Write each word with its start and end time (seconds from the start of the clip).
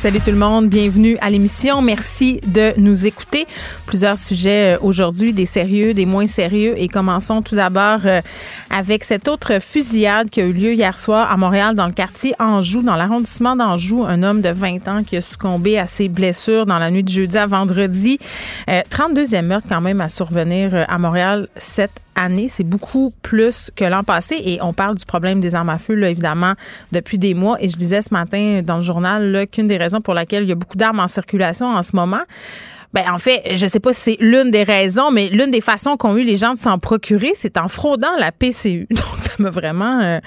Salut 0.00 0.20
tout 0.20 0.30
le 0.30 0.38
monde, 0.38 0.70
bienvenue 0.70 1.18
à 1.20 1.28
l'émission. 1.28 1.82
Merci 1.82 2.40
de 2.46 2.72
nous 2.78 3.06
écouter. 3.06 3.46
Plusieurs 3.84 4.18
sujets 4.18 4.76
euh, 4.76 4.78
aujourd'hui, 4.80 5.34
des 5.34 5.44
sérieux, 5.44 5.92
des 5.92 6.06
moins 6.06 6.26
sérieux. 6.26 6.72
Et 6.78 6.88
commençons 6.88 7.42
tout 7.42 7.54
d'abord 7.54 7.98
euh, 8.06 8.22
avec 8.70 9.04
cette 9.04 9.28
autre 9.28 9.60
fusillade 9.60 10.30
qui 10.30 10.40
a 10.40 10.46
eu 10.46 10.54
lieu 10.54 10.72
hier 10.72 10.96
soir 10.96 11.30
à 11.30 11.36
Montréal 11.36 11.74
dans 11.74 11.86
le 11.86 11.92
quartier 11.92 12.34
Anjou, 12.38 12.80
dans 12.80 12.96
l'arrondissement 12.96 13.56
d'Anjou. 13.56 14.02
Un 14.02 14.22
homme 14.22 14.40
de 14.40 14.48
20 14.48 14.88
ans 14.88 15.04
qui 15.04 15.18
a 15.18 15.20
succombé 15.20 15.78
à 15.78 15.84
ses 15.84 16.08
blessures 16.08 16.64
dans 16.64 16.78
la 16.78 16.90
nuit 16.90 17.04
de 17.04 17.10
jeudi 17.10 17.36
à 17.36 17.46
vendredi. 17.46 18.18
32e 18.68 19.34
euh, 19.34 19.42
meurtre 19.42 19.68
quand 19.68 19.82
même 19.82 20.00
à 20.00 20.08
survenir 20.08 20.86
à 20.88 20.96
Montréal 20.96 21.46
cette 21.56 22.00
C'est 22.48 22.64
beaucoup 22.64 23.12
plus 23.22 23.70
que 23.74 23.84
l'an 23.84 24.02
passé. 24.02 24.36
Et 24.44 24.58
on 24.62 24.72
parle 24.72 24.96
du 24.96 25.04
problème 25.04 25.40
des 25.40 25.54
armes 25.54 25.70
à 25.70 25.78
feu, 25.78 25.94
là, 25.94 26.10
évidemment, 26.10 26.54
depuis 26.92 27.18
des 27.18 27.34
mois. 27.34 27.56
Et 27.60 27.68
je 27.68 27.76
disais 27.76 28.02
ce 28.02 28.12
matin 28.12 28.62
dans 28.64 28.76
le 28.76 28.82
journal 28.82 29.46
qu'une 29.50 29.68
des 29.68 29.76
raisons 29.76 30.00
pour 30.00 30.14
laquelle 30.14 30.42
il 30.44 30.48
y 30.48 30.52
a 30.52 30.56
beaucoup 30.56 30.76
d'armes 30.76 31.00
en 31.00 31.08
circulation 31.08 31.66
en 31.66 31.82
ce 31.82 31.96
moment, 31.96 32.22
ben, 32.92 33.04
en 33.08 33.18
fait, 33.18 33.56
je 33.56 33.66
sais 33.68 33.78
pas 33.78 33.92
si 33.92 34.00
c'est 34.00 34.16
l'une 34.20 34.50
des 34.50 34.64
raisons, 34.64 35.12
mais 35.12 35.28
l'une 35.28 35.52
des 35.52 35.60
façons 35.60 35.96
qu'ont 35.96 36.16
eu 36.16 36.24
les 36.24 36.34
gens 36.34 36.54
de 36.54 36.58
s'en 36.58 36.78
procurer, 36.78 37.32
c'est 37.34 37.56
en 37.56 37.68
fraudant 37.68 38.16
la 38.18 38.32
PCU. 38.32 38.86
Donc, 38.90 39.20
ça 39.20 39.32
m'a 39.38 39.50
vraiment 39.50 40.00
euh, 40.00 40.18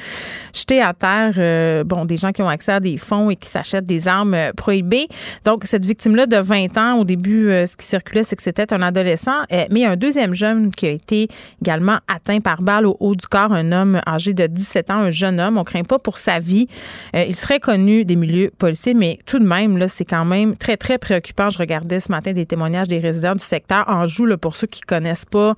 jeté 0.54 0.82
à 0.82 0.94
terre, 0.94 1.34
euh, 1.38 1.84
bon, 1.84 2.06
des 2.06 2.16
gens 2.16 2.32
qui 2.32 2.42
ont 2.42 2.48
accès 2.48 2.72
à 2.72 2.80
des 2.80 2.98
fonds 2.98 3.30
et 3.30 3.36
qui 3.36 3.50
s'achètent 3.50 3.86
des 3.86 4.08
armes 4.08 4.34
euh, 4.34 4.54
prohibées. 4.54 5.08
Donc, 5.44 5.64
cette 5.66 5.84
victime-là 5.84 6.26
de 6.26 6.38
20 6.38 6.78
ans, 6.78 7.00
au 7.00 7.04
début, 7.04 7.48
ce 7.68 7.76
qui 7.76 7.86
circulait, 7.86 8.24
c'est 8.24 8.38
que 8.38 8.44
c'était 8.44 8.74
un 8.74 8.82
adolescent, 8.82 9.44
mais 9.52 9.82
y 9.82 9.86
a 9.86 9.92
un 9.92 9.98
deuxième 9.98 10.34
jeune 10.34 10.72
qui 10.72 10.86
a 10.86 10.92
été 10.92 11.28
également 11.62 11.98
atteint 12.08 12.40
par 12.40 12.62
balle 12.62 12.86
au 12.86 12.96
haut 13.00 13.16
du 13.16 13.28
corps, 13.28 13.52
un 13.52 13.72
homme 13.72 14.02
âgé 14.08 14.34
de 14.34 14.48
17 14.48 14.92
ans, 14.92 15.00
un 15.00 15.12
jeune 15.12 15.40
homme. 15.40 15.58
On 15.58 15.64
craint 15.64 15.84
pas 15.84 16.00
pour 16.00 16.18
sa 16.18 16.40
vie. 16.40 16.68
il 17.14 17.36
serait 17.36 17.60
connu 17.60 18.06
des 18.06 18.16
milieux 18.16 18.52
policiers, 18.58 18.94
mais 18.94 19.20
tout 19.26 19.40
de 19.40 19.46
même, 19.46 19.78
là, 19.78 19.88
c'est 19.88 20.06
quand 20.06 20.26
même 20.26 20.56
très, 20.56 20.78
très 20.78 20.98
préoccupant. 20.98 21.50
Je 21.50 21.58
regardais 21.58 22.00
ce 22.00 22.12
matin 22.12 22.32
des 22.32 22.46
témoignages 22.54 22.88
des 22.88 23.00
résidents 23.00 23.34
du 23.34 23.44
secteur. 23.44 23.84
Anjou, 23.88 24.28
là, 24.28 24.38
pour 24.38 24.56
ceux 24.56 24.68
qui 24.68 24.82
connaissent 24.82 25.26
pas, 25.26 25.56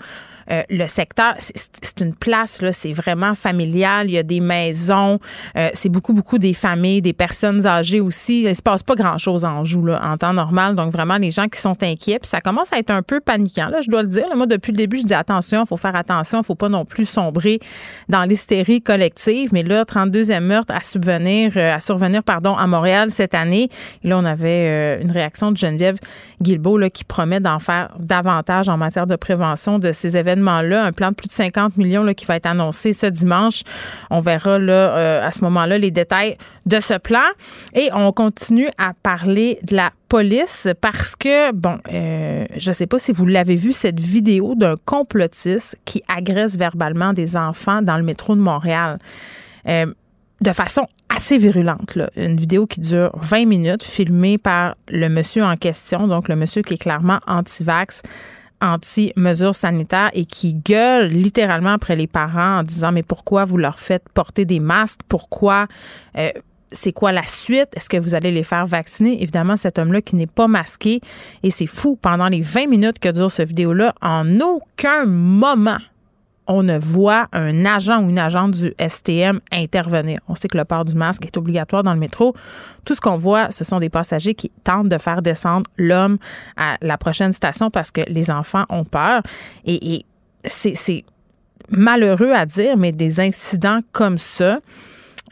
euh, 0.52 0.64
le 0.70 0.88
secteur, 0.88 1.36
c'est 1.40 2.02
une 2.02 2.14
place, 2.14 2.62
là, 2.62 2.72
c'est 2.72 2.94
vraiment 2.94 3.34
familial. 3.34 4.08
Il 4.10 4.14
y 4.14 4.18
a 4.18 4.24
des 4.24 4.40
maisons. 4.40 5.20
Euh, 5.58 5.70
c'est 5.74 5.90
beaucoup, 5.90 6.14
beaucoup 6.14 6.38
des 6.38 6.54
familles, 6.54 7.02
des 7.02 7.14
personnes 7.14 7.66
âgées 7.66 8.00
aussi. 8.00 8.44
Il 8.44 8.56
se 8.56 8.62
passe 8.62 8.84
pas 8.84 8.96
grand-chose 8.96 9.44
en 9.44 9.56
Anjou, 9.56 9.86
là, 9.86 10.02
en 10.04 10.18
temps 10.18 10.34
normal. 10.34 10.76
Donc, 10.76 10.92
vraiment, 10.92 11.18
les 11.18 11.32
gens 11.32 11.48
qui 11.48 11.60
sont 11.60 11.82
inquiets. 11.82 12.20
Puis 12.20 12.30
ça 12.30 12.42
commence 12.42 12.72
à 12.74 12.78
être 12.78 12.92
un 12.92 13.02
peu 13.02 13.20
paniquant, 13.22 13.70
là, 13.70 13.82
je 13.82 13.90
dois 13.90 14.04
le 14.04 14.10
dire. 14.10 14.26
moi, 14.36 14.46
depuis 14.46 14.72
le 14.72 14.78
début, 14.78 14.98
je 14.98 15.04
dis 15.04 15.14
attention, 15.14 15.64
il 15.64 15.68
faut 15.68 15.78
faire 15.78 15.96
attention. 15.96 16.42
Il 16.42 16.46
faut 16.46 16.56
pas 16.56 16.70
non 16.70 16.86
plus 16.86 17.06
sombrer 17.06 17.60
dans 18.10 18.24
l'hystérie 18.24 18.82
collective. 18.82 19.50
Mais 19.54 19.64
là, 19.64 19.84
32e 19.84 20.42
meurtre 20.42 20.74
à 20.76 20.82
subvenir, 20.82 21.54
euh, 21.56 21.76
à 21.76 21.80
survenir, 21.80 22.24
pardon, 22.24 22.56
à 22.56 22.68
Montréal 22.68 23.10
cette 23.10 23.34
année. 23.34 23.70
Et 24.04 24.10
là, 24.10 24.18
on 24.18 24.26
avait 24.26 25.02
une 25.02 25.12
réaction 25.12 25.52
de 25.52 25.58
Geneviève 25.58 25.98
Guilbeault, 26.42 26.78
là, 26.78 26.90
qui 26.90 27.04
promet 27.04 27.40
d'en 27.40 27.60
faire 27.60 27.94
davantage 28.00 28.70
en 28.70 28.78
matière 28.78 29.08
de 29.08 29.16
prévention 29.16 29.80
de 29.80 29.92
ces 29.92 30.18
événements 30.18 30.35
un 30.36 30.92
plan 30.92 31.10
de 31.10 31.16
plus 31.16 31.28
de 31.28 31.34
50 31.34 31.78
millions 31.78 32.14
qui 32.14 32.26
va 32.26 32.36
être 32.36 32.46
annoncé 32.46 32.94
ce 32.94 33.08
dimanche. 33.08 33.62
On 34.10 34.22
verra 34.22 34.52
euh, 34.52 35.26
à 35.26 35.32
ce 35.32 35.44
moment-là 35.44 35.78
les 35.78 35.92
détails 35.92 36.38
de 36.66 36.80
ce 36.80 36.98
plan. 36.98 37.24
Et 37.74 37.90
on 37.94 38.12
continue 38.12 38.68
à 38.78 38.94
parler 39.02 39.60
de 39.64 39.76
la 39.76 39.92
police 40.10 40.68
parce 40.82 41.16
que, 41.16 41.52
bon, 41.52 41.78
euh, 41.92 42.46
je 42.56 42.70
ne 42.70 42.74
sais 42.74 42.88
pas 42.88 43.00
si 43.00 43.12
vous 43.12 43.26
l'avez 43.26 43.56
vu, 43.56 43.74
cette 43.74 44.00
vidéo 44.00 44.56
d'un 44.56 44.76
complotiste 44.86 45.78
qui 45.86 46.04
agresse 46.08 46.58
verbalement 46.58 47.14
des 47.14 47.36
enfants 47.36 47.82
dans 47.82 47.98
le 47.98 48.04
métro 48.04 48.36
de 48.36 48.42
Montréal. 48.42 49.00
Euh, 49.68 49.88
de 50.42 50.52
façon 50.52 50.88
assez 51.10 51.38
virulente. 51.38 51.98
Une 52.16 52.38
vidéo 52.38 52.68
qui 52.68 52.82
dure 52.82 53.12
20 53.16 53.46
minutes, 53.46 53.84
filmée 53.84 54.38
par 54.38 54.76
le 54.90 55.08
monsieur 55.08 55.44
en 55.44 55.56
question, 55.56 56.08
donc 56.08 56.28
le 56.28 56.36
monsieur 56.36 56.62
qui 56.62 56.74
est 56.74 56.78
clairement 56.78 57.20
anti-vax, 57.26 58.02
anti-mesures 58.62 59.56
sanitaires 59.56 60.12
et 60.14 60.26
qui 60.26 60.54
gueule 60.54 61.08
littéralement 61.08 61.72
après 61.74 61.96
les 61.96 62.08
parents 62.08 62.60
en 62.60 62.64
disant 62.64 62.92
mais 62.92 63.04
pourquoi 63.04 63.46
vous 63.46 63.58
leur 63.58 63.80
faites 63.80 64.08
porter 64.14 64.46
des 64.46 64.60
masques? 64.60 65.02
Pourquoi 65.08 65.68
euh, 66.18 66.30
c'est 66.72 66.92
quoi 66.92 67.12
la 67.12 67.26
suite? 67.26 67.70
Est-ce 67.76 67.90
que 67.90 67.98
vous 67.98 68.16
allez 68.16 68.32
les 68.32 68.44
faire 68.44 68.66
vacciner? 68.66 69.22
Évidemment, 69.22 69.56
cet 69.58 69.80
homme-là 69.80 70.02
qui 70.02 70.16
n'est 70.16 70.28
pas 70.28 70.48
masqué. 70.48 71.02
Et 71.44 71.50
c'est 71.50 71.68
fou, 71.68 71.98
pendant 72.00 72.28
les 72.28 72.42
20 72.42 72.68
minutes 72.68 73.00
que 73.00 73.10
dure 73.10 73.32
cette 73.32 73.48
vidéo-là, 73.50 73.96
en 74.02 74.40
aucun 74.42 75.06
moment, 75.06 75.78
on 76.48 76.64
ne 76.64 76.78
voit 76.78 77.28
un 77.34 77.66
agent 77.66 78.04
ou 78.04 78.10
une 78.10 78.20
agente 78.20 78.52
du 78.52 78.74
STM 78.80 79.40
intervenir. 79.52 80.20
On 80.28 80.36
sait 80.36 80.48
que 80.48 80.58
le 80.58 80.66
port 80.66 80.86
du 80.86 80.96
masque 80.96 81.26
est 81.26 81.38
obligatoire 81.38 81.84
dans 81.84 81.94
le 81.94 82.00
métro. 82.00 82.36
Tout 82.84 82.94
ce 82.94 83.02
qu'on 83.02 83.18
voit, 83.18 83.52
ce 83.52 83.64
sont 83.64 83.80
des 83.80 83.90
passagers 83.90 84.36
qui 84.36 84.52
tentent 84.64 84.90
de 84.90 84.98
faire 84.98 85.22
descendre 85.22 85.70
l'homme 85.78 86.18
à 86.56 86.78
la 86.82 86.98
prochaine 86.98 87.32
station 87.32 87.72
parce 87.72 87.92
que 87.92 88.02
les 88.08 88.30
enfants 88.30 88.66
ont 88.70 88.86
peur. 88.86 89.22
Et, 89.66 90.06
c'est 90.48 91.04
malheureux 91.72 92.32
à 92.32 92.46
dire, 92.46 92.78
mais 92.78 92.92
des 92.92 93.20
incidents 93.20 93.80
comme 93.92 94.20
ça, 94.20 94.60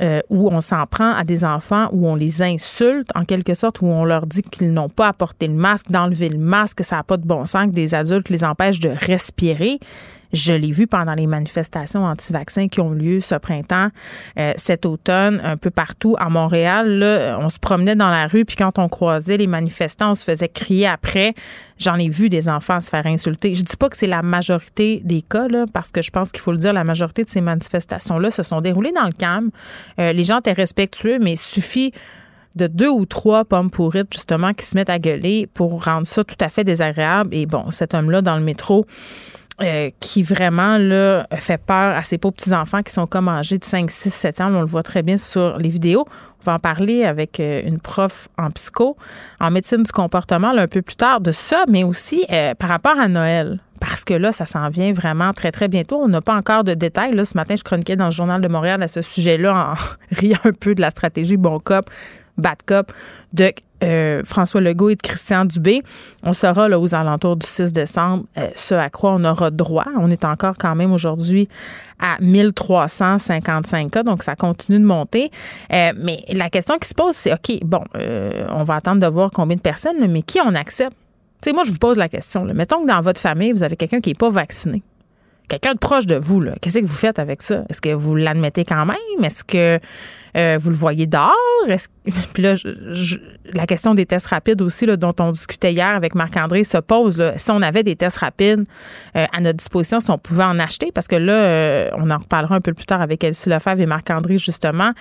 euh, 0.01 0.21
où 0.31 0.49
on 0.49 0.59
s'en 0.59 0.87
prend 0.87 1.11
à 1.11 1.23
des 1.23 1.45
enfants, 1.45 1.87
où 1.91 2.07
on 2.07 2.15
les 2.15 2.41
insulte 2.41 3.09
en 3.13 3.25
quelque 3.25 3.53
sorte, 3.53 3.81
où 3.81 3.85
on 3.85 4.05
leur 4.05 4.25
dit 4.25 4.41
qu'ils 4.41 4.73
n'ont 4.73 4.89
pas 4.89 5.13
porter 5.13 5.45
le 5.45 5.53
masque, 5.53 5.91
d'enlever 5.91 6.29
le 6.29 6.39
masque, 6.39 6.79
que 6.79 6.83
ça 6.83 6.95
n'a 6.95 7.03
pas 7.03 7.17
de 7.17 7.27
bon 7.27 7.45
sens, 7.45 7.67
que 7.67 7.75
des 7.75 7.93
adultes 7.93 8.29
les 8.29 8.43
empêchent 8.43 8.79
de 8.79 8.89
respirer. 8.89 9.79
Je 10.33 10.53
l'ai 10.53 10.71
vu 10.71 10.87
pendant 10.87 11.13
les 11.13 11.27
manifestations 11.27 12.03
anti-vaccins 12.03 12.67
qui 12.67 12.81
ont 12.81 12.89
lieu 12.89 13.21
ce 13.21 13.35
printemps, 13.35 13.89
euh, 14.39 14.53
cet 14.57 14.85
automne, 14.85 15.39
un 15.43 15.57
peu 15.57 15.69
partout 15.69 16.15
à 16.19 16.29
Montréal. 16.29 17.37
On 17.39 17.49
se 17.49 17.59
promenait 17.59 17.95
dans 17.95 18.09
la 18.09 18.27
rue, 18.27 18.43
puis 18.43 18.55
quand 18.55 18.79
on 18.79 18.89
croisait 18.89 19.37
les 19.37 19.47
manifestants, 19.47 20.11
on 20.11 20.15
se 20.15 20.23
faisait 20.23 20.49
crier 20.49 20.87
après. 20.87 21.35
J'en 21.77 21.95
ai 21.95 22.09
vu 22.09 22.29
des 22.29 22.49
enfants 22.49 22.81
se 22.81 22.89
faire 22.89 23.05
insulter. 23.05 23.53
Je 23.53 23.63
dis 23.63 23.77
pas 23.77 23.89
que 23.89 23.97
c'est 23.97 24.07
la 24.07 24.21
majorité 24.21 25.01
des 25.03 25.21
cas, 25.21 25.47
parce 25.71 25.91
que 25.91 26.01
je 26.01 26.11
pense 26.11 26.31
qu'il 26.31 26.41
faut 26.41 26.51
le 26.51 26.57
dire, 26.57 26.73
la 26.73 26.83
majorité 26.83 27.23
de 27.23 27.29
ces 27.29 27.41
manifestations-là 27.41 28.31
se 28.31 28.43
sont 28.43 28.61
déroulées 28.61 28.91
dans 28.91 29.05
le 29.05 29.11
calme. 29.11 29.51
Euh, 29.99 30.13
les 30.13 30.23
gens 30.23 30.39
étaient 30.39 30.53
respectueux, 30.53 31.19
mais 31.19 31.33
il 31.33 31.37
suffit 31.37 31.91
de 32.55 32.67
deux 32.67 32.89
ou 32.89 33.05
trois 33.05 33.45
pommes 33.45 33.71
pourrites, 33.71 34.13
justement, 34.13 34.53
qui 34.53 34.65
se 34.65 34.77
mettent 34.77 34.89
à 34.89 34.99
gueuler 34.99 35.47
pour 35.53 35.83
rendre 35.83 36.05
ça 36.05 36.23
tout 36.23 36.37
à 36.39 36.49
fait 36.49 36.63
désagréable. 36.63 37.33
Et 37.33 37.45
bon, 37.45 37.71
cet 37.71 37.93
homme-là, 37.93 38.21
dans 38.21 38.37
le 38.37 38.43
métro, 38.43 38.85
euh, 39.61 39.91
qui 39.99 40.23
vraiment 40.23 40.79
là, 40.79 41.27
fait 41.35 41.59
peur 41.59 41.95
à 41.95 42.01
ces 42.01 42.17
pauvres 42.17 42.33
petits-enfants 42.33 42.81
qui 42.81 42.91
sont 42.91 43.05
comme 43.05 43.29
âgés 43.29 43.59
de 43.59 43.63
5, 43.63 43.89
6, 43.91 44.09
7 44.11 44.41
ans. 44.41 44.51
on 44.51 44.61
le 44.61 44.65
voit 44.65 44.81
très 44.81 45.03
bien 45.03 45.15
sur 45.15 45.57
les 45.59 45.69
vidéos. 45.69 46.07
On 46.41 46.43
va 46.43 46.55
en 46.55 46.59
parler 46.59 47.03
avec 47.03 47.39
euh, 47.39 47.61
une 47.63 47.79
prof 47.79 48.29
en 48.39 48.49
psycho, 48.49 48.97
en 49.39 49.51
médecine 49.51 49.83
du 49.83 49.91
comportement, 49.91 50.49
un 50.49 50.67
peu 50.67 50.81
plus 50.81 50.95
tard 50.95 51.21
de 51.21 51.31
ça, 51.31 51.65
mais 51.69 51.83
aussi 51.83 52.25
euh, 52.31 52.55
par 52.55 52.67
rapport 52.67 52.99
à 52.99 53.07
Noël. 53.07 53.59
Parce 53.79 54.03
que 54.03 54.15
là, 54.15 54.31
ça 54.31 54.47
s'en 54.47 54.69
vient 54.69 54.91
vraiment 54.91 55.33
très, 55.33 55.51
très 55.51 55.67
bientôt. 55.67 55.97
On 56.01 56.07
n'a 56.07 56.21
pas 56.21 56.35
encore 56.35 56.63
de 56.63 56.73
détails. 56.73 57.13
Là, 57.13 57.23
ce 57.23 57.37
matin, 57.37 57.55
je 57.55 57.63
chroniquais 57.63 57.95
dans 57.95 58.05
le 58.05 58.11
Journal 58.11 58.41
de 58.41 58.47
Montréal 58.47 58.81
à 58.81 58.87
ce 58.87 59.03
sujet-là 59.03 59.73
en 59.73 59.73
riant 60.15 60.39
un 60.45 60.51
peu 60.51 60.73
de 60.73 60.81
la 60.81 60.89
stratégie 60.89 61.37
bon 61.37 61.59
cop, 61.59 61.89
bad 62.37 62.57
cop 62.65 62.91
de 63.33 63.51
euh, 63.83 64.21
François 64.25 64.61
Legault 64.61 64.89
et 64.89 64.95
de 64.95 65.01
Christian 65.01 65.45
Dubé. 65.45 65.81
On 66.23 66.33
sera 66.33 66.69
là 66.69 66.79
aux 66.79 66.95
alentours 66.95 67.35
du 67.35 67.45
6 67.45 67.73
décembre 67.73 68.23
euh, 68.37 68.47
ce 68.55 68.75
à 68.75 68.89
quoi 68.89 69.11
on 69.11 69.23
aura 69.23 69.51
droit. 69.51 69.85
On 69.97 70.09
est 70.09 70.25
encore 70.25 70.57
quand 70.57 70.75
même 70.75 70.91
aujourd'hui 70.91 71.47
à 71.99 72.17
1355 72.19 73.91
cas, 73.91 74.03
donc 74.03 74.23
ça 74.23 74.35
continue 74.35 74.79
de 74.79 74.85
monter. 74.85 75.31
Euh, 75.71 75.91
mais 75.97 76.19
la 76.29 76.49
question 76.49 76.77
qui 76.77 76.89
se 76.89 76.93
pose, 76.93 77.15
c'est 77.15 77.33
OK, 77.33 77.59
bon, 77.63 77.83
on 78.49 78.63
va 78.63 78.75
attendre 78.75 79.01
de 79.01 79.07
voir 79.07 79.31
combien 79.31 79.55
de 79.55 79.61
personnes, 79.61 80.05
mais 80.07 80.21
qui 80.21 80.39
on 80.41 80.55
accepte? 80.55 80.97
Tu 81.41 81.49
sais, 81.49 81.53
moi, 81.53 81.63
je 81.65 81.71
vous 81.71 81.77
pose 81.77 81.97
la 81.97 82.09
question. 82.09 82.45
Mettons 82.45 82.83
que 82.83 82.87
dans 82.87 83.01
votre 83.01 83.19
famille, 83.19 83.51
vous 83.51 83.63
avez 83.63 83.75
quelqu'un 83.75 83.99
qui 83.99 84.09
n'est 84.09 84.15
pas 84.15 84.29
vacciné 84.29 84.81
quelqu'un 85.49 85.73
de 85.73 85.79
proche 85.79 86.05
de 86.05 86.15
vous, 86.15 86.43
qu'est-ce 86.61 86.79
que 86.79 86.85
vous 86.85 86.93
faites 86.93 87.19
avec 87.19 87.41
ça? 87.41 87.63
Est-ce 87.69 87.81
que 87.81 87.93
vous 87.93 88.15
l'admettez 88.15 88.63
quand 88.63 88.85
même? 88.85 89.23
Est-ce 89.23 89.43
que 89.43 89.79
euh, 90.35 90.57
vous 90.59 90.69
le 90.69 90.75
voyez 90.75 91.05
dehors? 91.05 91.33
Puis 92.33 92.43
là, 92.43 92.53
la 93.53 93.65
question 93.65 93.93
des 93.93 94.05
tests 94.05 94.27
rapides 94.27 94.61
aussi, 94.61 94.85
là, 94.85 94.97
dont 94.97 95.13
on 95.19 95.31
discutait 95.31 95.71
hier 95.71 95.95
avec 95.95 96.15
Marc-André, 96.15 96.63
se 96.63 96.77
pose. 96.77 97.23
Si 97.37 97.51
on 97.51 97.61
avait 97.61 97.83
des 97.83 97.95
tests 97.95 98.17
rapides 98.17 98.65
euh, 99.15 99.25
à 99.31 99.39
notre 99.39 99.57
disposition, 99.57 99.99
si 99.99 100.09
on 100.09 100.17
pouvait 100.17 100.43
en 100.43 100.59
acheter, 100.59 100.91
parce 100.93 101.07
que 101.07 101.15
là, 101.15 101.33
euh, 101.33 101.89
on 101.97 102.09
en 102.09 102.17
reparlera 102.17 102.55
un 102.55 102.61
peu 102.61 102.73
plus 102.73 102.85
tard 102.85 103.01
avec 103.01 103.23
Elsie 103.23 103.49
Lefebvre 103.49 103.81
et 103.81 103.85
Marc-André, 103.85 104.37
justement. 104.37 104.91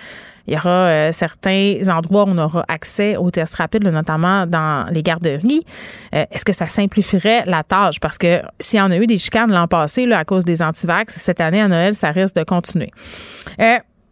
Il 0.45 0.53
y 0.53 0.57
aura 0.57 1.13
certains 1.13 1.77
endroits 1.87 2.25
où 2.25 2.31
on 2.31 2.37
aura 2.37 2.65
accès 2.67 3.15
aux 3.15 3.31
tests 3.31 3.55
rapides, 3.55 3.85
notamment 3.85 4.45
dans 4.45 4.85
les 4.91 5.01
garderies. 5.01 5.65
Est-ce 6.11 6.43
que 6.43 6.51
ça 6.51 6.67
simplifierait 6.67 7.45
la 7.45 7.63
tâche? 7.63 8.01
Parce 8.01 8.17
que 8.17 8.41
s'il 8.59 8.77
y 8.77 8.81
en 8.81 8.91
a 8.91 8.97
eu 8.97 9.07
des 9.07 9.17
chicanes 9.17 9.53
l'an 9.53 9.69
passé 9.69 10.05
là, 10.05 10.19
à 10.19 10.25
cause 10.25 10.43
des 10.43 10.61
antivax, 10.61 11.15
cette 11.15 11.39
année 11.39 11.61
à 11.61 11.69
Noël, 11.69 11.95
ça 11.95 12.11
risque 12.11 12.35
de 12.35 12.43
continuer 12.43 12.91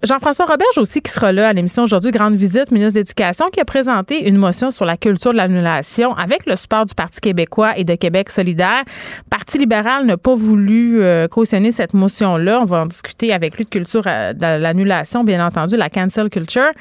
Jean-François 0.03 0.45
Roberge 0.45 0.77
aussi 0.77 0.99
qui 1.01 1.11
sera 1.11 1.31
là 1.31 1.49
à 1.49 1.53
l'émission 1.53 1.83
aujourd'hui, 1.83 2.09
grande 2.09 2.33
visite, 2.33 2.71
ministre 2.71 2.93
de 2.93 2.99
l'Éducation, 2.99 3.49
qui 3.51 3.59
a 3.59 3.65
présenté 3.65 4.27
une 4.27 4.35
motion 4.35 4.71
sur 4.71 4.83
la 4.83 4.97
culture 4.97 5.31
de 5.31 5.37
l'annulation 5.37 6.15
avec 6.15 6.47
le 6.47 6.55
support 6.55 6.85
du 6.85 6.95
Parti 6.95 7.21
québécois 7.21 7.77
et 7.77 7.83
de 7.83 7.93
Québec 7.93 8.31
solidaire. 8.31 8.83
Parti 9.29 9.59
libéral 9.59 10.07
n'a 10.07 10.17
pas 10.17 10.33
voulu 10.33 11.03
euh, 11.03 11.27
cautionner 11.27 11.71
cette 11.71 11.93
motion-là. 11.93 12.61
On 12.61 12.65
va 12.65 12.81
en 12.81 12.85
discuter 12.87 13.31
avec 13.31 13.57
lui 13.57 13.65
de 13.65 13.69
culture 13.69 14.01
euh, 14.07 14.33
de 14.33 14.59
l'annulation, 14.59 15.23
bien 15.23 15.45
entendu, 15.45 15.77
la 15.77 15.89
cancel 15.89 16.31
culture. 16.31 16.71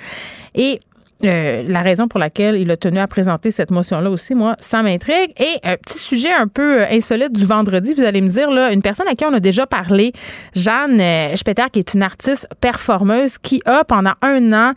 Et 0.55 0.81
euh, 1.25 1.63
la 1.67 1.83
raison 1.83 2.09
pour 2.09 2.19
laquelle 2.19 2.57
il 2.57 2.71
a 2.71 2.77
tenu 2.77 2.99
à 2.99 3.07
présenter 3.07 3.51
cette 3.51 3.71
motion-là 3.71 4.11
aussi, 4.11 4.35
moi, 4.35 4.57
ça 4.59 4.83
m'intrigue. 4.83 5.33
Et 5.39 5.69
un 5.69 5.77
petit 5.77 5.99
sujet 5.99 6.33
un 6.33 6.47
peu 6.47 6.83
euh, 6.83 6.87
insolite 6.91 7.33
du 7.33 7.45
vendredi, 7.45 7.95
vous 7.95 8.03
allez 8.03 8.21
me 8.21 8.29
dire, 8.29 8.51
là, 8.51 8.73
une 8.73 8.83
personne 8.83 9.09
à 9.09 9.15
qui 9.15 9.25
on 9.25 9.33
a 9.33 9.41
déjà 9.41 9.67
parlé, 9.67 10.13
Jeanne 10.55 11.01
euh, 11.01 11.35
qui 11.73 11.79
est 11.79 11.95
une 11.95 12.03
artiste 12.03 12.49
performeuse, 12.61 13.39
qui 13.39 13.61
a, 13.65 13.85
pendant 13.85 14.13
un 14.23 14.53
an, 14.53 14.73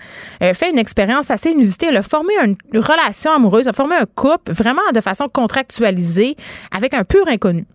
fait 0.54 0.70
une 0.70 0.80
expérience 0.80 1.32
assez 1.32 1.52
inusitée. 1.52 1.88
Elle 1.88 1.98
a 1.98 2.04
formé 2.04 2.34
une 2.44 2.56
relation 2.80 3.32
amoureuse, 3.32 3.68
a 3.68 3.74
formé 3.74 3.96
un 3.96 4.06
couple 4.06 4.52
vraiment 4.52 4.82
de 4.94 5.00
façon 5.02 5.28
contractualisée 5.28 6.36
avec 6.72 6.94
un 6.94 7.04
pur 7.04 7.28
inconnu. 7.28 7.66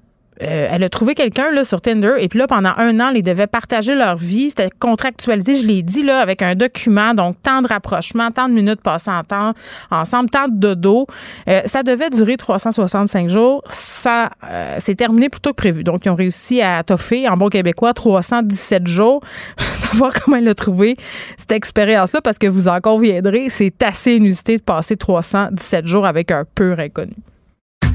Euh, 0.42 0.68
elle 0.70 0.84
a 0.84 0.88
trouvé 0.88 1.14
quelqu'un 1.14 1.50
là 1.50 1.64
sur 1.64 1.80
Tinder 1.80 2.14
et 2.18 2.28
puis 2.28 2.38
là 2.38 2.46
pendant 2.46 2.72
un 2.76 3.00
an, 3.00 3.10
ils 3.10 3.22
devaient 3.22 3.46
partager 3.46 3.94
leur 3.94 4.16
vie. 4.16 4.50
C'était 4.50 4.70
contractualisé, 4.78 5.54
je 5.54 5.66
l'ai 5.66 5.82
dit 5.82 6.08
avec 6.10 6.42
un 6.42 6.54
document, 6.54 7.14
donc 7.14 7.36
tant 7.42 7.60
de 7.62 7.66
rapprochements, 7.66 8.30
tant 8.30 8.48
de 8.48 8.54
minutes 8.54 8.80
passées 8.80 9.10
en 9.10 9.24
temps, 9.24 9.52
ensemble, 9.90 10.30
tant 10.30 10.48
de 10.48 10.56
dodo. 10.56 11.06
Euh, 11.48 11.60
ça 11.66 11.82
devait 11.82 12.10
durer 12.10 12.36
365 12.36 13.28
jours. 13.28 13.62
Ça 13.68 14.30
euh, 14.44 14.76
s'est 14.80 14.94
terminé 14.94 15.28
plus 15.28 15.40
tôt 15.40 15.50
que 15.50 15.56
prévu. 15.56 15.84
Donc 15.84 16.04
ils 16.04 16.10
ont 16.10 16.14
réussi 16.14 16.62
à 16.62 16.82
toffer 16.82 17.28
en 17.28 17.36
bon 17.36 17.48
québécois 17.48 17.92
317 17.92 18.86
jours. 18.86 19.22
Savoir 19.58 20.12
comment 20.12 20.36
elle 20.36 20.48
a 20.48 20.54
trouvé 20.54 20.96
cette 21.36 21.52
expérience-là 21.52 22.20
parce 22.20 22.38
que 22.38 22.46
vous 22.46 22.68
en 22.68 22.80
conviendrez, 22.80 23.48
c'est 23.48 23.82
assez 23.82 24.14
inusité 24.14 24.58
de 24.58 24.62
passer 24.62 24.96
317 24.96 25.86
jours 25.86 26.06
avec 26.06 26.30
un 26.30 26.44
pur 26.44 26.78
inconnu. 26.78 27.14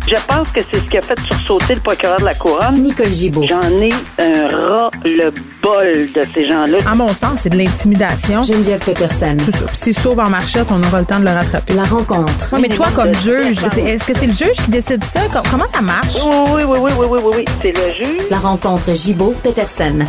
Je 0.06 0.16
pense 0.28 0.50
que 0.50 0.60
c'est 0.72 0.80
ce 0.80 0.90
qui 0.90 0.98
a 0.98 1.02
fait 1.02 1.18
sursauter 1.32 1.76
le 1.76 1.82
procureur 1.82 2.18
de 2.18 2.26
la 2.26 2.34
Couronne. 2.34 2.76
Nicole 2.82 3.08
Gibault. 3.08 3.46
J'en 3.48 3.62
ai 3.62 3.90
un 4.20 4.48
ras-le-bol 4.48 6.08
de 6.14 6.26
ces 6.34 6.46
gens-là. 6.46 6.80
À 6.86 6.94
mon 6.94 7.14
sens, 7.14 7.40
c'est 7.42 7.50
de 7.50 7.58
l'intimidation. 7.58 8.42
Geneviève 8.42 8.84
Peterson. 8.84 9.38
C'est 9.40 9.52
ça. 9.56 9.66
S'il 9.74 9.94
sauve 9.98 10.20
en 10.20 10.30
marchette, 10.30 10.68
on 10.72 10.84
aura 10.84 11.00
le 11.00 11.06
temps 11.06 11.20
de 11.20 11.26
le 11.26 11.32
rattraper. 11.32 11.74
La 11.74 11.84
rencontre. 11.86 12.54
Ouais, 12.54 12.60
mais 12.60 12.68
toi, 12.70 12.88
comme 12.94 13.14
juge, 13.16 13.56
c'est- 13.70 13.82
est-ce 13.82 14.04
que 14.04 14.14
c'est 14.14 14.28
le 14.28 14.34
juge 14.34 14.58
qui 14.66 14.72
décide 14.72 15.04
ça? 15.06 15.22
Com- 15.32 15.42
Comment 15.50 15.68
ça 15.68 15.82
marche? 15.82 16.16
Oui, 16.26 16.64
oui, 16.64 16.64
oui, 16.68 16.80
oui, 16.82 16.92
oui, 17.00 17.06
oui, 17.10 17.20
oui, 17.24 17.32
oui. 17.38 17.46
C'est 17.62 17.72
le 17.72 17.90
juge. 18.06 18.28
La 18.30 18.38
rencontre 18.40 18.94
Gibault-Peterson. 18.94 20.00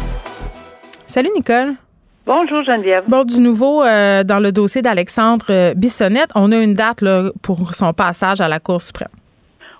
Salut, 1.07 1.31
Nicole. 1.37 1.75
Bonjour, 2.27 2.65
Geneviève. 2.65 3.05
Bon, 3.07 3.23
du 3.25 3.39
nouveau 3.39 3.85
euh, 3.85 4.25
dans 4.25 4.41
le 4.41 4.51
dossier 4.51 4.83
d'Alexandre 4.83 5.45
euh, 5.51 5.75
Bissonnette, 5.75 6.31
on 6.35 6.51
a 6.51 6.57
une 6.57 6.75
date 6.75 7.01
là, 7.03 7.31
pour 7.43 7.75
son 7.75 7.93
passage 7.93 8.41
à 8.41 8.49
la 8.49 8.59
Cour 8.59 8.83
suprême. 8.83 9.09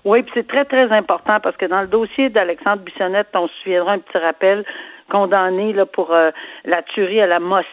Oui, 0.05 0.21
puis 0.21 0.31
c'est 0.35 0.47
très, 0.47 0.65
très 0.65 0.91
important 0.91 1.39
parce 1.41 1.57
que 1.57 1.65
dans 1.65 1.81
le 1.81 1.87
dossier 1.87 2.29
d'Alexandre 2.29 2.83
Bissonnette, 2.83 3.27
on 3.33 3.47
se 3.47 3.53
souviendra 3.63 3.93
un 3.93 3.99
petit 3.99 4.17
rappel 4.19 4.63
condamné 5.09 5.71
là, 5.73 5.85
pour 5.85 6.13
euh, 6.13 6.31
la 6.63 6.81
tuerie 6.81 7.21
à 7.21 7.27
la 7.27 7.39
mosquée. 7.39 7.65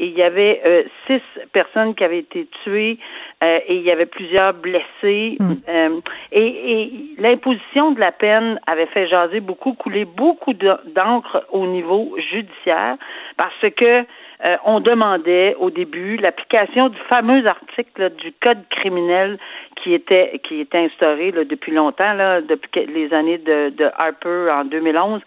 Et 0.00 0.06
il 0.06 0.18
y 0.18 0.22
avait 0.22 0.60
euh, 0.66 0.82
six 1.06 1.20
personnes 1.52 1.94
qui 1.94 2.02
avaient 2.04 2.18
été 2.18 2.48
tuées 2.64 2.98
euh, 3.44 3.58
et 3.68 3.76
il 3.76 3.82
y 3.82 3.90
avait 3.90 4.06
plusieurs 4.06 4.54
blessés. 4.54 5.38
Euh, 5.68 6.00
et 6.32 6.82
et 6.82 6.92
l'imposition 7.18 7.92
de 7.92 8.00
la 8.00 8.10
peine 8.12 8.60
avait 8.66 8.86
fait 8.86 9.06
jaser 9.08 9.40
beaucoup, 9.40 9.74
couler 9.74 10.04
beaucoup 10.04 10.54
de- 10.54 10.78
d'encre 10.94 11.44
au 11.50 11.66
niveau 11.66 12.16
judiciaire 12.30 12.96
parce 13.36 13.72
que 13.76 14.04
euh, 14.48 14.56
on 14.64 14.80
demandait 14.80 15.54
au 15.58 15.70
début 15.70 16.16
l'application 16.16 16.88
du 16.88 16.98
fameux 17.08 17.46
article 17.46 18.02
là, 18.02 18.08
du 18.08 18.32
code 18.42 18.58
criminel 18.70 19.38
qui 19.82 19.94
était 19.94 20.40
qui 20.44 20.60
était 20.60 20.78
instauré 20.78 21.30
là, 21.30 21.44
depuis 21.44 21.72
longtemps, 21.72 22.12
là, 22.14 22.40
depuis 22.40 22.86
les 22.86 23.12
années 23.12 23.38
de, 23.38 23.70
de 23.70 23.90
Harper 23.98 24.50
en 24.50 24.64
2011. 24.64 25.20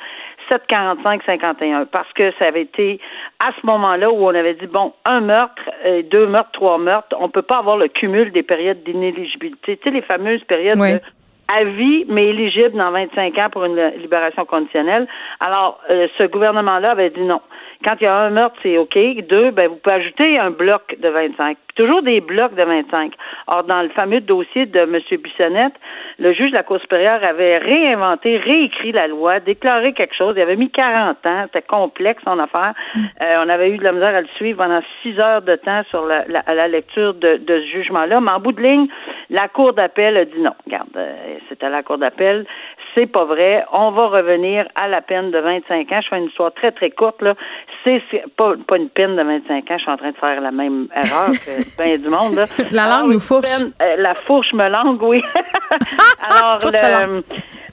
745-51, 0.49 1.85
parce 1.87 2.11
que 2.13 2.31
ça 2.37 2.45
avait 2.45 2.61
été 2.61 2.99
à 3.43 3.49
ce 3.59 3.65
moment-là 3.65 4.11
où 4.11 4.27
on 4.27 4.35
avait 4.35 4.53
dit, 4.53 4.67
bon, 4.67 4.93
un 5.03 5.21
meurtre, 5.21 5.63
deux 6.11 6.27
meurtres, 6.27 6.51
trois 6.51 6.77
meurtres, 6.77 7.15
on 7.19 7.29
peut 7.29 7.41
pas 7.41 7.57
avoir 7.57 7.77
le 7.77 7.87
cumul 7.87 8.31
des 8.31 8.43
périodes 8.43 8.83
d'inéligibilité. 8.83 9.77
Tu 9.77 9.83
sais, 9.83 9.89
les 9.89 10.03
fameuses 10.03 10.43
périodes 10.43 10.77
Oui. 10.77 10.93
de 10.93 10.99
à 11.53 11.63
vie, 11.63 12.05
mais 12.07 12.27
éligible 12.27 12.71
dans 12.71 12.91
25 12.91 13.37
ans 13.37 13.49
pour 13.51 13.65
une 13.65 13.79
libération 13.97 14.45
conditionnelle. 14.45 15.07
Alors, 15.39 15.79
euh, 15.89 16.07
ce 16.17 16.23
gouvernement-là 16.23 16.91
avait 16.91 17.11
dit 17.11 17.21
non. 17.21 17.41
Quand 17.85 17.95
il 18.01 18.05
y 18.05 18.07
a 18.07 18.15
un 18.15 18.31
meurtre, 18.31 18.55
c'est 18.63 18.77
OK. 18.77 18.97
Deux, 19.29 19.51
ben, 19.51 19.67
vous 19.67 19.75
pouvez 19.75 19.95
ajouter 19.95 20.39
un 20.39 20.49
bloc 20.49 20.95
de 20.99 21.07
25. 21.07 21.57
Puis 21.67 21.75
toujours 21.75 22.01
des 22.01 22.19
blocs 22.19 22.55
de 22.55 22.63
25. 22.63 23.13
Or, 23.47 23.63
dans 23.63 23.81
le 23.83 23.89
fameux 23.89 24.21
dossier 24.21 24.65
de 24.65 24.79
M. 24.79 24.99
Bissonnette, 25.21 25.73
le 26.17 26.33
juge 26.33 26.51
de 26.51 26.57
la 26.57 26.63
Cour 26.63 26.79
supérieure 26.79 27.19
avait 27.27 27.59
réinventé, 27.59 28.37
réécrit 28.37 28.91
la 28.91 29.07
loi, 29.07 29.39
déclaré 29.39 29.93
quelque 29.93 30.15
chose. 30.15 30.33
Il 30.35 30.41
avait 30.41 30.55
mis 30.55 30.71
40 30.71 31.25
ans. 31.27 31.43
C'était 31.45 31.61
complexe, 31.61 32.23
son 32.23 32.39
affaire. 32.39 32.73
Euh, 33.21 33.35
on 33.45 33.49
avait 33.49 33.69
eu 33.69 33.77
de 33.77 33.83
la 33.83 33.91
misère 33.91 34.15
à 34.15 34.21
le 34.21 34.27
suivre 34.35 34.63
pendant 34.63 34.81
six 35.03 35.19
heures 35.19 35.41
de 35.43 35.55
temps 35.55 35.83
sur 35.89 36.05
la, 36.05 36.25
la, 36.27 36.43
la 36.47 36.67
lecture 36.67 37.13
de, 37.13 37.37
de 37.37 37.61
ce 37.61 37.67
jugement-là. 37.67 38.19
Mais 38.19 38.31
en 38.31 38.39
bout 38.39 38.51
de 38.51 38.61
ligne, 38.61 38.87
la 39.29 39.47
Cour 39.47 39.73
d'appel 39.73 40.17
a 40.17 40.25
dit 40.25 40.39
non. 40.39 40.53
Regarde, 40.65 40.89
euh, 40.95 41.37
c'était 41.49 41.69
la 41.69 41.83
Cour 41.83 41.99
d'appel. 41.99 42.45
C'est 42.95 43.05
pas 43.07 43.25
vrai. 43.25 43.63
On 43.73 43.91
va 43.91 44.07
revenir 44.07 44.65
à 44.81 44.87
la 44.87 45.01
peine 45.01 45.29
de 45.31 45.37
25 45.37 45.91
ans. 45.91 45.99
Je 46.01 46.07
fais 46.09 46.17
une 46.17 46.25
histoire 46.27 46.53
très, 46.53 46.71
très 46.71 46.89
courte, 46.91 47.21
là. 47.21 47.35
C'est 47.83 48.01
pas, 48.37 48.53
pas 48.67 48.77
une 48.77 48.89
peine 48.89 49.15
de 49.15 49.21
25 49.21 49.69
ans. 49.69 49.77
Je 49.77 49.83
suis 49.83 49.91
en 49.91 49.97
train 49.97 50.11
de 50.11 50.17
faire 50.17 50.41
la 50.41 50.51
même 50.51 50.87
erreur 50.95 51.29
que 51.31 51.83
bien 51.83 51.97
du 51.97 52.09
monde, 52.09 52.35
là. 52.35 52.43
La 52.71 52.87
langue 52.87 53.11
nous 53.13 53.19
fourche. 53.19 53.45
peine- 53.45 53.73
euh, 53.81 53.95
la 53.97 54.15
fourche 54.15 54.53
me 54.53 54.67
langue, 54.69 55.01
oui. 55.03 55.21
Alors, 56.29 56.59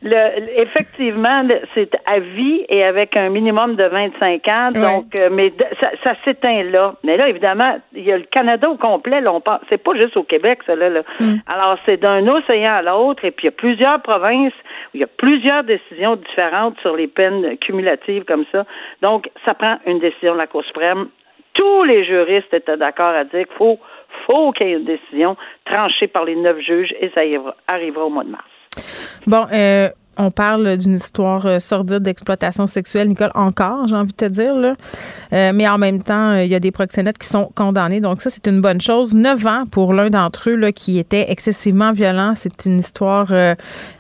le, 0.05 0.61
effectivement, 0.61 1.47
c'est 1.75 1.95
à 2.11 2.19
vie 2.19 2.65
et 2.69 2.83
avec 2.85 3.17
un 3.17 3.29
minimum 3.29 3.77
de 3.77 3.87
25 3.87 4.49
ans. 4.49 4.71
Donc, 4.73 5.05
euh, 5.25 5.29
mais 5.31 5.53
ça, 5.81 5.91
ça 6.05 6.15
s'éteint 6.25 6.65
là. 6.65 6.95
Mais 7.05 7.17
là, 7.17 7.29
évidemment, 7.29 7.77
il 7.93 8.03
y 8.03 8.13
a 8.13 8.19
le 8.19 8.25
Canada 8.25 8.69
au 8.69 8.77
complet. 8.77 9.21
Là, 9.21 9.33
on 9.33 9.41
pense, 9.41 9.61
c'est 9.71 9.83
pas 9.83 9.95
juste 9.95 10.17
au 10.17 10.25
Québec, 10.25 10.59
ça 10.67 10.75
là. 10.75 10.89
là. 10.89 11.03
Mm. 11.21 11.35
Alors, 11.47 11.79
c'est 11.87 11.99
d'un 11.99 12.27
océan 12.27 12.75
à 12.75 12.83
l'autre. 12.83 13.25
Et 13.25 13.31
puis, 13.31 13.45
il 13.45 13.51
y 13.51 13.55
a 13.55 13.57
plusieurs 13.57 14.03
provinces 14.03 14.53
il 14.95 15.01
y 15.01 15.05
a 15.05 15.09
plusieurs 15.09 15.65
décisions 15.65 16.17
différentes 16.17 16.79
sur 16.81 16.97
les 16.97 17.07
peines 17.07 17.57
cumulatives 17.59 18.25
comme 18.25 18.45
ça. 18.53 18.65
Donc, 19.01 19.31
ça 19.45 19.55
prend 19.55 19.79
une 19.87 19.99
décision 19.99 20.35
de 20.35 20.39
la 20.39 20.47
Cour 20.47 20.65
suprême. 20.65 21.09
Tous 21.55 21.85
les 21.85 22.05
juristes 22.05 22.53
étaient 22.53 22.77
d'accord 22.77 23.15
à 23.15 23.25
dire 23.25 23.47
qu'il 23.47 23.57
faut, 23.57 24.53
qu'il 24.53 24.67
y 24.67 24.71
ait 24.71 24.77
une 24.77 24.85
décision 24.85 25.37
tranchée 25.65 26.07
par 26.07 26.25
les 26.25 26.37
neuf 26.37 26.59
juges 26.61 26.95
et 27.01 27.11
ça 27.11 27.21
arrivera, 27.21 27.55
arrivera 27.69 28.05
au 28.05 28.11
mois 28.11 28.25
de 28.25 28.31
mars. 28.31 28.45
Bon, 29.27 29.47
euh, 29.53 29.89
on 30.19 30.31
parle 30.31 30.77
d'une 30.77 30.95
histoire 30.95 31.47
euh, 31.47 31.59
sordide 31.59 32.01
d'exploitation 32.01 32.67
sexuelle, 32.67 33.09
Nicole, 33.09 33.31
encore, 33.35 33.89
j'ai 33.89 33.97
envie 33.97 34.13
de 34.13 34.17
te 34.17 34.25
dire. 34.27 34.55
Là. 34.55 34.75
Euh, 35.33 35.53
mais 35.55 35.67
en 35.67 35.79
même 35.79 36.03
temps, 36.03 36.33
euh, 36.33 36.45
il 36.45 36.51
y 36.51 36.55
a 36.55 36.61
des 36.61 36.71
proxénètes 36.71 37.17
qui 37.17 37.27
sont 37.27 37.51
condamnés. 37.55 38.01
Donc 38.01 38.21
ça, 38.21 38.29
c'est 38.29 38.47
une 38.47 38.61
bonne 38.61 38.81
chose. 38.81 39.15
Neuf 39.15 39.47
ans 39.47 39.65
pour 39.71 39.95
l'un 39.95 40.11
d'entre 40.11 40.51
eux 40.51 40.57
là, 40.57 40.71
qui 40.71 40.99
était 40.99 41.31
excessivement 41.31 41.93
violent. 41.93 42.35
C'est 42.37 42.67
une 42.67 42.79
histoire 42.79 43.33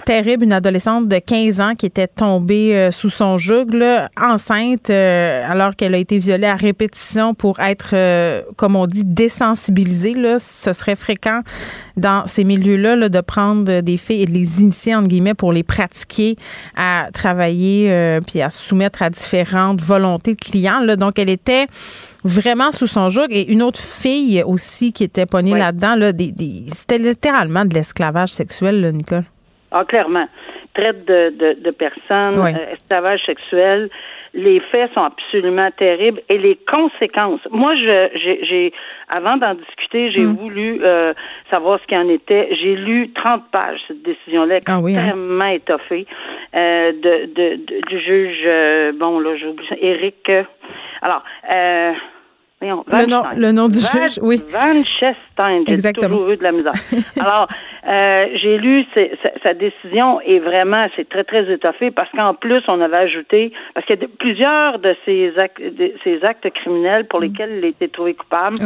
terrible. 0.04 0.45
Une 0.45 0.52
adolescente 0.52 1.09
de 1.09 1.19
15 1.19 1.61
ans 1.61 1.75
qui 1.75 1.87
était 1.87 2.09
tombée 2.09 2.90
sous 2.92 3.11
son 3.11 3.38
joug, 3.38 3.73
là, 3.73 4.09
enceinte, 4.21 4.90
alors 4.90 5.76
qu'elle 5.76 5.95
a 5.95 5.99
été 5.99 6.19
violée 6.19 6.47
à 6.47 6.54
répétition 6.54 7.35
pour 7.35 7.61
être, 7.61 7.95
comme 8.57 8.76
on 8.76 8.87
dit, 8.87 9.04
désensibilisée. 9.04 10.14
Là. 10.14 10.38
Ce 10.38 10.73
serait 10.73 10.97
fréquent 10.97 11.42
dans 11.97 12.26
ces 12.26 12.45
milieux-là 12.45 12.97
là, 12.97 13.09
de 13.09 13.21
prendre 13.21 13.81
des 13.81 13.97
filles 13.97 14.23
et 14.23 14.26
de 14.26 14.33
les 14.33 14.62
initier, 14.62 14.95
entre 14.95 15.09
guillemets, 15.09 15.35
pour 15.35 15.52
les 15.52 15.62
pratiquer 15.62 16.01
à 16.76 17.09
travailler 17.12 17.90
euh, 17.90 18.21
puis 18.26 18.40
à 18.42 18.50
se 18.50 18.59
soumettre 18.59 19.02
à 19.02 19.11
différentes 19.11 19.80
volontés 19.80 20.35
de 20.35 20.40
clients. 20.40 20.80
Là. 20.80 20.97
Donc, 20.97 21.18
elle 21.18 21.30
était 21.30 21.66
vraiment 22.25 22.71
sous 22.73 22.87
son 22.87 23.09
joug. 23.09 23.26
Et 23.30 23.50
une 23.52 23.62
autre 23.62 23.80
fille 23.80 24.42
aussi 24.47 24.92
qui 24.92 25.04
était 25.04 25.26
pognée 25.26 25.52
Oui. 25.54 25.59
là-dedans, 25.59 25.94
là, 25.97 26.12
des, 26.12 26.32
des- 26.32 26.64
c'était 26.68 26.99
littéralement 26.99 27.64
de 27.64 27.75
l'esclavage 27.75 28.30
sexuel, 28.30 28.80
là, 28.80 28.92
Nicole. 28.92 29.25
Ah, 29.71 29.85
clairement. 29.87 30.26
Traite 30.75 31.06
de, 31.06 31.30
de, 31.38 31.62
de 31.64 31.71
personnes, 31.71 32.38
Oui. 32.40 32.50
euh, 32.54 32.75
esclavage 32.75 33.21
sexuel. 33.26 33.90
Les 34.35 34.61
faits 34.61 34.91
sont 34.95 35.03
absolument 35.03 35.71
terribles 35.73 36.23
et 36.31 36.39
les 36.39 36.57
conséquences. 36.71 37.41
Moi, 37.51 37.75
je, 37.77 38.09
j'ai, 38.15 38.45
j'ai 38.47 38.73
avant 39.15 39.37
d'en 39.37 39.55
discuter, 39.55 40.11
j'ai 40.11 40.25
Mm. 40.25 40.37
voulu 40.37 40.81
euh, 40.83 41.12
savoir 41.51 41.79
ce 41.81 41.87
qu'il 41.87 41.99
en 41.99 42.09
était. 42.09 42.49
J'ai 42.57 42.75
lu 42.77 43.11
30 43.15 43.43
pages 43.51 43.79
cette 43.89 44.03
décision-là, 44.03 44.61
Ah 44.67 44.81
oui, 44.81 44.97
hein? 44.97 45.01
extrêmement 45.05 45.45
étoffée, 45.47 46.07
euh, 46.59 46.93
de, 46.93 47.27
de, 47.27 47.57
de- 47.57 47.87
du 47.89 48.01
juge. 48.01 48.43
euh, 48.47 48.93
bon, 48.95 49.21
là, 49.21 49.37
j'ai 49.37 49.47
oublié 49.49 49.69
ça, 49.69 49.77
Éric. 49.81 50.31
euh, 50.31 51.93
le, 52.62 53.07
nom, 53.07 53.23
le 53.37 53.52
nom 53.52 53.69
du 53.69 53.78
juge, 53.78 54.19
oui. 54.23 54.42
Van 54.50 54.83
Chestein, 54.85 55.64
j'ai 55.66 55.92
toujours 55.92 56.31
eu 56.31 56.37
de 56.37 56.42
la 56.42 56.52
misère. 56.52 56.73
Alors, 57.21 57.49
euh, 57.88 58.26
j'ai 58.40 58.59
lu 58.59 58.87
sa 59.42 59.54
décision 59.54 60.21
et 60.21 60.38
vraiment, 60.38 60.87
c'est 60.97 61.09
très, 61.09 61.25
très 61.25 61.50
étoffé 61.52 61.90
parce 61.90 62.11
qu'en 62.12 62.35
plus, 62.35 62.62
on 62.69 62.81
avait 62.81 62.97
ajouté, 62.97 63.52
parce 63.75 63.87
qu'il 63.87 64.00
y 64.00 64.04
a 64.04 64.09
plusieurs 64.19 64.78
de 64.78 64.95
ces 65.04 65.37
actes, 65.38 65.61
de 65.61 65.92
ces 66.04 66.25
actes 66.25 66.49
criminels 66.50 67.07
pour 67.07 67.21
mm. 67.21 67.25
lesquels 67.25 67.50
il 67.59 67.64
a 67.64 67.69
été 67.69 67.88
trouvé 67.88 68.14
coupable, 68.14 68.59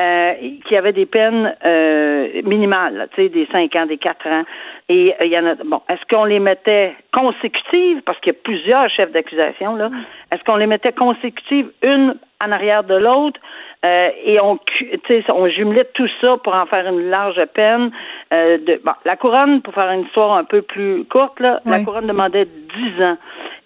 euh, 0.00 0.32
qui 0.66 0.76
avaient 0.76 0.92
des 0.92 1.06
peines 1.06 1.54
euh, 1.64 2.42
minimales, 2.42 3.08
tu 3.14 3.22
sais, 3.22 3.28
des 3.28 3.46
5 3.52 3.76
ans, 3.76 3.86
des 3.86 3.96
4 3.96 4.26
ans. 4.26 4.42
Et 4.88 5.12
euh, 5.12 5.24
il 5.24 5.30
y 5.30 5.38
en 5.38 5.46
a. 5.46 5.54
Bon, 5.54 5.82
est-ce 5.88 6.02
qu'on 6.10 6.24
les 6.24 6.40
mettait 6.40 6.94
consécutives 7.12 8.02
parce 8.04 8.18
qu'il 8.18 8.32
y 8.32 8.36
a 8.36 8.38
plusieurs 8.42 8.90
chefs 8.90 9.12
d'accusation 9.12 9.76
là 9.76 9.90
Est-ce 10.32 10.42
qu'on 10.42 10.56
les 10.56 10.66
mettait 10.66 10.92
consécutives 10.92 11.70
une 11.86 12.16
en 12.44 12.52
arrière 12.52 12.84
de 12.84 12.94
l'autre 12.94 13.40
euh, 13.84 14.10
et 14.24 14.40
on, 14.40 14.58
on 15.28 15.48
jumelait 15.48 15.88
tout 15.92 16.08
ça 16.20 16.38
pour 16.42 16.54
en 16.54 16.64
faire 16.66 16.86
une 16.88 17.10
large 17.10 17.44
peine. 17.52 17.90
Euh, 18.32 18.56
de, 18.58 18.80
bon, 18.82 18.92
la 19.04 19.16
couronne, 19.16 19.60
pour 19.60 19.74
faire 19.74 19.90
une 19.90 20.02
histoire 20.02 20.32
un 20.32 20.44
peu 20.44 20.62
plus 20.62 21.04
courte, 21.04 21.38
là, 21.40 21.60
la 21.66 21.84
couronne 21.84 22.06
demandait 22.06 22.46
10 22.46 23.04
ans. 23.04 23.18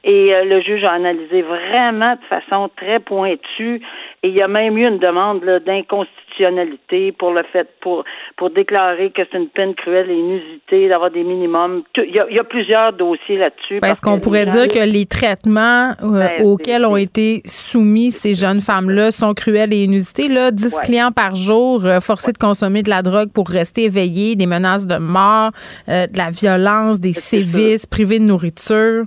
Et 0.04 0.34
euh, 0.34 0.44
le 0.44 0.60
juge 0.60 0.84
a 0.84 0.92
analysé 0.92 1.42
vraiment 1.42 2.14
de 2.14 2.24
façon 2.28 2.68
très 2.76 2.98
pointue. 2.98 3.80
Et 4.22 4.28
il 4.30 4.36
y 4.36 4.42
a 4.42 4.48
même 4.48 4.76
eu 4.76 4.86
une 4.86 4.98
demande 4.98 5.44
d'inconstitutionnalité 5.64 7.12
pour 7.12 7.32
le 7.32 7.44
fait, 7.52 7.68
pour, 7.80 8.04
pour 8.36 8.50
déclarer 8.50 9.10
que 9.10 9.22
c'est 9.30 9.38
une 9.38 9.48
peine 9.48 9.74
cruelle 9.74 10.10
et 10.10 10.14
inusitée, 10.14 10.88
d'avoir 10.88 11.12
des 11.12 11.22
minimums. 11.22 11.84
Il 11.96 12.14
y, 12.14 12.18
a, 12.18 12.26
il 12.28 12.34
y 12.34 12.38
a 12.38 12.44
plusieurs 12.44 12.92
dossiers 12.92 13.36
là-dessus. 13.36 13.78
Est-ce 13.84 14.02
qu'on 14.02 14.18
pourrait 14.18 14.46
dire 14.46 14.66
que 14.66 14.84
les 14.84 15.06
traitements 15.06 15.92
euh, 16.02 16.18
ben, 16.18 16.44
auxquels 16.44 16.84
ont 16.84 16.96
été 16.96 17.42
soumis 17.44 18.10
ces 18.10 18.34
jeunes 18.34 18.60
femmes-là 18.60 19.12
sont 19.12 19.34
cruels 19.34 19.72
et 19.72 19.84
inusités? 19.84 20.28
Là, 20.28 20.50
10 20.50 20.78
clients 20.80 21.12
par 21.12 21.36
jour, 21.36 21.86
euh, 21.86 22.00
forcés 22.00 22.32
de 22.32 22.38
consommer 22.38 22.82
de 22.82 22.90
la 22.90 23.02
drogue 23.02 23.30
pour 23.32 23.48
rester 23.48 23.84
éveillés, 23.84 24.34
des 24.34 24.46
menaces 24.46 24.86
de 24.86 24.96
mort, 24.96 25.52
de 25.86 26.18
la 26.18 26.30
violence, 26.30 27.00
des 27.00 27.12
sévices, 27.12 27.86
privés 27.86 28.18
de 28.18 28.24
nourriture? 28.24 29.04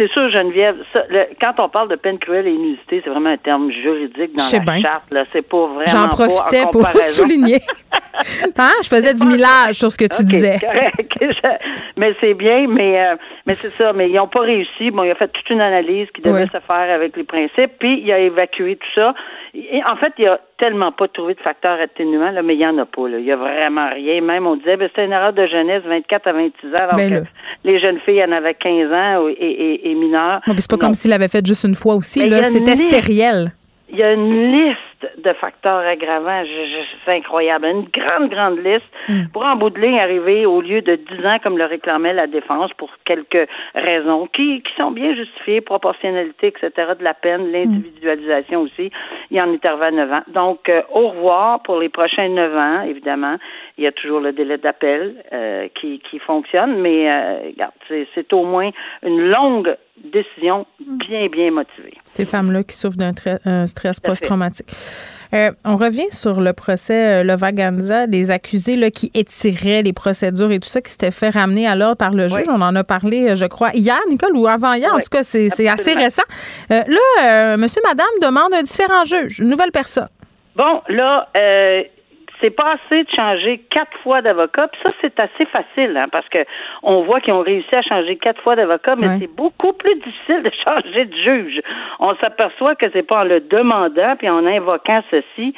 C'est 0.00 0.10
sûr, 0.12 0.30
Geneviève, 0.30 0.76
quand 1.42 1.52
on 1.58 1.68
parle 1.68 1.88
de 1.90 1.96
peine 1.96 2.18
cruelle 2.18 2.46
et 2.46 2.52
inusitée, 2.52 3.02
c'est 3.04 3.10
vraiment 3.10 3.28
un 3.28 3.36
terme 3.36 3.70
juridique 3.70 4.34
dans 4.34 4.44
la 4.44 4.76
charte. 4.78 5.10
Là, 5.10 5.24
c'est 5.30 5.46
pas 5.46 5.66
vraiment. 5.66 5.84
J'en 5.86 6.08
profitais 6.08 6.64
pour 6.72 6.86
souligner. 6.86 7.58
hein? 8.58 8.72
Je 8.82 8.88
faisais 8.88 9.12
du 9.12 9.26
millage 9.26 9.74
sur 9.74 9.92
ce 9.92 9.98
que 9.98 10.06
tu 10.06 10.24
disais. 10.24 10.56
mais 11.98 12.14
c'est 12.18 12.32
bien, 12.32 12.66
mais 12.66 12.98
euh, 12.98 13.16
mais 13.46 13.54
c'est 13.56 13.72
ça. 13.72 13.92
Mais 13.92 14.08
ils 14.08 14.14
n'ont 14.14 14.26
pas 14.26 14.40
réussi. 14.40 14.90
Bon, 14.90 15.02
il 15.02 15.10
a 15.10 15.14
fait 15.16 15.28
toute 15.28 15.50
une 15.50 15.60
analyse 15.60 16.08
qui 16.14 16.22
devait 16.22 16.46
se 16.46 16.60
faire 16.60 16.94
avec 16.94 17.14
les 17.14 17.24
principes, 17.24 17.72
puis 17.78 18.00
il 18.02 18.10
a 18.10 18.20
évacué 18.20 18.76
tout 18.76 18.88
ça. 18.94 19.12
Et, 19.52 19.82
en 19.86 19.96
fait, 19.96 20.14
il 20.16 20.28
a 20.28 20.40
tellement 20.60 20.92
pas 20.92 21.08
trouvé 21.08 21.34
de 21.34 21.40
facteur 21.40 21.80
atténuant, 21.80 22.30
là, 22.30 22.42
mais 22.42 22.54
il 22.54 22.58
n'y 22.58 22.66
en 22.66 22.78
a 22.78 22.84
pas. 22.84 23.08
Là. 23.08 23.18
Il 23.18 23.24
n'y 23.24 23.32
a 23.32 23.36
vraiment 23.36 23.88
rien. 23.92 24.20
Même, 24.20 24.46
on 24.46 24.56
disait, 24.56 24.76
ben, 24.76 24.88
c'est 24.94 25.04
une 25.04 25.12
erreur 25.12 25.32
de 25.32 25.46
jeunesse, 25.46 25.82
24 25.86 26.26
à 26.28 26.32
26 26.32 26.66
ans, 26.68 26.76
alors 26.78 26.96
ben 26.96 27.10
que 27.24 27.28
les 27.64 27.80
jeunes 27.80 27.98
filles 28.00 28.22
en 28.22 28.30
avaient 28.32 28.54
15 28.54 28.92
ans 28.92 29.28
et, 29.28 29.32
et, 29.32 29.90
et 29.90 29.94
mineures. 29.94 30.40
Non, 30.46 30.54
c'est 30.58 30.70
pas 30.70 30.76
comme 30.76 30.94
s'il 30.94 31.10
l'avait 31.10 31.28
fait 31.28 31.44
juste 31.44 31.64
une 31.64 31.74
fois 31.74 31.94
aussi. 31.94 32.28
là, 32.28 32.44
C'était 32.44 32.76
sériel. 32.76 33.52
Il 33.90 33.98
y 33.98 34.02
a 34.02 34.12
une 34.12 34.52
liste 34.52 34.78
de 35.22 35.32
facteurs 35.34 35.80
aggravants. 35.80 36.42
C'est 37.02 37.16
incroyable. 37.16 37.66
Une 37.66 37.84
grande, 37.84 38.30
grande 38.30 38.58
liste 38.58 38.86
mm. 39.08 39.28
pour 39.32 39.44
en 39.44 39.56
bout 39.56 39.70
de 39.70 39.80
ligne 39.80 40.00
arriver 40.00 40.46
au 40.46 40.60
lieu 40.60 40.82
de 40.82 40.96
10 40.96 41.26
ans 41.26 41.38
comme 41.42 41.58
le 41.58 41.64
réclamait 41.64 42.12
la 42.12 42.26
défense 42.26 42.72
pour 42.74 42.90
quelques 43.04 43.48
raisons 43.74 44.26
qui, 44.32 44.62
qui 44.62 44.72
sont 44.80 44.90
bien 44.90 45.14
justifiées, 45.14 45.60
proportionnalité, 45.60 46.48
etc. 46.48 46.92
de 46.98 47.04
la 47.04 47.14
peine, 47.14 47.50
l'individualisation 47.52 48.62
aussi. 48.62 48.90
Il 49.30 49.42
en 49.42 49.52
est 49.52 49.64
arrivé 49.64 49.86
à 49.86 49.90
9 49.90 50.12
ans. 50.12 50.22
Donc, 50.28 50.68
euh, 50.68 50.82
au 50.92 51.08
revoir 51.08 51.62
pour 51.62 51.78
les 51.78 51.88
prochains 51.88 52.28
9 52.28 52.56
ans, 52.56 52.82
évidemment. 52.82 53.36
Il 53.78 53.84
y 53.84 53.86
a 53.86 53.92
toujours 53.92 54.20
le 54.20 54.32
délai 54.32 54.58
d'appel 54.58 55.14
euh, 55.32 55.68
qui, 55.74 56.00
qui 56.00 56.18
fonctionne, 56.18 56.80
mais 56.80 57.10
euh, 57.10 57.38
regarde, 57.46 57.72
c'est 58.14 58.32
au 58.32 58.44
moins 58.44 58.70
une 59.02 59.30
longue 59.30 59.74
décision 60.12 60.66
bien, 60.80 61.28
bien 61.28 61.50
motivée. 61.50 61.94
Ces 62.04 62.24
femmes-là 62.24 62.62
qui 62.62 62.76
souffrent 62.76 62.96
d'un 62.96 63.66
stress 63.66 64.00
post-traumatique. 64.00 64.68
Euh, 65.32 65.50
on 65.64 65.76
revient 65.76 66.10
sur 66.10 66.40
le 66.40 66.52
procès 66.52 67.20
euh, 67.20 67.22
Levaganza, 67.22 68.06
les 68.06 68.30
accusés 68.30 68.76
là, 68.76 68.90
qui 68.90 69.10
étiraient 69.14 69.82
les 69.82 69.92
procédures 69.92 70.50
et 70.50 70.58
tout 70.58 70.68
ça, 70.68 70.80
qui 70.80 70.90
s'était 70.90 71.12
fait 71.12 71.30
ramener 71.30 71.68
à 71.68 71.76
l'ordre 71.76 71.96
par 71.96 72.10
le 72.10 72.26
juge. 72.28 72.46
On 72.48 72.60
en 72.60 72.74
a 72.74 72.82
parlé, 72.82 73.30
euh, 73.30 73.36
je 73.36 73.44
crois, 73.44 73.70
hier, 73.74 73.98
Nicole, 74.08 74.36
ou 74.36 74.48
avant-hier. 74.48 74.92
en 74.92 74.98
tout 74.98 75.10
cas, 75.10 75.22
c'est 75.22 75.68
assez 75.68 75.94
récent. 75.94 76.22
là, 76.68 77.56
monsieur, 77.56 77.80
madame 77.84 78.06
demande 78.20 78.52
un 78.54 78.62
différent 78.62 79.04
juge, 79.04 79.38
une 79.38 79.48
nouvelle 79.48 79.72
personne. 79.72 80.08
Bon, 80.56 80.82
là, 80.88 81.28
c'est 82.40 82.50
pas 82.50 82.74
assez 82.74 83.04
de 83.04 83.10
changer 83.18 83.58
quatre 83.70 83.96
fois 84.02 84.22
d'avocat. 84.22 84.68
Puis 84.68 84.80
ça, 84.82 84.90
c'est 85.00 85.20
assez 85.20 85.46
facile, 85.46 85.96
hein, 85.96 86.06
parce 86.10 86.28
que 86.28 86.40
on 86.82 87.02
voit 87.02 87.20
qu'ils 87.20 87.34
ont 87.34 87.42
réussi 87.42 87.74
à 87.74 87.82
changer 87.82 88.16
quatre 88.16 88.40
fois 88.42 88.56
d'avocat, 88.56 88.96
mais 88.96 89.18
c'est 89.18 89.34
beaucoup 89.34 89.72
plus 89.72 89.94
difficile 89.96 90.42
de 90.42 90.50
changer 90.66 91.04
de 91.06 91.16
juge. 91.16 91.60
On 91.98 92.14
s'aperçoit 92.16 92.74
que 92.74 92.86
c'est 92.92 93.02
pas 93.02 93.20
en 93.20 93.24
le 93.24 93.40
demandant 93.40 94.16
puis 94.16 94.28
en 94.28 94.46
invoquant 94.46 95.02
ceci. 95.10 95.54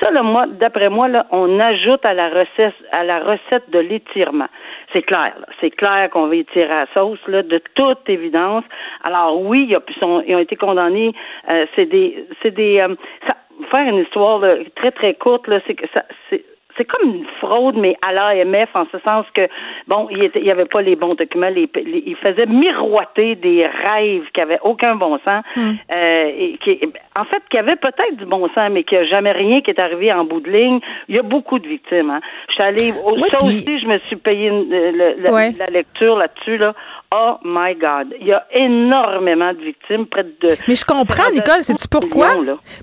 Ça, 0.00 0.10
là, 0.10 0.22
moi, 0.22 0.46
d'après 0.48 0.88
moi, 0.88 1.06
là, 1.06 1.26
on 1.30 1.60
ajoute 1.60 2.04
à 2.04 2.12
la 2.12 2.28
recette, 2.28 2.74
à 2.96 3.04
la 3.04 3.20
recette 3.20 3.70
de 3.70 3.78
l'étirement. 3.78 4.48
C'est 4.92 5.02
clair, 5.02 5.34
c'est 5.60 5.70
clair 5.70 6.10
qu'on 6.10 6.26
va 6.26 6.34
étirer 6.36 6.70
à 6.70 6.80
la 6.80 6.86
sauce, 6.92 7.20
là, 7.28 7.42
de 7.42 7.62
toute 7.74 8.08
évidence. 8.08 8.64
Alors 9.06 9.40
oui, 9.40 9.68
ils 9.70 10.04
ont, 10.04 10.22
ils 10.26 10.34
ont 10.34 10.40
été 10.40 10.56
condamnés. 10.56 11.12
Euh, 11.52 11.66
c'est 11.76 11.86
des, 11.86 12.26
c'est 12.42 12.50
des, 12.50 12.80
euh, 12.80 12.94
ça, 13.28 13.36
faire 13.70 13.86
une 13.86 13.98
histoire 13.98 14.42
très, 14.76 14.90
très 14.90 15.14
courte, 15.14 15.46
là, 15.48 15.60
c'est 15.66 15.74
que 15.74 15.86
ça, 15.92 16.04
c'est, 16.30 16.44
c'est 16.76 16.84
comme 16.84 17.14
une 17.14 17.26
fraude, 17.40 17.76
mais 17.76 17.96
à 18.06 18.12
l'AMF, 18.12 18.70
en 18.74 18.86
ce 18.90 18.98
sens 19.00 19.26
que, 19.34 19.48
bon, 19.88 20.08
il 20.10 20.30
n'y 20.42 20.50
avait 20.50 20.64
pas 20.64 20.80
les 20.80 20.96
bons 20.96 21.14
documents, 21.14 21.48
les, 21.48 21.68
il 21.74 22.16
faisait 22.16 22.46
miroiter 22.46 23.34
des 23.34 23.66
rêves 23.66 24.24
qui 24.32 24.40
n'avaient 24.40 24.60
aucun 24.62 24.96
bon 24.96 25.18
sens, 25.24 25.44
hmm. 25.56 25.72
euh, 25.90 26.30
et 26.36 26.58
qui, 26.62 26.80
en 27.18 27.24
fait, 27.24 27.42
qui 27.50 27.58
avaient 27.58 27.76
peut-être 27.76 28.16
du 28.16 28.24
bon 28.24 28.48
sens, 28.54 28.70
mais 28.70 28.84
qui 28.84 28.96
a 28.96 29.04
jamais 29.04 29.32
rien 29.32 29.60
qui 29.60 29.70
est 29.70 29.80
arrivé 29.80 30.12
en 30.12 30.24
bout 30.24 30.40
de 30.40 30.50
ligne. 30.50 30.80
Il 31.08 31.16
y 31.16 31.18
a 31.18 31.22
beaucoup 31.22 31.58
de 31.58 31.68
victimes. 31.68 32.10
Hein. 32.10 32.20
Je 32.48 32.54
suis 32.54 32.62
allée, 32.62 32.92
ça 32.92 33.44
aussi, 33.44 33.78
je 33.80 33.86
me 33.86 33.98
suis 34.00 34.16
payé 34.16 34.50
euh, 34.50 35.14
la, 35.18 35.66
lecture 35.66 36.16
là-dessus, 36.16 36.56
là. 36.56 36.74
Oh 37.14 37.36
my 37.44 37.74
God. 37.74 38.14
Il 38.20 38.26
y 38.26 38.32
a 38.32 38.46
énormément 38.52 39.52
de 39.52 39.58
victimes, 39.58 40.06
près 40.06 40.24
de. 40.24 40.48
Mais 40.66 40.74
je 40.74 40.84
comprends, 40.84 41.30
Nicole, 41.30 41.62
c'est-tu 41.62 41.86
pourquoi? 41.88 42.34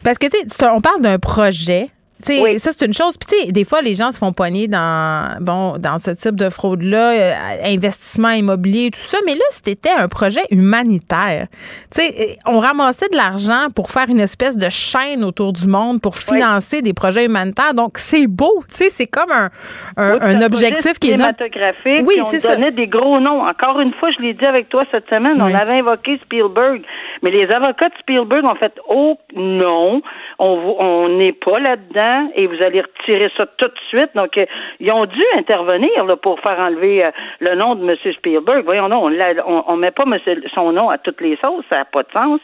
Parce 0.04 0.18
que, 0.18 0.28
tu 0.28 0.38
sais, 0.48 0.70
on 0.70 0.82
parle 0.82 1.02
d'un 1.02 1.18
projet 1.18 1.90
oui. 2.28 2.60
Ça, 2.60 2.72
c'est 2.78 2.86
une 2.86 2.94
chose. 2.94 3.18
Puis, 3.18 3.28
tu 3.38 3.46
sais, 3.46 3.52
des 3.52 3.64
fois, 3.64 3.82
les 3.82 3.96
gens 3.96 4.12
se 4.12 4.18
font 4.18 4.34
poigner 4.34 4.68
dans, 4.68 5.38
bon, 5.42 5.78
dans 5.78 6.00
ce 6.00 6.12
type 6.12 6.36
de 6.36 6.50
fraude-là, 6.50 7.12
euh, 7.12 7.34
investissement 7.64 8.30
immobilier, 8.30 8.92
tout 8.92 9.00
ça. 9.00 9.18
Mais 9.26 9.34
là, 9.34 9.46
c'était 9.50 9.92
un 9.98 10.08
projet 10.08 10.42
humanitaire. 10.52 11.48
Tu 11.94 12.02
sais, 12.02 12.38
on 12.46 12.60
ramassait 12.60 13.08
de 13.12 13.18
l'argent 13.18 13.68
pour 13.76 13.92
faire 13.92 14.06
une 14.10 14.20
espèce 14.20 14.58
de 14.58 14.70
chaîne 14.70 15.24
autour 15.24 15.54
du 15.54 15.68
monde 15.68 16.02
pour 16.02 16.18
financer 16.18 16.82
des 16.82 16.94
projets 16.94 17.26
humanitaires. 17.26 17.74
Donc, 17.74 17.98
c'est 17.98 18.28
beau. 18.28 18.64
C'est 18.70 19.08
comme 19.08 19.32
un, 19.32 19.50
un, 19.98 20.42
objectif 20.42 21.00
qui 21.00 21.10
est. 21.10 21.12
Cinématographique. 21.12 22.06
Oui, 22.06 22.16
c'est 22.26 22.40
ça. 22.40 22.52
On 22.52 22.56
donnait 22.56 22.72
des 22.72 22.88
gros 22.88 23.20
noms. 23.20 23.48
Encore 23.48 23.80
une 23.80 23.94
fois, 23.94 24.10
je 24.12 24.22
l'ai 24.22 24.34
dit 24.34 24.46
avec 24.46 24.70
toi 24.70 24.82
cette 24.92 25.08
semaine, 25.10 25.42
on 25.42 25.54
avait 25.54 25.80
invoqué 25.80 26.20
Spielberg. 26.24 26.82
Mais 27.22 27.32
les 27.32 27.50
avocats 27.52 27.90
de 27.90 27.96
Spielberg 28.00 28.46
ont 28.46 28.56
fait 28.56 28.74
Oh 28.88 29.18
non, 29.36 30.02
on 30.40 31.10
n'est 31.10 31.34
pas 31.34 31.60
là-dedans 31.60 32.32
et 32.36 32.48
vous 32.48 32.62
allez 32.64 32.82
retirer 32.82 33.30
ça 33.36 33.46
tout 33.58 33.68
de 33.68 33.80
suite. 33.90 34.12
Donc, 34.16 34.38
euh, 34.38 34.46
ils 34.80 34.92
ont 34.92 35.06
dû 35.06 35.22
intervenir 35.38 36.06
là, 36.06 36.16
pour 36.16 36.40
faire 36.40 36.60
enlever 36.60 37.04
euh, 37.04 37.12
le 37.40 37.56
nom 37.56 37.76
de 37.76 37.88
M. 37.88 38.14
Spielberg. 38.14 38.64
Voyons, 38.64 38.88
non, 38.88 39.04
on 39.04 39.10
ne 39.10 39.80
met 39.80 39.92
pas 39.92 40.06
son 40.54 40.72
nom 40.72 40.90
à 40.90 40.98
toutes 40.98 41.22
les 41.22 41.38
sauces, 41.38 41.66
ça 41.72 41.80
n'a 41.80 41.86
pas 41.86 42.04
de 42.04 42.12
sens. 42.12 42.40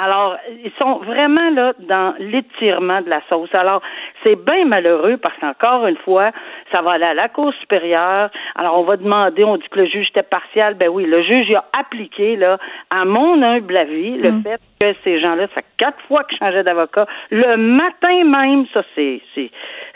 Alors, 0.00 0.36
ils 0.64 0.72
sont 0.78 0.98
vraiment 0.98 1.50
là 1.54 1.72
dans 1.80 2.14
l'étirement 2.18 3.00
de 3.00 3.10
la 3.10 3.20
sauce. 3.28 3.54
Alors, 3.54 3.82
c'est 4.22 4.36
bien 4.36 4.64
malheureux 4.66 5.16
parce 5.16 5.36
qu'encore 5.38 5.86
une 5.86 5.96
fois, 5.96 6.30
ça 6.72 6.82
va 6.82 6.92
aller 6.92 7.06
à 7.06 7.14
la 7.14 7.28
Cour 7.28 7.52
supérieure. 7.60 8.30
Alors, 8.58 8.78
on 8.78 8.84
va 8.84 8.96
demander, 8.96 9.44
on 9.44 9.56
dit 9.56 9.68
que 9.70 9.80
le 9.80 9.86
juge 9.86 10.08
était 10.08 10.22
partial. 10.22 10.74
Ben 10.74 10.88
oui, 10.88 11.04
le 11.04 11.22
juge 11.22 11.52
a 11.54 11.64
appliqué, 11.78 12.36
là, 12.36 12.58
à 12.90 13.04
mon 13.04 13.42
humble 13.42 13.76
avis, 13.76 14.16
le 14.16 14.32
mm. 14.32 14.42
fait 14.42 14.60
que 14.80 14.96
ces 15.04 15.20
gens-là, 15.20 15.48
ça 15.48 15.54
fait 15.54 15.66
quatre 15.76 16.00
fois 16.06 16.24
qu'ils 16.24 16.38
changeaient 16.38 16.64
d'avocat. 16.64 17.06
Le 17.30 17.56
matin 17.56 18.24
même, 18.24 18.66
ça, 18.72 18.82
c'est, 18.94 19.20
c'est, 19.34 19.50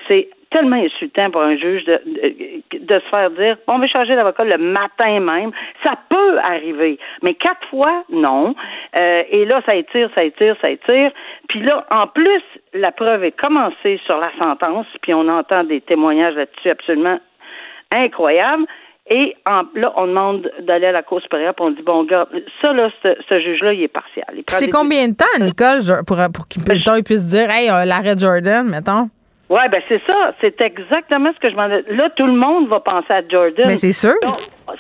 c'est 0.09 0.29
tellement 0.53 0.77
insultant 0.77 1.31
pour 1.31 1.43
un 1.43 1.57
juge 1.57 1.85
de, 1.85 2.01
de, 2.73 3.01
se 3.01 3.09
faire 3.15 3.31
dire 3.31 3.57
on 3.69 3.79
va 3.79 3.87
changer 3.87 4.15
d'avocat 4.15 4.45
le 4.45 4.59
matin 4.59 5.21
même. 5.21 5.51
Ça 5.83 5.95
peut 6.09 6.39
arriver, 6.49 6.99
mais 7.23 7.35
quatre 7.35 7.67
fois, 7.69 8.05
non. 8.11 8.55
Euh, 8.99 9.23
et 9.31 9.45
là, 9.45 9.61
ça 9.67 9.75
étire, 9.75 10.11
ça 10.15 10.25
étire, 10.25 10.57
ça 10.63 10.71
étire. 10.71 11.11
Puis 11.49 11.61
là, 11.61 11.87
en 11.91 12.07
plus, 12.07 12.43
la 12.75 12.93
preuve 12.93 13.25
est 13.25 13.33
commencée 13.33 14.01
sur 14.05 14.19
la 14.19 14.31
sentence, 14.39 14.87
puis 15.03 15.15
on 15.15 15.29
entend 15.29 15.65
des 15.65 15.81
témoignages 15.81 16.35
là-dessus 16.35 16.71
absolument 16.71 17.19
incroyables. 17.95 18.67
Et 19.11 19.35
en, 19.47 19.63
là, 19.75 19.93
on 19.97 20.07
demande 20.07 20.51
d'aller 20.61 20.87
à 20.87 20.93
la 20.93 21.03
Cour 21.03 21.21
supérieure, 21.21 21.55
puis 21.55 21.65
on 21.67 21.71
dit, 21.71 21.83
bon, 21.83 22.05
gars, 22.05 22.29
ça, 22.61 22.73
là, 22.73 22.89
ce, 23.03 23.41
juge-là, 23.41 23.73
il 23.73 23.83
est 23.83 23.89
partial. 23.89 24.25
C'est 24.47 24.71
combien 24.71 25.09
de 25.09 25.15
temps, 25.15 25.25
Nicole, 25.41 25.81
pour, 26.07 26.19
pour 26.33 26.47
qu'il 26.47 26.63
puisse 27.05 27.27
dire, 27.27 27.51
hey, 27.51 27.69
euh, 27.69 27.85
l'arrêt 27.85 28.17
Jordan, 28.17 28.71
mettons? 28.71 29.09
Oui, 29.53 29.61
ben 29.71 29.83
c'est 29.87 30.01
ça. 30.07 30.33
C'est 30.41 30.59
exactement 30.63 31.31
ce 31.35 31.39
que 31.39 31.51
je 31.51 31.55
m'en 31.55 31.67
Là, 31.67 32.09
tout 32.17 32.25
le 32.25 32.33
monde 32.33 32.69
va 32.69 32.81
penser 32.81 33.13
à 33.13 33.21
Jordan. 33.29 33.67
Mais 33.67 33.77
c'est 33.77 33.93
sûr. 33.93 34.15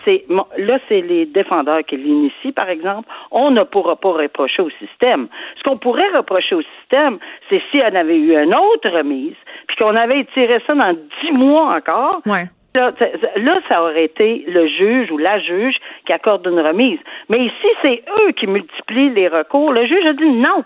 c'est 0.06 0.24
là, 0.56 0.78
c'est 0.88 1.02
les 1.02 1.26
défendeurs 1.26 1.84
qui 1.86 1.98
l'initient, 1.98 2.52
par 2.52 2.70
exemple. 2.70 3.06
On 3.30 3.50
ne 3.50 3.64
pourra 3.64 3.96
pas 3.96 4.12
reprocher 4.12 4.62
au 4.62 4.70
système. 4.80 5.28
Ce 5.58 5.62
qu'on 5.64 5.76
pourrait 5.76 6.08
reprocher 6.16 6.54
au 6.54 6.62
système, 6.80 7.18
c'est 7.50 7.60
si 7.70 7.82
on 7.82 7.94
avait 7.94 8.16
eu 8.16 8.34
une 8.34 8.54
autre 8.54 8.88
remise, 8.88 9.36
puis 9.66 9.76
qu'on 9.76 9.94
avait 9.94 10.20
étiré 10.20 10.58
ça 10.66 10.74
dans 10.74 10.96
dix 11.20 11.32
mois 11.32 11.76
encore. 11.76 12.22
Ouais. 12.24 12.48
Là, 12.74 12.88
là, 13.36 13.60
ça 13.68 13.82
aurait 13.82 14.04
été 14.04 14.46
le 14.48 14.68
juge 14.68 15.10
ou 15.10 15.18
la 15.18 15.38
juge 15.40 15.76
qui 16.06 16.14
accorde 16.14 16.46
une 16.46 16.60
remise. 16.60 16.98
Mais 17.28 17.44
ici, 17.44 17.68
c'est 17.82 18.02
eux 18.22 18.32
qui 18.32 18.46
multiplient 18.46 19.10
les 19.10 19.28
recours. 19.28 19.74
Le 19.74 19.84
juge 19.84 20.06
a 20.06 20.14
dit 20.14 20.30
non 20.30 20.64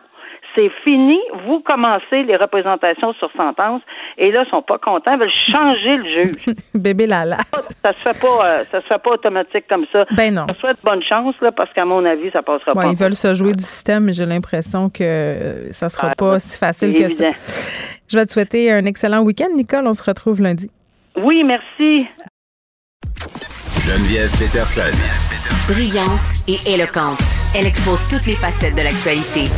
c'est 0.56 0.70
fini, 0.82 1.18
vous 1.46 1.60
commencez 1.60 2.22
les 2.24 2.36
représentations 2.36 3.12
sur 3.14 3.30
sentence, 3.36 3.82
et 4.18 4.32
là, 4.32 4.44
ils 4.46 4.50
sont 4.50 4.62
pas 4.62 4.78
contents, 4.78 5.12
ils 5.12 5.18
veulent 5.18 5.30
changer 5.32 5.96
le 5.98 6.04
juge. 6.04 6.56
Bébé 6.74 7.06
Lala. 7.06 7.36
Ça 7.82 7.92
se 7.92 7.98
fait 7.98 8.20
pas, 8.20 8.46
euh, 8.46 8.64
ça 8.72 8.80
se 8.80 8.86
fait 8.86 8.98
pas 8.98 9.10
automatique 9.10 9.66
comme 9.68 9.86
ça. 9.92 10.06
Ben 10.16 10.34
non. 10.34 10.46
Je 10.48 10.54
souhaite 10.54 10.78
bonne 10.82 11.02
chance, 11.02 11.34
là, 11.40 11.52
parce 11.52 11.72
qu'à 11.72 11.84
mon 11.84 12.04
avis, 12.04 12.30
ça 12.34 12.42
passera 12.42 12.72
pas. 12.72 12.86
Ils 12.86 12.96
veulent 12.96 13.14
se 13.14 13.34
jouer 13.34 13.52
du 13.52 13.62
système, 13.62 14.04
mais 14.04 14.12
j'ai 14.12 14.26
l'impression 14.26 14.88
que 14.90 15.68
ça 15.70 15.88
sera 15.88 16.08
ah, 16.12 16.14
pas 16.16 16.38
si 16.40 16.58
facile 16.58 16.94
que 16.94 17.08
ça. 17.08 17.30
Je 18.08 18.16
vais 18.16 18.26
te 18.26 18.32
souhaiter 18.32 18.72
un 18.72 18.84
excellent 18.84 19.22
week-end, 19.22 19.48
Nicole. 19.54 19.86
On 19.86 19.92
se 19.92 20.02
retrouve 20.02 20.40
lundi. 20.40 20.70
Oui, 21.16 21.44
merci. 21.44 22.06
Geneviève 23.84 24.30
Peterson. 24.38 24.92
Brillante 25.72 26.08
et 26.48 26.72
éloquente. 26.72 27.22
Elle 27.54 27.66
expose 27.66 28.08
toutes 28.08 28.26
les 28.26 28.34
facettes 28.34 28.74
de 28.74 28.82
l'actualité 28.82 29.50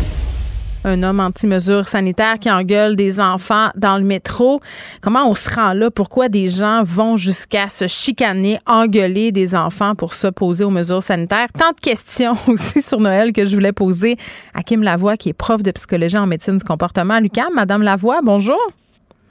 un 0.88 1.02
homme 1.02 1.20
anti-mesures 1.20 1.86
sanitaires 1.86 2.38
qui 2.40 2.50
engueule 2.50 2.96
des 2.96 3.20
enfants 3.20 3.68
dans 3.76 3.98
le 3.98 4.04
métro. 4.04 4.60
Comment 5.02 5.28
on 5.28 5.34
se 5.34 5.54
rend 5.54 5.74
là? 5.74 5.90
Pourquoi 5.90 6.28
des 6.28 6.48
gens 6.48 6.82
vont 6.82 7.16
jusqu'à 7.16 7.68
se 7.68 7.86
chicaner, 7.86 8.58
engueuler 8.66 9.30
des 9.30 9.54
enfants 9.54 9.94
pour 9.94 10.14
s'opposer 10.14 10.64
aux 10.64 10.70
mesures 10.70 11.02
sanitaires? 11.02 11.48
Tant 11.52 11.70
de 11.70 11.80
questions 11.80 12.34
aussi 12.48 12.80
sur 12.80 13.00
Noël 13.00 13.32
que 13.32 13.44
je 13.44 13.54
voulais 13.54 13.72
poser 13.72 14.16
à 14.54 14.62
Kim 14.62 14.82
Lavoie, 14.82 15.16
qui 15.16 15.28
est 15.28 15.34
prof 15.34 15.62
de 15.62 15.70
psychologie 15.70 16.16
en 16.16 16.26
médecine 16.26 16.56
du 16.56 16.64
comportement 16.64 17.14
à 17.14 17.20
l'UQAM. 17.20 17.52
Madame 17.54 17.82
Lavoie, 17.82 18.20
bonjour. 18.22 18.60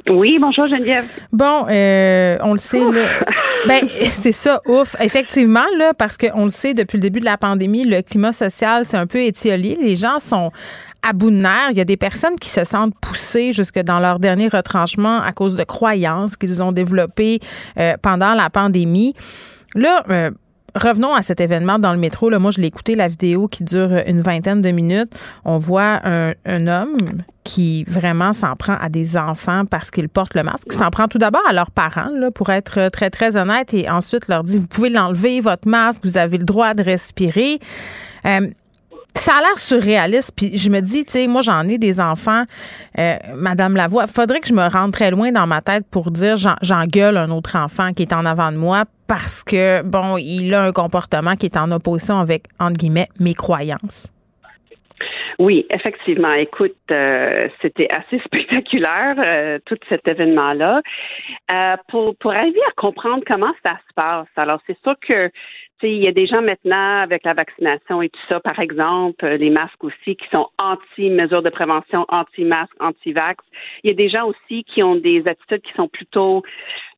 Oui, 0.09 0.37
bonjour 0.39 0.67
Geneviève. 0.67 1.05
Bon, 1.33 1.65
euh, 1.69 2.37
on 2.41 2.53
le 2.53 2.59
sait, 2.59 2.79
là. 2.79 3.09
Ben, 3.67 3.87
c'est 4.03 4.31
ça, 4.31 4.61
ouf. 4.65 4.95
Effectivement, 4.99 5.65
là, 5.77 5.93
parce 5.93 6.17
qu'on 6.17 6.45
le 6.45 6.49
sait 6.49 6.73
depuis 6.73 6.97
le 6.97 7.01
début 7.01 7.19
de 7.19 7.25
la 7.25 7.37
pandémie, 7.37 7.83
le 7.83 8.01
climat 8.01 8.31
social, 8.31 8.85
c'est 8.85 8.97
un 8.97 9.07
peu 9.07 9.21
étiolé. 9.21 9.77
Les 9.81 9.95
gens 9.95 10.19
sont 10.19 10.51
à 11.03 11.13
bout 11.13 11.31
de 11.31 11.37
nerfs. 11.37 11.71
Il 11.71 11.77
y 11.77 11.81
a 11.81 11.85
des 11.85 11.97
personnes 11.97 12.35
qui 12.35 12.49
se 12.49 12.63
sentent 12.63 12.95
poussées 12.99 13.53
jusque 13.53 13.79
dans 13.79 13.99
leur 13.99 14.19
dernier 14.19 14.47
retranchement 14.47 15.21
à 15.21 15.31
cause 15.31 15.55
de 15.55 15.63
croyances 15.63 16.35
qu'ils 16.35 16.61
ont 16.61 16.71
développées 16.71 17.39
euh, 17.77 17.95
pendant 18.01 18.33
la 18.33 18.49
pandémie. 18.49 19.15
Là, 19.75 20.03
euh, 20.09 20.31
revenons 20.75 21.13
à 21.13 21.21
cet 21.21 21.41
événement 21.41 21.79
dans 21.79 21.93
le 21.93 21.99
métro. 21.99 22.29
Là, 22.29 22.39
moi, 22.39 22.51
je 22.51 22.61
l'ai 22.61 22.67
écouté, 22.67 22.95
la 22.95 23.07
vidéo 23.07 23.47
qui 23.47 23.63
dure 23.63 23.89
une 24.05 24.21
vingtaine 24.21 24.61
de 24.61 24.69
minutes. 24.71 25.13
On 25.45 25.57
voit 25.57 26.01
un, 26.03 26.67
homme 26.67 27.23
qui 27.43 27.83
vraiment 27.85 28.33
s'en 28.33 28.55
prend 28.55 28.75
à 28.75 28.89
des 28.89 29.15
enfants 29.15 29.65
parce 29.65 29.89
qu'ils 29.89 30.09
portent 30.09 30.35
le 30.35 30.43
masque, 30.43 30.71
s'en 30.73 30.89
prend 30.89 31.07
tout 31.07 31.17
d'abord 31.17 31.43
à 31.47 31.53
leurs 31.53 31.71
parents, 31.71 32.09
pour 32.35 32.49
être 32.49 32.89
très, 32.89 33.09
très 33.09 33.37
honnête, 33.37 33.73
et 33.73 33.89
ensuite 33.89 34.27
leur 34.27 34.43
dit, 34.43 34.57
vous 34.57 34.67
pouvez 34.67 34.89
l'enlever, 34.89 35.39
votre 35.39 35.67
masque, 35.67 36.01
vous 36.03 36.17
avez 36.17 36.37
le 36.37 36.45
droit 36.45 36.73
de 36.73 36.83
respirer. 36.83 37.59
Euh, 38.25 38.47
ça 39.17 39.33
a 39.37 39.41
l'air 39.41 39.57
surréaliste. 39.57 40.33
Puis 40.35 40.57
je 40.57 40.69
me 40.69 40.79
dis, 40.79 41.05
tu 41.05 41.11
sais, 41.11 41.27
moi, 41.27 41.41
j'en 41.41 41.67
ai 41.67 41.77
des 41.77 41.99
enfants, 41.99 42.43
euh, 42.97 43.15
Madame 43.35 43.75
Lavoie. 43.75 44.07
Faudrait 44.07 44.39
que 44.39 44.47
je 44.47 44.53
me 44.53 44.67
rende 44.69 44.93
très 44.93 45.11
loin 45.11 45.31
dans 45.31 45.47
ma 45.47 45.61
tête 45.61 45.85
pour 45.91 46.11
dire 46.11 46.35
j'engueule 46.61 47.17
un 47.17 47.31
autre 47.31 47.57
enfant 47.57 47.93
qui 47.93 48.03
est 48.03 48.13
en 48.13 48.25
avant 48.25 48.51
de 48.51 48.57
moi 48.57 48.83
parce 49.07 49.43
que, 49.43 49.81
bon, 49.83 50.17
il 50.17 50.53
a 50.53 50.63
un 50.63 50.71
comportement 50.71 51.35
qui 51.35 51.45
est 51.47 51.57
en 51.57 51.71
opposition 51.71 52.19
avec, 52.19 52.43
entre 52.59 52.77
guillemets, 52.77 53.07
mes 53.19 53.33
croyances. 53.33 54.11
Oui, 55.39 55.67
effectivement. 55.69 56.33
Écoute, 56.33 56.75
euh, 56.89 57.47
c'était 57.61 57.87
assez 57.95 58.19
spectaculaire, 58.25 59.15
euh, 59.19 59.59
tout 59.65 59.77
cet 59.87 60.07
événement-là. 60.07 60.81
pour, 61.89 62.15
pour 62.17 62.31
arriver 62.31 62.59
à 62.67 62.71
comprendre 62.75 63.23
comment 63.25 63.53
ça 63.63 63.77
se 63.87 63.93
passe, 63.93 64.27
alors 64.35 64.59
c'est 64.65 64.77
sûr 64.83 64.95
que 65.07 65.29
il 65.83 66.03
y 66.03 66.07
a 66.07 66.11
des 66.11 66.25
gens 66.25 66.41
maintenant 66.41 67.01
avec 67.01 67.23
la 67.23 67.33
vaccination 67.33 68.01
et 68.01 68.09
tout 68.09 68.19
ça, 68.27 68.39
par 68.39 68.59
exemple, 68.59 69.23
euh, 69.25 69.37
les 69.37 69.49
masques 69.49 69.83
aussi 69.83 70.15
qui 70.15 70.27
sont 70.31 70.47
anti-mesures 70.57 71.43
de 71.43 71.49
prévention, 71.49 72.05
anti-masques, 72.09 72.73
anti-vax. 72.79 73.43
Il 73.83 73.89
y 73.89 73.91
a 73.91 73.95
des 73.95 74.09
gens 74.09 74.27
aussi 74.27 74.63
qui 74.63 74.81
ont 74.81 74.95
des 74.95 75.27
attitudes 75.27 75.61
qui 75.61 75.73
sont 75.73 75.87
plutôt 75.87 76.43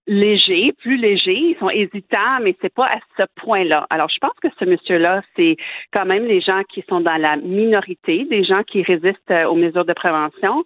légers, 0.09 0.73
plus 0.79 0.97
légers, 0.97 1.37
ils 1.37 1.57
sont 1.59 1.69
hésitants, 1.69 2.39
mais 2.41 2.55
c'est 2.61 2.73
pas 2.73 2.87
à 2.87 2.99
ce 3.15 3.23
point-là. 3.35 3.85
Alors, 3.91 4.09
je 4.09 4.17
pense 4.19 4.33
que 4.41 4.47
ce 4.59 4.65
monsieur-là, 4.65 5.21
c'est 5.35 5.55
quand 5.93 6.05
même 6.05 6.25
les 6.25 6.41
gens 6.41 6.63
qui 6.73 6.83
sont 6.89 6.99
dans 6.99 7.15
la 7.17 7.37
minorité, 7.37 8.25
des 8.25 8.43
gens 8.43 8.63
qui 8.63 8.81
résistent 8.81 9.31
euh, 9.31 9.45
aux 9.45 9.55
mesures 9.55 9.85
de 9.85 9.93
prévention. 9.93 10.63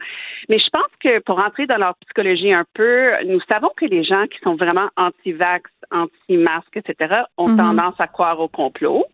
Mais 0.48 0.60
je 0.60 0.70
pense 0.72 0.88
que 1.02 1.20
pour 1.20 1.40
entrer 1.40 1.68
dans 1.68 1.78
leur 1.78 1.96
psychologie 1.98 2.54
un 2.54 2.64
peu, 2.74 3.12
nous 3.26 3.42
savons 3.50 3.70
que 3.76 3.86
les 3.86 4.06
gens 4.06 4.26
qui 4.28 4.40
sont 4.44 4.56
vraiment 4.56 4.88
anti-vax, 4.96 5.70
anti-masque, 5.92 6.78
etc., 6.78 7.24
ont 7.38 7.50
mhm. 7.50 7.58
tendance 7.58 7.96
à 8.00 8.08
croire 8.08 8.40
au 8.40 8.48
complot. 8.48 9.06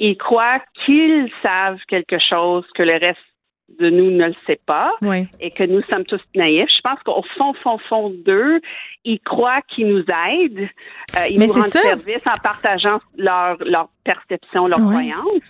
Ils 0.00 0.16
croient 0.16 0.60
qu'ils 0.84 1.30
savent 1.42 1.78
quelque 1.86 2.18
chose 2.18 2.66
que 2.74 2.82
le 2.82 2.96
reste 2.98 3.20
de 3.78 3.90
nous 3.90 4.10
ne 4.10 4.26
le 4.26 4.34
sait 4.46 4.60
pas 4.66 4.92
et 5.40 5.50
que 5.50 5.64
nous 5.64 5.82
sommes 5.90 6.04
tous 6.04 6.20
naïfs. 6.34 6.70
Je 6.74 6.80
pense 6.82 6.98
qu'au 7.04 7.22
fond, 7.36 7.54
fond, 7.62 7.78
fond 7.88 8.10
d'eux, 8.24 8.60
ils 9.04 9.20
croient 9.20 9.62
qu'ils 9.68 9.88
nous 9.88 10.04
aident, 10.28 10.68
euh, 11.16 11.26
ils 11.30 11.38
nous 11.38 11.52
rendent 11.52 11.64
service 11.64 12.22
en 12.26 12.40
partageant 12.42 13.00
leur, 13.16 13.56
leur 13.64 13.88
perception, 14.04 14.66
leurs 14.66 14.80
croyances. 14.80 15.42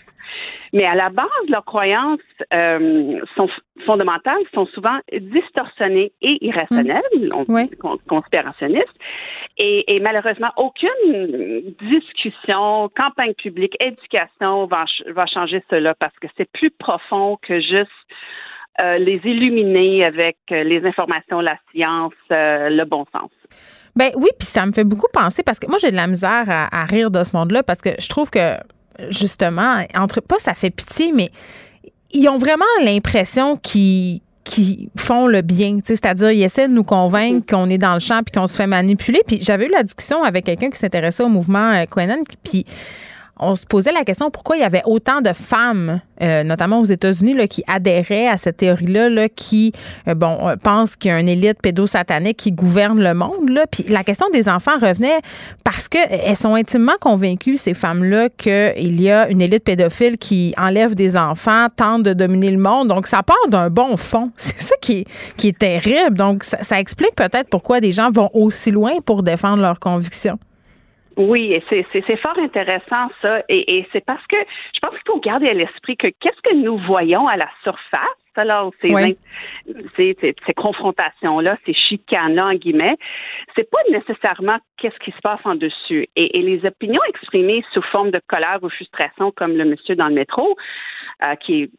Mais 0.72 0.84
à 0.84 0.94
la 0.94 1.10
base, 1.10 1.26
leurs 1.48 1.64
croyances 1.64 2.20
euh, 2.54 3.20
sont 3.36 3.48
fondamentales, 3.84 4.42
sont 4.54 4.66
souvent 4.66 4.98
distorsionnées 5.12 6.12
et 6.22 6.38
irrationnelles, 6.46 7.02
mmh. 7.12 7.66
conspirationnistes. 8.08 8.86
Et, 9.58 9.94
et, 9.94 10.00
malheureusement, 10.00 10.50
aucune 10.56 11.74
discussion, 11.82 12.88
campagne 12.96 13.34
publique, 13.34 13.76
éducation 13.80 14.66
va, 14.66 14.84
va 15.08 15.26
changer 15.26 15.62
cela 15.70 15.94
parce 15.94 16.16
que 16.20 16.28
c'est 16.36 16.50
plus 16.52 16.70
profond 16.70 17.36
que 17.42 17.60
juste 17.60 17.90
euh, 18.82 18.98
les 18.98 19.20
illuminer 19.24 20.04
avec 20.04 20.38
euh, 20.52 20.62
les 20.64 20.86
informations, 20.86 21.40
la 21.40 21.56
science, 21.70 22.14
euh, 22.32 22.70
le 22.70 22.84
bon 22.84 23.04
sens. 23.12 23.30
Ben 23.94 24.10
oui, 24.16 24.28
puis 24.38 24.46
ça 24.46 24.64
me 24.64 24.72
fait 24.72 24.84
beaucoup 24.84 25.08
penser 25.12 25.42
parce 25.42 25.58
que 25.58 25.66
moi 25.66 25.76
j'ai 25.78 25.90
de 25.90 25.96
la 25.96 26.06
misère 26.06 26.44
à 26.48 26.84
rire 26.84 27.10
de 27.10 27.22
ce 27.24 27.36
monde-là 27.36 27.62
parce 27.62 27.82
que 27.82 27.90
je 27.98 28.08
trouve 28.08 28.30
que 28.30 28.54
justement, 29.10 29.84
entre 29.96 30.20
pas 30.20 30.38
ça 30.38 30.54
fait 30.54 30.70
pitié, 30.70 31.12
mais 31.14 31.30
ils 32.12 32.28
ont 32.28 32.38
vraiment 32.38 32.64
l'impression 32.84 33.56
qu'ils 33.56 34.20
qui 34.44 34.88
font 34.96 35.28
le 35.28 35.42
bien, 35.42 35.78
c'est-à-dire 35.84 36.32
ils 36.32 36.42
essaient 36.42 36.66
de 36.66 36.72
nous 36.72 36.82
convaincre 36.82 37.46
qu'on 37.46 37.70
est 37.70 37.78
dans 37.78 37.94
le 37.94 38.00
champ 38.00 38.22
puis 38.24 38.32
qu'on 38.32 38.48
se 38.48 38.56
fait 38.56 38.66
manipuler. 38.66 39.22
J'avais 39.40 39.66
eu 39.66 39.70
la 39.70 39.84
discussion 39.84 40.24
avec 40.24 40.44
quelqu'un 40.44 40.70
qui 40.70 40.78
s'intéressait 40.78 41.22
au 41.22 41.28
mouvement 41.28 41.70
euh, 41.72 41.84
puis 42.42 42.64
on 43.40 43.56
se 43.56 43.64
posait 43.64 43.92
la 43.92 44.04
question 44.04 44.30
pourquoi 44.30 44.56
il 44.56 44.60
y 44.60 44.64
avait 44.64 44.82
autant 44.84 45.20
de 45.22 45.32
femmes, 45.32 46.00
euh, 46.22 46.44
notamment 46.44 46.80
aux 46.80 46.84
États-Unis, 46.84 47.48
qui 47.48 47.64
adhéraient 47.66 48.28
à 48.28 48.36
cette 48.36 48.58
théorie-là, 48.58 49.08
là, 49.08 49.28
qui, 49.28 49.72
euh, 50.08 50.14
bon, 50.14 50.36
euh, 50.42 50.56
pensent 50.56 50.96
qu'il 50.96 51.10
y 51.10 51.14
a 51.14 51.18
une 51.18 51.28
élite 51.28 51.60
pédosatanique 51.62 52.36
qui 52.36 52.52
gouverne 52.52 53.02
le 53.02 53.14
monde. 53.14 53.58
Puis 53.70 53.84
la 53.88 54.04
question 54.04 54.28
des 54.30 54.48
enfants 54.48 54.78
revenait 54.80 55.20
parce 55.64 55.88
qu'elles 55.88 56.36
sont 56.36 56.54
intimement 56.54 56.96
convaincues, 57.00 57.56
ces 57.56 57.74
femmes-là, 57.74 58.28
qu'il 58.28 59.00
y 59.00 59.10
a 59.10 59.28
une 59.28 59.40
élite 59.40 59.64
pédophile 59.64 60.18
qui 60.18 60.54
enlève 60.58 60.94
des 60.94 61.16
enfants, 61.16 61.66
tente 61.74 62.02
de 62.02 62.12
dominer 62.12 62.50
le 62.50 62.58
monde. 62.58 62.88
Donc, 62.88 63.06
ça 63.06 63.22
part 63.22 63.48
d'un 63.48 63.70
bon 63.70 63.96
fond. 63.96 64.30
C'est 64.36 64.60
ça 64.60 64.74
qui 64.80 65.06
est, 65.44 65.58
terrible. 65.58 66.16
Donc, 66.16 66.44
ça 66.44 66.78
explique 66.78 67.14
peut-être 67.16 67.48
pourquoi 67.50 67.80
des 67.80 67.92
gens 67.92 68.10
vont 68.10 68.30
aussi 68.34 68.70
loin 68.70 68.92
pour 69.04 69.22
défendre 69.22 69.62
leurs 69.62 69.80
convictions. 69.80 70.38
Oui, 71.20 71.62
c'est 71.68 72.16
fort 72.22 72.38
intéressant 72.38 73.10
ça, 73.20 73.42
et, 73.50 73.86
c'est 73.92 74.02
parce 74.02 74.26
que 74.26 74.36
je 74.74 74.78
pense 74.80 74.92
qu'il 74.92 75.02
faut 75.06 75.20
garder 75.20 75.50
à 75.50 75.52
l'esprit 75.52 75.94
que 75.98 76.06
qu'est-ce 76.06 76.40
que 76.40 76.54
nous 76.54 76.78
voyons 76.78 77.28
à 77.28 77.36
la 77.36 77.48
surface, 77.62 78.00
alors 78.36 78.72
ces, 78.80 79.18
ces, 79.96 80.54
confrontations-là, 80.56 81.58
ces 81.66 81.74
chicanes-là, 81.74 82.46
en 82.46 82.54
guillemets, 82.54 82.96
c'est 83.54 83.68
pas 83.70 83.82
nécessairement 83.90 84.56
qu'est-ce 84.78 84.98
qui 85.00 85.10
se 85.10 85.20
passe 85.22 85.40
en 85.44 85.56
dessus. 85.56 86.08
Et, 86.16 86.40
les 86.40 86.64
opinions 86.64 87.02
exprimées 87.10 87.62
sous 87.74 87.82
forme 87.82 88.10
de 88.10 88.20
colère 88.26 88.60
ou 88.62 88.70
frustration, 88.70 89.30
comme 89.30 89.58
le 89.58 89.66
monsieur 89.66 89.96
dans 89.96 90.08
le 90.08 90.14
métro, 90.14 90.56
euh, 91.22 91.34
qui 91.34 91.64
est 91.64 91.70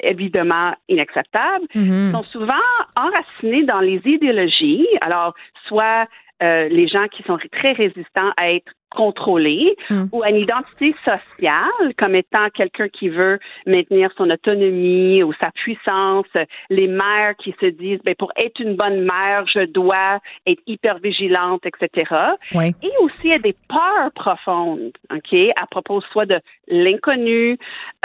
évidemment 0.00 0.72
inacceptable, 0.88 1.66
mm-hmm. 1.74 2.12
sont 2.12 2.22
souvent 2.22 2.54
enracinées 2.94 3.64
dans 3.64 3.80
les 3.80 4.00
idéologies. 4.04 4.86
Alors, 5.00 5.34
soit 5.66 6.06
euh, 6.42 6.68
les 6.68 6.88
gens 6.88 7.06
qui 7.08 7.22
sont 7.24 7.38
très 7.52 7.72
résistants 7.72 8.32
à 8.36 8.52
être 8.52 8.72
contrôlé 8.90 9.76
Hmm. 9.90 10.06
ou 10.12 10.22
à 10.22 10.30
une 10.30 10.36
identité 10.36 10.94
sociale 11.04 11.94
comme 11.98 12.14
étant 12.14 12.48
quelqu'un 12.50 12.88
qui 12.88 13.08
veut 13.08 13.38
maintenir 13.66 14.10
son 14.16 14.28
autonomie 14.30 15.22
ou 15.22 15.32
sa 15.34 15.50
puissance, 15.52 16.26
les 16.70 16.88
mères 16.88 17.34
qui 17.36 17.54
se 17.60 17.66
disent 17.66 18.00
ben 18.04 18.14
pour 18.18 18.32
être 18.36 18.60
une 18.60 18.76
bonne 18.76 19.02
mère, 19.02 19.46
je 19.46 19.66
dois 19.66 20.20
être 20.46 20.62
hyper 20.66 20.98
vigilante, 20.98 21.64
etc. 21.64 22.14
Oui. 22.54 22.72
Et 22.82 22.90
aussi 23.00 23.32
a 23.32 23.38
des 23.38 23.54
peurs 23.68 24.12
profondes, 24.14 24.92
ok, 25.14 25.34
à 25.60 25.66
propos 25.66 26.00
soit 26.12 26.26
de 26.26 26.40
l'inconnu 26.70 27.58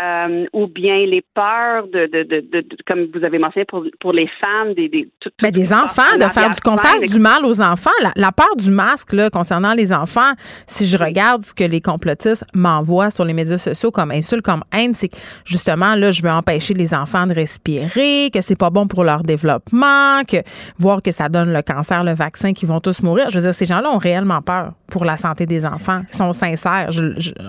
euh, 0.03 0.45
ou 0.53 0.67
bien 0.67 1.05
les 1.05 1.23
peurs 1.33 1.87
de, 1.87 2.07
de, 2.07 2.23
de, 2.23 2.39
de- 2.41 2.65
comme 2.87 3.07
vous 3.13 3.23
avez 3.23 3.37
mentionné 3.39 3.65
pour, 3.65 3.83
pour 3.99 4.13
les 4.13 4.27
femmes 4.41 4.73
des 4.73 4.89
des, 4.89 5.09
tout- 5.19 5.29
Ben, 5.41 5.51
tout- 5.51 5.59
des 5.59 5.71
enfants, 5.73 6.15
de 6.19 6.23
faire 6.25 6.49
du, 6.49 6.59
qu'on 6.61 6.77
fasse 6.77 7.01
du 7.05 7.19
mal 7.19 7.45
aux 7.45 7.61
enfants. 7.61 7.91
La, 8.01 8.11
la 8.15 8.31
peur 8.31 8.55
du 8.57 8.71
masque, 8.71 9.13
là, 9.13 9.29
concernant 9.29 9.73
les 9.73 9.93
enfants, 9.93 10.31
si 10.67 10.85
je 10.87 10.97
regarde 10.97 11.43
ce 11.43 11.53
que 11.53 11.63
les 11.63 11.81
complotistes 11.81 12.45
m'envoient 12.55 13.09
sur 13.11 13.25
les 13.25 13.33
médias 13.33 13.57
sociaux 13.57 13.91
comme 13.91 14.11
insulte, 14.11 14.41
comme 14.43 14.63
haine, 14.73 14.93
c'est 14.93 15.09
que 15.09 15.17
justement, 15.45 15.95
là, 15.95 16.11
je 16.11 16.21
veux 16.23 16.29
empêcher 16.31 16.73
les 16.73 16.93
enfants 16.93 17.27
de 17.27 17.33
respirer, 17.33 18.29
que 18.33 18.41
c'est 18.41 18.57
pas 18.57 18.69
bon 18.69 18.87
pour 18.87 19.03
leur 19.03 19.23
développement, 19.23 20.23
que 20.27 20.37
voir 20.77 21.01
que 21.01 21.11
ça 21.11 21.29
donne 21.29 21.53
le 21.53 21.61
cancer, 21.61 22.03
le 22.03 22.13
vaccin, 22.13 22.53
qu'ils 22.53 22.67
vont 22.67 22.79
tous 22.79 23.01
mourir. 23.03 23.29
Je 23.29 23.35
veux 23.37 23.43
dire, 23.43 23.53
ces 23.53 23.65
gens-là 23.65 23.89
ont 23.91 23.97
réellement 23.99 24.41
peur 24.41 24.73
pour 24.93 25.03
la 25.05 25.17
santé 25.17 25.45
des 25.47 25.65
enfants. 25.65 25.99
Ils 26.11 26.15
sont 26.15 26.31
sincères. 26.33 26.89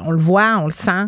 On 0.07 0.11
le 0.11 0.19
voit, 0.19 0.57
on 0.63 0.65
le 0.65 0.73
sent. 0.73 1.05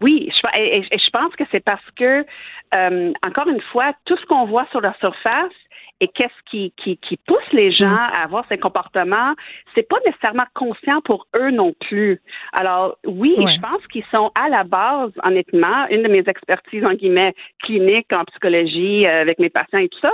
Oui, 0.00 0.28
je, 0.34 0.58
et, 0.58 0.78
et- 0.78 0.98
je 0.98 1.10
pense 1.10 1.32
que 1.36 1.44
c'est 1.52 1.64
parce 1.64 1.88
que, 1.96 2.26
euh, 2.74 3.12
encore 3.26 3.48
une 3.48 3.60
fois, 3.72 3.92
tout 4.04 4.16
ce 4.16 4.26
qu'on 4.26 4.44
voit 4.46 4.66
sur 4.72 4.80
la 4.80 4.92
surface 5.00 5.54
et 6.00 6.08
qu'est-ce 6.08 6.50
qui, 6.50 6.72
qui, 6.76 6.98
qui 6.98 7.16
pousse 7.16 7.52
les 7.52 7.70
gens 7.72 7.86
Mm. 7.90 8.10
à 8.12 8.22
avoir 8.24 8.44
ces 8.48 8.58
comportements, 8.58 9.34
c'est 9.74 9.88
pas 9.88 9.96
nécessairement 10.04 10.44
conscient 10.54 11.00
pour 11.02 11.26
eux 11.36 11.50
non 11.50 11.72
plus. 11.80 12.20
Alors, 12.52 12.96
oui, 13.06 13.32
Ouais. 13.38 13.52
je 13.54 13.60
pense 13.60 13.86
qu'ils 13.88 14.04
sont 14.10 14.30
à 14.34 14.48
la 14.48 14.64
base, 14.64 15.10
honnêtement, 15.22 15.86
une 15.90 16.02
de 16.02 16.08
mes 16.08 16.24
expertises, 16.26 16.84
en 16.84 16.92
guillemets, 16.94 17.34
cliniques 17.62 18.12
en 18.12 18.24
psychologie 18.24 19.06
euh, 19.06 19.22
avec 19.22 19.38
mes 19.38 19.48
patients 19.50 19.78
et 19.78 19.88
tout 19.88 20.00
ça, 20.00 20.12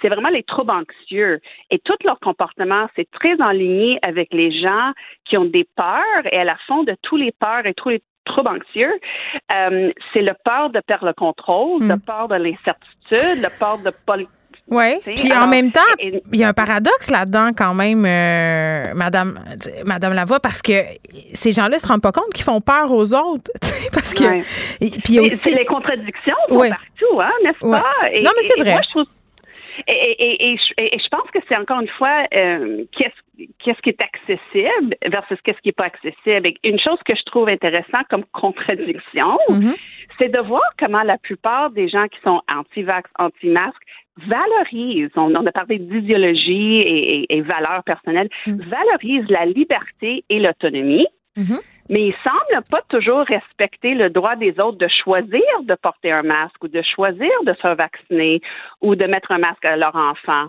c'est 0.00 0.08
vraiment 0.08 0.28
les 0.28 0.42
troubles 0.44 0.70
anxieux. 0.70 1.40
Et 1.70 1.78
tout 1.80 1.96
leur 2.04 2.20
comportement, 2.20 2.86
c'est 2.94 3.10
très 3.10 3.40
en 3.42 3.50
ligne 3.50 3.98
avec 4.06 4.32
les 4.32 4.52
gens 4.60 4.92
qui 5.24 5.36
ont 5.36 5.44
des 5.46 5.66
peurs 5.76 6.26
et 6.30 6.38
à 6.38 6.44
la 6.44 6.56
fond 6.66 6.84
de 6.84 6.94
tous 7.02 7.16
les 7.16 7.32
peurs 7.32 7.66
et 7.66 7.74
tous 7.74 7.88
les 7.88 8.02
troubles 8.24 8.50
anxieux, 8.50 8.92
euh, 9.52 9.90
c'est 10.12 10.20
le 10.22 10.34
peur 10.44 10.68
de 10.70 10.80
perdre 10.80 11.06
le 11.06 11.12
contrôle, 11.14 11.82
Mm. 11.82 11.88
le 11.88 11.98
peur 11.98 12.28
de 12.28 12.34
l'incertitude, 12.34 13.42
le 13.42 13.58
peur 13.58 13.78
de 13.78 13.90
pas 14.06 14.16
le- 14.18 14.26
Oui. 14.70 14.98
Puis 15.16 15.32
en 15.32 15.46
même 15.46 15.70
temps, 15.72 15.80
et- 15.98 16.22
il 16.32 16.38
y 16.38 16.44
a 16.44 16.48
un 16.48 16.52
paradoxe 16.52 17.10
là-dedans 17.10 17.50
quand 17.56 17.72
même, 17.74 18.04
euh, 18.04 18.92
Madame, 18.94 19.38
Madame 19.86 20.12
Lavoie, 20.12 20.40
parce 20.40 20.60
que 20.60 20.72
ces 21.32 21.52
gens-là 21.52 21.78
se 21.78 21.86
rendent 21.88 22.02
pas 22.02 22.12
compte 22.12 22.32
qu'ils 22.34 22.44
font 22.44 22.60
peur 22.60 22.92
aux 22.92 23.14
autres, 23.14 23.50
parce 23.92 24.12
que 24.12 24.24
Ouais. 24.24 24.44
et- 24.80 24.90
puis 25.04 25.20
aussi 25.20 25.36
c'est 25.36 25.54
les 25.54 25.64
contradictions 25.64 26.34
sont 26.48 26.56
Ouais. 26.58 26.68
partout, 26.68 27.20
hein, 27.20 27.32
n'est-ce 27.44 27.64
Ouais. 27.64 27.78
pas? 27.78 28.10
Et- 28.12 28.22
Non, 28.22 28.30
mais 28.36 28.42
c'est 28.42 28.60
vrai. 28.60 28.72
moi, 28.72 28.80
je 28.84 28.90
trouve- 28.90 29.06
et, 29.86 30.56
je, 30.56 31.08
pense 31.08 31.30
que 31.32 31.38
c'est 31.48 31.56
encore 31.56 31.80
une 31.80 31.88
fois 31.88 32.26
euh, 32.34 32.84
qu'est-ce 32.92 33.44
qu'est-ce 33.64 33.80
qui 33.82 33.90
est 33.90 34.02
accessible 34.02 34.96
versus 35.06 35.38
qu'est-ce 35.44 35.60
qui 35.60 35.68
est 35.68 35.72
pas 35.72 35.84
accessible. 35.84 36.48
Et 36.48 36.56
une 36.64 36.80
chose 36.80 36.98
que 37.06 37.14
je 37.14 37.22
trouve 37.26 37.48
intéressant 37.48 38.00
comme 38.10 38.24
contradiction, 38.32 39.38
Mhm. 39.48 39.74
c'est 40.18 40.28
de 40.28 40.40
voir 40.40 40.62
comment 40.78 41.04
la 41.04 41.18
plupart 41.18 41.70
des 41.70 41.88
gens 41.88 42.06
qui 42.08 42.18
sont 42.24 42.40
anti-vax, 42.52 43.08
anti-masques 43.18 43.76
valorisent, 44.26 45.10
on, 45.16 45.34
on 45.34 45.46
a 45.46 45.52
parlé 45.52 45.78
d'idéologie 45.78 46.76
et, 46.80 47.20
et- 47.22 47.36
et 47.36 47.40
valeurs 47.42 47.84
personnelles, 47.84 48.28
Mm. 48.46 48.60
valorisent 48.62 49.30
la 49.30 49.46
liberté 49.46 50.24
et 50.28 50.38
l'autonomie 50.40 51.06
Mhm. 51.36 51.58
mais 51.88 52.02
ils 52.08 52.14
semblent 52.24 52.64
pas 52.70 52.82
toujours 52.88 53.20
respecter 53.26 53.94
le 53.94 54.10
droit 54.10 54.34
des 54.36 54.58
autres 54.60 54.78
de 54.78 54.88
choisir 54.88 55.40
de 55.62 55.74
porter 55.80 56.10
un 56.10 56.22
masque 56.24 56.62
ou 56.64 56.68
de 56.68 56.82
choisir 56.82 57.30
de 57.46 57.54
se 57.62 57.68
vacciner 57.76 58.40
ou 58.82 58.94
de 58.96 59.04
mettre 59.06 59.30
un 59.32 59.38
masque 59.38 59.64
à 59.64 59.76
leur 59.76 59.94
enfant. 59.94 60.46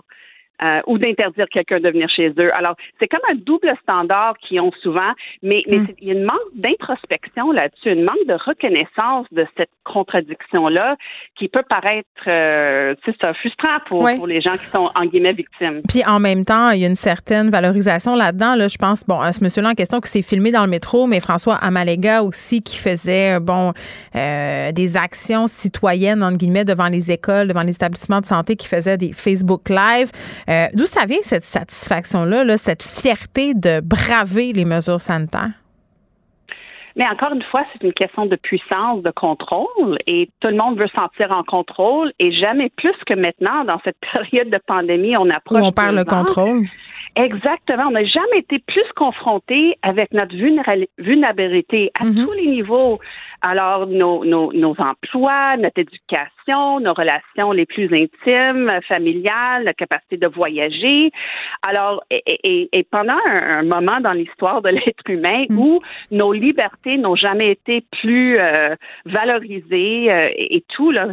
Euh, 0.62 0.80
ou 0.86 0.98
d'interdire 0.98 1.46
quelqu'un 1.50 1.80
de 1.80 1.88
venir 1.90 2.08
chez 2.08 2.32
eux. 2.38 2.54
Alors, 2.54 2.76
c'est 2.98 3.08
comme 3.08 3.20
un 3.30 3.34
double 3.34 3.72
standard 3.82 4.36
qu'ils 4.38 4.60
ont 4.60 4.72
souvent, 4.82 5.12
mais, 5.42 5.62
mais 5.68 5.80
Mm. 5.80 5.94
il 6.00 6.08
y 6.08 6.10
a 6.10 6.14
une 6.14 6.24
manque 6.24 6.36
d'introspection 6.54 7.52
là-dessus, 7.52 7.92
une 7.92 8.02
manque 8.02 8.26
de 8.26 8.34
reconnaissance 8.34 9.26
de 9.32 9.46
cette 9.56 9.70
contradiction-là 9.84 10.96
qui 11.38 11.48
peut 11.48 11.62
paraître, 11.68 12.08
euh, 12.26 12.94
tu 13.04 13.12
sais, 13.12 13.34
frustrant 13.34 13.78
pour, 13.88 14.08
pour 14.16 14.26
les 14.26 14.40
gens 14.40 14.56
qui 14.56 14.66
sont, 14.66 14.90
en 14.94 15.04
guillemets, 15.06 15.32
victimes. 15.32 15.82
Puis 15.88 16.02
en 16.06 16.20
même 16.20 16.44
temps, 16.44 16.70
il 16.70 16.80
y 16.80 16.84
a 16.84 16.88
une 16.88 16.96
certaine 16.96 17.50
valorisation 17.50 18.14
là-dedans. 18.14 18.54
Là, 18.54 18.68
je 18.68 18.78
pense, 18.78 19.04
bon, 19.06 19.20
à 19.20 19.32
ce 19.32 19.42
monsieur-là 19.42 19.70
en 19.70 19.74
question 19.74 20.00
qui 20.00 20.10
s'est 20.10 20.22
filmé 20.22 20.50
dans 20.50 20.64
le 20.64 20.70
métro, 20.70 21.06
mais 21.06 21.20
François 21.20 21.56
Amalega 21.56 22.22
aussi 22.22 22.62
qui 22.62 22.76
faisait, 22.76 23.36
euh, 23.36 23.40
bon, 23.40 23.72
euh, 24.16 24.72
des 24.72 24.96
actions 24.96 25.46
citoyennes, 25.46 26.22
entre 26.22 26.38
guillemets, 26.38 26.64
devant 26.64 26.88
les 26.88 27.10
écoles, 27.10 27.48
devant 27.48 27.62
les 27.62 27.72
établissements 27.72 28.20
de 28.20 28.26
santé, 28.26 28.56
qui 28.56 28.66
faisait 28.68 28.96
des 28.96 29.12
Facebook 29.12 29.68
Live. 29.68 30.10
Euh, 30.50 30.66
D'où 30.74 30.86
ça 30.86 31.06
vient 31.06 31.22
cette 31.22 31.44
satisfaction-là, 31.44 32.44
là, 32.44 32.56
cette 32.56 32.82
fierté 32.82 33.54
de 33.54 33.80
braver 33.80 34.52
les 34.52 34.64
mesures 34.64 35.00
sanitaires? 35.00 35.50
Mais 36.96 37.06
encore 37.06 37.32
une 37.32 37.42
fois, 37.44 37.64
c'est 37.72 37.84
une 37.86 37.92
question 37.92 38.26
de 38.26 38.34
puissance, 38.34 39.02
de 39.02 39.12
contrôle, 39.12 39.96
et 40.08 40.28
tout 40.40 40.48
le 40.48 40.56
monde 40.56 40.76
veut 40.76 40.88
se 40.88 40.94
sentir 40.94 41.30
en 41.30 41.44
contrôle, 41.44 42.12
et 42.18 42.32
jamais 42.32 42.68
plus 42.76 42.96
que 43.06 43.14
maintenant, 43.14 43.64
dans 43.64 43.80
cette 43.84 43.96
période 44.12 44.50
de 44.50 44.58
pandémie, 44.66 45.16
on 45.16 45.26
Où 45.26 45.32
approche. 45.32 45.62
on 45.62 45.72
perd 45.72 45.94
le 45.94 46.04
contrôle? 46.04 46.66
Exactement. 47.16 47.84
On 47.88 47.92
n'a 47.92 48.04
jamais 48.04 48.38
été 48.38 48.58
plus 48.66 48.84
confronté 48.96 49.76
avec 49.82 50.12
notre 50.12 50.34
vulnéra- 50.34 50.86
vulnérabilité 50.98 51.90
à 52.00 52.04
Mhm. 52.04 52.24
tous 52.24 52.32
les 52.32 52.46
niveaux. 52.46 52.98
Alors, 53.42 53.86
nos, 53.86 54.24
nos, 54.24 54.52
nos 54.52 54.74
emplois, 54.78 55.56
notre 55.56 55.80
éducation, 55.80 56.80
nos 56.80 56.92
relations 56.92 57.52
les 57.52 57.64
plus 57.66 57.86
intimes, 57.92 58.70
familiales, 58.86 59.64
la 59.64 59.72
capacité 59.74 60.16
de 60.18 60.26
voyager. 60.26 61.10
Alors, 61.66 62.02
et, 62.10 62.22
et- 62.44 62.68
et 62.72 62.82
pendant 62.84 63.18
un, 63.26 63.58
un 63.60 63.62
moment 63.62 64.00
dans 64.00 64.12
l'histoire 64.12 64.60
de 64.62 64.68
l'être 64.70 65.08
humain 65.08 65.44
Mhm. 65.48 65.58
où 65.58 65.80
nos 66.10 66.32
libertés 66.32 66.98
n'ont 66.98 67.16
jamais 67.16 67.50
été 67.52 67.84
plus 68.00 68.38
euh, 68.38 68.74
valorisées 69.06 70.12
euh, 70.12 70.28
et, 70.36 70.56
et 70.56 70.64
tout, 70.74 70.90
là, 70.90 71.08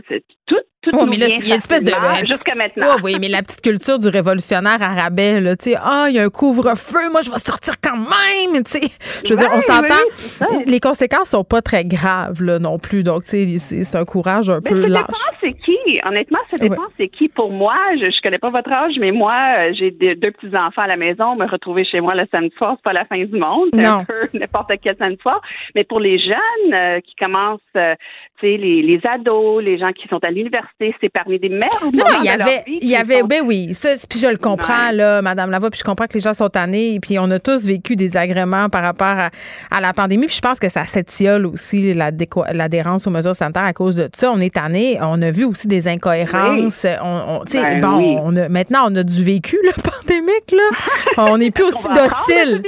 tout, 0.47 0.55
tout 0.91 0.97
Oh, 0.99 1.05
nous 1.05 1.11
mais 1.11 1.17
là, 1.17 1.27
vient 1.27 1.37
il 1.39 1.47
y 1.47 1.51
a 1.51 1.55
une 1.55 1.59
espèce 1.59 1.83
de. 1.83 1.91
jusqu'à 2.29 2.55
maintenant. 2.55 2.87
Ouais, 2.95 3.01
oui, 3.03 3.17
mais 3.19 3.27
la 3.27 3.41
petite 3.43 3.61
culture 3.61 3.99
du 3.99 4.07
révolutionnaire 4.07 4.81
à 4.81 4.87
rabais, 5.01 5.39
là, 5.41 5.55
tu 5.55 5.71
sais, 5.71 5.77
ah, 5.81 6.07
il 6.09 6.15
y 6.15 6.19
a 6.19 6.23
un 6.23 6.29
couvre-feu, 6.29 7.09
moi, 7.11 7.21
je 7.21 7.29
vais 7.31 7.37
sortir 7.39 7.73
quand 7.83 7.97
même, 7.97 8.63
tu 8.63 8.71
sais. 8.71 8.81
Je 9.25 9.33
veux 9.33 9.39
dire, 9.39 9.49
on 9.53 9.59
s'entend. 9.61 9.95
oui, 9.95 10.13
ça. 10.17 10.45
les 10.65 10.79
conséquences 10.79 11.29
sont 11.29 11.43
pas 11.43 11.61
très 11.61 11.85
graves, 11.85 12.41
là, 12.41 12.59
non 12.59 12.79
plus. 12.79 13.03
Donc, 13.03 13.25
tu 13.25 13.57
sais, 13.57 13.83
c'est 13.83 13.97
un 13.97 14.05
courage 14.05 14.49
un 14.49 14.59
Mais 14.63 14.69
peu 14.69 14.81
ça 14.83 14.87
lâche. 14.87 15.01
dépend 15.07 15.37
c'est 15.41 15.53
qui. 15.53 15.99
Honnêtement, 16.05 16.39
ça 16.51 16.57
dépend 16.57 16.83
c'est 16.97 17.07
qui. 17.09 17.27
Pour 17.29 17.51
moi, 17.51 17.75
je, 17.95 18.09
je 18.09 18.21
connais 18.21 18.37
pas 18.39 18.49
votre 18.49 18.71
âge, 18.71 18.93
mais 18.99 19.11
moi, 19.11 19.33
euh, 19.59 19.73
j'ai 19.77 19.91
deux, 19.91 20.15
deux 20.15 20.31
petits 20.31 20.55
enfants 20.55 20.81
à 20.83 20.87
la 20.87 20.97
maison. 20.97 21.35
Me 21.35 21.45
retrouver 21.45 21.83
chez 21.85 21.99
moi 22.01 22.15
le 22.15 22.25
samedi 22.31 22.53
soir, 22.57 22.73
c'est 22.77 22.83
pas 22.83 22.93
la 22.93 23.05
fin 23.05 23.17
du 23.17 23.37
monde. 23.37 23.69
C'est 23.73 23.81
Non. 23.81 23.99
un 23.99 24.03
peu 24.05 24.27
n'importe 24.37 24.71
quel 24.81 24.95
samedi 24.97 25.19
soir. 25.21 25.41
Mais 25.75 25.83
pour 25.83 25.99
les 25.99 26.17
jeunes 26.19 26.73
euh, 26.73 26.99
qui 27.01 27.15
commencent, 27.15 27.59
euh, 27.75 27.95
tu 28.39 28.47
sais, 28.47 28.57
les, 28.57 28.81
les 28.83 28.99
ados, 29.05 29.63
les 29.63 29.77
gens 29.77 29.91
qui 29.93 30.07
sont 30.07 30.23
à 30.23 30.29
l'université, 30.31 30.76
c'est 31.01 31.09
parmi 31.09 31.39
des 31.39 31.49
meilleurs 31.49 31.85
Non, 31.91 32.03
il 32.19 32.25
y 32.25 32.29
avait, 32.29 32.63
il 32.67 32.87
y 32.87 32.95
avait, 32.95 33.23
ben 33.23 33.41
oui, 33.43 33.73
ça, 33.73 33.89
puis 34.07 34.19
je 34.19 34.27
le 34.27 34.37
comprends, 34.37 34.89
Ouais. 34.89 34.93
là, 34.95 35.21
Madame 35.23 35.49
Lavoie, 35.49 35.71
puis 35.71 35.79
je 35.79 35.83
comprends 35.83 36.05
que 36.05 36.13
les 36.13 36.19
gens 36.19 36.35
sont 36.35 36.49
tannés, 36.49 36.99
puis 37.01 37.17
on 37.17 37.31
a 37.31 37.39
tous 37.39 37.65
vécu 37.65 37.95
des 37.95 38.15
agréments 38.15 38.69
par 38.69 38.83
rapport 38.83 39.07
à, 39.07 39.29
à 39.71 39.81
la 39.81 39.91
pandémie, 39.93 40.27
puis 40.27 40.35
je 40.35 40.41
pense 40.41 40.59
que 40.59 40.69
ça 40.69 40.85
s'étiole 40.85 41.47
aussi 41.47 41.93
l'adhérence 41.95 43.07
aux 43.07 43.09
mesures 43.09 43.35
sanitaires 43.35 43.63
à 43.63 43.73
cause 43.73 43.95
de 43.95 44.07
ça. 44.13 44.31
On 44.31 44.39
est 44.39 44.53
tannés, 44.53 44.99
on 45.01 45.19
a 45.23 45.31
vu 45.31 45.45
aussi 45.45 45.67
des 45.67 45.87
incohérences, 45.87 46.85
on, 47.01 47.39
on- 47.41 47.45
tu 47.45 47.53
sais, 47.57 47.61
Ben 47.63 47.81
bon, 47.81 47.97
oui. 47.97 48.17
on 48.21 48.35
a, 48.37 48.47
maintenant 48.49 48.83
on 48.91 48.95
a 48.97 49.03
du 49.03 49.23
vécu, 49.23 49.57
là, 49.65 49.71
pandémique, 50.01 50.51
là. 50.51 51.23
On 51.29 51.39
n'est 51.39 51.49
plus 51.51 51.63
aussi 51.67 51.87
docile. 51.87 52.61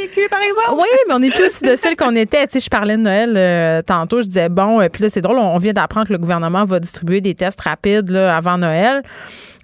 Oui, 0.73 0.87
mais 1.07 1.13
on 1.13 1.19
n'est 1.19 1.29
plus 1.29 1.45
aussi 1.45 1.63
docile 1.63 1.95
qu'on 1.95 2.15
était. 2.15 2.47
Tu 2.47 2.53
sais, 2.53 2.59
je 2.59 2.69
parlais 2.69 2.97
de 2.97 3.01
Noël 3.01 3.33
euh, 3.37 3.81
tantôt. 3.83 4.21
Je 4.21 4.27
disais, 4.27 4.49
bon, 4.49 4.81
et 4.81 4.89
puis 4.89 5.03
là, 5.03 5.09
c'est 5.09 5.21
drôle, 5.21 5.37
on 5.37 5.57
vient 5.59 5.73
d'apprendre 5.73 6.07
que 6.07 6.13
le 6.13 6.19
gouvernement 6.19 6.65
va 6.65 6.79
distribuer 6.79 7.21
des 7.21 7.35
tests 7.35 7.61
rapides 7.61 7.88
là, 8.09 8.35
avant 8.35 8.57
Noël. 8.57 9.01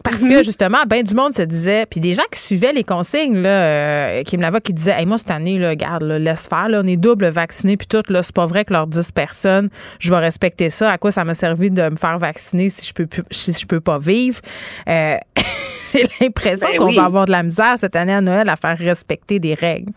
Parce 0.04 0.22
que 0.22 0.44
justement, 0.44 0.84
ben 0.88 1.02
du 1.02 1.16
monde 1.16 1.34
se 1.34 1.42
disait, 1.42 1.88
puis 1.90 2.00
des 2.00 2.14
gens 2.14 2.22
qui 2.32 2.40
suivaient 2.40 2.74
les 2.74 2.84
consignes, 2.84 3.42
là, 3.42 3.50
euh, 3.50 4.22
qui 4.24 4.38
me 4.38 4.44
l'avaient, 4.44 4.62
qui 4.62 4.72
disaient, 4.72 4.94
hey, 5.00 5.06
moi 5.08 5.18
cette 5.18 5.32
année, 5.32 5.58
là, 5.58 5.70
regarde, 5.70 6.04
là, 6.04 6.20
laisse 6.20 6.48
faire, 6.48 6.70
là, 6.70 6.82
on 6.84 6.88
est 6.88 6.96
double 6.96 7.28
vaccinés, 7.30 7.76
puis 7.76 7.88
tout, 7.88 8.04
là, 8.10 8.22
c'est 8.22 8.36
pas 8.36 8.46
vrai 8.46 8.66
que 8.66 8.74
leurs 8.74 8.86
10 8.86 9.12
personnes, 9.12 9.70
je 9.98 10.12
vais 10.12 10.20
respecter 10.20 10.70
ça. 10.70 10.92
À 10.92 11.00
quoi 11.00 11.12
ça 11.12 11.24
m'a 11.24 11.34
servi 11.34 11.72
de 11.72 11.90
me 11.90 11.96
faire 11.96 12.20
vacciner 12.20 12.70
si 12.70 12.86
je 12.88 12.94
peux 12.94 13.08
plus- 13.08 13.24
si 13.32 13.52
je 13.52 13.66
peux 13.66 13.80
pas 13.82 13.98
vivre? 13.98 14.42
Euh, 14.88 15.16
J'ai 15.96 16.04
l'impression 16.22 16.68
Ben 16.70 16.78
qu'on 16.78 16.88
oui. 16.90 16.96
va 16.98 17.06
avoir 17.06 17.26
de 17.26 17.32
la 17.32 17.42
misère 17.42 17.74
cette 17.78 17.96
année 17.96 18.14
à 18.14 18.22
Noël 18.22 18.48
à 18.50 18.58
faire 18.58 18.78
respecter 18.78 19.40
des 19.40 19.56
règles. 19.56 19.92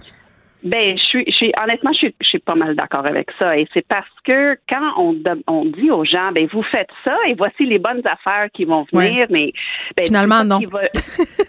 Ben, 0.65 0.99
je 0.99 1.03
suis, 1.05 1.25
je 1.27 1.33
suis 1.33 1.53
honnêtement, 1.63 1.93
je 1.93 1.99
suis, 1.99 2.15
je 2.21 2.27
suis 2.27 2.39
pas 2.41 2.57
mal 2.57 2.75
d'accord 2.75 3.07
avec 3.07 3.31
ça. 3.39 3.57
Et 3.57 3.69
c'est 3.73 3.87
parce 3.87 4.09
que 4.25 4.57
quand 4.69 4.95
on, 4.97 5.17
on 5.47 5.65
dit 5.67 5.91
aux 5.91 6.05
gens, 6.05 6.33
ben 6.33 6.49
vous 6.53 6.65
faites 6.65 6.91
ça 7.05 7.17
et 7.29 7.35
voici 7.35 7.65
les 7.65 7.79
bonnes 7.79 8.03
affaires 8.05 8.49
qui 8.53 8.65
vont 8.65 8.85
venir, 8.93 9.27
mais 9.31 9.53
ben, 9.97 10.07
finalement 10.07 10.43
non. 10.43 10.59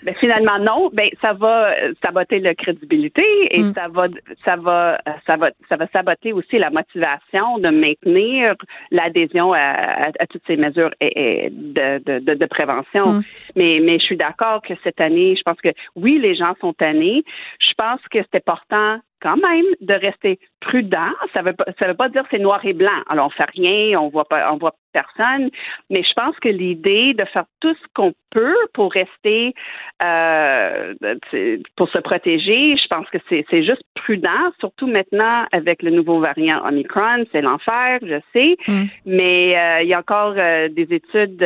ben, 0.04 0.16
finalement 0.20 0.60
non. 0.60 0.90
Ben 0.94 1.10
ça 1.22 1.34
va 1.34 1.74
saboter 2.06 2.40
la 2.40 2.54
crédibilité 2.54 3.24
et 3.50 3.64
mm. 3.64 3.74
ça 3.74 3.88
va, 3.88 4.08
ça 4.46 4.56
va, 4.58 5.02
ça 5.26 5.38
va, 5.38 5.50
ça 5.68 5.76
va 5.76 5.88
saboter 5.88 6.32
aussi 6.32 6.60
la 6.60 6.70
motivation 6.70 7.58
de 7.58 7.70
maintenir 7.70 8.54
l'adhésion 8.92 9.54
à, 9.54 10.12
à, 10.20 10.28
toutes 10.28 10.44
ces 10.46 10.58
mesures 10.58 10.92
et, 11.02 11.50
de, 11.52 12.20
de, 12.20 12.36
de, 12.36 12.46
prévention. 12.46 13.14
Mm. 13.14 13.24
Mais, 13.56 13.80
mais 13.84 14.00
je 14.00 14.04
suis 14.06 14.18
d'accord 14.18 14.62
que 14.62 14.74
cette 14.84 15.02
année, 15.02 15.36
je 15.36 15.42
pense 15.42 15.60
que 15.62 15.70
oui, 15.96 16.20
les 16.20 16.36
gens 16.36 16.54
sont 16.62 16.74
tannés. 16.74 17.24
Je 17.60 17.74
pense 17.76 18.02
que 18.12 18.20
c'est 18.20 18.38
important 18.38 19.00
quand 19.22 19.38
même 19.38 19.66
de 19.82 19.94
rester 19.94 20.40
prudent. 20.62 21.12
Ça 21.34 21.42
veut 21.42 21.56
ça 21.80 21.88
veut 21.88 21.96
pas 21.96 22.10
dire 22.10 22.24
c'est 22.32 22.40
noir 22.40 22.64
et 22.66 22.74
blanc. 22.74 23.04
Alors 23.10 23.28
on 23.28 23.30
fait 23.30 23.50
rien, 23.56 24.00
on 24.00 24.10
voit 24.10 24.26
pas, 24.26 24.52
on 24.52 24.58
voit 24.58 24.76
personne. 24.92 25.50
Mais 25.90 26.04
je 26.04 26.14
pense 26.14 26.38
que 26.40 26.50
l'idée 26.50 27.14
de 27.14 27.26
faire 27.26 27.46
tout 27.60 27.74
ce 27.74 27.88
qu'on 27.94 28.14
peut 28.32 28.56
pour 28.74 28.92
rester, 28.92 29.54
euh, 30.04 30.94
pour 31.76 31.90
se 31.90 32.00
protéger, 32.00 32.76
je 32.78 32.88
pense 32.88 33.08
que 33.10 33.18
c'est 33.30 33.64
juste 33.64 33.84
prudent, 33.96 34.52
surtout 34.60 34.88
maintenant 34.88 35.46
avec 35.52 35.82
le 35.82 35.92
nouveau 35.92 36.20
variant 36.20 36.66
Omicron, 36.68 37.26
c'est 37.32 37.42
l'enfer, 37.42 38.00
je 38.02 38.20
sais. 38.34 38.56
Mm. 38.68 38.84
Mais 39.06 39.58
euh, 39.58 39.82
il 39.84 39.90
y 39.90 39.94
a 39.94 40.00
encore 40.00 40.36
euh, 40.38 40.70
des 40.70 40.94
études 40.94 41.46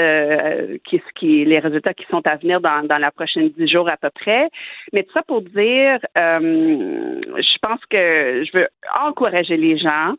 qui, 0.86 1.02
qui, 1.16 1.46
les 1.46 1.60
résultats 1.60 1.94
qui 1.94 2.06
sont 2.10 2.26
à 2.28 2.36
venir 2.36 2.62
dans, 2.62 2.86
dans 2.86 2.98
la 2.98 3.12
prochaine 3.12 3.50
dix 3.58 3.68
jours 3.68 3.90
à 3.92 3.98
peu 3.98 4.10
près. 4.10 4.50
Mais 4.92 5.04
tout 5.04 5.14
ça 5.14 5.24
pour 5.24 5.42
dire, 5.42 6.00
je 6.16 7.58
pense 7.62 7.80
que 7.90 8.44
je 8.46 8.58
veux 8.58 8.68
encourager 9.08 9.58
les 9.58 9.78
gens 9.78 10.14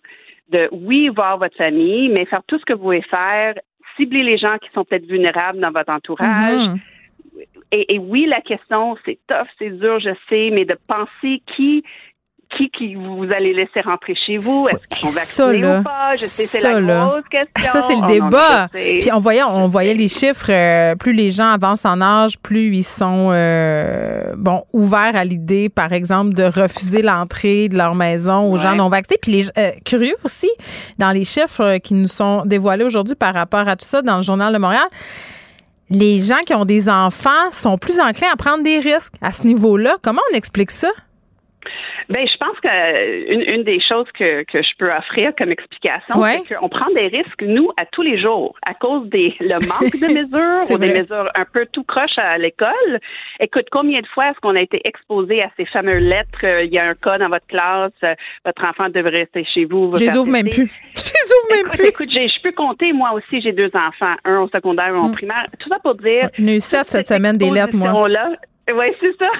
de, 0.50 0.68
oui, 0.72 1.08
voir 1.08 1.38
votre 1.38 1.56
famille, 1.56 2.08
mais 2.08 2.26
faire 2.26 2.42
tout 2.46 2.58
ce 2.58 2.64
que 2.64 2.72
vous 2.72 2.82
pouvez 2.82 3.02
faire, 3.02 3.54
cibler 3.96 4.22
les 4.22 4.38
gens 4.38 4.58
qui 4.58 4.68
sont 4.74 4.84
peut-être 4.84 5.06
vulnérables 5.06 5.60
dans 5.60 5.70
votre 5.70 5.92
entourage. 5.92 6.68
Mm-hmm. 6.68 6.80
Et, 7.72 7.94
et, 7.94 7.98
oui, 7.98 8.26
la 8.26 8.40
question, 8.40 8.96
c'est 9.04 9.18
tough, 9.26 9.48
c'est 9.58 9.70
dur, 9.70 9.98
je 9.98 10.10
sais, 10.28 10.50
mais 10.52 10.64
de 10.64 10.76
penser 10.86 11.42
qui 11.56 11.82
qui, 12.56 12.70
qui 12.70 12.94
vous 12.94 13.26
allez 13.34 13.52
laisser 13.52 13.80
rentrer 13.80 14.14
chez 14.14 14.36
vous? 14.36 14.68
Est-ce 14.68 14.98
qu'ils 14.98 15.08
sont 15.08 15.14
vaccinés 15.14 15.78
ou 15.78 15.82
pas? 15.82 16.16
Je 16.16 16.24
sais, 16.24 16.44
c'est 16.44 16.62
la 16.62 16.80
grosse 16.80 17.24
question. 17.30 17.72
Ça, 17.72 17.82
c'est 17.82 17.94
le 17.94 18.02
oh 18.02 18.06
débat. 18.06 18.68
Puis 18.72 19.10
on 19.12 19.18
voyait, 19.18 19.42
on 19.42 19.68
voyait 19.68 19.94
les 19.94 20.08
chiffres, 20.08 20.50
euh, 20.50 20.94
plus 20.94 21.12
les 21.12 21.30
gens 21.30 21.50
avancent 21.50 21.84
en 21.84 22.00
âge, 22.00 22.38
plus 22.38 22.74
ils 22.74 22.84
sont 22.84 23.30
euh, 23.32 24.34
bon 24.36 24.64
ouverts 24.72 25.16
à 25.16 25.24
l'idée, 25.24 25.68
par 25.68 25.92
exemple, 25.92 26.34
de 26.34 26.44
refuser 26.44 27.02
l'entrée 27.02 27.68
de 27.68 27.76
leur 27.76 27.94
maison 27.94 28.52
aux 28.52 28.58
gens 28.58 28.74
non 28.74 28.88
vaccinés. 28.88 29.18
Puis 29.20 29.32
les 29.32 29.44
euh, 29.58 29.70
curieux 29.84 30.16
aussi, 30.24 30.50
dans 30.98 31.10
les 31.10 31.24
chiffres 31.24 31.78
qui 31.78 31.94
nous 31.94 32.08
sont 32.08 32.42
dévoilés 32.44 32.84
aujourd'hui 32.84 33.14
par 33.14 33.34
rapport 33.34 33.68
à 33.68 33.76
tout 33.76 33.86
ça 33.86 34.02
dans 34.02 34.18
le 34.18 34.22
Journal 34.22 34.52
de 34.52 34.58
Montréal, 34.58 34.86
les 35.90 36.22
gens 36.22 36.42
qui 36.46 36.54
ont 36.54 36.64
des 36.64 36.88
enfants 36.88 37.50
sont 37.50 37.76
plus 37.78 38.00
enclins 38.00 38.28
à 38.32 38.36
prendre 38.36 38.62
des 38.62 38.78
risques 38.78 39.14
à 39.20 39.32
ce 39.32 39.46
niveau-là. 39.46 39.96
Comment 40.02 40.22
on 40.32 40.36
explique 40.36 40.70
ça? 40.70 40.88
Ben, 42.08 42.26
je 42.26 42.36
pense 42.36 42.58
que 42.60 43.32
une, 43.32 43.42
une 43.54 43.64
des 43.64 43.80
choses 43.80 44.06
que, 44.12 44.42
que 44.44 44.62
je 44.62 44.70
peux 44.78 44.90
offrir 44.90 45.32
comme 45.38 45.50
explication, 45.50 46.14
c'est 46.22 46.54
qu'on 46.54 46.68
prend 46.68 46.90
des 46.94 47.08
risques, 47.08 47.42
nous, 47.42 47.70
à 47.76 47.86
tous 47.86 48.02
les 48.02 48.20
jours, 48.20 48.54
à 48.68 48.74
cause 48.74 49.08
des 49.08 49.34
le 49.40 49.54
manque 49.66 49.96
de 49.96 50.06
mesures 50.12 50.70
ou 50.70 50.78
des 50.78 51.02
mesures 51.02 51.30
un 51.34 51.44
peu 51.44 51.66
tout 51.72 51.84
croche 51.84 52.18
à 52.18 52.38
l'école. 52.38 53.00
Écoute, 53.40 53.66
combien 53.70 54.00
de 54.00 54.06
fois 54.08 54.30
est-ce 54.30 54.40
qu'on 54.40 54.56
a 54.56 54.60
été 54.60 54.80
exposé 54.84 55.42
à 55.42 55.50
ces 55.56 55.64
fameuses 55.66 56.02
lettres, 56.02 56.44
euh, 56.44 56.64
il 56.64 56.72
y 56.72 56.78
a 56.78 56.84
un 56.84 56.94
cas 56.94 57.18
dans 57.18 57.28
votre 57.28 57.46
classe, 57.46 57.92
euh, 58.02 58.14
votre 58.44 58.64
enfant 58.64 58.88
devrait 58.88 59.24
rester 59.24 59.44
chez 59.44 59.64
vous. 59.64 59.96
Je 59.96 60.04
les 60.04 60.16
ouvre 60.16 60.30
même 60.30 60.48
plus. 60.48 60.70
Je 60.94 61.12
les 61.12 61.32
ouvre 61.32 61.62
même 61.62 61.72
plus. 61.72 61.86
Écoute, 61.86 62.10
je 62.10 62.42
peux 62.42 62.52
compter, 62.52 62.92
moi 62.92 63.12
aussi, 63.14 63.40
j'ai 63.40 63.52
deux 63.52 63.70
enfants, 63.74 64.14
un 64.24 64.40
au 64.40 64.48
secondaire, 64.48 64.94
un 64.94 65.06
au 65.06 65.08
mm. 65.08 65.12
primaire. 65.12 65.46
Tout 65.58 65.68
ça 65.68 65.78
pour 65.78 65.94
dire. 65.94 66.28
J'en 66.38 66.46
ai 66.46 66.56
eu 66.56 66.60
sept 66.60 66.90
cette 66.90 67.08
semaine 67.08 67.36
des 67.36 67.50
lettres, 67.50 67.74
moi. 67.74 68.08
Là, 68.08 68.24
oui, 68.72 68.86
c'est 69.00 69.16
ça. 69.18 69.30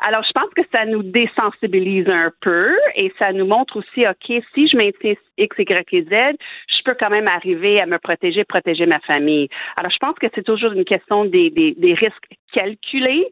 Alors, 0.00 0.22
je 0.22 0.32
pense 0.32 0.50
que 0.54 0.62
ça 0.72 0.84
nous 0.84 1.02
désensibilise 1.02 2.08
un 2.08 2.30
peu 2.40 2.76
et 2.94 3.12
ça 3.18 3.32
nous 3.32 3.46
montre 3.46 3.78
aussi, 3.78 4.06
OK, 4.06 4.42
si 4.54 4.68
je 4.68 4.76
maintiens 4.76 5.14
X, 5.36 5.56
Y 5.58 5.94
et 5.94 6.02
Z, 6.02 6.36
je 6.68 6.82
peux 6.84 6.94
quand 6.98 7.10
même 7.10 7.28
arriver 7.28 7.80
à 7.80 7.86
me 7.86 7.98
protéger, 7.98 8.44
protéger 8.44 8.86
ma 8.86 9.00
famille. 9.00 9.48
Alors, 9.78 9.90
je 9.90 9.98
pense 9.98 10.14
que 10.18 10.26
c'est 10.34 10.44
toujours 10.44 10.72
une 10.72 10.84
question 10.84 11.24
des, 11.24 11.50
des, 11.50 11.74
des 11.76 11.94
risques 11.94 12.28
calculés. 12.52 13.26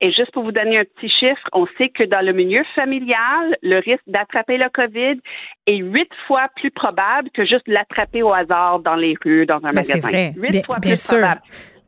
Et 0.00 0.12
juste 0.12 0.32
pour 0.32 0.44
vous 0.44 0.52
donner 0.52 0.78
un 0.78 0.84
petit 0.84 1.08
chiffre, 1.08 1.48
on 1.52 1.66
sait 1.78 1.88
que 1.88 2.04
dans 2.04 2.24
le 2.24 2.32
milieu 2.32 2.62
familial, 2.74 3.56
le 3.62 3.78
risque 3.78 4.04
d'attraper 4.06 4.56
le 4.56 4.68
COVID 4.70 5.20
est 5.66 5.76
huit 5.76 6.10
fois 6.26 6.48
plus 6.56 6.70
probable 6.70 7.30
que 7.30 7.44
juste 7.44 7.66
l'attraper 7.66 8.22
au 8.22 8.32
hasard 8.32 8.80
dans 8.80 8.96
les 8.96 9.14
rues, 9.24 9.46
dans 9.46 9.56
un 9.64 9.72
ben, 9.72 9.82
magasin. 9.86 10.32
Huit 10.36 10.64
fois 10.64 10.76
plus 10.80 11.06
probable. 11.06 11.40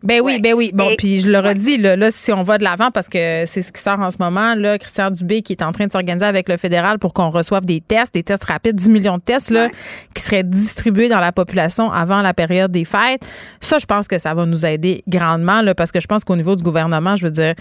Ben 0.05 0.21
oui, 0.23 0.39
ben 0.39 0.53
oui. 0.53 0.71
Bon, 0.75 0.91
puis 0.99 1.21
je 1.21 1.31
le 1.31 1.39
redis, 1.39 1.79
là, 1.79 1.97
là, 1.97 2.11
si 2.11 2.31
on 2.31 2.43
va 2.43 2.59
de 2.59 2.65
l'avant, 2.65 2.91
parce 2.91 3.09
que 3.09 3.45
c'est 3.47 3.63
ce 3.63 3.73
qui 3.73 3.81
sort 3.81 3.99
en 3.99 4.11
ce 4.11 4.19
moment, 4.21 4.55
là, 4.55 4.77
Christian 4.79 5.11
Dubé 5.11 5.41
qui 5.41 5.55
est 5.55 5.63
en 5.63 5.73
train 5.73 5.87
de 5.87 5.93
s'organiser 5.93 6.27
avec 6.27 6.49
le 6.51 6.59
fédéral 6.59 6.99
pour 6.99 7.15
qu'on 7.15 7.31
reçoive 7.31 7.65
des 7.65 7.81
tests, 7.81 8.13
des 8.13 8.23
tests 8.23 8.45
rapides, 8.45 8.77
10 8.77 8.91
millions 8.91 9.17
de 9.17 9.23
tests, 9.23 9.51
là, 9.51 9.71
qui 10.15 10.23
seraient 10.23 10.43
distribués 10.43 11.09
dans 11.09 11.21
la 11.21 11.33
population 11.33 11.91
avant 11.91 12.21
la 12.21 12.35
période 12.35 12.71
des 12.71 12.85
fêtes. 12.85 13.25
Ça, 13.61 13.79
je 13.79 13.87
pense 13.87 14.07
que 14.07 14.19
ça 14.19 14.35
va 14.35 14.45
nous 14.45 14.67
aider 14.67 15.03
grandement, 15.09 15.63
là, 15.63 15.75
parce 15.75 15.91
que 15.91 16.01
je 16.01 16.07
pense 16.07 16.23
qu'au 16.23 16.37
niveau 16.37 16.55
du 16.55 16.63
gouvernement, 16.63 17.17
je 17.17 17.25
veux 17.25 17.33
dire, 17.33 17.55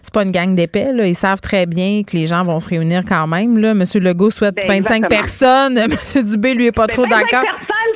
c'est 0.00 0.14
pas 0.14 0.22
une 0.22 0.30
gang 0.30 0.54
d'épais, 0.54 0.92
là. 0.92 1.06
Ils 1.06 1.16
savent 1.16 1.40
très 1.40 1.66
bien 1.66 2.02
que 2.06 2.16
les 2.16 2.28
gens 2.28 2.44
vont 2.44 2.60
se 2.60 2.68
réunir 2.68 3.02
quand 3.06 3.26
même, 3.26 3.58
là. 3.58 3.74
Monsieur 3.74 3.98
Legault 3.98 4.30
souhaite 4.30 4.56
25 4.66 5.02
ben, 5.02 5.08
personnes. 5.08 5.74
Monsieur 5.88 6.22
Dubé, 6.22 6.54
lui, 6.54 6.66
est 6.66 6.72
pas 6.72 6.86
ben, 6.86 6.94
trop 6.94 7.06
d'accord. 7.06 7.42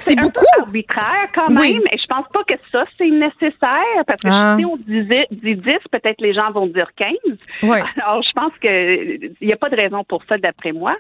C'est 0.01 0.17
beaucoup. 0.17 0.45
arbitraire 0.61 1.29
quand 1.35 1.51
même. 1.51 1.81
Et 1.93 1.99
je 1.99 2.07
pense 2.09 2.27
pas 2.33 2.43
que 2.49 2.55
ça, 2.73 2.85
c'est 2.99 3.09
nécessaire. 3.09 3.92
Parce 4.07 4.21
que 4.23 4.29
ah. 4.31 4.57
si 4.59 4.65
on 4.65 4.77
disait, 4.77 5.27
dit 5.31 5.57
10, 5.57 5.63
peut-être 5.91 6.21
les 6.21 6.35
gens 6.35 6.51
vont 6.51 6.67
dire 6.67 6.91
15. 6.97 7.17
Alors, 7.63 8.23
je 8.23 8.33
pense 8.35 8.53
qu'il 8.61 9.35
n'y 9.41 9.53
a 9.53 9.57
pas 9.57 9.71
de 9.71 9.77
raison 9.77 10.05
pour 10.05 10.23
ça, 10.29 10.39
d'après 10.39 10.73
moi. 10.73 10.97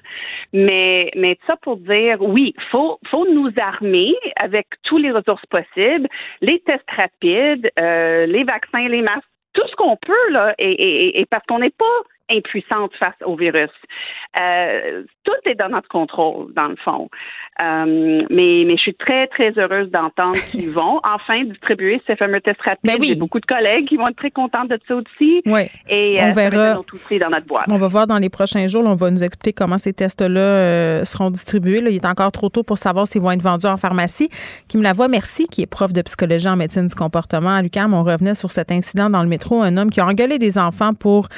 Mais, 0.52 1.11
mais 1.16 1.38
ça 1.46 1.57
pour 1.62 1.76
dire, 1.76 2.20
oui, 2.20 2.55
faut, 2.70 2.98
faut 3.11 3.26
nous 3.33 3.50
armer 3.57 4.14
avec 4.37 4.66
tous 4.83 4.98
les 4.98 5.11
ressources 5.11 5.46
possibles, 5.46 6.09
les 6.40 6.61
tests 6.61 6.90
rapides, 6.90 7.70
euh, 7.78 8.26
les 8.26 8.44
vaccins, 8.44 8.88
les 8.88 9.02
masques, 9.02 9.28
tout 9.55 9.66
ce 9.68 9.76
qu'on 9.76 9.96
peut, 9.96 10.31
là, 10.31 10.55
et, 10.59 11.20
et 11.20 11.26
parce 11.26 11.44
qu'on 11.46 11.59
n'est 11.59 11.70
pas 11.70 11.85
impuissante 12.31 12.94
face 12.96 13.14
au 13.24 13.37
virus. 13.37 13.70
Euh, 14.40 15.03
tout 15.25 15.51
est 15.51 15.55
dans 15.57 15.68
notre 15.68 15.88
contrôle, 15.88 16.53
dans 16.55 16.68
le 16.68 16.77
fond. 16.77 17.11
Euh, 17.62 18.23
mais, 18.31 18.64
mais 18.66 18.77
je 18.77 18.83
suis 18.83 18.95
très, 18.95 19.27
très 19.27 19.53
heureuse 19.59 19.90
d'entendre 19.90 20.40
qu'ils 20.51 20.71
vont 20.71 21.01
enfin 21.05 21.45
distribuer 21.45 22.01
ces 22.07 22.16
fameux 22.16 22.40
tests 22.40 22.62
rapides. 22.62 22.81
Ben 22.83 22.97
oui. 22.99 23.09
J'ai 23.09 23.16
beaucoup 23.16 23.40
de 23.40 23.47
collègues 23.47 23.87
qui 23.88 23.97
vont 23.97 24.07
être 24.09 24.16
très 24.16 24.31
contents 24.31 24.64
de 24.64 24.79
ça 24.88 24.95
aussi. 24.95 25.42
Oui. 25.45 25.68
Et 25.90 26.18
on 26.23 26.29
euh, 26.29 26.33
verra. 26.33 26.81
Aussi 26.92 27.18
dans 27.18 27.29
notre 27.29 27.47
boîte. 27.47 27.66
On 27.71 27.77
va 27.77 27.88
voir 27.88 28.07
dans 28.07 28.16
les 28.16 28.31
prochains 28.31 28.66
jours. 28.68 28.85
on 28.87 28.95
va 28.95 29.11
nous 29.11 29.23
expliquer 29.23 29.53
comment 29.53 29.77
ces 29.77 29.92
tests-là 29.92 31.05
seront 31.05 31.31
distribués. 31.31 31.81
il 31.81 31.97
est 31.97 32.07
encore 32.07 32.33
trop 32.33 32.49
tôt 32.49 32.62
pour 32.62 32.79
savoir 32.79 33.07
s'ils 33.07 33.21
vont 33.21 33.33
être 33.33 33.42
vendus 33.42 33.66
en 33.66 33.77
pharmacie. 33.77 34.31
Kim 34.68 34.83
Lavoie, 34.83 35.09
merci, 35.09 35.47
qui 35.47 35.62
est 35.62 35.66
prof 35.66 35.92
de 35.92 36.01
psychologie 36.03 36.49
en 36.49 36.57
médecine 36.57 36.87
du 36.87 36.95
comportement 36.95 37.51
à 37.51 37.62
l'UQAM. 37.62 37.92
On 37.92 38.03
revenait 38.03 38.35
sur 38.35 38.51
cet 38.51 38.73
incident 38.73 39.11
dans 39.11 39.23
le 39.23 39.29
métro. 39.29 39.62
Un 39.62 39.77
homme 39.77 39.90
qui 39.90 40.01
a 40.01 40.07
engueulé 40.07 40.38
des 40.38 40.59
enfants 40.59 40.95
pour 40.95 41.29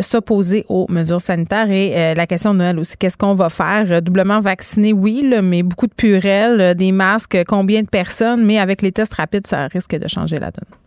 s'opposer 0.00 0.64
aux 0.68 0.86
mesures 0.90 1.22
sanitaires. 1.22 1.53
Et 1.62 1.96
euh, 1.96 2.14
la 2.14 2.26
question 2.26 2.52
de 2.52 2.58
Noël 2.58 2.78
aussi, 2.78 2.96
qu'est-ce 2.96 3.16
qu'on 3.16 3.34
va 3.34 3.50
faire? 3.50 3.86
Euh, 3.90 4.00
doublement 4.00 4.40
vacciné, 4.40 4.92
oui, 4.92 5.24
mais 5.42 5.62
beaucoup 5.62 5.86
de 5.86 5.94
purelles, 5.94 6.74
des 6.74 6.92
masques, 6.92 7.38
combien 7.46 7.82
de 7.82 7.88
personnes, 7.88 8.44
mais 8.44 8.58
avec 8.58 8.82
les 8.82 8.92
tests 8.92 9.14
rapides, 9.14 9.46
ça 9.46 9.66
risque 9.68 9.96
de 9.96 10.08
changer 10.08 10.36
la 10.36 10.50
donne. 10.50 10.78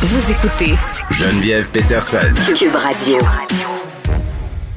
Vous 0.00 0.30
écoutez 0.30 0.74
Geneviève 1.10 1.70
Peterson. 1.70 2.18
Cube 2.56 2.74
Radio. 2.74 3.18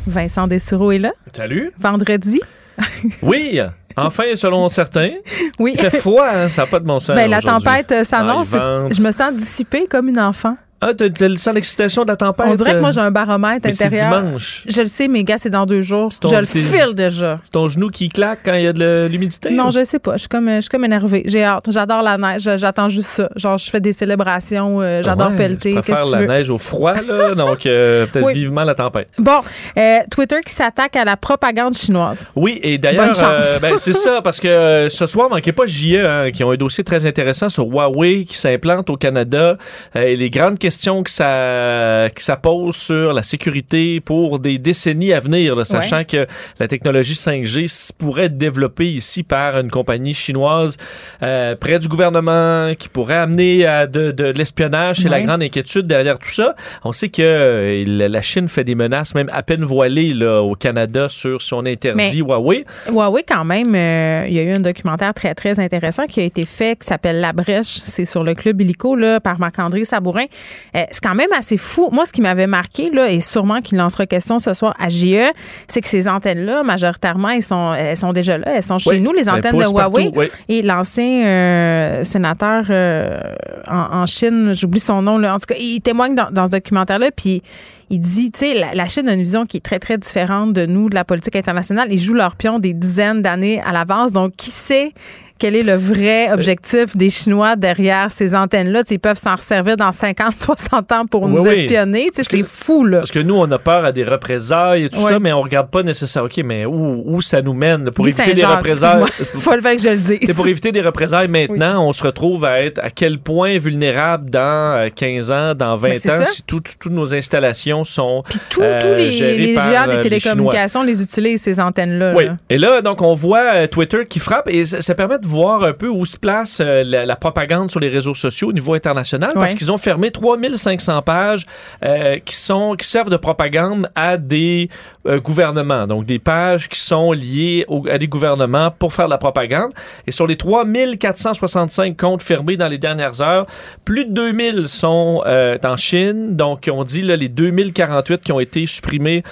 Vincent 0.07 0.47
Dessureau 0.47 0.91
est 0.91 0.99
là. 0.99 1.13
Salut. 1.35 1.71
Vendredi. 1.79 2.39
oui. 3.21 3.59
Enfin, 3.97 4.23
selon 4.35 4.67
certains. 4.67 5.11
Oui. 5.59 5.71
Il 5.75 5.79
fait 5.79 5.97
froid, 5.97 6.27
hein, 6.27 6.49
ça 6.49 6.63
n'a 6.63 6.67
pas 6.67 6.79
de 6.79 6.85
bon 6.85 6.99
sens. 6.99 7.15
Ben, 7.15 7.29
la 7.29 7.41
tempête 7.41 8.05
s'annonce. 8.05 8.51
je 8.51 9.01
me 9.01 9.11
sens 9.11 9.33
dissipée 9.33 9.85
comme 9.89 10.09
une 10.09 10.19
enfant. 10.19 10.57
Ah, 10.81 10.93
tu 10.93 11.37
sens 11.37 11.53
l'excitation 11.53 12.03
de 12.03 12.09
la 12.09 12.17
tempête? 12.17 12.45
On 12.49 12.53
dirait 12.53 12.73
que 12.73 12.79
moi, 12.79 12.91
j'ai 12.91 12.99
un 12.99 13.11
baromètre 13.11 13.67
intérieur. 13.67 13.75
C'est 13.77 13.89
dimanche. 13.89 14.63
Je 14.67 14.81
le 14.81 14.87
sais, 14.87 15.07
mais 15.07 15.23
gars, 15.23 15.37
c'est 15.37 15.49
dans 15.49 15.65
deux 15.65 15.81
jours. 15.81 16.09
je 16.11 16.35
le 16.35 16.45
file 16.45 16.93
déjà. 16.93 17.39
C'est 17.43 17.51
ton 17.51 17.67
genou 17.69 17.87
qui 17.87 18.09
claque 18.09 18.39
quand 18.43 18.53
il 18.53 18.63
y 18.63 18.67
a 18.67 18.73
de 18.73 19.07
l'humidité? 19.09 19.51
Non, 19.51 19.71
je 19.71 19.83
sais 19.83 19.99
pas. 19.99 20.13
Je 20.13 20.19
suis 20.19 20.27
comme, 20.27 20.49
je 20.49 20.61
suis 20.61 20.69
comme 20.69 20.83
énervée. 20.83 21.23
J'ai 21.25 21.43
hâte. 21.43 21.65
J'adore 21.71 22.03
la 22.03 22.17
neige. 22.17 22.49
J'attends 22.57 22.89
juste 22.89 23.07
ça. 23.07 23.29
Genre, 23.35 23.57
je 23.57 23.69
fais 23.69 23.79
des 23.79 23.93
célébrations. 23.93 24.81
Euh, 24.81 25.01
j'adore 25.01 25.31
pelleter. 25.35 25.75
Je 25.75 25.79
préfère 25.79 26.05
la 26.07 26.25
neige 26.25 26.49
au 26.49 26.57
froid, 26.57 26.95
là. 27.01 27.33
donc, 27.35 27.65
euh, 27.65 28.05
peut-être 28.05 28.33
vivement 28.33 28.63
la 28.63 28.75
tempête. 28.75 29.09
Bon, 29.17 29.39
euh, 29.77 29.99
Twitter 30.11 30.41
qui 30.45 30.53
s'attaque 30.53 30.95
à 30.97 31.05
la 31.05 31.15
propagande 31.15 31.75
chinoise. 31.75 32.29
Oui, 32.35 32.59
et 32.61 32.77
d'ailleurs, 32.77 33.15
ben, 33.61 33.77
c'est 33.77 33.93
ça, 33.93 34.21
parce 34.23 34.41
que 34.41 34.87
ce 34.89 35.05
soir, 35.05 35.29
manquez 35.29 35.53
pas 35.53 35.65
JE, 35.65 36.05
hein, 36.05 36.31
qui 36.31 36.43
ont 36.43 36.51
un 36.51 36.57
dossier 36.57 36.83
très 36.83 37.05
intéressant 37.05 37.47
sur 37.47 37.65
Huawei 37.65 38.25
qui 38.25 38.37
s'implante 38.37 38.89
au 38.89 38.97
Canada 38.97 39.57
et 39.95 40.15
les 40.15 40.29
grandes 40.29 40.59
questions 40.65 41.03
que 41.03 41.11
ça, 41.11 42.09
que 42.15 42.23
ça 42.23 42.37
pose 42.37 42.75
sur 42.75 43.13
la 43.13 43.21
sécurité 43.21 43.99
pour 43.99 44.39
des 44.39 44.57
décennies 44.57 45.13
à 45.13 45.19
venir, 45.19 45.55
là, 45.55 45.63
sachant 45.63 46.03
que 46.05 46.25
la 46.59 46.67
technologie 46.67 47.13
5G 47.13 47.91
pourrait 47.99 48.25
être 48.25 48.37
développée 48.39 48.91
ici 48.91 49.21
par 49.21 49.59
une 49.59 49.69
compagnie 49.69 50.15
chinoise 50.15 50.77
euh, 51.21 51.55
près 51.55 51.77
du 51.77 51.87
gouvernement 51.87 52.73
qui 52.79 52.89
pourrait 52.89 53.17
amener 53.17 53.67
à 53.67 53.85
de, 53.85 54.09
de, 54.09 54.23
l'espionnage. 54.25 55.01
C'est 55.01 55.09
la 55.09 55.21
grande 55.21 55.43
inquiétude 55.43 55.85
derrière 55.85 56.17
tout 56.17 56.31
ça. 56.31 56.55
On 56.83 56.93
sait 56.93 57.09
que 57.09 57.21
euh, 57.21 57.83
la 57.85 58.21
Chine 58.23 58.47
fait 58.47 58.63
des 58.63 58.73
menaces, 58.73 59.13
même 59.13 59.29
à 59.31 59.43
peine 59.43 59.63
voilées 59.63 60.15
là, 60.15 60.41
au 60.41 60.55
Canada 60.55 61.09
sur 61.09 61.43
si 61.43 61.53
on 61.53 61.63
interdit 61.63 62.21
Huawei. 62.21 62.65
Huawei, 62.89 63.21
quand 63.21 63.45
même, 63.45 63.75
euh, 63.75 64.25
il 64.27 64.33
y 64.33 64.39
a 64.39 64.41
eu 64.41 64.49
un 64.49 64.61
documentaire 64.61 65.13
très, 65.13 65.35
très 65.35 65.59
intéressant 65.59 66.07
qui 66.07 66.21
a 66.21 66.23
été 66.23 66.45
fait 66.45 66.79
qui 66.79 66.87
s'appelle 66.87 67.21
La 67.21 67.33
Brèche. 67.33 67.81
C'est 67.83 68.05
sur 68.05 68.23
le 68.23 68.33
club 68.33 68.61
illico 68.61 68.95
là, 68.95 69.19
par 69.19 69.37
Marc-André 69.37 69.85
Sabourin. 69.85 70.25
C'est 70.73 71.01
quand 71.01 71.15
même 71.15 71.31
assez 71.37 71.57
fou. 71.57 71.89
Moi, 71.91 72.05
ce 72.05 72.11
qui 72.11 72.21
m'avait 72.21 72.47
marqué, 72.47 72.89
là, 72.89 73.09
et 73.09 73.19
sûrement 73.19 73.61
qu'il 73.61 73.79
en 73.79 73.89
sera 73.89 74.05
question 74.05 74.39
ce 74.39 74.53
soir 74.53 74.75
à 74.79 74.89
JE, 74.89 75.31
c'est 75.67 75.81
que 75.81 75.87
ces 75.87 76.07
antennes-là, 76.07 76.63
majoritairement, 76.63 77.29
elles 77.29 77.43
sont, 77.43 77.73
elles 77.73 77.97
sont 77.97 78.13
déjà 78.13 78.37
là. 78.37 78.47
Elles 78.55 78.63
sont 78.63 78.77
chez 78.77 78.99
nous, 78.99 79.13
les 79.13 79.23
ben, 79.23 79.35
antennes 79.35 79.57
de 79.57 79.63
Huawei. 79.63 80.11
Et 80.49 80.61
l'ancien 80.61 81.25
euh, 81.25 82.03
sénateur 82.03 82.65
euh, 82.69 83.19
en, 83.67 84.05
Chine, 84.05 84.53
j'oublie 84.53 84.79
son 84.79 85.01
nom, 85.01 85.17
là, 85.17 85.35
en 85.35 85.39
tout 85.39 85.47
cas, 85.47 85.55
il 85.59 85.81
témoigne 85.81 86.15
dans, 86.15 86.45
ce 86.45 86.51
documentaire-là, 86.51 87.11
puis 87.11 87.41
il 87.89 87.99
dit, 87.99 88.31
tu 88.31 88.39
sais, 88.39 88.65
la, 88.73 88.87
Chine 88.87 89.07
a 89.07 89.13
une 89.13 89.21
vision 89.21 89.45
qui 89.45 89.57
est 89.57 89.61
très, 89.61 89.79
très 89.79 89.97
différente 89.97 90.53
de 90.53 90.65
nous, 90.65 90.89
de 90.89 90.95
la 90.95 91.03
politique 91.03 91.35
internationale. 91.35 91.87
Ils 91.91 92.01
jouent 92.01 92.15
leur 92.15 92.35
pion 92.35 92.59
des 92.59 92.73
dizaines 92.73 93.21
d'années 93.21 93.61
à 93.61 93.71
l'avance. 93.71 94.11
Donc, 94.11 94.35
qui 94.35 94.49
sait 94.49 94.91
quel 95.37 95.55
est 95.55 95.63
le 95.63 95.75
vrai 95.75 96.31
objectif 96.31 96.95
des 96.95 97.09
Chinois 97.09 97.55
derrière 97.55 98.11
ces 98.11 98.35
antennes-là? 98.35 98.83
Ils 98.89 98.99
peuvent 98.99 99.17
s'en 99.17 99.35
servir 99.37 99.75
dans 99.75 99.91
50, 99.91 100.35
60 100.37 100.91
ans 100.91 101.05
pour 101.05 101.27
nous 101.27 101.45
espionner. 101.45 102.09
C'est 102.13 102.43
fou, 102.43 102.85
là. 102.85 102.99
Parce 102.99 103.11
que 103.11 103.19
nous, 103.19 103.35
on 103.35 103.49
a 103.51 103.59
peur 103.59 103.85
à 103.85 103.91
des 103.91 104.03
représailles 104.03 104.85
et 104.85 104.89
tout 104.89 105.01
ça, 105.01 105.19
mais 105.19 105.33
on 105.33 105.41
regarde 105.41 105.69
pas 105.69 105.83
nécessairement, 105.83 106.27
OK, 106.27 106.41
mais 106.43 106.65
où, 106.65 107.03
où 107.05 107.21
ça 107.21 107.41
nous 107.41 107.53
mène? 107.53 107.91
Pour 107.91 108.07
éviter 108.07 108.33
des 108.33 108.45
représailles? 108.45 109.03
Faut 109.37 109.53
le 109.53 109.61
faire 109.61 109.75
que 109.75 109.81
je 109.81 109.89
le 109.89 109.97
dise. 109.97 110.19
C'est 110.23 110.35
pour 110.35 110.47
éviter 110.47 110.71
des 110.71 110.81
représailles 110.81 111.27
maintenant, 111.27 111.85
on 111.87 111.93
se 111.93 112.03
retrouve 112.03 112.45
à 112.45 112.61
être 112.61 112.79
à 112.79 112.89
quel 112.89 113.19
point 113.19 113.57
vulnérable 113.57 114.29
dans 114.29 114.89
15 114.93 115.31
euh, 115.31 115.35
ans, 115.35 115.55
dans 115.55 115.75
20 115.75 116.05
ben, 116.05 116.21
ans, 116.21 116.25
si 116.25 116.43
toutes 116.43 116.77
nos 116.85 117.13
installations 117.13 117.83
sont. 117.83 118.23
Puis 118.27 118.39
tous 118.49 118.61
euh, 118.61 118.97
les, 118.97 119.11
les 119.11 119.53
géants 119.53 119.87
des 119.87 119.97
euh, 119.97 120.01
télécommunications 120.01 120.83
les, 120.83 121.01
utilisent, 121.01 121.41
ces 121.41 121.59
antennes-là. 121.59 122.13
Oui. 122.15 122.25
Et 122.49 122.57
là, 122.57 122.81
donc, 122.81 123.01
on 123.01 123.13
voit 123.13 123.67
Twitter 123.67 124.05
qui 124.07 124.19
frappe 124.19 124.49
et 124.49 124.65
ça, 124.65 124.81
ça 124.81 124.95
permet 124.95 125.19
de 125.19 125.24
voir 125.25 125.63
un 125.63 125.73
peu 125.73 125.87
où 125.87 126.05
se 126.05 126.17
place 126.17 126.59
euh, 126.61 126.83
la, 126.83 127.15
propagande 127.15 127.71
sur 127.71 127.79
les 127.79 127.89
réseaux 127.89 128.13
sociaux 128.13 128.49
au 128.49 128.53
niveau 128.53 128.73
international 128.73 129.31
parce 129.33 129.55
qu'ils 129.55 129.71
ont 129.71 129.77
fermé 129.77 130.11
3500 130.11 131.01
pages 131.01 131.45
euh, 131.83 132.19
qui 132.19 132.35
sont 132.35 132.75
qui 132.75 132.87
servent 132.87 133.09
de 133.09 133.17
propagande 133.17 133.89
à 133.95 134.17
des 134.17 134.69
euh, 135.07 135.19
gouvernements. 135.19 135.87
Donc 135.87 136.05
des 136.05 136.19
pages 136.19 136.69
qui 136.69 136.79
sont 136.79 137.11
liées 137.11 137.65
à 137.89 137.97
des 137.97 138.07
gouvernements 138.07 138.71
pour 138.71 138.93
faire 138.93 139.05
de 139.05 139.11
la 139.11 139.17
propagande. 139.17 139.71
Et 140.07 140.11
sur 140.11 140.27
les 140.27 140.35
3465 140.35 141.97
comptes 141.97 142.21
fermés 142.21 142.57
dans 142.57 142.67
les 142.67 142.77
dernières 142.77 143.21
heures, 143.21 143.45
plus 143.85 144.05
de 144.05 144.11
2000 144.11 144.69
sont 144.69 145.23
en 145.25 145.77
Chine. 145.77 146.35
Donc 146.35 146.69
on 146.71 146.83
dit 146.83 147.01
là, 147.01 147.15
les 147.15 147.29
2048 147.29 148.23
qui 148.23 148.31
ont 148.31 148.39
été 148.39 148.67
supprimés 148.67 149.23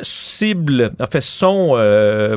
ciblent, 0.00 0.92
en 1.00 1.06
fait, 1.06 1.20
sont 1.20 1.76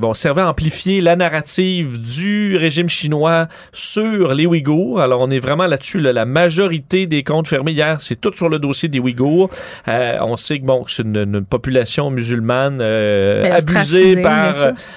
bon 0.01 0.13
servaient 0.13 0.41
à 0.41 0.49
amplifier 0.49 1.01
la 1.01 1.15
narrative 1.15 1.99
du 1.99 2.57
régime 2.57 2.86
chinois 2.87 3.47
sur 3.71 4.33
les 4.33 4.45
Ouïghours. 4.45 5.01
Alors, 5.01 5.21
on 5.21 5.29
est 5.29 5.39
vraiment 5.39 5.65
là-dessus. 5.65 5.99
La 5.99 6.25
majorité 6.25 7.05
des 7.05 7.23
comptes 7.23 7.47
fermés 7.47 7.71
hier, 7.71 7.99
c'est 7.99 8.19
tout 8.19 8.31
sur 8.35 8.49
le 8.49 8.59
dossier 8.59 8.89
des 8.89 8.99
Ouïghours. 8.99 9.49
Euh, 9.87 10.17
on 10.21 10.37
sait 10.37 10.59
que 10.59 10.65
bon, 10.65 10.85
c'est 10.87 11.03
une, 11.03 11.43
population 11.43 12.09
musulmane 12.09 12.79
euh, 12.81 13.51
abusée 13.51 14.21
par 14.21 14.53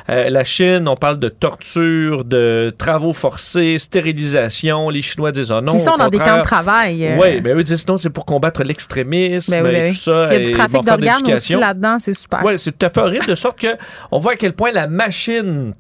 euh, 0.09 0.31
la 0.31 0.44
Chine. 0.44 0.88
On 0.88 0.96
parle 0.96 1.18
de 1.18 1.29
torture, 1.29 2.24
de 2.24 2.74
travaux 2.76 3.12
forcés, 3.12 3.79
stérilisation. 3.79 4.88
Les 4.90 5.03
Chinois 5.03 5.33
disent 5.33 5.53
oh 5.53 5.61
non. 5.61 5.72
Ils 5.72 5.81
sont 5.81 5.96
dans 5.96 6.09
des 6.09 6.18
camps 6.18 6.38
de 6.38 6.42
travail. 6.42 7.16
Oui, 7.20 7.40
mais 7.42 7.53
eux 7.53 7.62
disent 7.62 7.87
non, 7.87 7.96
c'est 7.96 8.11
pour 8.11 8.24
combattre 8.24 8.62
l'extrémisme 8.62 9.62
ben 9.62 9.66
et 9.66 9.90
tout 9.90 9.96
ça. 9.96 10.29
Il 10.31 10.33
y 10.33 10.37
a 10.37 10.40
du 10.40 10.50
trafic 10.53 10.85
d'organes 10.85 11.33
aussi 11.33 11.55
là-dedans, 11.55 11.98
c'est 11.98 12.14
super. 12.14 12.40
Oui, 12.44 12.59
c'est 12.59 12.76
tout 12.76 12.87
à 12.87 12.88
fait 12.88 13.00
horrible, 13.00 13.26
de 13.26 13.35
sorte 13.35 13.59
que 13.59 13.76
on 14.11 14.18
voit 14.18 14.33
à 14.33 14.37
quel 14.37 14.53
point 14.53 14.72
la 14.72 14.87
machine 14.87 15.74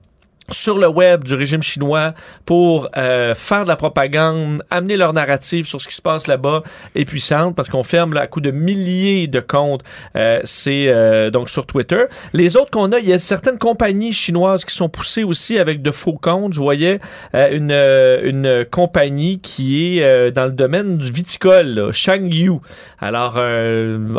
sur 0.50 0.78
le 0.78 0.88
web 0.88 1.24
du 1.24 1.34
régime 1.34 1.62
chinois 1.62 2.14
pour 2.44 2.88
euh, 2.96 3.34
faire 3.34 3.64
de 3.64 3.68
la 3.68 3.76
propagande, 3.76 4.62
amener 4.70 4.96
leur 4.96 5.12
narrative 5.12 5.66
sur 5.66 5.80
ce 5.80 5.88
qui 5.88 5.94
se 5.94 6.02
passe 6.02 6.26
là-bas 6.26 6.62
est 6.94 7.04
puissante 7.04 7.54
parce 7.54 7.68
qu'on 7.68 7.82
ferme 7.82 8.14
là, 8.14 8.22
à 8.22 8.26
coup 8.26 8.40
de 8.40 8.50
milliers 8.50 9.26
de 9.26 9.40
comptes. 9.40 9.82
Euh, 10.16 10.40
c'est 10.44 10.88
euh, 10.88 11.30
donc 11.30 11.48
sur 11.48 11.66
Twitter. 11.66 12.04
Les 12.32 12.56
autres 12.56 12.70
qu'on 12.70 12.92
a, 12.92 12.98
il 12.98 13.08
y 13.08 13.12
a 13.12 13.18
certaines 13.18 13.58
compagnies 13.58 14.12
chinoises 14.12 14.64
qui 14.64 14.74
sont 14.74 14.88
poussées 14.88 15.24
aussi 15.24 15.58
avec 15.58 15.82
de 15.82 15.90
faux 15.90 16.18
comptes. 16.20 16.54
Je 16.54 16.60
voyais 16.60 17.00
une, 17.34 17.72
une 17.72 18.64
compagnie 18.70 19.40
qui 19.40 19.98
est 19.98 20.32
dans 20.32 20.46
le 20.46 20.52
domaine 20.52 20.98
du 20.98 21.10
viticole, 21.10 21.90
Shangyu. 21.92 22.52
Alors, 22.98 23.38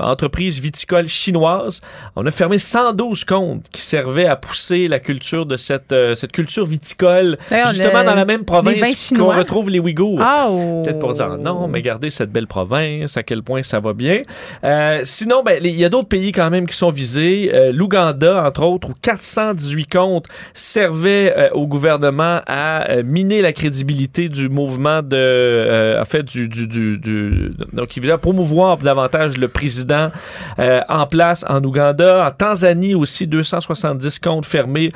entreprise 0.01 0.59
viticole 0.59 1.07
chinoise. 1.07 1.81
On 2.15 2.25
a 2.25 2.31
fermé 2.31 2.57
112 2.57 3.25
comptes 3.25 3.67
qui 3.71 3.81
servaient 3.81 4.25
à 4.25 4.35
pousser 4.35 4.87
la 4.87 4.99
culture 4.99 5.45
de 5.45 5.57
cette 5.57 5.93
cette 6.21 6.31
culture 6.31 6.65
viticole, 6.65 7.37
justement 7.49 8.03
dans 8.03 8.15
la 8.15 8.25
même 8.25 8.45
province 8.45 9.13
qu'on 9.17 9.35
retrouve 9.35 9.69
les 9.69 9.79
Ouïghours. 9.79 10.21
Oh. 10.21 10.81
Peut-être 10.83 10.99
pour 10.99 11.13
dire 11.13 11.37
non, 11.37 11.67
mais 11.67 11.81
gardez 11.81 12.09
cette 12.09 12.31
belle 12.31 12.47
province, 12.47 13.17
à 13.17 13.23
quel 13.23 13.41
point 13.43 13.63
ça 13.63 13.79
va 13.79 13.93
bien. 13.93 14.21
Euh, 14.63 15.01
sinon, 15.03 15.43
ben, 15.43 15.59
il 15.61 15.79
y 15.79 15.85
a 15.85 15.89
d'autres 15.89 16.07
pays 16.07 16.31
quand 16.31 16.49
même 16.49 16.67
qui 16.67 16.75
sont 16.75 16.91
visés. 16.91 17.51
Euh, 17.53 17.71
L'Ouganda, 17.71 18.43
entre 18.45 18.63
autres, 18.63 18.89
où 18.89 18.93
418 19.01 19.91
comptes 19.91 20.27
servaient 20.53 21.33
euh, 21.35 21.49
au 21.53 21.67
gouvernement 21.67 22.41
à 22.45 23.01
miner 23.03 23.41
la 23.41 23.53
crédibilité 23.53 24.29
du 24.29 24.49
mouvement 24.49 25.01
de, 25.01 25.97
en 25.99 26.05
fait, 26.05 26.23
du, 26.23 26.47
du, 26.47 26.67
du, 26.67 26.97
du 26.99 27.53
donc 27.73 27.95
il 27.97 28.11
promouvoir 28.17 28.77
davantage 28.77 29.37
le 29.37 29.47
président 29.47 30.11
en 30.57 31.07
place 31.07 31.45
en 31.47 31.63
Ouganda. 31.63 32.27
En 32.27 32.31
Tanzanie 32.31 32.93
aussi, 32.93 33.25
270 33.25 34.19
comptes 34.19 34.45
fermés 34.45 34.91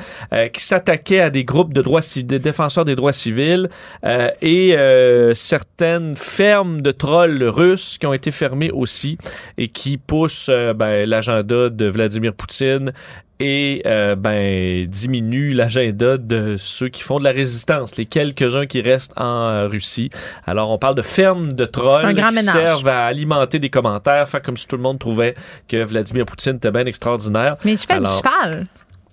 qui 0.52 0.62
s'attaquaient 0.62 1.15
à 1.20 1.30
des 1.30 1.44
groupes 1.44 1.72
de 1.72 1.82
droits 1.82 2.00
des 2.16 2.38
défenseurs 2.38 2.84
des 2.84 2.96
droits 2.96 3.12
civils 3.12 3.68
euh, 4.04 4.30
et 4.42 4.76
euh, 4.76 5.34
certaines 5.34 6.16
fermes 6.16 6.80
de 6.80 6.90
trolls 6.90 7.42
russes 7.42 7.98
qui 7.98 8.06
ont 8.06 8.12
été 8.12 8.30
fermées 8.30 8.70
aussi 8.70 9.18
et 9.58 9.68
qui 9.68 9.98
poussent 9.98 10.50
euh, 10.50 10.72
ben, 10.74 11.08
l'agenda 11.08 11.68
de 11.68 11.86
Vladimir 11.86 12.34
Poutine 12.34 12.92
et 13.38 13.82
ben 13.84 14.86
diminue 14.86 15.52
l'agenda 15.52 16.16
de 16.16 16.54
ceux 16.56 16.88
qui 16.88 17.02
font 17.02 17.18
de 17.18 17.24
la 17.24 17.32
résistance, 17.32 17.96
les 17.96 18.06
quelques-uns 18.06 18.64
qui 18.64 18.80
restent 18.80 19.12
en 19.18 19.68
Russie. 19.68 20.08
Alors 20.46 20.70
on 20.70 20.78
parle 20.78 20.94
de 20.94 21.02
fermes 21.02 21.52
de 21.52 21.66
trolls 21.66 22.14
qui 22.14 22.42
servent 22.42 22.88
à 22.88 23.04
alimenter 23.04 23.58
des 23.58 23.68
commentaires, 23.68 24.26
faire 24.26 24.40
comme 24.40 24.56
si 24.56 24.66
tout 24.66 24.76
le 24.76 24.82
monde 24.82 24.98
trouvait 24.98 25.34
que 25.68 25.84
Vladimir 25.84 26.24
Poutine 26.24 26.56
était 26.56 26.70
bien 26.70 26.86
extraordinaire. 26.86 27.56
Mais 27.66 27.76
je 27.76 27.86
fais 27.86 28.00
du 28.00 28.06
cheval. 28.06 28.64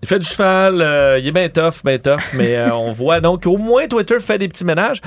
Il 0.04 0.08
fait 0.08 0.20
du 0.20 0.28
cheval, 0.28 0.82
euh, 0.82 1.18
il 1.18 1.26
est 1.26 1.32
bien 1.32 1.48
tough, 1.48 1.82
bien 1.86 1.98
tough, 1.98 2.34
mais 2.34 2.58
euh, 2.58 2.76
on 2.76 2.92
voit 2.94 3.22
donc 3.22 3.46
au 3.46 3.56
moins 3.56 3.88
Twitter 3.88 4.20
fait 4.20 4.38
des 4.38 4.50
petits 4.50 4.66
ménages. 4.66 5.00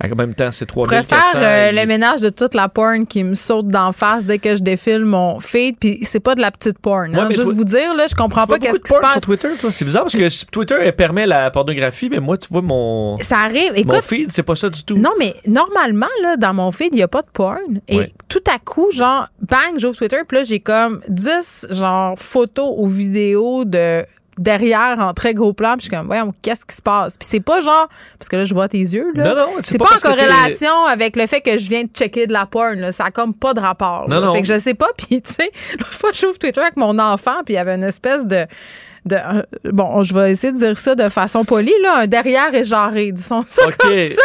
En 0.00 0.14
même 0.14 0.34
temps, 0.34 0.50
c'est 0.52 0.66
3400. 0.66 1.02
Je 1.02 1.08
préfère 1.08 1.42
euh, 1.42 1.72
le 1.72 1.86
ménage 1.86 2.20
de 2.20 2.28
toute 2.28 2.54
la 2.54 2.68
porn 2.68 3.04
qui 3.04 3.24
me 3.24 3.34
saute 3.34 3.66
d'en 3.66 3.90
face 3.90 4.26
dès 4.26 4.38
que 4.38 4.54
je 4.54 4.62
défile 4.62 5.04
mon 5.04 5.40
feed, 5.40 5.76
puis 5.80 5.98
c'est 6.02 6.20
pas 6.20 6.36
de 6.36 6.40
la 6.40 6.52
petite 6.52 6.78
porn. 6.78 7.16
Hein. 7.16 7.30
Juste 7.30 7.52
vous 7.52 7.64
dire, 7.64 7.94
là, 7.94 8.06
je 8.08 8.14
comprends 8.14 8.46
pas 8.46 8.60
qu'est-ce 8.60 8.78
qui 8.78 8.92
se 8.92 8.98
passe. 9.00 9.12
sur 9.12 9.22
Twitter, 9.22 9.48
toi, 9.58 9.72
c'est 9.72 9.84
bizarre 9.84 10.04
parce 10.04 10.14
que 10.14 10.50
Twitter 10.52 10.92
permet 10.92 11.26
la 11.26 11.50
pornographie, 11.50 12.08
mais 12.08 12.20
moi, 12.20 12.36
tu 12.36 12.46
vois 12.48 12.62
mon. 12.62 13.18
Ça 13.22 13.38
arrive. 13.38 13.72
Écoute, 13.74 13.92
mon 13.92 14.02
feed, 14.02 14.30
c'est 14.30 14.44
pas 14.44 14.54
ça 14.54 14.68
du 14.70 14.84
tout. 14.84 14.96
Non, 14.96 15.12
mais 15.18 15.34
normalement, 15.48 16.06
là, 16.22 16.36
dans 16.36 16.54
mon 16.54 16.70
feed, 16.70 16.90
il 16.92 17.00
y 17.00 17.02
a 17.02 17.08
pas 17.08 17.22
de 17.22 17.30
porn. 17.32 17.80
Et 17.88 18.12
tout 18.28 18.44
à 18.52 18.60
coup, 18.60 18.92
genre, 18.92 19.26
bang, 19.40 19.78
j'ouvre 19.78 19.96
Twitter, 19.96 20.18
puis 20.28 20.38
là, 20.38 20.44
j'ai 20.44 20.60
comme 20.60 21.00
10 21.08 21.66
genre 21.70 22.16
photos 22.16 22.72
ou 22.76 22.88
vidéos 22.88 23.64
de 23.64 24.04
derrière 24.38 24.98
en 25.00 25.12
très 25.12 25.34
gros 25.34 25.52
plan, 25.52 25.74
puis 25.74 25.82
je 25.82 25.88
suis 25.88 25.96
comme, 25.96 26.06
voyons, 26.06 26.32
qu'est-ce 26.42 26.64
qui 26.64 26.74
se 26.74 26.82
passe? 26.82 27.16
Puis 27.16 27.26
c'est 27.30 27.40
pas 27.40 27.60
genre, 27.60 27.88
parce 28.18 28.28
que 28.28 28.36
là, 28.36 28.44
je 28.44 28.54
vois 28.54 28.68
tes 28.68 28.78
yeux, 28.78 29.12
là. 29.14 29.28
Non, 29.28 29.34
non, 29.34 29.48
c'est 29.62 29.78
pas, 29.78 29.86
en 29.94 29.98
corrélation 29.98 30.84
avec 30.86 31.16
le 31.16 31.26
fait 31.26 31.40
que 31.40 31.56
je 31.58 31.68
viens 31.68 31.84
de 31.84 31.90
checker 31.92 32.26
de 32.26 32.32
la 32.32 32.46
porn, 32.46 32.78
là. 32.80 32.92
Ça 32.92 33.04
a 33.04 33.10
comme 33.10 33.34
pas 33.34 33.54
de 33.54 33.60
rapport. 33.60 34.08
Non, 34.08 34.20
non. 34.20 34.32
Fait 34.34 34.42
que 34.42 34.48
je 34.48 34.58
sais 34.58 34.74
pas, 34.74 34.88
puis 34.96 35.22
tu 35.22 35.32
sais, 35.32 35.50
l'autre 35.78 35.92
fois, 35.92 36.10
j'ouvre 36.12 36.38
Twitter 36.38 36.60
avec 36.60 36.76
mon 36.76 36.98
enfant, 36.98 37.42
puis 37.44 37.54
il 37.54 37.56
y 37.56 37.60
avait 37.60 37.74
une 37.74 37.84
espèce 37.84 38.26
de. 38.26 38.46
De, 39.04 39.18
bon, 39.70 40.02
je 40.02 40.14
vais 40.14 40.32
essayer 40.32 40.50
de 40.50 40.56
dire 40.56 40.78
ça 40.78 40.94
de 40.94 41.10
façon 41.10 41.44
polie, 41.44 41.74
là, 41.82 41.98
un 41.98 42.06
derrière 42.06 42.54
éjarré, 42.54 43.12
disons 43.12 43.42
ça 43.44 43.64
comme 43.78 43.90
ça. 44.06 44.22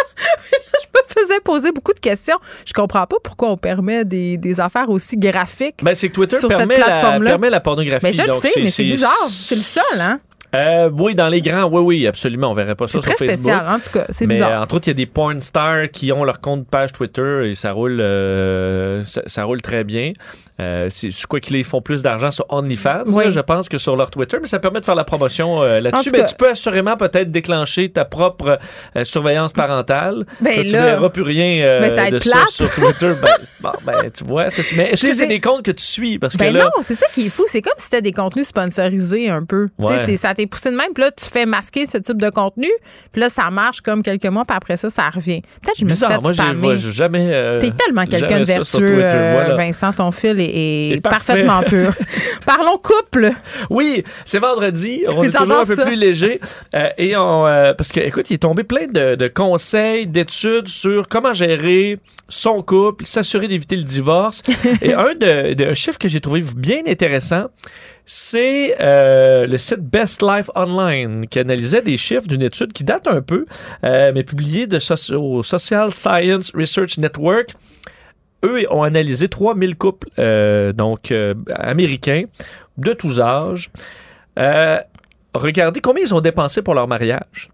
Me 0.95 1.21
faisais 1.21 1.39
poser 1.41 1.71
beaucoup 1.71 1.93
de 1.93 1.99
questions. 1.99 2.37
Je 2.65 2.73
comprends 2.73 3.05
pas 3.07 3.17
pourquoi 3.23 3.49
on 3.51 3.57
permet 3.57 4.05
des, 4.05 4.37
des 4.37 4.59
affaires 4.59 4.89
aussi 4.89 5.17
graphiques. 5.17 5.83
Ben, 5.83 5.95
c'est 5.95 6.09
que 6.09 6.13
Twitter 6.13 6.37
permet, 6.47 6.77
la, 6.77 7.19
permet 7.19 7.49
la 7.49 7.59
pornographie. 7.59 8.05
Mais 8.05 8.13
je 8.13 8.21
le 8.23 8.29
sais, 8.41 8.51
mais 8.57 8.69
c'est 8.69 8.83
bizarre. 8.83 9.11
C'est 9.27 9.55
le 9.55 9.61
seul, 9.61 10.01
hein? 10.01 10.19
Euh, 10.55 10.89
oui, 10.91 11.13
dans 11.13 11.27
les 11.27 11.41
grands, 11.41 11.65
oui, 11.65 11.81
oui, 11.81 12.07
absolument. 12.07 12.49
On 12.49 12.53
verrait 12.55 12.73
pas 12.73 12.87
ça 12.87 12.93
C'est 12.99 13.01
sur 13.09 13.13
Facebook. 13.17 13.37
spécial, 13.37 13.67
en 13.69 13.75
tout 13.77 13.91
cas. 13.93 14.05
C'est 14.09 14.25
Mais 14.25 14.33
bizarre. 14.33 14.51
euh, 14.53 14.63
entre 14.63 14.75
autres, 14.77 14.87
il 14.87 14.89
y 14.89 14.91
a 14.91 14.95
des 14.95 15.05
porn 15.05 15.39
stars 15.41 15.89
qui 15.93 16.11
ont 16.11 16.23
leur 16.23 16.39
compte 16.41 16.67
page 16.67 16.91
Twitter 16.91 17.51
et 17.51 17.53
ça 17.53 17.71
roule, 17.71 17.99
euh, 18.01 19.03
ça, 19.03 19.21
ça 19.27 19.43
roule 19.43 19.61
très 19.61 19.83
bien. 19.83 20.11
Euh, 20.59 20.87
c'est 20.89 21.09
je 21.09 21.25
crois 21.27 21.39
qu'ils 21.39 21.55
les 21.55 21.63
font 21.63 21.81
plus 21.81 22.01
d'argent 22.01 22.31
sur 22.31 22.45
OnlyFans, 22.49 23.03
Oui. 23.07 23.23
là, 23.25 23.29
je 23.29 23.39
pense, 23.39 23.69
que 23.69 23.77
sur 23.77 23.95
leur 23.95 24.11
Twitter, 24.11 24.37
mais 24.41 24.47
ça 24.47 24.59
permet 24.59 24.79
de 24.79 24.85
faire 24.85 24.95
la 24.95 25.03
promotion 25.03 25.61
euh, 25.63 25.79
là-dessus. 25.79 26.09
Mais 26.11 26.19
cas- 26.19 26.25
tu 26.25 26.35
peux 26.35 26.49
assurément 26.49 26.97
peut-être 26.97 27.31
déclencher 27.31 27.89
ta 27.89 28.03
propre 28.05 28.59
euh, 28.95 29.05
surveillance 29.05 29.53
parentale. 29.53 30.25
Ben 30.41 30.57
Là, 30.57 30.63
tu 30.65 30.71
là- 30.73 30.81
verras 30.95 31.09
plus 31.09 31.21
rien 31.21 31.63
euh, 31.63 31.79
Ben, 31.81 31.89
ça 31.95 32.09
de 32.11 32.19
ça 32.19 32.45
sur 32.49 32.69
Twitter. 32.73 33.13
Ben, 33.21 33.29
bon, 33.61 33.71
ben, 33.85 34.09
tu 34.11 34.23
vois, 34.23 34.49
c'est- 34.49 34.75
mais 34.75 34.89
est-ce 34.91 35.07
que 35.07 35.13
c'est 35.13 35.27
des 35.27 35.39
comptes 35.39 35.63
que 35.63 35.71
tu 35.71 35.83
suis? 35.85 36.19
Parce 36.19 36.33
que 36.33 36.39
Ben 36.39 36.53
là, 36.53 36.65
non, 36.65 36.81
c'est 36.81 36.95
ça 36.95 37.05
qui 37.13 37.27
est 37.27 37.29
fou. 37.29 37.43
C'est 37.47 37.61
comme 37.61 37.73
si 37.77 37.85
c'était 37.85 38.01
des 38.01 38.11
contenus 38.11 38.47
sponsorisés 38.47 39.29
un 39.29 39.43
peu. 39.45 39.69
Tu 39.79 39.85
sais, 39.85 39.91
Ouais. 39.93 40.05
c'est- 40.05 40.17
ça 40.17 40.33
t'est 40.33 40.45
poussé 40.47 40.71
de 40.71 40.75
même. 40.75 40.93
Puis 40.93 41.03
là, 41.03 41.11
tu 41.11 41.25
fais 41.25 41.45
masquer 41.45 41.85
ce 41.85 41.97
type 41.97 42.21
de 42.21 42.29
contenu. 42.29 42.69
Puis 43.11 43.21
là, 43.21 43.29
ça 43.29 43.49
marche 43.49 43.81
comme 43.81 44.03
quelques 44.03 44.25
mois. 44.25 44.45
Puis 44.45 44.57
après 44.57 44.77
ça, 44.77 44.89
ça 44.89 45.09
revient. 45.09 45.41
Peut-être 45.61 45.73
que 45.75 45.79
je 45.79 45.85
me 45.85 45.89
suis 45.93 46.05
fait 46.05 46.19
Moi, 46.21 46.75
j'ai 46.75 46.91
jamais. 46.91 47.59
T'es 47.59 47.71
tellement 47.71 48.05
quelqu'un 48.05 48.39
de 48.39 48.45
vertueux. 48.45 49.07
Vincent. 49.55 49.93
Ton 49.93 50.11
fil 50.11 50.39
est, 50.39 50.48
parfait. 51.01 51.45
parfaitement 51.45 51.63
pur. 51.63 51.93
Parlons 52.45 52.77
couple. 52.77 53.31
Oui, 53.69 54.03
c'est 54.25 54.39
vendredi. 54.39 55.03
On 55.07 55.23
est 55.23 55.35
toujours 55.35 55.59
un 55.59 55.65
peu 55.65 55.75
ça. 55.75 55.85
plus 55.85 55.95
léger. 55.95 56.39
Euh, 56.75 56.89
et 56.97 57.15
on, 57.15 57.45
euh, 57.45 57.73
parce 57.73 57.91
que, 57.91 57.99
écoute, 57.99 58.29
il 58.29 58.35
est 58.35 58.39
tombé 58.39 58.63
plein 58.63 58.87
de, 58.87 59.15
de 59.15 59.27
conseils, 59.27 60.07
d'études 60.07 60.67
sur 60.67 61.07
comment 61.07 61.33
gérer 61.33 61.99
son 62.27 62.61
couple, 62.61 63.05
s'assurer 63.05 63.47
d'éviter 63.47 63.75
le 63.75 63.83
divorce. 63.83 64.41
et 64.81 64.93
un 64.93 65.13
de, 65.15 65.53
de 65.53 65.65
un 65.65 65.73
chiffre 65.73 65.97
que 65.97 66.07
j'ai 66.07 66.21
trouvé 66.21 66.43
bien 66.55 66.81
intéressant, 66.87 67.47
c'est 68.11 68.75
euh, 68.81 69.45
le 69.45 69.59
site 69.59 69.81
Best 69.81 70.23
Life 70.23 70.49
Online 70.55 71.27
qui 71.27 71.37
analysait 71.37 71.83
des 71.83 71.95
chiffres 71.95 72.27
d'une 72.27 72.41
étude 72.41 72.73
qui 72.73 72.83
date 72.83 73.07
un 73.07 73.21
peu, 73.21 73.45
euh, 73.83 74.11
mais 74.15 74.23
publiée 74.23 74.65
de 74.65 74.79
au 75.15 75.43
Social 75.43 75.93
Science 75.93 76.51
Research 76.55 76.97
Network. 76.97 77.53
Eux 78.43 78.65
ont 78.71 78.83
analysé 78.83 79.27
3000 79.27 79.75
couples, 79.75 80.07
euh, 80.17 80.71
donc 80.73 81.11
euh, 81.11 81.33
américains, 81.53 82.23
de 82.77 82.93
tous 82.93 83.19
âges. 83.19 83.69
Euh, 84.37 84.77
regardez 85.33 85.81
combien 85.81 86.03
ils 86.03 86.15
ont 86.15 86.21
dépensé 86.21 86.61
pour 86.61 86.73
leur 86.73 86.87
mariage 86.87 87.49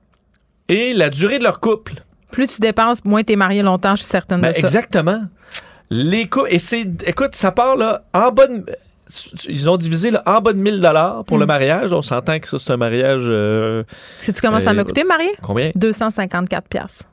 et 0.69 0.93
la 0.93 1.09
durée 1.09 1.39
de 1.39 1.43
leur 1.43 1.59
couple. 1.59 1.93
Plus 2.31 2.47
tu 2.47 2.59
dépenses, 2.59 3.03
moins 3.05 3.23
t'es 3.23 3.36
marié 3.36 3.63
longtemps. 3.63 3.95
Je 3.95 4.01
suis 4.03 4.09
certaine 4.11 4.41
Ben, 4.41 4.49
de 4.49 4.53
ça. 4.53 4.59
exactement. 4.59 5.23
Les 5.89 6.27
couples, 6.27 6.49
et 6.51 6.59
c'est, 6.59 6.86
écoute, 7.07 7.36
ça 7.36 7.51
part 7.51 7.75
là, 7.75 8.03
en 8.13 8.31
bas 8.31 8.47
de- 8.47 8.65
ils 9.47 9.69
ont 9.69 9.77
divisé 9.77 10.09
là, 10.11 10.23
en 10.25 10.41
bas 10.41 10.51
de 10.51 10.57
1000 10.57 10.81
dollars 10.81 11.23
pour 11.25 11.38
le 11.38 11.45
mariage. 11.45 11.93
On 11.93 12.01
s'entend 12.01 12.39
que 12.39 12.47
ça, 12.47 12.57
c'est 12.59 12.71
un 12.73 12.77
mariage. 12.77 13.23
euh, 13.27 13.83
Sais-tu 14.17 14.41
comment 14.41 14.59
ça 14.59 14.71
Euh, 14.71 14.73
m'a 14.73 14.83
coûté, 14.83 15.03
marié? 15.03 15.29
combien? 15.43 15.71
254 15.75 16.67
piastres. 16.67 17.05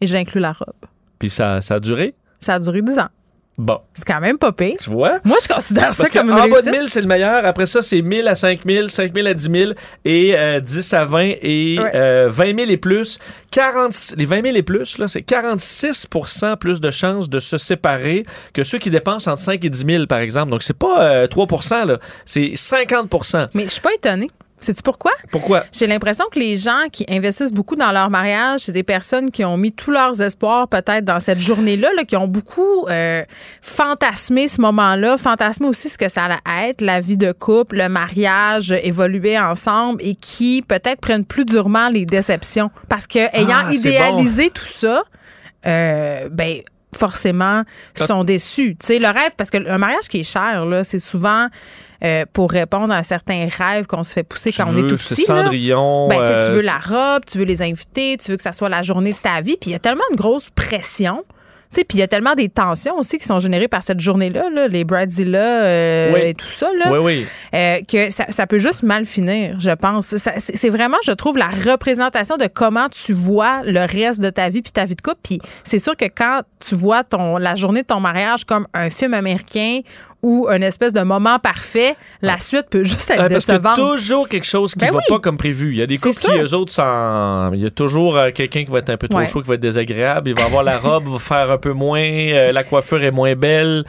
Et 0.00 0.06
j'ai 0.08 0.18
inclus 0.18 0.40
la 0.40 0.52
robe. 0.52 0.74
Puis 1.20 1.30
ça, 1.30 1.60
ça 1.60 1.74
a 1.76 1.80
duré? 1.80 2.14
Ça 2.44 2.54
a 2.54 2.58
duré 2.58 2.82
10 2.82 2.98
ans. 2.98 3.08
Bon, 3.56 3.78
C'est 3.94 4.04
quand 4.04 4.20
même 4.20 4.36
pas 4.36 4.50
pire. 4.50 4.74
tu 4.80 4.90
vois? 4.90 5.20
Moi, 5.22 5.36
je 5.40 5.46
considère 5.46 5.94
ça 5.94 6.02
Parce 6.02 6.10
comme 6.10 6.26
qu'en 6.28 6.44
une 6.44 6.50
bas 6.50 6.60
de 6.60 6.66
réussite. 6.66 6.80
1000, 6.80 6.88
c'est 6.88 7.00
le 7.00 7.06
meilleur. 7.06 7.44
Après 7.44 7.66
ça, 7.66 7.82
c'est 7.82 8.02
1000 8.02 8.26
à 8.26 8.34
5000, 8.34 8.90
5000 8.90 9.26
à 9.28 9.32
10 9.34 9.48
000 9.48 9.72
et 10.04 10.34
euh, 10.36 10.58
10 10.58 10.92
à 10.92 11.04
20 11.04 11.20
et 11.40 11.78
Ouais. 11.80 11.90
euh, 11.94 12.28
20 12.28 12.56
000 12.58 12.70
et 12.72 12.76
plus. 12.76 13.20
40, 13.52 14.14
les 14.16 14.24
20 14.24 14.42
000 14.42 14.56
et 14.56 14.62
plus, 14.64 14.98
là, 14.98 15.06
c'est 15.06 15.20
46% 15.20 16.56
plus 16.56 16.80
de 16.80 16.90
chances 16.90 17.28
de 17.30 17.38
se 17.38 17.56
séparer 17.56 18.24
que 18.52 18.64
ceux 18.64 18.78
qui 18.78 18.90
dépensent 18.90 19.30
entre 19.30 19.42
5 19.42 19.64
et 19.64 19.70
10 19.70 19.84
000, 19.86 20.06
par 20.06 20.18
exemple. 20.18 20.50
Donc, 20.50 20.64
c'est 20.64 20.76
pas 20.76 21.02
euh, 21.02 21.26
3% 21.28 21.86
là, 21.86 21.98
c'est 22.24 22.54
50% 22.56 23.48
Mais 23.54 23.64
je 23.64 23.68
suis 23.68 23.80
pas 23.80 23.94
étonnée. 23.94 24.30
Sais-tu 24.64 24.82
pourquoi? 24.82 25.12
Pourquoi? 25.30 25.64
J'ai 25.72 25.86
l'impression 25.86 26.24
que 26.32 26.38
les 26.38 26.56
gens 26.56 26.88
qui 26.90 27.04
investissent 27.08 27.52
beaucoup 27.52 27.76
dans 27.76 27.92
leur 27.92 28.08
mariage, 28.08 28.60
c'est 28.60 28.72
des 28.72 28.82
personnes 28.82 29.30
qui 29.30 29.44
ont 29.44 29.56
mis 29.56 29.72
tous 29.72 29.90
leurs 29.90 30.22
espoirs 30.22 30.68
peut-être 30.68 31.04
dans 31.04 31.20
cette 31.20 31.38
journée-là, 31.38 31.90
là, 31.94 32.04
qui 32.04 32.16
ont 32.16 32.26
beaucoup 32.26 32.86
euh, 32.88 33.22
fantasmé 33.60 34.48
ce 34.48 34.60
moment-là, 34.62 35.18
fantasmé 35.18 35.66
aussi 35.66 35.90
ce 35.90 35.98
que 35.98 36.08
ça 36.08 36.24
allait 36.24 36.70
être, 36.70 36.80
la 36.80 37.00
vie 37.00 37.18
de 37.18 37.32
couple, 37.32 37.76
le 37.76 37.88
mariage, 37.88 38.72
euh, 38.72 38.78
évoluer 38.82 39.38
ensemble 39.38 40.00
et 40.02 40.14
qui 40.14 40.64
peut-être 40.66 41.00
prennent 41.00 41.26
plus 41.26 41.44
durement 41.44 41.90
les 41.90 42.06
déceptions. 42.06 42.70
Parce 42.88 43.06
que 43.06 43.18
ayant 43.36 43.64
Ah, 43.66 43.70
c'est 43.72 43.88
idéalisé 43.88 44.50
tout 44.50 44.64
ça, 44.64 45.02
euh, 45.66 46.28
ben 46.30 46.62
forcément 46.94 47.62
sont 47.94 48.24
déçus. 48.24 48.76
Tu 48.78 48.86
sais, 48.86 48.98
le 48.98 49.08
rêve, 49.08 49.32
parce 49.36 49.50
que 49.50 49.68
un 49.68 49.78
mariage 49.78 50.08
qui 50.08 50.20
est 50.20 50.22
cher, 50.22 50.64
là, 50.64 50.84
c'est 50.84 50.98
souvent 50.98 51.48
euh, 52.04 52.24
pour 52.32 52.50
répondre 52.50 52.92
à 52.92 52.98
un 52.98 53.02
certain 53.02 53.46
rêve 53.56 53.86
qu'on 53.86 54.02
se 54.02 54.12
fait 54.12 54.22
pousser 54.24 54.50
Tu 54.52 54.60
quand 54.62 54.68
on 54.68 54.76
est 54.76 54.82
veux 54.82 54.88
tout 54.88 54.96
petit. 54.96 55.22
là. 55.28 55.42
Cendrillon. 55.42 56.08
Ben, 56.08 56.20
tu 56.20 56.26
sais, 56.26 56.32
euh, 56.34 56.46
tu 56.48 56.52
veux 56.52 56.60
la 56.62 56.78
robe, 56.78 57.22
tu 57.30 57.38
veux 57.38 57.44
les 57.44 57.62
inviter, 57.62 58.16
tu 58.18 58.30
veux 58.32 58.36
que 58.36 58.42
ça 58.42 58.52
soit 58.52 58.68
la 58.68 58.82
journée 58.82 59.12
de 59.12 59.18
ta 59.18 59.40
vie. 59.40 59.56
Puis 59.60 59.70
il 59.70 59.72
y 59.72 59.76
a 59.76 59.78
tellement 59.80 60.04
de 60.10 60.16
grosse 60.16 60.50
pression. 60.50 61.24
Puis 61.76 61.84
il 61.94 61.98
y 61.98 62.02
a 62.02 62.06
tellement 62.06 62.34
des 62.34 62.48
tensions 62.48 62.96
aussi 62.98 63.18
qui 63.18 63.26
sont 63.26 63.40
générées 63.40 63.66
par 63.66 63.82
cette 63.82 63.98
journée-là, 63.98 64.48
là, 64.48 64.68
les 64.68 64.84
bridezilla 64.84 65.40
euh, 65.40 66.12
Oui. 66.14 66.20
et 66.26 66.34
tout 66.34 66.46
ça, 66.46 66.68
là, 66.78 66.92
Oui, 66.92 66.98
oui. 67.02 67.26
euh, 67.52 67.80
que 67.90 68.12
ça, 68.12 68.26
ça 68.28 68.46
peut 68.46 68.60
juste 68.60 68.84
mal 68.84 69.04
finir, 69.04 69.56
je 69.58 69.72
pense. 69.72 70.06
C'est 70.06 70.38
c'est 70.38 70.70
vraiment, 70.70 70.98
je 71.04 71.10
trouve, 71.10 71.36
la 71.36 71.48
représentation 71.48 72.36
de 72.36 72.46
comment 72.46 72.88
tu 72.90 73.12
vois 73.12 73.62
le 73.64 73.80
reste 73.80 74.20
de 74.20 74.30
ta 74.30 74.48
vie 74.50 74.62
puis 74.62 74.70
ta 74.70 74.84
vie 74.84 74.94
de 74.94 75.00
couple. 75.02 75.18
Puis 75.24 75.40
c'est 75.64 75.80
sûr 75.80 75.96
que 75.96 76.04
quand 76.04 76.42
tu 76.64 76.76
vois 76.76 77.02
ton, 77.02 77.38
la 77.38 77.56
journée 77.56 77.82
de 77.82 77.88
ton 77.88 77.98
mariage 77.98 78.44
comme 78.44 78.68
un 78.72 78.88
film 78.88 79.12
américain 79.12 79.80
ou 80.24 80.48
une 80.50 80.62
espèce 80.62 80.94
de 80.94 81.02
moment 81.02 81.38
parfait, 81.38 81.96
la 82.22 82.38
suite 82.38 82.66
peut 82.70 82.82
juste 82.82 83.10
être 83.10 83.20
Ouais, 83.22 83.28
parce 83.28 83.44
qu'il 83.44 83.52
y 83.52 83.56
a 83.56 83.60
décevante. 83.60 83.76
toujours 83.96 84.26
quelque 84.28 84.46
chose 84.46 84.72
qui 84.72 84.78
Ben 84.78 84.90
va 84.90 84.98
oui. 84.98 85.04
pas 85.08 85.18
comme 85.20 85.36
prévu. 85.36 85.72
Il 85.72 85.76
y 85.76 85.82
a 85.82 85.86
des 85.86 85.98
couples 85.98 86.18
qui, 86.18 86.30
eux 86.38 86.54
autres, 86.54 86.72
s'en- 86.72 87.52
il 87.52 87.60
y 87.60 87.66
a 87.66 87.70
toujours 87.70 88.16
euh, 88.16 88.30
quelqu'un 88.34 88.64
qui 88.64 88.70
va 88.70 88.78
être 88.78 88.88
un 88.90 88.96
peu 88.96 89.06
trop 89.06 89.18
Ouais. 89.18 89.26
chaud, 89.26 89.42
qui 89.42 89.48
va 89.48 89.54
être 89.54 89.60
désagréable. 89.60 90.30
Il 90.30 90.34
va 90.36 90.46
avoir 90.46 90.62
la 90.62 90.78
robe, 90.78 91.06
va 91.12 91.18
faire 91.18 91.50
un 91.50 91.58
peu 91.58 91.72
moins, 91.72 92.00
euh, 92.00 92.52
la 92.52 92.64
coiffure 92.64 93.04
est 93.04 93.10
moins 93.10 93.34
belle. 93.34 93.84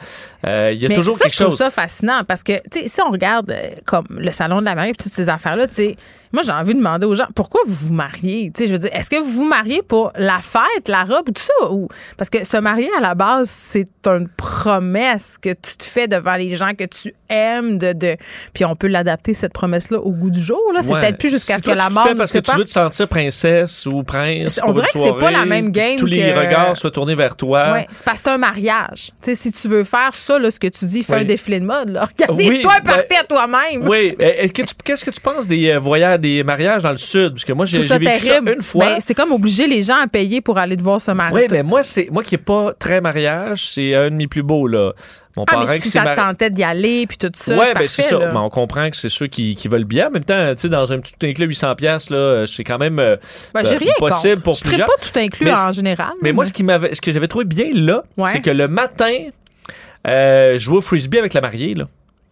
Euh, 0.46 0.72
il 0.74 0.80
y 0.82 0.84
a 0.84 0.88
Mais 0.90 0.94
toujours 0.94 1.14
ça, 1.16 1.24
quelque 1.24 1.32
je 1.32 1.38
trouve 1.40 1.48
chose. 1.52 1.58
ça 1.58 1.70
fascinant 1.70 2.20
parce 2.28 2.42
que, 2.42 2.52
tu 2.70 2.82
sais, 2.82 2.88
si 2.88 3.00
on 3.00 3.10
regarde 3.10 3.50
euh, 3.50 3.70
comme 3.86 4.06
le 4.10 4.30
salon 4.30 4.60
de 4.60 4.66
la 4.66 4.74
mariée 4.74 4.90
et 4.92 4.94
toutes 4.94 5.10
ces 5.12 5.28
affaires-là, 5.28 5.66
tu 5.66 5.74
sais, 5.74 5.96
moi, 6.32 6.42
j'ai 6.44 6.52
envie 6.52 6.72
de 6.74 6.78
demander 6.78 7.06
aux 7.06 7.14
gens 7.14 7.26
pourquoi 7.34 7.60
vous 7.66 7.86
vous 7.88 7.92
mariez? 7.94 8.50
Tu 8.54 8.62
sais, 8.62 8.66
je 8.68 8.72
veux 8.72 8.78
dire, 8.78 8.90
est-ce 8.92 9.08
que 9.10 9.16
vous 9.16 9.30
vous 9.30 9.46
mariez 9.46 9.82
pour 9.82 10.12
la 10.16 10.40
fête, 10.40 10.88
la 10.88 11.04
robe 11.04 11.28
ou 11.28 11.32
tout 11.32 11.42
ça? 11.42 11.70
Ou... 11.70 11.88
Parce 12.16 12.30
que 12.30 12.44
se 12.44 12.56
marier 12.56 12.90
à 12.98 13.00
la 13.00 13.14
base, 13.14 13.48
c'est 13.50 13.86
une 14.06 14.28
promesse 14.28 15.36
que 15.40 15.50
tu 15.50 15.76
te 15.76 15.84
fais 15.84 16.08
devant 16.08 16.34
les 16.36 16.56
gens 16.56 16.72
que 16.74 16.84
tu 16.84 17.14
aimes. 17.28 17.78
De, 17.78 17.92
de... 17.92 18.16
Puis 18.52 18.64
on 18.64 18.74
peut 18.76 18.86
l'adapter, 18.88 19.34
cette 19.34 19.52
promesse-là, 19.52 19.98
au 20.00 20.10
goût 20.12 20.30
du 20.30 20.40
jour. 20.40 20.60
Là. 20.74 20.80
C'est 20.82 20.92
Ouais. 20.92 21.00
peut-être 21.00 21.18
plus 21.18 21.30
jusqu'à 21.30 21.54
Si 21.56 21.60
ce 21.62 21.66
que 21.66 21.70
la 21.76 21.90
mort 21.90 22.06
fais 22.06 22.14
parce 22.14 22.32
que 22.32 22.38
tu 22.38 22.56
veux 22.56 22.64
te 22.64 22.70
sentir 22.70 23.08
princesse 23.08 23.86
ou 23.86 24.02
prince. 24.02 24.60
On 24.62 24.66
pour 24.66 24.74
dirait 24.74 24.86
une 24.94 25.00
que 25.00 25.06
c'est 25.06 25.12
pas 25.12 25.18
soirée, 25.18 25.34
la 25.34 25.44
même 25.44 25.70
game 25.70 25.96
Tous 25.98 26.06
les 26.06 26.18
que- 26.18 26.38
regards 26.38 26.76
soient 26.76 26.90
tournés 26.90 27.14
vers 27.14 27.36
toi. 27.36 27.72
Ouais, 27.72 27.86
c'est 27.90 28.04
parce 28.04 28.18
que 28.18 28.24
c'est 28.24 28.30
un 28.30 28.38
mariage. 28.38 29.10
Tu 29.22 29.24
sais, 29.30 29.34
si 29.34 29.52
tu 29.52 29.68
veux 29.68 29.84
faire 29.84 30.10
ça, 30.12 30.38
là, 30.38 30.50
ce 30.50 30.58
que 30.60 30.66
tu 30.68 30.84
dis, 30.86 31.02
fais 31.02 31.14
Oui. 31.14 31.20
un 31.20 31.24
défilé 31.24 31.60
de 31.60 31.66
mode. 31.66 31.90
Là. 31.90 32.06
Regardez, 32.18 32.48
Oui, 32.48 32.62
ben- 32.84 32.92
à 33.18 33.24
toi-même. 33.24 33.86
Oui. 33.88 34.14
Eh, 34.18 34.48
que 34.50 34.62
tu- 34.62 34.74
Qu'est-ce 34.84 35.04
que 35.04 35.10
tu 35.10 35.20
penses 35.20 35.46
des 35.46 35.70
euh, 35.70 35.78
des 36.18 36.42
mariages 36.42 36.82
dans 36.82 36.90
le 36.90 36.96
sud? 36.96 37.30
Parce 37.34 37.44
que 37.44 37.52
moi, 37.52 37.64
j'ai 37.64 37.78
vécu 37.78 38.04
terrible. 38.04 38.48
ça 38.48 38.52
une 38.54 38.62
fois. 38.62 38.84
Ben, 38.86 38.96
c'est 39.00 39.14
comme 39.14 39.32
obliger 39.32 39.66
les 39.66 39.82
gens 39.82 39.96
à 40.02 40.06
payer 40.06 40.40
pour 40.40 40.58
aller 40.58 40.76
te 40.76 40.82
voir 40.82 41.00
se 41.00 41.10
marier. 41.10 41.34
Oui, 41.34 41.46
mais 41.50 41.62
moi, 41.62 41.82
c'est 41.82 42.08
moi 42.10 42.22
qui 42.24 42.34
n'ai 42.34 42.38
pas 42.42 42.72
très 42.78 43.00
mariage, 43.00 43.68
c'est 43.70 43.94
un 43.94 44.10
de 44.10 44.14
mes 44.16 44.26
plus 44.26 44.42
beaux, 44.42 44.66
là. 44.66 44.92
Mon 45.36 45.44
ah, 45.48 45.66
mais 45.68 45.80
si 45.80 45.90
ça 45.90 46.02
te 46.02 46.16
tentait 46.16 46.48
d'y 46.48 46.62
aller, 46.64 47.06
puis 47.06 47.18
tout 47.18 47.30
ça, 47.34 47.58
ouais, 47.58 47.74
ben 47.74 47.86
c'est 47.88 48.00
ça. 48.00 48.18
Mais 48.18 48.38
on 48.38 48.48
comprend 48.48 48.88
que 48.88 48.96
c'est 48.96 49.10
ceux 49.10 49.26
qui, 49.26 49.54
qui 49.54 49.68
veulent 49.68 49.84
bien. 49.84 50.08
En 50.08 50.10
même 50.10 50.24
temps, 50.24 50.54
tu 50.54 50.62
sais, 50.62 50.68
dans 50.70 50.90
un 50.92 50.98
petit 50.98 51.12
tout 51.12 51.26
inclus 51.26 51.46
800 51.48 51.74
pièces 51.74 52.08
là, 52.08 52.44
c'est 52.46 52.64
quand 52.64 52.78
même 52.78 52.98
euh, 52.98 53.16
Ben, 53.52 53.62
ben, 53.62 53.76
rien 53.76 53.92
possible 53.98 54.36
contre. 54.36 54.42
pour 54.44 54.54
Je 54.54 54.64
plusieurs. 54.64 54.86
pas 54.86 54.94
tout 55.02 55.18
inclus 55.18 55.44
Mais 55.44 55.52
en 55.58 55.72
général. 55.72 56.12
Mais 56.22 56.32
moi, 56.32 56.46
ce 56.46 56.54
qui 56.54 56.62
m'avait, 56.64 56.94
ce 56.94 57.02
que 57.02 57.12
j'avais 57.12 57.28
trouvé 57.28 57.44
bien 57.44 57.66
là, 57.74 58.02
Ouais. 58.16 58.30
c'est 58.32 58.40
que 58.40 58.48
le 58.50 58.66
matin, 58.66 59.12
euh, 60.08 60.52
je 60.54 60.58
jouais 60.58 60.78
au 60.78 60.80
frisbee 60.80 61.18
avec 61.18 61.34
la 61.34 61.42
mariée 61.42 61.74
là. 61.74 61.84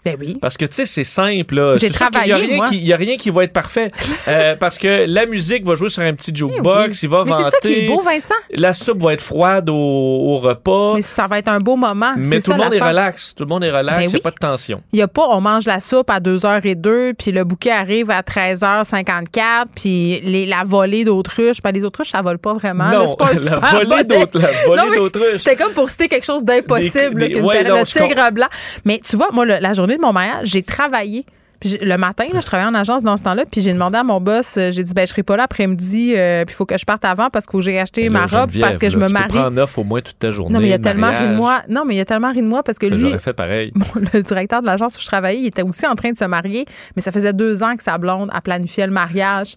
Ben 0.05 0.17
oui. 0.21 0.37
Parce 0.41 0.57
que, 0.57 0.67
tu 0.67 0.75
sais, 0.75 0.85
c'est 0.85 1.05
simple. 1.05 1.55
là. 1.55 1.77
J'ai 1.77 1.91
travaillé, 1.91 2.59
Il 2.73 2.85
n'y 2.85 2.93
a 2.93 2.97
rien 2.97 3.17
qui 3.17 3.31
va 3.31 3.45
être 3.45 3.53
parfait. 3.53 3.91
Euh, 4.27 4.57
parce 4.59 4.79
que 4.79 5.05
la 5.07 5.27
musique 5.27 5.67
va 5.67 5.75
jouer 5.75 5.89
sur 5.91 6.03
un 6.03 6.15
petit 6.15 6.35
jukebox, 6.35 7.03
il 7.03 7.09
va 7.11 7.25
Mais 7.27 7.33
c'est 7.33 7.43
ça 7.51 7.59
qui 7.61 7.73
est 7.73 7.87
beau, 7.89 8.01
Vincent. 8.01 8.35
La 8.57 8.73
soupe 8.73 9.03
va 9.03 9.13
être 9.13 9.21
froide 9.21 9.69
au, 9.69 9.75
au 9.75 10.39
repas. 10.39 10.95
Mais 10.95 11.03
ça 11.03 11.27
va 11.27 11.39
être 11.39 11.49
un 11.49 11.59
beau 11.59 11.77
moment. 11.77 12.13
Mais 12.17 12.41
tout 12.41 12.53
le 12.53 12.57
monde 12.59 12.73
est 12.73 12.81
relax. 12.81 13.35
Tout 13.35 13.45
le 13.45 13.49
monde 13.49 13.65
est 13.65 13.71
relax. 13.71 13.97
Ben 13.99 14.03
Il 14.05 14.09
n'y 14.09 14.13
a 14.15 14.17
oui. 14.17 14.23
pas 14.23 14.31
de 14.31 14.37
tension. 14.37 14.83
Il 14.93 14.99
y 14.99 15.03
a 15.03 15.09
pas, 15.09 15.27
on 15.31 15.41
mange 15.43 15.67
la 15.67 15.81
soupe 15.81 16.09
à 16.11 16.21
2h02, 16.21 17.13
puis 17.19 17.33
le 17.33 17.45
bouquet 17.45 17.71
arrive 17.73 18.11
à 18.11 18.23
13h54, 18.23 19.67
puis 19.75 20.21
les- 20.21 20.47
la 20.47 20.63
volée 20.65 21.05
d'autruche. 21.05 21.59
Ben, 21.63 21.73
les 21.73 21.85
autruches, 21.85 22.11
ça 22.11 22.23
vole 22.23 22.39
pas 22.39 22.55
vraiment. 22.55 22.89
là, 22.91 22.99
non, 23.01 23.07
c'est 23.07 23.17
pas 23.17 23.33
la 23.61 23.85
volée 23.85 24.05
d'autres- 24.05 24.39
la 24.41 24.53
volée 24.67 24.97
d'autruche. 24.97 25.39
C'était 25.43 25.57
comme 25.57 25.73
pour 25.73 25.89
citer 25.91 26.09
quelque 26.09 26.25
chose 26.25 26.45
d'impossible, 26.45 27.21
Des- 27.21 27.29
là, 27.29 27.35
qu'une 27.35 27.45
ouais, 27.45 27.63
paire- 27.63 27.75
non, 27.75 27.81
le 27.81 27.87
tigre 27.87 28.33
blanc. 28.33 28.47
Mais 28.85 29.01
tu 29.07 29.17
vois, 29.17 29.29
moi, 29.33 29.45
le- 29.45 29.59
la 29.61 29.73
journée 29.75 29.94
de 29.97 30.03
mon 30.03 30.13
mariage, 30.13 30.49
j'ai 30.49 30.63
travaillé. 30.63 31.25
Puis 31.61 31.79
le 31.81 31.97
matin, 31.97 32.25
là, 32.31 32.41
je 32.41 32.47
travaillais 32.47 32.69
en 32.69 32.75
agence 32.75 33.03
dans 33.03 33.17
ce 33.17 33.23
temps-là, 33.23 33.45
puis 33.51 33.63
j'ai 33.63 33.73
demandé 33.73 33.97
à 33.97 34.05
mon 34.05 34.21
boss, 34.21 34.57
euh, 34.59 34.71
j'ai 34.71 34.85
dit, 34.85 34.93
ben, 34.93 35.07
je 35.07 35.13
serai 35.13 35.23
pas 35.23 35.37
là 35.39 35.45
après-midi, 35.45 36.13
euh, 36.15 36.45
puis 36.45 36.53
il 36.53 36.57
faut 36.57 36.67
que 36.67 36.77
je 36.77 36.85
parte 36.85 37.05
avant 37.07 37.31
parce 37.31 37.47
que 37.47 37.59
j'ai 37.63 37.79
acheté 37.81 38.11
ma 38.11 38.27
robe 38.27 38.51
parce 38.61 38.77
que 38.77 38.91
je 38.91 38.99
me 38.99 39.07
tu 39.07 39.13
marie. 39.15 39.29
peux 39.29 39.39
prendre 39.39 39.63
off 39.63 39.79
au 39.79 39.85
moins 39.85 40.03
toute 40.03 40.19
ta 40.19 40.31
journée. 40.31 40.53
Non, 40.53 40.61
mais 40.61 40.69
il 40.69 40.73
a 40.75 40.77
le 40.77 40.83
tellement 40.83 41.07
ri 41.09 41.15
de 41.15 41.19
mariage. 41.21 41.37
moi. 41.39 41.63
Non, 41.71 41.85
mais 41.87 41.97
il 41.97 42.01
a 42.01 42.05
tellement 42.05 42.33
ri 42.33 42.43
de 42.43 42.47
moi 42.49 42.63
parce 42.63 42.79
que 42.79 42.87
Ben, 42.87 42.95
lui, 42.99 43.09
J'aurais 43.09 43.19
fait 43.19 43.33
pareil. 43.33 43.73
Bon, 43.77 43.87
le 44.13 44.21
directeur 44.21 44.61
de 44.61 44.67
l'agence 44.67 44.97
où 44.99 45.01
je 45.01 45.07
travaillais, 45.07 45.41
il 45.41 45.47
était 45.47 45.63
aussi 45.63 45.87
en 45.87 45.95
train 45.95 46.11
de 46.11 46.19
se 46.19 46.25
marier, 46.27 46.67
mais 46.97 47.03
ça 47.03 47.13
faisait 47.13 47.33
deux 47.33 47.63
ans 47.63 47.77
que 47.77 47.83
sa 47.83 47.97
blonde 47.97 48.29
a 48.35 48.43
planifié 48.43 48.85
le 48.85 48.93
mariage. 48.93 49.55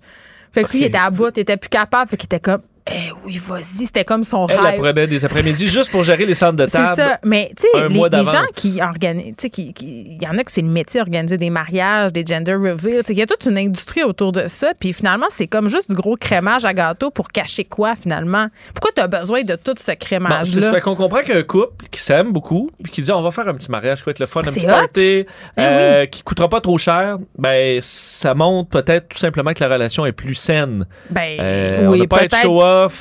Fait 0.54 0.64
que 0.64 0.72
lui, 0.72 0.80
il 0.80 0.86
était 0.86 0.98
à 0.98 1.10
bout, 1.10 1.36
il 1.36 1.42
était 1.42 1.58
plus 1.58 1.70
capable, 1.70 2.10
fait 2.10 2.16
qu'il 2.18 2.28
était 2.28 2.40
comme, 2.40 2.62
eh 2.92 3.12
oui, 3.26 3.38
vas-y, 3.42 3.86
c'était 3.86 4.04
comme 4.06 4.24
son 4.24 4.48
Elle, 4.48 4.56
elle 4.60 4.66
rêve. 4.66 4.80
prenait 4.80 5.08
des 5.08 5.26
après-midi 5.26 5.68
juste 5.68 5.92
pour 5.92 6.04
gérer 6.04 6.26
les 6.26 6.36
centres 6.36 6.56
de 6.58 6.68
C'est 6.68 6.78
table. 6.78 6.96
ça. 6.96 7.20
Mais, 7.24 7.52
tu 7.58 7.68
sais, 7.74 7.88
les, 7.90 8.24
gens 8.26 8.46
qui 8.56 8.82
organisent, 8.82 9.36
tu 9.38 9.50
sais, 9.56 9.74
il 9.82 10.22
y 10.22 10.28
en 10.28 10.38
a 10.38 10.44
que 10.44 10.52
c'est 10.52 10.62
le 10.62 10.68
métier, 10.70 11.02
organiser 11.02 11.38
des 11.38 11.50
mariages, 11.50 12.14
des 12.14 12.26
gender 12.26 12.54
reveals. 12.54 13.00
Tu 13.00 13.08
sais, 13.08 13.14
Il 13.14 13.20
y 13.20 13.22
a 13.22 13.26
toute 13.26 13.46
une 13.46 13.58
industrie 13.58 14.04
autour 14.04 14.32
de 14.32 14.48
ça. 14.48 14.72
Puis 14.80 14.94
finalement, 14.94 15.28
c'est 15.30 15.48
comme 15.48 15.70
juste 15.70 15.90
du 15.90 15.96
gros 15.96 16.16
crémage 16.16 16.66
à 16.66 16.74
gâteau 16.74 17.10
pour 17.12 17.30
cacher 17.30 17.64
quoi, 17.66 17.96
finalement? 17.96 18.48
Pourquoi 18.74 18.92
tu 18.96 19.02
as 19.02 19.08
besoin 19.08 19.44
de 19.44 19.56
tout 19.56 19.74
ce 19.78 19.78
Bon, 19.78 19.82
c'est 19.86 19.96
crémage-là? 19.98 20.62
ça 20.62 20.72
fait 20.72 20.82
qu'on 20.82 20.96
comprend 20.96 21.22
qu'un 21.22 21.44
couple 21.44 21.86
qui 21.92 22.00
s'aime 22.02 22.32
beaucoup, 22.32 22.72
puis 22.84 22.92
qui 22.92 23.02
dit 23.02 23.12
on 23.12 23.22
va 23.22 23.32
faire 23.32 23.48
un 23.48 23.54
petit 23.54 23.70
mariage 23.72 24.00
qui 24.00 24.06
va 24.06 24.12
être 24.12 24.20
le 24.20 24.26
fun, 24.26 24.42
un 24.42 24.44
C'est 24.46 24.54
petit 24.62 24.66
hot. 24.66 24.70
party, 24.70 25.26
Ben 25.56 25.64
euh, 25.64 26.06
qui 26.06 26.24
coûtera 26.24 26.50
pas 26.50 26.62
trop 26.62 26.78
cher, 26.78 27.18
ben 27.38 27.80
ça 27.82 28.34
montre 28.34 28.70
peut-être 28.70 29.10
tout 29.10 29.18
simplement 29.18 29.54
que 29.54 29.64
la 29.64 29.74
relation 29.74 30.06
est 30.06 30.12
plus 30.12 30.36
saine. 30.36 30.86
ben, 31.10 31.38
Euh, 31.40 31.88
on 31.88 31.92
oui, 31.92 32.00
n'a 32.02 32.08
pas 32.08 32.24
être 32.24 32.32
peut-être. 32.32 32.46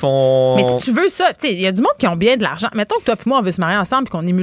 On... 0.03 0.55
Mais 0.57 0.63
si 0.63 0.85
tu 0.85 0.91
veux 0.99 1.09
ça, 1.09 1.27
tu 1.39 1.47
sais, 1.47 1.53
il 1.53 1.59
y 1.59 1.67
a 1.67 1.71
du 1.71 1.81
monde 1.81 1.93
qui 1.99 2.07
ont 2.07 2.15
bien 2.15 2.37
de 2.37 2.43
l'argent. 2.43 2.67
Mettons 2.73 2.97
que 2.99 3.03
toi 3.05 3.15
et 3.15 3.29
moi, 3.29 3.39
on 3.39 3.41
veut 3.41 3.51
se 3.51 3.61
marier 3.61 3.77
ensemble 3.77 4.05
puis 4.05 4.11
qu'on 4.11 4.25
est 4.27 4.33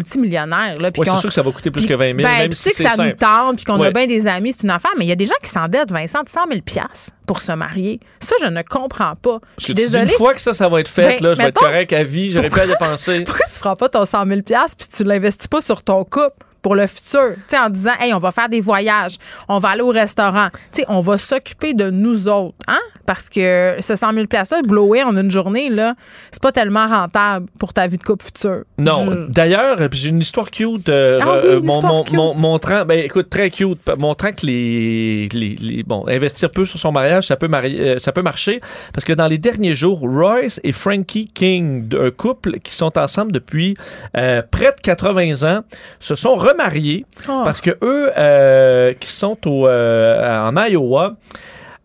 puis 0.91 1.01
Ouais, 1.01 1.07
c'est 1.07 1.21
sûr 1.21 1.29
que 1.29 1.35
ça 1.35 1.43
va 1.43 1.51
coûter 1.51 1.71
plus 1.71 1.87
que 1.87 1.95
20 1.95 2.05
000, 2.05 2.17
ben, 2.19 2.23
même 2.25 2.49
tu 2.51 2.57
si 2.57 2.71
sais 2.71 2.85
que 2.85 2.91
ça 2.91 3.05
nous 3.05 3.13
tente 3.13 3.57
puis 3.57 3.65
qu'on 3.65 3.79
Ouais. 3.79 3.89
a 3.89 3.91
bien 3.91 4.07
des 4.07 4.27
amis, 4.27 4.53
c'est 4.53 4.63
une 4.65 4.71
affaire. 4.71 4.91
Mais 4.99 5.05
il 5.05 5.09
y 5.09 5.13
a 5.13 5.17
des 5.17 5.27
gens 5.27 5.35
qui 5.43 5.49
s'endettent 5.51 5.91
Vincent 5.91 6.23
de 6.23 6.29
100 6.29 6.41
000 6.49 6.61
piastres 6.63 7.13
pour 7.27 7.41
se 7.41 7.53
marier. 7.53 8.01
Ça, 8.21 8.37
je 8.41 8.47
ne 8.47 8.63
comprends 8.63 9.15
pas. 9.17 9.39
Je 9.59 9.65
suis 9.65 9.75
désolée. 9.75 10.05
Une 10.05 10.17
fois 10.17 10.35
que 10.35 10.41
ça, 10.41 10.53
ça 10.53 10.69
va 10.69 10.81
être 10.81 10.89
fait, 10.89 11.17
Ben, 11.21 11.29
là, 11.29 11.35
je 11.35 11.39
vais 11.39 11.49
être 11.49 11.55
mettons- 11.55 11.61
correct 11.67 11.93
à 11.93 12.03
vie, 12.05 12.31
j'aurais 12.31 12.51
plus 12.51 12.61
à 12.61 12.67
dépenser. 12.67 13.21
Pourquoi 13.27 13.47
tu 13.47 13.59
feras 13.59 13.77
pas 13.77 13.89
ton 13.89 14.05
100 14.05 14.27
000 14.27 14.43
piastres 14.43 14.77
puis 14.77 14.87
tu 14.95 15.05
l'investis 15.05 15.47
pas 15.49 15.61
sur 15.61 15.83
ton 15.83 16.05
couple? 16.05 16.45
Pour 16.65 16.75
le 16.75 16.87
futur, 16.87 17.35
tu 17.47 17.57
en 17.57 17.69
disant, 17.69 17.93
hey, 18.01 18.15
on 18.15 18.19
va 18.19 18.31
faire 18.33 18.49
des 18.49 18.61
voyages, 18.63 19.17
on 19.49 19.59
va 19.59 19.69
aller 19.69 19.83
au 19.83 19.91
restaurant, 19.91 20.49
tu 20.73 20.83
on 20.89 21.01
va 21.01 21.19
s'occuper 21.19 21.75
de 21.75 21.91
nous 21.91 22.27
autres, 22.27 22.57
hein? 22.67 22.79
Parce 23.05 23.29
que 23.29 23.75
ce 23.81 23.97
100 23.97 24.15
000 24.15 24.27
piastres, 24.27 24.63
blower 24.67 25.03
en 25.03 25.15
une 25.17 25.31
journée, 25.31 25.69
là, 25.69 25.95
c'est 26.33 26.43
pas 26.43 26.53
tellement 26.53 26.87
rentable 26.87 27.47
pour 27.59 27.75
ta 27.75 27.87
vie 27.87 27.99
de 27.99 28.03
couple 28.03 28.25
futur. 28.25 28.63
Non. 28.79 29.05
Je- 29.11 29.31
D'ailleurs, 29.31 29.79
euh, 29.79 29.89
j'ai 29.93 30.09
une 30.09 30.21
histoire 30.23 30.51
cute 30.51 30.89
euh, 30.89 31.19
Ah 31.21 31.33
oui, 31.35 31.39
euh, 31.45 31.59
une 31.59 31.67
mon- 31.67 31.75
histoire 31.75 31.93
mon- 31.93 32.03
cute. 32.05 32.15
mon- 32.15 32.35
montrant, 32.35 32.87
ben 32.87 32.99
écoute, 33.05 33.29
très 33.29 33.51
cute, 33.51 33.81
montrant 33.99 34.33
que 34.33 34.47
les, 34.47 35.29
les, 35.35 35.57
les- 35.57 35.83
bon, 35.83 36.07
investir 36.09 36.51
peu 36.51 36.65
sur 36.65 36.79
son 36.79 36.93
mariage, 36.93 37.27
ça 37.27 37.37
peut, 37.37 37.47
marier, 37.49 37.79
euh, 37.79 37.99
ça 37.99 38.11
peut 38.11 38.23
marcher. 38.23 38.63
Parce 38.95 39.05
que 39.05 39.13
dans 39.13 39.27
les 39.27 39.37
derniers 39.37 39.75
jours, 39.75 40.01
Royce 40.01 40.61
et 40.65 40.73
Frankie 40.73 41.27
King, 41.27 41.91
un 42.01 42.11
couple 42.11 42.59
qui 42.61 42.73
sont 42.73 42.97
ensemble 42.99 43.33
depuis 43.33 43.77
euh, 44.17 44.41
près 44.51 44.71
de 44.75 44.81
80 44.83 45.43
ans, 45.59 45.61
se 46.01 46.15
sont 46.15 46.37
remariés 46.55 47.05
Oh. 47.29 47.43
parce 47.45 47.61
que 47.61 47.71
eux, 47.83 48.11
euh, 48.17 48.93
qui 48.99 49.11
sont 49.11 49.37
au, 49.47 49.69
euh, 49.69 50.49
en 50.51 50.57
Iowa, 50.67 51.15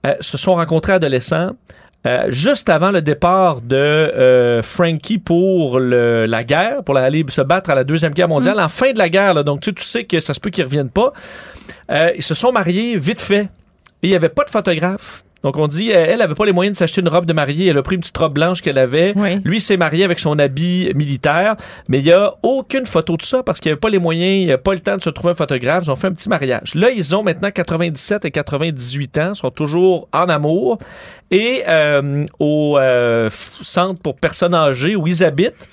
euh, 0.08 0.14
se 0.22 0.38
sont 0.38 0.56
rencontrés 0.56 0.94
adolescents. 0.94 1.52
juste 2.30 2.70
avant 2.70 2.92
le 2.92 3.02
départ 3.02 3.60
de 3.62 4.62
Frankie 4.64 5.18
pour 5.20 5.80
le- 5.80 6.26
la 6.26 6.44
guerre, 6.46 6.82
pour 6.84 6.96
aller 6.98 7.26
se 7.28 7.42
battre 7.42 7.70
à 7.70 7.76
la 7.76 7.84
Deuxième 7.84 8.14
Guerre 8.14 8.30
mondiale, 8.30 8.56
Mm. 8.58 8.62
en 8.62 8.70
fin 8.70 8.94
de 8.94 8.98
la 8.98 9.10
guerre, 9.10 9.34
là, 9.34 9.44
donc 9.44 9.60
tu, 9.60 9.70
sais- 9.70 9.74
tu 9.76 9.84
sais 9.84 10.04
que 10.06 10.20
ça 10.22 10.34
se 10.34 10.40
peut 10.40 10.50
qu'ils 10.50 10.64
reviennent 10.64 10.90
pas, 10.90 11.12
ils 12.16 12.24
se 12.24 12.34
sont 12.34 12.52
mariés 12.54 12.96
vite 12.96 13.20
fait. 13.22 13.50
Et 14.02 14.08
il 14.08 14.10
n'y 14.12 14.16
avait 14.16 14.30
pas 14.30 14.46
de 14.46 14.50
photographe. 14.50 15.24
Donc 15.44 15.58
on 15.58 15.68
dit, 15.68 15.92
euh, 15.92 16.06
elle 16.10 16.22
avait 16.22 16.36
pas 16.36 16.46
les 16.46 16.52
moyens 16.52 16.76
de 16.76 16.80
s'acheter 16.80 17.02
une 17.02 17.08
robe 17.08 17.26
de 17.26 17.34
mariée, 17.34 17.68
elle 17.68 17.78
a 17.78 17.82
pris 17.82 17.96
une 17.96 18.02
petite 18.02 18.18
robe 18.18 18.34
blanche 18.34 18.62
qu'elle 18.62 18.78
avait. 18.78 19.14
Oui. 19.16 19.40
Lui 19.44 19.62
s'est 19.62 19.78
marié 19.78 20.04
avec 20.04 20.20
son 20.20 20.38
habit 20.38 20.92
militaire, 20.96 21.56
mais 21.88 22.00
il 22.00 22.06
n'y 22.06 22.12
a 22.12 22.34
aucune 22.44 22.86
photo 22.86 23.18
de 23.18 23.22
ça 23.22 23.44
parce 23.44 23.60
qu'il 23.60 23.72
avait 23.72 23.80
pas 23.80 23.90
les 23.90 24.00
moyens, 24.00 24.42
il 24.42 24.46
n'y 24.46 24.52
a 24.52 24.58
pas 24.58 24.74
le 24.74 24.80
temps 24.80 24.98
de 24.98 25.02
se 25.02 25.10
trouver 25.10 25.32
un 25.32 25.36
photographe. 25.36 25.84
Ils 25.86 25.92
ont 25.92 25.96
fait 25.96 26.08
un 26.08 26.14
petit 26.14 26.30
mariage. 26.30 26.76
Là, 26.76 26.90
ils 26.92 27.16
ont 27.16 27.24
maintenant 27.24 27.52
97 27.52 28.26
et 28.26 28.32
98 28.32 29.18
ans, 29.18 29.34
sont 29.34 29.52
toujours 29.52 30.08
en 30.12 30.30
amour. 30.30 30.78
Et 31.32 31.64
euh, 31.68 32.26
au 32.40 32.78
euh, 32.80 33.30
centre 33.32 34.02
pour 34.02 34.16
personnes 34.16 34.56
âgées 34.56 34.96
où 34.96 35.08
ils 35.08 35.24
habitent, 35.24 35.70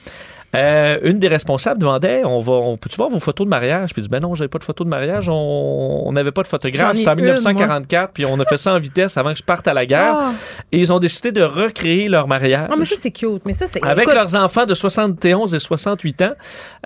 euh, 0.54 0.98
une 1.02 1.18
des 1.18 1.28
responsables 1.28 1.80
demandait 1.80 2.22
on 2.24 2.40
va 2.40 2.52
on 2.52 2.76
peut-tu 2.76 2.96
voir 2.96 3.08
vos 3.10 3.18
photos 3.20 3.44
de 3.46 3.50
mariage? 3.50 3.92
Puis 3.92 4.00
il 4.00 4.04
dit 4.04 4.08
ben 4.08 4.20
non 4.20 4.34
j'avais 4.34 4.48
pas 4.48 4.58
de 4.58 4.64
photos 4.64 4.84
de 4.84 4.90
mariage 4.90 5.28
on 5.28 6.10
n'avait 6.12 6.32
pas 6.32 6.42
de 6.42 6.48
photographe 6.48 6.96
c'était 6.96 7.08
en 7.10 7.16
une, 7.16 7.24
1944 7.24 8.12
puis 8.12 8.24
on 8.26 8.38
a 8.40 8.44
fait 8.44 8.56
ça 8.58 8.74
en 8.74 8.78
vitesse 8.78 9.16
avant 9.16 9.32
que 9.32 9.38
je 9.38 9.42
parte 9.42 9.66
à 9.68 9.74
la 9.74 9.84
guerre 9.86 10.14
Ah. 10.16 10.32
et 10.72 10.78
ils 10.78 10.92
ont 10.92 10.98
décidé 10.98 11.32
de 11.32 11.42
recréer 11.42 12.08
leur 12.08 12.28
mariage 12.28 12.68
Ah, 12.70 12.74
mais 12.78 12.84
ça, 12.84 12.94
c'est 13.00 13.10
cute. 13.10 13.42
Mais 13.44 13.52
ça, 13.52 13.66
c'est. 13.66 13.82
avec 13.84 14.04
écoute, 14.04 14.14
leurs 14.14 14.34
enfants 14.36 14.66
de 14.66 14.74
71 14.74 15.54
et 15.54 15.58
68 15.58 16.22
ans, 16.22 16.32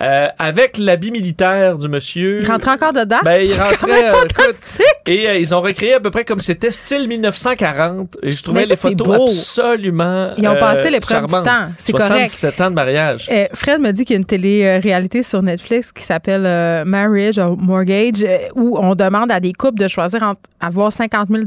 euh, 0.01 0.27
avec 0.39 0.77
l'habit 0.77 1.11
militaire 1.11 1.77
du 1.77 1.87
monsieur. 1.87 2.39
Il 2.41 2.47
rentrait 2.49 2.71
encore 2.71 2.93
dedans? 2.93 3.19
Ben, 3.23 3.41
il 3.45 3.53
rentrait, 3.53 4.05
euh, 4.05 4.09
écoute, 4.09 4.33
fantastique. 4.33 4.85
Et 5.07 5.27
euh, 5.29 5.37
ils 5.37 5.53
ont 5.53 5.61
recréé 5.61 5.93
à 5.95 5.99
peu 5.99 6.11
près 6.11 6.25
comme 6.25 6.39
c'était 6.39 6.71
style 6.71 7.07
1940. 7.07 8.17
Et 8.23 8.31
je 8.31 8.43
trouvais 8.43 8.63
ça, 8.63 8.69
les 8.69 8.75
photos 8.75 9.29
absolument. 9.29 10.31
Ils 10.37 10.47
ont 10.47 10.55
passé 10.55 10.89
l'épreuve 10.89 11.25
du 11.25 11.31
temps. 11.33 11.69
C'est 11.77 11.91
correct. 11.91 12.29
77 12.29 12.61
ans 12.61 12.69
de 12.69 12.75
mariage. 12.75 13.27
Euh, 13.31 13.47
Fred 13.61 13.79
me 13.79 13.91
dit 13.91 14.05
qu'il 14.05 14.15
y 14.15 14.17
a 14.17 14.19
une 14.19 14.25
télé-réalité 14.25 15.21
sur 15.21 15.43
Netflix 15.43 15.91
qui 15.91 16.01
s'appelle 16.01 16.45
euh, 16.47 16.83
Marriage 16.83 17.37
or 17.37 17.55
Mortgage 17.57 18.23
euh, 18.23 18.39
où 18.55 18.75
on 18.79 18.95
demande 18.95 19.31
à 19.31 19.39
des 19.39 19.53
couples 19.53 19.79
de 19.79 19.87
choisir 19.87 20.23
entre 20.23 20.41
avoir 20.59 20.91
50 20.91 21.29
000 21.29 21.43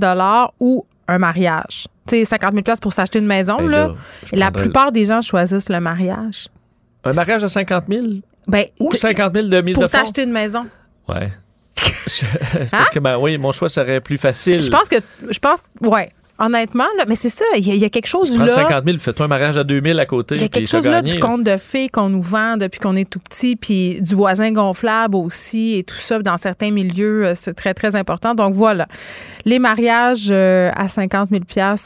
ou 0.60 0.86
un 1.08 1.18
mariage. 1.18 1.88
Tu 2.06 2.16
sais, 2.18 2.24
50 2.24 2.52
000 2.64 2.76
pour 2.80 2.92
s'acheter 2.92 3.18
une 3.18 3.26
maison, 3.26 3.56
Ben 3.56 3.68
là. 3.68 3.94
la 4.32 4.50
plupart 4.52 4.92
des 4.92 5.06
gens 5.06 5.20
choisissent 5.22 5.68
le 5.68 5.80
mariage. 5.80 6.46
Un 7.02 7.12
mariage 7.12 7.42
à 7.42 7.48
50 7.48 7.84
000 7.88 8.06
Ben, 8.46 8.66
ou 8.78 8.90
t- 8.90 8.96
50 8.96 9.34
000 9.34 9.48
de 9.48 9.60
mise 9.60 9.74
pour 9.74 9.82
de 9.84 9.88
fonds? 9.88 9.98
t'acheter 9.98 10.22
une 10.22 10.32
maison. 10.32 10.66
Ouais. 11.08 11.30
Je- 12.06 12.24
Parce 12.70 12.90
que, 12.90 13.00
ben 13.00 13.18
oui, 13.18 13.38
mon 13.38 13.50
choix 13.50 13.68
serait 13.68 14.00
plus 14.00 14.18
facile. 14.18 14.60
Je 14.62 14.70
pense 14.70 14.88
que, 14.88 14.96
je 15.30 15.38
pense, 15.40 15.60
ouais, 15.82 16.10
honnêtement, 16.38 16.86
là, 16.98 17.04
mais 17.08 17.14
c'est 17.14 17.28
ça, 17.28 17.44
il 17.56 17.66
y, 17.66 17.70
a- 17.70 17.74
il 17.74 17.80
y 17.80 17.84
a 17.84 17.88
quelque 17.90 18.06
chose 18.06 18.30
Tu 18.30 18.36
prends 18.36 18.44
là. 18.46 18.52
50 18.52 18.84
000, 18.84 18.98
fais-toi 18.98 19.26
un 19.26 19.28
mariage 19.28 19.56
à 19.56 19.64
2 19.64 19.80
000 19.84 19.98
à 19.98 20.06
côté. 20.06 20.34
Il 20.36 20.40
y 20.42 20.44
a 20.44 20.48
quelque 20.48 20.68
chose 20.68 20.84
là 20.84 21.00
gagné, 21.02 21.12
du 21.14 21.18
conte 21.20 21.44
de 21.44 21.56
fées 21.56 21.88
qu'on 21.88 22.08
nous 22.08 22.22
vend 22.22 22.56
depuis 22.56 22.80
qu'on 22.80 22.96
est 22.96 23.08
tout 23.08 23.20
petit, 23.20 23.56
puis 23.56 24.00
du 24.00 24.14
voisin 24.14 24.50
gonflable 24.52 25.16
aussi, 25.16 25.74
et 25.78 25.84
tout 25.84 25.94
ça 25.96 26.18
dans 26.20 26.36
certains 26.36 26.70
milieux, 26.70 27.26
euh, 27.26 27.32
c'est 27.34 27.54
très, 27.54 27.74
très 27.74 27.94
important. 27.96 28.34
Donc 28.34 28.54
voilà, 28.54 28.86
les 29.44 29.58
mariages 29.58 30.28
euh, 30.30 30.70
à 30.74 30.88
50 30.88 31.30
000 31.30 31.42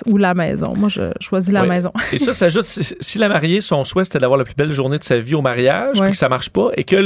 ou 0.07 0.17
la 0.17 0.35
maison. 0.35 0.73
Moi, 0.77 0.89
je 0.89 1.03
choisis 1.21 1.53
la 1.53 1.65
maison. 1.65 1.93
Et 2.13 2.19
ça 2.19 2.33
s'ajoute, 2.33 2.65
si, 2.65 2.95
si 3.01 3.19
la 3.19 3.29
mariée, 3.29 3.61
son 3.61 3.85
souhait, 3.85 4.05
c'était 4.05 4.19
d'avoir 4.21 4.39
la 4.39 4.45
plus 4.45 4.55
belle 4.55 4.73
journée 4.73 4.99
de 4.99 5.05
sa 5.05 5.19
vie 5.19 5.35
au 5.35 5.43
mariage, 5.43 5.97
Ouais. 5.99 6.03
puis 6.07 6.11
que 6.13 6.17
ça 6.17 6.29
marche 6.29 6.51
pas, 6.51 6.71
et 6.77 6.85
que 6.85 6.97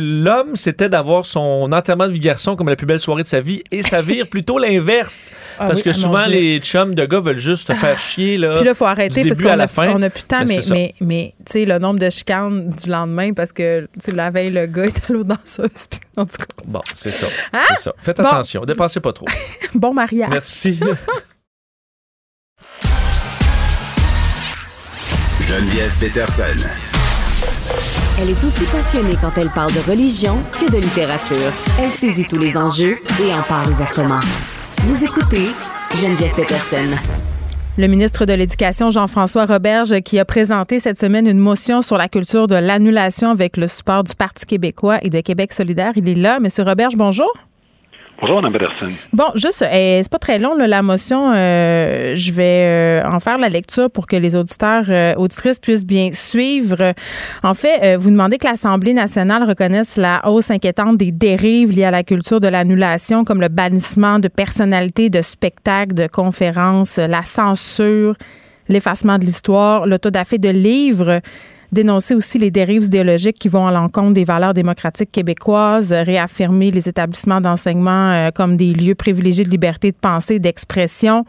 l'homme, 0.00 0.56
c'était 0.56 0.88
d'avoir 0.88 1.26
son 1.26 1.70
enterrement 1.72 2.06
de 2.06 2.12
vie 2.12 2.20
garçon 2.20 2.56
comme 2.56 2.68
la 2.68 2.76
plus 2.76 2.86
belle 2.86 3.00
soirée 3.00 3.22
de 3.22 3.28
sa 3.28 3.40
vie, 3.40 3.62
et 3.70 3.82
ça 3.82 4.02
vire 4.02 4.26
plutôt 4.26 4.58
l'inverse. 4.58 5.32
Ah 5.58 5.66
parce 5.66 5.78
oui, 5.80 5.84
que 5.84 5.90
ah, 5.90 5.94
souvent, 5.94 6.26
les 6.26 6.58
chums 6.58 6.79
de 6.86 7.04
gars 7.06 7.20
veulent 7.20 7.38
juste 7.38 7.68
te 7.68 7.74
faire 7.74 7.98
chier, 7.98 8.36
là. 8.36 8.54
Puis 8.54 8.64
là, 8.64 8.70
il 8.72 8.74
faut 8.74 8.84
arrêter 8.86 9.24
parce 9.26 9.40
qu'on 9.40 9.58
a, 9.58 9.68
fin. 9.68 9.92
on 9.94 10.02
a 10.02 10.10
plus 10.10 10.22
de 10.22 10.26
temps, 10.26 10.44
Ben, 10.44 10.88
mais, 11.00 11.34
tu 11.38 11.52
sais, 11.52 11.64
le 11.64 11.78
nombre 11.78 11.98
de 12.00 12.10
chicanes 12.10 12.70
du 12.70 12.88
lendemain 12.90 13.32
parce 13.32 13.52
que, 13.52 13.88
la 14.12 14.30
veille, 14.30 14.50
le 14.50 14.66
gars 14.66 14.86
était 14.86 15.10
à 15.10 15.12
l'eau 15.12 15.24
danseuse. 15.24 15.86
Puis, 15.90 16.00
en 16.16 16.24
tout 16.26 16.36
cas, 16.38 16.44
Bon, 16.66 16.80
c'est 16.92 17.10
ça. 17.10 17.26
Hein? 17.52 17.60
C'est 17.68 17.80
ça. 17.80 17.92
Faites 17.98 18.16
Bon. 18.18 18.24
attention, 18.24 18.62
dépensez 18.64 19.00
pas 19.00 19.12
trop. 19.12 19.26
bon 19.74 19.92
mariage. 19.94 20.28
Merci. 20.30 20.78
Geneviève 25.40 25.92
Peterson. 25.98 26.68
Elle 28.20 28.30
est 28.30 28.44
aussi 28.44 28.64
passionnée 28.64 29.16
quand 29.20 29.32
elle 29.38 29.48
parle 29.50 29.72
de 29.72 29.80
religion 29.90 30.38
que 30.52 30.70
de 30.70 30.76
littérature. 30.78 31.50
Elle 31.80 31.90
saisit 31.90 32.26
tous 32.26 32.38
les 32.38 32.56
enjeux 32.56 32.98
et 33.24 33.32
en 33.32 33.42
parle 33.42 33.70
ouvertement. 33.70 34.20
Vous 34.84 35.02
écoutez 35.04 35.46
Geneviève 35.96 36.32
Peterson. 36.34 36.96
Le 37.76 37.86
ministre 37.86 38.24
de 38.24 38.32
l'Éducation, 38.32 38.90
Jean-François 38.90 39.44
Roberge, 39.44 40.00
qui 40.00 40.18
a 40.18 40.24
présenté 40.24 40.78
cette 40.78 40.98
semaine 40.98 41.26
une 41.26 41.38
motion 41.38 41.82
sur 41.82 41.98
la 41.98 42.08
culture 42.08 42.46
de 42.46 42.54
l'annulation 42.54 43.30
avec 43.30 43.56
le 43.56 43.66
support 43.66 44.04
du 44.04 44.14
Parti 44.14 44.46
québécois 44.46 44.98
et 45.02 45.10
de 45.10 45.20
Québec 45.20 45.52
solidaire. 45.52 45.92
Il 45.96 46.08
est 46.08 46.14
là. 46.14 46.40
Monsieur 46.40 46.62
Roberge, 46.62 46.96
bonjour. 46.96 47.30
Bonjour, 48.20 48.42
Mme. 48.42 48.60
Bon, 49.14 49.24
juste, 49.34 49.62
euh, 49.62 50.00
c'est 50.02 50.10
pas 50.10 50.18
très 50.18 50.38
long, 50.38 50.54
là, 50.54 50.66
la 50.66 50.82
motion. 50.82 51.32
euh, 51.34 52.14
je 52.16 52.32
vais 52.32 53.00
euh, 53.02 53.08
en 53.10 53.18
faire 53.18 53.38
la 53.38 53.48
lecture 53.48 53.90
pour 53.90 54.06
que 54.06 54.14
les 54.16 54.36
auditeurs, 54.36 54.84
euh, 54.90 55.14
auditrices 55.14 55.58
puissent 55.58 55.86
bien 55.86 56.10
suivre. 56.12 56.92
En 57.42 57.54
fait, 57.54 57.80
euh, 57.82 57.96
vous 57.98 58.10
demandez 58.10 58.36
que 58.36 58.46
l'Assemblée 58.46 58.92
nationale 58.92 59.44
reconnaisse 59.44 59.96
la 59.96 60.20
hausse 60.28 60.50
inquiétante 60.50 60.98
des 60.98 61.12
dérives 61.12 61.70
liées 61.72 61.84
à 61.84 61.90
la 61.90 62.02
culture 62.02 62.40
de 62.40 62.48
l'annulation, 62.48 63.24
comme 63.24 63.40
le 63.40 63.48
bannissement 63.48 64.18
de 64.18 64.28
personnalités, 64.28 65.08
de 65.08 65.22
spectacles, 65.22 65.94
de 65.94 66.06
conférences, 66.06 66.98
la 66.98 67.24
censure, 67.24 68.16
l'effacement 68.68 69.16
de 69.16 69.24
l'histoire, 69.24 69.86
l'autodafé 69.86 70.36
de 70.36 70.50
livres 70.50 71.20
dénoncer 71.72 72.14
aussi 72.14 72.38
les 72.38 72.50
dérives 72.50 72.84
idéologiques 72.84 73.38
qui 73.38 73.48
vont 73.48 73.66
à 73.66 73.72
l'encontre 73.72 74.12
des 74.12 74.24
valeurs 74.24 74.54
démocratiques 74.54 75.12
québécoises, 75.12 75.92
réaffirmer 75.92 76.70
les 76.70 76.88
établissements 76.88 77.40
d'enseignement 77.40 78.10
euh, 78.10 78.30
comme 78.30 78.56
des 78.56 78.72
lieux 78.72 78.94
privilégiés 78.94 79.44
de 79.44 79.50
liberté 79.50 79.92
de 79.92 79.96
pensée, 79.96 80.38
d'expression, 80.38 81.24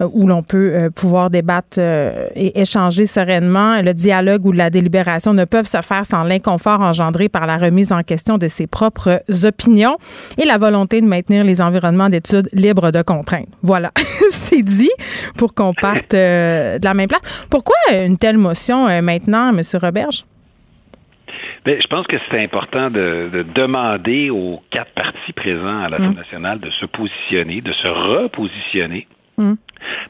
où 0.00 0.26
l'on 0.26 0.42
peut 0.42 0.72
euh, 0.74 0.90
pouvoir 0.90 1.30
débattre 1.30 1.78
euh, 1.78 2.28
et 2.34 2.60
échanger 2.60 3.06
sereinement. 3.06 3.80
Le 3.82 3.92
dialogue 3.92 4.44
ou 4.46 4.52
la 4.52 4.70
délibération 4.70 5.34
ne 5.34 5.44
peuvent 5.44 5.66
se 5.66 5.80
faire 5.82 6.04
sans 6.04 6.24
l'inconfort 6.24 6.80
engendré 6.80 7.28
par 7.28 7.46
la 7.46 7.56
remise 7.56 7.92
en 7.92 8.02
question 8.02 8.38
de 8.38 8.48
ses 8.48 8.66
propres 8.66 9.22
opinions 9.44 9.96
et 10.38 10.44
la 10.44 10.58
volonté 10.58 11.00
de 11.00 11.06
maintenir 11.06 11.44
les 11.44 11.60
environnements 11.60 12.08
d'études 12.08 12.48
libres 12.52 12.90
de 12.90 13.02
contraintes. 13.02 13.48
Voilà, 13.62 13.90
c'est 14.30 14.62
dit 14.62 14.90
pour 15.36 15.54
qu'on 15.54 15.72
parte 15.74 16.12
de 16.12 16.84
la 16.84 16.94
même 16.94 17.08
place. 17.08 17.46
Pourquoi 17.50 17.76
une 17.92 18.18
telle 18.18 18.38
motion 18.38 18.86
maintenant, 19.02 19.50
M. 19.50 19.62
Roberge? 19.80 20.24
Bien, 21.64 21.76
je 21.80 21.86
pense 21.86 22.06
que 22.06 22.16
c'est 22.30 22.42
important 22.42 22.90
de, 22.90 23.30
de, 23.32 23.42
demander 23.54 24.28
aux 24.28 24.60
quatre 24.70 24.92
partis 24.92 25.32
présents 25.32 25.80
à 25.80 25.88
l'Assemblée 25.88 26.14
mmh. 26.14 26.18
nationale 26.18 26.60
de 26.60 26.70
se 26.70 26.84
positionner, 26.84 27.62
de 27.62 27.72
se 27.72 27.88
repositionner. 27.88 29.06
Mmh. 29.38 29.54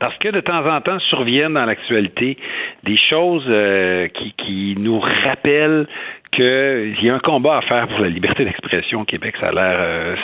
Parce 0.01 0.16
que 0.18 0.29
de 0.29 0.41
temps 0.41 0.66
en 0.66 0.81
temps 0.81 0.99
surviennent 1.01 1.55
dans 1.55 1.64
l'actualité 1.64 2.37
des 2.85 2.97
choses 2.97 3.45
euh, 3.49 4.09
qui, 4.09 4.75
nous 4.79 5.01
rappellent 5.01 5.87
qu'il 6.33 6.97
y 7.03 7.11
a 7.11 7.14
un 7.14 7.20
combat 7.20 7.59
à 7.59 7.62
faire 7.62 7.89
pour 7.89 8.01
la 8.01 8.09
liberté 8.09 8.45
d'expression 8.45 9.03
au 9.03 9.05
Québec. 9.05 9.35
Ça 9.41 9.49
a 9.49 9.53
l'air, 9.53 9.77
euh, 9.79 10.16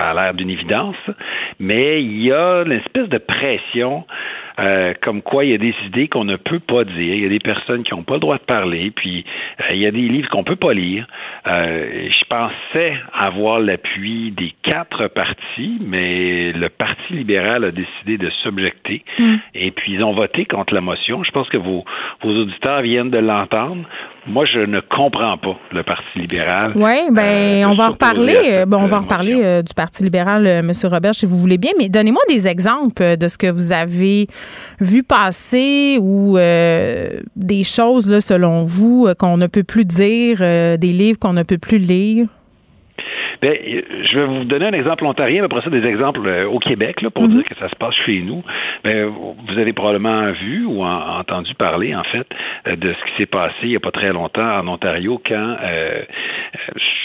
ça, 0.00 0.10
a 0.10 0.14
l'air 0.14 0.34
d'une 0.34 0.50
évidence, 0.50 0.96
mais 1.58 2.02
il 2.02 2.22
y 2.22 2.32
a 2.32 2.62
une 2.64 2.72
espèce 2.72 3.08
de 3.08 3.18
pression 3.18 4.04
euh, 4.60 4.92
comme 5.00 5.22
quoi 5.22 5.44
il 5.44 5.52
y 5.52 5.54
a 5.54 5.58
des 5.58 5.74
idées 5.86 6.08
qu'on 6.08 6.24
ne 6.24 6.36
peut 6.36 6.58
pas 6.58 6.84
dire, 6.84 7.14
il 7.14 7.22
y 7.22 7.26
a 7.26 7.30
des 7.30 7.38
personnes 7.38 7.82
qui 7.82 7.94
n'ont 7.94 8.02
pas 8.02 8.14
le 8.14 8.20
droit 8.20 8.36
de 8.36 8.42
parler, 8.42 8.90
puis 8.90 9.24
euh, 9.60 9.74
il 9.74 9.80
y 9.80 9.86
a 9.86 9.90
des 9.90 10.00
livres 10.00 10.28
qu'on 10.28 10.44
peut 10.44 10.56
pas 10.56 10.74
lire. 10.74 11.06
Euh, 11.46 12.08
je 12.10 12.24
pensais 12.28 12.94
avoir 13.14 13.58
l'appui 13.60 14.32
des 14.32 14.52
quatre 14.62 15.08
partis, 15.08 15.78
mais 15.80 16.52
le 16.52 16.68
Parti 16.68 17.12
libéral 17.12 17.64
a 17.64 17.70
décidé 17.70 18.18
de 18.18 18.30
s'objecter, 18.42 19.02
mm. 19.18 19.34
et 19.54 19.70
puis 19.70 19.94
ils 19.94 20.04
ont 20.04 20.12
voté 20.12 20.44
contre 20.44 20.74
la 20.74 20.80
motion. 20.80 21.24
Je 21.24 21.30
pense 21.30 21.48
que 21.48 21.56
vos, 21.56 21.84
vos 22.22 22.30
auditeurs 22.30 22.82
viennent 22.82 23.10
de 23.10 23.18
l'entendre. 23.18 23.84
Moi, 24.26 24.44
je 24.44 24.60
ne 24.60 24.80
comprends 24.80 25.38
pas 25.38 25.58
le 25.72 25.82
Parti 25.82 26.18
libéral. 26.18 26.72
Oui, 26.74 27.08
ben, 27.10 27.66
on 27.66 27.72
va 27.72 27.86
en 27.86 27.90
reparler. 27.90 28.64
Bon, 28.66 28.78
on 28.82 28.86
va 28.86 28.98
en 28.98 29.02
reparler 29.02 29.62
du 29.62 29.72
Parti 29.74 29.89
libéral, 29.98 30.46
M. 30.46 30.72
Robert, 30.84 31.14
si 31.14 31.26
vous 31.26 31.38
voulez 31.38 31.58
bien, 31.58 31.72
mais 31.78 31.88
donnez-moi 31.88 32.22
des 32.28 32.46
exemples 32.46 33.16
de 33.16 33.28
ce 33.28 33.36
que 33.36 33.50
vous 33.50 33.72
avez 33.72 34.28
vu 34.80 35.02
passer 35.02 35.98
ou 36.00 36.38
euh, 36.38 37.20
des 37.36 37.64
choses, 37.64 38.08
là, 38.08 38.20
selon 38.20 38.64
vous, 38.64 39.06
euh, 39.06 39.14
qu'on 39.14 39.36
ne 39.36 39.46
peut 39.46 39.64
plus 39.64 39.84
dire, 39.84 40.38
euh, 40.40 40.76
des 40.76 40.92
livres 40.92 41.18
qu'on 41.18 41.32
ne 41.32 41.42
peut 41.42 41.58
plus 41.58 41.78
lire? 41.78 42.26
Bien, 43.40 43.52
je 43.54 44.18
vais 44.18 44.26
vous 44.26 44.44
donner 44.44 44.66
un 44.66 44.72
exemple 44.72 45.04
ontarien, 45.04 45.40
mais 45.40 45.46
après 45.46 45.62
ça, 45.62 45.70
des 45.70 45.86
exemples 45.88 46.28
au 46.50 46.58
Québec, 46.58 47.02
là, 47.02 47.10
pour 47.10 47.24
mm-hmm. 47.24 47.36
dire 47.36 47.44
que 47.44 47.54
ça 47.58 47.68
se 47.68 47.76
passe 47.76 47.94
chez 48.06 48.20
nous. 48.22 48.42
Bien, 48.84 49.06
vous 49.06 49.58
avez 49.58 49.72
probablement 49.72 50.32
vu 50.32 50.64
ou 50.66 50.82
en, 50.82 51.18
entendu 51.18 51.54
parler, 51.54 51.94
en 51.94 52.04
fait, 52.04 52.26
de 52.66 52.92
ce 52.92 53.10
qui 53.10 53.16
s'est 53.18 53.26
passé 53.26 53.54
il 53.62 53.70
n'y 53.70 53.76
a 53.76 53.80
pas 53.80 53.90
très 53.90 54.12
longtemps 54.12 54.58
en 54.58 54.68
Ontario 54.68 55.20
quand 55.24 55.56
euh, 55.62 56.02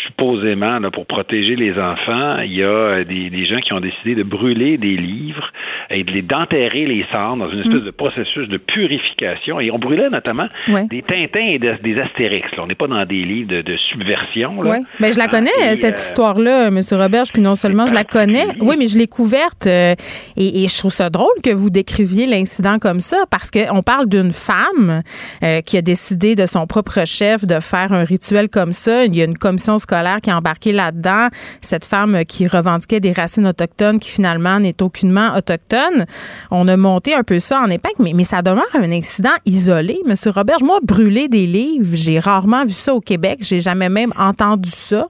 supposément, 0.07 0.79
là, 0.79 0.91
pour 0.91 1.05
protéger 1.05 1.55
les 1.55 1.77
enfants, 1.79 2.39
il 2.39 2.53
y 2.53 2.63
a 2.63 2.67
euh, 2.67 3.03
des, 3.03 3.29
des, 3.29 3.45
gens 3.45 3.59
qui 3.59 3.73
ont 3.73 3.79
décidé 3.79 4.15
de 4.15 4.23
brûler 4.23 4.77
des 4.77 4.95
livres 4.95 5.51
et 5.89 6.03
de 6.03 6.11
les 6.11 6.21
d'enterrer 6.21 6.86
les 6.86 7.05
cendres 7.11 7.45
dans 7.45 7.51
une 7.51 7.59
espèce 7.59 7.81
mm. 7.81 7.86
de 7.86 7.91
processus 7.91 8.47
de 8.47 8.57
purification. 8.57 9.59
Et 9.59 9.71
on 9.71 9.79
brûlait 9.79 10.09
notamment 10.09 10.47
des 10.67 11.01
Tintins 11.01 11.39
et 11.39 11.59
des, 11.59 12.01
Astérix. 12.01 12.49
Là. 12.55 12.63
On 12.63 12.67
n'est 12.67 12.75
pas 12.75 12.88
dans 12.88 13.05
des 13.05 13.23
livres 13.23 13.49
de, 13.49 13.61
de 13.61 13.75
subversion. 13.89 14.55
Oui, 14.57 14.77
mais 14.99 15.13
je 15.13 15.17
la 15.17 15.27
connais, 15.27 15.75
cette 15.75 15.95
euh, 15.95 15.97
histoire-là, 16.26 16.67
M. 16.67 16.82
Roberge, 16.91 17.32
puis 17.32 17.41
non 17.41 17.55
seulement 17.55 17.86
je 17.86 17.93
la 17.93 18.03
connais, 18.03 18.47
oui, 18.59 18.76
mais 18.80 18.88
je 18.88 18.97
l'ai 18.97 19.07
couverte 19.07 19.67
euh, 19.67 19.93
et, 20.38 20.63
et, 20.63 20.67
je 20.67 20.78
trouve 20.78 20.93
ça 20.93 21.09
drôle 21.11 21.34
que 21.43 21.51
vous 21.51 21.69
décriviez 21.69 22.26
l'incident 22.26 22.80
comme 22.80 22.99
ça 22.99 23.26
parce 23.30 23.51
qu'on 23.51 23.84
parle 23.84 24.09
d'une 24.09 24.32
femme 24.32 25.03
euh, 25.43 25.61
qui 25.61 25.78
a 25.78 25.82
décidé 25.82 26.36
de 26.36 26.47
son 26.47 26.65
propre 26.65 27.05
chef 27.05 27.45
de 27.45 27.59
faire 27.59 27.93
un 27.93 28.03
rituel 28.03 28.49
comme 28.49 28.73
ça. 28.73 29.05
Il 29.05 29.15
y 29.15 29.21
a 29.21 29.26
une 29.26 29.38
commission 29.38 29.78
scolaire 29.78 30.19
qui 30.21 30.32
est 30.32 30.34
embarqué 30.34 30.71
là-dedans. 30.71 31.28
Cette 31.61 31.86
femme 31.86 32.26
qui 32.26 32.47
revendiquait 32.47 32.99
des 32.99 33.11
racines 33.11 33.45
autochtones 33.45 33.99
qui 33.99 34.09
finalement 34.09 34.59
n'est 34.59 34.82
aucunement 34.82 35.36
autochtone. 35.36 36.05
On 36.49 36.67
a 36.67 36.76
monté 36.76 37.13
un 37.13 37.23
peu 37.23 37.39
ça 37.39 37.61
en 37.61 37.69
épingle, 37.69 37.95
mais, 37.99 38.13
mais 38.13 38.23
ça 38.23 38.41
demeure 38.41 38.63
un 38.73 38.91
incident 38.91 39.36
isolé. 39.45 39.99
Monsieur 40.07 40.32
Robert, 40.32 40.63
moi, 40.63 40.80
brûler 40.82 41.28
des 41.28 41.45
livres, 41.45 41.95
j'ai 41.95 42.19
rarement 42.19 42.65
vu 42.65 42.73
ça 42.73 42.95
au 42.95 43.01
Québec. 43.01 43.39
J'ai 43.41 43.59
jamais 43.59 43.89
même 43.89 44.11
entendu 44.17 44.71
ça. 44.71 45.07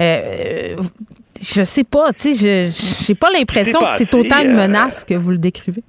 Euh, 0.00 0.55
je 1.40 1.64
sais 1.64 1.84
pas, 1.84 2.12
tu 2.12 2.34
sais, 2.34 2.68
je 2.70 3.04
j'ai 3.04 3.14
pas 3.14 3.30
l'impression 3.30 3.80
que 3.80 3.96
c'est 3.98 4.14
autant 4.14 4.40
une 4.40 4.50
euh, 4.50 4.66
menace 4.66 5.04
que 5.04 5.14
vous 5.14 5.30
le 5.30 5.38
décrivez. 5.38 5.82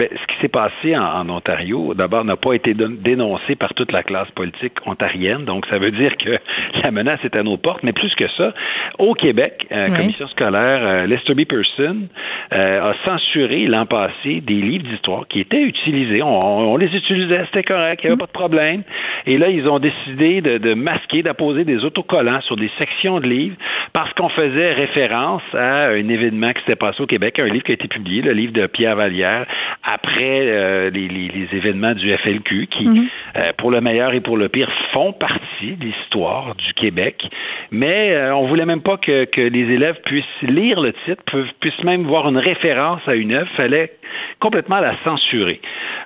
Ben, 0.00 0.08
ce 0.12 0.26
qui 0.32 0.40
s'est 0.40 0.48
passé 0.48 0.96
en, 0.96 1.28
Ontario, 1.28 1.92
d'abord, 1.92 2.24
n'a 2.24 2.36
pas 2.36 2.54
été 2.54 2.72
dénoncé 2.72 3.54
par 3.54 3.74
toute 3.74 3.92
la 3.92 4.02
classe 4.02 4.30
politique 4.30 4.72
ontarienne. 4.86 5.44
Donc, 5.44 5.66
ça 5.66 5.76
veut 5.76 5.90
dire 5.90 6.16
que 6.16 6.30
la 6.84 6.90
menace 6.90 7.20
est 7.22 7.36
à 7.36 7.42
nos 7.42 7.58
portes. 7.58 7.82
Mais 7.82 7.92
plus 7.92 8.14
que 8.14 8.26
ça, 8.38 8.54
au 8.98 9.12
Québec, 9.12 9.66
euh, 9.70 9.88
commission 9.88 10.26
scolaire 10.28 10.80
euh, 10.82 11.06
Lester 11.06 11.34
B. 11.34 11.42
Person 11.44 12.08
euh, 12.54 12.92
a 12.92 12.94
censuré 13.06 13.66
l'an 13.66 13.84
passé 13.84 14.40
des 14.40 14.54
livres 14.54 14.88
d'histoire 14.88 15.28
qui 15.28 15.40
étaient 15.40 15.60
utilisés. 15.60 16.22
On, 16.22 16.78
les 16.78 16.96
utilisait, 16.96 17.44
c'était 17.52 17.62
correct, 17.62 18.00
il 18.02 18.06
n'y 18.06 18.12
avait 18.12 18.16
mm. 18.16 18.20
pas 18.20 18.26
de 18.26 18.32
problème. 18.32 18.82
Et 19.26 19.36
là, 19.36 19.50
ils 19.50 19.68
ont 19.68 19.80
décidé 19.80 20.40
de, 20.40 20.56
de 20.56 20.72
masquer, 20.72 21.22
d'apposer 21.22 21.64
des 21.64 21.84
autocollants 21.84 22.40
sur 22.40 22.56
des 22.56 22.70
sections 22.78 23.20
de 23.20 23.26
livres 23.26 23.56
parce 23.92 24.10
qu'on 24.14 24.30
faisait 24.30 24.72
référence 24.72 25.42
à 25.52 25.88
un 25.88 26.08
événement 26.08 26.54
qui 26.54 26.60
s'était 26.60 26.76
passé 26.76 27.02
au 27.02 27.06
Québec, 27.06 27.38
un 27.38 27.48
livre 27.48 27.64
qui 27.64 27.72
a 27.72 27.74
été 27.74 27.88
publié, 27.88 28.22
le 28.22 28.32
livre 28.32 28.54
de 28.54 28.66
Pierre 28.66 28.96
Vallière, 28.96 29.46
après 29.92 30.46
euh, 30.46 30.90
les, 30.90 31.08
les, 31.08 31.28
les, 31.28 31.48
événements 31.56 31.94
du 31.94 32.16
FLQ 32.16 32.68
qui, 32.68 32.86
mhm. 32.86 33.08
euh, 33.36 33.40
pour 33.58 33.70
le 33.70 33.80
meilleur 33.80 34.14
et 34.14 34.20
pour 34.20 34.36
le 34.36 34.48
pire, 34.48 34.70
font 34.92 35.12
partie 35.12 35.76
de 35.76 35.84
l'histoire 35.84 36.54
du 36.54 36.72
Québec. 36.74 37.22
Mais 37.72 38.18
euh, 38.18 38.34
on 38.34 38.46
voulait 38.46 38.66
même 38.66 38.82
pas 38.82 38.96
que, 38.96 39.24
que, 39.24 39.40
les 39.40 39.72
élèves 39.74 40.00
puissent 40.04 40.24
lire 40.42 40.80
le 40.80 40.92
titre, 41.04 41.22
puissent 41.60 41.84
même 41.84 42.04
voir 42.04 42.28
une 42.28 42.38
référence 42.38 43.00
à 43.06 43.14
une 43.14 43.32
œuvre. 43.32 43.50
Fallait 43.56 43.92
complètement 44.40 44.80
la 44.80 44.94
censurer. 45.04 45.60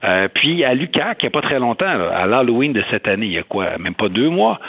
Euh, 0.04 0.28
puis 0.32 0.64
à 0.64 0.74
Lucac, 0.74 1.18
il 1.22 1.26
n'y 1.26 1.28
a 1.28 1.40
pas 1.40 1.46
très 1.46 1.58
longtemps, 1.58 1.86
à 1.86 2.26
l'Halloween 2.26 2.72
de 2.72 2.82
cette 2.90 3.08
année, 3.08 3.26
il 3.26 3.32
y 3.32 3.38
a 3.38 3.42
quoi, 3.42 3.78
même 3.78 3.94
pas 3.94 4.08
deux 4.08 4.28
mois, 4.28 4.60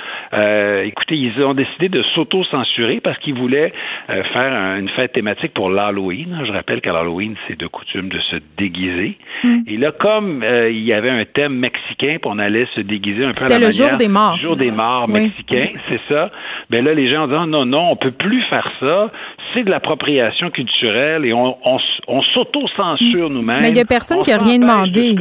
écoutez, 0.83 1.15
ils 1.15 1.43
ont 1.43 1.53
décidé 1.53 1.89
de 1.89 2.03
s'auto-censurer 2.13 3.01
parce 3.01 3.17
qu'ils 3.19 3.33
voulaient 3.33 3.73
faire 4.07 4.77
une 4.77 4.89
fête 4.89 5.13
thématique 5.13 5.53
pour 5.53 5.69
l'Halloween. 5.69 6.41
Je 6.45 6.51
rappelle 6.51 6.81
qu'à 6.81 6.93
l'Halloween, 6.93 7.35
c'est 7.47 7.57
de 7.57 7.67
coutume 7.67 8.09
de 8.09 8.19
se 8.19 8.37
déguiser. 8.57 9.04
Mm. 9.43 9.59
Et 9.67 9.77
là, 9.77 9.91
comme 9.91 10.43
euh, 10.43 10.69
il 10.69 10.83
y 10.83 10.93
avait 10.93 11.09
un 11.09 11.25
thème 11.25 11.55
mexicain, 11.55 12.17
puis 12.21 12.25
on 12.25 12.39
allait 12.39 12.67
se 12.75 12.81
déguiser 12.81 13.27
un 13.27 13.31
peu 13.31 13.45
à 13.45 13.59
la 13.59 13.67
le 13.67 13.71
jour 13.71 13.95
des 13.97 14.07
morts. 14.07 14.37
jour 14.37 14.55
des 14.55 14.71
morts 14.71 15.07
mexicain, 15.07 15.69
c'est 15.89 16.01
ça. 16.09 16.31
Ben 16.69 16.83
là, 16.83 16.93
les 16.93 17.11
gens 17.11 17.27
dit 17.27 17.33
ah, 17.37 17.45
non, 17.45 17.65
non, 17.65 17.91
on 17.91 17.95
peut 17.95 18.11
plus 18.11 18.41
faire 18.49 18.69
ça. 18.79 19.11
C'est 19.53 19.63
de 19.63 19.69
l'appropriation 19.69 20.49
culturelle 20.49 21.25
et 21.25 21.33
on, 21.33 21.57
on, 21.65 21.77
on 22.07 22.21
s'auto-censure 22.21 23.29
nous-mêmes. 23.29 23.61
Mais 23.61 23.69
il 23.69 23.75
n'y 23.75 23.79
a 23.79 23.85
personne 23.85 24.19
qui 24.23 24.31
a 24.31 24.37
rien 24.37 24.59
demandé. 24.59 25.15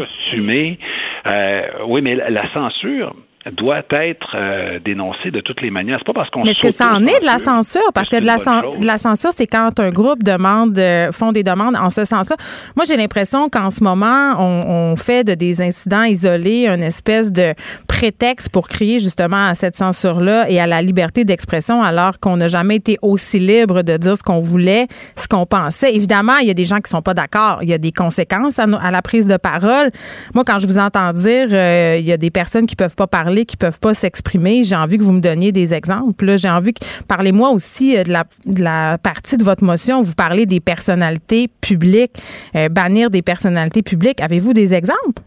Euh, 1.32 1.62
oui, 1.87 2.03
mais 2.05 2.16
la 2.16 2.53
censure, 2.53 3.14
doit 3.53 3.82
être 3.90 4.34
euh, 4.34 4.78
dénoncé 4.84 5.30
de 5.30 5.40
toutes 5.40 5.61
les 5.61 5.70
manières. 5.70 5.99
C'est 5.99 6.07
pas 6.07 6.14
parce 6.14 6.30
qu'on 6.30 6.45
Mais 6.45 6.51
est-ce 6.51 6.61
que 6.61 6.70
ça 6.70 6.95
en 6.95 7.07
est 7.07 7.20
de 7.20 7.26
la 7.26 7.38
censure? 7.38 7.82
Parce 7.95 8.09
que 8.09 8.18
de 8.18 8.24
la, 8.24 8.36
de 8.36 8.86
la 8.86 8.99
censure, 8.99 9.30
c'est 9.34 9.47
quand 9.47 9.78
un 9.78 9.90
groupe 9.90 10.22
demande, 10.22 10.78
euh, 10.78 11.12
font 11.12 11.32
des 11.32 11.42
demandes 11.42 11.76
en 11.76 11.90
ce 11.90 12.05
sens-là. 12.05 12.36
Moi, 12.74 12.84
j'ai 12.88 12.97
l'impression 12.97 13.49
qu'en 13.51 13.70
ce 13.70 13.84
moment, 13.84 14.34
on, 14.38 14.92
on, 14.92 14.97
fait 14.97 15.24
de 15.24 15.34
des 15.34 15.61
incidents 15.61 16.05
isolés 16.05 16.66
une 16.66 16.82
espèce 16.82 17.32
de 17.32 17.53
prétexte 17.86 18.49
pour 18.49 18.68
crier 18.68 18.99
justement 18.99 19.49
à 19.49 19.55
cette 19.55 19.76
censure-là 19.76 20.49
et 20.49 20.59
à 20.61 20.66
la 20.66 20.80
liberté 20.80 21.24
d'expression, 21.24 21.82
alors 21.82 22.12
qu'on 22.20 22.36
n'a 22.36 22.49
jamais 22.49 22.76
été 22.76 22.97
aussi 23.03 23.38
libre 23.38 23.82
de 23.82 23.97
dire 23.97 24.16
ce 24.16 24.22
qu'on 24.22 24.40
voulait, 24.40 24.86
ce 25.16 25.28
qu'on 25.28 25.45
pensait. 25.45 25.95
Évidemment, 25.95 26.38
il 26.40 26.49
y 26.49 26.51
a 26.51 26.55
des 26.55 26.64
gens 26.64 26.80
qui 26.80 26.90
sont 26.90 27.03
pas 27.03 27.14
d'accord. 27.14 27.59
Il 27.62 27.68
y 27.68 27.74
a 27.74 27.78
des 27.78 27.92
conséquences 27.92 28.59
à, 28.59 28.64
à, 28.64 28.90
la 28.90 29.03
prise 29.03 29.26
de 29.26 29.36
parole. 29.36 29.90
Moi, 30.34 30.45
quand 30.47 30.59
je 30.61 30.66
vous 30.66 30.78
entends 30.78 31.12
dire, 31.12 31.49
euh, 31.53 31.97
il 31.99 32.07
y 32.07 32.12
a 32.12 32.16
des 32.16 32.30
personnes 32.30 32.66
qui 32.66 32.76
peuvent 32.76 32.97
pas 32.97 33.07
parler 33.07 33.34
qui 33.43 33.57
peuvent 33.57 33.80
pas 33.80 33.95
s'exprimer. 33.95 34.62
J'ai 34.62 34.76
envie 34.76 34.99
que 34.99 35.03
vous 35.03 35.12
me 35.12 35.20
donniez 35.20 35.53
des 35.53 35.74
exemples. 35.74 36.37
J'ai 36.39 36.49
envie 36.49 36.72
que 36.72 36.85
parlez-moi 37.09 37.51
aussi 37.51 37.97
euh, 37.97 38.05
de 38.05 38.12
la, 38.12 38.24
de 38.47 38.62
la 38.62 38.99
partie 38.99 39.37
de 39.37 39.45
votre 39.45 39.64
motion. 39.64 40.01
Vous 40.01 40.14
parlez 40.14 40.47
des 40.47 40.61
personnalités 40.61 41.49
publiques, 41.61 42.12
euh, 42.55 42.68
bannir 42.68 43.11
des 43.11 43.22
personnalités 43.22 43.82
publiques. 43.82 44.20
Avez-vous 44.20 44.53
des 44.53 44.74
exemples? 44.74 45.22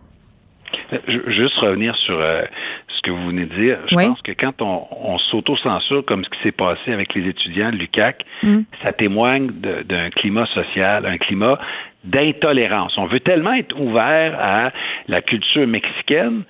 Euh, 0.93 0.97
juste 1.28 1.58
revenir 1.58 1.95
sur 1.97 2.18
ce 2.18 3.01
que 3.01 3.12
vous 3.12 3.28
venez 3.28 3.45
de 3.45 3.55
dire. 3.55 3.78
Je 3.91 3.95
pense 3.95 4.22
que 4.22 4.32
quand 4.32 4.62
on, 4.62 4.86
on 4.91 5.18
s'auto-censure 5.18 6.05
comme 6.05 6.24
ce 6.24 6.30
qui 6.30 6.43
s'est 6.43 6.51
passé 6.51 6.93
avec 6.93 7.14
les 7.14 7.28
étudiants 7.28 7.72
de 7.72 7.78
l'UCAC, 7.78 8.24
mm. 8.43 8.60
ça 8.84 8.93
témoigne 8.93 9.49
d'un 9.86 10.10
climat 10.12 10.45
social, 10.47 11.05
un 11.05 11.18
climat 11.18 11.60
d'intolérance. 12.08 12.93
On 12.97 13.05
veut 13.05 13.20
tellement 13.20 13.53
être 13.53 13.80
ouvert 13.80 14.38
à 14.39 14.72
la 15.08 15.22
culture 15.22 15.68
mexicaine 15.68 16.43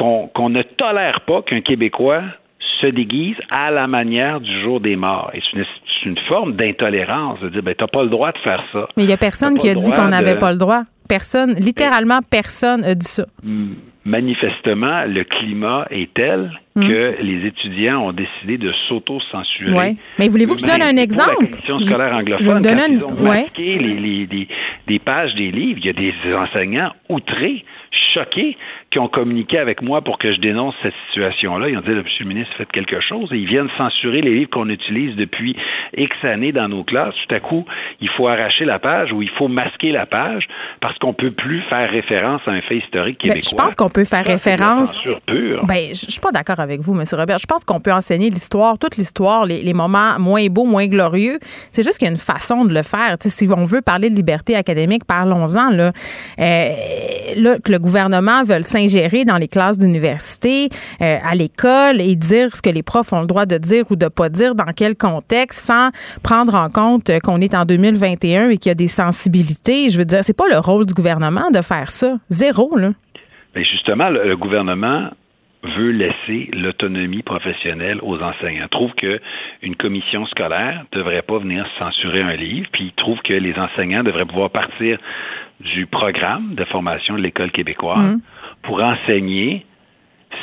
qu'on 0.00 0.48
ne 0.48 0.62
tolère 0.62 1.20
pas 1.26 1.42
qu'un 1.42 1.60
Québécois 1.60 2.22
se 2.80 2.86
déguise 2.86 3.36
à 3.50 3.70
la 3.70 3.86
manière 3.86 4.40
du 4.40 4.62
jour 4.62 4.80
des 4.80 4.96
morts. 4.96 5.30
Et 5.34 5.40
c'est 5.50 5.58
une, 5.58 5.64
une, 6.06 6.18
forme 6.28 6.54
d'intolérance 6.54 7.40
de 7.40 7.50
dire, 7.50 7.62
ben, 7.62 7.74
t'as 7.76 7.86
pas 7.86 8.02
le 8.02 8.08
droit 8.08 8.32
de 8.32 8.38
faire 8.38 8.62
ça. 8.72 8.88
Mais 8.96 9.04
il 9.04 9.06
n'y 9.06 9.12
a 9.12 9.18
personne 9.18 9.58
qui 9.58 9.68
a 9.68 9.74
dit 9.74 9.90
qu'on 9.92 10.08
n'avait 10.08 10.38
pas 10.38 10.52
le 10.52 10.58
droit. 10.58 10.82
Personne, 11.08 11.54
littéralement, 11.54 12.20
personne 12.30 12.84
a 12.84 12.94
dit 12.94 13.06
ça. 13.06 13.26
Manifestement, 14.04 15.04
le 15.06 15.24
climat 15.24 15.86
est 15.90 16.14
tel 16.14 16.52
hmm. 16.74 16.88
que 16.88 17.16
les 17.20 17.46
étudiants 17.46 18.06
ont 18.06 18.12
décidé 18.12 18.56
de 18.56 18.72
s'auto-censurer. 18.88 19.96
Mais 20.18 20.28
voulez-vous 20.28 20.54
que 20.54 20.60
je 20.60 20.66
donne 20.66 20.82
un 20.82 20.96
exemple? 20.96 21.34
La 21.40 21.46
commission 21.48 21.80
scolaire 21.80 22.14
anglophone, 22.14 22.62
quand 22.62 22.86
ils 22.88 23.04
ont 23.04 23.22
masqué 23.22 23.78
les, 23.78 23.94
les, 23.94 24.26
les, 24.26 24.48
des 24.86 24.98
pages 24.98 25.34
des 25.34 25.50
livres, 25.50 25.80
il 25.82 25.86
y 25.86 25.90
a 25.90 25.92
des 25.92 26.14
enseignants 26.34 26.92
outrés 27.10 27.64
choqués 28.14 28.56
qui 28.90 28.98
ont 28.98 29.08
communiqué 29.08 29.58
avec 29.58 29.82
moi 29.82 30.02
pour 30.02 30.18
que 30.18 30.32
je 30.32 30.40
dénonce 30.40 30.74
cette 30.82 30.94
situation-là. 31.06 31.68
Ils 31.68 31.78
ont 31.78 31.80
dit, 31.80 31.90
Monsieur 31.90 32.24
le 32.24 32.28
ministre, 32.28 32.52
faites 32.58 32.72
quelque 32.72 33.00
chose. 33.00 33.28
Et 33.32 33.36
ils 33.36 33.46
viennent 33.46 33.68
censurer 33.78 34.20
les 34.20 34.34
livres 34.34 34.50
qu'on 34.50 34.68
utilise 34.68 35.14
depuis 35.14 35.56
X 35.96 36.10
années 36.24 36.50
dans 36.50 36.68
nos 36.68 36.82
classes. 36.82 37.14
Tout 37.28 37.34
à 37.34 37.40
coup, 37.40 37.64
il 38.00 38.08
faut 38.10 38.26
arracher 38.26 38.64
la 38.64 38.80
page 38.80 39.12
ou 39.12 39.22
il 39.22 39.30
faut 39.30 39.46
masquer 39.46 39.92
la 39.92 40.06
page 40.06 40.48
parce 40.80 40.98
qu'on 40.98 41.12
peut 41.12 41.30
plus 41.30 41.62
faire 41.70 41.88
référence 41.88 42.40
à 42.46 42.50
un 42.50 42.60
fait 42.62 42.78
historique 42.78 43.18
québécois. 43.18 43.48
je 43.48 43.54
pense 43.54 43.76
qu'on 43.76 43.90
peut 43.90 44.04
faire 44.04 44.24
référence. 44.24 45.00
Pure. 45.26 45.64
Ben, 45.66 45.90
je 45.90 46.10
suis 46.10 46.20
pas 46.20 46.32
d'accord 46.32 46.58
avec 46.58 46.80
vous, 46.80 46.94
Monsieur 46.94 47.16
Robert. 47.16 47.38
Je 47.38 47.46
pense 47.46 47.64
qu'on 47.64 47.80
peut 47.80 47.92
enseigner 47.92 48.28
l'histoire, 48.28 48.76
toute 48.76 48.96
l'histoire, 48.96 49.46
les, 49.46 49.72
moments 49.72 50.18
moins 50.18 50.46
beaux, 50.46 50.64
moins 50.64 50.88
glorieux. 50.88 51.38
C'est 51.70 51.84
juste 51.84 51.98
qu'il 51.98 52.06
y 52.06 52.08
a 52.08 52.12
une 52.12 52.18
façon 52.18 52.64
de 52.64 52.74
le 52.74 52.82
faire. 52.82 53.16
si 53.20 53.48
on 53.56 53.64
veut 53.64 53.82
parler 53.82 54.10
de 54.10 54.16
liberté 54.16 54.56
académique, 54.56 55.04
parlons-en. 55.04 55.70
Là. 55.70 55.92
Euh, 56.40 56.70
là, 57.36 57.58
que 57.62 57.70
le 57.70 57.78
gouvernement 57.78 58.42
veut 58.42 58.54
s'ingérer 58.80 59.24
dans 59.24 59.36
les 59.36 59.48
classes 59.48 59.78
d'université, 59.78 60.68
euh, 61.00 61.16
à 61.22 61.34
l'école 61.34 62.00
et 62.00 62.14
dire 62.16 62.54
ce 62.54 62.62
que 62.62 62.70
les 62.70 62.82
profs 62.82 63.12
ont 63.12 63.20
le 63.20 63.26
droit 63.26 63.46
de 63.46 63.58
dire 63.58 63.84
ou 63.90 63.96
de 63.96 64.08
pas 64.08 64.28
dire, 64.28 64.54
dans 64.54 64.72
quel 64.76 64.96
contexte, 64.96 65.66
sans 65.66 65.90
prendre 66.22 66.54
en 66.54 66.68
compte 66.68 67.10
qu'on 67.22 67.40
est 67.40 67.54
en 67.54 67.64
2021 67.64 68.50
et 68.50 68.58
qu'il 68.58 68.70
y 68.70 68.72
a 68.72 68.74
des 68.74 68.88
sensibilités. 68.88 69.90
Je 69.90 69.98
veux 69.98 70.04
dire, 70.04 70.20
c'est 70.22 70.36
pas 70.36 70.48
le 70.48 70.58
rôle 70.58 70.86
du 70.86 70.94
gouvernement 70.94 71.50
de 71.50 71.62
faire 71.62 71.90
ça. 71.90 72.16
Zéro, 72.28 72.76
là. 72.76 72.90
Mais 73.54 73.64
justement, 73.64 74.08
le, 74.10 74.36
gouvernement 74.36 75.10
veut 75.76 75.90
laisser 75.90 76.48
l'autonomie 76.52 77.22
professionnelle 77.22 77.98
aux 78.02 78.18
enseignants. 78.20 78.64
Il 78.64 78.68
trouve 78.68 78.92
que 78.94 79.20
une 79.62 79.76
commission 79.76 80.24
scolaire 80.26 80.84
devrait 80.92 81.22
pas 81.22 81.38
venir 81.38 81.66
censurer 81.78 82.22
un 82.22 82.36
livre, 82.36 82.68
puis 82.72 82.84
il 82.84 82.92
trouve 82.92 83.18
que 83.22 83.34
les 83.34 83.54
enseignants 83.58 84.02
devraient 84.02 84.24
pouvoir 84.24 84.50
partir 84.50 84.98
du 85.60 85.86
programme 85.86 86.54
de 86.54 86.64
formation 86.64 87.16
de 87.16 87.20
l'école 87.20 87.50
québécoise 87.50 88.16
mmh. 88.16 88.20
Pour 88.62 88.82
enseigner 88.82 89.64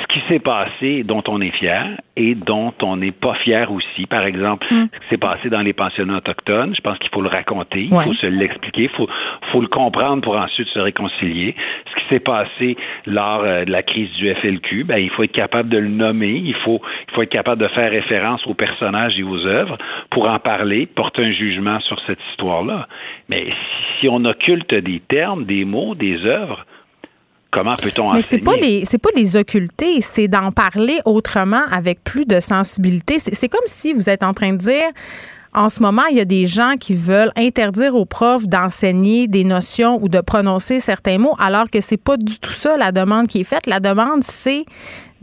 ce 0.02 0.08
qui 0.08 0.20
s'est 0.28 0.40
passé, 0.40 1.04
dont 1.04 1.24
on 1.28 1.40
est 1.40 1.52
fier 1.52 2.00
et 2.18 2.36
dont 2.36 2.74
on 2.82 2.98
n'est 2.98 3.12
pas 3.12 3.36
fier 3.36 3.72
aussi. 3.72 4.06
Par 4.06 4.26
exemple, 4.26 4.68
mm. 4.70 4.88
ce 4.94 5.00
qui 5.00 5.08
s'est 5.10 5.18
passé 5.18 5.50
dans 5.50 5.62
les 5.62 5.74
pensionnats 5.74 6.18
autochtones, 6.18 6.76
je 6.76 6.82
pense 6.82 6.98
qu'il 7.00 7.10
faut 7.10 7.22
le 7.22 7.30
raconter, 7.30 7.80
il 7.82 7.90
faut 7.90 8.14
se 8.14 8.28
l'expliquer, 8.28 8.84
il 8.84 8.90
faut, 8.90 9.08
faut 9.52 9.62
le 9.62 9.68
comprendre 9.68 10.22
pour 10.22 10.36
ensuite 10.36 10.68
se 10.70 10.80
réconcilier. 10.80 11.56
Ce 11.90 12.02
qui 12.02 12.10
s'est 12.10 12.20
passé 12.20 12.76
lors 13.06 13.44
euh, 13.44 13.66
de 13.66 13.72
la 13.72 13.82
crise 13.82 14.12
du 14.14 14.34
FLQ, 14.34 14.84
ben, 14.84 14.98
il 14.98 15.10
faut 15.10 15.24
être 15.24 15.32
capable 15.32 15.70
de 15.70 15.78
le 15.78 15.90
nommer, 15.90 16.42
il 16.44 16.56
faut, 16.56 16.82
il 17.08 17.14
faut 17.14 17.22
être 17.22 17.32
capable 17.32 17.62
de 17.62 17.68
faire 17.70 17.90
référence 17.90 18.46
aux 18.46 18.56
personnages 18.56 19.18
et 19.18 19.24
aux 19.24 19.46
œuvres 19.46 19.78
pour 20.10 20.28
en 20.30 20.40
parler, 20.40 20.86
porter 20.86 21.24
un 21.24 21.32
jugement 21.32 21.80
sur 21.82 22.00
cette 22.06 22.20
histoire-là. 22.32 22.88
Mais 23.30 23.48
si 24.00 24.10
on 24.10 24.26
occulte 24.26 24.74
des 24.74 25.00
termes, 25.00 25.46
des 25.46 25.64
mots, 25.64 25.96
des 25.96 26.26
œuvres, 26.26 26.66
Comment 27.52 27.76
peut-on 27.76 28.14
Mais 28.14 28.22
c'est 28.22 28.40
pas 28.40 28.56
les 28.56 28.84
c'est 28.86 28.98
pas 28.98 29.10
les 29.16 29.36
occulter, 29.38 30.02
c'est 30.02 30.28
d'en 30.28 30.52
parler 30.52 31.00
autrement 31.06 31.64
avec 31.72 32.04
plus 32.04 32.26
de 32.26 32.40
sensibilité. 32.40 33.20
C'est 33.20 33.50
comme 33.50 33.62
si 33.68 33.94
vous 33.94 34.10
êtes 34.10 34.24
en 34.24 34.34
train 34.34 34.52
de 34.54 34.58
dire 34.58 34.90
en 35.54 35.70
ce 35.70 35.82
moment, 35.82 36.04
il 36.12 36.18
y 36.18 36.22
a 36.22 36.26
des 36.26 36.46
gens 36.46 36.76
qui 36.80 36.94
veulent 36.94 37.32
interdire 37.36 37.96
aux 37.96 38.06
profs 38.06 38.48
d'enseigner 38.48 39.28
des 39.28 39.44
notions 39.44 40.00
ou 40.02 40.10
de 40.10 40.22
prononcer 40.22 40.80
certains 40.80 41.18
mots, 41.18 41.36
alors 41.40 41.70
que 41.70 41.82
c'est 41.82 41.98
pas 41.98 42.18
du 42.18 42.40
tout 42.40 42.52
ça 42.52 42.78
la 42.78 42.92
demande 42.92 43.28
qui 43.28 43.42
est 43.42 43.44
faite. 43.44 43.66
La 43.66 43.80
demande, 43.80 44.24
c'est 44.24 44.66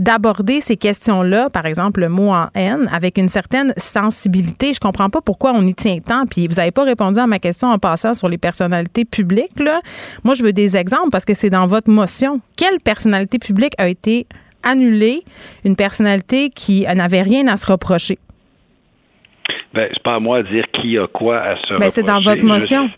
d'aborder 0.00 0.60
ces 0.60 0.76
questions-là, 0.76 1.50
par 1.50 1.66
exemple 1.66 2.00
le 2.00 2.08
mot 2.08 2.30
en 2.30 2.46
haine, 2.54 2.88
avec 2.92 3.16
une 3.16 3.28
certaine 3.28 3.72
sensibilité. 3.76 4.72
Je 4.72 4.80
comprends 4.80 5.08
pas 5.08 5.20
pourquoi 5.20 5.52
on 5.54 5.64
y 5.64 5.72
tient 5.72 5.98
tant. 6.00 6.26
Puis 6.26 6.48
vous 6.48 6.56
n'avez 6.56 6.72
pas 6.72 6.82
répondu 6.82 7.20
à 7.20 7.28
ma 7.28 7.38
question 7.38 7.68
en 7.68 7.78
passant 7.78 8.12
sur 8.12 8.28
les 8.28 8.38
personnalités 8.38 9.04
publiques. 9.04 9.52
Moi, 10.24 10.34
je 10.34 10.42
veux 10.42 10.52
des 10.52 10.76
exemples 10.76 11.10
parce 11.12 11.24
que 11.24 11.34
c'est 11.34 11.50
dans 11.50 11.68
votre 11.68 11.90
motion. 11.90 12.40
Quelle 12.56 12.78
personnalité 12.82 13.38
publique 13.38 13.74
a 13.78 13.88
été 13.88 14.26
annulée, 14.64 15.22
une 15.64 15.76
personnalité 15.76 16.50
qui 16.50 16.86
n'avait 16.92 17.22
rien 17.22 17.46
à 17.46 17.54
se 17.54 17.66
reprocher? 17.66 18.18
Ben, 19.74 19.88
c'est 19.92 20.02
pas 20.02 20.14
à 20.14 20.20
moi 20.20 20.42
de 20.42 20.48
dire 20.48 20.64
qui 20.72 20.96
a 20.98 21.08
quoi 21.08 21.40
à 21.40 21.56
se. 21.56 21.74
Ben, 21.78 21.90
c'est 21.90 22.04
dans 22.04 22.20
votre 22.20 22.44
motion. 22.44 22.88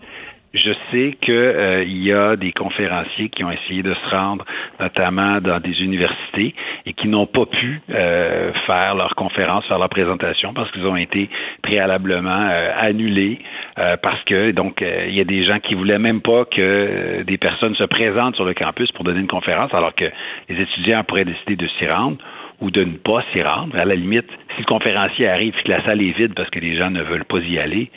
Je 0.53 0.71
sais 0.91 1.17
qu'il 1.21 1.35
euh, 1.35 1.85
y 1.85 2.13
a 2.13 2.35
des 2.37 2.53
conférenciers 2.53 3.29
qui 3.29 3.45
ont 3.45 3.51
essayé 3.51 3.83
de 3.83 3.93
se 3.93 4.15
rendre, 4.15 4.45
notamment 4.81 5.39
dans 5.41 5.61
des 5.61 5.83
universités, 5.83 6.55
et 6.87 6.95
qui 6.95 7.09
n'ont 7.09 7.27
pas 7.27 7.45
pu 7.45 7.83
euh, 7.91 8.53
faire 8.67 8.95
leur 8.95 9.15
conférence, 9.17 9.67
faire 9.67 9.79
leur 9.79 9.91
présentation, 9.91 10.55
parce 10.55 10.71
qu'ils 10.71 10.87
ont 10.87 10.97
été 10.97 11.29
préalablement 11.63 12.49
euh, 12.51 12.73
annulés, 12.79 13.39
parce 14.03 14.23
que 14.25 14.53
donc 14.53 14.81
il 14.81 15.15
y 15.15 15.21
a 15.21 15.25
des 15.25 15.45
gens 15.45 15.59
qui 15.59 15.75
voulaient 15.75 15.99
même 15.99 16.23
pas 16.23 16.47
que 16.47 17.23
des 17.27 17.37
personnes 17.37 17.75
se 17.75 17.85
présentent 17.85 18.35
sur 18.37 18.47
le 18.47 18.55
campus 18.55 18.91
pour 18.93 19.05
donner 19.05 19.21
une 19.21 19.27
conférence, 19.27 19.75
alors 19.75 19.95
que 19.95 20.07
les 20.49 20.63
étudiants 20.63 21.05
pourraient 21.05 21.27
décider 21.27 21.57
de 21.57 21.69
s'y 21.79 21.87
rendre 21.87 22.17
ou 22.61 22.71
de 22.71 22.85
ne 22.85 22.97
pas 22.97 23.23
s'y 23.33 23.43
rendre. 23.43 23.77
À 23.77 23.85
la 23.85 23.95
limite, 23.95 24.29
si 24.55 24.61
le 24.61 24.67
conférencier 24.67 25.29
arrive 25.29 25.55
et 25.59 25.63
que 25.63 25.71
la 25.71 25.85
salle 25.85 26.01
est 26.01 26.17
vide 26.17 26.35
parce 26.35 26.51
que 26.51 26.59
les 26.59 26.77
gens 26.77 26.91
ne 26.91 27.03
veulent 27.03 27.25
pas 27.25 27.39
y 27.39 27.59
aller, 27.59 27.91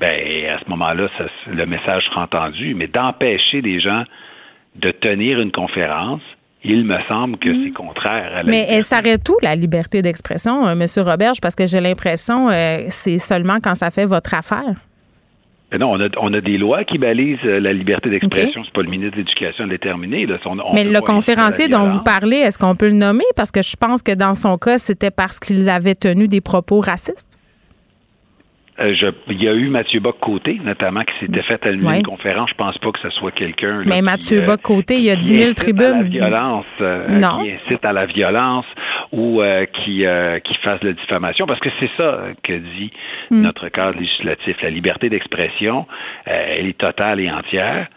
ben 0.00 0.10
à 0.10 0.58
ce 0.58 0.68
moment-là, 0.70 1.08
le 1.46 1.66
message 1.66 2.04
sera 2.04 2.22
entendu. 2.22 2.74
Mais 2.74 2.86
d'empêcher 2.86 3.62
des 3.62 3.80
gens 3.80 4.04
de 4.76 4.90
tenir 4.90 5.40
une 5.40 5.52
conférence, 5.52 6.22
il 6.62 6.84
me 6.84 6.98
semble 7.08 7.38
que 7.38 7.52
c'est 7.52 7.70
contraire 7.70 8.32
à 8.34 8.42
la 8.42 8.50
Mais 8.50 8.66
elle 8.68 8.84
s'arrête 8.84 9.24
tout, 9.24 9.36
la 9.42 9.54
liberté 9.54 10.02
d'expression, 10.02 10.66
euh, 10.66 10.72
M. 10.72 10.86
Roberge, 11.04 11.40
parce 11.40 11.54
que 11.54 11.66
j'ai 11.66 11.80
l'impression 11.80 12.50
euh, 12.50 12.84
c'est 12.88 13.18
seulement 13.18 13.58
quand 13.62 13.74
ça 13.74 13.90
fait 13.90 14.04
votre 14.04 14.34
affaire. 14.34 14.74
Ben 15.70 15.78
non, 15.78 15.92
on 15.92 16.00
a, 16.00 16.08
on 16.20 16.32
a 16.34 16.40
des 16.40 16.58
lois 16.58 16.84
qui 16.84 16.98
balisent 16.98 17.38
euh, 17.44 17.60
la 17.60 17.72
liberté 17.72 18.10
d'expression. 18.10 18.62
C'est 18.64 18.72
pas 18.72 18.82
le 18.82 18.90
ministre 18.90 19.12
de 19.12 19.22
l'Éducation 19.22 19.64
de 19.64 19.70
déterminer. 19.70 20.26
Mais 20.74 20.84
le 20.84 21.00
conférencier 21.00 21.68
dont 21.68 21.86
vous 21.86 22.02
parlez, 22.02 22.38
est-ce 22.38 22.58
qu'on 22.58 22.74
peut 22.74 22.88
le 22.88 22.94
nommer? 22.94 23.24
Parce 23.36 23.50
que 23.50 23.62
je 23.62 23.76
pense 23.76 24.02
que 24.02 24.12
dans 24.12 24.34
son 24.34 24.58
cas, 24.58 24.78
c'était 24.78 25.10
parce 25.12 25.38
qu'il 25.38 25.68
avait 25.68 25.94
tenu 25.94 26.26
des 26.26 26.40
propos 26.40 26.80
racistes. 26.80 27.39
Euh, 28.80 29.12
il 29.28 29.42
y 29.42 29.48
a 29.48 29.52
eu 29.52 29.68
Mathieu 29.68 30.00
Bock-Côté, 30.00 30.58
notamment, 30.64 31.02
qui 31.02 31.14
s'était 31.20 31.42
fait 31.42 31.64
à 31.66 31.70
une 31.70 32.02
conférence. 32.02 32.50
Je 32.50 32.54
pense 32.54 32.78
pas 32.78 32.92
que 32.92 32.98
ce 33.00 33.10
soit 33.10 33.30
quelqu'un. 33.30 33.82
Mais 33.86 34.00
Mathieu 34.00 34.42
euh, 34.42 34.46
Bock-Côté, 34.46 34.96
il 34.96 35.04
y 35.04 35.10
a 35.10 35.16
10 35.16 35.28
000 35.28 35.54
tribunes. 35.54 35.84
À 35.84 35.98
la 35.98 36.02
violence, 36.02 36.66
euh, 36.80 37.06
qui 37.06 37.50
incite 37.50 37.84
à 37.84 37.92
la 37.92 38.06
violence 38.06 38.66
ou 39.12 39.42
qui, 39.74 40.04
qui 40.44 40.54
fasse 40.62 40.80
de 40.80 40.88
la 40.88 40.92
diffamation, 40.92 41.46
parce 41.46 41.60
que 41.60 41.68
c'est 41.80 41.90
ça 41.96 42.20
que 42.42 42.52
dit 42.52 42.92
mm. 43.30 43.42
notre 43.42 43.68
cadre 43.68 43.98
législatif. 43.98 44.56
La 44.62 44.70
liberté 44.70 45.08
d'expression, 45.08 45.86
elle 46.24 46.66
est 46.66 46.78
totale 46.78 47.20
et 47.20 47.30
entière, 47.30 47.88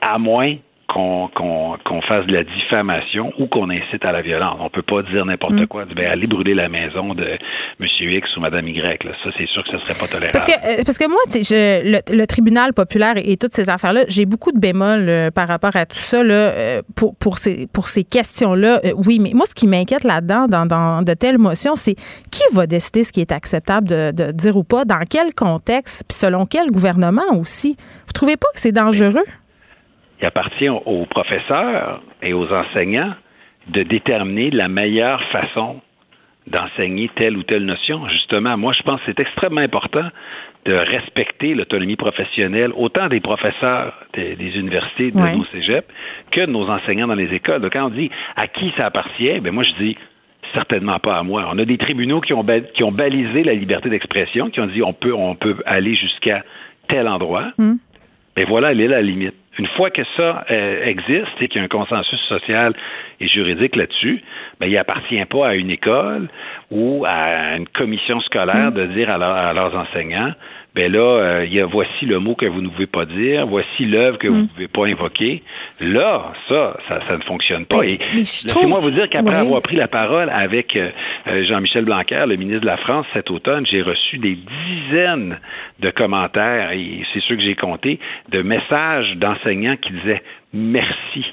à 0.00 0.18
moins 0.18 0.56
qu'on 0.88 2.02
fasse 2.08 2.26
de 2.26 2.32
la 2.32 2.44
diffamation 2.44 3.32
ou 3.38 3.46
qu'on 3.46 3.70
incite 3.70 4.04
à 4.04 4.12
la 4.12 4.22
violence. 4.22 4.58
On 4.60 4.70
peut 4.70 4.82
pas 4.82 5.02
dire 5.02 5.26
n'importe 5.26 5.54
mm. 5.54 5.66
quoi, 5.66 5.84
ben, 5.84 6.06
aller 6.06 6.26
brûler 6.26 6.54
la 6.54 6.68
maison 6.68 7.14
de 7.14 7.24
M. 7.24 7.86
X 8.00 8.36
ou 8.36 8.40
Mme 8.40 8.68
Y. 8.68 9.04
Là. 9.04 9.12
Ça, 9.24 9.30
c'est 9.36 9.48
sûr 9.48 9.64
que 9.64 9.70
ce 9.70 9.84
serait 9.84 9.98
pas 9.98 10.06
tolérable. 10.06 10.32
Parce 10.32 10.44
que, 10.44 10.80
euh, 10.80 10.82
parce 10.84 10.98
que 10.98 11.08
moi, 11.08 11.18
je, 11.28 12.16
le, 12.16 12.26
tribunal 12.26 12.72
populaire 12.72 13.14
et, 13.16 13.36
toutes 13.36 13.52
ces 13.52 13.68
affaires-là, 13.68 14.04
j'ai 14.08 14.26
beaucoup 14.26 14.52
de 14.52 14.58
bémols 14.58 15.08
euh, 15.08 15.30
par 15.30 15.48
rapport 15.48 15.74
à 15.74 15.86
tout 15.86 15.98
ça 15.98 16.22
là, 16.22 16.34
euh, 16.34 16.82
pour, 16.94 17.16
pour 17.16 17.38
ces, 17.38 17.66
pour 17.72 17.88
ces 17.88 18.04
questions-là. 18.04 18.80
oui, 19.06 19.18
mais 19.20 19.32
moi, 19.34 19.46
ce 19.46 19.54
qui 19.54 19.66
m'inquiète 19.66 20.04
là-dedans, 20.04 20.46
dans, 20.46 20.66
dans, 20.66 21.02
de 21.02 21.14
telles 21.14 21.38
motions, 21.38 21.74
c'est 21.74 21.96
qui 22.30 22.42
va 22.54 22.66
décider 22.66 23.04
ce 23.04 23.12
qui 23.12 23.20
est 23.20 23.32
acceptable 23.32 23.88
de, 23.88 24.12
de 24.12 24.32
dire 24.32 24.56
ou 24.56 24.64
pas, 24.64 24.84
dans 24.84 25.00
quel 25.08 25.34
contexte, 25.34 26.04
puis 26.08 26.16
selon 26.16 26.46
quel 26.46 26.70
gouvernement 26.70 27.36
aussi. 27.38 27.76
Vous 28.06 28.12
trouvez 28.12 28.36
pas 28.36 28.48
que 28.54 28.60
c'est 28.60 28.72
dangereux? 28.72 29.24
Il 30.20 30.26
appartient 30.26 30.68
aux 30.68 31.06
professeurs 31.06 32.02
et 32.22 32.32
aux 32.32 32.50
enseignants 32.52 33.14
de 33.68 33.82
déterminer 33.82 34.50
la 34.50 34.68
meilleure 34.68 35.22
façon 35.30 35.80
d'enseigner 36.46 37.10
telle 37.16 37.36
ou 37.36 37.42
telle 37.42 37.64
notion. 37.64 38.06
Justement, 38.08 38.56
moi, 38.56 38.72
je 38.72 38.82
pense 38.82 39.00
que 39.00 39.06
c'est 39.06 39.20
extrêmement 39.20 39.60
important 39.60 40.08
de 40.64 40.74
respecter 40.74 41.54
l'autonomie 41.54 41.96
professionnelle, 41.96 42.72
autant 42.76 43.08
des 43.08 43.20
professeurs 43.20 43.94
des, 44.14 44.36
universités, 44.56 45.10
de 45.10 45.18
nos 45.18 45.44
cégeps, 45.46 45.86
que 46.30 46.40
de 46.42 46.50
nos 46.50 46.68
enseignants 46.68 47.06
dans 47.06 47.14
les 47.14 47.32
écoles. 47.34 47.60
Donc, 47.60 47.72
quand 47.72 47.86
on 47.86 47.90
dit 47.90 48.10
à 48.36 48.46
qui 48.46 48.72
ça 48.78 48.86
appartient, 48.86 49.40
ben 49.40 49.52
moi, 49.52 49.64
je 49.64 49.84
dis 49.84 49.96
certainement 50.54 50.98
pas 50.98 51.18
à 51.18 51.22
moi. 51.22 51.48
On 51.52 51.58
a 51.58 51.64
des 51.64 51.78
tribunaux 51.78 52.20
qui 52.20 52.32
ont, 52.32 52.44
qui 52.74 52.84
ont 52.84 52.92
balisé 52.92 53.42
la 53.42 53.54
liberté 53.54 53.88
d'expression, 53.88 54.50
qui 54.50 54.60
ont 54.60 54.66
dit 54.66 54.82
on 54.82 54.92
peut, 54.92 55.12
on 55.12 55.34
peut 55.34 55.56
aller 55.66 55.94
jusqu'à 55.96 56.44
tel 56.88 57.08
endroit. 57.08 57.52
Mais 58.36 58.44
voilà, 58.44 58.72
elle 58.72 58.80
est 58.80 58.88
la 58.88 59.02
limite. 59.02 59.34
Une 59.58 59.66
fois 59.68 59.90
que 59.90 60.02
ça 60.16 60.44
euh, 60.50 60.84
existe 60.84 61.32
et 61.40 61.48
qu'il 61.48 61.58
y 61.58 61.62
a 61.62 61.64
un 61.64 61.68
consensus 61.68 62.20
social 62.28 62.74
et 63.20 63.26
juridique 63.26 63.74
là-dessus, 63.74 64.22
ben, 64.60 64.66
il 64.66 64.76
appartient 64.76 65.24
pas 65.24 65.48
à 65.48 65.54
une 65.54 65.70
école 65.70 66.28
ou 66.70 67.04
à 67.06 67.56
une 67.56 67.66
commission 67.68 68.20
scolaire 68.20 68.70
de 68.72 68.84
dire 68.86 69.10
à, 69.10 69.52
leurs 69.54 69.74
enseignants, 69.74 70.32
ben 70.76 70.92
là, 70.92 70.98
euh, 70.98 71.46
y 71.46 71.58
a, 71.58 71.64
voici 71.64 72.04
le 72.04 72.18
mot 72.18 72.34
que 72.34 72.44
vous 72.44 72.60
ne 72.60 72.68
pouvez 72.68 72.86
pas 72.86 73.06
dire, 73.06 73.46
voici 73.46 73.86
l'œuvre 73.86 74.18
que 74.18 74.28
vous 74.28 74.42
ne 74.42 74.46
pouvez 74.46 74.68
pas 74.68 74.84
invoquer. 74.84 75.42
Là, 75.80 76.34
ça, 76.48 76.76
ça, 76.86 77.16
ne 77.16 77.22
fonctionne 77.22 77.64
pas. 77.64 77.82
et 77.82 77.98
laissez-moi 78.14 78.80
vous 78.80 78.90
dire 78.90 79.08
qu'après 79.08 79.36
avoir 79.36 79.62
pris 79.62 79.76
la 79.76 79.88
parole 79.88 80.28
avec 80.28 80.76
euh, 80.76 80.90
Jean-Michel 81.48 81.86
Blanquer, 81.86 82.26
le 82.28 82.36
ministre 82.36 82.60
de 82.60 82.66
la 82.66 82.76
France, 82.76 83.06
cet 83.14 83.30
automne, 83.30 83.66
j'ai 83.66 83.80
reçu 83.80 84.18
des 84.18 84.36
dizaines 84.36 85.38
de 85.80 85.90
commentaires, 85.90 86.72
et 86.72 87.02
c'est 87.14 87.22
ceux 87.26 87.36
que 87.36 87.42
j'ai 87.42 87.54
comptés, 87.54 87.98
de 88.28 88.42
messages 88.42 89.16
d'enseignants 89.16 89.76
qui 89.76 89.94
disaient 89.94 90.22
merci 90.52 91.24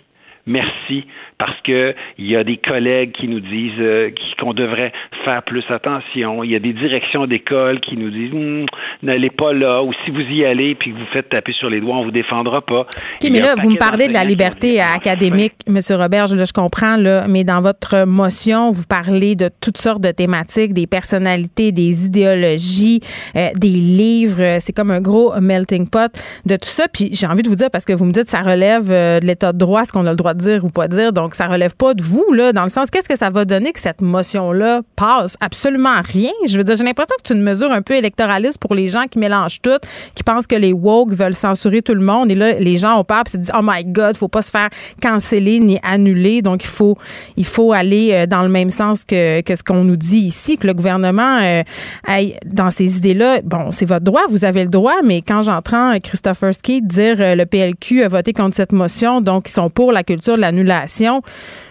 merci 0.46 1.06
parce 1.38 1.60
que 1.62 1.96
il 2.18 2.28
y 2.28 2.36
a 2.36 2.44
des 2.44 2.58
collègues 2.58 3.12
qui 3.12 3.28
nous 3.28 3.40
disent 3.40 3.80
euh, 3.80 4.12
qu'on 4.40 4.54
devrait 4.54 4.92
faire 5.26 5.44
plus 5.44 5.64
attention. 5.70 6.44
Il 6.44 6.52
y 6.52 6.56
a 6.56 6.60
des 6.60 6.74
directions 6.74 7.26
d'école 7.26 7.80
qui 7.80 7.98
nous 7.98 8.10
disent 8.10 8.34
hum, 8.34 8.66
n'allez 9.02 9.30
pas 9.30 9.54
là 9.54 9.84
ou 9.84 9.92
si 10.06 10.12
vous 10.12 10.22
y 10.22 10.46
allez 10.46 10.76
puis 10.76 10.92
que 10.92 10.98
vous 10.98 11.06
faites 11.14 11.30
taper 11.30 11.54
sur 11.54 11.70
les 11.70 11.80
doigts, 11.80 11.98
on 11.98 12.06
vous 12.06 12.12
défendra 12.12 12.62
pas. 12.62 12.82
OK, 12.82 13.30
mais 13.32 13.40
là 13.40 13.56
vous 13.58 13.70
me 13.70 13.78
parlez 13.78 14.08
de 14.08 14.14
la 14.14 14.24
liberté 14.24 14.80
académique, 14.80 15.54
Monsieur 15.68 15.96
Robert, 15.96 16.28
je, 16.28 16.38
je 16.38 16.54
comprends 16.54 16.98
là, 16.98 17.26
mais 17.28 17.44
dans 17.44 17.62
votre 17.62 18.06
motion, 18.06 18.72
vous 18.72 18.86
parlez 18.88 19.36
de 19.36 19.50
toutes 19.62 19.78
sortes 19.78 20.02
de 20.02 20.12
thématiques, 20.12 20.74
des 20.74 20.88
personnalités, 20.88 21.72
des 21.72 22.06
idéologies, 22.06 23.02
euh, 23.36 23.50
des 23.56 23.68
livres, 23.68 24.58
c'est 24.60 24.74
comme 24.74 24.92
un 24.92 25.02
gros 25.02 25.34
melting 25.40 25.90
pot 25.90 26.12
de 26.46 26.56
tout 26.56 26.70
ça. 26.70 26.88
Puis 26.88 27.10
j'ai 27.14 27.28
envie 27.28 27.44
de 27.44 27.50
vous 27.50 27.56
dire 27.56 27.70
parce 27.72 27.86
que 27.86 27.94
vous 27.94 28.06
me 28.06 28.12
dites 28.12 28.30
ça 28.30 28.42
relève 28.42 28.92
euh, 28.92 29.20
de 29.20 29.26
l'état 29.26 29.54
de 29.54 29.58
droit, 29.58 29.86
ce 29.86 29.92
qu'on 29.92 30.06
a 30.06 30.12
le 30.12 30.16
droit 30.16 30.34
de 30.34 30.40
dire 30.40 30.66
ou 30.66 30.70
pas 30.70 30.88
dire? 30.88 31.14
Donc, 31.14 31.33
ça 31.36 31.48
relève 31.48 31.76
pas 31.76 31.94
de 31.94 32.04
vous, 32.04 32.26
là, 32.32 32.54
dans 32.54 32.64
le 32.64 32.70
sens, 32.70 32.90
qu'est-ce 32.90 33.10
que 33.10 33.18
ça 33.18 33.30
va 33.30 33.46
donner 33.46 33.72
que 33.72 33.80
cette 33.80 34.02
motion-là 34.02 34.82
passe? 34.96 35.38
Absolument 35.42 36.02
rien. 36.04 36.32
Je 36.48 36.58
veux 36.58 36.64
dire, 36.64 36.76
j'ai 36.76 36.84
l'impression 36.84 37.16
que 37.18 37.28
c'est 37.28 37.34
une 37.34 37.44
mesure 37.44 37.72
un 37.72 37.82
peu 37.82 37.96
électoraliste 37.96 38.58
pour 38.58 38.76
les 38.76 38.88
gens 38.88 39.06
qui 39.10 39.20
mélangent 39.20 39.62
tout, 39.62 39.80
qui 40.16 40.24
pensent 40.24 40.48
que 40.48 40.56
les 40.56 40.74
woke 40.74 41.14
veulent 41.14 41.34
censurer 41.34 41.82
tout 41.82 41.96
le 41.96 42.04
monde. 42.04 42.32
Et 42.32 42.36
là, 42.36 42.54
les 42.54 42.78
gens 42.78 43.00
ont 43.00 43.04
peur 43.04 43.24
et 43.26 43.30
se 43.30 43.38
disent, 43.38 43.52
oh 43.58 43.62
my 43.64 43.84
God, 43.86 44.16
faut 44.18 44.28
pas 44.28 44.42
se 44.42 44.52
faire 44.52 44.70
canceller 45.02 45.60
ni 45.60 45.80
annuler. 45.84 46.42
Donc, 46.42 46.64
il 46.64 46.70
faut, 46.70 46.98
il 47.38 47.46
faut 47.46 47.74
aller 47.74 48.12
euh, 48.14 48.26
dans 48.26 48.44
le 48.44 48.50
même 48.50 48.70
sens 48.70 49.04
que, 49.06 49.42
que 49.42 49.56
ce 49.56 49.64
qu'on 49.64 49.84
nous 49.84 49.96
dit 49.96 50.20
ici, 50.20 50.58
que 50.58 50.68
le 50.68 50.74
gouvernement 50.74 51.38
euh, 51.42 51.64
aille 52.08 52.38
dans 52.46 52.72
ces 52.72 52.98
idées-là. 52.98 53.42
Bon, 53.44 53.72
c'est 53.72 53.86
votre 53.86 54.04
droit, 54.04 54.22
vous 54.30 54.46
avez 54.46 54.64
le 54.64 54.70
droit, 54.70 55.02
mais 55.04 55.22
quand 55.22 55.44
j'entends 55.44 56.00
Christopher 56.00 56.54
Ski 56.54 56.82
dire 56.82 57.18
euh, 57.20 57.36
le 57.36 57.46
PLQ 57.46 58.04
a 58.04 58.08
voté 58.08 58.34
contre 58.34 58.56
cette 58.56 58.72
motion, 58.72 59.22
donc 59.22 59.50
ils 59.50 59.54
sont 59.54 59.70
pour 59.70 59.92
la 59.92 60.04
culture 60.04 60.36
de 60.36 60.42
l'annulation, 60.42 61.13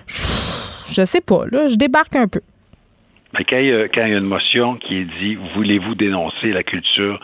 je, 0.07 1.05
sais 1.05 1.21
pas, 1.21 1.45
là, 1.51 1.67
je 1.67 1.77
débarque 1.77 2.17
un 2.17 2.29
peu. 2.29 2.41
Mais 3.35 3.45
quand 3.45 3.57
il, 3.57 3.67
y 3.67 4.01
a, 4.01 4.09
une 4.09 4.21
motion 4.21 4.77
qui 4.77 4.99
est 4.99 5.07
dit 5.21 5.37
voulez-vous 5.55 5.95
dénoncer 5.95 6.53
la 6.53 6.63
culture 6.63 7.19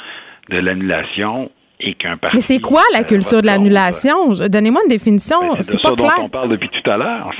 de 0.49 0.59
l'annulation 0.59 1.51
et 1.81 1.95
qu'un 1.95 2.17
parti. 2.17 2.37
Mais 2.37 2.41
c'est 2.41 2.61
quoi 2.61 2.83
la 2.93 3.05
culture 3.05 3.43
de 3.43 3.47
l'annulation? 3.47 4.33
Donnez-moi 4.33 4.83
une 4.85 4.91
définition. 4.91 5.39
Ben, 5.41 5.61
c'est 5.61 5.81
pas 5.83 5.93
clair. 5.93 6.15
dont 6.17 6.25
on 6.25 6.29
parle 6.29 6.49
depuis 6.49 6.71
tout 6.71 6.91
à 6.91 6.97
l'heure. 6.97 7.31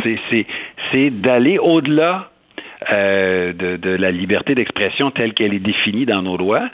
C'est 0.93 1.11
d'aller 1.11 1.59
au-delà 1.59 2.31
euh, 2.97 3.53
de, 3.53 3.77
de, 3.77 3.91
la 3.91 4.11
liberté 4.11 4.55
d'expression 4.55 5.11
telle 5.11 5.35
qu'elle 5.35 5.55
est 5.55 5.59
définie 5.59 6.07
dans 6.07 6.23
nos 6.23 6.37
lois 6.37 6.69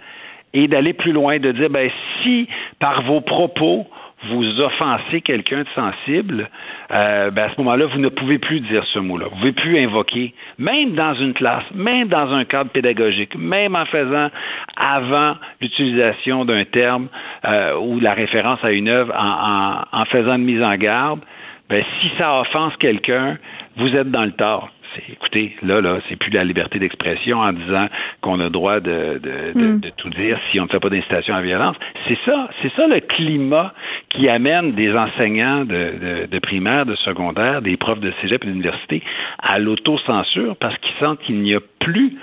et 0.53 0.69
d'aller 0.69 0.93
plus 0.93 1.13
loin, 1.13 1.39
de 1.39 1.51
dire 1.53 1.71
ben 1.71 1.91
si 2.23 2.47
par 2.79 3.03
vos 3.03 3.21
propos 3.21 3.87
vous 4.31 4.61
offensez 4.61 5.21
quelqu'un 5.21 5.63
de 5.63 5.69
sensible, 5.75 6.49
euh, 6.91 7.31
ben 7.31 7.45
à 7.45 7.55
ce 7.55 7.61
moment-là, 7.61 7.87
vous 7.87 7.99
ne 7.99 8.09
pouvez 8.09 8.39
plus 8.39 8.61
dire 8.61 8.85
ce 8.93 8.99
mot-là. 8.99 9.27
Vous 9.27 9.37
ne 9.37 9.41
pouvez 9.41 9.53
plus 9.53 9.79
invoquer, 9.79 10.35
même 10.59 10.93
dans 10.93 11.15
une 11.15 11.35
classe, 11.35 11.65
même 11.75 12.09
dans 12.09 12.33
un 12.33 12.45
cadre 12.45 12.71
pédagogique, 12.71 13.35
même 13.37 13.77
en 13.77 13.87
faisant 13.87 14.29
avant 14.77 15.37
l'utilisation 15.61 16.45
d'un 16.45 16.65
terme 16.65 17.09
euh, 17.45 17.77
ou 17.79 18.01
la 18.01 18.13
référence 18.13 18.59
à 18.63 18.73
une 18.73 18.89
œuvre, 18.89 19.15
en, 19.17 19.89
en, 19.93 20.01
en 20.01 20.05
faisant 20.07 20.37
une 20.37 20.45
mise 20.45 20.63
en 20.63 20.77
garde, 20.77 21.21
ben, 21.69 21.83
si 22.01 22.11
ça 22.19 22.41
offense 22.41 22.75
quelqu'un, 22.79 23.39
vous 23.77 23.89
êtes 23.89 24.11
dans 24.11 24.25
le 24.25 24.33
tort 24.33 24.71
écoutez, 25.09 25.57
là, 25.63 25.81
là, 25.81 25.99
c'est 26.09 26.17
plus 26.17 26.31
la 26.31 26.45
liberté 26.45 26.79
d'expression 26.79 27.39
en 27.39 27.53
disant 27.53 27.89
qu'on 28.21 28.41
a 28.41 28.45
le 28.45 28.51
droit 28.51 28.81
de, 28.81 29.21
mm. 29.55 29.81
de, 29.81 29.91
tout 29.97 30.11
dire 30.11 30.39
si 30.51 30.61
on 30.61 30.65
ne 30.65 30.69
fait 30.69 30.81
pas 30.81 30.89
d'incitation 30.89 31.35
à 31.35 31.39
la 31.39 31.47
violence. 31.47 31.77
C'est 32.09 32.19
ça, 32.27 32.49
c'est 32.63 32.73
ça 32.75 32.87
le 32.87 33.01
climat 33.01 33.73
qui 34.11 34.29
amène 34.29 34.73
des 34.73 34.95
enseignants 34.95 35.65
de, 35.65 36.27
de, 36.31 36.39
primaire, 36.39 36.87
de 36.87 36.97
secondaire, 36.97 37.63
des 37.63 37.77
profs 37.77 38.01
de 38.01 38.13
cégep 38.21 38.45
et 38.45 38.49
d'université 38.49 39.03
à 39.39 39.59
l'autocensure 39.59 40.57
parce 40.57 40.77
qu'ils 40.79 40.95
sentent 41.01 41.21
qu'il 41.21 41.41
n'y 41.41 41.55
a 41.55 41.61
plus 41.81 42.17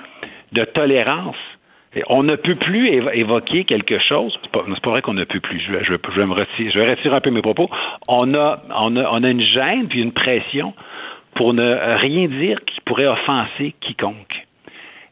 de 0.53 0.63
tolérance 0.63 1.37
on 2.07 2.23
ne 2.23 2.35
peut 2.35 2.55
plus 2.55 2.87
évoquer 3.13 3.65
quelque 3.65 3.99
chose. 3.99 4.37
C'est 4.41 4.51
pas, 4.51 4.63
pas 4.63 4.89
vrai 4.89 5.01
qu'on 5.01 5.13
ne 5.13 5.25
peut 5.25 5.41
plus. 5.41 5.59
Je, 5.59 5.73
je, 5.83 5.93
je, 5.93 6.19
vais 6.19 6.25
me 6.25 6.33
retirer, 6.33 6.71
je 6.71 6.79
vais 6.79 6.87
retirer 6.87 7.15
un 7.15 7.19
peu 7.19 7.31
mes 7.31 7.41
propos. 7.41 7.69
On 8.07 8.33
a, 8.33 8.61
on 8.77 8.95
a, 8.95 9.09
on 9.11 9.23
a 9.23 9.29
une 9.29 9.41
gêne 9.41 9.87
puis 9.89 10.01
une 10.01 10.13
pression 10.13 10.73
pour 11.35 11.53
ne 11.53 11.97
rien 11.97 12.27
dire 12.27 12.59
qui 12.65 12.81
pourrait 12.81 13.07
offenser 13.07 13.73
quiconque. 13.81 14.45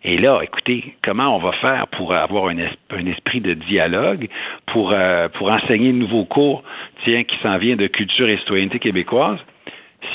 Et 0.04 0.18
là, 0.18 0.40
écoutez, 0.42 0.96
comment 1.04 1.36
on 1.36 1.40
va 1.40 1.52
faire 1.54 1.88
pour 1.88 2.14
avoir 2.14 2.48
un, 2.48 2.58
esprit 3.06 3.42
de 3.42 3.54
dialogue, 3.54 4.30
pour, 4.68 4.94
euh, 4.96 5.28
pour 5.30 5.52
enseigner 5.52 5.92
de 5.92 5.98
nouveaux 5.98 6.24
cours, 6.24 6.64
tiens, 7.06 7.24
qui 7.24 7.38
s'en 7.40 7.58
vient 7.58 7.76
de 7.76 7.88
culture 7.88 8.30
et 8.30 8.38
citoyenneté 8.38 8.80
québécoise? 8.80 9.40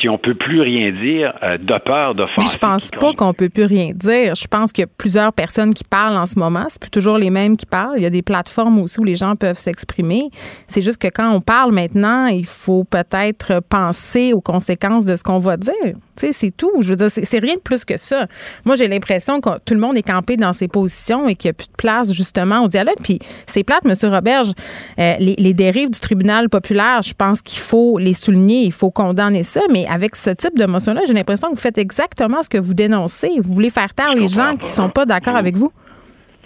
Si 0.01 0.09
on 0.09 0.19
peut 0.19 0.35
plus 0.35 0.61
rien 0.61 0.93
dire 0.93 1.35
euh, 1.43 1.59
de 1.59 1.79
peur 1.85 2.15
d'offenser. 2.15 2.55
Je 2.55 2.59
pense 2.59 2.91
pas 2.91 3.13
qu'on 3.13 3.35
peut 3.35 3.49
plus 3.49 3.65
rien 3.65 3.91
dire. 3.95 4.35
Je 4.35 4.47
pense 4.47 4.73
qu'il 4.73 4.83
y 4.83 4.87
a 4.87 4.91
plusieurs 4.99 5.33
personnes 5.33 5.75
qui 5.75 5.85
parlent 5.85 6.17
en 6.17 6.27
ce 6.27 6.39
moment. 6.39 6.65
C'est 6.69 6.81
plus 6.81 6.91
toujours 6.91 7.19
les 7.19 7.31
mêmes 7.31 7.57
qui 7.57 7.67
parlent. 7.67 7.95
Il 7.97 8.03
y 8.03 8.07
a 8.07 8.11
des 8.11 8.23
plateformes 8.23 8.79
aussi 8.79 9.01
où 9.01 9.05
les 9.05 9.15
gens 9.15 9.37
peuvent 9.37 9.59
s'exprimer. 9.59 10.31
C'est 10.67 10.83
juste 10.83 10.99
que 10.99 11.09
quand 11.09 11.31
on 11.31 11.41
parle 11.41 11.73
maintenant, 11.73 12.27
il 12.27 12.47
faut 12.47 12.85
peut-être 12.85 13.61
penser 13.69 14.33
aux 14.33 14.41
conséquences 14.41 15.05
de 15.05 15.17
ce 15.17 15.23
qu'on 15.23 15.39
va 15.39 15.57
dire. 15.57 15.95
Tu 16.17 16.27
sais, 16.27 16.33
c'est 16.33 16.51
tout. 16.51 16.73
Je 16.81 16.91
veux 16.91 16.97
dire, 16.97 17.09
c'est 17.11 17.39
rien 17.39 17.55
de 17.55 17.61
plus 17.61 17.85
que 17.85 17.97
ça. 17.97 18.27
Moi, 18.65 18.77
j'ai 18.77 18.89
l'impression 18.89 19.41
que 19.41 19.51
tout 19.65 19.75
le 19.75 19.81
monde 19.81 19.97
est 19.97 20.03
campé 20.03 20.37
dans 20.37 20.53
ses 20.53 20.69
positions 20.69 21.29
et 21.29 21.35
qu'il 21.35 21.49
n'y 21.49 21.51
a 21.51 21.55
plus 21.55 21.67
de 21.67 21.77
place, 21.77 22.13
justement, 22.13 22.65
au 22.65 22.69
dialogue. 22.69 22.97
Puis, 23.03 23.19
c'est 23.47 23.65
plate, 23.65 23.85
M. 23.85 23.95
Roberge. 24.11 24.53
Euh, 24.99 25.15
les, 25.19 25.35
les 25.37 25.55
dérives 25.55 25.91
du 25.91 26.01
tribunal 26.01 26.49
populaire, 26.49 27.03
je 27.03 27.15
pense 27.15 27.43
qu'il 27.43 27.61
faut 27.61 27.99
les 27.99 28.13
souligner, 28.13 28.65
il 28.65 28.73
faut 28.73 28.91
condamner 28.91 29.43
ça 29.43 29.61
mais 29.71 29.87
avec 29.87 30.17
ce 30.17 30.31
type 30.31 30.59
de 30.59 30.67
motion-là, 30.67 31.03
j'ai 31.07 31.13
l'impression 31.13 31.49
que 31.51 31.55
vous 31.55 31.61
faites 31.61 31.79
exactement 31.79 32.43
ce 32.43 32.49
que 32.49 32.59
vous 32.59 32.75
dénoncez. 32.75 33.41
Vous 33.43 33.53
voulez 33.53 33.71
faire 33.71 33.93
taire 33.95 34.15
les 34.15 34.29
gens 34.29 34.57
qui 34.57 34.67
ne 34.67 34.73
sont 34.73 34.89
pas 34.91 35.07
d'accord 35.07 35.37
avec 35.37 35.57
vous. 35.57 35.73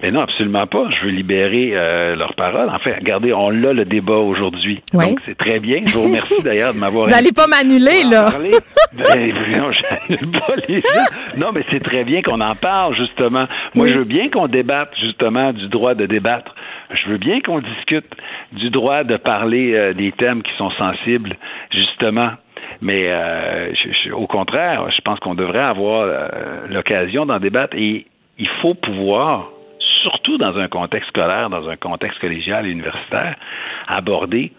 Mais 0.02 0.12
non, 0.12 0.20
absolument 0.20 0.66
pas. 0.66 0.88
Je 0.90 1.06
veux 1.06 1.10
libérer 1.10 1.72
euh, 1.74 2.14
leurs 2.14 2.34
paroles. 2.34 2.68
En 2.70 2.78
fait, 2.78 2.94
regardez, 2.94 3.32
on 3.32 3.50
l'a 3.50 3.72
le 3.72 3.84
débat 3.84 4.16
aujourd'hui. 4.16 4.80
Donc, 4.92 5.18
c'est 5.26 5.36
très 5.36 5.58
bien. 5.58 5.82
Je 5.84 5.94
vous 5.94 6.04
remercie 6.04 6.40
d'ailleurs 6.44 6.72
de 6.72 6.78
m'avoir. 6.78 7.06
Vous 7.06 7.12
n'allez 7.12 7.32
pas 7.32 7.46
m'annuler, 7.48 8.04
là. 8.04 8.28
ben, 8.92 9.32
non, 9.58 9.70
pas 10.40 10.54
les 10.68 10.82
Non, 11.36 11.50
mais 11.54 11.64
c'est 11.70 11.82
très 11.82 12.04
bien 12.04 12.22
qu'on 12.22 12.40
en 12.40 12.54
parle, 12.54 12.96
justement. 12.96 13.46
Moi, 13.74 13.88
je 13.88 13.94
veux 13.94 14.04
bien 14.04 14.28
qu'on 14.30 14.46
débatte, 14.46 14.92
justement, 15.00 15.52
du 15.52 15.68
droit 15.68 15.94
de 15.94 16.06
débattre. 16.06 16.54
Je 16.90 17.10
veux 17.10 17.18
bien 17.18 17.40
qu'on 17.40 17.60
discute 17.60 18.06
du 18.52 18.70
droit 18.70 19.02
de 19.02 19.16
parler 19.16 19.74
euh, 19.74 19.92
des 19.94 20.12
thèmes 20.12 20.42
qui 20.42 20.52
sont 20.56 20.70
sensibles, 20.70 21.36
justement. 21.72 22.30
Mais 22.80 23.06
euh, 23.08 23.72
au 24.12 24.28
contraire, 24.28 24.88
je 24.96 25.00
pense 25.02 25.18
qu'on 25.18 25.34
devrait 25.34 25.58
avoir 25.58 26.06
l'occasion 26.68 27.26
d'en 27.26 27.40
débattre 27.40 27.76
et 27.76 28.06
il 28.38 28.48
faut 28.62 28.74
pouvoir, 28.74 29.50
surtout 30.02 30.38
dans 30.38 30.56
un 30.56 30.68
contexte 30.68 31.08
scolaire, 31.10 31.50
dans 31.50 31.68
un 31.68 31.76
contexte 31.76 32.18
collégial 32.20 32.66
et 32.66 32.70
universitaire, 32.70 33.36
aborder 33.86 34.52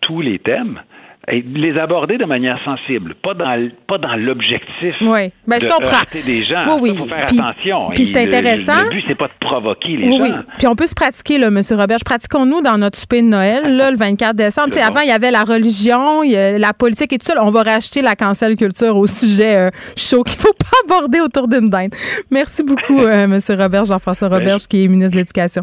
tous 0.00 0.20
les 0.20 0.38
thèmes 0.38 0.82
et 1.30 1.42
les 1.42 1.78
aborder 1.78 2.18
de 2.18 2.24
manière 2.24 2.58
sensible, 2.64 3.14
pas 3.22 3.34
dans 3.34 3.68
pas 3.86 3.98
dans 3.98 4.16
l'objectif 4.16 4.94
oui. 5.00 5.30
Ben, 5.46 5.58
je 5.60 5.68
comprends. 5.68 6.02
des 6.12 6.42
gens. 6.42 6.78
Oui, 6.78 6.90
oui. 6.90 6.96
faut 6.96 7.06
faire 7.06 7.26
attention. 7.30 7.90
Puis 7.94 8.06
c'est 8.06 8.22
intéressant. 8.22 8.84
Le, 8.84 8.90
but 8.90 9.04
c'est 9.08 9.14
pas 9.14 9.26
de 9.26 9.32
provoquer 9.40 9.96
les 9.96 10.12
gens. 10.12 10.22
Oui. 10.22 10.30
Puis 10.58 10.66
on 10.66 10.74
peut 10.74 10.86
se 10.86 10.94
pratiquer 10.94 11.38
là, 11.38 11.50
Monsieur 11.50 11.76
Robert. 11.76 11.98
Pratiquons-nous 12.04 12.60
dans 12.60 12.78
notre 12.78 12.98
souper 12.98 13.22
de 13.22 13.28
Noël 13.28 13.76
là, 13.76 13.90
le 13.90 13.96
24 13.96 14.34
décembre. 14.34 14.70
Bon. 14.74 14.82
Avant 14.82 15.00
il 15.00 15.08
y 15.08 15.12
avait 15.12 15.30
la 15.30 15.44
religion, 15.44 16.22
la 16.22 16.72
politique 16.72 17.12
et 17.12 17.18
tout 17.18 17.26
ça. 17.26 17.34
On 17.42 17.50
va 17.50 17.62
racheter 17.62 18.02
la 18.02 18.16
cancel 18.16 18.56
culture 18.56 18.96
au 18.96 19.06
sujet 19.06 19.56
euh, 19.56 19.70
chaud 19.96 20.22
qu'il 20.22 20.38
faut 20.38 20.52
pas 20.58 20.96
aborder 20.96 21.20
autour 21.20 21.48
d'une 21.48 21.66
dinde. 21.66 21.94
Merci 22.30 22.62
beaucoup, 22.62 22.98
euh, 23.00 23.26
Monsieur 23.26 23.54
Robert, 23.54 23.84
Jean-François 23.84 24.28
Robert, 24.28 24.56
qui 24.68 24.84
est 24.84 24.88
ministre 24.88 25.12
de 25.12 25.18
l'Éducation. 25.18 25.62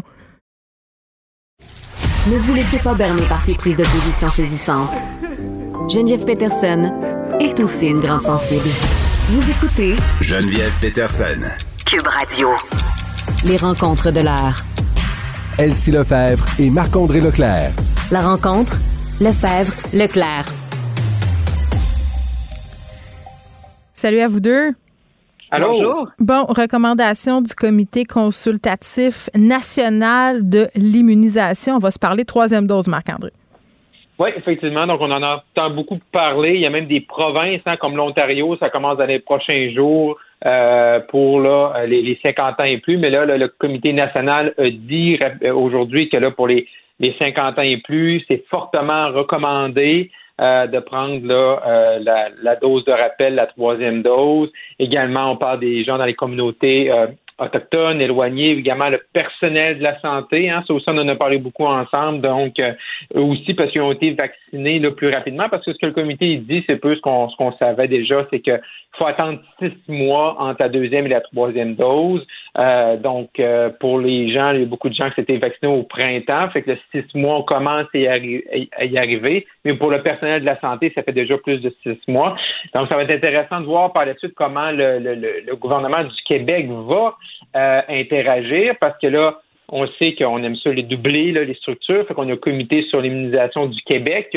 Ne 2.28 2.36
vous 2.36 2.54
laissez 2.54 2.78
pas 2.78 2.94
berner 2.94 3.22
par 3.28 3.40
ces 3.40 3.56
prises 3.56 3.76
de 3.76 3.82
position 3.82 4.28
saisissantes. 4.28 4.96
Geneviève 5.88 6.24
Peterson 6.24 6.92
est 7.40 7.58
aussi 7.60 7.86
une 7.86 8.00
grande 8.00 8.22
sensible. 8.22 8.68
Vous 9.28 9.50
écoutez 9.50 9.94
Geneviève 10.20 10.72
Peterson. 10.80 11.40
Cube 11.84 12.06
Radio. 12.06 12.48
Les 13.46 13.56
rencontres 13.56 14.10
de 14.10 14.20
l'heure. 14.20 14.58
Elsie 15.58 15.90
Lefebvre 15.90 16.44
et 16.58 16.70
Marc-André 16.70 17.20
Leclerc. 17.20 17.72
La 18.10 18.22
rencontre, 18.22 18.78
Lefebvre, 19.20 19.72
Leclerc. 19.92 20.46
Salut 23.94 24.20
à 24.20 24.28
vous 24.28 24.40
deux. 24.40 24.72
Allô? 25.50 25.72
Bonjour. 25.72 26.08
Bon, 26.18 26.44
recommandation 26.48 27.42
du 27.42 27.54
Comité 27.54 28.04
consultatif 28.04 29.28
national 29.36 30.48
de 30.48 30.68
l'immunisation. 30.74 31.76
On 31.76 31.78
va 31.78 31.90
se 31.90 31.98
parler 31.98 32.24
troisième 32.24 32.66
dose, 32.66 32.88
Marc-André. 32.88 33.32
Oui, 34.22 34.30
effectivement. 34.36 34.86
Donc, 34.86 35.00
on 35.00 35.10
en 35.10 35.20
entend 35.20 35.70
beaucoup 35.70 35.98
parler. 36.12 36.54
Il 36.54 36.60
y 36.60 36.66
a 36.66 36.70
même 36.70 36.86
des 36.86 37.00
provinces 37.00 37.60
hein, 37.66 37.76
comme 37.76 37.96
l'Ontario, 37.96 38.56
ça 38.58 38.70
commence 38.70 38.96
dans 38.96 39.06
les 39.06 39.18
prochains 39.18 39.72
jours 39.74 40.16
euh, 40.46 41.00
pour 41.08 41.40
là, 41.40 41.84
les, 41.88 42.02
les, 42.02 42.16
50 42.22 42.60
ans 42.60 42.64
et 42.64 42.78
plus. 42.78 42.98
Mais 42.98 43.10
là, 43.10 43.24
le 43.24 43.48
Comité 43.48 43.92
national 43.92 44.54
a 44.58 44.70
dit 44.70 45.18
aujourd'hui 45.52 46.08
que 46.08 46.18
là, 46.18 46.30
pour 46.30 46.46
les, 46.46 46.68
les 47.00 47.16
50 47.18 47.58
ans 47.58 47.62
et 47.62 47.78
plus, 47.78 48.24
c'est 48.28 48.44
fortement 48.48 49.02
recommandé. 49.10 50.12
Euh, 50.40 50.66
de 50.66 50.80
prendre 50.80 51.24
là, 51.26 51.60
euh, 51.66 51.98
la, 52.00 52.30
la, 52.42 52.56
dose 52.56 52.84
de 52.86 52.90
rappel, 52.90 53.34
la 53.34 53.46
troisième 53.46 54.02
dose. 54.02 54.50
Également, 54.78 55.30
on 55.30 55.36
parle 55.36 55.60
des 55.60 55.84
gens 55.84 55.98
dans 55.98 56.06
les 56.06 56.14
communautés 56.14 56.90
euh, 56.90 57.06
autochtones, 57.42 58.00
éloignés, 58.00 58.52
également 58.52 58.88
le 58.88 59.00
personnel 59.12 59.78
de 59.78 59.82
la 59.82 60.00
santé. 60.00 60.50
Hein, 60.50 60.62
ça 60.66 60.74
aussi, 60.74 60.86
on 60.88 60.98
en 60.98 61.08
a 61.08 61.16
parlé 61.16 61.38
beaucoup 61.38 61.64
ensemble. 61.64 62.20
Donc, 62.20 62.58
euh, 62.58 62.72
eux 63.14 63.20
aussi, 63.20 63.54
parce 63.54 63.70
qu'ils 63.70 63.82
ont 63.82 63.92
été 63.92 64.12
vaccinés 64.12 64.78
le 64.78 64.94
plus 64.94 65.10
rapidement, 65.10 65.48
parce 65.48 65.64
que 65.64 65.72
ce 65.72 65.78
que 65.78 65.86
le 65.86 65.92
comité 65.92 66.36
dit, 66.36 66.64
c'est 66.66 66.76
peu 66.76 66.94
ce 66.94 67.00
qu'on 67.00 67.28
ce 67.28 67.36
qu'on 67.36 67.52
savait 67.52 67.88
déjà, 67.88 68.26
c'est 68.30 68.40
qu'il 68.40 68.60
faut 68.98 69.06
attendre 69.06 69.40
six 69.58 69.72
mois 69.88 70.36
entre 70.38 70.62
la 70.62 70.68
deuxième 70.68 71.06
et 71.06 71.10
la 71.10 71.20
troisième 71.20 71.74
dose. 71.74 72.26
Euh, 72.58 72.96
donc, 72.96 73.30
euh, 73.38 73.70
pour 73.80 73.98
les 73.98 74.32
gens, 74.32 74.50
il 74.50 74.60
y 74.60 74.62
a 74.62 74.66
beaucoup 74.66 74.88
de 74.88 74.94
gens 74.94 75.08
qui 75.10 75.16
s'étaient 75.16 75.38
vaccinés 75.38 75.72
au 75.72 75.82
printemps, 75.82 76.50
fait 76.50 76.62
que 76.62 76.72
le 76.72 76.78
six 76.92 77.14
mois, 77.14 77.38
on 77.38 77.42
commence 77.42 77.86
à 77.94 77.98
y, 77.98 78.98
arriver. 78.98 79.46
Mais 79.64 79.74
pour 79.74 79.90
le 79.90 80.02
personnel 80.02 80.40
de 80.40 80.46
la 80.46 80.60
santé, 80.60 80.92
ça 80.94 81.02
fait 81.02 81.12
déjà 81.12 81.38
plus 81.38 81.60
de 81.60 81.74
six 81.82 81.98
mois. 82.08 82.36
Donc, 82.74 82.88
ça 82.88 82.96
va 82.96 83.04
être 83.04 83.10
intéressant 83.10 83.60
de 83.60 83.66
voir 83.66 83.92
par 83.92 84.04
la 84.04 84.14
suite 84.16 84.34
comment 84.34 84.70
le, 84.70 84.98
le, 84.98 85.14
le 85.14 85.56
gouvernement 85.56 86.04
du 86.04 86.22
Québec 86.26 86.68
va 86.68 87.16
euh, 87.56 87.80
interagir 87.88 88.74
parce 88.80 88.98
que 88.98 89.06
là, 89.06 89.40
on 89.68 89.86
sait 89.98 90.14
qu'on 90.14 90.42
aime 90.42 90.56
ça 90.56 90.70
les 90.70 90.82
doubler, 90.82 91.32
là, 91.32 91.44
les 91.44 91.54
structures. 91.54 92.06
Fait 92.06 92.14
qu'on 92.14 92.28
a 92.28 92.32
un 92.32 92.36
comité 92.36 92.82
sur 92.82 93.00
l'immunisation 93.00 93.66
du 93.66 93.80
Québec. 93.82 94.36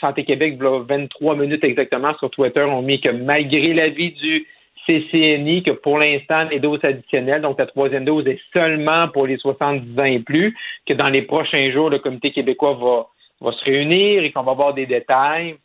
Santé 0.00 0.24
Québec, 0.24 0.58
23 0.60 1.36
minutes 1.36 1.64
exactement 1.64 2.14
sur 2.18 2.30
Twitter, 2.30 2.62
ont 2.62 2.82
mis 2.82 3.00
que 3.00 3.08
malgré 3.08 3.74
l'avis 3.74 4.12
du 4.12 4.46
CCNI, 4.86 5.62
que 5.64 5.72
pour 5.72 5.98
l'instant, 5.98 6.44
les 6.50 6.60
doses 6.60 6.84
additionnelles, 6.84 7.42
donc 7.42 7.58
la 7.58 7.66
troisième 7.66 8.04
dose 8.04 8.26
est 8.26 8.40
seulement 8.52 9.08
pour 9.08 9.26
les 9.26 9.36
70 9.38 9.98
ans 9.98 10.04
et 10.04 10.20
plus, 10.20 10.56
que 10.86 10.94
dans 10.94 11.08
les 11.08 11.22
prochains 11.22 11.72
jours, 11.72 11.90
le 11.90 11.98
comité 11.98 12.30
québécois 12.30 12.74
va, 12.74 13.06
va 13.40 13.52
se 13.52 13.64
réunir 13.64 14.22
et 14.22 14.30
qu'on 14.30 14.42
va 14.42 14.52
avoir 14.52 14.74
des 14.74 14.86
détails. 14.86 15.56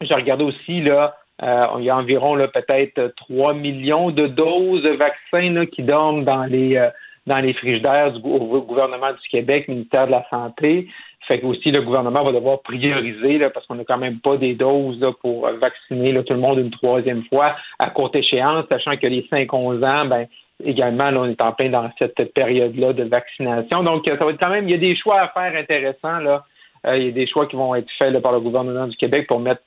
J'ai 0.00 0.14
regardé 0.14 0.44
aussi, 0.44 0.80
là, 0.80 1.16
euh, 1.42 1.66
il 1.78 1.84
y 1.84 1.90
a 1.90 1.96
environ 1.96 2.36
peut-être 2.52 3.12
3 3.16 3.54
millions 3.54 4.10
de 4.10 4.26
doses 4.26 4.82
de 4.82 4.90
vaccins 4.90 5.52
là, 5.52 5.66
qui 5.66 5.82
dorment 5.82 6.24
dans 6.24 6.44
les 6.44 6.76
euh, 6.76 6.88
dans 7.26 7.38
les 7.38 7.52
frigidaires 7.54 8.12
du 8.12 8.20
gouvernement 8.20 9.12
du 9.12 9.28
Québec, 9.28 9.68
ministère 9.68 10.06
de 10.06 10.12
la 10.12 10.26
Santé. 10.30 10.88
Fait 11.26 11.40
que 11.40 11.46
aussi 11.46 11.72
le 11.72 11.82
gouvernement 11.82 12.22
va 12.22 12.32
devoir 12.32 12.60
prioriser 12.62 13.38
là, 13.38 13.50
parce 13.50 13.66
qu'on 13.66 13.74
n'a 13.74 13.84
quand 13.84 13.98
même 13.98 14.20
pas 14.20 14.36
des 14.36 14.54
doses 14.54 15.00
là, 15.00 15.12
pour 15.20 15.48
vacciner 15.60 16.12
là, 16.12 16.22
tout 16.22 16.34
le 16.34 16.40
monde 16.40 16.58
une 16.58 16.70
troisième 16.70 17.24
fois 17.24 17.56
à 17.80 17.90
courte 17.90 18.14
échéance, 18.14 18.64
sachant 18.68 18.96
que 18.96 19.08
les 19.08 19.22
5-11 19.22 19.84
ans, 19.84 20.06
ben 20.06 20.26
également, 20.64 21.10
là, 21.10 21.20
on 21.20 21.26
est 21.26 21.40
en 21.40 21.52
plein 21.52 21.68
dans 21.68 21.90
cette 21.98 22.32
période-là 22.32 22.92
de 22.92 23.04
vaccination. 23.04 23.82
Donc, 23.82 24.04
ça 24.06 24.24
va 24.24 24.30
être 24.30 24.38
quand 24.38 24.50
même, 24.50 24.68
il 24.68 24.70
y 24.70 24.74
a 24.74 24.78
des 24.78 24.96
choix 24.96 25.20
à 25.20 25.28
faire 25.28 25.58
intéressants 25.58 26.20
là. 26.20 26.44
Euh, 26.86 26.96
il 26.96 27.06
y 27.06 27.08
a 27.08 27.12
des 27.12 27.26
choix 27.26 27.46
qui 27.46 27.56
vont 27.56 27.74
être 27.74 27.90
faits 27.98 28.12
là, 28.12 28.20
par 28.20 28.32
le 28.32 28.40
gouvernement 28.40 28.86
du 28.86 28.96
Québec 28.96 29.26
pour 29.26 29.40
mettre 29.40 29.62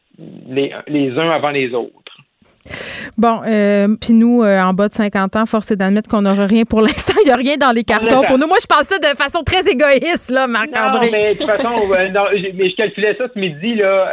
les, 0.47 0.73
les 0.87 1.11
uns 1.17 1.29
avant 1.29 1.49
les 1.49 1.73
autres. 1.73 2.17
Bon, 3.17 3.41
euh, 3.47 3.87
puis 3.99 4.13
nous, 4.13 4.43
euh, 4.43 4.59
en 4.61 4.73
bas 4.73 4.87
de 4.89 4.93
50 4.93 5.35
ans, 5.35 5.45
force 5.45 5.71
est 5.71 5.75
d'admettre 5.75 6.09
qu'on 6.09 6.21
n'aura 6.21 6.45
rien 6.45 6.63
pour 6.63 6.81
l'instant. 6.81 7.13
Il 7.23 7.27
n'y 7.27 7.31
a 7.31 7.35
rien 7.35 7.57
dans 7.57 7.71
les 7.71 7.83
cartons. 7.83 8.21
Pour 8.27 8.37
nous, 8.37 8.47
moi, 8.47 8.57
je 8.61 8.67
pense 8.67 8.83
ça 8.83 8.99
de 8.99 9.17
façon 9.17 9.43
très 9.43 9.67
égoïste, 9.69 10.31
là, 10.31 10.47
Marc-André. 10.47 11.09
mais 11.11 11.33
de 11.33 11.39
toute 11.39 11.47
façon, 11.47 11.69
euh, 11.91 12.09
mais 12.53 12.69
je 12.69 12.75
calculais 12.75 13.15
ça 13.17 13.25
ce 13.33 13.39
midi, 13.39 13.75
là, 13.75 14.11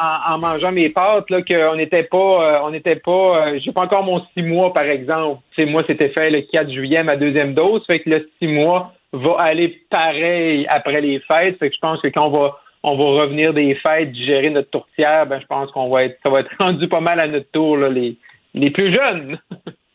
en, 0.00 0.34
en, 0.34 0.38
mangeant 0.38 0.72
mes 0.72 0.88
pâtes, 0.88 1.30
là, 1.30 1.42
qu'on 1.42 1.76
n'était 1.76 2.04
pas, 2.04 2.62
on 2.64 2.70
n'était 2.70 2.96
pas, 2.96 3.58
j'ai 3.58 3.72
pas 3.72 3.82
encore 3.82 4.04
mon 4.04 4.22
six 4.34 4.42
mois, 4.42 4.72
par 4.72 4.84
exemple. 4.84 5.40
C'est 5.54 5.66
moi, 5.66 5.82
c'était 5.86 6.10
fait 6.10 6.30
le 6.30 6.42
4 6.42 6.70
juillet, 6.70 7.02
ma 7.02 7.16
deuxième 7.16 7.54
dose. 7.54 7.84
Fait 7.86 8.00
que 8.00 8.10
le 8.10 8.28
six 8.38 8.48
mois 8.48 8.92
va 9.12 9.36
aller 9.38 9.80
pareil 9.90 10.66
après 10.68 11.00
les 11.00 11.20
fêtes. 11.20 11.58
Fait 11.58 11.70
que 11.70 11.74
je 11.74 11.80
pense 11.80 12.00
que 12.00 12.08
quand 12.08 12.26
on 12.26 12.30
va 12.30 12.58
on 12.86 12.96
va 12.96 13.22
revenir 13.22 13.52
des 13.52 13.74
fêtes, 13.74 14.12
digérer 14.12 14.48
notre 14.48 14.70
tourtière, 14.70 15.26
ben 15.26 15.40
je 15.40 15.46
pense 15.46 15.70
qu'on 15.72 15.90
va 15.90 16.04
être 16.04 16.18
ça 16.22 16.30
va 16.30 16.40
être 16.40 16.50
rendu 16.58 16.88
pas 16.88 17.00
mal 17.00 17.20
à 17.20 17.26
notre 17.26 17.50
tour, 17.50 17.76
là, 17.76 17.88
les, 17.90 18.16
les 18.54 18.70
plus 18.70 18.92
jeunes. 18.92 19.38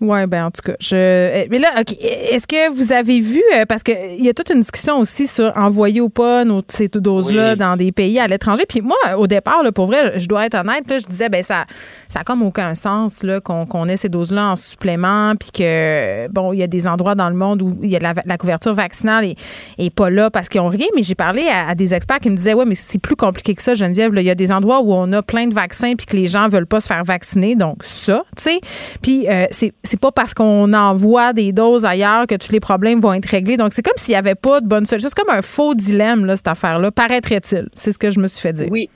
Oui, 0.00 0.26
ben 0.26 0.46
en 0.46 0.50
tout 0.50 0.62
cas, 0.62 0.74
je. 0.78 0.94
Eh, 0.94 1.48
mais 1.50 1.58
là, 1.58 1.68
OK. 1.80 1.96
Est-ce 2.00 2.46
que 2.46 2.70
vous 2.70 2.92
avez 2.92 3.18
vu, 3.18 3.42
euh, 3.56 3.64
parce 3.66 3.82
qu'il 3.82 4.24
y 4.24 4.28
a 4.28 4.34
toute 4.34 4.50
une 4.50 4.60
discussion 4.60 4.98
aussi 4.98 5.26
sur 5.26 5.52
envoyer 5.56 6.00
ou 6.00 6.08
pas 6.08 6.44
nos, 6.44 6.62
ces 6.68 6.88
doses-là 6.88 7.56
dans 7.56 7.76
des 7.76 7.90
pays 7.90 8.18
à 8.20 8.28
l'étranger. 8.28 8.64
Puis 8.68 8.80
moi, 8.80 8.96
au 9.16 9.26
départ, 9.26 9.62
là, 9.62 9.72
pour 9.72 9.86
vrai, 9.86 10.18
je 10.18 10.28
dois 10.28 10.46
être 10.46 10.54
honnête, 10.54 10.88
là, 10.88 10.98
je 10.98 11.06
disais, 11.06 11.28
ben 11.28 11.42
ça 11.42 11.64
ça 12.08 12.22
comme 12.24 12.42
aucun 12.42 12.74
sens 12.74 13.22
là, 13.22 13.40
qu'on, 13.40 13.88
ait 13.88 13.96
ces 13.96 14.08
doses-là 14.08 14.52
en 14.52 14.56
supplément, 14.56 15.34
puis 15.36 15.50
que, 15.50 16.28
bon, 16.28 16.52
il 16.52 16.60
y 16.60 16.62
a 16.62 16.66
des 16.66 16.86
endroits 16.86 17.14
dans 17.14 17.28
le 17.28 17.36
monde 17.36 17.62
où 17.62 17.78
il 17.82 17.90
y 17.90 17.96
a 17.96 18.14
la, 18.24 18.38
couverture 18.38 18.74
vaccinale 18.74 19.24
et, 19.24 19.36
et 19.78 19.90
pas 19.90 20.10
là 20.10 20.30
parce 20.30 20.48
qu'ils 20.48 20.60
ont 20.60 20.68
rien. 20.68 20.86
Mais 20.94 21.02
j'ai 21.02 21.14
parlé 21.14 21.46
à, 21.48 21.74
des 21.74 21.94
experts 21.94 22.20
qui 22.20 22.30
me 22.30 22.36
disaient, 22.36 22.54
ouais, 22.54 22.64
mais 22.64 22.74
c'est 22.74 22.98
plus 22.98 23.16
compliqué 23.16 23.54
que 23.54 23.62
ça, 23.62 23.74
Geneviève. 23.74 24.12
Il 24.16 24.22
y 24.22 24.30
a 24.30 24.34
des 24.34 24.52
endroits 24.52 24.80
où 24.80 24.92
on 24.92 25.12
a 25.12 25.22
plein 25.22 25.46
de 25.46 25.54
vaccins 25.54 25.94
puis 25.96 26.06
que 26.06 26.16
les 26.16 26.28
gens 26.28 26.48
veulent 26.48 26.66
pas 26.66 26.80
se 26.80 26.86
faire 26.86 27.04
vacciner. 27.04 27.56
Donc, 27.56 27.78
ça, 27.82 28.22
tu 28.36 28.42
sais. 28.42 28.60
Puis, 29.02 29.28
euh, 29.28 29.46
c'est 29.50 29.87
c'est 29.88 30.00
pas 30.00 30.12
parce 30.12 30.34
qu'on 30.34 30.72
envoie 30.72 31.32
des 31.32 31.52
doses 31.52 31.84
ailleurs 31.84 32.26
que 32.26 32.34
tous 32.34 32.52
les 32.52 32.60
problèmes 32.60 33.00
vont 33.00 33.14
être 33.14 33.26
réglés. 33.26 33.56
Donc, 33.56 33.72
c'est 33.72 33.82
comme 33.82 33.96
s'il 33.96 34.12
n'y 34.12 34.16
avait 34.16 34.34
pas 34.34 34.60
de 34.60 34.66
bonne 34.66 34.86
solution. 34.86 35.08
C'est 35.08 35.22
comme 35.22 35.34
un 35.34 35.42
faux 35.42 35.74
dilemme, 35.74 36.26
là, 36.26 36.36
cette 36.36 36.48
affaire-là, 36.48 36.90
paraîtrait-il? 36.90 37.68
C'est 37.74 37.92
ce 37.92 37.98
que 37.98 38.10
je 38.10 38.20
me 38.20 38.28
suis 38.28 38.40
fait 38.40 38.52
dire. 38.52 38.68
Oui. 38.70 38.90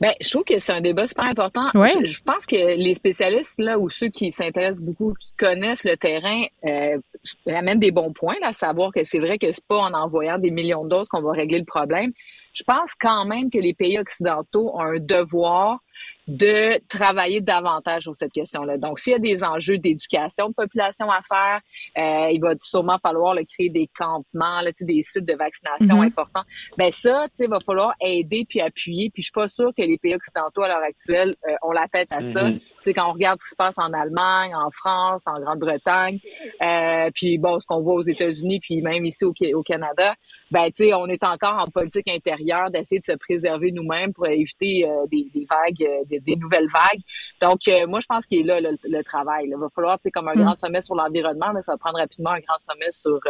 Ben, 0.00 0.12
je 0.20 0.30
trouve 0.30 0.44
que 0.44 0.58
c'est 0.58 0.72
un 0.72 0.80
débat 0.80 1.06
super 1.06 1.24
important. 1.26 1.66
Je, 1.74 2.20
pense 2.24 2.46
que 2.46 2.76
les 2.76 2.94
spécialistes 2.94 3.56
là 3.58 3.78
ou 3.78 3.90
ceux 3.90 4.08
qui 4.08 4.32
s'intéressent 4.32 4.82
beaucoup, 4.82 5.12
qui 5.20 5.34
connaissent 5.34 5.84
le 5.84 5.96
terrain, 5.96 6.42
euh, 6.64 6.98
amènent 7.46 7.78
des 7.78 7.90
bons 7.90 8.12
points, 8.12 8.36
là, 8.40 8.48
à 8.48 8.52
savoir 8.52 8.90
que 8.92 9.04
c'est 9.04 9.18
vrai 9.18 9.38
que 9.38 9.52
c'est 9.52 9.66
pas 9.66 9.78
en 9.78 9.92
envoyant 9.92 10.38
des 10.38 10.50
millions 10.50 10.84
de 10.84 10.88
doses 10.88 11.08
qu'on 11.08 11.20
va 11.20 11.32
régler 11.32 11.58
le 11.58 11.66
problème. 11.66 12.12
Je 12.54 12.62
pense 12.62 12.94
quand 12.98 13.26
même 13.26 13.50
que 13.50 13.58
les 13.58 13.74
pays 13.74 13.98
occidentaux 13.98 14.72
ont 14.74 14.80
un 14.80 14.98
devoir 14.98 15.80
de 16.28 16.78
travailler 16.88 17.40
davantage 17.40 18.02
sur 18.02 18.14
cette 18.14 18.32
question-là. 18.32 18.78
Donc, 18.78 18.98
s'il 18.98 19.12
y 19.12 19.16
a 19.16 19.18
des 19.18 19.42
enjeux 19.42 19.78
d'éducation 19.78 20.48
de 20.48 20.54
population 20.54 21.10
à 21.10 21.20
faire, 21.22 21.60
euh, 21.98 22.30
il 22.30 22.40
va 22.40 22.54
sûrement 22.60 22.98
falloir 23.02 23.34
le 23.34 23.42
créer 23.44 23.70
des 23.70 23.88
campements, 23.96 24.60
là, 24.60 24.70
des 24.80 25.02
sites 25.02 25.24
de 25.24 25.34
vaccination 25.34 26.02
mm-hmm. 26.02 26.06
importants. 26.06 26.44
Ben 26.78 26.92
ça, 26.92 27.26
il 27.38 27.48
va 27.48 27.58
falloir 27.60 27.94
aider 28.00 28.46
puis 28.48 28.60
appuyer. 28.60 29.10
Puis 29.10 29.22
je 29.22 29.26
suis 29.26 29.32
pas 29.32 29.48
sûre 29.48 29.72
que 29.76 29.82
les 29.82 29.98
pays 29.98 30.14
occidentaux 30.14 30.62
à 30.62 30.68
l'heure 30.68 30.82
actuelle 30.82 31.34
euh, 31.48 31.54
ont 31.62 31.72
la 31.72 31.88
tête 31.88 32.08
à 32.12 32.22
ça. 32.22 32.48
Sais, 32.84 32.94
quand 32.94 33.08
on 33.08 33.12
regarde 33.12 33.38
ce 33.40 33.44
qui 33.44 33.50
se 33.50 33.56
passe 33.56 33.78
en 33.78 33.92
Allemagne, 33.92 34.54
en 34.54 34.70
France, 34.70 35.24
en 35.26 35.38
Grande-Bretagne, 35.40 36.18
euh, 36.62 37.10
puis 37.14 37.38
bon, 37.38 37.60
ce 37.60 37.66
qu'on 37.66 37.80
voit 37.80 37.94
aux 37.94 38.02
États-Unis, 38.02 38.60
puis 38.60 38.82
même 38.82 39.04
ici 39.04 39.24
au, 39.24 39.32
au 39.54 39.62
Canada, 39.62 40.14
ben 40.50 40.66
tu 40.66 40.84
sais, 40.84 40.94
on 40.94 41.06
est 41.06 41.22
encore 41.24 41.58
en 41.58 41.66
politique 41.66 42.08
intérieure 42.10 42.70
d'essayer 42.70 43.00
de 43.00 43.04
se 43.04 43.16
préserver 43.16 43.72
nous-mêmes 43.72 44.12
pour 44.12 44.26
éviter 44.26 44.86
euh, 44.86 45.06
des, 45.10 45.28
des, 45.34 45.46
vagues, 45.48 45.82
euh, 45.88 46.04
des, 46.06 46.20
des, 46.20 46.36
nouvelles 46.36 46.68
vagues. 46.68 47.00
Donc 47.40 47.60
moi, 47.88 48.00
je 48.00 48.06
pense 48.06 48.26
qu'il 48.26 48.40
est 48.40 48.44
là 48.44 48.60
le, 48.60 49.02
travail. 49.04 49.46
Il 49.48 49.56
va 49.56 49.68
falloir, 49.74 49.98
tu 49.98 50.04
sais, 50.04 50.10
comme 50.10 50.28
un 50.28 50.34
grand 50.34 50.52
mm. 50.52 50.56
sommet 50.56 50.80
sur 50.80 50.94
l'environnement, 50.94 51.52
mais 51.54 51.62
ça 51.62 51.72
va 51.72 51.78
prendre 51.78 51.98
rapidement 51.98 52.30
un 52.30 52.40
grand 52.40 52.58
sommet 52.58 52.90
sur 52.90 53.20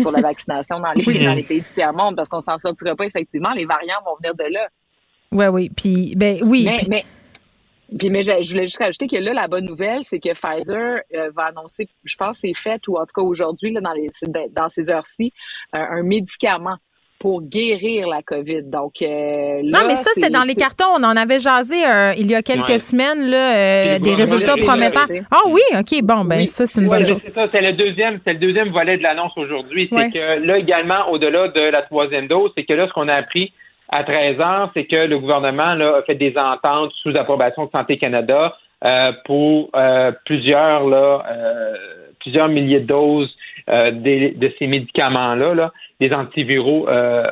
sur 0.00 0.10
la 0.10 0.20
vaccination 0.28 0.80
dans 0.80 0.92
les 0.94 1.24
dans 1.24 1.34
les 1.34 1.42
pays 1.42 1.60
du 1.60 1.70
tiers 1.70 1.92
monde 1.92 2.16
parce 2.16 2.28
qu'on 2.28 2.40
s'en 2.40 2.58
sortira 2.58 2.94
pas 2.94 3.04
effectivement. 3.04 3.52
Les 3.52 3.64
variants 3.64 4.00
vont 4.04 4.16
venir 4.16 4.34
de 4.34 4.52
là. 4.52 4.68
Ouais, 5.32 5.48
oui. 5.48 5.70
Puis 5.74 6.14
ben 6.16 6.38
oui. 6.44 6.64
mais 6.66 6.76
puis, 6.76 6.86
mais 6.88 7.04
je, 7.92 8.50
voulais 8.50 8.64
juste 8.64 8.78
rajouter 8.78 9.06
que 9.06 9.16
là, 9.16 9.32
la 9.32 9.48
bonne 9.48 9.64
nouvelle, 9.64 10.02
c'est 10.02 10.18
que 10.18 10.30
Pfizer 10.32 11.00
euh, 11.14 11.30
va 11.34 11.44
annoncer, 11.46 11.88
je 12.04 12.16
pense 12.16 12.38
c'est 12.38 12.54
fait, 12.54 12.80
ou 12.88 12.96
en 12.96 13.06
tout 13.06 13.14
cas 13.14 13.22
aujourd'hui, 13.22 13.72
dans, 13.72 13.92
les, 13.92 14.08
dans 14.50 14.68
ces 14.68 14.90
heures-ci, 14.90 15.32
un 15.72 16.02
médicament 16.02 16.78
pour 17.24 17.40
guérir 17.40 18.06
la 18.06 18.20
COVID. 18.20 18.64
Donc, 18.64 19.00
euh, 19.00 19.62
non, 19.62 19.80
mais 19.86 19.96
ça, 19.96 20.10
c'est 20.14 20.30
dans 20.30 20.42
les 20.42 20.54
cartons. 20.54 20.84
On 20.94 21.02
en 21.02 21.16
avait 21.16 21.38
jasé 21.38 21.76
euh, 21.82 22.12
il 22.18 22.30
y 22.30 22.34
a 22.34 22.42
quelques 22.42 22.78
semaines, 22.78 23.30
là, 23.30 23.98
des 23.98 24.14
résultats 24.14 24.56
prometteurs. 24.56 25.06
Ah 25.30 25.40
oui, 25.46 25.62
OK, 25.72 26.02
bon, 26.02 26.24
ben 26.26 26.46
ça, 26.46 26.66
c'est 26.66 26.82
une 26.82 26.88
bonne 26.88 27.06
chose. 27.06 27.20
C'est 27.24 27.34
ça, 27.34 27.46
c'est 27.50 27.62
le 27.62 27.72
deuxième, 27.72 28.20
c'est 28.26 28.34
le 28.34 28.40
deuxième 28.40 28.70
volet 28.70 28.98
de 28.98 29.02
l'annonce 29.02 29.32
aujourd'hui. 29.36 29.88
C'est 29.90 30.10
que 30.10 30.44
là, 30.44 30.58
également, 30.58 31.10
au-delà 31.10 31.48
de 31.48 31.60
la 31.60 31.80
troisième 31.82 32.28
dose, 32.28 32.50
c'est 32.56 32.64
que 32.64 32.74
là, 32.74 32.88
ce 32.88 32.92
qu'on 32.92 33.08
a 33.08 33.14
appris, 33.14 33.52
à 33.92 34.04
13 34.04 34.40
ans, 34.40 34.70
c'est 34.74 34.84
que 34.84 35.06
le 35.06 35.18
gouvernement 35.18 35.74
là, 35.74 35.96
a 35.98 36.02
fait 36.02 36.14
des 36.14 36.36
ententes 36.36 36.92
sous 37.02 37.10
approbation 37.16 37.66
de 37.66 37.70
Santé 37.70 37.96
Canada 37.96 38.56
euh, 38.84 39.12
pour 39.24 39.70
euh, 39.74 40.12
plusieurs 40.24 40.86
là, 40.88 41.24
euh, 41.30 41.74
plusieurs 42.20 42.48
milliers 42.48 42.80
de 42.80 42.86
doses 42.86 43.34
de 43.66 44.52
ces 44.58 44.66
médicaments-là, 44.66 45.54
là, 45.54 45.72
des 45.98 46.12
antiviraux 46.12 46.86
euh, 46.86 47.30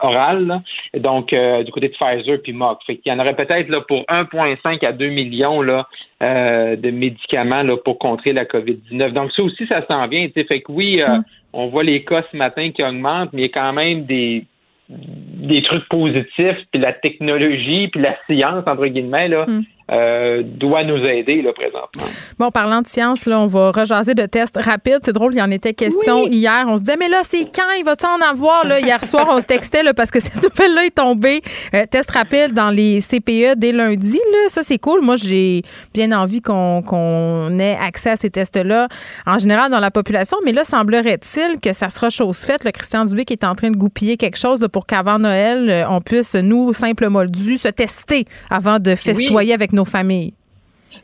orales, 0.00 0.60
donc 0.94 1.28
du 1.32 1.70
côté 1.70 1.88
de 1.88 1.94
Pfizer 1.94 2.42
puis 2.42 2.52
Merck. 2.52 2.80
Fait 2.84 2.96
qu'il 2.96 3.12
y 3.12 3.14
en 3.14 3.20
aurait 3.20 3.36
peut-être 3.36 3.68
là 3.68 3.80
pour 3.80 4.00
1,5 4.08 4.84
à 4.84 4.90
2 4.90 5.06
millions 5.06 5.62
là 5.62 5.86
de 6.20 6.90
médicaments 6.90 7.62
là 7.62 7.76
pour 7.76 8.00
contrer 8.00 8.32
la 8.32 8.44
COVID-19. 8.44 9.12
Donc 9.12 9.30
ça 9.30 9.42
aussi, 9.44 9.68
ça 9.68 9.86
s'en 9.86 10.08
vient. 10.08 10.26
Fait 10.34 10.60
que 10.60 10.72
oui, 10.72 11.00
mm. 11.00 11.22
on 11.52 11.68
voit 11.68 11.84
les 11.84 12.02
cas 12.02 12.24
ce 12.32 12.36
matin 12.36 12.72
qui 12.72 12.82
augmentent, 12.82 13.32
mais 13.32 13.42
il 13.42 13.46
y 13.46 13.48
a 13.48 13.52
quand 13.52 13.72
même 13.72 14.04
des 14.04 14.46
des 14.88 15.62
trucs 15.62 15.88
positifs, 15.88 16.58
puis 16.70 16.80
la 16.80 16.92
technologie, 16.92 17.88
puis 17.88 18.00
la 18.00 18.16
science, 18.26 18.64
entre 18.66 18.86
guillemets, 18.86 19.28
là, 19.28 19.46
mm. 19.46 19.62
Euh, 19.92 20.42
doit 20.44 20.82
nous 20.82 20.96
aider 20.96 21.42
là, 21.42 21.52
présentement. 21.52 22.10
Bon, 22.40 22.50
parlant 22.50 22.82
de 22.82 22.88
science, 22.88 23.24
là, 23.24 23.38
on 23.38 23.46
va 23.46 23.70
rejaser 23.70 24.14
de 24.14 24.26
tests 24.26 24.58
rapides. 24.60 24.98
C'est 25.02 25.12
drôle, 25.12 25.32
il 25.32 25.38
y 25.38 25.42
en 25.42 25.50
était 25.52 25.74
question 25.74 26.26
hier. 26.26 26.64
On 26.66 26.76
se 26.76 26.82
disait, 26.82 26.96
mais 26.98 27.08
là, 27.08 27.20
c'est 27.22 27.44
quand? 27.44 27.70
Il 27.78 27.84
va-tu 27.84 28.04
en 28.04 28.20
avoir? 28.20 28.66
Là? 28.66 28.80
Hier 28.80 29.04
soir, 29.04 29.28
on 29.30 29.40
se 29.40 29.46
textait 29.46 29.84
là, 29.84 29.94
parce 29.94 30.10
que 30.10 30.18
cette 30.26 30.42
nouvelle-là 30.42 30.86
est 30.86 30.96
tombée. 30.96 31.40
Euh, 31.72 31.84
test 31.88 32.10
rapide 32.10 32.52
dans 32.52 32.70
les 32.70 33.00
CPE 33.00 33.56
dès 33.56 33.70
lundi. 33.70 34.18
Là. 34.32 34.48
Ça, 34.48 34.64
c'est 34.64 34.78
cool. 34.78 35.02
Moi, 35.02 35.14
j'ai 35.14 35.62
bien 35.94 36.10
envie 36.10 36.40
qu'on 36.40 37.58
ait 37.60 37.78
accès 37.80 38.10
à 38.10 38.16
ces 38.16 38.30
tests-là 38.30 38.88
en 39.24 39.38
général 39.38 39.70
dans 39.70 39.80
la 39.80 39.92
population. 39.92 40.36
Mais 40.44 40.52
là, 40.52 40.64
semblerait-il 40.64 41.60
que 41.60 41.72
ça 41.72 41.90
sera 41.90 42.10
chose 42.10 42.38
faite. 42.38 42.64
Le 42.64 42.72
Christian 42.72 43.04
Dubé 43.04 43.24
qui 43.24 43.34
est 43.34 43.44
en 43.44 43.54
train 43.54 43.70
de 43.70 43.76
goupiller 43.76 44.16
quelque 44.16 44.38
chose 44.38 44.66
pour 44.72 44.86
qu'avant 44.86 45.20
Noël, 45.20 45.70
euh, 45.70 45.88
on 45.88 46.00
puisse, 46.00 46.34
nous, 46.34 46.72
simples 46.72 47.08
moldus, 47.08 47.58
se 47.58 47.68
tester 47.68 48.24
avant 48.50 48.80
de 48.80 48.96
festoyer 48.96 49.54
avec 49.54 49.75
nos 49.76 49.84
familles. 49.84 50.34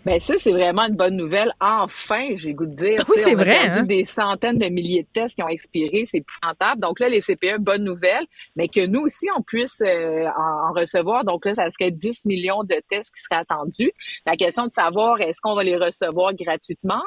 Ben 0.04 0.18
ça, 0.18 0.34
c'est 0.38 0.52
vraiment 0.52 0.86
une 0.88 0.96
bonne 0.96 1.16
nouvelle. 1.16 1.52
Enfin, 1.60 2.28
j'ai 2.36 2.54
goût 2.54 2.66
de 2.66 2.74
dire. 2.74 3.04
Oui, 3.08 3.16
c'est 3.18 3.34
vrai. 3.34 3.68
Hein? 3.68 3.82
Des 3.84 4.04
centaines 4.04 4.58
de 4.58 4.68
milliers 4.68 5.02
de 5.02 5.08
tests 5.12 5.36
qui 5.36 5.42
ont 5.42 5.48
expiré, 5.48 6.04
c'est 6.06 6.24
rentable. 6.42 6.80
Donc 6.80 6.98
là, 6.98 7.08
les 7.08 7.20
CPE, 7.20 7.58
bonne 7.60 7.84
nouvelle, 7.84 8.24
mais 8.56 8.68
que 8.68 8.84
nous 8.86 9.00
aussi, 9.02 9.26
on 9.36 9.42
puisse 9.42 9.80
euh, 9.82 10.26
en, 10.36 10.72
recevoir. 10.72 11.24
Donc 11.24 11.44
là, 11.44 11.54
ça 11.54 11.70
serait 11.70 11.90
10 11.90 12.24
millions 12.24 12.64
de 12.64 12.80
tests 12.88 13.14
qui 13.14 13.22
seraient 13.22 13.42
attendus. 13.42 13.92
La 14.26 14.36
question 14.36 14.64
de 14.64 14.70
savoir, 14.70 15.20
est-ce 15.20 15.40
qu'on 15.42 15.54
va 15.54 15.62
les 15.62 15.76
recevoir 15.76 16.34
gratuitement? 16.34 17.02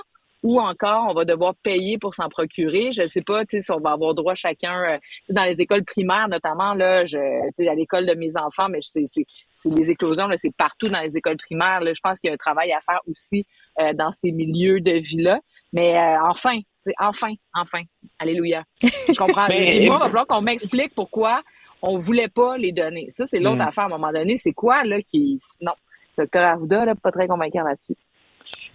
Ou 0.46 0.60
encore 0.60 1.08
on 1.10 1.14
va 1.16 1.26
devoir 1.26 1.56
payer 1.56 1.98
pour 1.98 2.14
s'en 2.14 2.30
procurer. 2.30 2.92
Je 2.92 3.02
ne 3.02 3.08
sais 3.08 3.24
pas 3.24 3.42
si 3.50 3.60
on 3.72 3.80
va 3.80 3.94
avoir 3.94 4.14
droit 4.14 4.36
chacun 4.36 4.80
euh, 4.84 4.98
dans 5.30 5.44
les 5.44 5.60
écoles 5.60 5.84
primaires 5.84 6.28
notamment 6.30 6.76
là, 6.76 7.04
je 7.04 7.18
à 7.18 7.74
l'école 7.74 8.06
de 8.06 8.14
mes 8.14 8.38
enfants, 8.38 8.70
mais 8.70 8.78
c'est 8.82 9.06
les 9.66 9.90
éclosions 9.90 10.30
c'est 10.38 10.56
partout 10.56 10.88
dans 10.88 11.02
les 11.02 11.18
écoles 11.18 11.38
primaires. 11.38 11.82
Là, 11.82 11.94
je 11.96 12.00
pense 12.00 12.20
qu'il 12.20 12.28
y 12.28 12.32
a 12.32 12.36
un 12.36 12.38
travail 12.38 12.72
à 12.74 12.80
faire 12.80 13.00
aussi 13.10 13.46
euh, 13.80 13.94
dans 13.94 14.12
ces 14.12 14.32
milieux 14.32 14.82
de 14.82 14.92
vie 14.92 15.24
là. 15.24 15.40
Mais 15.74 15.98
euh, 15.98 16.18
enfin, 16.30 16.60
enfin, 17.00 17.34
enfin, 17.56 17.82
alléluia. 18.20 18.64
Je 18.84 19.18
comprends. 19.18 19.48
Et 19.50 19.88
moi, 19.88 19.96
il 19.96 20.00
va 20.00 20.06
falloir 20.06 20.28
qu'on 20.28 20.42
m'explique 20.42 20.94
pourquoi 20.94 21.42
on 21.82 21.98
voulait 21.98 22.28
pas 22.28 22.56
les 22.58 22.72
donner. 22.72 23.08
Ça, 23.10 23.26
c'est 23.26 23.40
l'autre 23.40 23.58
mm. 23.58 23.68
affaire 23.68 23.86
à 23.86 23.88
un 23.88 23.90
moment 23.90 24.12
donné. 24.12 24.38
C'est 24.38 24.54
quoi 24.54 24.84
là 24.84 25.02
qui 25.02 25.40
non, 25.62 25.74
docteur 26.16 26.44
Arruda 26.44 26.86
là, 26.86 26.94
pas 26.96 27.12
très 27.12 27.28
convaincant 27.28 27.64
là-dessus. 27.64 27.96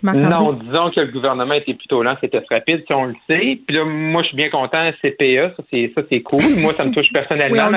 Non, 0.02 0.52
disons 0.52 0.90
que 0.90 1.00
le 1.00 1.12
gouvernement 1.12 1.54
était 1.54 1.74
plutôt 1.74 2.02
lent, 2.02 2.16
c'était 2.20 2.42
rapide, 2.50 2.82
si 2.86 2.92
on 2.92 3.06
le 3.06 3.14
sait. 3.28 3.58
Puis 3.66 3.76
là, 3.76 3.84
moi, 3.84 4.22
je 4.22 4.28
suis 4.28 4.36
bien 4.36 4.50
content, 4.50 4.90
CPE, 5.02 5.56
ça 5.56 5.62
c'est 5.72 5.92
ça 5.94 6.02
c'est 6.10 6.20
cool. 6.20 6.40
Moi, 6.58 6.72
ça 6.72 6.84
me 6.84 6.92
touche 6.92 7.12
personnellement. 7.12 7.70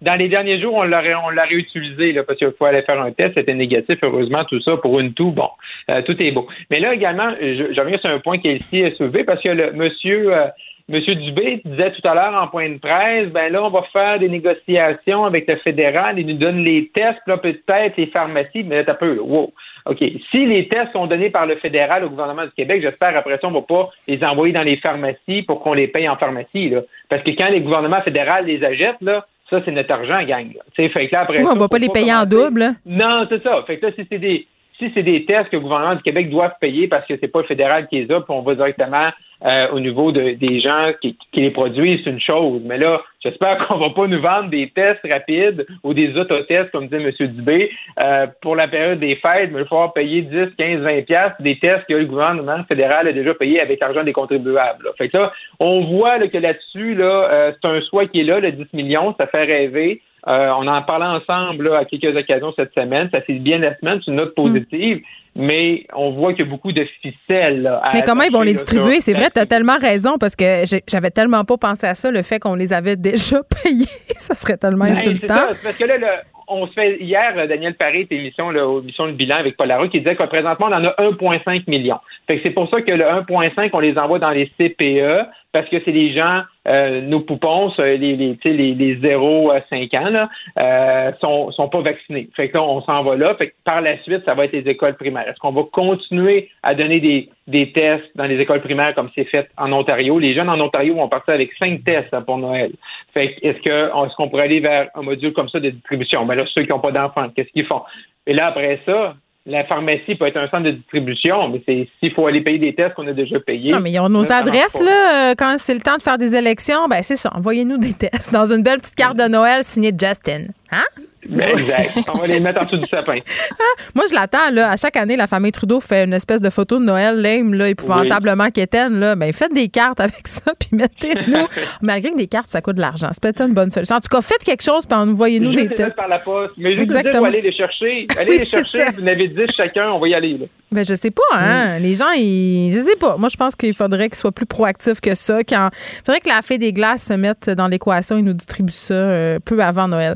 dans 0.00 0.14
les 0.14 0.28
derniers 0.28 0.60
jours, 0.60 0.74
on 0.74 0.82
l'a 0.82 1.02
on 1.24 1.30
l'a 1.30 1.44
réutilisé 1.44 2.12
là, 2.12 2.24
parce 2.24 2.38
qu'il 2.38 2.50
faut 2.58 2.64
aller 2.64 2.82
faire 2.82 3.00
un 3.00 3.12
test, 3.12 3.34
c'était 3.34 3.54
négatif, 3.54 3.98
heureusement, 4.02 4.44
tout 4.44 4.60
ça 4.60 4.76
pour 4.76 4.98
une 4.98 5.12
toux, 5.14 5.30
bon, 5.30 5.48
euh, 5.92 6.02
tout 6.02 6.16
est 6.22 6.32
beau. 6.32 6.48
Mais 6.70 6.80
là 6.80 6.94
également, 6.94 7.30
je, 7.40 7.72
je 7.72 7.80
reviens 7.80 7.98
sur 7.98 8.12
un 8.12 8.18
point 8.18 8.38
qui 8.38 8.48
est 8.48 8.56
ici 8.56 8.84
soulevé 8.96 9.24
parce 9.24 9.42
que 9.42 9.50
le 9.50 9.72
monsieur 9.72 10.34
euh, 10.34 10.46
Monsieur 10.88 11.14
Dubé 11.14 11.62
disait 11.64 11.92
tout 11.92 12.06
à 12.06 12.14
l'heure 12.14 12.34
en 12.34 12.48
point 12.48 12.68
de 12.68 12.78
presse, 12.78 13.28
ben 13.28 13.52
là, 13.52 13.62
on 13.64 13.70
va 13.70 13.82
faire 13.92 14.18
des 14.18 14.28
négociations 14.28 15.24
avec 15.24 15.48
le 15.48 15.56
fédéral, 15.56 16.18
il 16.18 16.26
nous 16.26 16.36
donne 16.36 16.58
les 16.64 16.90
tests, 16.94 17.22
là, 17.26 17.38
peut-être 17.38 17.96
les 17.96 18.06
pharmacies, 18.06 18.64
mais 18.64 18.76
là, 18.76 18.84
t'as 18.84 18.94
peu, 18.94 19.18
wow. 19.18 19.52
OK. 19.86 19.98
Si 20.30 20.46
les 20.46 20.68
tests 20.68 20.92
sont 20.92 21.06
donnés 21.06 21.30
par 21.30 21.46
le 21.46 21.56
fédéral 21.56 22.04
au 22.04 22.10
gouvernement 22.10 22.44
du 22.44 22.52
Québec, 22.52 22.82
j'espère 22.82 23.16
après 23.16 23.38
ça, 23.38 23.48
on 23.48 23.50
va 23.52 23.62
pas 23.62 23.90
les 24.06 24.22
envoyer 24.24 24.52
dans 24.52 24.62
les 24.62 24.76
pharmacies 24.76 25.42
pour 25.42 25.60
qu'on 25.62 25.74
les 25.74 25.88
paye 25.88 26.08
en 26.08 26.16
pharmacie, 26.16 26.68
là. 26.68 26.80
Parce 27.08 27.22
que 27.22 27.30
quand 27.30 27.48
les 27.48 27.60
gouvernements 27.60 28.02
fédéraux 28.02 28.44
les 28.44 28.62
achètent, 28.64 29.00
là, 29.00 29.26
ça, 29.50 29.60
c'est 29.64 29.70
notre 29.70 29.92
argent, 29.92 30.22
gang. 30.22 30.48
Fait 30.74 30.88
que 30.88 31.12
là, 31.12 31.22
après 31.22 31.44
on 31.44 31.54
va 31.54 31.68
pas 31.68 31.78
les 31.78 31.90
payer 31.90 32.14
en 32.14 32.24
double. 32.24 32.74
Non, 32.86 33.26
c'est 33.28 33.42
ça. 33.42 33.58
Fait 33.66 33.76
que 33.76 33.86
là, 33.86 33.92
si 33.96 34.06
c'est 34.10 34.18
des 34.18 34.46
si 34.82 34.92
c'est 34.94 35.02
des 35.02 35.24
tests 35.24 35.50
que 35.50 35.56
le 35.56 35.62
gouvernement 35.62 35.94
du 35.94 36.02
Québec 36.02 36.28
doit 36.30 36.50
payer 36.60 36.88
parce 36.88 37.06
que 37.06 37.14
c'est 37.20 37.28
pas 37.28 37.40
le 37.40 37.46
fédéral 37.46 37.86
qui 37.88 38.02
les 38.02 38.14
a, 38.14 38.20
puis 38.20 38.30
on 38.30 38.42
va 38.42 38.54
directement 38.54 39.10
euh, 39.44 39.68
au 39.72 39.80
niveau 39.80 40.12
de, 40.12 40.34
des 40.34 40.60
gens 40.60 40.92
qui, 41.00 41.16
les 41.34 41.50
produisent, 41.50 42.00
c'est 42.04 42.10
une 42.10 42.20
chose. 42.20 42.62
Mais 42.64 42.78
là, 42.78 43.00
j'espère 43.22 43.58
qu'on 43.66 43.78
va 43.78 43.90
pas 43.90 44.06
nous 44.06 44.20
vendre 44.20 44.50
des 44.50 44.70
tests 44.70 45.00
rapides 45.08 45.66
ou 45.82 45.94
des 45.94 46.16
autotests, 46.16 46.70
comme 46.70 46.86
disait 46.86 47.02
M. 47.02 47.28
Dubé, 47.28 47.70
euh, 48.04 48.26
pour 48.40 48.56
la 48.56 48.68
période 48.68 49.00
des 49.00 49.16
fêtes, 49.16 49.50
mais 49.52 49.60
il 49.60 49.62
va 49.62 49.64
falloir 49.66 49.92
payer 49.92 50.22
10, 50.22 50.54
15, 50.56 50.80
20 50.80 51.02
piastres 51.06 51.42
des 51.42 51.58
tests 51.58 51.84
que 51.88 51.94
le 51.94 52.06
gouvernement 52.06 52.62
fédéral 52.64 53.08
a 53.08 53.12
déjà 53.12 53.34
payé 53.34 53.60
avec 53.60 53.80
l'argent 53.80 54.04
des 54.04 54.12
contribuables. 54.12 54.88
Fait 54.98 55.08
que 55.08 55.18
ça, 55.18 55.32
on 55.58 55.80
voit 55.80 56.18
que 56.28 56.38
là-dessus, 56.38 56.94
là, 56.94 57.28
euh, 57.30 57.52
c'est 57.60 57.68
un 57.68 57.80
souhait 57.82 58.08
qui 58.08 58.20
est 58.20 58.24
là, 58.24 58.40
le 58.40 58.52
10 58.52 58.66
millions, 58.74 59.14
ça 59.18 59.26
fait 59.26 59.44
rêver. 59.44 60.02
On 60.26 60.66
en 60.66 60.82
parlait 60.82 61.06
ensemble 61.06 61.74
à 61.74 61.84
quelques 61.84 62.16
occasions 62.16 62.52
cette 62.56 62.74
semaine. 62.74 63.08
Ça 63.10 63.20
fait 63.20 63.34
bien 63.34 63.58
la 63.58 63.76
semaine, 63.78 64.00
c'est 64.04 64.10
une 64.10 64.18
note 64.18 64.34
positive 64.34 65.02
mais 65.34 65.86
on 65.94 66.10
voit 66.10 66.34
qu'il 66.34 66.44
y 66.44 66.48
a 66.48 66.50
beaucoup 66.50 66.72
de 66.72 66.86
ficelles. 67.00 67.70
mais 67.94 68.02
comment 68.02 68.22
ils 68.22 68.32
vont 68.32 68.42
les 68.42 68.52
distribuer? 68.52 69.00
C'est 69.00 69.14
vrai, 69.14 69.30
tu 69.34 69.40
as 69.40 69.46
tellement 69.46 69.78
raison 69.80 70.18
parce 70.18 70.36
que 70.36 70.64
j'avais 70.88 71.10
tellement 71.10 71.44
pas 71.44 71.56
pensé 71.56 71.86
à 71.86 71.94
ça, 71.94 72.10
le 72.10 72.22
fait 72.22 72.38
qu'on 72.38 72.54
les 72.54 72.72
avait 72.72 72.96
déjà 72.96 73.40
payés. 73.62 73.86
ça 74.18 74.34
serait 74.34 74.56
tellement 74.56 74.84
ben, 74.84 74.92
insultant. 74.92 75.34
Ça, 75.34 75.52
parce 75.62 75.76
que 75.76 75.84
là, 75.84 76.22
on 76.48 76.66
se 76.66 76.72
fait 76.72 76.98
hier, 77.00 77.34
Daniel 77.48 77.74
Paré 77.74 78.06
émission, 78.10 78.50
là, 78.50 78.80
émission 78.80 79.06
de 79.06 79.12
bilan 79.12 79.36
avec 79.36 79.56
Paul 79.56 79.68
Larue, 79.68 79.88
qui 79.88 80.00
disait 80.00 80.16
que 80.16 80.22
présentement, 80.24 80.66
on 80.68 80.74
en 80.74 80.84
a 80.84 80.94
1,5 80.98 81.64
million. 81.68 81.96
Fait 82.26 82.36
que 82.36 82.42
c'est 82.44 82.52
pour 82.52 82.68
ça 82.68 82.82
que 82.82 82.92
le 82.92 83.04
1,5, 83.04 83.70
on 83.72 83.80
les 83.80 83.96
envoie 83.98 84.18
dans 84.18 84.30
les 84.30 84.50
CPE 84.58 85.28
parce 85.52 85.68
que 85.68 85.76
c'est 85.84 85.92
des 85.92 86.14
gens, 86.14 86.42
euh, 86.66 87.02
nos 87.02 87.20
poupons, 87.20 87.70
les, 87.78 87.98
les, 87.98 88.38
les, 88.44 88.74
les 88.74 88.96
0 89.00 89.50
à 89.50 89.60
5 89.68 89.94
ans, 89.94 90.08
là, 90.08 90.30
euh, 90.62 91.12
sont, 91.22 91.50
sont 91.52 91.68
pas 91.68 91.82
vaccinés. 91.82 92.28
Fait 92.34 92.48
que 92.48 92.56
là, 92.56 92.62
on 92.62 92.80
s'en 92.82 93.02
va 93.02 93.16
là. 93.16 93.34
Fait 93.34 93.48
que 93.48 93.54
par 93.64 93.82
la 93.82 93.98
suite, 94.02 94.24
ça 94.24 94.34
va 94.34 94.46
être 94.46 94.52
les 94.52 94.70
écoles 94.70 94.96
primaires. 94.96 95.21
Est-ce 95.28 95.38
qu'on 95.38 95.52
va 95.52 95.62
continuer 95.72 96.48
à 96.62 96.74
donner 96.74 97.00
des, 97.00 97.28
des 97.46 97.72
tests 97.72 98.10
dans 98.14 98.24
les 98.24 98.38
écoles 98.38 98.60
primaires 98.60 98.94
comme 98.94 99.10
c'est 99.14 99.24
fait 99.24 99.48
en 99.56 99.72
Ontario? 99.72 100.18
Les 100.18 100.34
jeunes 100.34 100.48
en 100.48 100.60
Ontario 100.60 100.94
vont 100.94 101.08
partir 101.08 101.34
avec 101.34 101.52
cinq 101.58 101.84
tests 101.84 102.12
hein, 102.12 102.22
pour 102.22 102.38
Noël. 102.38 102.72
Fait 103.14 103.36
est-ce 103.42 103.60
que 103.62 104.06
est-ce 104.06 104.16
qu'on 104.16 104.28
pourrait 104.28 104.44
aller 104.44 104.60
vers 104.60 104.88
un 104.94 105.02
module 105.02 105.32
comme 105.32 105.48
ça 105.48 105.60
de 105.60 105.70
distribution? 105.70 106.24
Mais 106.24 106.36
ben 106.36 106.42
là, 106.42 106.50
ceux 106.52 106.62
qui 106.62 106.70
n'ont 106.70 106.80
pas 106.80 106.92
d'enfants, 106.92 107.28
qu'est-ce 107.34 107.50
qu'ils 107.50 107.66
font? 107.66 107.82
Et 108.26 108.34
là, 108.34 108.46
après 108.46 108.80
ça, 108.86 109.14
la 109.46 109.64
pharmacie 109.64 110.14
peut 110.14 110.26
être 110.26 110.36
un 110.36 110.48
centre 110.48 110.64
de 110.64 110.70
distribution, 110.72 111.48
mais 111.48 111.62
c'est 111.66 111.88
s'il 111.98 112.14
faut 112.14 112.26
aller 112.26 112.42
payer 112.42 112.58
des 112.58 112.74
tests 112.74 112.94
qu'on 112.94 113.06
a 113.08 113.12
déjà 113.12 113.40
payés. 113.40 113.72
Non, 113.72 113.80
mais 113.80 113.90
ils 113.90 113.98
ont 113.98 114.08
nos 114.08 114.30
adresses, 114.30 114.80
là, 114.80 115.30
euh, 115.30 115.34
quand 115.36 115.56
c'est 115.58 115.74
le 115.74 115.80
temps 115.80 115.96
de 115.96 116.02
faire 116.02 116.18
des 116.18 116.36
élections, 116.36 116.86
ben 116.88 117.02
c'est 117.02 117.16
ça, 117.16 117.30
envoyez-nous 117.34 117.78
des 117.78 117.92
tests 117.98 118.32
dans 118.32 118.52
une 118.52 118.62
belle 118.62 118.78
petite 118.78 118.94
carte 118.94 119.16
de 119.16 119.28
Noël 119.28 119.64
signée 119.64 119.90
Justin. 119.90 120.46
Hein? 120.70 120.84
Exact. 121.30 121.98
On 122.12 122.18
va 122.18 122.26
les 122.26 122.40
mettre 122.40 122.60
en 122.60 122.64
dessous 122.64 122.76
du 122.76 122.88
sapin. 122.92 123.18
Ah, 123.52 123.82
moi, 123.94 124.04
je 124.08 124.14
l'attends. 124.14 124.50
Là. 124.50 124.70
À 124.70 124.76
chaque 124.76 124.96
année, 124.96 125.16
la 125.16 125.26
famille 125.26 125.52
Trudeau 125.52 125.80
fait 125.80 126.04
une 126.04 126.12
espèce 126.12 126.40
de 126.40 126.50
photo 126.50 126.78
de 126.78 126.84
Noël 126.84 127.20
lame, 127.20 127.54
là, 127.54 127.68
épouvantablement 127.68 128.44
oui. 128.44 128.52
quétaine. 128.52 128.98
Là. 128.98 129.14
Ben, 129.14 129.32
faites 129.32 129.54
des 129.54 129.68
cartes 129.68 130.00
avec 130.00 130.26
ça, 130.26 130.52
puis 130.58 130.70
mettez-nous. 130.72 131.46
Malgré 131.82 132.10
que 132.10 132.16
des 132.16 132.26
cartes, 132.26 132.48
ça 132.48 132.60
coûte 132.60 132.76
de 132.76 132.80
l'argent. 132.80 133.08
C'est 133.12 133.22
peut-être 133.22 133.42
une 133.42 133.54
bonne 133.54 133.70
solution. 133.70 133.96
En 133.96 134.00
tout 134.00 134.08
cas, 134.08 134.20
faites 134.20 134.42
quelque 134.42 134.62
chose, 134.62 134.86
puis 134.86 134.98
envoyez-nous 134.98 135.52
des 135.52 135.68
tests. 135.68 135.96
par 135.96 136.08
la 136.08 136.18
poste. 136.18 136.54
Mais 136.56 136.72
juste 136.72 136.84
Exactement. 136.84 137.12
Dire, 137.12 137.28
aller 137.28 137.42
les 137.42 137.52
chercher. 137.52 138.06
Allez 138.18 138.38
les 138.38 138.44
chercher. 138.44 138.84
Vous 138.96 139.02
en 139.02 139.06
avez 139.06 139.28
10 139.28 139.36
chacun. 139.56 139.90
On 139.90 139.98
va 139.98 140.08
y 140.08 140.14
aller. 140.14 140.38
Là. 140.38 140.46
Ben, 140.72 140.84
je 140.84 140.94
sais 140.94 141.10
pas, 141.10 141.22
hein. 141.32 141.78
Mm. 141.78 141.82
Les 141.82 141.94
gens, 141.94 142.10
ils. 142.16 142.72
Je 142.74 142.80
sais 142.80 142.96
pas. 142.96 143.16
Moi, 143.16 143.28
je 143.28 143.36
pense 143.36 143.54
qu'il 143.54 143.74
faudrait 143.74 144.08
qu'ils 144.08 144.18
soient 144.18 144.32
plus 144.32 144.46
proactifs 144.46 145.00
que 145.00 145.14
ça. 145.14 145.38
Il 145.40 145.70
faudrait 146.04 146.20
que 146.20 146.28
la 146.28 146.40
fée 146.42 146.58
des 146.58 146.72
glaces 146.72 147.06
se 147.06 147.12
mette 147.12 147.50
dans 147.50 147.68
l'équation 147.68 148.16
et 148.16 148.22
nous 148.22 148.32
distribue 148.32 148.72
ça 148.72 148.94
euh, 148.94 149.38
peu 149.44 149.62
avant 149.62 149.86
Noël. 149.86 150.14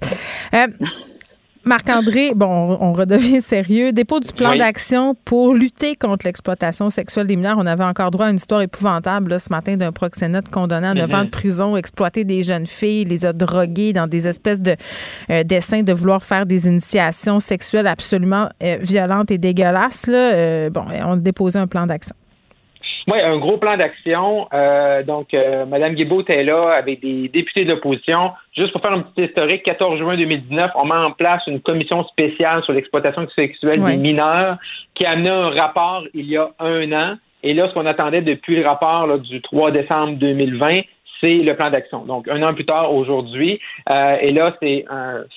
Euh, 0.54 0.66
Marc-André, 1.66 2.32
bon, 2.34 2.78
on 2.80 2.92
redevient 2.92 3.40
sérieux. 3.42 3.90
Dépôt 3.90 4.20
du 4.20 4.32
plan 4.32 4.54
d'action 4.54 5.16
pour 5.24 5.52
lutter 5.52 5.96
contre 5.96 6.24
l'exploitation 6.24 6.90
sexuelle 6.90 7.26
des 7.26 7.34
mineurs. 7.34 7.56
On 7.58 7.66
avait 7.66 7.82
encore 7.82 8.12
droit 8.12 8.26
à 8.26 8.30
une 8.30 8.36
histoire 8.36 8.60
épouvantable 8.60 9.40
ce 9.40 9.48
matin 9.50 9.76
d'un 9.76 9.90
proxénète 9.90 10.48
condamné 10.48 10.86
à 10.86 10.94
9 10.94 11.14
ans 11.14 11.24
de 11.24 11.30
prison, 11.30 11.76
exploiter 11.76 12.24
des 12.24 12.44
jeunes 12.44 12.68
filles, 12.68 13.04
les 13.04 13.26
a 13.26 13.32
droguées 13.32 13.92
dans 13.92 14.06
des 14.06 14.28
espèces 14.28 14.60
de 14.60 14.76
euh, 15.30 15.42
dessins 15.42 15.82
de 15.82 15.92
vouloir 15.92 16.22
faire 16.24 16.46
des 16.46 16.68
initiations 16.68 17.40
sexuelles 17.40 17.88
absolument 17.88 18.48
euh, 18.62 18.78
violentes 18.80 19.32
et 19.32 19.38
dégueulasses. 19.38 20.06
Là. 20.06 20.34
Euh, 20.34 20.70
bon, 20.70 20.84
on 20.88 21.12
a 21.12 21.16
déposé 21.16 21.58
un 21.58 21.66
plan 21.66 21.86
d'action. 21.86 22.14
Oui, 23.08 23.20
un 23.20 23.38
gros 23.38 23.56
plan 23.56 23.76
d'action. 23.76 24.48
Euh, 24.52 25.04
donc, 25.04 25.32
euh, 25.32 25.64
Mme 25.64 25.94
Guibault 25.94 26.24
est 26.26 26.42
là 26.42 26.72
avec 26.72 27.00
des 27.00 27.28
députés 27.28 27.64
de 27.64 27.70
l'opposition. 27.70 28.32
Juste 28.56 28.72
pour 28.72 28.80
faire 28.82 28.92
un 28.92 29.02
petit 29.02 29.26
historique, 29.26 29.62
14 29.62 29.98
juin 29.98 30.16
2019, 30.16 30.72
on 30.74 30.86
met 30.86 30.94
en 30.94 31.12
place 31.12 31.42
une 31.46 31.60
commission 31.60 32.02
spéciale 32.04 32.64
sur 32.64 32.72
l'exploitation 32.72 33.28
sexuelle 33.36 33.80
des 33.80 33.96
mineurs 33.96 34.56
qui 34.94 35.06
a 35.06 35.10
amené 35.10 35.28
un 35.28 35.50
rapport 35.50 36.02
il 36.14 36.26
y 36.26 36.36
a 36.36 36.50
un 36.58 36.92
an. 36.92 37.14
Et 37.44 37.54
là, 37.54 37.68
ce 37.68 37.74
qu'on 37.74 37.86
attendait 37.86 38.22
depuis 38.22 38.56
le 38.56 38.66
rapport 38.66 39.20
du 39.20 39.40
3 39.40 39.70
décembre 39.70 40.16
2020, 40.16 40.80
c'est 41.20 41.36
le 41.36 41.54
plan 41.54 41.70
d'action. 41.70 42.04
Donc, 42.04 42.26
un 42.28 42.42
an 42.42 42.54
plus 42.54 42.66
tard, 42.66 42.92
aujourd'hui, 42.92 43.60
euh, 43.88 44.16
et 44.20 44.32
là, 44.32 44.56
c'est 44.60 44.84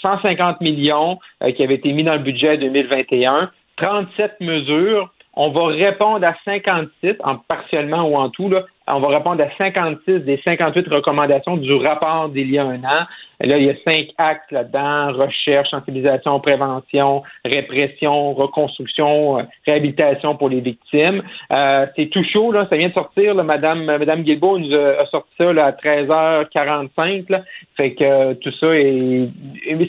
150 0.02 0.62
millions 0.62 1.20
euh, 1.44 1.52
qui 1.52 1.64
avaient 1.64 1.76
été 1.76 1.94
mis 1.94 2.04
dans 2.04 2.14
le 2.14 2.20
budget 2.20 2.58
2021, 2.58 3.52
37 3.78 4.38
mesures. 4.42 5.14
On 5.42 5.52
va 5.52 5.68
répondre 5.68 6.28
à 6.28 6.36
56, 6.44 7.16
en 7.24 7.38
partiellement 7.38 8.04
ou 8.04 8.18
en 8.18 8.30
tout, 8.30 8.50
là, 8.50 8.66
on 8.94 9.00
va 9.00 9.08
répondre 9.10 9.42
à 9.42 9.50
56 9.58 10.20
des 10.26 10.42
58 10.44 10.88
recommandations 10.90 11.56
du 11.56 11.74
rapport 11.76 12.28
d'il 12.28 12.52
y 12.52 12.58
a 12.58 12.64
un 12.64 12.84
an. 12.84 13.06
Là, 13.42 13.58
il 13.58 13.64
y 13.64 13.70
a 13.70 13.76
cinq 13.86 14.10
axes 14.18 14.52
là-dedans 14.52 15.14
recherche, 15.14 15.70
sensibilisation, 15.70 16.40
prévention, 16.42 17.24
répression, 17.46 18.34
reconstruction, 18.34 19.40
euh, 19.40 19.44
réhabilitation 19.66 20.36
pour 20.36 20.50
les 20.50 20.60
victimes. 20.60 21.24
Euh, 21.56 21.86
c'est 21.96 22.08
tout 22.08 22.24
chaud, 22.34 22.52
là. 22.52 22.68
Ça 22.70 22.76
vient 22.76 22.90
de 22.90 22.94
sortir, 22.94 23.34
là. 23.34 23.44
Madame, 23.44 23.86
Madame 23.86 24.24
Guilbeault 24.24 24.60
nous 24.60 24.76
a, 24.76 25.06
sorti 25.06 25.30
ça 25.38 25.54
là, 25.54 25.68
à 25.68 25.72
13h45. 25.72 27.30
Là. 27.30 27.44
Fait 27.78 27.94
que 27.94 28.04
euh, 28.04 28.34
tout 28.34 28.52
ça 28.60 28.76
est. 28.76 29.30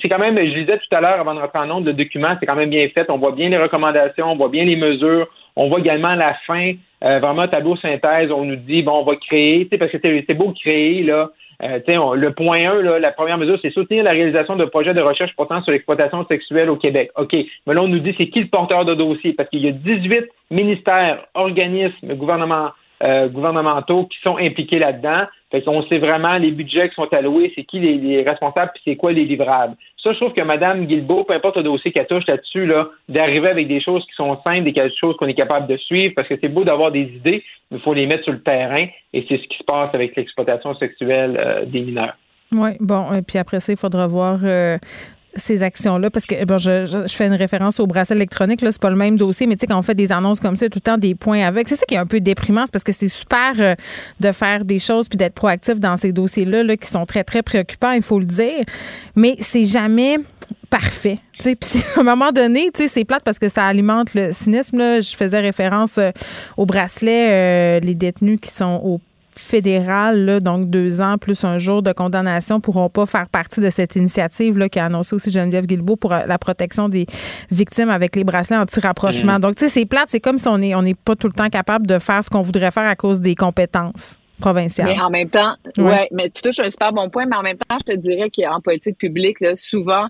c'est 0.00 0.08
quand 0.08 0.20
même, 0.20 0.38
je 0.38 0.60
disais 0.60 0.78
tout 0.78 0.94
à 0.94 1.00
l'heure 1.00 1.18
avant 1.18 1.34
de 1.34 1.40
rentrer 1.40 1.58
en 1.58 1.66
nombre, 1.66 1.86
le 1.86 1.94
document, 1.94 2.36
c'est 2.38 2.46
quand 2.46 2.54
même 2.54 2.70
bien 2.70 2.88
fait. 2.90 3.10
On 3.10 3.18
voit 3.18 3.32
bien 3.32 3.48
les 3.48 3.58
recommandations, 3.58 4.30
on 4.30 4.36
voit 4.36 4.48
bien 4.48 4.64
les 4.64 4.76
mesures. 4.76 5.26
On 5.56 5.68
voit 5.68 5.80
également 5.80 6.08
à 6.08 6.16
la 6.16 6.34
fin 6.46 6.72
euh, 7.04 7.18
vraiment 7.18 7.48
tableau 7.48 7.76
synthèse. 7.76 8.30
On 8.30 8.44
nous 8.44 8.56
dit 8.56 8.82
bon, 8.82 9.00
on 9.00 9.04
va 9.04 9.16
créer, 9.16 9.64
parce 9.64 9.90
que 9.90 9.98
c'est 10.02 10.34
beau 10.34 10.52
créer 10.52 11.02
là. 11.02 11.30
Euh, 11.62 11.78
le 12.14 12.30
point 12.30 12.70
1, 12.70 12.82
là, 12.82 12.98
la 12.98 13.12
première 13.12 13.36
mesure, 13.36 13.58
c'est 13.60 13.70
soutenir 13.70 14.02
la 14.02 14.12
réalisation 14.12 14.56
de 14.56 14.64
projets 14.64 14.94
de 14.94 15.00
recherche 15.00 15.34
portant 15.36 15.60
sur 15.62 15.72
l'exploitation 15.72 16.24
sexuelle 16.26 16.70
au 16.70 16.76
Québec. 16.76 17.10
OK. 17.16 17.34
Mais 17.66 17.74
là, 17.74 17.82
on 17.82 17.88
nous 17.88 17.98
dit 17.98 18.14
c'est 18.16 18.28
qui 18.28 18.40
le 18.40 18.48
porteur 18.48 18.84
de 18.84 18.94
dossier? 18.94 19.34
Parce 19.34 19.48
qu'il 19.50 19.64
y 19.64 19.68
a 19.68 19.72
18 19.72 20.24
ministères, 20.50 21.26
organismes, 21.34 22.14
gouvernements, 22.14 22.70
euh, 23.02 23.28
gouvernementaux 23.28 24.04
qui 24.06 24.18
sont 24.22 24.36
impliqués 24.38 24.78
là-dedans. 24.78 25.24
Fait 25.50 25.62
qu'on 25.62 25.82
sait 25.84 25.98
vraiment 25.98 26.36
les 26.38 26.50
budgets 26.50 26.88
qui 26.88 26.94
sont 26.94 27.12
alloués, 27.12 27.52
c'est 27.54 27.64
qui 27.64 27.80
les, 27.80 28.22
responsables, 28.22 28.70
puis 28.74 28.82
c'est 28.84 28.96
quoi 28.96 29.12
les 29.12 29.24
livrables. 29.24 29.74
Ça, 30.02 30.12
je 30.12 30.18
trouve 30.18 30.32
que 30.32 30.40
Mme 30.40 30.86
Guilbeault, 30.86 31.24
peu 31.24 31.34
importe 31.34 31.58
le 31.58 31.62
dossier 31.62 31.92
qu'elle 31.92 32.06
touche 32.06 32.26
là-dessus, 32.26 32.64
là, 32.64 32.88
d'arriver 33.08 33.48
avec 33.48 33.68
des 33.68 33.82
choses 33.82 34.04
qui 34.06 34.14
sont 34.14 34.38
simples, 34.42 34.70
des 34.70 34.74
choses 34.98 35.16
qu'on 35.16 35.26
est 35.26 35.34
capable 35.34 35.66
de 35.66 35.76
suivre, 35.76 36.14
parce 36.16 36.26
que 36.26 36.34
c'est 36.40 36.48
beau 36.48 36.64
d'avoir 36.64 36.90
des 36.90 37.02
idées, 37.02 37.44
mais 37.70 37.76
il 37.76 37.82
faut 37.82 37.92
les 37.92 38.06
mettre 38.06 38.24
sur 38.24 38.32
le 38.32 38.40
terrain, 38.40 38.86
et 39.12 39.26
c'est 39.28 39.36
ce 39.36 39.46
qui 39.46 39.58
se 39.58 39.64
passe 39.64 39.90
avec 39.94 40.16
l'exploitation 40.16 40.74
sexuelle 40.76 41.38
euh, 41.38 41.64
des 41.66 41.80
mineurs. 41.80 42.16
Oui, 42.52 42.70
bon, 42.80 43.12
et 43.12 43.22
puis 43.22 43.38
après 43.38 43.60
ça, 43.60 43.72
il 43.72 43.78
faudra 43.78 44.06
voir 44.06 44.40
euh, 44.42 44.78
ces 45.36 45.62
actions-là, 45.62 46.10
parce 46.10 46.26
que 46.26 46.44
bon, 46.44 46.58
je, 46.58 46.86
je, 46.86 47.14
fais 47.14 47.26
une 47.26 47.34
référence 47.34 47.80
au 47.80 47.86
bracelet 47.86 48.16
électronique, 48.16 48.62
là, 48.62 48.72
c'est 48.72 48.80
pas 48.80 48.90
le 48.90 48.96
même 48.96 49.16
dossier, 49.16 49.46
mais 49.46 49.56
tu 49.56 49.60
sais, 49.60 49.66
quand 49.66 49.78
on 49.78 49.82
fait 49.82 49.94
des 49.94 50.12
annonces 50.12 50.40
comme 50.40 50.56
ça, 50.56 50.68
tout 50.68 50.78
le 50.78 50.80
temps 50.80 50.98
des 50.98 51.14
points 51.14 51.46
avec. 51.46 51.68
C'est 51.68 51.76
ça 51.76 51.84
qui 51.86 51.94
est 51.94 51.98
un 51.98 52.06
peu 52.06 52.20
déprimant, 52.20 52.66
c'est 52.66 52.72
parce 52.72 52.84
que 52.84 52.92
c'est 52.92 53.08
super 53.08 53.52
euh, 53.58 53.74
de 54.20 54.32
faire 54.32 54.64
des 54.64 54.78
choses 54.78 55.08
puis 55.08 55.16
d'être 55.16 55.34
proactif 55.34 55.78
dans 55.78 55.96
ces 55.96 56.12
dossiers-là 56.12 56.62
là, 56.62 56.76
qui 56.76 56.88
sont 56.88 57.06
très, 57.06 57.24
très 57.24 57.42
préoccupants, 57.42 57.92
il 57.92 58.02
faut 58.02 58.18
le 58.18 58.26
dire. 58.26 58.64
Mais 59.16 59.36
c'est 59.40 59.64
jamais 59.64 60.18
parfait. 60.70 61.18
Puis 61.38 61.82
à 61.96 62.00
un 62.00 62.02
moment 62.02 62.32
donné, 62.32 62.70
c'est 62.74 63.04
plate 63.04 63.22
parce 63.24 63.38
que 63.38 63.48
ça 63.48 63.66
alimente 63.66 64.14
le 64.14 64.30
cynisme. 64.32 64.78
Là. 64.78 65.00
Je 65.00 65.16
faisais 65.16 65.40
référence 65.40 65.98
euh, 65.98 66.10
au 66.56 66.66
bracelet, 66.66 67.28
euh, 67.30 67.80
les 67.80 67.94
détenus 67.94 68.38
qui 68.40 68.50
sont 68.50 68.80
au 68.84 69.00
fédéral, 69.42 70.40
donc 70.42 70.70
deux 70.70 71.00
ans 71.00 71.18
plus 71.18 71.44
un 71.44 71.58
jour 71.58 71.82
de 71.82 71.92
condamnation, 71.92 72.60
pourront 72.60 72.88
pas 72.88 73.06
faire 73.06 73.28
partie 73.28 73.60
de 73.60 73.70
cette 73.70 73.96
initiative 73.96 74.58
là, 74.58 74.68
qu'a 74.68 74.86
annoncé 74.86 75.14
aussi 75.14 75.30
Geneviève 75.30 75.66
Guilbeault 75.66 75.96
pour 75.96 76.12
euh, 76.12 76.20
la 76.26 76.38
protection 76.38 76.88
des 76.88 77.06
victimes 77.50 77.90
avec 77.90 78.16
les 78.16 78.24
bracelets 78.24 78.56
anti-rapprochement. 78.56 79.38
Mm. 79.38 79.40
Donc, 79.40 79.56
tu 79.56 79.64
sais, 79.64 79.70
c'est 79.70 79.86
plate, 79.86 80.08
c'est 80.08 80.20
comme 80.20 80.38
si 80.38 80.48
on 80.48 80.58
n'est 80.58 80.74
on 80.74 80.84
est 80.84 80.98
pas 80.98 81.16
tout 81.16 81.26
le 81.26 81.32
temps 81.32 81.48
capable 81.48 81.86
de 81.86 81.98
faire 81.98 82.22
ce 82.24 82.30
qu'on 82.30 82.42
voudrait 82.42 82.70
faire 82.70 82.86
à 82.86 82.96
cause 82.96 83.20
des 83.20 83.34
compétences. 83.34 84.18
Provinciales. 84.40 84.86
Mais 84.86 84.98
en 84.98 85.10
même 85.10 85.28
temps, 85.28 85.54
ouais. 85.76 86.08
mais 86.12 86.30
tu 86.30 86.40
touches 86.40 86.60
un 86.60 86.70
super 86.70 86.94
bon 86.94 87.10
point, 87.10 87.26
mais 87.26 87.36
en 87.36 87.42
même 87.42 87.58
temps, 87.58 87.76
je 87.86 87.92
te 87.92 87.98
dirais 87.98 88.30
qu'en 88.30 88.62
politique 88.62 88.96
publique, 88.96 89.38
là, 89.40 89.54
souvent, 89.54 90.06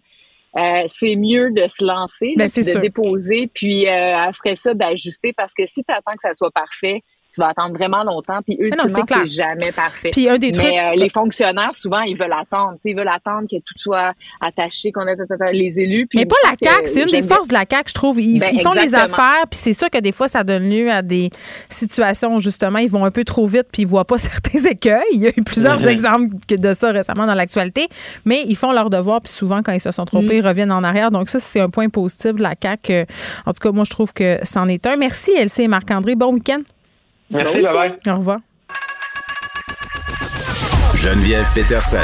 euh, 0.56 0.82
c'est 0.86 1.16
mieux 1.16 1.50
de 1.50 1.66
se 1.68 1.84
lancer, 1.84 2.34
ben, 2.36 2.46
de 2.46 2.80
déposer, 2.80 3.50
puis 3.52 3.88
euh, 3.88 4.16
après 4.16 4.56
ça, 4.56 4.74
d'ajuster, 4.74 5.32
parce 5.36 5.52
que 5.52 5.66
si 5.66 5.82
tu 5.84 5.92
attends 5.92 6.12
que 6.12 6.22
ça 6.22 6.32
soit 6.32 6.50
parfait, 6.50 7.02
tu 7.32 7.40
vas 7.40 7.48
attendre 7.48 7.74
vraiment 7.74 8.02
longtemps. 8.02 8.40
Puis 8.46 8.56
ultimement, 8.58 9.04
c'est 9.06 9.28
jamais 9.28 9.72
parfait. 9.72 10.10
Puis 10.10 10.28
un 10.28 10.38
des 10.38 10.52
trucs... 10.52 10.66
Mais 10.66 10.80
euh, 10.82 10.96
les 10.96 11.08
fonctionnaires, 11.08 11.74
souvent, 11.74 12.00
ils 12.00 12.16
veulent 12.16 12.32
attendre. 12.32 12.76
Ils 12.84 12.96
veulent 12.96 13.08
attendre 13.08 13.46
que 13.50 13.56
tout 13.56 13.74
soit 13.76 14.12
attaché, 14.40 14.92
qu'on 14.92 15.06
ait 15.06 15.16
les 15.52 15.78
élus. 15.78 16.08
mais 16.14 16.26
pas 16.26 16.36
la 16.44 16.54
CAQ. 16.60 16.88
C'est 16.88 17.02
une 17.02 17.20
des 17.20 17.22
forces 17.22 17.48
de 17.48 17.54
la 17.54 17.64
CAQ, 17.68 17.88
je 17.88 17.94
trouve. 17.94 18.20
Ils, 18.20 18.38
ben, 18.38 18.58
font 18.58 18.72
les 18.72 18.94
affaires. 18.94 19.44
Puis 19.50 19.58
c'est 19.58 19.72
sûr 19.72 19.90
que 19.90 19.98
des 19.98 20.12
fois, 20.12 20.28
ça 20.28 20.44
donne 20.44 20.68
lieu 20.68 20.90
à 20.90 21.02
des 21.02 21.30
situations 21.68 22.36
où, 22.36 22.40
justement, 22.40 22.78
ils 22.78 22.90
vont 22.90 23.04
un 23.04 23.10
peu 23.10 23.24
trop 23.24 23.46
vite 23.46 23.66
puis 23.72 23.82
ils 23.82 23.88
voient 23.88 24.04
pas 24.04 24.18
certains 24.18 24.58
écueils. 24.58 25.02
Il 25.12 25.22
y 25.22 25.26
a 25.26 25.30
eu 25.30 25.42
plusieurs 25.42 25.86
exemples 25.86 26.34
de 26.48 26.74
ça 26.74 26.90
récemment 26.90 27.26
dans 27.26 27.34
l'actualité. 27.34 27.88
Mais 28.24 28.44
ils 28.46 28.56
font 28.56 28.72
leur 28.72 28.90
devoir. 28.90 29.20
Puis 29.20 29.32
souvent, 29.32 29.62
quand 29.62 29.72
ils 29.72 29.80
se 29.80 29.90
sont 29.90 30.04
trompés, 30.04 30.36
mm. 30.36 30.40
ils 30.40 30.46
reviennent 30.46 30.72
en 30.72 30.84
arrière. 30.84 31.10
Donc 31.10 31.28
ça, 31.28 31.38
c'est 31.38 31.60
un 31.60 31.70
point 31.70 31.88
positif 31.88 32.34
de 32.34 32.42
la 32.42 32.54
CAQ. 32.60 33.06
En 33.46 33.52
tout 33.52 33.60
cas, 33.60 33.72
moi, 33.72 33.84
je 33.84 33.90
trouve 33.90 34.12
que 34.12 34.38
c'en 34.42 34.68
est 34.68 34.86
un. 34.86 34.96
Merci, 34.96 35.32
Elsie 35.36 35.62
et 35.62 35.68
Marc-André. 35.68 36.14
Bon 36.14 36.32
week-end. 36.32 36.62
Merci, 37.30 37.62
bye 37.62 37.72
bye. 37.72 38.12
Au 38.12 38.16
revoir. 38.18 38.38
Geneviève 40.96 41.46
Peterson. 41.54 41.96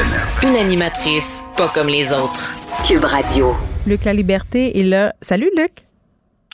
Une 0.43 0.57
animatrice 0.57 1.43
pas 1.57 1.69
comme 1.69 1.89
les 1.89 2.12
autres. 2.12 2.55
Cube 2.86 3.05
Radio. 3.05 3.55
Luc 3.86 4.05
La 4.05 4.12
Liberté 4.15 4.78
est 4.78 4.85
là. 4.85 5.12
Salut, 5.20 5.51
Luc. 5.57 5.70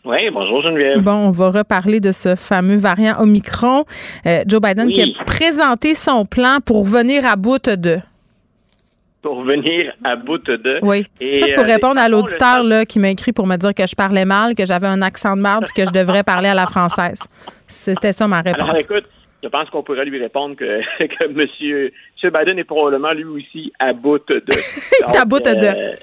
Oui, 0.04 0.18
bonjour 0.32 0.62
Geneviève. 0.62 1.00
Bon, 1.00 1.12
on 1.12 1.30
va 1.30 1.50
reparler 1.50 2.00
de 2.00 2.10
ce 2.10 2.34
fameux 2.34 2.76
variant 2.76 3.20
Omicron. 3.20 3.84
Euh, 4.26 4.42
Joe 4.46 4.60
Biden 4.60 4.88
qui 4.88 5.02
a 5.02 5.24
présenté 5.24 5.94
son 5.94 6.24
plan 6.24 6.58
pour 6.64 6.84
venir 6.84 7.24
à 7.24 7.36
bout 7.36 7.68
de 7.68 7.98
pour 9.22 9.44
venir 9.44 9.92
à 10.04 10.16
bout 10.16 10.38
de. 10.38 10.80
Oui. 10.82 11.06
ça, 11.36 11.46
c'est 11.46 11.54
pour 11.54 11.64
euh, 11.64 11.66
répondre 11.66 12.00
à 12.00 12.08
l'auditeur 12.08 12.62
là, 12.64 12.84
qui 12.84 12.98
m'a 12.98 13.10
écrit 13.10 13.32
pour 13.32 13.46
me 13.46 13.56
dire 13.56 13.72
que 13.72 13.86
je 13.86 13.94
parlais 13.94 14.24
mal, 14.24 14.54
que 14.54 14.66
j'avais 14.66 14.88
un 14.88 15.00
accent 15.00 15.36
de 15.36 15.40
marde 15.40 15.66
que 15.74 15.86
je 15.86 15.90
devrais 15.90 16.24
parler 16.24 16.48
à 16.48 16.54
la 16.54 16.66
française. 16.66 17.22
C'était 17.66 18.12
ça 18.12 18.26
ma 18.26 18.40
réponse. 18.42 18.62
Alors, 18.62 18.76
écoute, 18.76 19.08
je 19.42 19.48
pense 19.48 19.70
qu'on 19.70 19.82
pourrait 19.82 20.04
lui 20.04 20.20
répondre 20.20 20.56
que, 20.56 20.80
que 21.06 21.24
M. 21.24 21.90
Biden 22.32 22.58
est 22.58 22.64
probablement 22.64 23.12
lui 23.12 23.24
aussi 23.24 23.72
à 23.78 23.92
bout 23.92 24.20
de. 24.28 24.42
À 25.18 25.24
bout 25.24 25.40
de. 25.40 25.48
Euh, 25.48 25.94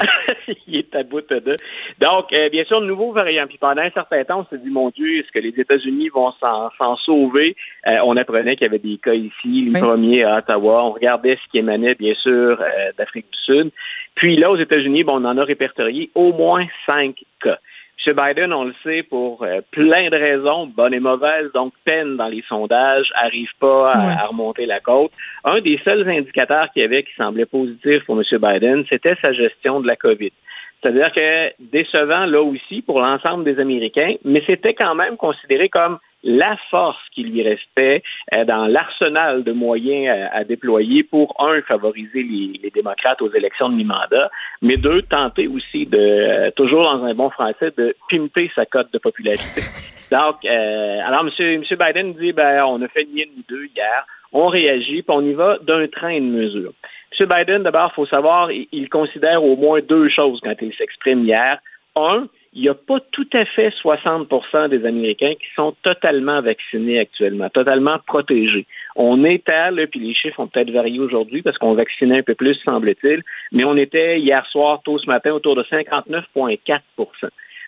il 0.66 0.78
est 0.78 0.94
à 0.94 1.02
bout 1.02 1.22
de. 1.28 1.56
Donc, 2.00 2.26
euh, 2.38 2.48
bien 2.48 2.64
sûr, 2.64 2.80
nouveau 2.80 3.12
variant. 3.12 3.46
Puis 3.46 3.58
pendant 3.58 3.82
un 3.82 3.90
certain 3.90 4.24
temps, 4.24 4.40
on 4.40 4.46
s'est 4.46 4.62
dit, 4.62 4.70
mon 4.70 4.90
Dieu, 4.90 5.18
est-ce 5.18 5.30
que 5.32 5.38
les 5.38 5.58
États-Unis 5.60 6.08
vont 6.08 6.32
s'en 6.40 6.96
sauver? 6.96 7.56
Euh, 7.86 7.94
on 8.04 8.16
apprenait 8.16 8.56
qu'il 8.56 8.66
y 8.66 8.70
avait 8.70 8.78
des 8.78 8.98
cas 8.98 9.14
ici, 9.14 9.70
les 9.72 9.80
premiers 9.80 10.24
à 10.24 10.38
Ottawa. 10.38 10.84
On 10.84 10.92
regardait 10.92 11.38
ce 11.44 11.50
qui 11.50 11.58
émanait, 11.58 11.94
bien 11.98 12.14
sûr, 12.14 12.60
euh, 12.60 12.92
d'Afrique 12.96 13.26
du 13.30 13.38
Sud. 13.38 13.70
Puis 14.14 14.36
là, 14.36 14.50
aux 14.50 14.56
États-Unis, 14.56 15.04
bon, 15.04 15.20
on 15.20 15.24
en 15.24 15.38
a 15.38 15.44
répertorié 15.44 16.10
au 16.14 16.32
moins 16.32 16.66
cinq 16.88 17.16
cas. 17.42 17.58
M. 18.06 18.14
Biden, 18.14 18.52
on 18.52 18.64
le 18.64 18.74
sait, 18.82 19.02
pour 19.02 19.42
euh, 19.42 19.60
plein 19.70 20.08
de 20.08 20.16
raisons, 20.16 20.66
bonnes 20.66 20.94
et 20.94 21.00
mauvaises, 21.00 21.52
donc 21.52 21.74
peine 21.84 22.16
dans 22.16 22.28
les 22.28 22.42
sondages, 22.48 23.10
arrive 23.14 23.50
pas 23.58 23.92
à, 23.92 24.26
remonter 24.26 24.66
la 24.66 24.80
côte. 24.80 25.12
Un 25.44 25.60
des 25.60 25.78
seuls 25.84 26.08
indicateurs 26.08 26.70
qu'il 26.72 26.82
y 26.82 26.84
avait 26.84 27.02
qui 27.02 27.14
semblait 27.16 27.46
positif 27.46 28.04
pour 28.06 28.18
M. 28.18 28.24
Biden, 28.40 28.84
c'était 28.88 29.16
sa 29.22 29.32
gestion 29.32 29.80
de 29.80 29.88
la 29.88 29.96
COVID. 29.96 30.32
C'est-à-dire 30.82 31.12
que 31.12 31.52
décevant 31.62 32.24
là 32.24 32.40
aussi 32.40 32.80
pour 32.80 33.00
l'ensemble 33.00 33.44
des 33.44 33.60
Américains, 33.60 34.14
mais 34.24 34.42
c'était 34.46 34.74
quand 34.74 34.94
même 34.94 35.18
considéré 35.18 35.68
comme 35.68 35.98
la 36.22 36.56
force 36.70 37.00
qui 37.14 37.22
lui 37.22 37.42
restait 37.42 38.02
euh, 38.36 38.44
dans 38.44 38.66
l'arsenal 38.66 39.42
de 39.42 39.52
moyens 39.52 40.08
euh, 40.08 40.26
à, 40.32 40.44
déployer 40.44 41.02
pour, 41.02 41.34
un, 41.46 41.62
favoriser 41.62 42.22
les, 42.22 42.70
démocrates 42.70 43.22
aux 43.22 43.32
élections 43.32 43.68
de 43.68 43.74
mi-mandat, 43.74 44.30
mais 44.62 44.76
deux, 44.76 45.02
tenter 45.02 45.48
aussi 45.48 45.86
de, 45.86 45.98
euh, 45.98 46.50
toujours 46.52 46.82
dans 46.82 47.04
un 47.04 47.14
bon 47.14 47.30
français, 47.30 47.72
de 47.76 47.94
pimper 48.10 48.50
sa 48.54 48.66
cote 48.66 48.92
de 48.92 48.98
popularité. 48.98 49.62
Donc, 50.10 50.44
alors, 50.44 51.20
M. 51.20 51.60
Monsieur, 51.60 51.76
Biden 51.76 52.14
dit, 52.14 52.32
ben, 52.32 52.64
on 52.64 52.82
a 52.82 52.88
fait 52.88 53.04
ni 53.04 53.22
une 53.22 53.30
ni 53.36 53.44
deux 53.48 53.66
hier, 53.76 54.04
on 54.32 54.48
réagit, 54.48 55.02
puis 55.02 55.04
on 55.16 55.22
y 55.22 55.34
va 55.34 55.58
d'un 55.58 55.86
train 55.86 56.16
de 56.16 56.26
mesure. 56.26 56.72
M. 57.18 57.28
Biden, 57.28 57.62
d'abord, 57.62 57.90
il 57.92 57.94
faut 57.94 58.06
savoir, 58.06 58.50
il 58.50 58.88
considère 58.88 59.44
au 59.44 59.54
moins 59.54 59.80
deux 59.80 60.08
choses 60.08 60.40
quand 60.42 60.54
il 60.60 60.74
s'exprime 60.74 61.24
hier. 61.24 61.58
Un, 61.96 62.26
il 62.52 62.62
n'y 62.62 62.68
a 62.68 62.74
pas 62.74 62.98
tout 63.12 63.28
à 63.32 63.44
fait 63.44 63.72
60% 63.82 64.68
des 64.68 64.84
Américains 64.84 65.34
qui 65.34 65.46
sont 65.54 65.74
totalement 65.82 66.42
vaccinés 66.42 66.98
actuellement, 66.98 67.48
totalement 67.48 67.98
protégés. 68.06 68.66
On 68.96 69.24
est 69.24 69.48
à, 69.50 69.70
là, 69.70 69.86
puis 69.86 70.00
les 70.00 70.14
chiffres 70.14 70.40
ont 70.40 70.48
peut-être 70.48 70.70
varié 70.70 70.98
aujourd'hui 70.98 71.42
parce 71.42 71.58
qu'on 71.58 71.74
vaccinait 71.74 72.18
un 72.18 72.22
peu 72.22 72.34
plus, 72.34 72.58
semble-t-il, 72.68 73.22
mais 73.52 73.64
on 73.64 73.76
était 73.76 74.18
hier 74.18 74.44
soir, 74.46 74.82
tôt 74.84 74.98
ce 74.98 75.06
matin, 75.06 75.32
autour 75.32 75.54
de 75.54 75.62
59,4 75.62 76.80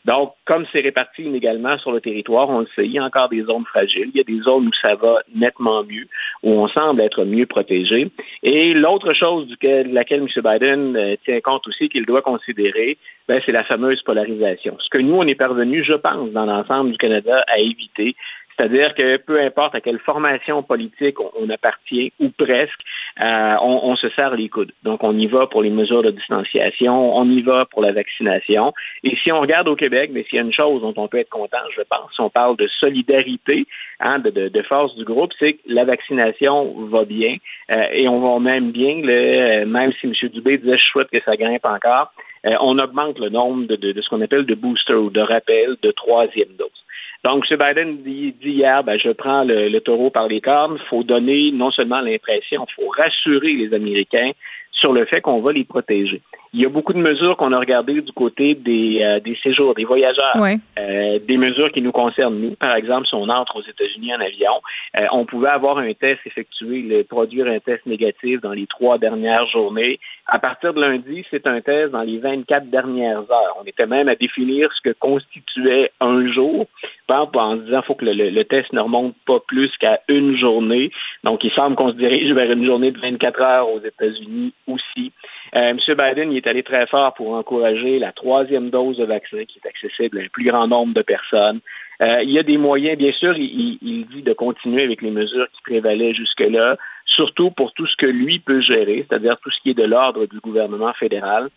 donc, 0.05 0.33
comme 0.47 0.67
c'est 0.73 0.83
réparti 0.83 1.23
inégalement 1.23 1.79
sur 1.79 1.93
le 1.93 2.01
territoire, 2.01 2.49
on 2.51 2.61
le 2.61 2.67
sait, 2.75 2.87
il 2.87 2.93
y 2.93 2.99
a 2.99 3.05
encore 3.05 3.29
des 3.29 3.43
zones 3.43 3.65
fragiles, 3.65 4.11
il 4.13 4.17
y 4.17 4.21
a 4.21 4.25
des 4.25 4.41
zones 4.41 4.67
où 4.67 4.71
ça 4.83 4.97
va 4.97 5.21
nettement 5.35 5.85
mieux, 5.85 6.09
où 6.43 6.51
on 6.51 6.69
semble 6.69 7.01
être 7.03 7.25
mieux 7.25 7.47
protégé. 7.47 8.11
Et 8.43 8.75
l'autre 8.75 9.13
chose 9.15 9.47
de 9.47 9.95
laquelle 9.95 10.21
M. 10.21 10.29
Biden 10.43 10.97
euh, 10.97 11.15
tient 11.25 11.41
compte 11.41 11.67
aussi 11.69 11.89
qu'il 11.89 12.05
doit 12.05 12.23
considérer, 12.23 12.99
ben, 13.29 13.41
c'est 13.47 13.53
la 13.53 13.63
fameuse 13.63 14.03
polarisation. 14.03 14.77
Ce 14.81 14.89
que 14.91 14.99
nous, 14.99 15.15
on 15.15 15.27
est 15.27 15.37
parvenu, 15.37 15.85
je 15.85 15.95
pense, 15.95 16.31
dans 16.33 16.47
l'ensemble 16.47 16.91
du 16.91 16.99
Canada, 16.99 17.45
à 17.47 17.59
éviter, 17.59 18.17
C'est-à-dire 18.59 18.95
que 18.95 19.17
peu 19.17 19.41
importe 19.41 19.75
à 19.75 19.81
quelle 19.81 19.99
formation 19.99 20.63
politique 20.63 21.17
on, 21.21 21.49
appartient, 21.51 22.13
ou 22.21 22.29
presque, 22.31 22.79
euh, 23.25 23.57
on, 23.61 23.97
se 23.97 24.09
serre 24.11 24.37
les 24.37 24.49
coudes. 24.49 24.73
Donc, 24.83 25.03
on 25.05 25.17
y 25.17 25.27
va 25.27 25.47
pour 25.47 25.63
les 25.63 25.71
mesures 25.71 26.03
de 26.03 26.11
distanciation, 26.11 27.17
on 27.17 27.29
y 27.31 27.43
va 27.43 27.65
pour 27.67 27.83
la 27.83 27.93
vaccination. 27.93 28.73
Et 29.05 29.17
si 29.23 29.33
on 29.33 29.41
regarde 29.41 29.69
au 29.69 29.77
Québec, 29.77 30.11
mais 30.13 30.25
s'il 30.25 30.37
y 30.37 30.39
a 30.39 30.43
une 30.43 30.53
chose 30.53 30.83
dont 30.83 30.95
on 30.97 31.09
peut 31.09 31.19
être 31.19 31.31
content, 31.31 31.59
je 31.77 31.83
pense, 31.83 32.13
si 32.15 32.21
on 32.21 32.31
parle 32.31 32.57
de 32.57 32.69
solidarité, 32.81 33.67
hein, 34.01 34.19
de, 34.19 34.63
force 34.63 34.95
du 34.97 35.05
groupe, 35.05 35.33
c'est 35.39 35.55
que 35.55 35.61
la 35.67 35.85
vaccination 35.85 36.73
va 36.87 37.05
bien. 37.05 37.37
Euh, 37.77 37.87
et 37.93 38.09
on 38.09 38.21
va 38.21 38.39
même 38.39 38.71
bien, 38.71 39.01
le, 39.03 39.65
même 39.65 39.93
si 40.01 40.07
M. 40.07 40.13
Dubé 40.31 40.59
disait 40.59 40.79
je 40.79 40.85
souhaite 40.85 41.11
que 41.11 41.21
ça 41.25 41.37
grimpe 41.37 41.67
encore, 41.67 42.13
euh, 42.49 42.57
on 42.61 42.77
augmente 42.79 43.19
le 43.19 43.29
nombre 43.29 43.67
de, 43.67 43.77
de 43.77 44.01
ce 44.01 44.09
qu'on 44.09 44.21
appelle 44.21 44.47
de 44.47 44.55
boosters 44.55 45.01
ou 45.01 45.11
de 45.11 45.21
rappels 45.21 45.77
de 45.83 45.91
troisième 45.93 46.55
dose. 46.59 46.82
Donc, 47.25 47.45
M. 47.51 47.57
Biden 47.59 48.03
dit, 48.03 48.35
hier, 48.43 48.83
ben, 48.83 48.99
je 48.99 49.11
prends 49.11 49.45
le, 49.45 49.79
taureau 49.81 50.11
par 50.11 50.27
les 50.27 50.41
cornes. 50.41 50.79
Il 50.81 50.89
faut 50.89 51.05
donner 51.05 51.53
non 51.53 51.71
seulement 51.71 52.01
l'impression, 52.01 52.67
il 52.69 52.75
faut 52.75 52.89
rassurer 52.89 53.53
les 53.53 53.73
Américains 53.75 54.33
sur 54.73 54.93
le 54.93 55.05
fait 55.05 55.21
qu'on 55.21 55.41
va 55.41 55.53
les 55.53 55.65
protéger. 55.65 56.23
Il 56.55 56.61
y 56.61 56.67
a 56.67 56.69
beaucoup 56.69 56.93
de 56.93 56.99
mesures 56.99 57.37
qu'on 57.39 57.53
a 57.53 57.59
regardées 57.59 58.03
du 58.03 58.13
côté 58.13 58.55
des, 58.55 59.01
euh, 59.03 59.21
des 59.21 59.39
séjours, 59.43 59.75
des 59.75 59.85
voyageurs, 59.85 60.37
euh, 60.37 61.19
des 61.27 61.37
mesures 61.39 61.73
qui 61.73 61.81
nous 61.81 61.93
concernent. 61.93 62.39
Nous, 62.39 62.57
par 62.57 62.77
exemple, 62.77 63.07
si 63.07 63.15
on 63.15 63.29
entre 63.29 63.57
aux 63.57 63.63
États-Unis 63.63 64.15
en 64.15 64.21
avion, 64.21 64.61
euh, 65.01 65.07
on 65.13 65.25
pouvait 65.25 65.49
avoir 65.49 65.79
un 65.79 65.95
test 65.95 66.21
effectué, 66.27 66.83
le, 66.83 67.05
produire 67.05 67.47
un 67.47 67.59
test 67.59 67.87
négatif 67.87 68.43
dans 68.43 68.53
les 68.53 68.67
trois 68.67 68.99
dernières 68.99 69.47
journées. 69.47 69.99
À 70.27 70.39
partir 70.39 70.75
de 70.75 70.81
lundi, 70.81 71.25
c'est 71.31 71.47
un 71.47 71.61
test 71.63 71.93
dans 71.93 72.05
les 72.05 72.19
24 72.19 72.69
dernières 72.69 73.21
heures. 73.31 73.57
On 73.59 73.65
était 73.65 73.87
même 73.87 74.09
à 74.09 74.15
définir 74.15 74.69
ce 74.75 74.91
que 74.91 74.95
constituait 74.99 75.91
un 76.01 76.31
jour, 76.33 76.67
en 77.13 77.57
se 77.57 77.63
disant 77.63 77.81
qu'il 77.81 77.87
faut 77.87 77.95
que 77.95 78.05
le, 78.05 78.31
le, 78.31 78.45
test 78.45 78.73
ne 78.73 78.81
remonte 78.81 79.15
pas 79.27 79.41
plus 79.47 79.71
qu'à 79.79 80.01
une 80.09 80.37
journée. 80.39 80.91
Donc, 81.25 81.45
il 81.45 81.51
semble 81.53 81.77
qu'on 81.77 81.91
se 81.91 81.97
dirige 81.97 82.33
vers 82.33 82.51
une 82.51 82.65
journée 82.65 82.91
de 82.91 82.99
24 82.99 83.41
heures 83.41 83.69
aux 83.69 83.81
États-Unis 83.81 84.53
aussi. 84.67 85.13
Euh, 85.55 85.71
M. 85.71 85.79
Biden 85.89 86.33
il 86.33 86.39
est 86.39 86.47
allé 86.47 86.63
très 86.63 86.87
fort 86.87 87.15
pour 87.15 87.35
encourager 87.35 87.99
la 87.99 88.13
troisième 88.13 88.71
dose 88.71 88.97
de 88.97 89.05
vaccin 89.05 89.45
qui 89.45 89.61
est 89.63 89.69
accessible 89.69 90.19
à 90.19 90.23
un 90.23 90.29
plus 90.29 90.45
grand 90.45 90.67
nombre 90.67 90.95
de 90.95 91.03
personnes. 91.03 91.61
Euh, 92.03 92.23
il 92.23 92.31
y 92.31 92.39
a 92.39 92.43
des 92.43 92.59
moyens, 92.59 92.99
bien 92.99 93.13
sûr, 93.13 93.37
il, 93.37 94.07
dit 94.11 94.23
de 94.23 94.33
continuer 94.33 94.83
avec 94.83 95.03
les 95.03 95.11
mesures 95.11 95.47
qui 95.53 95.63
prévalaient 95.63 96.15
jusque-là, 96.15 96.77
surtout 97.07 97.51
pour 97.51 97.73
tout 97.75 97.87
ce 97.87 97.97
que 97.97 98.07
lui 98.07 98.41
peut 98.41 98.61
gérer, 98.61 99.07
c'est-à-dire 99.09 99.37
tout 99.43 99.51
ce 99.51 99.61
qui 99.61 99.71
est 99.71 99.75
de 99.75 99.85
l'ordre 99.85 100.27
du 100.27 100.41
gouvernement 100.41 100.93
fédéral 100.95 101.49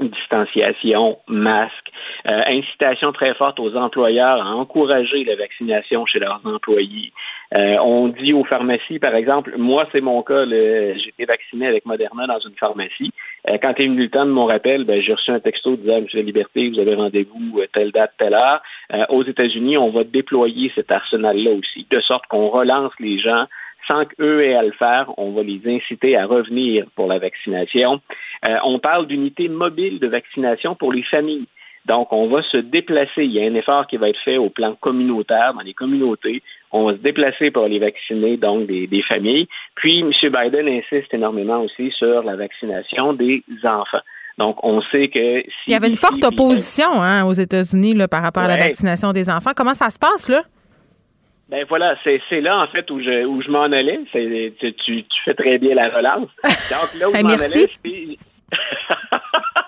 distanciation, 0.00 1.18
masque, 1.26 1.90
euh, 2.30 2.42
incitation 2.52 3.12
très 3.12 3.34
forte 3.34 3.58
aux 3.60 3.74
employeurs 3.76 4.40
à 4.40 4.54
encourager 4.54 5.24
la 5.24 5.36
vaccination 5.36 6.06
chez 6.06 6.20
leurs 6.20 6.40
employés. 6.44 7.12
Euh, 7.54 7.76
on 7.82 8.08
dit 8.08 8.34
aux 8.34 8.44
pharmacies, 8.44 8.98
par 8.98 9.14
exemple, 9.14 9.54
moi 9.56 9.88
c'est 9.90 10.02
mon 10.02 10.22
cas, 10.22 10.44
j'ai 10.46 11.08
été 11.08 11.24
vacciné 11.24 11.66
avec 11.66 11.86
Moderna 11.86 12.26
dans 12.26 12.40
une 12.40 12.54
pharmacie. 12.56 13.10
Euh, 13.50 13.56
quand 13.62 13.70
est 13.80 13.86
venu 13.86 14.02
le 14.02 14.10
temps 14.10 14.26
de 14.26 14.30
mon 14.30 14.44
rappel, 14.44 14.84
ben, 14.84 15.00
j'ai 15.00 15.14
reçu 15.14 15.30
un 15.30 15.40
texto 15.40 15.76
disant 15.76 16.02
Monsieur 16.02 16.20
Liberté, 16.20 16.68
vous 16.68 16.78
avez 16.78 16.94
rendez-vous 16.94 17.62
telle 17.72 17.90
date, 17.90 18.12
telle 18.18 18.34
heure. 18.34 18.62
aux 19.08 19.24
États-Unis, 19.24 19.78
on 19.78 19.90
va 19.90 20.04
déployer 20.04 20.70
cet 20.74 20.90
arsenal-là 20.90 21.52
aussi, 21.52 21.86
de 21.90 22.00
sorte 22.00 22.26
qu'on 22.26 22.48
relance 22.48 22.92
les 23.00 23.18
gens 23.18 23.46
sans 23.90 24.04
qu'eux 24.04 24.42
aient 24.42 24.54
à 24.54 24.62
le 24.62 24.72
faire, 24.72 25.12
on 25.16 25.32
va 25.32 25.42
les 25.42 25.60
inciter 25.66 26.16
à 26.16 26.26
revenir 26.26 26.86
pour 26.94 27.06
la 27.06 27.18
vaccination. 27.18 28.00
Euh, 28.48 28.56
on 28.64 28.78
parle 28.78 29.06
d'unités 29.06 29.48
mobiles 29.48 29.98
de 29.98 30.06
vaccination 30.06 30.74
pour 30.74 30.92
les 30.92 31.02
familles. 31.02 31.46
Donc, 31.88 32.12
on 32.12 32.28
va 32.28 32.42
se 32.42 32.58
déplacer. 32.58 33.24
Il 33.24 33.32
y 33.32 33.40
a 33.40 33.50
un 33.50 33.54
effort 33.54 33.86
qui 33.86 33.96
va 33.96 34.10
être 34.10 34.20
fait 34.22 34.36
au 34.36 34.50
plan 34.50 34.76
communautaire, 34.78 35.54
dans 35.54 35.62
les 35.62 35.72
communautés. 35.72 36.42
On 36.70 36.84
va 36.84 36.92
se 36.92 36.98
déplacer 36.98 37.50
pour 37.50 37.66
les 37.66 37.78
vacciner, 37.78 38.36
donc 38.36 38.66
des, 38.66 39.02
familles. 39.10 39.48
Puis, 39.74 40.00
M. 40.00 40.12
Biden 40.22 40.68
insiste 40.68 41.12
énormément 41.14 41.62
aussi 41.62 41.90
sur 41.92 42.22
la 42.22 42.36
vaccination 42.36 43.14
des 43.14 43.42
enfants. 43.64 44.02
Donc, 44.36 44.62
on 44.62 44.82
sait 44.92 45.08
que... 45.08 45.40
il 45.66 45.72
y 45.72 45.74
avait 45.74 45.88
une 45.88 45.96
forte 45.96 46.22
opposition 46.22 46.92
hein, 46.92 47.24
aux 47.24 47.32
États-Unis 47.32 47.96
par 48.08 48.22
rapport 48.22 48.42
à 48.42 48.48
la 48.48 48.58
vaccination 48.58 49.12
des 49.12 49.30
enfants. 49.30 49.52
Comment 49.56 49.74
ça 49.74 49.88
se 49.88 49.98
passe, 49.98 50.28
là? 50.28 50.42
Ben 51.48 51.64
voilà, 51.66 51.96
c'est, 52.04 52.20
là 52.42 52.58
en 52.58 52.66
fait 52.66 52.90
où 52.90 53.00
je 53.00 53.24
où 53.24 53.40
je 53.40 53.50
m'en 53.50 53.62
allais. 53.62 54.00
Tu, 54.12 54.52
tu, 54.84 55.04
fais 55.24 55.32
très 55.32 55.56
bien 55.56 55.74
la 55.74 55.88
relance. 55.88 56.28
Donc 56.44 57.00
là 57.00 57.08
où 57.08 57.14
je 57.14 57.22
m'en 57.22 57.30
allais, 57.30 58.18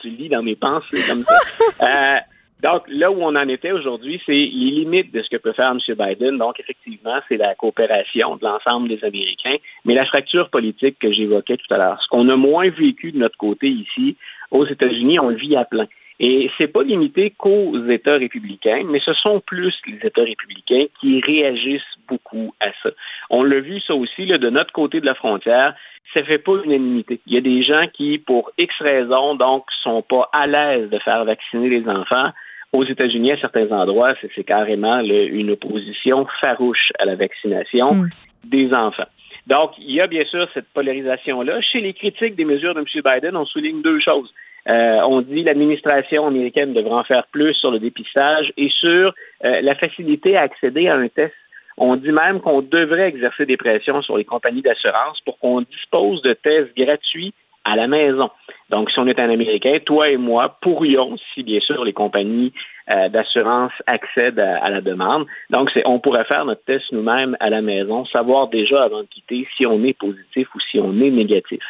tu 0.00 0.08
lis 0.10 0.28
dans 0.28 0.42
mes 0.42 0.56
pensées 0.56 1.02
comme 1.08 1.22
ça. 1.22 1.38
Euh, 1.82 2.16
donc, 2.62 2.84
là 2.88 3.10
où 3.10 3.20
on 3.20 3.36
en 3.36 3.48
était 3.48 3.72
aujourd'hui, 3.72 4.20
c'est 4.24 4.32
les 4.32 4.46
limites 4.48 5.12
de 5.12 5.22
ce 5.22 5.28
que 5.28 5.36
peut 5.36 5.52
faire 5.52 5.72
M. 5.72 5.78
Biden. 5.94 6.38
Donc, 6.38 6.58
effectivement, 6.58 7.18
c'est 7.28 7.36
la 7.36 7.54
coopération 7.54 8.36
de 8.36 8.44
l'ensemble 8.44 8.88
des 8.88 9.04
Américains, 9.04 9.56
mais 9.84 9.94
la 9.94 10.06
fracture 10.06 10.48
politique 10.48 10.98
que 10.98 11.12
j'évoquais 11.12 11.58
tout 11.58 11.74
à 11.74 11.78
l'heure. 11.78 12.00
Ce 12.02 12.08
qu'on 12.08 12.28
a 12.30 12.36
moins 12.36 12.70
vécu 12.70 13.12
de 13.12 13.18
notre 13.18 13.36
côté 13.36 13.68
ici, 13.68 14.16
aux 14.50 14.66
États-Unis, 14.66 15.18
on 15.20 15.28
le 15.28 15.36
vit 15.36 15.54
à 15.54 15.64
plein. 15.66 15.86
Et 16.18 16.50
c'est 16.56 16.68
pas 16.68 16.82
limité 16.82 17.34
qu'aux 17.36 17.76
États 17.88 18.16
républicains, 18.16 18.84
mais 18.88 19.00
ce 19.04 19.12
sont 19.14 19.40
plus 19.40 19.74
les 19.86 20.06
États 20.06 20.22
républicains 20.22 20.86
qui 21.00 21.20
réagissent 21.26 21.82
beaucoup 22.08 22.54
à 22.60 22.68
ça. 22.82 22.90
On 23.28 23.42
l'a 23.42 23.60
vu 23.60 23.80
ça 23.80 23.94
aussi 23.94 24.24
là, 24.24 24.38
de 24.38 24.48
notre 24.48 24.72
côté 24.72 25.00
de 25.00 25.06
la 25.06 25.14
frontière. 25.14 25.74
Ça 26.14 26.22
fait 26.22 26.38
pas 26.38 26.54
unanimité. 26.64 27.20
Il 27.26 27.34
y 27.34 27.36
a 27.36 27.42
des 27.42 27.62
gens 27.62 27.86
qui, 27.92 28.18
pour 28.18 28.50
X 28.56 28.72
raisons, 28.80 29.34
donc, 29.34 29.64
sont 29.82 30.02
pas 30.02 30.30
à 30.32 30.46
l'aise 30.46 30.88
de 30.88 30.98
faire 31.00 31.24
vacciner 31.24 31.68
les 31.68 31.86
enfants. 31.88 32.24
Aux 32.72 32.84
États-Unis, 32.84 33.32
à 33.32 33.40
certains 33.40 33.70
endroits, 33.70 34.14
c'est 34.34 34.44
carrément 34.44 35.00
une 35.00 35.50
opposition 35.50 36.26
farouche 36.42 36.92
à 36.98 37.04
la 37.04 37.16
vaccination 37.16 37.92
mm. 37.92 38.10
des 38.44 38.72
enfants. 38.72 39.08
Donc, 39.46 39.72
il 39.78 39.92
y 39.92 40.00
a 40.00 40.06
bien 40.06 40.24
sûr 40.24 40.48
cette 40.54 40.68
polarisation-là. 40.74 41.60
Chez 41.60 41.80
les 41.80 41.94
critiques 41.94 42.34
des 42.34 42.44
mesures 42.44 42.74
de 42.74 42.80
M. 42.80 42.86
Biden, 43.04 43.36
on 43.36 43.46
souligne 43.46 43.82
deux 43.82 44.00
choses. 44.00 44.32
Euh, 44.68 45.00
on 45.06 45.20
dit 45.20 45.44
l'administration 45.44 46.26
américaine 46.26 46.72
devrait 46.72 46.92
en 46.94 47.04
faire 47.04 47.26
plus 47.30 47.54
sur 47.54 47.70
le 47.70 47.78
dépistage 47.78 48.52
et 48.56 48.68
sur 48.68 49.14
euh, 49.44 49.60
la 49.60 49.76
facilité 49.76 50.36
à 50.36 50.42
accéder 50.42 50.88
à 50.88 50.96
un 50.96 51.06
test. 51.06 51.34
On 51.76 51.94
dit 51.94 52.10
même 52.10 52.40
qu'on 52.40 52.62
devrait 52.62 53.08
exercer 53.08 53.46
des 53.46 53.56
pressions 53.56 54.02
sur 54.02 54.16
les 54.16 54.24
compagnies 54.24 54.62
d'assurance 54.62 55.20
pour 55.24 55.38
qu'on 55.38 55.60
dispose 55.60 56.22
de 56.22 56.32
tests 56.32 56.76
gratuits 56.76 57.32
à 57.64 57.76
la 57.76 57.86
maison. 57.86 58.30
Donc, 58.70 58.90
si 58.90 58.98
on 58.98 59.06
est 59.06 59.18
un 59.20 59.30
Américain, 59.30 59.78
toi 59.84 60.08
et 60.08 60.16
moi 60.16 60.56
pourrions, 60.60 61.16
si 61.34 61.42
bien 61.42 61.60
sûr 61.60 61.84
les 61.84 61.92
compagnies 61.92 62.52
euh, 62.94 63.08
d'assurance 63.08 63.72
accèdent 63.86 64.38
à, 64.38 64.70
la 64.70 64.80
demande. 64.80 65.26
Donc, 65.50 65.70
on 65.84 65.98
pourrait 65.98 66.24
faire 66.24 66.44
notre 66.44 66.64
test 66.64 66.84
nous-mêmes 66.92 67.36
à 67.40 67.50
la 67.50 67.60
maison, 67.60 68.04
savoir 68.06 68.48
déjà 68.48 68.82
avant 68.82 69.02
de 69.02 69.08
quitter 69.08 69.46
si 69.56 69.66
on 69.66 69.82
est 69.84 69.98
positif 69.98 70.48
ou 70.54 70.60
si 70.70 70.78
on 70.78 70.92
est 71.00 71.10
négatif. 71.10 71.62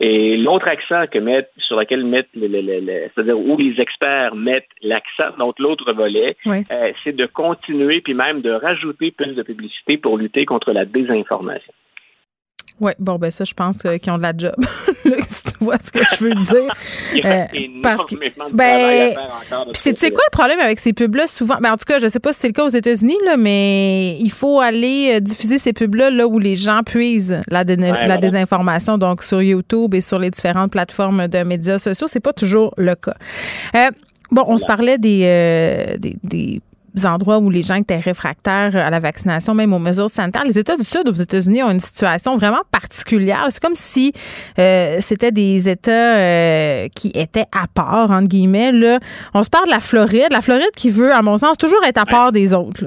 Et 0.00 0.38
l'autre 0.38 0.66
accent 0.70 1.06
que 1.08 1.18
mettent, 1.18 1.50
sur 1.58 1.78
lequel 1.78 2.04
mettent, 2.06 2.30
le, 2.34 3.10
c'est-à-dire 3.14 3.38
où 3.38 3.56
les 3.58 3.78
experts 3.80 4.34
mettent 4.34 4.64
l'accent, 4.82 5.36
donc 5.38 5.58
l'autre 5.58 5.92
volet, 5.92 6.36
euh, 6.46 6.92
c'est 7.04 7.14
de 7.14 7.26
continuer 7.26 8.00
puis 8.00 8.14
même 8.14 8.40
de 8.40 8.50
rajouter 8.50 9.10
plus 9.10 9.34
de 9.34 9.42
publicité 9.42 9.98
pour 9.98 10.16
lutter 10.16 10.46
contre 10.46 10.72
la 10.72 10.86
désinformation. 10.86 11.72
Oui, 12.80 12.92
bon, 12.98 13.16
ben 13.16 13.30
ça, 13.30 13.44
je 13.44 13.54
pense 13.54 13.84
euh, 13.84 13.98
qu'ils 13.98 14.12
ont 14.12 14.18
de 14.18 14.22
la 14.22 14.32
job. 14.36 14.54
si 15.28 15.42
tu 15.44 15.64
vois 15.64 15.76
ce 15.82 15.90
que 15.90 16.00
je 16.16 16.24
veux 16.24 16.34
dire. 16.34 16.72
euh, 17.24 17.44
parce 17.82 18.06
que, 18.06 18.14
ben, 18.52 19.14
c'est, 19.74 19.94
tu 19.94 20.00
sais 20.00 20.10
quoi 20.10 20.22
le 20.26 20.36
problème 20.36 20.60
avec 20.60 20.78
ces 20.78 20.92
pubs-là? 20.92 21.26
Souvent, 21.26 21.56
ben, 21.60 21.72
en 21.72 21.76
tout 21.76 21.84
cas, 21.86 21.98
je 21.98 22.08
sais 22.08 22.20
pas 22.20 22.32
si 22.32 22.40
c'est 22.40 22.48
le 22.48 22.52
cas 22.52 22.64
aux 22.64 22.68
États-Unis, 22.68 23.18
là, 23.24 23.36
mais 23.36 24.18
il 24.18 24.30
faut 24.30 24.60
aller 24.60 25.16
euh, 25.16 25.20
diffuser 25.20 25.58
ces 25.58 25.72
pubs-là 25.72 26.10
là 26.10 26.26
où 26.26 26.38
les 26.38 26.56
gens 26.56 26.82
puisent 26.84 27.40
la, 27.48 27.64
la 27.64 28.18
désinformation, 28.18 28.98
donc 28.98 29.22
sur 29.22 29.42
YouTube 29.42 29.94
et 29.94 30.00
sur 30.00 30.18
les 30.18 30.30
différentes 30.30 30.72
plateformes 30.72 31.28
de 31.28 31.42
médias 31.42 31.78
sociaux. 31.78 32.06
C'est 32.08 32.20
pas 32.20 32.32
toujours 32.32 32.72
le 32.76 32.94
cas. 32.94 33.14
Euh, 33.74 33.88
bon, 34.30 34.44
on 34.46 34.56
se 34.56 34.66
parlait 34.66 34.98
des, 34.98 35.96
des, 35.98 36.16
des 36.22 36.62
endroits 37.04 37.38
où 37.38 37.50
les 37.50 37.62
gens 37.62 37.76
étaient 37.76 37.98
réfractaires 37.98 38.76
à 38.76 38.90
la 38.90 38.98
vaccination, 38.98 39.54
même 39.54 39.72
aux 39.72 39.78
mesures 39.78 40.08
sanitaires. 40.08 40.44
Les 40.44 40.58
États 40.58 40.76
du 40.76 40.84
Sud 40.84 41.08
aux 41.08 41.12
États-Unis 41.12 41.62
ont 41.62 41.70
une 41.70 41.80
situation 41.80 42.36
vraiment 42.36 42.62
particulière. 42.72 43.46
C'est 43.50 43.62
comme 43.62 43.74
si 43.74 44.12
euh, 44.58 44.96
c'était 45.00 45.32
des 45.32 45.68
États 45.68 46.16
euh, 46.16 46.88
qui 46.94 47.08
étaient 47.14 47.46
à 47.52 47.66
part, 47.72 48.10
entre 48.10 48.28
guillemets. 48.28 48.72
Là. 48.72 48.98
On 49.34 49.42
se 49.42 49.50
parle 49.50 49.66
de 49.66 49.70
la 49.70 49.80
Floride. 49.80 50.28
La 50.30 50.40
Floride 50.40 50.72
qui 50.76 50.90
veut, 50.90 51.12
à 51.12 51.22
mon 51.22 51.36
sens, 51.36 51.56
toujours 51.56 51.84
être 51.84 51.98
à 51.98 52.06
part 52.06 52.32
des 52.32 52.54
autres. 52.54 52.84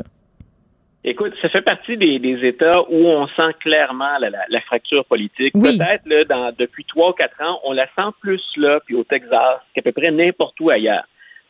Écoute, 1.05 1.34
ça 1.41 1.49
fait 1.49 1.61
partie 1.61 1.97
des, 1.97 2.47
États 2.47 2.81
où 2.89 3.07
on 3.07 3.27
sent 3.27 3.53
clairement 3.59 4.17
la, 4.19 4.61
fracture 4.61 5.03
politique. 5.05 5.53
Peut-être 5.53 6.05
là, 6.05 6.23
dans, 6.23 6.53
depuis 6.57 6.85
trois 6.85 7.09
ou 7.09 7.13
quatre 7.13 7.41
ans, 7.41 7.59
on 7.65 7.73
la 7.73 7.88
sent 7.88 8.15
plus 8.21 8.41
là, 8.55 8.80
puis 8.85 8.95
au 8.95 9.03
Texas, 9.03 9.59
qu'à 9.75 9.81
peu 9.81 9.91
près 9.91 10.11
n'importe 10.11 10.57
où 10.61 10.69
ailleurs. 10.69 11.03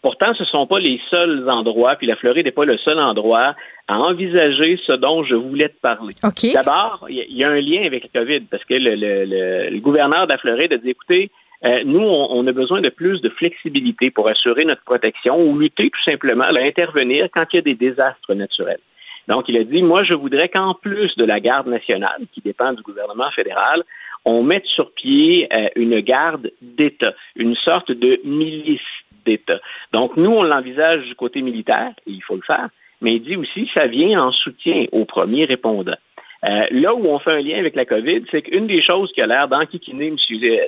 Pourtant, 0.03 0.33
ce 0.33 0.43
ne 0.43 0.47
sont 0.47 0.67
pas 0.67 0.79
les 0.79 0.99
seuls 1.09 1.49
endroits, 1.49 1.95
puis 1.95 2.07
la 2.07 2.17
Floride 2.17 2.43
n'est 2.43 2.51
pas 2.51 2.65
le 2.65 2.77
seul 2.77 2.99
endroit 2.99 3.55
à 3.87 3.97
envisager 3.99 4.77
ce 4.85 4.91
dont 4.91 5.23
je 5.23 5.33
voulais 5.33 5.69
te 5.69 5.79
parler. 5.81 6.13
D'abord, 6.53 7.07
il 7.09 7.25
y, 7.29 7.43
a 7.43 7.49
un 7.49 7.61
lien 7.61 7.85
avec 7.85 8.03
le 8.03 8.19
COVID, 8.19 8.41
parce 8.51 8.65
que 8.65 8.73
le, 8.73 9.79
gouverneur 9.79 10.27
de 10.27 10.33
la 10.33 10.37
Floride 10.37 10.73
a 10.73 10.77
dit, 10.77 10.89
écoutez, 10.89 11.31
Euh, 11.65 11.81
nous, 11.85 12.01
on, 12.01 12.45
a 12.45 12.51
besoin 12.51 12.81
de 12.81 12.89
plus 12.89 13.21
de 13.21 13.29
flexibilité 13.29 14.11
pour 14.11 14.29
assurer 14.29 14.65
notre 14.65 14.83
protection 14.83 15.41
ou 15.41 15.57
lutter 15.57 15.89
tout 15.89 16.11
simplement 16.11 16.43
à 16.43 16.61
intervenir 16.61 17.29
quand 17.33 17.45
il 17.53 17.55
y 17.55 17.59
a 17.59 17.61
des 17.61 17.75
désastres 17.75 18.33
naturels. 18.33 18.81
Donc, 19.29 19.47
il 19.47 19.55
a 19.55 19.63
dit, 19.63 19.81
moi, 19.81 20.03
je 20.03 20.13
voudrais 20.13 20.49
qu'en 20.49 20.73
plus 20.73 21.15
de 21.15 21.23
la 21.23 21.39
garde 21.39 21.67
nationale, 21.67 22.21
qui 22.33 22.41
dépend 22.41 22.73
du 22.73 22.81
gouvernement 22.81 23.31
fédéral, 23.31 23.83
on 24.25 24.43
mette 24.43 24.65
sur 24.65 24.91
pied 24.91 25.47
euh, 25.57 25.69
une 25.77 26.01
garde 26.01 26.51
d'État, 26.61 27.13
une 27.37 27.55
sorte 27.55 27.91
de 27.91 28.19
milice 28.25 28.81
d'État. 29.25 29.59
Donc, 29.91 30.17
nous, 30.17 30.31
on 30.31 30.43
l'envisage 30.43 31.03
du 31.05 31.15
côté 31.15 31.41
militaire, 31.41 31.91
et 32.07 32.11
il 32.11 32.23
faut 32.23 32.35
le 32.35 32.41
faire, 32.41 32.69
mais 33.01 33.11
il 33.11 33.23
dit 33.23 33.35
aussi, 33.35 33.69
ça 33.73 33.87
vient 33.87 34.21
en 34.21 34.31
soutien 34.31 34.85
aux 34.91 35.05
premiers 35.05 35.45
répondants. 35.45 35.97
Euh, 36.49 36.65
là 36.71 36.93
où 36.93 37.05
on 37.05 37.19
fait 37.19 37.31
un 37.31 37.41
lien 37.41 37.57
avec 37.57 37.75
la 37.75 37.85
COVID, 37.85 38.23
c'est 38.31 38.41
qu'une 38.41 38.67
des 38.67 38.81
choses 38.81 39.11
qui 39.13 39.21
a 39.21 39.27
l'air 39.27 39.47
d'enquiquiner 39.47 40.07
M. 40.07 40.17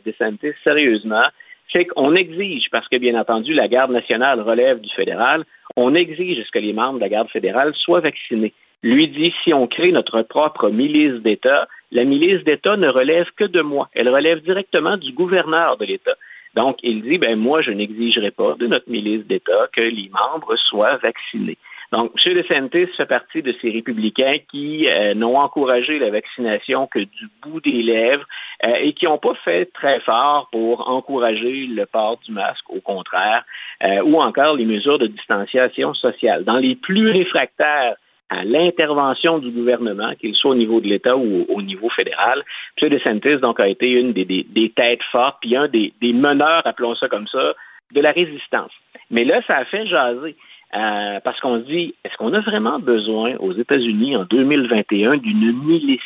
DeSantis 0.06 0.54
sérieusement, 0.64 1.26
c'est 1.72 1.86
qu'on 1.86 2.14
exige, 2.14 2.68
parce 2.72 2.88
que 2.88 2.98
bien 2.98 3.20
entendu, 3.20 3.54
la 3.54 3.68
garde 3.68 3.92
nationale 3.92 4.40
relève 4.40 4.80
du 4.80 4.90
fédéral, 4.96 5.44
on 5.76 5.94
exige 5.94 6.46
que 6.52 6.60
les 6.60 6.74
membres 6.74 6.96
de 6.96 7.04
la 7.04 7.10
garde 7.10 7.30
fédérale 7.30 7.74
soient 7.76 8.00
vaccinés. 8.00 8.54
Lui 8.84 9.08
dit, 9.08 9.34
si 9.44 9.54
on 9.54 9.68
crée 9.68 9.92
notre 9.92 10.22
propre 10.22 10.70
milice 10.70 11.22
d'État, 11.24 11.68
la 11.92 12.04
milice 12.04 12.44
d'État 12.44 12.78
ne 12.78 12.88
relève 12.88 13.28
que 13.36 13.46
de 13.46 13.62
moi. 13.62 13.90
Elle 13.94 14.10
relève 14.10 14.42
directement 14.42 14.96
du 14.96 15.12
gouverneur 15.12 15.78
de 15.78 15.86
l'État. 15.86 16.16
Donc, 16.56 16.78
il 16.84 17.02
dit, 17.02 17.18
ben 17.18 17.38
moi, 17.38 17.62
je 17.62 17.72
n'exigerai 17.72 18.32
pas 18.32 18.56
de 18.58 18.68
notre 18.68 18.90
milice 18.90 19.26
d'État 19.26 19.68
que 19.74 19.82
les 19.82 20.10
membres 20.10 20.56
soient 20.56 20.98
vaccinés. 20.98 21.58
Donc, 21.92 22.12
M. 22.26 22.34
DeSantis 22.34 22.88
fait 22.98 23.06
partie 23.06 23.42
de 23.42 23.54
ces 23.62 23.70
républicains 23.70 24.40
qui 24.50 24.88
euh, 24.88 25.14
n'ont 25.14 25.38
encouragé 25.38 26.00
la 26.00 26.10
vaccination 26.10 26.88
que 26.88 27.00
du 27.00 27.30
bout 27.44 27.62
des 27.62 27.84
lèvres 27.84 28.26
euh, 28.68 28.74
et 28.82 28.94
qui 28.94 29.06
n'ont 29.06 29.20
pas 29.20 29.36
fait 29.44 29.72
très 29.74 30.00
fort 30.00 30.50
pour 30.52 30.90
encourager 30.90 31.68
le 31.68 31.86
port 31.86 32.18
du 32.26 32.32
masque, 32.32 32.70
au 32.70 32.82
contraire, 32.82 33.46
euh, 33.84 34.02
ou 34.04 34.20
encore 34.20 34.56
les 34.56 34.66
mesures 34.66 34.98
de 34.98 35.08
distanciation 35.08 35.94
sociale. 35.94 36.44
Dans 36.44 36.58
les 36.58 36.76
plus 36.76 37.12
réfractaires 37.12 37.96
à 38.30 38.44
l'intervention 38.44 39.40
du 39.40 39.52
gouvernement, 39.52 40.14
qu'il 40.20 40.36
soit 40.36 40.52
au 40.52 40.56
niveau 40.56 40.82
de 40.82 40.88
l'État 40.88 41.16
ou 41.16 41.46
au 41.48 41.62
niveau 41.62 41.90
fédéral. 41.90 42.44
M. 42.82 42.90
DeSantis, 42.90 43.38
donc, 43.38 43.60
a 43.60 43.68
été 43.68 43.90
une 43.90 44.14
des, 44.14 44.26
des, 44.26 44.70
têtes 44.76 45.04
fortes, 45.12 45.38
puis 45.42 45.56
un 45.56 45.68
des, 45.68 45.94
des 46.02 46.14
meneurs, 46.14 46.66
appelons 46.66 46.96
ça 46.96 47.08
comme 47.08 47.28
ça, 47.28 47.54
de 47.94 48.02
la 48.02 48.12
résistance. 48.12 48.72
Mais 49.12 49.24
là, 49.24 49.42
ça 49.48 49.60
a 49.60 49.66
fait 49.66 49.86
jaser. 49.86 50.36
Euh, 50.74 51.20
parce 51.24 51.40
qu'on 51.40 51.60
se 51.60 51.66
dit, 51.66 51.94
est-ce 52.04 52.18
qu'on 52.18 52.34
a 52.34 52.42
vraiment 52.42 52.80
besoin 52.80 53.36
aux 53.38 53.54
États-Unis 53.54 54.18
en 54.18 54.24
2021 54.26 55.18
d'une 55.18 55.54
milice? 55.64 56.02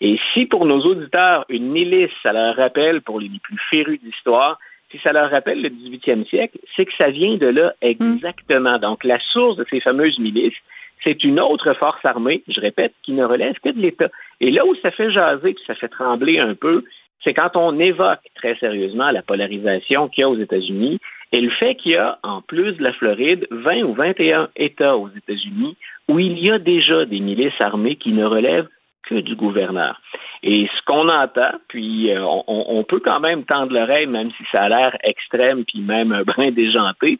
Et 0.00 0.18
si 0.32 0.46
pour 0.46 0.64
nos 0.64 0.80
auditeurs, 0.80 1.44
une 1.48 1.70
milice, 1.70 2.10
ça 2.22 2.32
leur 2.32 2.56
rappelle, 2.56 3.02
pour 3.02 3.20
les 3.20 3.30
plus 3.42 3.58
férus 3.70 4.00
d'histoire, 4.02 4.58
si 4.90 4.98
ça 5.04 5.12
leur 5.12 5.30
rappelle 5.30 5.60
le 5.60 5.68
18e 5.68 6.26
siècle, 6.28 6.58
c'est 6.74 6.86
que 6.86 6.92
ça 6.96 7.10
vient 7.10 7.36
de 7.36 7.46
là 7.46 7.74
exactement. 7.82 8.78
Donc, 8.78 9.04
la 9.04 9.18
source 9.32 9.56
de 9.56 9.66
ces 9.70 9.80
fameuses 9.80 10.18
milices, 10.18 10.56
c'est 11.04 11.24
une 11.24 11.40
autre 11.40 11.72
force 11.74 12.04
armée, 12.04 12.42
je 12.48 12.60
répète, 12.60 12.92
qui 13.02 13.12
ne 13.12 13.24
relève 13.24 13.54
que 13.62 13.70
de 13.70 13.80
l'État. 13.80 14.08
Et 14.40 14.50
là 14.50 14.64
où 14.66 14.74
ça 14.76 14.90
fait 14.90 15.10
jaser, 15.10 15.54
puis 15.54 15.64
ça 15.66 15.74
fait 15.74 15.88
trembler 15.88 16.38
un 16.38 16.54
peu, 16.54 16.84
c'est 17.24 17.34
quand 17.34 17.56
on 17.56 17.78
évoque 17.78 18.20
très 18.34 18.56
sérieusement 18.56 19.10
la 19.10 19.22
polarisation 19.22 20.08
qu'il 20.08 20.22
y 20.22 20.24
a 20.24 20.28
aux 20.28 20.38
États-Unis 20.38 20.98
et 21.32 21.40
le 21.40 21.50
fait 21.50 21.74
qu'il 21.74 21.92
y 21.92 21.96
a, 21.96 22.18
en 22.22 22.40
plus 22.40 22.72
de 22.74 22.82
la 22.82 22.92
Floride, 22.92 23.46
20 23.50 23.82
ou 23.82 23.94
21 23.94 24.48
États 24.56 24.96
aux 24.96 25.08
États-Unis 25.08 25.76
où 26.08 26.18
il 26.18 26.38
y 26.38 26.50
a 26.50 26.58
déjà 26.58 27.04
des 27.04 27.20
milices 27.20 27.60
armées 27.60 27.96
qui 27.96 28.12
ne 28.12 28.24
relèvent 28.24 28.68
que 29.02 29.16
du 29.16 29.34
gouverneur. 29.34 30.00
Et 30.42 30.68
ce 30.76 30.84
qu'on 30.84 31.08
entend, 31.08 31.52
puis 31.68 32.10
euh, 32.10 32.24
on, 32.24 32.84
peut 32.84 33.00
quand 33.00 33.20
même 33.20 33.44
tendre 33.44 33.72
l'oreille, 33.72 34.06
même 34.06 34.30
si 34.32 34.44
ça 34.52 34.62
a 34.62 34.68
l'air 34.68 34.96
extrême, 35.02 35.64
puis 35.64 35.80
même 35.80 36.12
un 36.18 36.22
brin 36.22 36.50
déjanté, 36.50 37.18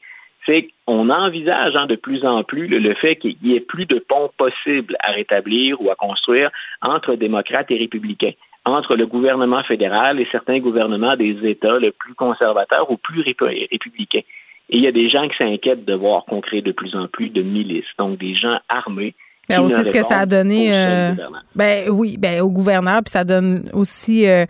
c'est 0.49 0.71
qu'on 0.87 1.11
envisage 1.11 1.77
hein, 1.77 1.87
de 1.87 1.97
plus 1.97 2.25
en 2.25 2.43
plus 2.43 2.67
le, 2.67 2.95
fait 2.95 3.17
qu'il 3.17 3.37
y 3.43 3.55
ait 3.55 3.61
plus 3.61 3.85
de 3.85 3.99
ponts 3.99 4.31
possibles 4.39 4.97
à 5.01 5.13
rétablir 5.13 5.81
ou 5.83 5.91
à 5.91 5.95
construire 5.95 6.51
entre 6.87 7.15
démocrates 7.15 7.71
et 7.71 7.77
républicains 7.77 8.33
entre 8.65 8.97
le 8.97 9.07
gouvernement 9.07 9.63
fédéral 9.63 10.21
et 10.21 10.29
certains 10.31 10.59
gouvernements 10.59 11.17
des 11.17 11.37
États 11.47 11.79
le 11.79 11.93
plus 11.93 12.15
conservateurs 12.15 12.91
ou 12.91 12.97
plus 12.97 13.23
républicains. 13.23 14.23
Et 14.71 14.77
il 14.77 14.83
y 14.83 14.87
a 14.87 14.93
des 14.93 15.09
gens 15.09 15.27
qui 15.29 15.37
s'inquiètent 15.37 15.85
de 15.85 15.95
voir 15.95 16.25
qu'on 16.27 16.41
crée 16.41 16.61
de 16.61 16.73
plus 16.73 16.95
en 16.95 17.09
plus 17.09 17.31
de 17.31 17.43
milices, 17.43 17.87
donc 17.99 18.19
des 18.19 18.35
gens 18.35 18.59
armés. 18.69 19.15
Ben 19.49 19.61
aussi 19.61 19.83
ce 19.83 19.91
que 19.91 20.03
ça 20.03 20.19
a 20.19 20.27
donné, 20.27 20.77
euh, 20.77 21.13
ben 21.55 21.89
oui, 21.89 22.17
ben 22.19 22.43
au 22.43 22.51
gouverneur, 22.51 23.01
puis 23.03 23.11
ça 23.11 23.25
donne 23.25 23.69
aussi 23.73 24.29
euh, 24.29 24.45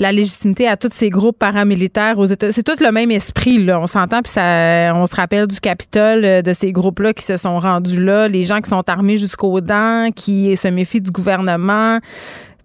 la 0.00 0.10
légitimité 0.10 0.66
à 0.66 0.78
tous 0.78 0.88
ces 0.92 1.10
groupes 1.10 1.38
paramilitaires 1.38 2.18
aux 2.18 2.24
États. 2.24 2.50
C'est 2.50 2.62
tout 2.62 2.82
le 2.82 2.90
même 2.90 3.10
esprit 3.10 3.62
là, 3.62 3.78
on 3.78 3.86
s'entend, 3.86 4.22
puis 4.22 4.32
ça, 4.32 4.92
on 4.94 5.04
se 5.04 5.14
rappelle 5.14 5.46
du 5.46 5.60
Capitole 5.60 6.24
euh, 6.24 6.40
de 6.40 6.54
ces 6.54 6.72
groupes-là 6.72 7.12
qui 7.12 7.24
se 7.24 7.36
sont 7.36 7.58
rendus 7.58 8.02
là, 8.02 8.26
les 8.28 8.44
gens 8.44 8.60
qui 8.60 8.70
sont 8.70 8.88
armés 8.88 9.18
jusqu'aux 9.18 9.60
dents, 9.60 10.08
qui 10.16 10.56
se 10.56 10.68
méfient 10.68 11.02
du 11.02 11.10
gouvernement 11.10 11.98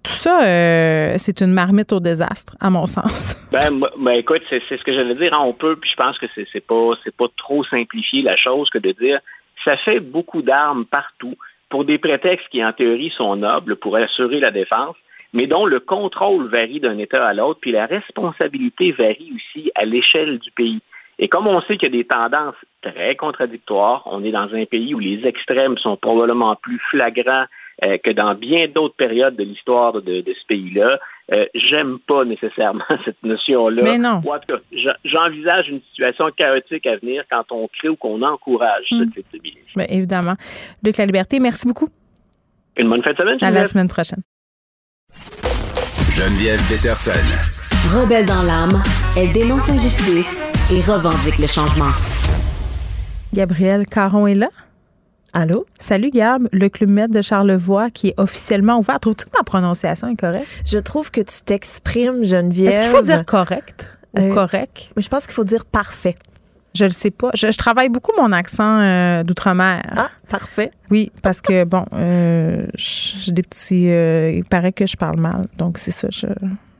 tout 0.03 0.11
ça, 0.11 0.43
euh, 0.43 1.13
c'est 1.17 1.39
une 1.39 1.53
marmite 1.53 1.93
au 1.93 2.01
désastre, 2.01 2.55
à 2.59 2.69
mon 2.69 2.85
sens. 2.85 3.37
Ben, 3.53 3.69
ben 3.99 4.11
écoute, 4.13 4.41
c'est 4.49 4.59
ce 4.67 4.83
que 4.83 4.91
j'allais 4.93 5.15
dire. 5.15 5.33
Hein, 5.33 5.43
on 5.45 5.53
peut, 5.53 5.75
puis 5.75 5.89
je 5.89 5.95
pense 5.95 6.17
que 6.17 6.25
c'est 6.35 6.65
pas 6.65 6.91
c'est 7.03 7.15
pas 7.15 7.27
trop 7.37 7.63
simplifier 7.65 8.23
la 8.23 8.35
chose 8.35 8.67
que 8.71 8.79
de 8.79 8.91
dire 8.93 9.19
ça 9.63 9.77
fait 9.77 9.99
beaucoup 9.99 10.41
d'armes 10.41 10.85
partout 10.85 11.35
pour 11.73 11.85
des 11.85 11.97
prétextes 11.97 12.47
qui, 12.49 12.63
en 12.63 12.71
théorie, 12.71 13.11
sont 13.17 13.35
nobles 13.35 13.77
pour 13.77 13.95
assurer 13.95 14.39
la 14.39 14.51
défense, 14.51 14.95
mais 15.33 15.47
dont 15.47 15.65
le 15.65 15.79
contrôle 15.79 16.47
varie 16.47 16.79
d'un 16.79 16.99
État 16.99 17.25
à 17.27 17.33
l'autre, 17.33 17.61
puis 17.61 17.71
la 17.71 17.87
responsabilité 17.87 18.91
varie 18.91 19.33
aussi 19.35 19.71
à 19.73 19.83
l'échelle 19.83 20.37
du 20.37 20.51
pays. 20.51 20.81
Et 21.17 21.27
comme 21.29 21.47
on 21.47 21.59
sait 21.61 21.77
qu'il 21.77 21.91
y 21.91 21.95
a 21.95 21.97
des 21.97 22.05
tendances 22.05 22.63
très 22.83 23.15
contradictoires, 23.15 24.03
on 24.05 24.23
est 24.23 24.29
dans 24.29 24.53
un 24.53 24.65
pays 24.65 24.93
où 24.93 24.99
les 24.99 25.25
extrêmes 25.25 25.79
sont 25.79 25.97
probablement 25.97 26.55
plus 26.57 26.77
flagrants 26.91 27.45
euh, 27.81 27.97
que 28.03 28.11
dans 28.11 28.35
bien 28.35 28.67
d'autres 28.67 28.95
périodes 28.95 29.35
de 29.35 29.43
l'histoire 29.43 29.93
de, 29.93 30.23
ce 30.25 30.47
pays-là. 30.47 30.99
Euh, 31.31 31.45
j'aime 31.55 31.99
pas 32.05 32.25
nécessairement 32.25 32.83
cette 33.05 33.21
notion-là. 33.23 33.81
Mais 33.83 33.97
non. 33.97 34.17
en 34.17 34.21
tout 34.21 34.55
cas, 34.55 34.91
j'envisage 35.05 35.69
une 35.69 35.81
situation 35.89 36.29
chaotique 36.37 36.85
à 36.85 36.97
venir 36.97 37.23
quand 37.31 37.45
on 37.51 37.67
crée 37.69 37.89
ou 37.89 37.95
qu'on 37.95 38.21
encourage 38.21 38.85
ce 38.89 38.95
hmm. 38.95 39.11
milice. 39.41 39.57
Bien, 39.75 39.85
évidemment. 39.89 40.35
Luc 40.83 40.97
La 40.97 41.05
Liberté, 41.05 41.39
merci 41.39 41.65
beaucoup. 41.65 41.87
Une 42.77 42.89
bonne 42.89 43.01
fin 43.03 43.13
de 43.13 43.17
semaine. 43.17 43.37
À 43.41 43.51
la 43.51 43.65
semaine 43.65 43.87
prochaine. 43.87 44.21
Geneviève 46.11 46.59
Peterson. 46.69 47.11
Rebelle 47.97 48.25
dans 48.25 48.43
l'âme, 48.43 48.81
elle 49.17 49.31
dénonce 49.33 49.67
l'injustice 49.67 50.43
et 50.71 50.81
revendique 50.81 51.39
le 51.39 51.47
changement. 51.47 51.91
Gabriel 53.33 53.87
Caron 53.87 54.27
est 54.27 54.35
là. 54.35 54.49
Allô? 55.35 55.65
Salut 55.79 56.11
Gab, 56.11 56.47
le 56.51 56.69
Club 56.69 56.91
Med 56.91 57.11
de 57.11 57.23
Charlevoix 57.23 57.89
qui 57.89 58.09
est 58.09 58.13
officiellement 58.17 58.77
ouvert. 58.77 58.99
Trouves-tu 58.99 59.25
que 59.25 59.31
ma 59.35 59.43
prononciation 59.43 60.07
est 60.07 60.15
correcte? 60.15 60.61
Je 60.63 60.77
trouve 60.77 61.09
que 61.09 61.21
tu 61.21 61.41
t'exprimes, 61.43 62.23
Geneviève. 62.23 62.71
Est-ce 62.71 62.81
qu'il 62.81 62.97
faut 62.97 63.01
dire 63.01 63.25
correct 63.25 63.89
ou 64.15 64.21
euh, 64.21 64.33
correct? 64.33 64.91
Mais 64.95 65.01
je 65.01 65.09
pense 65.09 65.25
qu'il 65.25 65.33
faut 65.33 65.43
dire 65.43 65.65
parfait. 65.65 66.15
Je 66.75 66.85
le 66.85 66.91
sais 66.91 67.09
pas. 67.09 67.31
Je, 67.33 67.47
travaille 67.57 67.89
beaucoup 67.89 68.11
mon 68.15 68.31
accent 68.31 68.79
euh, 68.79 69.23
d'outre-mer. 69.23 69.81
Ah, 69.97 70.09
parfait. 70.29 70.69
Oui, 70.91 71.11
parce 71.23 71.41
que, 71.41 71.63
bon, 71.63 71.85
euh, 71.93 72.67
j'ai 72.75 73.31
des 73.31 73.43
petits... 73.43 73.85
il 73.85 74.43
paraît 74.47 74.71
que 74.71 74.85
je 74.85 74.97
parle 74.97 75.19
mal. 75.19 75.47
Donc, 75.57 75.79
c'est 75.79 75.91
ça. 75.91 76.09
Je, 76.11 76.27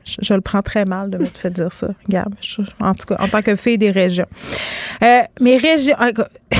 je, 0.04 0.34
le 0.34 0.40
prends 0.40 0.62
très 0.62 0.84
mal 0.84 1.10
de 1.10 1.18
me 1.18 1.24
faire 1.24 1.50
dire 1.50 1.72
ça, 1.72 1.88
Gab. 2.08 2.34
en 2.80 2.94
tout 2.94 3.06
cas, 3.06 3.16
en 3.18 3.28
tant 3.28 3.42
que 3.42 3.56
fille 3.56 3.78
des 3.78 3.90
régions. 3.90 4.26
Euh, 5.02 5.20
mes 5.40 5.56
régions, 5.56 5.96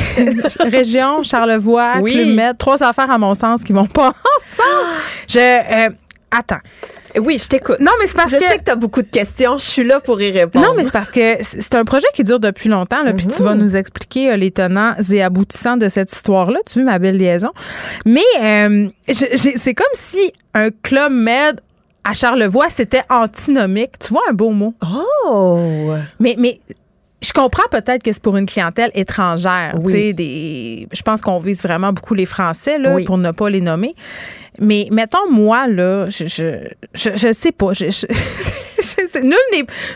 région, 0.60 1.22
Charlevoix, 1.22 1.94
oui. 2.00 2.38
trois 2.58 2.82
affaires 2.82 3.10
à 3.10 3.18
mon 3.18 3.34
sens 3.34 3.62
qui 3.62 3.72
vont 3.72 3.86
pas 3.86 4.12
ensemble. 4.38 4.88
Je, 5.28 5.38
euh, 5.38 5.90
attends. 6.30 6.60
Oui, 7.20 7.38
je 7.40 7.48
t'écoute. 7.48 7.78
Non, 7.80 7.92
mais 8.00 8.06
c'est 8.06 8.16
parce 8.16 8.32
je 8.32 8.36
que. 8.36 8.42
Je 8.42 8.48
sais 8.48 8.58
que 8.58 8.64
tu 8.64 8.70
as 8.70 8.76
beaucoup 8.76 9.02
de 9.02 9.08
questions. 9.08 9.58
Je 9.58 9.64
suis 9.64 9.84
là 9.84 10.00
pour 10.00 10.20
y 10.20 10.30
répondre. 10.30 10.66
Non, 10.66 10.74
mais 10.76 10.84
c'est 10.84 10.92
parce 10.92 11.12
que 11.12 11.36
c'est 11.40 11.74
un 11.74 11.84
projet 11.84 12.06
qui 12.14 12.24
dure 12.24 12.40
depuis 12.40 12.68
longtemps, 12.68 13.02
là, 13.02 13.12
puis 13.12 13.26
tu 13.26 13.42
vas 13.42 13.54
mhm. 13.54 13.62
nous 13.62 13.76
expliquer 13.76 14.32
euh, 14.32 14.36
les 14.36 14.50
tenants 14.50 14.94
et 15.10 15.22
aboutissants 15.22 15.76
de 15.76 15.88
cette 15.88 16.12
histoire-là. 16.12 16.58
Tu 16.66 16.78
veux 16.78 16.84
ma 16.84 16.98
belle 16.98 17.16
liaison? 17.16 17.50
Mais 18.04 18.24
euh, 18.42 18.88
c'est 19.12 19.74
comme 19.74 19.86
si 19.94 20.32
un 20.54 20.70
club 20.70 21.12
med 21.12 21.60
à 22.04 22.14
Charlevoix, 22.14 22.68
c'était 22.68 23.02
antinomique. 23.08 23.98
Tu 23.98 24.12
vois 24.12 24.22
un 24.30 24.32
beau 24.32 24.50
mot. 24.50 24.74
Oh! 25.26 25.94
Mais, 26.20 26.36
mais 26.38 26.60
je 27.24 27.32
comprends 27.32 27.66
peut-être 27.70 28.02
que 28.02 28.12
c'est 28.12 28.22
pour 28.22 28.36
une 28.36 28.46
clientèle 28.46 28.90
étrangère. 28.94 29.74
Oui. 29.82 30.12
Des, 30.14 30.86
je 30.92 31.02
pense 31.02 31.22
qu'on 31.22 31.38
vise 31.38 31.62
vraiment 31.62 31.92
beaucoup 31.92 32.14
les 32.14 32.26
Français 32.26 32.78
là, 32.78 32.96
pour 33.06 33.18
ne 33.18 33.30
pas 33.30 33.48
les 33.48 33.60
nommer. 33.60 33.94
Mais 34.60 34.88
mettons, 34.92 35.30
moi, 35.30 35.66
là, 35.66 36.08
je, 36.10 36.26
je, 36.26 36.70
je, 36.94 37.32
sais 37.32 37.52
pas. 37.52 37.72
Je, 37.72 37.86
nul 39.22 39.34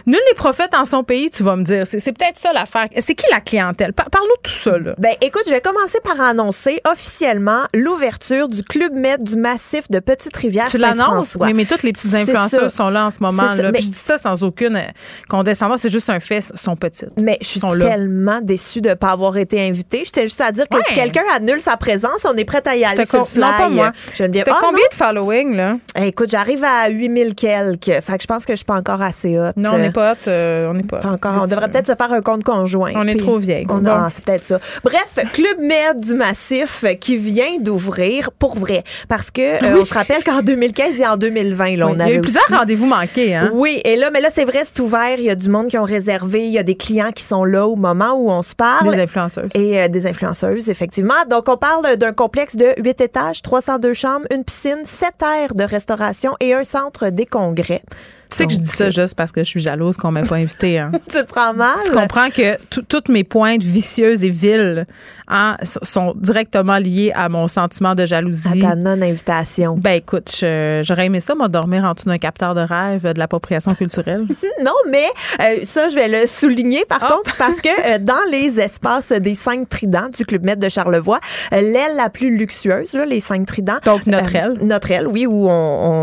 n'est 0.07 0.35
prophète 0.37 0.75
en 0.75 0.85
son 0.85 1.03
pays, 1.05 1.31
tu 1.31 1.43
vas 1.43 1.57
me 1.57 1.63
dire. 1.63 1.85
C'est 1.87 2.01
peut-être 2.13 2.39
ça 2.39 2.53
l'affaire. 2.53 2.89
C'est 3.01 3.15
qui 3.15 3.27
la 3.31 3.41
clientèle? 3.41 3.93
Par- 3.93 4.11
Parle-nous 4.11 4.37
de 4.37 4.43
tout 4.43 4.51
ça, 4.51 4.79
là. 4.79 4.95
Ben, 4.99 5.15
écoute, 5.21 5.43
je 5.47 5.53
vais 5.53 5.61
commencer 5.61 5.99
par 6.03 6.21
annoncer 6.21 6.81
officiellement 6.91 7.63
l'ouverture 7.75 8.49
du 8.49 8.63
Club 8.63 8.93
Med 8.95 9.23
du 9.23 9.37
massif 9.37 9.91
de 9.91 9.99
Petite-Rivière 9.99 10.67
Tu 10.71 10.79
l'annonces? 10.79 11.37
Oui, 11.41 11.53
mais 11.55 11.65
toutes 11.65 11.83
les 11.83 11.93
petites 11.93 12.15
influenceuses 12.15 12.73
sont 12.73 12.91
là 12.91 13.07
en 13.07 13.11
ce 13.11 13.19
moment. 13.21 13.55
Là. 13.55 13.71
Mais- 13.73 13.81
je 13.81 13.89
dis 13.91 13.95
ça 13.99 14.19
sans 14.19 14.43
aucune 14.45 14.77
euh, 14.77 14.83
condescendance, 15.29 15.81
c'est 15.83 15.93
juste 15.93 16.11
un 16.11 16.21
fait, 16.21 16.37
elles 16.37 16.59
sont 16.59 16.77
petites. 16.77 17.11
Mais 17.19 17.39
je 17.41 17.47
suis 17.47 17.61
là. 17.61 17.85
tellement 17.91 18.41
déçue 18.43 18.81
de 18.81 18.91
ne 18.91 18.95
pas 18.95 19.11
avoir 19.11 19.37
été 19.37 19.61
invitée. 19.67 20.03
J'étais 20.05 20.23
juste 20.23 20.41
à 20.41 20.53
dire 20.53 20.67
que 20.69 20.79
si 20.89 20.95
quelqu'un 20.95 21.23
annule 21.35 21.61
sa 21.61 21.77
présence, 21.77 22.25
on 22.25 22.37
est 22.37 22.45
prêt 22.45 22.63
à 22.67 22.77
y 22.77 22.85
aller 22.85 23.05
sur 23.05 23.21
le 23.21 23.25
fly. 23.25 23.41
non, 23.41 23.49
pas 23.57 23.69
moi. 23.69 23.93
Geneviève. 24.15 24.45
T'as 24.45 24.53
Ah, 24.57 24.61
combien 24.63 24.85
de 24.91 24.95
following, 24.95 25.57
là? 25.57 25.77
Eh, 25.97 26.09
Écoute, 26.09 26.31
j'arrive 26.31 26.65
à 26.65 26.89
8000 26.89 27.35
quelques. 27.35 27.85
Fait 28.03 28.17
que 28.17 28.23
je 28.23 28.27
pense 28.27 28.45
que 28.45 28.57
je 28.57 28.65
pas 28.65 28.75
encore 28.79 29.03
assez 29.03 29.39
hot. 29.39 29.51
Non, 29.57 29.71
on 29.75 29.79
n'est 29.79 29.93
pas 29.93 30.13
hot, 30.13 30.17
euh, 30.29 30.69
on 30.71 30.75
n'est 30.75 30.83
pas. 30.83 30.99
Pas 30.99 31.11
encore. 31.11 31.43
On 31.43 31.47
devrait 31.47 31.69
peut-être 31.69 31.87
se 31.89 31.95
faire 31.97 32.13
un 32.13 32.21
compte 32.23 32.45
conjoint. 32.45 32.93
On 32.95 33.07
est 33.07 33.17
trop 33.19 33.39
vieille. 33.39 33.67
On 33.69 33.79
Bon. 33.79 33.91
a- 33.91 34.11
c'est 34.15 34.25
peut-être 34.25 34.45
ça. 34.45 34.59
Bref, 34.85 35.19
Club 35.33 35.59
Med 35.61 36.01
du 36.01 36.15
Massif 36.15 36.85
euh, 36.85 36.95
qui 36.95 37.17
vient 37.17 37.59
d'ouvrir 37.61 38.31
pour 38.33 38.57
vrai. 38.57 38.83
Parce 39.09 39.31
que 39.31 39.63
euh, 39.65 39.81
on 39.81 39.85
se 39.85 39.93
rappelle 39.95 40.25
qu'en 40.25 40.41
2015 40.43 40.99
et 41.01 41.07
en 41.07 41.17
2020, 41.17 41.77
là, 41.77 41.87
Oui, 41.87 41.93
on 41.93 41.95
Il 41.95 41.99
y 41.99 42.03
a 42.03 42.05
avait 42.07 42.15
eu 42.17 42.21
plusieurs 42.21 42.45
rendez-vous 42.51 42.87
manqués, 42.87 43.35
hein? 43.35 43.51
Oui, 43.53 43.81
et 43.85 43.97
là, 43.97 44.11
mais 44.13 44.21
là, 44.21 44.29
c'est 44.35 44.45
vrai, 44.45 44.63
c'est 44.65 44.79
ouvert. 44.81 45.17
Il 45.19 45.25
y 45.25 45.31
a 45.31 45.35
du 45.35 45.49
monde 45.49 45.69
qui 45.69 45.79
ont 45.79 45.85
réservé. 45.85 46.45
Il 46.47 46.53
y 46.53 46.59
a 46.59 46.63
des 46.63 46.77
clients 46.77 47.11
qui 47.13 47.23
sont 47.25 47.45
là 47.45 47.67
au 47.67 47.77
moment 47.77 48.13
où 48.17 48.31
on 48.31 48.43
se 48.43 48.55
parle. 48.55 48.95
Des 48.95 49.03
influenceuses. 49.03 49.51
Et 49.55 49.81
euh, 49.81 49.89
des 49.89 50.07
influenceuses, 50.07 50.69
effectivement. 50.69 51.15
Donc, 51.29 51.49
on 51.49 51.57
parle 51.57 51.97
d'un 51.97 52.13
complexe 52.13 52.57
de 52.57 52.75
8 52.79 53.01
étages, 53.01 53.43
302 53.43 53.95
chambres, 53.95 54.27
une 54.35 54.45
piscine, 54.45 54.83
7 54.85 55.09
aires 55.23 55.55
de 55.55 55.63
restauration 55.65 56.33
et 56.41 56.55
un 56.55 56.65
centre 56.65 57.09
des 57.11 57.27
congrès. 57.27 57.83
Tu 58.31 58.37
sais 58.37 58.47
que 58.47 58.53
je 58.53 58.59
dis 58.59 58.69
ça 58.69 58.91
juste 58.91 59.15
parce 59.15 59.33
que 59.33 59.43
je 59.43 59.49
suis 59.49 59.61
jalouse 59.61 59.97
qu'on 59.97 60.11
m'ait 60.13 60.23
pas 60.23 60.37
invité. 60.37 60.79
Hein. 60.79 60.93
Tu 61.11 61.17
te 61.19 61.23
prends 61.25 61.55
mal? 61.55 61.77
Tu 61.85 61.91
comprends 61.93 62.29
que 62.31 62.57
tout- 62.69 62.83
toutes 62.83 63.09
mes 63.09 63.25
pointes 63.25 63.63
vicieuses 63.63 64.23
et 64.25 64.29
viles 64.31 64.87
hein, 65.29 65.57
sont 65.83 66.15
directement 66.17 66.79
liées 66.79 67.13
à 67.15 67.29
mon 67.29 67.49
sentiment 67.49 67.95
de 67.95 68.03
À 68.03 68.07
jalousie. 68.07 68.61
ta 68.61 68.75
non-invitation. 68.75 69.77
Ben 69.77 69.93
écoute, 69.93 70.31
j'aurais 70.41 71.07
aimé 71.07 71.21
ça, 71.21 71.35
moi, 71.35 71.49
dormir 71.49 71.85
en 71.85 71.93
dessous 71.93 72.07
d'un 72.09 72.19
capteur 72.19 72.55
de 72.55 72.61
rêve 72.61 73.13
de 73.13 73.19
l'appropriation 73.19 73.75
culturelle. 73.75 74.25
Non, 74.65 74.73
mais 74.91 75.05
euh, 75.41 75.61
ça, 75.63 75.89
je 75.89 75.95
vais 75.95 76.09
le 76.09 76.27
souligner 76.27 76.85
par 76.89 76.99
Ah. 77.03 77.13
contre, 77.15 77.37
parce 77.37 77.61
que 77.61 77.69
euh, 77.69 77.99
dans 78.01 78.15
les 78.33 78.59
espaces 78.59 79.13
des 79.13 79.35
cinq 79.35 79.69
tridents 79.69 80.09
du 80.17 80.25
Club 80.25 80.43
Med 80.45 80.59
de 80.59 80.69
Charlevoix, 80.69 81.21
euh, 81.53 81.61
l'aile 81.61 81.95
la 81.97 82.11
plus 82.11 82.37
luxueuse, 82.37 82.95
là, 82.95 83.05
les 83.07 83.21
cinq 83.21 83.47
tridents. 83.47 83.79
Donc, 83.85 84.07
notre 84.07 84.35
euh, 84.35 84.39
aile. 84.41 84.55
Notre 84.63 84.91
aile, 84.91 85.07
oui, 85.07 85.27
où 85.27 85.49
on, 85.49 85.53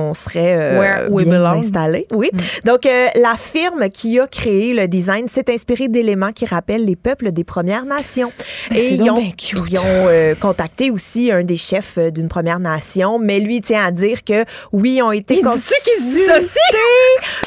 on 0.10 0.14
serait 0.14 0.56
euh, 0.58 0.80
Where 0.80 1.12
we 1.12 1.26
bien 1.26 1.34
belong. 1.40 1.60
installé. 1.66 2.08
Oui. 2.14 2.30
Donc, 2.64 2.86
euh, 2.86 3.08
la 3.22 3.36
firme 3.38 3.90
qui 3.90 4.20
a 4.20 4.28
créé 4.28 4.74
le 4.74 4.88
design 4.88 5.28
s'est 5.28 5.52
inspirée 5.52 5.90
d'éléments 5.90 6.32
qui 6.32 6.46
rappellent 6.46 6.86
les 6.86 6.96
peuples 6.96 7.32
des 7.34 7.44
Premières 7.44 7.86
Nations. 7.86 8.32
Ben, 8.70 8.78
Et 8.78 8.98
donc 8.98 9.06
ils 9.06 9.12
ont, 9.12 9.15
bien 9.20 9.32
cute. 9.32 9.60
ils 9.72 9.80
ont 9.80 9.84
euh, 9.86 10.36
contacté 10.36 10.92
aussi 10.92 11.32
un 11.32 11.44
des 11.44 11.58
chefs 11.58 11.98
euh, 11.98 12.12
d'une 12.12 12.28
Première 12.28 12.60
Nation, 12.60 13.20
mais 13.20 13.40
lui 13.40 13.58
il 13.58 13.62
tient 13.62 13.84
à 13.86 13.92
dire 13.92 14.24
que 14.24 14.46
oui, 14.72 14.96
ils 14.98 15.02
ont 15.02 15.12
été 15.12 15.42
consultés, 15.42 15.92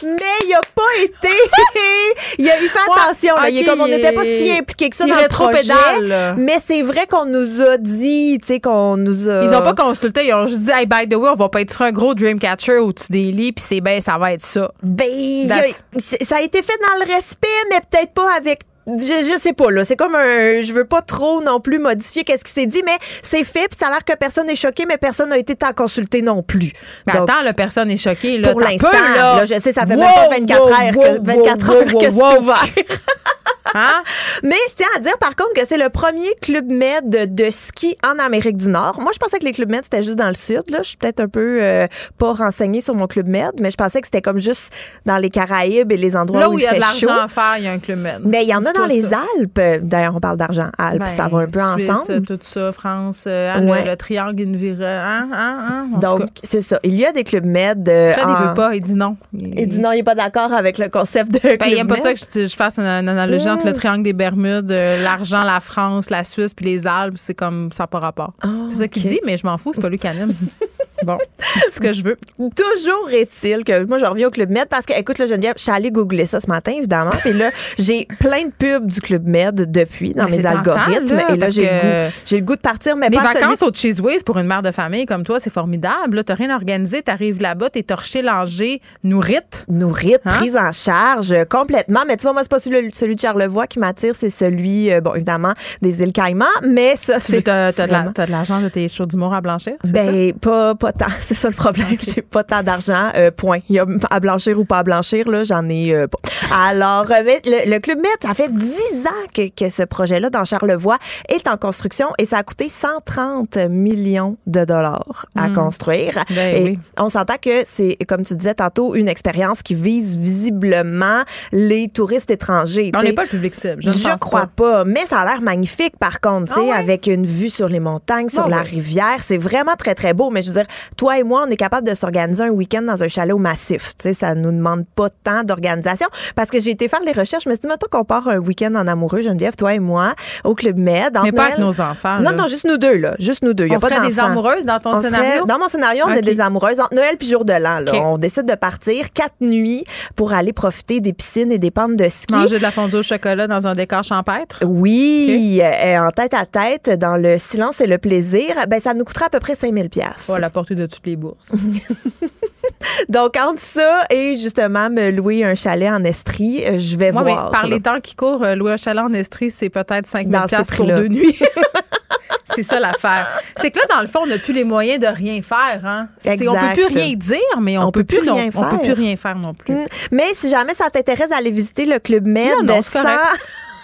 mais 0.02 0.46
il 0.46 0.54
a 0.54 0.60
pas 0.74 1.02
été. 1.02 1.28
il 2.38 2.48
a 2.50 2.60
il 2.60 2.68
fait 2.68 2.78
Ouais, 2.78 2.94
attention. 3.06 3.36
là. 3.36 3.50
il 3.50 3.58
est 3.58 3.64
comme 3.64 3.80
on 3.80 3.88
n'était 3.88 4.12
pas 4.12 4.24
si 4.24 4.50
impliqué 4.50 4.90
que 4.90 4.96
ça 4.96 5.04
il 5.06 5.12
dans 5.14 5.20
le 5.20 5.28
projet. 5.28 5.62
là. 6.02 6.34
Mais 6.36 6.56
c'est 6.64 6.82
vrai 6.82 7.06
qu'on 7.06 7.26
nous 7.26 7.60
a 7.62 7.76
dit, 7.78 8.38
tu 8.40 8.46
sais, 8.54 8.60
qu'on 8.60 8.96
nous 8.96 9.28
a. 9.28 9.44
Ils 9.44 9.54
ont 9.54 9.62
pas 9.62 9.74
consulté, 9.74 10.26
ils 10.26 10.34
ont 10.34 10.46
juste 10.46 10.62
dit, 10.64 10.70
hey, 10.72 10.86
by 10.86 11.08
the 11.08 11.14
way, 11.16 11.28
on 11.30 11.34
va 11.36 11.48
pas 11.48 11.60
être 11.60 11.72
sur 11.72 11.82
un 11.82 11.92
gros 11.92 12.14
Dreamcatcher 12.14 12.78
au-dessus 12.78 13.10
des 13.10 13.24
lits, 13.32 13.52
puis 13.52 13.64
c'est 13.66 13.80
ben, 13.80 14.00
ça 14.00 14.18
va 14.18 14.32
être 14.32 14.42
ça. 14.42 14.72
Ben, 14.82 15.50
a- 15.50 15.98
ça 16.00 16.36
a 16.36 16.40
été 16.42 16.62
fait 16.62 16.78
dans 16.80 17.04
le 17.06 17.12
respect, 17.14 17.48
mais 17.70 17.78
peut-être 17.90 18.12
pas 18.12 18.32
avec. 18.36 18.60
Je, 18.96 19.32
je 19.32 19.38
sais 19.38 19.52
pas 19.52 19.70
là, 19.70 19.84
c'est 19.84 19.96
comme 19.96 20.14
un 20.14 20.62
je 20.62 20.72
veux 20.72 20.86
pas 20.86 21.02
trop 21.02 21.42
non 21.42 21.60
plus 21.60 21.78
modifier 21.78 22.24
qu'est-ce 22.24 22.44
qui 22.44 22.52
s'est 22.52 22.66
dit 22.66 22.82
mais 22.86 22.96
c'est 23.22 23.44
fait 23.44 23.68
puis 23.68 23.78
ça 23.78 23.88
a 23.88 23.90
l'air 23.90 24.04
que 24.04 24.14
personne 24.16 24.46
n'est 24.46 24.56
choqué 24.56 24.86
mais 24.86 24.96
personne 24.96 25.28
n'a 25.28 25.36
été 25.38 25.56
tant 25.56 25.72
consulté 25.74 26.22
non 26.22 26.42
plus. 26.42 26.72
Mais 27.06 27.12
Donc, 27.12 27.28
attends, 27.28 27.42
la 27.42 27.52
personne 27.52 27.90
est 27.90 27.96
choquée. 27.98 28.38
Là, 28.38 28.50
pour 28.50 28.60
l'instant, 28.60 28.90
là. 28.90 29.36
là, 29.36 29.44
je 29.44 29.54
sais 29.60 29.72
ça 29.72 29.86
fait 29.86 29.94
Wow, 29.94 30.00
même 30.00 30.14
pas 30.14 30.28
24 30.30 30.60
wow, 30.62 30.68
heures 30.68 30.92
que 30.92 31.18
wow, 31.18 31.24
24 31.24 31.68
wow, 31.68 31.74
heures 31.74 31.84
que 31.86 32.10
c'est 32.10 32.38
ouvert. 32.38 32.64
Hein? 33.74 34.02
Mais 34.42 34.56
je 34.70 34.74
tiens 34.76 34.86
à 34.96 35.00
dire 35.00 35.16
par 35.18 35.36
contre 35.36 35.52
que 35.54 35.66
c'est 35.66 35.76
le 35.78 35.88
premier 35.88 36.34
club 36.40 36.66
med 36.70 37.08
de, 37.08 37.24
de 37.26 37.50
ski 37.50 37.96
en 38.06 38.18
Amérique 38.22 38.56
du 38.56 38.68
Nord. 38.68 38.98
Moi, 39.00 39.12
je 39.12 39.18
pensais 39.18 39.38
que 39.38 39.44
les 39.44 39.52
clubs 39.52 39.70
med 39.70 39.80
c'était 39.84 40.02
juste 40.02 40.16
dans 40.16 40.28
le 40.28 40.34
sud. 40.34 40.62
Là, 40.70 40.78
je 40.82 40.88
suis 40.88 40.96
peut-être 40.96 41.20
un 41.20 41.28
peu 41.28 41.58
euh, 41.60 41.86
pas 42.18 42.32
renseignée 42.32 42.80
sur 42.80 42.94
mon 42.94 43.06
club 43.06 43.26
med, 43.26 43.52
mais 43.60 43.70
je 43.70 43.76
pensais 43.76 44.00
que 44.00 44.06
c'était 44.06 44.22
comme 44.22 44.38
juste 44.38 44.72
dans 45.06 45.16
les 45.18 45.30
Caraïbes 45.30 45.90
et 45.92 45.96
les 45.96 46.16
endroits 46.16 46.40
Là 46.40 46.50
où, 46.50 46.54
où 46.54 46.58
il 46.58 46.62
y 46.62 46.66
a 46.66 46.70
fait 46.70 46.76
de 46.76 46.80
l'argent 46.80 47.16
à 47.24 47.28
faire, 47.28 47.54
il 47.58 47.64
y 47.64 47.68
a 47.68 47.72
un 47.72 47.78
club 47.78 47.98
med. 48.00 48.22
Mais 48.24 48.42
il 48.44 48.48
y 48.48 48.54
en 48.54 48.64
a 48.64 48.72
dans 48.72 48.86
les 48.86 49.02
ça. 49.02 49.20
Alpes. 49.38 49.82
D'ailleurs, 49.82 50.14
on 50.16 50.20
parle 50.20 50.36
d'argent 50.36 50.68
Alpes, 50.78 51.00
Ben, 51.00 51.06
ça 51.06 51.28
va 51.28 51.38
un 51.38 51.46
peu 51.46 51.60
Suisse, 51.76 51.90
ensemble. 51.90 52.26
tout 52.26 52.38
ça, 52.40 52.72
France, 52.72 53.24
euh, 53.26 53.52
hein, 53.54 53.66
Ouais. 53.66 53.84
le, 53.84 53.90
le 53.90 53.96
triangle 53.96 54.40
Univira, 54.40 54.86
hein, 54.86 55.28
hein, 55.32 55.58
hein, 55.68 55.88
tout 55.94 55.98
Donc, 56.00 56.28
c'est 56.42 56.62
ça. 56.62 56.78
Il 56.84 56.94
y 56.94 57.04
a 57.04 57.12
des 57.12 57.24
clubs 57.24 57.44
med. 57.44 57.88
euh, 57.88 58.12
Fred, 58.14 58.26
il 58.28 58.46
veut 58.48 58.54
pas, 58.54 58.74
il 58.74 58.82
dit 58.82 58.94
non. 58.94 59.16
Il 59.32 59.66
dit 59.66 59.78
non, 59.80 59.92
il 59.92 59.96
n'est 59.96 60.02
pas 60.02 60.14
d'accord 60.14 60.52
avec 60.52 60.78
le 60.78 60.88
concept 60.88 61.32
de 61.32 61.38
Ben, 61.40 61.58
club 61.58 61.70
il 61.70 61.78
aime 61.78 61.86
pas 61.86 61.94
med. 61.94 62.02
ça 62.02 62.14
que 62.14 62.20
je, 62.20 62.46
je 62.46 62.56
fasse 62.56 62.78
une, 62.78 62.84
une 62.86 63.08
analogie 63.08 63.48
entre 63.58 63.66
le 63.66 63.72
triangle 63.72 64.02
des 64.02 64.12
Bermudes, 64.12 64.70
euh, 64.70 65.02
l'argent, 65.02 65.42
la 65.42 65.60
France, 65.60 66.10
la 66.10 66.24
Suisse, 66.24 66.54
puis 66.54 66.64
les 66.64 66.86
Alpes. 66.86 67.16
C'est 67.16 67.34
comme 67.34 67.70
ça 67.72 67.84
n'a 67.84 67.86
pas 67.88 67.98
rapport. 67.98 68.34
c'est 68.70 68.76
ça 68.76 68.88
qu'il 68.88 69.02
dit, 69.02 69.20
mais 69.24 69.36
je 69.36 69.46
m'en 69.46 69.58
fous, 69.58 69.72
c'est 69.74 69.80
pas 69.80 69.88
lui 69.88 69.98
qui 69.98 70.06
anime. 70.06 70.32
bon, 71.04 71.18
c'est 71.38 71.70
ce 71.74 71.80
que 71.80 71.92
je 71.92 72.02
veux. 72.02 72.16
Toujours 72.36 73.10
est-il 73.10 73.64
que 73.64 73.84
moi, 73.86 73.98
je 73.98 74.04
reviens 74.04 74.28
au 74.28 74.30
Club 74.30 74.50
Med 74.50 74.68
parce 74.68 74.86
que, 74.86 74.98
écoute, 74.98 75.18
là, 75.18 75.26
Geneviève, 75.26 75.54
je 75.56 75.62
suis 75.62 75.70
allée 75.72 75.90
googler 75.90 76.26
ça 76.26 76.40
ce 76.40 76.46
matin, 76.48 76.72
évidemment. 76.76 77.10
Puis 77.20 77.32
là, 77.32 77.50
j'ai 77.78 78.06
plein 78.20 78.46
de 78.46 78.52
pubs 78.56 78.86
du 78.86 79.00
Club 79.00 79.26
Med 79.26 79.70
depuis 79.70 80.12
dans 80.14 80.24
Mais 80.24 80.38
mes 80.38 80.46
algorithmes. 80.46 81.16
là, 81.16 81.34
et 81.34 81.36
là, 81.36 81.48
j'ai 81.50 81.62
le, 81.62 81.68
goût- 82.08 82.12
j'ai 82.24 82.38
le 82.40 82.44
goût 82.44 82.56
de 82.56 82.60
partir, 82.60 82.96
mais 82.96 83.08
Les 83.08 83.16
pas 83.16 83.32
celui- 83.32 83.40
vacances 83.42 83.62
au 83.62 83.72
Cheese 83.72 84.00
Whiz 84.00 84.22
pour 84.22 84.38
une 84.38 84.46
mère 84.46 84.62
de 84.62 84.70
famille 84.70 85.06
comme 85.06 85.22
toi, 85.24 85.38
c'est 85.40 85.50
formidable. 85.52 86.16
Là, 86.16 86.24
t'as 86.24 86.34
rien 86.34 86.54
organisé, 86.54 87.02
t'arrives 87.02 87.40
là-bas, 87.40 87.70
t'es 87.70 87.82
torché, 87.82 88.22
langé, 88.22 88.80
nourrite. 89.04 89.64
nourrite, 89.68 90.20
Hein? 90.24 90.30
prise 90.38 90.56
en 90.56 90.72
charge 90.72 91.32
euh, 91.32 91.44
complètement. 91.44 92.00
Mais 92.06 92.16
tu 92.16 92.22
vois, 92.22 92.32
moi, 92.32 92.42
c'est 92.42 92.50
pas 92.50 92.58
celui, 92.58 92.90
celui 92.94 93.14
de 93.14 93.20
Charlevoix 93.20 93.66
qui 93.66 93.78
m'attire, 93.78 94.14
c'est 94.16 94.30
celui, 94.30 94.92
euh, 94.92 95.00
bon, 95.00 95.14
évidemment, 95.14 95.52
des 95.82 96.02
îles 96.02 96.12
Caïmans, 96.12 96.46
mais 96.66 96.96
ça, 96.96 97.20
c'est. 97.20 97.42
t'as, 97.42 97.72
vraiment- 97.72 98.12
t'as 98.12 98.26
de 98.26 98.30
l'argent 98.30 98.60
de 98.60 98.68
tes 98.68 98.88
shows 98.88 99.06
d'humour 99.06 99.34
à 99.34 99.40
blanchir, 99.40 99.74
ça? 99.84 99.90
Ben, 99.90 100.32
pas, 100.34 100.74
pas 100.92 101.06
tant. 101.06 101.12
C'est 101.20 101.34
ça 101.34 101.48
le 101.48 101.54
problème. 101.54 101.96
J'ai 102.02 102.22
pas 102.22 102.44
tant 102.44 102.62
d'argent. 102.62 103.10
euh, 103.16 103.30
point. 103.30 103.58
Il 103.68 103.76
y 103.76 103.78
a 103.78 103.86
à 104.10 104.20
blanchir 104.20 104.58
ou 104.58 104.64
pas 104.64 104.78
à 104.78 104.82
blanchir, 104.82 105.28
là, 105.28 105.44
j'en 105.44 105.68
ai 105.68 105.94
euh, 105.94 106.06
pas. 106.06 106.18
Alors, 106.54 107.06
euh, 107.10 107.22
le, 107.44 107.70
le 107.70 107.78
Club 107.78 107.98
Med, 107.98 108.06
ça 108.22 108.34
fait 108.34 108.52
10 108.52 108.66
ans 109.06 109.26
que, 109.34 109.48
que 109.48 109.68
ce 109.70 109.82
projet-là 109.82 110.30
dans 110.30 110.44
Charlevoix 110.44 110.96
est 111.28 111.46
en 111.48 111.56
construction 111.56 112.06
et 112.18 112.26
ça 112.26 112.38
a 112.38 112.42
coûté 112.42 112.68
130 112.68 113.56
millions 113.68 114.36
de 114.46 114.64
dollars 114.64 115.26
à 115.36 115.50
construire. 115.50 116.24
Ben 116.34 116.56
et 116.56 116.62
oui. 116.64 116.78
on 116.96 117.08
s'entend 117.08 117.36
que 117.40 117.62
c'est, 117.66 117.96
comme 118.08 118.24
tu 118.24 118.34
disais 118.34 118.54
tantôt, 118.54 118.94
une 118.94 119.08
expérience 119.08 119.62
qui 119.62 119.74
vise 119.74 120.16
visiblement 120.16 121.22
les 121.52 121.88
touristes 121.88 122.30
étrangers. 122.30 122.92
On 122.96 123.02
n'est 123.02 123.12
pas 123.12 123.24
le 123.24 123.28
public 123.28 123.54
cible. 123.54 123.82
Je, 123.82 123.90
Je 123.90 124.16
crois 124.18 124.46
pas. 124.46 124.46
pas. 124.56 124.84
mais 124.84 125.04
ça 125.06 125.20
a 125.20 125.24
l'air 125.26 125.42
magnifique 125.42 125.96
par 125.98 126.20
contre, 126.20 126.48
tu 126.48 126.54
sais, 126.54 126.60
Ah 126.72 126.76
ouais? 126.76 126.78
avec 126.78 127.06
une 127.06 127.26
vue 127.26 127.50
sur 127.50 127.68
les 127.68 127.80
montagnes, 127.80 128.28
sur 128.28 128.44
Ah 128.46 128.48
la 128.48 128.56
ouais. 128.58 128.62
rivière, 128.62 129.18
c'est 129.26 129.36
vraiment 129.36 129.74
très 129.76 129.94
très 129.94 130.14
beau. 130.14 130.30
Mais 130.30 130.42
je 130.42 130.48
veux 130.48 130.54
dire, 130.54 130.66
toi 130.96 131.18
et 131.18 131.22
moi, 131.22 131.44
on 131.46 131.50
est 131.50 131.56
capable 131.56 131.86
de 131.86 131.94
s'organiser 131.94 132.44
un 132.44 132.50
week-end 132.50 132.82
dans 132.82 133.02
un 133.02 133.08
chalet 133.08 133.34
au 133.34 133.38
massif. 133.38 133.94
Tu 133.96 134.04
sais, 134.08 134.14
ça 134.14 134.34
nous 134.34 134.52
demande 134.52 134.84
pas 134.94 135.08
tant 135.10 135.42
d'organisation 135.42 136.08
parce 136.36 136.50
que 136.50 136.60
j'ai 136.60 136.70
été 136.70 136.88
faire 136.88 137.00
les 137.04 137.12
recherches. 137.12 137.44
Je 137.44 137.48
me 137.48 137.54
suis 137.54 137.62
dit, 137.62 137.68
mettons 137.68 137.86
qu'on 137.90 138.04
part 138.04 138.28
un 138.28 138.38
week-end 138.38 138.74
en 138.74 138.86
amoureux, 138.86 139.22
Geneviève, 139.22 139.56
toi 139.56 139.74
et 139.74 139.78
moi, 139.78 140.14
au 140.44 140.54
club 140.54 140.78
Med. 140.78 141.16
Mais 141.22 141.32
pas 141.32 141.44
avec 141.46 141.58
nos 141.58 141.80
enfants. 141.80 142.18
Non, 142.18 142.30
là. 142.30 142.32
non, 142.32 142.46
juste 142.46 142.64
nous 142.66 142.78
deux 142.78 142.96
là, 142.98 143.14
juste 143.18 143.42
nous 143.42 143.54
deux. 143.54 143.66
Y 143.66 143.72
a 143.74 143.76
On 143.76 143.80
pas 143.80 143.88
serait 143.88 144.08
des 144.08 144.18
amoureuses 144.18 144.64
dans 144.64 144.78
ton 144.78 144.90
On 144.90 145.02
serait- 145.02 145.10
scénario? 145.10 145.44
dans 145.46 145.58
mon 145.58 145.68
scénario, 145.68 146.04
on 146.06 146.12
est 146.12 146.20
des 146.22 146.40
amoureuses 146.40 146.80
entre 146.80 146.94
Noël 146.94 147.16
puis 147.18 147.28
jour 147.28 147.44
de 147.44 147.52
l'an. 147.52 147.80
là. 147.80 147.92
On 147.94 148.18
décide 148.18 148.46
de 148.46 148.54
partir 148.54 149.12
quatre 149.12 149.34
nuits 149.40 149.84
pour 150.16 150.32
aller 150.32 150.52
profiter 150.52 151.00
des 151.00 151.12
piscines 151.12 151.52
et 151.52 151.58
des 151.58 151.70
pentes 151.70 151.96
de 151.96 152.08
ski. 152.08 152.34
Manger 152.34 152.58
de 152.58 152.62
la 152.62 152.70
fondue 152.70 152.96
au 152.96 153.02
chocolat 153.02 153.46
dans 153.46 153.66
un 153.66 153.74
décor 153.74 154.02
champêtre? 154.04 154.60
Oui, 154.64 155.60
euh, 155.62 155.98
en 156.00 156.10
tête 156.10 156.34
à 156.34 156.46
tête, 156.46 156.90
dans 156.98 157.16
le 157.16 157.38
silence 157.38 157.80
et 157.80 157.86
le 157.86 157.98
plaisir, 157.98 158.54
ben 158.68 158.80
ça 158.80 158.94
nous 158.94 159.04
coûtera 159.04 159.26
à 159.26 159.28
peu 159.30 159.40
près 159.40 159.54
5000 159.54 159.90
pièces. 159.90 160.26
Pas 160.26 160.36
à 160.36 160.38
de 160.74 160.86
toutes 160.86 161.06
les 161.06 161.16
bourses. 161.16 161.38
Donc 163.08 163.36
entre 163.36 163.60
ça 163.60 164.04
et 164.10 164.34
justement 164.34 164.90
me 164.90 165.10
louer 165.10 165.44
un 165.44 165.54
chalet 165.54 165.90
en 165.90 166.04
Estrie, 166.04 166.64
euh, 166.66 166.78
je 166.78 166.96
vais 166.96 167.12
Moi, 167.12 167.22
mais 167.24 167.32
voir. 167.32 167.50
par 167.50 167.66
les 167.66 167.80
temps 167.80 168.00
qui 168.00 168.14
courent, 168.14 168.42
euh, 168.44 168.54
louer 168.54 168.72
un 168.72 168.76
chalet 168.76 169.02
en 169.02 169.12
Estrie, 169.12 169.50
c'est 169.50 169.68
peut-être 169.70 170.06
5 170.06 170.28
Dans 170.28 170.38
000 170.40 170.42
ces 170.44 170.48
piastres 170.56 170.76
pour 170.76 170.86
deux 170.86 171.08
nuits. 171.08 171.36
c'est 172.54 172.62
ça 172.62 172.78
l'affaire. 172.80 173.26
C'est 173.56 173.70
que 173.70 173.78
là, 173.78 173.86
dans 173.94 174.00
le 174.00 174.06
fond, 174.06 174.20
on 174.22 174.26
n'a 174.26 174.38
plus 174.38 174.52
les 174.52 174.64
moyens 174.64 175.00
de 175.00 175.06
rien 175.06 175.40
faire. 175.42 175.80
Hein? 175.84 176.08
C'est- 176.18 176.32
On 176.48 176.52
peut 176.52 176.58
Exact. 176.58 176.74
plus 176.74 176.86
rien 176.86 177.14
dire, 177.14 177.60
mais 177.60 177.78
on, 177.78 177.90
peut, 177.90 178.04
plus, 178.04 178.24
non- 178.24 178.34
rien 178.36 178.50
on 178.54 178.60
peut 178.62 178.68
faire. 178.70 178.80
plus 178.80 178.92
rien 178.92 179.16
faire 179.16 179.36
non 179.36 179.54
plus. 179.54 179.74
Mm. 179.74 179.84
Mais 180.12 180.26
si 180.34 180.50
jamais 180.50 180.74
ça 180.74 180.90
t'intéresse 180.90 181.30
d'aller 181.30 181.50
visiter 181.50 181.86
le 181.86 181.98
club 181.98 182.26
Med 182.26 182.52
Non, 182.58 182.74
non, 182.76 182.82
sans, 182.82 183.02
correct. 183.02 183.18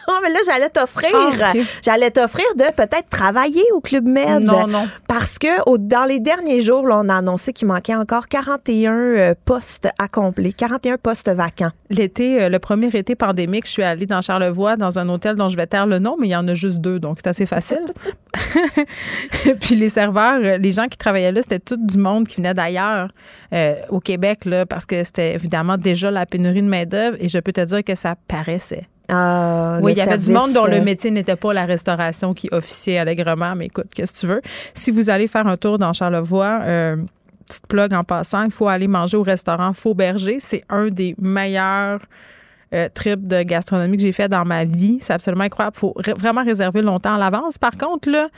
Non, 0.08 0.14
mais 0.22 0.30
là, 0.30 0.38
j'allais 0.46 0.68
t'offrir, 0.68 1.10
Ah, 1.42 1.52
j'allais 1.82 2.10
t'offrir 2.10 2.44
de 2.56 2.64
peut-être 2.74 3.08
travailler 3.10 3.62
au 3.74 3.80
Club 3.80 4.04
Med. 4.06 4.42
Non, 4.44 4.66
non. 4.66 4.84
Parce 5.08 5.38
que 5.38 5.62
au- 5.68 5.78
dans 5.78 6.04
les 6.04 6.20
derniers 6.20 6.60
jours, 6.62 6.86
là, 6.86 7.00
on 7.02 7.08
a 7.08 7.16
annoncé 7.16 7.52
qu'il 7.52 7.66
manquait 7.68 7.94
encore 7.94 8.28
41 8.28 8.92
euh, 8.92 9.34
postes 9.44 9.88
à 9.98 10.08
combler, 10.08 10.52
41 10.52 10.96
postes 10.98 11.30
vacants. 11.30 11.70
L'été, 11.90 12.42
euh, 12.42 12.48
le 12.48 12.58
premier 12.58 12.88
été 12.88 13.14
pandémique, 13.14 13.66
je 13.66 13.70
suis 13.72 13.82
allée 13.82 14.06
dans 14.06 14.20
Charlevoix, 14.20 14.76
dans 14.76 14.98
un 14.98 15.08
hôtel 15.08 15.36
dont 15.36 15.48
je 15.48 15.56
vais 15.56 15.66
taire 15.66 15.86
le 15.86 15.98
nom, 15.98 16.16
mais 16.20 16.28
il 16.28 16.30
y 16.32 16.36
en 16.36 16.46
a 16.48 16.54
juste 16.54 16.78
deux, 16.78 16.98
donc 17.00 17.18
c'est 17.22 17.28
assez 17.30 17.46
facile. 17.46 17.84
Puis 19.60 19.76
les 19.76 19.88
serveurs, 19.88 20.40
euh, 20.42 20.58
les 20.58 20.72
gens 20.72 20.86
qui 20.86 20.96
travaillaient 20.98 21.32
là, 21.32 21.42
c'était 21.42 21.58
tout 21.60 21.76
du 21.78 21.98
monde 21.98 22.26
qui 22.28 22.36
venait 22.36 22.54
d'ailleurs 22.54 23.08
euh, 23.52 23.74
au 23.88 24.00
Québec, 24.00 24.44
là, 24.44 24.66
parce 24.66 24.86
que 24.86 25.02
c'était 25.04 25.34
évidemment 25.34 25.76
déjà 25.76 26.10
la 26.10 26.26
pénurie 26.26 26.62
de 26.62 26.68
main-d'œuvre, 26.68 27.16
et 27.20 27.28
je 27.28 27.38
peux 27.38 27.52
te 27.52 27.60
dire 27.60 27.84
que 27.84 27.94
ça 27.94 28.14
paraissait. 28.28 28.86
Ah, 29.08 29.78
Oui, 29.82 29.92
il 29.92 29.98
y 29.98 30.00
avait 30.00 30.18
du 30.18 30.30
monde 30.30 30.52
dont 30.52 30.66
le 30.66 30.78
euh, 30.78 30.84
métier 30.84 31.10
n'était 31.10 31.36
pas 31.36 31.52
la 31.52 31.64
restauration 31.64 32.32
qui 32.32 32.48
officiait 32.52 32.98
allègrement, 32.98 33.54
mais 33.54 33.66
écoute, 33.66 33.86
qu'est-ce 33.94 34.12
que 34.14 34.18
tu 34.20 34.26
veux? 34.26 34.42
Si 34.72 34.90
vous 34.90 35.10
allez 35.10 35.26
faire 35.28 35.46
un 35.46 35.56
tour 35.56 35.78
dans 35.78 35.92
Charlevoix, 35.92 36.60
euh, 36.62 36.96
petite 37.46 37.66
plug 37.66 37.92
en 37.92 38.04
passant, 38.04 38.44
il 38.44 38.50
faut 38.50 38.68
aller 38.68 38.88
manger 38.88 39.16
au 39.16 39.22
restaurant 39.22 39.72
Faux 39.72 39.94
Berger. 39.94 40.38
C'est 40.40 40.64
un 40.70 40.88
des 40.88 41.14
meilleurs 41.18 42.00
euh, 42.74 42.88
trips 42.92 43.26
de 43.26 43.42
gastronomie 43.42 43.96
que 43.96 44.02
j'ai 44.02 44.12
fait 44.12 44.28
dans 44.28 44.44
ma 44.44 44.64
vie. 44.64 44.98
C'est 45.00 45.12
absolument 45.12 45.44
incroyable. 45.44 45.76
Il 45.76 45.80
faut 45.80 45.94
vraiment 46.18 46.44
réserver 46.44 46.82
longtemps 46.82 47.14
à 47.14 47.18
l'avance. 47.18 47.58
Par 47.58 47.76
contre, 47.78 48.10
là, 48.10 48.28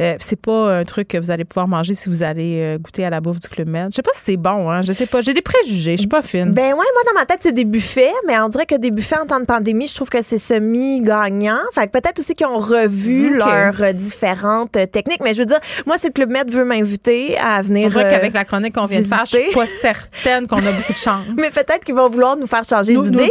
euh, 0.00 0.14
c'est 0.20 0.40
pas 0.40 0.78
un 0.78 0.84
truc 0.84 1.08
que 1.08 1.18
vous 1.18 1.30
allez 1.30 1.44
pouvoir 1.44 1.68
manger 1.68 1.94
si 1.94 2.08
vous 2.08 2.22
allez 2.22 2.60
euh, 2.60 2.78
goûter 2.78 3.04
à 3.04 3.10
la 3.10 3.20
bouffe 3.20 3.40
du 3.40 3.48
Club 3.48 3.68
Med. 3.68 3.88
Je 3.90 3.96
sais 3.96 4.02
pas 4.02 4.10
si 4.14 4.20
c'est 4.24 4.36
bon, 4.36 4.70
hein? 4.70 4.82
Je 4.82 4.92
sais 4.92 5.06
pas. 5.06 5.20
J'ai 5.22 5.34
des 5.34 5.42
préjugés. 5.42 5.92
Je 5.96 6.00
suis 6.02 6.08
pas 6.08 6.22
fine. 6.22 6.52
Ben 6.52 6.68
ouais, 6.70 6.74
moi 6.74 7.02
dans 7.06 7.18
ma 7.18 7.24
tête 7.26 7.40
c'est 7.42 7.52
des 7.52 7.64
buffets, 7.64 8.12
mais 8.26 8.38
on 8.40 8.48
dirait 8.48 8.66
que 8.66 8.76
des 8.78 8.90
buffets 8.90 9.18
en 9.18 9.26
temps 9.26 9.40
de 9.40 9.44
pandémie, 9.44 9.86
je 9.88 9.94
trouve 9.94 10.08
que 10.08 10.22
c'est 10.22 10.38
semi-gagnant. 10.38 11.58
Fait 11.74 11.86
que 11.86 11.92
peut-être 11.92 12.18
aussi 12.20 12.34
qu'ils 12.34 12.46
ont 12.46 12.58
revu 12.58 13.36
leurs 13.36 13.94
différentes 13.94 14.72
techniques, 14.92 15.20
mais 15.22 15.34
je 15.34 15.40
veux 15.40 15.46
dire, 15.46 15.60
moi 15.86 15.98
si 15.98 16.06
le 16.08 16.12
Club 16.12 16.30
Med 16.30 16.50
veut 16.50 16.64
m'inviter 16.64 17.36
à 17.38 17.62
venir 17.62 17.96
euh, 17.96 18.00
qu'avec 18.10 18.32
la 18.34 18.44
chronique 18.44 18.74
qu'on 18.74 18.86
vient 18.86 19.00
de 19.00 19.06
faire, 19.06 19.24
je 19.26 19.36
suis 19.36 19.52
pas 19.52 19.66
certaine 19.66 20.46
qu'on 20.46 20.56
a 20.58 20.72
beaucoup 20.72 20.92
de 20.92 20.98
chance. 21.04 21.24
mais 21.36 21.50
peut-être 21.50 21.84
qu'ils 21.84 21.94
vont 21.94 22.08
vouloir 22.08 22.36
nous 22.36 22.46
faire 22.46 22.64
changer 22.64 22.94
Nous- 22.94 23.04
nous 23.04 23.10
d'idée 23.10 23.30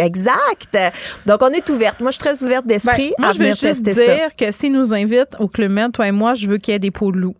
Exact. 0.00 0.78
Donc 1.26 1.42
on 1.42 1.48
est 1.50 1.68
ouverte. 1.70 2.00
Moi 2.00 2.10
je 2.10 2.16
suis 2.16 2.24
très 2.24 2.42
ouverte 2.44 2.66
Ben, 2.66 2.74
d'esprit 2.74 3.12
moi, 3.18 3.28
à 3.28 3.32
je 3.32 3.38
veux 3.38 3.50
juste 3.52 3.82
dire 3.82 3.94
ça. 3.94 4.30
que 4.36 4.50
s'ils 4.52 4.72
nous 4.72 4.92
invitent 4.92 5.36
au 5.38 5.48
Club 5.48 5.72
Med, 5.72 5.92
toi 5.92 6.08
et 6.08 6.12
moi, 6.12 6.34
je 6.34 6.46
veux 6.46 6.58
qu'il 6.58 6.72
y 6.72 6.74
ait 6.76 6.78
des 6.80 6.90
pots 6.90 7.12
de 7.12 7.18
loup. 7.18 7.34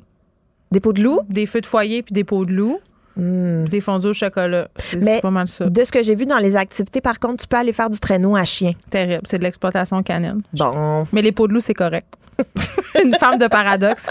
Des 0.73 0.81
pots 0.81 0.93
de 0.93 1.03
loup? 1.03 1.21
Des 1.29 1.47
feux 1.47 1.61
de 1.61 1.67
foyer 1.67 2.03
puis 2.03 2.12
des 2.12 2.25
pots 2.25 2.45
de 2.45 2.53
loup. 2.53 2.79
Puis 3.16 3.69
des 3.69 3.81
fondus 3.81 4.09
au 4.09 4.12
chocolat. 4.12 4.69
C'est 4.77 5.20
pas 5.20 5.31
mal 5.31 5.49
ça. 5.49 5.69
de 5.69 5.85
ce 5.85 5.93
que 5.93 6.03
j'ai 6.03 6.15
vu 6.15 6.27
dans 6.27 6.39
les 6.39 6.57
activités, 6.57 7.01
par 7.01 7.19
contre, 7.19 7.43
tu 7.43 7.49
peux 7.49 7.57
aller 7.57 7.73
faire 7.73 7.91
du 7.91 7.99
traîneau 7.99 8.37
à 8.37 8.45
chien. 8.45 8.73
Terrible. 8.91 9.23
C'est 9.24 9.39
de 9.39 9.45
l'exploitation 9.45 10.03
canine. 10.03 10.43
Bon. 10.55 11.07
Mais 11.12 11.23
les 11.23 11.32
pots 11.32 11.49
de 11.49 11.55
loup, 11.55 11.61
c'est 11.61 11.74
correct. 11.74 12.07
une 13.05 13.15
femme 13.15 13.39
de 13.39 13.47
paradoxe. 13.47 14.07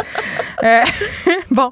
Euh, 0.64 0.80
bon, 1.52 1.72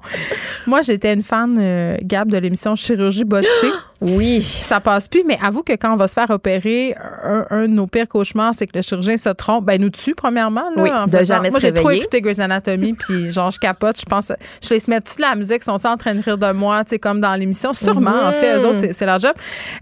moi, 0.66 0.82
j'étais 0.82 1.14
une 1.14 1.24
fan, 1.24 1.56
euh, 1.60 1.98
Gab, 2.02 2.32
de 2.32 2.38
l'émission 2.38 2.76
Chirurgie 2.76 3.24
botchée. 3.24 3.48
Oui. 4.00 4.44
Ça 4.44 4.80
passe 4.80 5.08
plus, 5.08 5.24
mais 5.26 5.40
avoue 5.44 5.64
que 5.64 5.74
quand 5.74 5.92
on 5.92 5.96
va 5.96 6.08
se 6.08 6.14
faire 6.14 6.30
opérer, 6.30 6.96
un, 7.24 7.48
un 7.50 7.62
de 7.64 7.74
nos 7.74 7.88
pires 7.88 8.08
cauchemars, 8.08 8.54
c'est 8.56 8.68
que 8.68 8.78
le 8.78 8.84
chirurgien 8.84 9.18
se 9.18 9.30
trompe. 9.30 9.66
Ben, 9.66 9.82
nous 9.82 9.90
tue, 9.90 10.14
premièrement. 10.14 10.70
Là, 10.76 10.84
Oui, 10.84 10.92
en 10.92 11.08
de 11.08 11.24
jamais 11.24 11.50
Moi, 11.50 11.58
j'ai 11.58 11.74
trop 11.74 11.90
écouté 11.90 12.22
Grey's 12.22 12.38
Anatomy, 12.38 12.94
puis 12.94 13.32
genre, 13.32 13.50
je 13.50 13.58
capote. 13.60 14.00
Je 14.00 14.06
pense, 14.06 14.32
je 14.62 14.70
laisse 14.70 14.88
mettre 14.88 15.10
toute 15.10 15.20
la 15.20 15.34
musique, 15.34 15.62
ils 15.62 15.64
sont 15.64 15.88
en 15.88 15.98
train 15.98 16.14
de 16.14 16.22
rire 16.22 16.38
de 16.38 16.52
moi, 16.52 16.84
tu 16.84 16.92
sais, 16.92 17.00
comme 17.00 17.17
dans 17.22 17.36
l'émission. 17.36 17.74
Sûrement, 17.74 18.28
en 18.28 18.32
fait, 18.32 18.58
eux 18.58 18.66
autres, 18.66 18.78
c'est- 18.78 18.94
c'est 18.94 19.06
leur 19.06 19.20
job. 19.20 19.34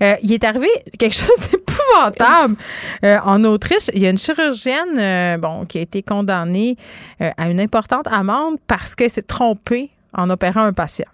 Euh, 0.02 0.16
il 0.24 0.34
est 0.34 0.44
arrivé 0.44 0.68
quelque 0.98 1.16
chose 1.16 1.30
d'épouvantable 1.52 2.56
euh, 3.04 3.18
en 3.24 3.44
Autriche. 3.44 3.90
Il 3.94 4.02
y 4.02 4.08
a 4.08 4.10
une 4.10 4.18
chirurgienne, 4.18 4.98
euh, 4.98 5.38
bon, 5.38 5.66
qui 5.66 5.78
a 5.78 5.82
été 5.82 6.02
condamnée 6.04 6.78
à 7.20 7.48
une 7.50 7.60
importante 7.60 8.08
amende 8.12 8.56
parce 8.68 8.96
qu'elle 8.96 9.10
s'est 9.10 9.22
trompée 9.22 9.90
en 10.18 10.30
opérant 10.30 10.62
un 10.62 10.74
patient. 10.74 11.06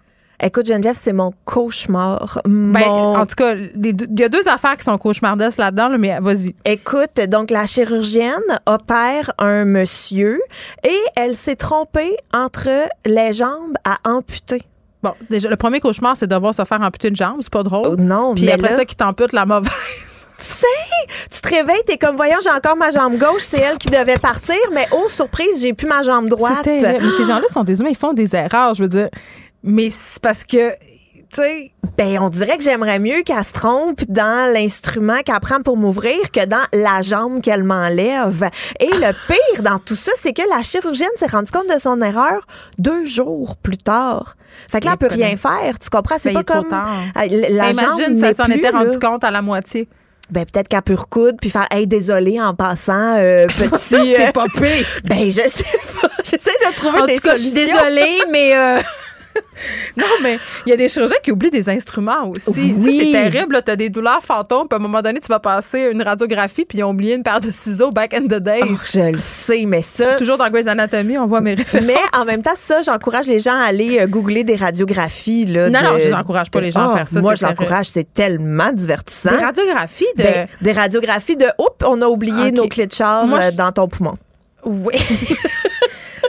Écoute, 0.44 0.66
Geneviève, 0.66 0.96
c'est 1.00 1.12
mon 1.12 1.32
cauchemar. 1.44 2.40
Ben, 2.44 2.80
Mon 2.84 3.16
en 3.16 3.26
tout 3.26 3.36
cas, 3.36 3.54
il 3.54 4.18
y 4.18 4.24
a 4.24 4.28
deux 4.28 4.48
affaires 4.48 4.76
qui 4.76 4.82
sont 4.82 4.98
cauchemardesques 4.98 5.58
là-dedans, 5.58 5.88
là, 5.88 5.98
mais 5.98 6.18
vas-y. 6.18 6.52
Écoute, 6.64 7.20
donc 7.28 7.52
la 7.52 7.64
chirurgienne 7.66 8.32
opère 8.66 9.30
un 9.38 9.64
monsieur 9.64 10.40
et 10.84 10.98
elle 11.14 11.36
s'est 11.36 11.54
trompée 11.54 12.16
entre 12.34 12.68
les 13.06 13.32
jambes 13.32 13.76
à 13.84 13.98
amputer. 14.08 14.62
Bon, 15.02 15.14
déjà, 15.28 15.48
le 15.48 15.56
premier 15.56 15.80
cauchemar, 15.80 16.16
c'est 16.16 16.26
de 16.26 16.34
devoir 16.34 16.54
se 16.54 16.64
faire 16.64 16.80
amputer 16.80 17.08
une 17.08 17.16
jambe. 17.16 17.38
C'est 17.40 17.52
pas 17.52 17.62
drôle. 17.62 17.88
Oh, 17.92 17.96
non, 17.96 18.34
Puis 18.34 18.44
mais 18.44 18.52
après 18.52 18.70
là, 18.70 18.76
ça, 18.76 18.84
qui 18.84 18.94
t'ampute 18.94 19.32
la 19.32 19.46
mauvaise. 19.46 19.70
tu 20.38 20.44
sais, 20.44 20.66
tu 21.30 21.40
te 21.40 21.48
réveilles, 21.48 21.82
t'es 21.86 21.98
comme, 21.98 22.16
voyons, 22.16 22.38
j'ai 22.42 22.50
encore 22.50 22.76
ma 22.76 22.90
jambe 22.90 23.18
gauche, 23.18 23.42
c'est 23.42 23.60
elle 23.60 23.78
qui 23.78 23.88
devait 23.88 24.18
partir, 24.18 24.56
mais 24.72 24.86
oh, 24.92 25.08
surprise, 25.08 25.60
j'ai 25.60 25.72
plus 25.72 25.88
ma 25.88 26.02
jambe 26.02 26.28
droite. 26.28 26.66
Mais 26.66 27.00
ces 27.16 27.24
gens-là 27.26 27.48
sont 27.48 27.64
des 27.64 27.80
humains, 27.80 27.90
ils 27.90 27.96
font 27.96 28.12
des 28.12 28.34
erreurs, 28.36 28.74
je 28.74 28.82
veux 28.82 28.88
dire. 28.88 29.08
Mais 29.64 29.90
c'est 29.90 30.20
parce 30.20 30.44
que, 30.44 30.72
sais, 31.40 31.72
Ben, 31.98 32.18
on 32.20 32.28
dirait 32.30 32.56
que 32.58 32.64
j'aimerais 32.64 32.98
mieux 32.98 33.22
qu'elle 33.22 33.44
se 33.44 33.52
trompe 33.52 34.00
dans 34.08 34.52
l'instrument 34.52 35.18
qu'elle 35.24 35.40
prend 35.40 35.60
pour 35.62 35.76
m'ouvrir 35.76 36.30
que 36.32 36.44
dans 36.44 36.64
la 36.72 37.02
jambe 37.02 37.40
qu'elle 37.40 37.64
m'enlève. 37.64 38.48
Et 38.80 38.86
le 38.88 39.12
pire 39.26 39.62
dans 39.62 39.78
tout 39.78 39.94
ça, 39.94 40.12
c'est 40.22 40.32
que 40.32 40.42
la 40.54 40.62
chirurgienne 40.62 41.08
s'est 41.16 41.26
rendue 41.26 41.50
compte 41.50 41.68
de 41.74 41.80
son 41.80 42.00
erreur 42.00 42.46
deux 42.78 43.04
jours 43.06 43.56
plus 43.56 43.78
tard. 43.78 44.36
Fait 44.70 44.80
que 44.80 44.86
là, 44.86 44.92
elle 45.00 45.08
peut 45.08 45.14
rien 45.14 45.36
faire. 45.36 45.78
Tu 45.78 45.88
comprends? 45.90 46.16
C'est 46.20 46.32
Ben, 46.32 46.42
pas 46.42 46.54
comme. 46.54 46.72
Ah, 46.72 47.24
La 47.26 47.72
Ben, 47.72 47.74
jambe 47.80 47.98
imagine, 48.00 48.16
ça 48.20 48.34
s'en 48.34 48.50
était 48.50 48.68
rendu 48.70 48.98
là. 48.98 49.08
compte 49.10 49.24
à 49.24 49.30
la 49.30 49.42
moitié. 49.42 49.88
Ben, 50.30 50.46
peut-être 50.46 50.68
qu'elle 50.68 50.82
peut 50.82 50.94
recoudre 50.94 51.36
puis 51.40 51.50
faire, 51.50 51.66
hey, 51.70 51.86
désolé 51.86 52.40
en 52.40 52.54
passant, 52.54 53.16
euh, 53.18 53.46
petit. 53.48 53.68
C'est 53.80 54.28
euh, 54.28 54.32
pas 54.32 54.46
pire. 54.54 54.86
Ben, 55.04 55.24
je 55.30 55.42
sais 55.48 55.78
pas. 56.00 56.08
J'essaie 56.24 56.50
de 56.50 56.74
trouver 56.76 57.00
En 57.00 57.06
des 57.06 57.16
tout 57.16 57.22
cas, 57.22 57.36
je 57.36 57.42
suis 57.42 57.50
désolée, 57.50 58.18
mais. 58.30 58.56
euh, 58.56 58.78
non, 59.96 60.06
mais 60.22 60.38
il 60.66 60.70
y 60.70 60.72
a 60.72 60.76
des 60.76 60.88
chirurgiens 60.88 61.16
qui 61.22 61.30
oublient 61.32 61.50
des 61.50 61.68
instruments 61.68 62.28
aussi. 62.28 62.74
Oui. 62.78 63.12
C'est 63.14 63.30
terrible, 63.30 63.62
tu 63.64 63.70
as 63.70 63.76
des 63.76 63.88
douleurs 63.90 64.22
fantômes, 64.22 64.68
puis 64.68 64.76
à 64.76 64.80
un 64.80 64.82
moment 64.82 65.02
donné, 65.02 65.18
tu 65.20 65.28
vas 65.28 65.38
passer 65.40 65.90
une 65.92 66.02
radiographie, 66.02 66.64
puis 66.64 66.78
ils 66.78 66.84
ont 66.84 66.90
oublié 66.90 67.14
une 67.14 67.22
paire 67.22 67.40
de 67.40 67.50
ciseaux 67.52 67.90
back 67.90 68.14
in 68.14 68.22
the 68.22 68.34
day. 68.40 68.60
Oh, 68.64 68.74
je 68.92 69.12
le 69.12 69.18
sais, 69.18 69.64
mais 69.66 69.82
ça. 69.82 70.16
Toujours 70.16 70.38
dans 70.38 70.48
Grey's 70.50 70.66
Anatomy, 70.66 71.18
on 71.18 71.26
voit 71.26 71.40
mes 71.40 71.54
références. 71.54 71.86
Mais 71.86 71.96
en 72.18 72.24
même 72.24 72.42
temps, 72.42 72.50
ça, 72.56 72.82
j'encourage 72.82 73.26
les 73.26 73.38
gens 73.38 73.54
à 73.54 73.64
aller 73.64 73.98
euh, 74.00 74.06
googler 74.06 74.44
des 74.44 74.56
radiographies. 74.56 75.46
Là, 75.46 75.68
Non, 75.70 75.80
de- 75.80 75.84
non, 75.84 75.98
je 75.98 76.08
n'encourage 76.08 76.50
pas 76.50 76.60
les 76.60 76.70
gens 76.70 76.88
à 76.88 76.92
Ah, 76.92 76.96
faire 76.98 77.10
ça, 77.10 77.20
Moi, 77.20 77.34
je 77.34 77.44
l'encourage, 77.44 77.86
c'est 77.86 78.12
tellement 78.12 78.72
divertissant. 78.72 79.30
Des 79.30 79.44
radiographies 79.44 80.06
de. 80.16 80.22
Ben, 80.22 80.46
des 80.60 80.72
radiographies 80.72 81.36
de 81.36 81.46
Oups, 81.58 81.86
on 81.86 82.00
a 82.02 82.06
oublié 82.06 82.48
Ok. 82.48 82.52
nos 82.54 82.68
clés 82.68 82.86
de 82.86 82.92
char 82.92 83.26
Moi, 83.26 83.38
euh, 83.38 83.50
je- 83.50 83.56
dans 83.56 83.72
ton 83.72 83.88
poumon. 83.88 84.16
Oui. 84.64 84.94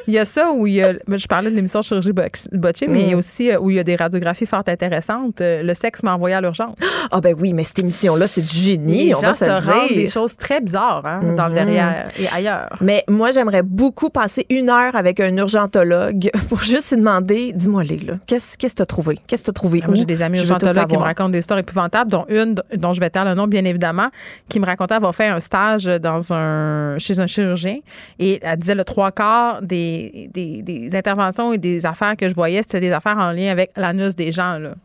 Il 0.08 0.14
y 0.14 0.20
a 0.20 0.26
ça 0.26 0.52
où 0.52 0.68
il 0.68 0.74
y 0.74 0.82
a. 0.84 0.94
ben, 1.08 1.18
Je 1.18 1.28
parlais 1.28 1.50
de 1.50 1.56
l'émission 1.56 1.82
Chirurgie 1.82 2.12
botchée, 2.12 2.88
mais 2.88 3.02
il 3.04 3.10
y 3.10 3.14
a 3.14 3.18
aussi 3.18 3.52
euh, 3.52 3.60
où 3.60 3.70
il 3.70 3.78
y 3.78 3.80
a 3.80 3.84
des 3.84 3.96
radiographies 3.96 4.46
fort 4.46 4.64
intéressantes. 4.68 5.42
Euh, 5.42 5.64
Le 5.64 5.74
sexe 5.74 6.04
m'a 6.04 6.14
envoyé 6.16 6.36
à 6.36 6.42
l'urgence. 6.42 6.76
Ah, 7.12 7.22
ben 7.22 7.36
oui, 7.40 7.54
mais 7.54 7.64
cette 7.64 7.80
émission-là, 7.80 8.28
c'est 8.28 8.42
du 8.42 8.56
génie, 8.56 9.08
Les 9.08 9.16
on 9.16 9.22
gens 9.22 9.28
va 9.28 9.34
se 9.34 9.46
se 9.46 9.88
dire. 9.88 9.96
des 9.98 10.08
choses 10.08 10.36
très 10.36 10.60
bizarres 10.62 11.06
hein, 11.06 11.36
dans 11.38 11.48
le 11.48 11.54
derrière 11.54 12.06
et 12.20 12.28
ailleurs. 12.36 12.70
Mais 12.82 13.04
moi, 13.08 13.32
j'aimerais 13.32 13.64
beaucoup 13.64 14.10
passer 14.10 14.46
une 14.50 14.70
heure 14.70 14.96
avec 14.96 15.20
un 15.20 15.36
urgentologue 15.38 16.30
pour 16.50 16.60
juste 16.62 16.92
lui 16.92 16.98
demander 16.98 17.54
dis-moi 17.54 17.84
les 17.84 17.98
là, 17.98 18.14
qu'est-ce 18.28 18.58
qu'est-ce 18.58 18.74
que 18.74 18.78
t'as 18.80 18.86
trouvé? 18.86 19.20
Qu'est-ce 19.28 19.44
que 19.44 19.48
t'as 19.48 19.54
trouvé? 19.54 19.80
Ah, 19.84 19.88
Moi, 19.88 19.96
j'ai 19.96 20.06
des 20.06 20.22
amis 20.22 20.40
urgentologues 20.40 20.88
qui 20.88 20.98
me 20.98 21.02
racontent 21.02 21.30
des 21.30 21.40
histoires 21.40 21.60
épouvantables, 21.60 22.12
dont 22.12 22.26
une 22.30 22.56
dont 22.76 22.94
je 22.94 23.00
vais 23.00 23.10
taire 23.10 23.26
le 23.26 23.34
nom, 23.36 23.48
bien 23.48 23.64
évidemment, 23.66 24.10
qui 24.50 24.60
me 24.60 24.66
racontait 24.66 24.96
avoir 24.96 25.14
fait 25.16 25.28
un 25.28 25.40
stage 25.40 25.86
dans 25.86 26.34
un, 26.34 26.98
chez 26.98 27.20
un 27.20 27.28
chirurgien 27.28 27.78
et 28.20 28.40
elle 28.42 28.60
disait 28.60 28.76
le 28.76 28.84
trois 28.84 29.12
quarts 29.12 29.62
des, 29.62 29.93
des, 30.34 30.62
des 30.62 30.96
interventions 30.96 31.54
et 31.54 31.58
des 31.58 31.86
affaires 31.86 32.16
que 32.16 32.30
je 32.30 32.36
voyais, 32.36 32.62
c'était 32.62 32.80
des 32.80 32.92
affaires 32.92 33.18
en 33.18 33.32
lien 33.32 33.52
avec 33.52 33.72
l'anus 33.76 34.16
des 34.16 34.32
gens. 34.32 34.58
Là. 34.58 34.76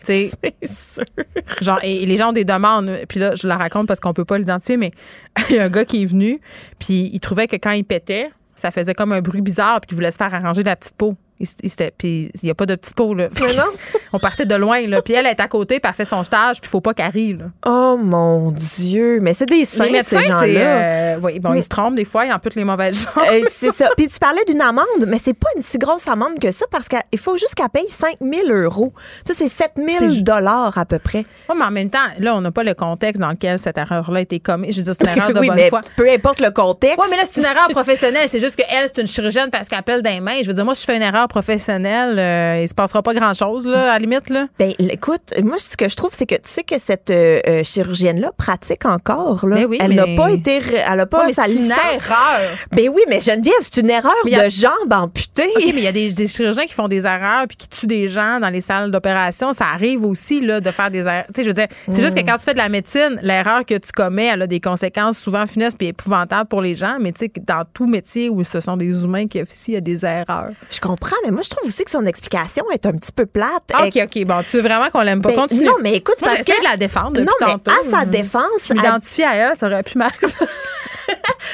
Tu 0.00 0.30
sais, 0.30 0.30
genre, 1.60 1.80
et, 1.82 2.02
et 2.02 2.06
les 2.06 2.16
gens 2.16 2.30
ont 2.30 2.32
des 2.32 2.44
demandes. 2.44 2.90
Puis 3.08 3.18
là, 3.18 3.34
je 3.34 3.46
la 3.48 3.56
raconte 3.56 3.88
parce 3.88 4.00
qu'on 4.00 4.12
peut 4.12 4.24
pas 4.24 4.38
l'identifier, 4.38 4.76
mais 4.76 4.92
il 5.50 5.56
y 5.56 5.58
a 5.58 5.64
un 5.64 5.70
gars 5.70 5.84
qui 5.84 6.02
est 6.02 6.06
venu, 6.06 6.40
puis 6.78 7.10
il 7.12 7.20
trouvait 7.20 7.48
que 7.48 7.56
quand 7.56 7.72
il 7.72 7.84
pétait, 7.84 8.30
ça 8.54 8.70
faisait 8.70 8.94
comme 8.94 9.12
un 9.12 9.20
bruit 9.20 9.42
bizarre, 9.42 9.80
puis 9.80 9.88
il 9.92 9.94
voulait 9.94 10.10
se 10.10 10.16
faire 10.16 10.32
arranger 10.32 10.62
la 10.62 10.76
petite 10.76 10.96
peau. 10.96 11.16
Puis 11.38 12.30
il 12.34 12.40
n'y 12.44 12.50
a 12.50 12.54
pas 12.54 12.66
de 12.66 12.74
petite 12.74 12.94
peau, 12.94 13.14
là. 13.14 13.28
Non. 13.40 13.64
On 14.12 14.18
partait 14.18 14.46
de 14.46 14.54
loin, 14.54 14.86
là. 14.86 15.02
Puis 15.02 15.14
elle 15.14 15.26
est 15.26 15.40
à 15.40 15.48
côté, 15.48 15.80
puis 15.80 15.88
elle 15.88 15.94
fait 15.94 16.04
son 16.04 16.24
stage, 16.24 16.60
puis 16.60 16.68
il 16.68 16.70
faut 16.70 16.80
pas 16.80 16.94
qu'elle 16.94 17.10
rie, 17.10 17.32
là. 17.34 17.46
Oh 17.66 17.96
mon 18.00 18.52
Dieu, 18.52 19.18
mais 19.20 19.34
c'est 19.34 19.46
des 19.46 19.64
saints, 19.64 19.84
les 19.84 19.92
médecins, 19.92 20.18
ces 20.20 20.24
c'est. 20.26 20.30
gens-là. 20.30 20.60
euh, 20.60 21.16
oui, 21.22 21.38
bon, 21.38 21.54
ils 21.54 21.62
se 21.62 21.68
trompent 21.68 21.94
des 21.94 22.04
fois, 22.04 22.24
ils 22.26 22.32
amputent 22.32 22.54
les 22.54 22.64
mauvaises 22.64 22.94
gens. 23.02 23.22
Euh, 23.30 23.42
c'est 23.50 23.72
ça. 23.72 23.88
Puis 23.96 24.08
tu 24.08 24.18
parlais 24.18 24.44
d'une 24.46 24.60
amende, 24.60 24.86
mais 25.06 25.18
c'est 25.22 25.34
pas 25.34 25.48
une 25.56 25.62
si 25.62 25.78
grosse 25.78 26.06
amende 26.08 26.38
que 26.38 26.52
ça 26.52 26.64
parce 26.70 26.88
qu'il 26.88 27.18
faut 27.18 27.36
juste 27.36 27.54
qu'elle 27.54 27.68
paye 27.68 27.88
5 27.88 28.16
000 28.20 28.48
euros. 28.48 28.92
Ça, 29.26 29.34
c'est 29.36 29.48
7 29.48 29.72
000 29.76 29.88
C'est- 30.10 30.22
dollars 30.22 30.76
à 30.78 30.84
peu 30.84 30.98
près. 30.98 31.24
Oui, 31.48 31.56
mais 31.58 31.64
en 31.64 31.70
même 31.70 31.90
temps, 31.90 31.98
là, 32.18 32.34
on 32.36 32.40
n'a 32.40 32.50
pas 32.50 32.62
le 32.62 32.74
contexte 32.74 33.20
dans 33.20 33.30
lequel 33.30 33.58
cette 33.58 33.78
erreur-là 33.78 34.18
a 34.18 34.22
été 34.22 34.40
commise. 34.40 34.72
Je 34.74 34.78
veux 34.78 34.84
dire, 34.84 34.94
c'est 34.98 35.04
une 35.04 35.10
erreur 35.18 35.32
de 35.32 35.40
oui, 35.40 35.48
bonne 35.48 35.56
mais 35.56 35.68
foi. 35.68 35.80
peu 35.96 36.08
importe 36.10 36.40
le 36.40 36.50
contexte. 36.50 36.98
Oui, 36.98 37.06
mais 37.10 37.16
là, 37.16 37.22
c'est 37.28 37.40
une 37.40 37.46
erreur 37.46 37.68
professionnelle. 37.68 38.28
C'est 38.28 38.40
juste 38.40 38.56
qu'elle, 38.56 38.86
c'est 38.86 39.00
une 39.00 39.06
chirurgienne 39.06 39.50
parce 39.50 39.68
qu'elle 39.68 39.78
appelle 39.80 40.02
des 40.02 40.20
mains. 40.20 40.38
Je 40.42 40.46
veux 40.48 40.54
dire, 40.54 40.64
moi, 40.64 40.74
je 40.74 40.80
fais 40.80 40.96
une 40.96 41.02
erreur 41.02 41.25
erreur 41.26 41.28
professionnelle, 41.28 42.18
euh, 42.18 42.62
il 42.62 42.68
se 42.68 42.74
passera 42.74 43.02
pas 43.02 43.14
grand-chose, 43.14 43.66
là, 43.66 43.90
à 43.92 43.94
la 43.94 43.98
limite. 43.98 44.30
Là. 44.30 44.46
Ben, 44.58 44.72
écoute, 44.78 45.32
moi, 45.42 45.56
ce 45.58 45.76
que 45.76 45.88
je 45.88 45.96
trouve, 45.96 46.10
c'est 46.16 46.26
que 46.26 46.34
tu 46.36 46.40
sais 46.44 46.62
que 46.62 46.78
cette 46.78 47.10
euh, 47.10 47.40
euh, 47.46 47.62
chirurgienne-là 47.64 48.30
pratique 48.36 48.84
encore. 48.84 49.46
Là. 49.46 49.56
Ben 49.56 49.66
oui, 49.66 49.78
elle 49.80 49.90
mais- 49.90 49.94
n'a 49.96 50.06
pas 50.16 50.30
été. 50.30 50.60
Elle 50.86 51.00
a 51.00 51.06
pas 51.06 51.20
Ouais, 51.20 51.26
mais 51.28 51.32
c'est 51.32 51.52
une 51.54 51.70
erreur. 51.70 52.56
Ben 52.72 52.88
oui, 52.92 53.02
mais 53.08 53.20
Geneviève, 53.20 53.54
c'est 53.60 53.78
une 53.78 53.90
erreur 53.90 54.12
a- 54.24 54.44
de 54.44 54.50
jambe 54.50 54.92
amputée. 54.92 55.48
OK, 55.56 55.62
mais 55.66 55.80
il 55.80 55.84
y 55.84 55.86
a 55.86 55.92
des, 55.92 56.12
des 56.12 56.26
chirurgiens 56.26 56.64
qui 56.66 56.74
font 56.74 56.88
des 56.88 57.06
erreurs 57.06 57.46
puis 57.48 57.56
qui 57.56 57.68
tuent 57.68 57.86
des 57.86 58.08
gens 58.08 58.38
dans 58.40 58.50
les 58.50 58.60
salles 58.60 58.90
d'opération. 58.90 59.52
Ça 59.52 59.66
arrive 59.72 60.04
aussi 60.04 60.40
là, 60.40 60.60
de 60.60 60.70
faire 60.70 60.90
des 60.90 61.00
erreurs. 61.00 61.24
Tu 61.28 61.32
sais, 61.36 61.42
je 61.42 61.48
veux 61.48 61.54
dire, 61.54 61.68
c'est 61.90 62.02
juste 62.02 62.14
que 62.16 62.22
Mm. 62.22 62.26
quand 62.26 62.36
tu 62.36 62.44
fais 62.44 62.52
de 62.54 62.58
la 62.58 62.68
médecine, 62.68 63.18
l'erreur 63.22 63.64
que 63.64 63.74
tu 63.78 63.92
commets, 63.92 64.26
elle 64.26 64.42
a 64.42 64.46
des 64.46 64.60
conséquences 64.60 65.18
souvent 65.18 65.46
funestes 65.46 65.76
puis 65.78 65.88
épouvantables 65.88 66.48
pour 66.48 66.60
les 66.60 66.74
gens. 66.74 66.96
Mais 67.00 67.12
tu 67.12 67.26
sais, 67.26 67.32
dans 67.46 67.62
tout 67.72 67.86
métier 67.86 68.28
où 68.28 68.42
ce 68.44 68.60
sont 68.60 68.76
des 68.76 69.04
humains 69.04 69.26
qui 69.26 69.40
officient, 69.40 69.72
il 69.72 69.74
y 69.74 69.78
a 69.78 69.80
des 69.80 70.04
erreurs. 70.04 70.50
Je 70.70 70.80
comprends, 70.80 71.15
mais 71.24 71.30
moi, 71.30 71.42
je 71.42 71.50
trouve 71.50 71.66
aussi 71.68 71.84
que 71.84 71.90
son 71.90 72.04
explication 72.06 72.64
est 72.72 72.86
un 72.86 72.92
petit 72.92 73.12
peu 73.12 73.26
plate. 73.26 73.62
Ah, 73.72 73.86
OK, 73.86 73.98
OK. 74.04 74.24
Bon, 74.24 74.42
tu 74.48 74.56
veux 74.56 74.62
vraiment 74.62 74.90
qu'on 74.90 75.02
l'aime 75.02 75.22
pas? 75.22 75.30
Ben, 75.30 75.36
Continue. 75.36 75.66
non, 75.66 75.74
mais 75.82 75.94
écoute, 75.94 76.16
Moi, 76.22 76.32
parce 76.34 76.44
que- 76.44 76.58
de 76.60 76.64
la 76.68 76.76
défendre 76.76 77.20
Non, 77.20 77.32
mais 77.40 77.46
tantôt. 77.52 77.70
à 77.70 77.98
sa 77.98 78.04
défense, 78.04 78.42
Je 78.68 78.72
m'identifie 78.74 79.22
à 79.24 79.34
elle, 79.34 79.56
ça 79.56 79.66
aurait 79.66 79.82
pu 79.82 79.98
m'arriver. 79.98 80.26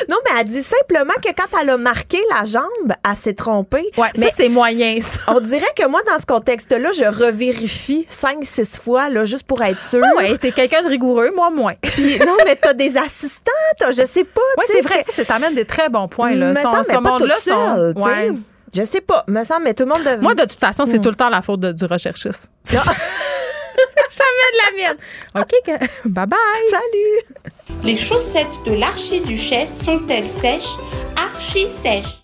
Non, 0.09 0.16
mais 0.24 0.40
elle 0.40 0.48
dit 0.48 0.62
simplement 0.62 1.12
que 1.22 1.28
quand 1.36 1.59
elle 1.60 1.68
a 1.70 1.76
marqué 1.76 2.18
la 2.30 2.47
jambe, 2.47 2.62
elle 2.89 3.16
s'est 3.22 3.34
trompée. 3.34 3.90
Ouais, 3.98 4.09
mais 4.16 4.28
ça, 4.28 4.34
c'est 4.39 4.48
moyen, 4.48 4.98
ça. 5.01 5.20
on 5.28 5.40
dirait 5.40 5.66
que 5.76 5.86
moi, 5.86 6.01
dans 6.06 6.18
ce 6.18 6.24
contexte-là, 6.24 6.90
je 6.93 7.05
revérifie 7.05 8.06
5-6 8.09 8.78
fois, 8.80 9.10
là, 9.10 9.24
juste 9.26 9.43
pour 9.43 9.62
être 9.62 9.80
sûre. 9.80 10.02
Ah 10.05 10.16
ouais, 10.16 10.39
t'es 10.39 10.52
quelqu'un 10.52 10.82
de 10.82 10.89
rigoureux, 10.89 11.30
moi 11.34 11.51
moins. 11.51 11.74
Puis, 11.82 12.18
non, 12.20 12.36
mais 12.47 12.56
t'as 12.56 12.72
des 12.72 12.97
assistants, 12.97 13.52
je 13.90 14.06
sais 14.06 14.24
pas. 14.24 14.40
Oui, 14.59 14.64
c'est 14.68 14.80
vrai, 14.80 15.01
que- 15.02 15.12
ça, 15.12 15.22
ça 15.22 15.24
t'amène 15.34 15.55
des 15.55 15.66
très 15.66 15.89
bons 15.90 16.09
points. 16.09 16.34
Là. 16.34 16.55
Son- 16.62 16.70
mais 16.89 16.94
pas 17.02 17.18
toute 17.18 17.32
sont- 17.34 17.51
seule, 17.51 17.94
tu 17.94 18.02
sais. 18.02 18.09
Ouais. 18.09 18.32
Je 18.74 18.82
sais 18.82 19.01
pas, 19.03 19.24
me 19.28 19.44
semble, 19.44 19.65
mais 19.65 19.74
tout 19.74 19.85
le 19.85 19.90
monde 19.90 20.01
devrait. 20.01 20.16
Moi, 20.19 20.35
de 20.35 20.43
toute 20.43 20.59
façon, 20.61 20.85
c'est 20.86 20.99
Mm. 20.99 21.03
tout 21.03 21.09
le 21.11 21.15
temps 21.15 21.28
la 21.28 21.43
faute 21.43 21.61
de- 21.61 21.73
du 21.73 21.85
recherchiste. 21.85 22.49
C'est 22.65 22.78
jamais 24.19 24.51
de 24.53 24.59
la 24.59 24.77
mienne. 24.77 24.97
OK, 25.39 25.53
que- 25.65 26.09
bye 26.09 26.27
bye. 26.27 26.39
Salut! 26.70 27.47
Les 27.82 27.97
chaussettes 27.97 28.55
de 28.66 28.73
l'archiduchesse 28.74 29.70
sont-elles 29.85 30.28
sèches? 30.28 30.69
Archi-sèches. 31.16 32.23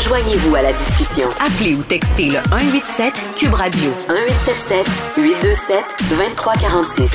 Joignez-vous 0.00 0.54
à 0.56 0.62
la 0.62 0.72
discussion. 0.72 1.28
Appelez 1.40 1.74
ou 1.76 1.82
textez 1.82 2.26
le 2.30 2.40
187 2.50 3.14
Cube 3.36 3.54
Radio 3.54 3.90
1877 4.08 4.86
827 5.16 5.84
2346. 6.10 7.10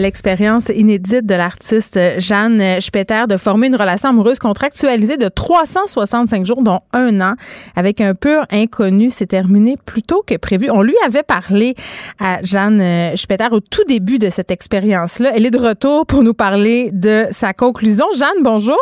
L'expérience 0.00 0.70
inédite 0.74 1.26
de 1.26 1.34
l'artiste 1.34 2.00
Jeanne 2.16 2.80
Spetter 2.80 3.24
de 3.28 3.36
former 3.36 3.66
une 3.66 3.76
relation 3.76 4.08
amoureuse 4.08 4.38
contractualisée 4.38 5.18
de 5.18 5.28
365 5.28 6.46
jours, 6.46 6.62
dont 6.62 6.80
un 6.94 7.20
an, 7.20 7.34
avec 7.76 8.00
un 8.00 8.14
pur 8.14 8.46
inconnu, 8.50 9.10
s'est 9.10 9.26
terminée 9.26 9.76
plus 9.84 10.02
tôt 10.02 10.24
que 10.26 10.38
prévu. 10.38 10.70
On 10.70 10.80
lui 10.80 10.96
avait 11.04 11.22
parlé 11.22 11.74
à 12.18 12.42
Jeanne 12.42 13.14
Spetter 13.14 13.48
au 13.50 13.60
tout 13.60 13.84
début 13.86 14.18
de 14.18 14.30
cette 14.30 14.50
expérience-là. 14.50 15.32
Elle 15.34 15.44
est 15.44 15.50
de 15.50 15.58
retour 15.58 16.06
pour 16.06 16.22
nous 16.22 16.34
parler 16.34 16.90
de 16.92 17.26
sa 17.30 17.52
conclusion. 17.52 18.06
Jeanne, 18.16 18.42
bonjour. 18.42 18.78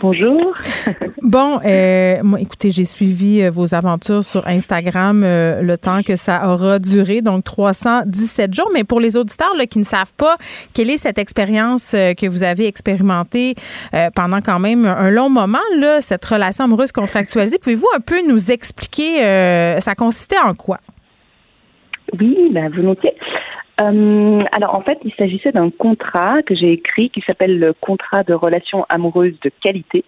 Bonjour. 0.00 0.54
Bon, 1.22 1.58
euh, 1.64 2.22
moi, 2.22 2.40
écoutez, 2.40 2.70
j'ai 2.70 2.84
suivi 2.84 3.42
euh, 3.42 3.50
vos 3.50 3.74
aventures 3.74 4.22
sur 4.22 4.46
Instagram 4.46 5.22
euh, 5.24 5.60
le 5.60 5.76
temps 5.76 6.02
que 6.04 6.14
ça 6.14 6.52
aura 6.52 6.78
duré, 6.78 7.20
donc 7.20 7.42
317 7.42 8.54
jours. 8.54 8.70
Mais 8.72 8.84
pour 8.84 9.00
les 9.00 9.16
auditeurs 9.16 9.52
là, 9.56 9.66
qui 9.66 9.80
ne 9.80 9.84
savent 9.84 10.14
pas 10.16 10.36
quelle 10.72 10.88
est 10.88 10.98
cette 10.98 11.18
expérience 11.18 11.94
euh, 11.94 12.14
que 12.14 12.28
vous 12.28 12.44
avez 12.44 12.68
expérimentée 12.68 13.56
euh, 13.92 14.08
pendant 14.14 14.40
quand 14.40 14.60
même 14.60 14.84
un 14.84 15.10
long 15.10 15.28
moment, 15.28 15.58
là, 15.78 16.00
cette 16.00 16.24
relation 16.24 16.64
amoureuse 16.64 16.92
contractualisée, 16.92 17.58
pouvez-vous 17.58 17.88
un 17.96 18.00
peu 18.00 18.24
nous 18.28 18.52
expliquer 18.52 19.24
euh, 19.24 19.80
ça 19.80 19.96
consistait 19.96 20.38
en 20.38 20.54
quoi? 20.54 20.78
Oui, 22.20 22.36
ben, 22.52 22.70
volontiers. 22.70 23.14
Euh, 23.80 24.42
alors 24.56 24.76
en 24.78 24.82
fait, 24.82 24.98
il 25.04 25.12
s'agissait 25.14 25.52
d'un 25.52 25.70
contrat 25.70 26.42
que 26.42 26.54
j'ai 26.54 26.72
écrit 26.72 27.10
qui 27.10 27.22
s'appelle 27.26 27.58
le 27.58 27.72
contrat 27.74 28.22
de 28.22 28.32
relation 28.32 28.86
amoureuse 28.88 29.34
de 29.42 29.50
qualité, 29.62 30.04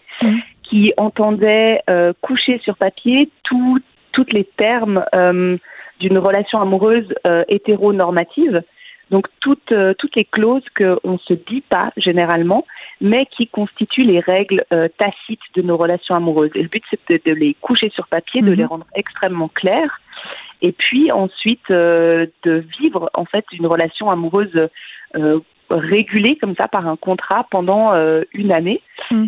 qui 0.62 0.92
entendait 0.96 1.80
euh, 1.90 2.12
coucher 2.22 2.58
sur 2.64 2.76
papier 2.76 3.30
tout, 3.42 3.78
toutes 4.12 4.32
les 4.32 4.44
termes 4.44 5.04
euh, 5.14 5.56
d'une 6.00 6.18
relation 6.18 6.60
amoureuse 6.60 7.12
euh, 7.26 7.44
hétéronormative. 7.48 8.62
Donc 9.10 9.26
toutes, 9.40 9.72
euh, 9.72 9.94
toutes 9.98 10.16
les 10.16 10.26
clauses 10.26 10.64
qu'on 10.76 11.12
ne 11.12 11.18
se 11.18 11.32
dit 11.32 11.62
pas 11.62 11.92
généralement, 11.96 12.66
mais 13.00 13.24
qui 13.26 13.46
constituent 13.48 14.04
les 14.04 14.20
règles 14.20 14.62
euh, 14.72 14.88
tacites 14.98 15.40
de 15.56 15.62
nos 15.62 15.78
relations 15.78 16.14
amoureuses. 16.14 16.50
Et 16.54 16.62
le 16.62 16.68
but, 16.68 16.84
c'était 16.90 17.20
de 17.24 17.32
les 17.32 17.54
coucher 17.60 17.88
sur 17.90 18.06
papier, 18.06 18.42
de 18.42 18.50
Mhm. 18.50 18.56
les 18.56 18.64
rendre 18.66 18.86
extrêmement 18.94 19.48
claires, 19.48 20.00
et 20.62 20.72
puis 20.72 21.12
ensuite 21.12 21.70
euh, 21.70 22.26
de 22.44 22.64
vivre 22.80 23.10
en 23.14 23.24
fait 23.24 23.44
une 23.52 23.66
relation 23.66 24.10
amoureuse 24.10 24.68
euh, 25.16 25.40
régulée 25.70 26.36
comme 26.36 26.54
ça 26.56 26.68
par 26.68 26.86
un 26.86 26.96
contrat 26.96 27.46
pendant 27.50 27.92
euh, 27.92 28.22
une 28.32 28.52
année, 28.52 28.80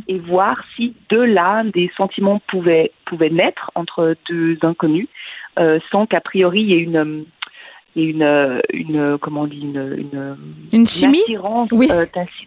et 0.08 0.18
voir 0.18 0.64
si 0.74 0.94
de 1.10 1.18
là 1.18 1.62
des 1.64 1.90
sentiments 1.96 2.40
pouvaient 2.48 2.92
pouvaient 3.04 3.30
naître 3.30 3.70
entre 3.74 4.16
deux 4.28 4.58
inconnus, 4.62 5.08
euh, 5.58 5.78
sans 5.90 6.06
qu'a 6.06 6.20
priori 6.20 6.62
il 6.62 6.70
y 6.70 6.74
ait 6.74 6.78
une 6.78 7.26
euh, 7.96 8.00
ait 8.00 8.04
une, 8.10 8.22
euh, 8.22 8.60
une, 8.72 8.96
euh, 8.96 9.18
comment 9.18 9.42
on 9.42 9.46
dit, 9.46 9.60
une, 9.60 9.96
une, 10.12 10.36
Une 10.72 10.86
chimie? 10.86 11.20
attirance 11.22 11.68
Oui. 11.72 11.88
euh. 11.90 12.06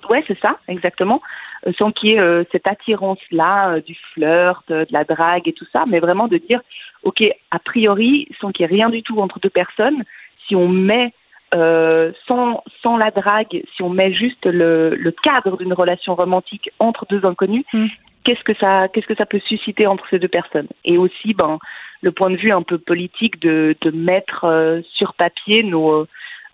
Ouais, 0.10 0.24
c'est 0.28 0.40
ça, 0.40 0.58
exactement. 0.68 1.22
Euh, 1.68 1.72
sans 1.78 1.92
qu'il 1.92 2.10
y 2.10 2.14
ait 2.14 2.20
euh, 2.20 2.44
cette 2.52 2.68
attirance-là, 2.70 3.76
euh, 3.76 3.82
du 3.82 3.96
flirt, 4.14 4.64
euh, 4.72 4.86
de 4.86 4.92
la 4.94 5.04
drague 5.04 5.48
et 5.48 5.54
tout 5.54 5.66
ça, 5.76 5.84
mais 5.88 6.00
vraiment 6.00 6.28
de 6.28 6.38
dire, 6.38 6.62
ok, 7.04 7.24
a 7.52 7.60
priori, 7.60 8.28
sans 8.40 8.52
qu'il 8.52 8.66
y 8.66 8.72
ait 8.72 8.76
rien 8.78 8.90
du 8.90 9.04
tout 9.04 9.20
entre 9.20 9.40
deux 9.40 9.50
personnes, 9.50 10.04
si 10.48 10.56
on 10.56 10.68
met 10.68 11.14
euh, 11.56 12.12
sans, 12.28 12.64
sans 12.82 12.98
la 12.98 13.12
drague, 13.12 13.62
si 13.76 13.84
on 13.84 13.90
met 13.90 14.12
juste 14.12 14.46
le, 14.46 14.96
le 14.96 15.12
cadre 15.12 15.56
d'une 15.58 15.74
relation 15.74 16.16
romantique 16.16 16.72
entre 16.80 17.06
deux 17.08 17.24
inconnus, 17.26 17.64
qu'est-ce 18.24 18.44
que 18.44 18.54
ça 18.56 18.88
qu'est-ce 18.88 19.08
que 19.08 19.16
ça 19.16 19.26
peut 19.26 19.42
susciter 19.46 19.88
entre 19.88 20.06
ces 20.10 20.20
deux 20.20 20.28
personnes? 20.28 20.68
Et 20.86 20.98
aussi, 20.98 21.34
ben, 21.34 21.60
le 22.02 22.12
point 22.12 22.30
de 22.30 22.38
vue 22.38 22.52
un 22.52 22.64
peu 22.64 22.78
politique 22.78 23.42
de, 23.42 23.76
de 23.82 23.92
mettre 23.92 24.46
euh, 24.46 24.82
sur 24.94 25.14
papier 25.14 25.64
nos 25.64 26.08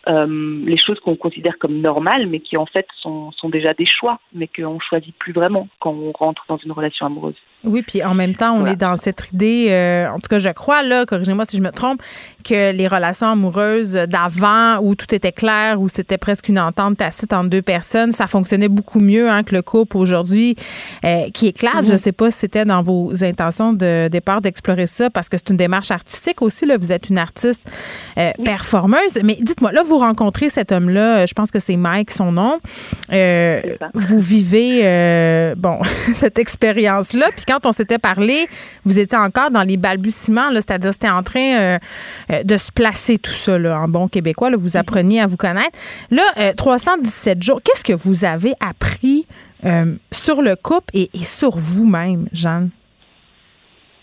euh, 0.07 0.63
les 0.65 0.77
choses 0.77 0.99
qu'on 1.01 1.15
considère 1.15 1.57
comme 1.59 1.81
normales, 1.81 2.27
mais 2.27 2.39
qui 2.39 2.55
en 2.57 2.65
fait 2.65 2.87
sont, 3.01 3.31
sont 3.33 3.49
déjà 3.49 3.73
des 3.73 3.85
choix, 3.85 4.19
mais 4.33 4.47
qu'on 4.47 4.79
choisit 4.79 5.15
plus 5.17 5.33
vraiment 5.33 5.67
quand 5.79 5.91
on 5.91 6.11
rentre 6.11 6.45
dans 6.47 6.57
une 6.57 6.71
relation 6.71 7.05
amoureuse. 7.05 7.35
Oui, 7.65 7.81
puis 7.85 8.03
en 8.03 8.13
même 8.15 8.35
temps, 8.35 8.53
on 8.55 8.65
est 8.65 8.77
dans 8.77 8.95
cette 8.95 9.29
idée, 9.33 9.67
euh, 9.69 10.07
en 10.09 10.15
tout 10.15 10.29
cas, 10.29 10.39
je 10.39 10.49
crois, 10.49 10.81
là, 10.81 11.05
corrigez-moi 11.05 11.43
si 11.45 11.57
je 11.57 11.61
me 11.61 11.71
trompe, 11.71 12.01
que 12.45 12.71
les 12.71 12.87
relations 12.87 13.27
amoureuses 13.27 13.93
d'avant, 14.07 14.77
où 14.81 14.95
tout 14.95 15.13
était 15.13 15.33
clair, 15.33 15.81
où 15.81 15.89
c'était 15.89 16.17
presque 16.17 16.47
une 16.47 16.57
entente 16.59 16.97
tacite 16.97 17.33
entre 17.33 17.49
deux 17.49 17.61
personnes, 17.61 18.13
ça 18.13 18.27
fonctionnait 18.27 18.69
beaucoup 18.69 19.01
mieux 19.01 19.29
hein, 19.29 19.43
que 19.43 19.53
le 19.53 19.61
couple 19.61 19.97
aujourd'hui 19.97 20.55
euh, 21.03 21.29
qui 21.33 21.47
éclate. 21.47 21.85
Je 21.85 21.91
Mhm. 21.91 21.97
sais 21.97 22.11
pas 22.13 22.31
si 22.31 22.37
c'était 22.39 22.63
dans 22.63 22.81
vos 22.81 23.11
intentions 23.25 23.73
de 23.73 24.07
départ 24.09 24.39
d'explorer 24.39 24.87
ça, 24.87 25.09
parce 25.09 25.27
que 25.27 25.35
c'est 25.35 25.49
une 25.49 25.57
démarche 25.57 25.91
artistique 25.91 26.41
aussi. 26.41 26.65
Là, 26.65 26.77
vous 26.77 26.93
êtes 26.93 27.09
une 27.09 27.17
artiste 27.17 27.61
euh, 28.17 28.31
performeuse. 28.45 29.19
Mais 29.23 29.37
dites-moi, 29.41 29.73
là, 29.73 29.83
vous 29.83 29.97
rencontrez 29.97 30.49
cet 30.49 30.71
homme-là, 30.71 31.17
euh, 31.19 31.25
je 31.25 31.33
pense 31.33 31.51
que 31.51 31.59
c'est 31.59 31.75
Mike, 31.75 32.11
son 32.11 32.31
nom. 32.31 32.59
Euh, 33.11 33.61
vous 33.93 34.19
vivez, 34.19 34.81
euh, 34.83 35.55
bon, 35.57 35.79
cette 36.13 36.39
expérience-là. 36.39 37.27
Puis 37.35 37.45
quand 37.49 37.65
on 37.65 37.71
s'était 37.71 37.97
parlé, 37.97 38.47
vous 38.85 38.99
étiez 38.99 39.17
encore 39.17 39.49
dans 39.49 39.63
les 39.63 39.77
balbutiements, 39.77 40.49
c'est-à-dire 40.53 40.93
c'était 40.93 41.09
en 41.09 41.23
train 41.23 41.57
euh, 41.59 41.77
euh, 42.31 42.43
de 42.43 42.57
se 42.57 42.71
placer 42.71 43.17
tout 43.17 43.31
ça, 43.31 43.57
là, 43.57 43.79
en 43.79 43.87
bon 43.87 44.07
québécois. 44.07 44.49
Là, 44.51 44.57
vous 44.57 44.77
appreniez 44.77 45.21
à 45.21 45.25
vous 45.27 45.37
connaître. 45.37 45.77
Là, 46.11 46.21
euh, 46.37 46.53
317 46.55 47.41
jours, 47.41 47.61
qu'est-ce 47.63 47.83
que 47.83 47.93
vous 47.93 48.23
avez 48.25 48.53
appris 48.59 49.25
euh, 49.65 49.95
sur 50.11 50.41
le 50.41 50.55
couple 50.55 50.91
et, 50.93 51.09
et 51.13 51.23
sur 51.23 51.57
vous-même, 51.57 52.27
Jeanne? 52.33 52.69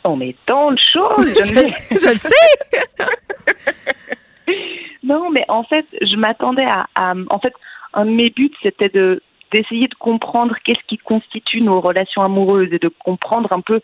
On 0.04 0.20
est 0.20 0.36
tant 0.46 0.72
de 0.72 0.78
choses. 0.78 1.26
Je- 1.44 1.96
je 1.98 2.10
le 2.10 2.16
sais. 2.16 3.04
non, 5.02 5.30
mais 5.30 5.44
en 5.48 5.64
fait, 5.64 5.84
je 6.00 6.16
m'attendais 6.16 6.64
à, 6.68 6.86
à- 6.94 7.14
En 7.30 7.38
fait, 7.38 7.52
un 7.94 8.04
de 8.06 8.10
mes 8.10 8.30
buts, 8.30 8.50
c'était 8.62 8.88
de 8.88 9.22
d'essayer 9.52 9.88
de 9.88 9.94
comprendre 9.94 10.54
qu'est-ce 10.64 10.84
qui 10.86 10.98
constitue 10.98 11.60
nos 11.60 11.80
relations 11.80 12.22
amoureuses 12.22 12.72
et 12.72 12.78
de 12.78 12.88
comprendre 12.88 13.48
un 13.52 13.60
peu 13.60 13.80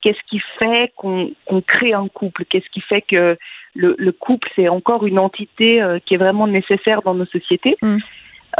qu'est-ce 0.00 0.20
qui 0.28 0.40
fait 0.62 0.92
qu'on 0.96 1.32
crée 1.66 1.92
un 1.92 2.08
couple, 2.08 2.44
qu'est-ce 2.44 2.68
qui 2.70 2.80
fait 2.80 3.02
que 3.02 3.36
le, 3.74 3.94
le 3.98 4.12
couple, 4.12 4.48
c'est 4.54 4.68
encore 4.68 5.06
une 5.06 5.18
entité 5.18 5.80
euh, 5.82 5.98
qui 6.04 6.14
est 6.14 6.18
vraiment 6.18 6.46
nécessaire 6.46 7.02
dans 7.02 7.14
nos 7.14 7.26
sociétés. 7.26 7.76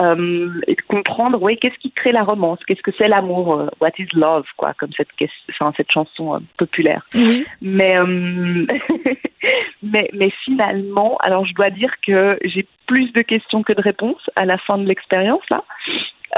Euh, 0.01 0.49
et 0.67 0.75
de 0.75 0.81
comprendre, 0.89 1.43
ouais, 1.43 1.57
qu'est-ce 1.57 1.77
qui 1.79 1.91
crée 1.91 2.13
la 2.13 2.23
romance, 2.25 2.59
qu'est-ce 2.67 2.81
que 2.81 2.93
c'est 2.97 3.09
l'amour, 3.09 3.61
euh, 3.61 3.67
what 3.79 3.91
is 3.99 4.07
love, 4.15 4.47
quoi, 4.57 4.73
comme 4.79 4.89
cette, 4.97 5.13
ques- 5.19 5.29
enfin, 5.51 5.71
cette 5.77 5.93
chanson 5.93 6.35
euh, 6.35 6.39
populaire. 6.57 7.05
Oui. 7.15 7.45
Mais, 7.61 7.99
euh, 7.99 8.07
mais, 9.83 10.09
mais 10.15 10.31
finalement, 10.47 11.19
alors 11.23 11.45
je 11.45 11.53
dois 11.53 11.69
dire 11.69 11.93
que 12.07 12.39
j'ai 12.43 12.67
plus 12.87 13.13
de 13.13 13.21
questions 13.21 13.63
que 13.63 13.75
de 13.75 13.83
réponses 13.83 14.31
à 14.37 14.47
la 14.47 14.57
fin 14.57 14.79
de 14.79 14.87
l'expérience 14.87 15.43
là. 15.51 15.63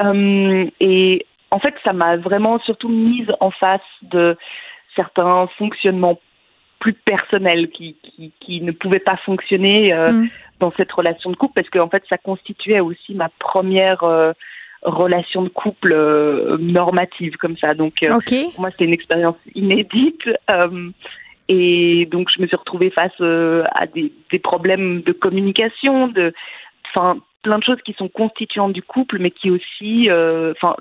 Euh, 0.03 0.67
et 0.81 1.27
en 1.51 1.59
fait, 1.59 1.75
ça 1.87 1.93
m'a 1.93 2.17
vraiment 2.17 2.59
surtout 2.61 2.89
mise 2.89 3.29
en 3.41 3.51
face 3.51 3.81
de 4.03 4.37
certains 4.97 5.49
fonctionnements 5.59 6.19
plus 6.81 6.93
personnels 6.93 7.71
qui, 7.71 7.97
qui, 8.03 8.33
qui 8.41 8.61
ne 8.61 8.73
pouvaient 8.73 8.99
pas 8.99 9.17
fonctionner 9.25 9.93
euh, 9.93 10.13
mm. 10.13 10.29
dans 10.61 10.73
cette 10.77 10.93
relation 10.93 11.31
de 11.31 11.37
couple 11.37 11.55
parce 11.55 11.71
qu'en 11.71 11.85
en 11.85 11.89
fait, 11.89 12.03
ça 12.09 12.19
constituait 12.19 12.81
aussi 12.81 13.15
ma 13.15 13.29
première 13.39 14.03
euh, 14.03 14.33
relation 14.83 15.43
de 15.43 15.49
couple 15.49 15.93
euh, 15.93 16.59
normative 16.59 17.37
comme 17.37 17.57
ça. 17.57 17.73
Donc, 17.75 17.95
pour 18.01 18.61
moi, 18.61 18.71
c'était 18.71 18.85
une 18.85 18.93
expérience 18.93 19.37
inédite. 19.55 20.29
et 21.49 22.07
donc, 22.11 22.29
je 22.35 22.43
me 22.43 22.47
suis 22.47 22.57
retrouvée 22.57 22.91
face 22.91 23.19
à 23.21 23.87
des, 23.87 24.13
des 24.31 24.39
problèmes 24.39 25.01
de 25.03 25.13
communication, 25.13 26.09
de, 26.09 26.35
enfin, 26.95 27.19
plein 27.45 27.59
de 27.59 27.65
choses 27.65 27.81
qui 27.85 27.93
sont 27.93 28.09
constituantes 28.09 28.73
du 28.73 28.83
couple, 28.83 29.19
mais 29.21 29.31
qui 29.31 29.51
aussi, 29.51 30.09
enfin, 30.11 30.75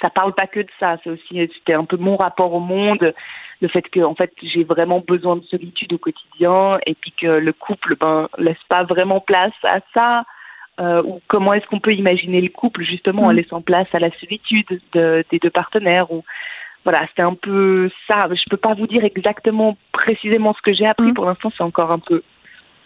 ça 0.00 0.10
parle 0.10 0.34
pas 0.34 0.46
que 0.46 0.60
de 0.60 0.70
ça. 0.78 0.96
C'est 1.02 1.10
aussi, 1.10 1.50
c'était 1.56 1.74
un 1.74 1.84
peu 1.84 1.96
mon 1.96 2.16
rapport 2.16 2.52
au 2.52 2.60
monde, 2.60 3.14
le 3.60 3.68
fait 3.68 3.82
que, 3.82 4.00
en 4.00 4.14
fait, 4.14 4.32
j'ai 4.42 4.64
vraiment 4.64 5.00
besoin 5.00 5.36
de 5.36 5.44
solitude 5.44 5.92
au 5.92 5.98
quotidien, 5.98 6.78
et 6.86 6.94
puis 6.94 7.12
que 7.12 7.26
le 7.26 7.52
couple, 7.52 7.96
ben, 8.00 8.28
laisse 8.38 8.62
pas 8.68 8.84
vraiment 8.84 9.20
place 9.20 9.54
à 9.64 9.80
ça. 9.92 10.24
Euh, 10.80 11.02
ou 11.04 11.20
comment 11.28 11.54
est-ce 11.54 11.66
qu'on 11.66 11.78
peut 11.78 11.94
imaginer 11.94 12.40
le 12.40 12.48
couple 12.48 12.82
justement 12.82 13.22
en 13.22 13.32
mm. 13.32 13.36
laissant 13.36 13.62
place 13.62 13.86
à 13.92 14.00
la 14.00 14.10
solitude 14.18 14.80
de, 14.92 15.24
des 15.30 15.38
deux 15.38 15.50
partenaires 15.50 16.10
ou 16.10 16.24
voilà 16.84 17.06
c'était 17.06 17.22
un 17.22 17.34
peu 17.34 17.88
ça 18.10 18.26
je 18.28 18.42
peux 18.50 18.56
pas 18.56 18.74
vous 18.74 18.88
dire 18.88 19.04
exactement 19.04 19.76
précisément 19.92 20.52
ce 20.52 20.62
que 20.62 20.74
j'ai 20.74 20.84
appris 20.84 21.12
mm. 21.12 21.14
pour 21.14 21.26
l'instant 21.26 21.52
c'est 21.56 21.62
encore 21.62 21.94
un 21.94 22.00
peu 22.00 22.24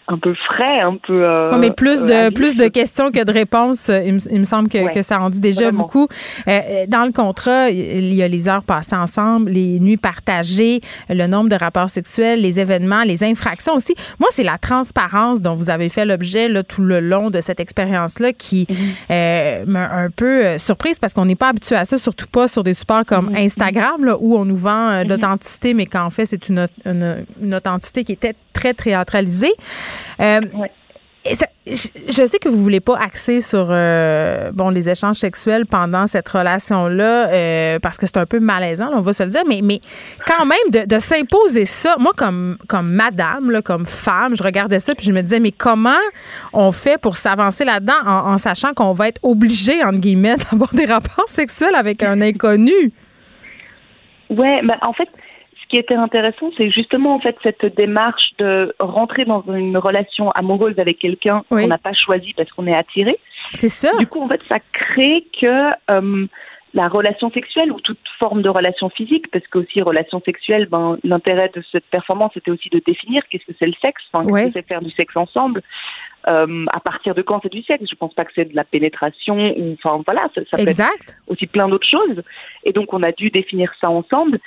un 0.08 0.18
peu 0.18 0.34
frais, 0.34 0.80
un 0.80 0.96
peu. 0.96 1.24
Euh, 1.24 1.52
mais 1.58 1.70
plus 1.70 2.02
de 2.02 2.32
plus 2.32 2.56
de 2.56 2.68
questions 2.68 3.10
que 3.10 3.22
de 3.22 3.32
réponses. 3.32 3.88
Il 3.88 4.14
me, 4.40 4.44
semble 4.44 4.68
que, 4.68 4.92
que, 4.92 5.02
ça 5.02 5.20
en 5.20 5.30
dit 5.30 5.40
déjà 5.40 5.70
beaucoup. 5.70 6.08
Euh, 6.48 6.86
dans 6.88 7.04
le 7.04 7.12
contrat, 7.12 7.70
il 7.70 8.14
y 8.14 8.22
a 8.22 8.28
les 8.28 8.48
heures 8.48 8.62
passées 8.62 8.96
ensemble, 8.96 9.50
les 9.50 9.78
nuits 9.80 9.96
partagées, 9.96 10.80
le 11.08 11.26
nombre 11.26 11.48
de 11.48 11.56
rapports 11.56 11.90
sexuels, 11.90 12.40
les 12.40 12.58
événements, 12.58 13.02
les 13.04 13.22
infractions 13.22 13.74
aussi. 13.74 13.94
Moi, 14.18 14.28
c'est 14.32 14.42
la 14.42 14.58
transparence 14.58 15.42
dont 15.42 15.54
vous 15.54 15.70
avez 15.70 15.88
fait 15.88 16.04
l'objet 16.04 16.48
là, 16.48 16.62
tout 16.62 16.82
le 16.82 17.00
long 17.00 17.30
de 17.30 17.40
cette 17.40 17.60
expérience-là 17.60 18.32
qui 18.32 18.66
mhm. 18.68 18.76
euh, 19.10 19.64
m'a 19.66 19.90
un 19.90 20.10
peu 20.10 20.44
euh, 20.44 20.58
surprise 20.58 20.98
parce 20.98 21.14
qu'on 21.14 21.24
n'est 21.24 21.36
pas 21.36 21.48
habitué 21.48 21.76
à 21.76 21.84
ça, 21.84 21.98
surtout 21.98 22.26
pas 22.26 22.48
sur 22.48 22.64
des 22.64 22.74
supports 22.74 23.04
comme 23.06 23.30
mhm. 23.30 23.36
Instagram 23.36 24.04
là, 24.04 24.16
où 24.20 24.36
on 24.36 24.44
nous 24.44 24.56
vend 24.56 24.88
euh, 24.88 25.02
mhm. 25.02 25.08
l'authenticité, 25.10 25.74
mais 25.74 25.86
qu'en 25.86 26.10
fait, 26.10 26.26
c'est 26.26 26.48
une, 26.48 26.68
une, 26.84 27.24
une 27.42 27.54
authenticité 27.54 28.04
qui 28.04 28.12
était 28.12 28.34
très 28.52 28.74
théâtralisée. 28.74 29.52
Euh, 30.20 30.40
je, 31.66 32.26
sais 32.26 32.38
que 32.38 32.48
vous 32.48 32.62
voulez 32.62 32.80
pas 32.80 32.96
axer 32.96 33.40
sur 33.40 33.68
euh, 33.70 34.50
bon 34.52 34.70
les 34.70 34.88
échanges 34.88 35.16
sexuels 35.16 35.66
pendant 35.66 36.06
cette 36.06 36.28
relation 36.28 36.86
là 36.86 37.28
euh, 37.28 37.78
parce 37.78 37.96
que 37.96 38.06
c'est 38.06 38.16
un 38.16 38.26
peu 38.26 38.40
malaisant, 38.40 38.90
on 38.94 39.00
va 39.00 39.12
se 39.12 39.22
le 39.22 39.30
dire, 39.30 39.42
mais 39.46 39.60
mais 39.62 39.80
quand 40.26 40.46
même 40.46 40.86
de, 40.86 40.98
s'imposer 40.98 41.66
ça, 41.66 41.96
moi 41.98 42.12
comme 42.16 42.56
comme 42.68 42.90
madame 42.90 43.50
là, 43.50 43.62
comme 43.62 43.86
femme, 43.86 44.34
je 44.36 44.42
regardais 44.42 44.80
ça 44.80 44.94
puis 44.94 45.06
je 45.06 45.12
me 45.12 45.20
disais 45.20 45.40
mais 45.40 45.52
comment 45.52 45.90
on 46.52 46.72
fait 46.72 46.98
pour 46.98 47.16
s'avancer 47.16 47.64
là-dedans 47.64 48.06
en, 48.06 48.38
sachant 48.38 48.72
qu'on 48.74 48.92
va 48.92 49.08
être 49.08 49.20
obligé 49.22 49.82
entre 49.84 49.98
guillemets 49.98 50.36
d'avoir 50.50 50.70
des 50.72 50.86
rapports 50.86 51.28
sexuels 51.28 51.74
avec 51.74 52.02
un 52.02 52.20
inconnu? 52.20 52.92
Ouais, 54.30 54.60
mais 54.62 54.74
en 54.82 54.92
fait 54.92 55.08
ce 55.68 55.76
qui 55.76 55.76
était 55.76 55.94
intéressant, 55.94 56.50
c'est 56.56 56.70
justement 56.70 57.14
en 57.14 57.20
fait 57.20 57.36
cette 57.42 57.76
démarche 57.76 58.32
de 58.38 58.74
rentrer 58.80 59.26
dans 59.26 59.44
une 59.48 59.76
relation 59.76 60.30
amoureuse 60.30 60.78
avec 60.78 60.98
quelqu'un 60.98 61.42
qu'on 61.50 61.66
n'a 61.66 61.78
pas 61.78 61.92
choisi 61.92 62.32
parce 62.32 62.50
qu'on 62.52 62.66
est 62.66 62.76
attiré. 62.76 63.18
C'est 63.52 63.68
ça. 63.68 63.94
Du 63.98 64.06
coup, 64.06 64.22
en 64.22 64.28
fait, 64.28 64.40
ça 64.50 64.58
crée 64.72 65.26
que 65.38 65.70
euh, 65.90 66.26
la 66.72 66.88
relation 66.88 67.30
sexuelle 67.30 67.70
ou 67.70 67.80
toute 67.80 67.98
forme 68.18 68.40
de 68.40 68.48
relation 68.48 68.88
physique, 68.88 69.30
parce 69.30 69.46
que 69.46 69.58
aussi 69.58 69.82
relation 69.82 70.22
sexuelle, 70.24 70.66
ben 70.66 70.98
l'intérêt 71.04 71.50
de 71.54 71.62
cette 71.70 71.84
performance 71.86 72.32
c'était 72.34 72.50
aussi 72.50 72.70
de 72.70 72.80
définir 72.86 73.22
qu'est-ce 73.28 73.44
que 73.44 73.56
c'est 73.58 73.66
le 73.66 73.74
sexe, 73.80 74.02
enfin, 74.12 74.26
qu'est-ce 74.26 74.46
que 74.46 74.52
c'est 74.54 74.66
faire 74.66 74.82
du 74.82 74.90
sexe 74.92 75.16
ensemble. 75.16 75.62
Euh, 76.28 76.66
à 76.74 76.80
partir 76.80 77.14
de 77.14 77.22
quand 77.22 77.40
c'est 77.42 77.52
du 77.52 77.62
sexe 77.62 77.84
Je 77.88 77.94
pense 77.94 78.12
pas 78.14 78.24
que 78.24 78.32
c'est 78.34 78.46
de 78.46 78.56
la 78.56 78.64
pénétration 78.64 79.54
ou 79.56 79.76
enfin 79.82 80.02
voilà, 80.06 80.28
ça, 80.34 80.42
ça 80.50 80.56
peut 80.56 80.68
être 80.68 81.14
aussi 81.26 81.46
plein 81.46 81.68
d'autres 81.68 81.88
choses. 81.88 82.22
Et 82.64 82.72
donc 82.72 82.92
on 82.92 83.02
a 83.02 83.12
dû 83.12 83.30
définir 83.30 83.72
ça 83.80 83.90
ensemble, 83.90 84.38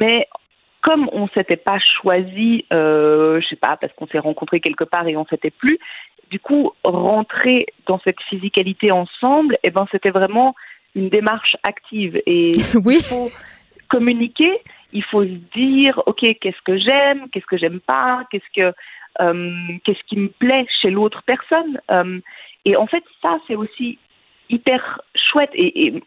mais 0.00 0.28
comme 0.84 1.08
on 1.12 1.28
s'était 1.28 1.56
pas 1.56 1.78
choisi, 1.78 2.66
euh, 2.70 3.40
je 3.40 3.48
sais 3.48 3.56
pas, 3.56 3.78
parce 3.78 3.90
qu'on 3.94 4.06
s'est 4.06 4.18
rencontrés 4.18 4.60
quelque 4.60 4.84
part 4.84 5.08
et 5.08 5.16
on 5.16 5.24
s'était 5.24 5.50
plus, 5.50 5.78
du 6.30 6.38
coup, 6.38 6.72
rentrer 6.84 7.66
dans 7.86 7.98
cette 8.00 8.20
physicalité 8.28 8.90
ensemble, 8.90 9.56
eh 9.62 9.70
ben, 9.70 9.86
c'était 9.90 10.10
vraiment 10.10 10.54
une 10.94 11.08
démarche 11.08 11.56
active. 11.66 12.20
Et 12.26 12.52
oui. 12.84 12.98
il 12.98 13.04
faut 13.04 13.30
communiquer, 13.88 14.52
il 14.92 15.02
faut 15.04 15.22
se 15.22 15.38
dire, 15.56 16.02
ok, 16.04 16.20
qu'est-ce 16.20 16.62
que 16.66 16.76
j'aime, 16.76 17.30
qu'est-ce 17.30 17.46
que 17.46 17.56
j'aime 17.56 17.80
pas, 17.80 18.24
qu'est-ce 18.30 18.52
que, 18.54 18.76
euh, 19.22 19.52
qu'est-ce 19.84 20.04
qui 20.06 20.18
me 20.18 20.28
plaît 20.28 20.66
chez 20.82 20.90
l'autre 20.90 21.22
personne. 21.24 21.80
Euh, 21.90 22.20
et 22.66 22.76
en 22.76 22.86
fait, 22.86 23.04
ça, 23.22 23.38
c'est 23.46 23.56
aussi 23.56 23.98
hyper 24.50 25.00
chouette. 25.14 25.50
Et, 25.54 25.86
et 25.86 26.02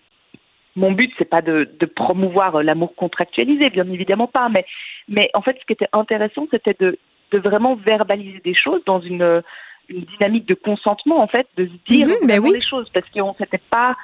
mon 0.77 0.91
but, 0.91 1.11
c'est 1.17 1.29
pas 1.29 1.41
de, 1.41 1.69
de 1.79 1.85
promouvoir 1.85 2.63
l'amour 2.63 2.95
contractualisé, 2.95 3.69
bien 3.71 3.89
évidemment 3.91 4.27
pas, 4.27 4.47
mais, 4.47 4.65
mais 5.09 5.29
en 5.33 5.41
fait, 5.41 5.57
ce 5.59 5.65
qui 5.65 5.73
était 5.73 5.89
intéressant, 5.91 6.47
c'était 6.51 6.75
de, 6.79 6.97
de 7.31 7.39
vraiment 7.39 7.75
verbaliser 7.75 8.39
des 8.43 8.53
choses 8.53 8.81
dans 8.85 9.01
une, 9.01 9.41
une 9.89 10.01
dynamique 10.01 10.47
de 10.47 10.53
consentement, 10.53 11.19
en 11.19 11.27
fait, 11.27 11.47
de 11.57 11.65
se 11.65 11.93
dire 11.93 12.07
mmh, 12.07 12.27
ben 12.27 12.43
les 12.43 12.61
choses, 12.61 12.89
parce 12.93 13.09
qu'on 13.09 13.33
s'était 13.33 13.61
pas 13.71 13.95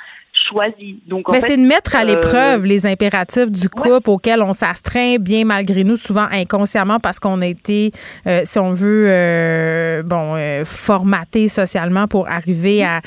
choisi. 0.49 0.99
Donc, 1.07 1.27
Mais 1.31 1.41
c'est 1.41 1.57
de 1.57 1.61
mettre 1.61 1.95
à 1.95 2.01
euh, 2.01 2.05
l'épreuve 2.05 2.65
les 2.65 2.85
impératifs 2.85 3.51
du 3.51 3.69
couple 3.69 4.09
auxquels 4.09 4.41
on 4.41 4.53
s'astreint 4.53 5.17
bien 5.19 5.45
malgré 5.45 5.83
nous, 5.83 5.95
souvent 5.95 6.27
inconsciemment 6.31 6.99
parce 6.99 7.19
qu'on 7.19 7.41
a 7.41 7.47
été, 7.47 7.91
euh, 8.27 8.41
si 8.43 8.59
on 8.59 8.71
veut, 8.71 9.05
euh, 9.07 10.03
bon, 10.03 10.35
formaté 10.65 11.47
socialement 11.47 12.07
pour 12.07 12.27
arriver 12.27 12.83
à, 12.83 13.01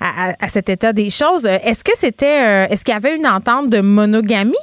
à, 0.00 0.48
cet 0.48 0.68
état 0.68 0.92
des 0.92 1.10
choses. 1.10 1.46
Est-ce 1.46 1.84
que 1.84 1.92
c'était, 1.94 2.66
est-ce 2.70 2.84
qu'il 2.84 2.94
y 2.94 2.96
avait 2.96 3.16
une 3.16 3.26
entente 3.26 3.70
de 3.70 3.80
monogamie? 3.80 4.54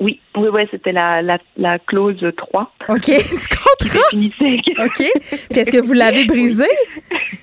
Oui, 0.00 0.18
oui, 0.36 0.48
oui, 0.52 0.62
c'était 0.70 0.90
la, 0.90 1.22
la, 1.22 1.38
la, 1.56 1.78
clause 1.78 2.24
3. 2.36 2.72
OK, 2.88 3.04
du 3.06 3.12
contrat? 3.12 4.84
OK. 4.84 5.04
Puis 5.50 5.60
est-ce 5.60 5.70
que 5.70 5.80
vous 5.80 5.92
l'avez 5.92 6.24
brisée? 6.26 6.64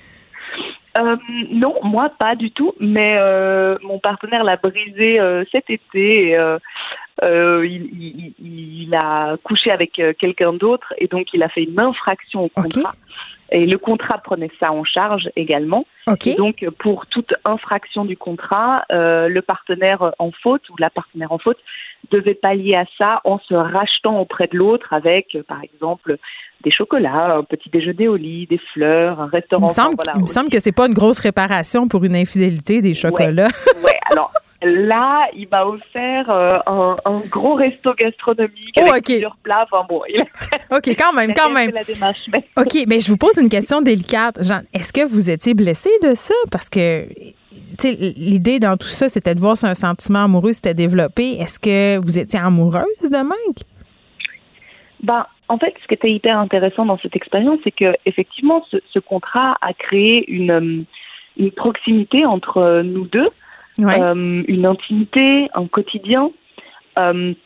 Euh, 1.00 1.16
non, 1.50 1.74
moi 1.82 2.10
pas 2.10 2.34
du 2.34 2.50
tout, 2.50 2.74
mais 2.78 3.16
euh, 3.18 3.76
mon 3.82 3.98
partenaire 3.98 4.44
l'a 4.44 4.56
brisé 4.56 5.18
euh, 5.18 5.44
cet 5.50 5.70
été. 5.70 6.36
il, 7.22 8.34
il, 8.38 8.94
a 8.94 9.36
couché 9.42 9.70
avec 9.70 10.00
quelqu'un 10.18 10.52
d'autre 10.52 10.92
et 10.98 11.06
donc 11.06 11.32
il 11.32 11.42
a 11.42 11.48
fait 11.48 11.64
une 11.64 11.78
infraction 11.78 12.44
au 12.44 12.48
contrat. 12.48 12.94
Et 13.52 13.66
le 13.66 13.78
contrat 13.78 14.18
prenait 14.18 14.50
ça 14.60 14.72
en 14.72 14.84
charge 14.84 15.28
également. 15.36 15.84
Et 16.24 16.34
donc, 16.34 16.64
pour 16.78 17.06
toute 17.06 17.34
infraction 17.44 18.04
du 18.04 18.16
contrat, 18.16 18.84
le 18.90 19.40
partenaire 19.40 20.12
en 20.18 20.30
faute 20.42 20.68
ou 20.70 20.74
la 20.78 20.90
partenaire 20.90 21.32
en 21.32 21.38
faute 21.38 21.58
devait 22.10 22.34
pallier 22.34 22.76
à 22.76 22.84
ça 22.96 23.20
en 23.24 23.38
se 23.40 23.54
rachetant 23.54 24.20
auprès 24.20 24.46
de 24.46 24.56
l'autre 24.56 24.92
avec, 24.92 25.36
par 25.46 25.62
exemple, 25.62 26.16
des 26.62 26.70
chocolats, 26.70 27.36
un 27.36 27.44
petit 27.44 27.70
déjeuner 27.70 28.08
au 28.08 28.16
lit, 28.16 28.46
des 28.46 28.60
fleurs, 28.72 29.20
un 29.20 29.26
restaurant. 29.26 29.66
Il 29.66 29.70
me 29.70 29.74
semble, 29.74 29.96
il 30.14 30.20
me 30.22 30.26
semble 30.26 30.50
que 30.50 30.60
c'est 30.60 30.72
pas 30.72 30.86
une 30.86 30.94
grosse 30.94 31.18
réparation 31.20 31.88
pour 31.88 32.04
une 32.04 32.16
infidélité 32.16 32.82
des 32.82 32.94
chocolats. 32.94 33.48
Ouais, 33.84 33.98
alors 34.10 34.30
là, 34.62 35.28
il 35.34 35.48
m'a 35.48 35.64
offert 35.64 36.30
euh, 36.30 36.48
un, 36.66 36.96
un, 37.04 37.20
gros 37.20 37.54
resto 37.54 37.94
gastronomique 37.94 38.74
oh, 38.78 38.90
avec 38.90 39.04
plusieurs 39.04 39.34
plats. 39.42 39.66
Enfin 39.70 39.86
bon, 39.88 40.02
il 40.08 40.20
OK, 40.70 40.88
quand 40.98 41.12
même, 41.12 41.32
quand 41.34 41.50
même. 41.50 41.70
La 41.72 41.84
démarche, 41.84 42.20
mais... 42.34 42.44
OK, 42.56 42.84
mais 42.86 43.00
je 43.00 43.10
vous 43.10 43.16
pose 43.16 43.36
une 43.38 43.48
question 43.48 43.80
délicate. 43.80 44.42
Jean, 44.42 44.60
est-ce 44.72 44.92
que 44.92 45.06
vous 45.06 45.30
étiez 45.30 45.54
blessé 45.54 45.90
de 46.02 46.14
ça? 46.14 46.34
Parce 46.50 46.68
que 46.68 47.06
l'idée 47.82 48.58
dans 48.58 48.76
tout 48.76 48.88
ça, 48.88 49.08
c'était 49.08 49.34
de 49.34 49.40
voir 49.40 49.56
si 49.56 49.66
un 49.66 49.74
sentiment 49.74 50.24
amoureux 50.24 50.52
s'était 50.52 50.74
développé. 50.74 51.32
Est-ce 51.38 51.58
que 51.58 51.98
vous 51.98 52.18
étiez 52.18 52.38
amoureuse 52.38 52.84
de 53.02 53.22
Mike? 53.22 53.64
Ben, 55.02 55.26
en 55.48 55.58
fait, 55.58 55.74
ce 55.82 55.88
qui 55.88 55.94
était 55.94 56.12
hyper 56.12 56.38
intéressant 56.38 56.84
dans 56.84 56.98
cette 56.98 57.16
expérience, 57.16 57.58
c'est 57.64 57.72
que 57.72 57.94
effectivement, 58.06 58.64
ce, 58.70 58.98
contrat 58.98 59.52
a 59.62 59.72
créé 59.72 60.30
une, 60.30 60.84
une 61.38 61.50
proximité 61.50 62.26
entre 62.26 62.58
euh, 62.58 62.82
nous 62.82 63.06
deux, 63.06 63.30
euh, 63.78 64.42
une 64.46 64.66
intimité, 64.66 65.48
un 65.54 65.66
quotidien, 65.66 66.30
une, 66.98 67.36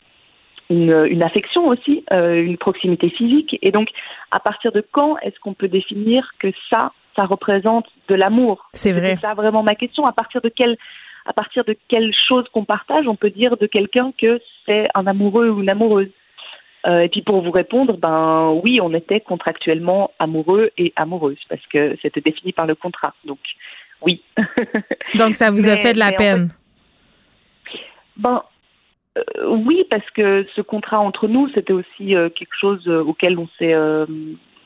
une, 0.69 1.23
affection 1.23 1.67
aussi, 1.67 2.03
une 2.11 2.57
proximité 2.57 3.09
physique. 3.09 3.57
Et 3.61 3.71
donc, 3.71 3.89
à 4.31 4.39
partir 4.39 4.71
de 4.71 4.83
quand 4.91 5.17
est-ce 5.19 5.39
qu'on 5.39 5.53
peut 5.53 5.67
définir 5.67 6.31
que 6.39 6.47
ça, 6.69 6.91
ça 7.15 7.25
représente 7.25 7.85
de 8.09 8.15
l'amour? 8.15 8.67
C'est 8.73 8.91
vrai. 8.91 9.15
C'est 9.15 9.27
ça 9.27 9.33
vraiment 9.33 9.63
ma 9.63 9.75
question? 9.75 10.05
À 10.05 10.11
partir 10.11 10.41
de 10.41 10.49
quelle 10.49 10.77
à 11.25 11.33
partir 11.33 11.65
de 11.65 11.75
quelle 11.87 12.13
chose 12.13 12.45
qu'on 12.53 12.65
partage, 12.65 13.07
on 13.07 13.15
peut 13.15 13.31
dire 13.31 13.57
de 13.57 13.65
quelqu'un 13.65 14.13
que 14.17 14.39
c'est 14.65 14.87
un 14.93 15.07
amoureux 15.07 15.49
ou 15.49 15.61
une 15.61 15.69
amoureuse? 15.69 16.09
Euh, 16.85 16.99
et 16.99 17.09
puis 17.09 17.23
pour 17.23 17.41
vous 17.41 17.51
répondre, 17.51 17.97
ben 17.97 18.59
oui, 18.63 18.77
on 18.81 18.93
était 18.93 19.19
contractuellement 19.19 20.11
amoureux 20.19 20.69
et 20.77 20.93
amoureuse 20.95 21.39
parce 21.49 21.65
que 21.67 21.97
c'était 22.01 22.21
défini 22.21 22.53
par 22.53 22.67
le 22.67 22.75
contrat. 22.75 23.13
Donc 23.25 23.39
oui. 24.01 24.21
Donc 25.15 25.35
ça 25.35 25.51
vous 25.51 25.67
a 25.67 25.77
fait 25.77 25.93
de 25.93 25.99
la 25.99 26.11
peine? 26.11 26.49
Ben, 28.17 28.43
oui, 29.47 29.85
parce 29.89 30.09
que 30.11 30.45
ce 30.55 30.61
contrat 30.61 30.99
entre 30.99 31.27
nous, 31.27 31.49
c'était 31.53 31.73
aussi 31.73 32.15
quelque 32.35 32.55
chose 32.59 32.87
auquel 32.87 33.37
on 33.39 33.47
s'est 33.57 33.73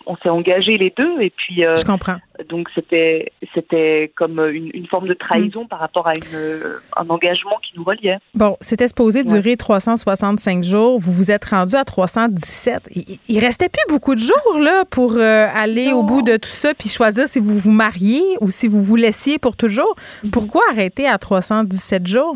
on 0.10 0.18
s'est 0.18 0.30
engagés 0.30 0.78
les 0.78 0.92
deux 0.98 1.22
et 1.22 1.30
puis 1.30 1.62
je 1.62 1.86
comprends. 1.86 2.18
Donc 2.50 2.68
c'était 2.74 3.32
c'était 3.54 4.12
comme 4.16 4.40
une, 4.40 4.72
une, 4.74 4.88
forme 4.88 5.08
de 5.08 5.14
trahison 5.14 5.68
par 5.68 5.80
rapport 5.80 6.08
à 6.08 6.14
une, 6.16 6.80
un 6.98 7.10
engagement 7.10 7.58
qui 7.62 7.78
nous 7.78 7.84
reliait. 7.84 8.18
Bon, 8.34 8.58
c'était 8.60 8.88
supposé 8.88 9.24
durer 9.24 9.56
365 9.56 10.64
jours. 10.64 10.98
Vous 11.00 11.12
vous 11.12 11.32
êtes 11.32 11.46
rendu 11.46 11.76
à 11.76 11.86
317. 11.86 12.90
Il, 12.96 13.20
il 13.28 13.40
restait 13.40 13.70
plus 13.70 13.84
beaucoup 13.88 14.16
de 14.16 14.20
jours 14.20 14.60
là 14.60 14.84
pour 14.90 15.18
aller 15.18 15.94
au 15.94 16.04
bout 16.04 16.24
de 16.24 16.38
tout 16.38 16.50
ça 16.50 16.74
puis 16.74 16.90
choisir 16.90 17.28
si 17.28 17.40
vous 17.40 17.58
vous 17.58 17.72
mariez 17.72 18.24
ou 18.42 18.50
si 18.50 18.68
vous 18.68 18.82
vous 18.82 18.96
laissiez 18.96 19.38
pour 19.38 19.56
toujours. 19.56 19.96
Pourquoi 20.32 20.64
arrêter 20.72 21.08
à 21.08 21.18
317 21.18 22.08
jours? 22.08 22.36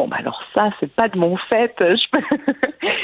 Bon, 0.00 0.08
bah 0.08 0.16
alors 0.18 0.42
ça, 0.54 0.70
c'est 0.80 0.90
pas 0.90 1.08
de 1.08 1.18
mon 1.18 1.36
fait. 1.36 1.74
Je 1.78 2.08
peux, 2.10 2.24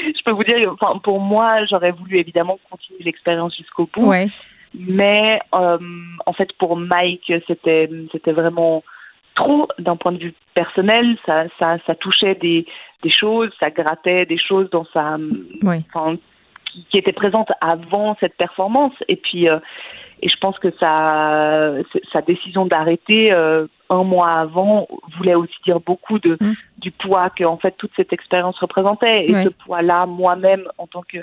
je 0.07 0.23
peux 0.25 0.31
vous 0.31 0.43
dire, 0.43 0.73
enfin, 0.73 0.97
pour 0.97 1.19
moi, 1.19 1.63
j'aurais 1.65 1.91
voulu 1.91 2.17
évidemment 2.17 2.57
continuer 2.71 3.03
l'expérience 3.03 3.55
jusqu'au 3.55 3.87
bout. 3.93 4.07
Ouais. 4.07 4.29
Mais 4.73 5.39
euh, 5.53 5.77
en 6.25 6.33
fait, 6.33 6.51
pour 6.53 6.75
Mike, 6.75 7.31
c'était 7.45 7.87
c'était 8.11 8.31
vraiment 8.31 8.83
trop 9.35 9.67
d'un 9.77 9.95
point 9.95 10.11
de 10.11 10.17
vue 10.17 10.33
personnel. 10.55 11.17
Ça, 11.27 11.43
ça, 11.59 11.77
ça 11.85 11.93
touchait 11.93 12.33
des, 12.33 12.65
des 13.03 13.11
choses, 13.11 13.51
ça 13.59 13.69
grattait 13.69 14.25
des 14.25 14.39
choses 14.39 14.67
dans 14.71 14.85
sa, 14.91 15.17
ouais. 15.61 15.81
Qui, 16.77 16.85
qui 16.89 16.97
étaient 16.97 17.11
présentes 17.13 17.49
avant 17.61 18.15
cette 18.19 18.35
performance. 18.37 18.93
Et 19.07 19.15
puis, 19.15 19.49
euh, 19.49 19.59
et 20.21 20.29
je 20.29 20.37
pense 20.39 20.57
que 20.59 20.69
sa, 20.79 21.73
sa 22.13 22.21
décision 22.21 22.65
d'arrêter 22.65 23.31
euh, 23.31 23.67
un 23.89 24.03
mois 24.03 24.31
avant 24.31 24.87
voulait 25.17 25.35
aussi 25.35 25.53
dire 25.65 25.79
beaucoup 25.79 26.19
de 26.19 26.37
Mmh. 26.39 26.53
du 26.79 26.91
poids 26.91 27.29
que 27.31 27.43
en 27.43 27.57
fait 27.57 27.73
toute 27.77 27.91
cette 27.95 28.13
expérience 28.13 28.59
représentait. 28.59 29.25
Et 29.27 29.33
Ouais. 29.33 29.43
ce 29.43 29.49
poids-là, 29.49 30.05
moi-même, 30.05 30.63
en 30.77 30.87
tant 30.87 31.01
que 31.01 31.17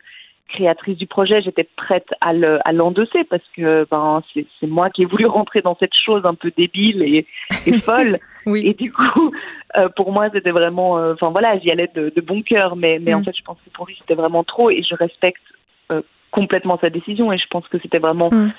créatrice 0.49 0.99
du 0.99 1.07
projet, 1.07 1.41
j'étais 1.43 1.65
prête 1.77 2.09
à 2.21 2.33
le 2.33 2.59
à 2.69 2.73
l'endosser 2.73 3.25
parce 3.25 3.43
que 3.57 3.87
ben 3.91 4.23
c'est 4.35 4.67
moi 4.67 4.91
qui 4.91 5.03
ai 5.03 5.05
voulu 5.07 5.27
rentrer 5.39 5.63
dans 5.63 5.77
cette 5.81 5.95
chose 5.95 6.23
un 6.25 6.35
peu 6.35 6.53
débile 6.57 7.03
et, 7.03 7.27
et 7.67 7.79
folle. 7.79 8.19
Oui. 8.47 8.63
Et 8.67 8.75
du 8.75 8.93
coup, 8.93 9.33
euh, 9.77 9.89
pour 9.97 10.13
moi, 10.13 10.29
c'était 10.33 10.51
vraiment, 10.51 10.99
euh, 10.99 11.15
enfin 11.15 11.31
voilà, 11.31 11.59
j'y 11.59 11.71
allais 11.71 11.91
de, 11.95 12.13
de 12.15 12.21
bon 12.21 12.43
cœur, 12.43 12.77
mais 12.77 12.99
mais 13.01 13.15
en 13.15 13.21
Mm. 13.21 13.25
fait, 13.25 13.37
je 13.37 13.43
pense 13.43 13.59
que 13.65 13.71
pour 13.71 13.87
lui, 13.87 13.97
c'était 13.99 14.15
vraiment 14.15 14.45
trop 14.45 14.71
et 14.71 14.83
je 14.83 14.95
respecte 14.95 15.43
euh, 15.91 16.03
complètement 16.31 16.79
sa 16.79 16.91
décision 16.91 17.33
et 17.33 17.39
je 17.39 17.47
pense 17.51 17.67
que 17.69 17.79
c'était 17.81 17.99
vraiment 17.99 18.29
Mm. 18.31 18.51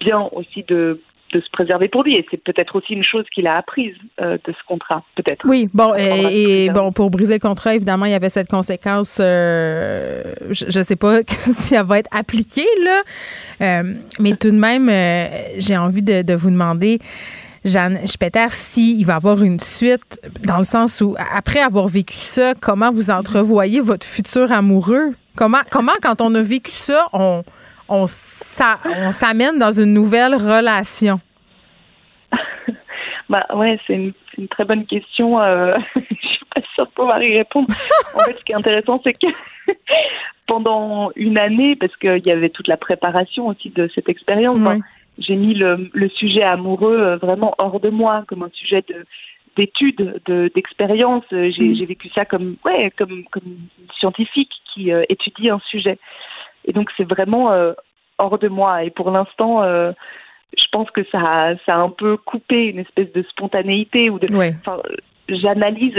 bien 0.00 0.20
aussi 0.32 0.62
de 0.64 1.00
de 1.34 1.40
se 1.40 1.50
préserver 1.50 1.88
pour 1.88 2.04
lui 2.04 2.14
et 2.14 2.24
c'est 2.30 2.42
peut-être 2.42 2.76
aussi 2.76 2.92
une 2.92 3.02
chose 3.02 3.24
qu'il 3.34 3.46
a 3.46 3.56
apprise 3.56 3.94
euh, 4.20 4.38
de 4.44 4.52
ce 4.52 4.64
contrat, 4.66 5.02
peut-être. 5.16 5.44
Oui, 5.46 5.68
bon, 5.74 5.92
et, 5.96 6.70
bon, 6.70 6.92
pour 6.92 7.10
briser 7.10 7.34
le 7.34 7.40
contrat, 7.40 7.74
évidemment, 7.74 8.06
il 8.06 8.12
y 8.12 8.14
avait 8.14 8.28
cette 8.28 8.48
conséquence. 8.48 9.18
euh, 9.20 10.22
je 10.50 10.78
ne 10.78 10.84
sais 10.84 10.96
pas 10.96 11.20
si 11.28 11.74
elle 11.74 11.84
va 11.84 11.98
être 11.98 12.10
appliquée, 12.12 12.66
là. 12.84 13.02
Euh, 13.60 13.94
mais 14.20 14.36
tout 14.36 14.50
de 14.50 14.56
même, 14.56 14.88
j'ai 15.58 15.76
envie 15.76 16.02
de, 16.02 16.22
de 16.22 16.34
vous 16.34 16.50
demander. 16.50 17.00
Jeanne 17.64 18.06
Spetter, 18.06 18.46
s'il 18.50 19.06
va 19.06 19.14
y 19.14 19.16
avoir 19.16 19.42
une 19.42 19.58
suite, 19.58 20.20
dans 20.42 20.58
le 20.58 20.64
sens 20.64 21.00
où, 21.00 21.16
après 21.34 21.60
avoir 21.60 21.88
vécu 21.88 22.14
ça, 22.14 22.52
comment 22.60 22.90
vous 22.90 23.10
entrevoyez 23.10 23.80
votre 23.80 24.06
futur 24.06 24.52
amoureux? 24.52 25.14
Comment, 25.34 25.62
comment 25.70 25.92
quand 26.02 26.20
on 26.20 26.34
a 26.34 26.42
vécu 26.42 26.70
ça, 26.70 27.06
on, 27.14 27.42
on, 27.88 28.06
s'a- 28.06 28.78
on 28.84 29.10
s'amène 29.12 29.58
dans 29.58 29.72
une 29.72 29.92
nouvelle 29.92 30.34
relation? 30.34 31.20
Bah 33.30 33.46
ouais, 33.54 33.80
c'est 33.86 33.94
une, 33.94 34.12
c'est 34.30 34.42
une 34.42 34.48
très 34.48 34.66
bonne 34.66 34.84
question. 34.84 35.40
Euh, 35.40 35.70
je 35.96 36.28
suis 36.28 36.44
pas 36.54 36.60
sûre 36.74 36.84
de 36.86 36.90
pouvoir 36.90 37.22
y 37.22 37.38
répondre. 37.38 37.68
en 38.14 38.18
fait, 38.20 38.36
ce 38.38 38.44
qui 38.44 38.52
est 38.52 38.54
intéressant, 38.54 39.00
c'est 39.02 39.14
que 39.14 39.26
pendant 40.46 41.10
une 41.16 41.38
année, 41.38 41.74
parce 41.74 41.96
qu'il 41.96 42.20
y 42.26 42.30
avait 42.30 42.50
toute 42.50 42.68
la 42.68 42.76
préparation 42.76 43.46
aussi 43.46 43.70
de 43.70 43.88
cette 43.94 44.10
expérience, 44.10 44.58
ben, 44.58 44.80
j'ai 45.18 45.36
mis 45.36 45.54
le, 45.54 45.88
le 45.94 46.08
sujet 46.10 46.42
amoureux 46.42 46.98
euh, 47.00 47.16
vraiment 47.16 47.54
hors 47.58 47.80
de 47.80 47.88
moi, 47.88 48.24
comme 48.28 48.42
un 48.42 48.50
sujet 48.52 48.84
de 48.88 49.06
d'études, 49.56 50.20
de 50.26 50.50
d'expérience. 50.54 51.24
J'ai 51.30 51.68
Mm. 51.68 51.74
j'ai 51.76 51.86
vécu 51.86 52.10
ça 52.14 52.24
comme 52.26 52.56
ouais, 52.66 52.90
comme 52.98 53.24
comme 53.30 53.44
une 53.46 53.88
scientifique 53.98 54.50
qui 54.74 54.92
euh, 54.92 55.04
étudie 55.08 55.48
un 55.48 55.60
sujet. 55.70 55.98
Et 56.64 56.72
donc 56.72 56.90
c'est 56.96 57.08
vraiment 57.08 57.52
euh, 57.52 57.72
hors 58.18 58.38
de 58.38 58.48
moi. 58.48 58.84
Et 58.84 58.90
pour 58.90 59.10
l'instant, 59.10 59.62
euh, 59.62 59.92
je 60.56 60.64
pense 60.72 60.90
que 60.90 61.04
ça 61.10 61.18
a, 61.18 61.56
ça 61.66 61.74
a 61.74 61.78
un 61.78 61.90
peu 61.90 62.16
coupé 62.16 62.66
une 62.66 62.78
espèce 62.78 63.12
de 63.12 63.22
spontanéité 63.22 64.10
ou 64.10 64.18
de. 64.18 64.32
Ouais. 64.34 64.54
Euh, 64.68 64.80
J'analyse 65.26 65.94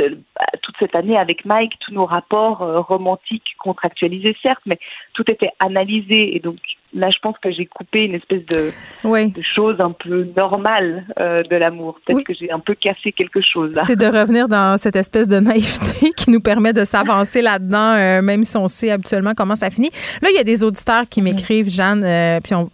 toute 0.61 0.75
cette 0.77 0.93
année 0.93 1.17
avec 1.17 1.45
Mike 1.45 1.73
tous 1.79 1.91
nos 1.91 2.05
rapports 2.05 2.59
romantiques 2.87 3.55
contractualisés 3.57 4.37
certes, 4.43 4.61
mais 4.67 4.77
tout 5.15 5.23
était 5.31 5.49
analysé 5.57 6.35
et 6.35 6.39
donc 6.39 6.59
là 6.95 7.09
je 7.11 7.19
pense 7.21 7.35
que 7.43 7.51
j'ai 7.51 7.65
coupé 7.67 8.05
une 8.05 8.15
espèce 8.15 8.43
de, 8.47 8.71
Oui. 9.03 9.31
de 9.31 9.41
chose 9.55 9.75
un 9.79 9.91
peu 9.91 10.25
normale 10.35 11.05
euh, 11.19 11.43
de 11.43 11.55
l'amour. 11.55 11.99
Peut-être 12.05 12.17
Oui. 12.17 12.23
que 12.23 12.33
j'ai 12.33 12.51
un 12.51 12.59
peu 12.59 12.73
cassé 12.73 13.11
quelque 13.11 13.41
chose 13.41 13.71
là. 13.75 13.83
C'est 13.85 13.95
de 13.95 14.05
revenir 14.05 14.47
dans 14.47 14.77
cette 14.77 14.95
espèce 14.95 15.27
de 15.27 15.39
naïveté 15.39 16.11
qui 16.17 16.31
nous 16.31 16.39
permet 16.41 16.73
de 16.73 16.85
s'avancer 16.85 17.41
là-dedans, 17.41 17.93
euh, 17.95 18.21
même 18.21 18.43
si 18.45 18.57
on 18.57 18.67
sait 18.67 18.89
habituellement 18.91 19.33
comment 19.35 19.55
ça 19.55 19.69
finit. 19.69 19.91
Là, 20.21 20.29
il 20.31 20.35
y 20.35 20.39
a 20.39 20.43
des 20.43 20.63
auditeurs 20.63 21.03
qui 21.09 21.21
m'écrivent, 21.21 21.69
Jeanne, 21.69 22.03
euh, 22.03 22.39
puis 22.43 22.55
on- 22.55 22.69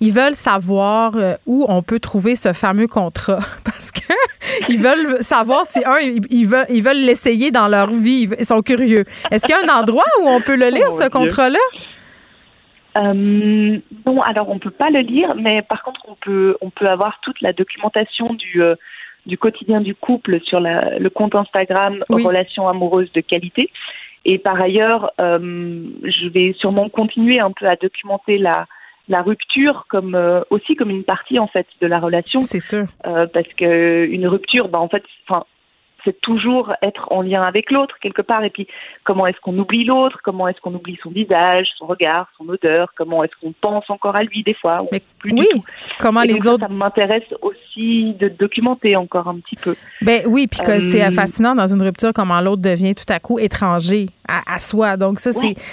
ils 0.00 0.12
veulent 0.12 0.34
savoir 0.34 1.12
où 1.46 1.64
on 1.68 1.82
peut 1.82 2.00
trouver 2.00 2.34
ce 2.34 2.52
fameux 2.52 2.86
contrat. 2.88 3.38
Parce 3.64 3.92
que 3.92 4.00
ils 4.68 4.78
veulent 4.78 5.18
savoir 5.22 5.66
si, 5.66 5.80
un, 5.84 5.98
ils, 6.30 6.46
veulent 6.46 6.66
ils 6.70 6.82
veulent 6.82 6.96
l'essayer 7.04 7.50
dans 7.50 7.68
leur 7.68 7.88
vie. 7.88 8.28
Ils 8.38 8.44
sont 8.44 8.62
curieux. 8.62 9.04
Est-ce 9.30 9.44
qu'il 9.46 9.54
y 9.54 9.58
a 9.58 9.72
un 9.72 9.80
endroit 9.80 10.04
où 10.22 10.28
on 10.28 10.40
peut 10.40 10.56
le 10.56 10.68
lire, 10.70 10.86
Oh, 10.88 10.92
ce 10.92 11.00
Dieu. 11.02 11.10
contrat-là? 11.10 11.58
Euh, 12.98 13.78
non, 14.06 14.20
alors 14.22 14.48
on 14.48 14.58
peut 14.58 14.70
pas 14.70 14.90
le 14.90 15.00
lire, 15.00 15.28
mais 15.36 15.62
par 15.62 15.82
contre 15.82 16.00
on 16.08 16.14
peut 16.14 16.56
on 16.60 16.70
peut 16.70 16.88
avoir 16.88 17.20
toute 17.20 17.40
la 17.40 17.52
documentation 17.52 18.34
du 18.34 18.62
euh, 18.62 18.74
du 19.26 19.36
quotidien 19.36 19.80
du 19.80 19.94
couple 19.94 20.40
sur 20.42 20.60
la, 20.60 20.98
le 20.98 21.10
compte 21.10 21.34
Instagram 21.34 22.04
Oui. 22.10 22.24
Relations 22.24 22.68
amoureuses 22.68 23.10
de 23.12 23.20
qualité. 23.20 23.70
Et 24.24 24.38
par 24.38 24.60
ailleurs, 24.60 25.10
euh, 25.20 25.84
je 26.04 26.28
vais 26.28 26.54
sûrement 26.58 26.88
continuer 26.88 27.40
un 27.40 27.50
peu 27.50 27.66
à 27.66 27.76
documenter 27.76 28.38
la 28.38 28.66
la 29.08 29.22
rupture 29.22 29.86
comme 29.88 30.14
euh, 30.14 30.40
aussi 30.50 30.74
comme 30.74 30.90
une 30.90 31.04
partie 31.04 31.38
en 31.38 31.46
fait 31.48 31.66
de 31.80 31.86
la 31.86 31.98
relation 31.98 32.40
C'est 32.42 32.60
sûr. 32.60 32.86
parce 33.04 33.52
que 33.56 34.04
une 34.06 34.26
rupture, 34.26 34.68
bah 34.68 34.80
en 34.80 34.88
fait, 34.88 35.02
enfin, 35.28 35.44
c'est 36.06 36.18
toujours 36.22 36.72
être 36.80 37.12
en 37.12 37.20
lien 37.20 37.42
avec 37.42 37.70
l'autre 37.70 37.96
quelque 38.00 38.22
part. 38.22 38.42
Et 38.44 38.50
puis, 38.50 38.66
comment 39.04 39.26
est-ce 39.26 39.38
qu'on 39.42 39.58
oublie 39.58 39.84
l'autre? 39.84 40.20
Comment 40.24 40.48
est-ce 40.48 40.60
qu'on 40.62 40.72
oublie 40.72 40.98
son 41.02 41.10
visage, 41.10 41.66
son 41.78 41.84
regard, 41.86 42.28
son 42.38 42.48
odeur? 42.48 42.92
Comment 42.96 43.22
est-ce 43.24 43.32
qu'on 43.42 43.52
pense 43.60 43.90
encore 43.90 44.16
à 44.16 44.22
lui 44.22 44.42
des 44.42 44.54
fois 44.54 44.82
ou 44.82 44.88
Mais 44.92 45.02
plus 45.18 45.32
du 45.32 45.40
oui, 45.40 45.48
tout? 45.52 45.62
comment 45.98 46.22
Et 46.22 46.28
les 46.28 46.38
ça, 46.38 46.54
autres 46.54 46.66
ça 46.66 46.72
m'intéresse 46.72 47.24
aussi 47.42 48.14
de 48.14 48.28
documenter 48.28 48.96
encore 48.96 49.28
un 49.28 49.36
petit 49.40 49.56
peu. 49.56 49.74
Ben 50.00 50.22
oui, 50.26 50.46
puis 50.46 50.60
Euh, 50.66 50.80
c'est 50.80 51.10
fascinant 51.10 51.54
dans 51.54 51.66
une 51.66 51.82
rupture 51.82 52.12
comment 52.14 52.40
l'autre 52.40 52.62
devient 52.62 52.94
tout 52.94 53.12
à 53.12 53.18
coup 53.18 53.38
étranger 53.38 54.06
à, 54.28 54.54
à 54.54 54.58
soi. 54.60 54.96
Donc 54.96 55.18
ça, 55.20 55.30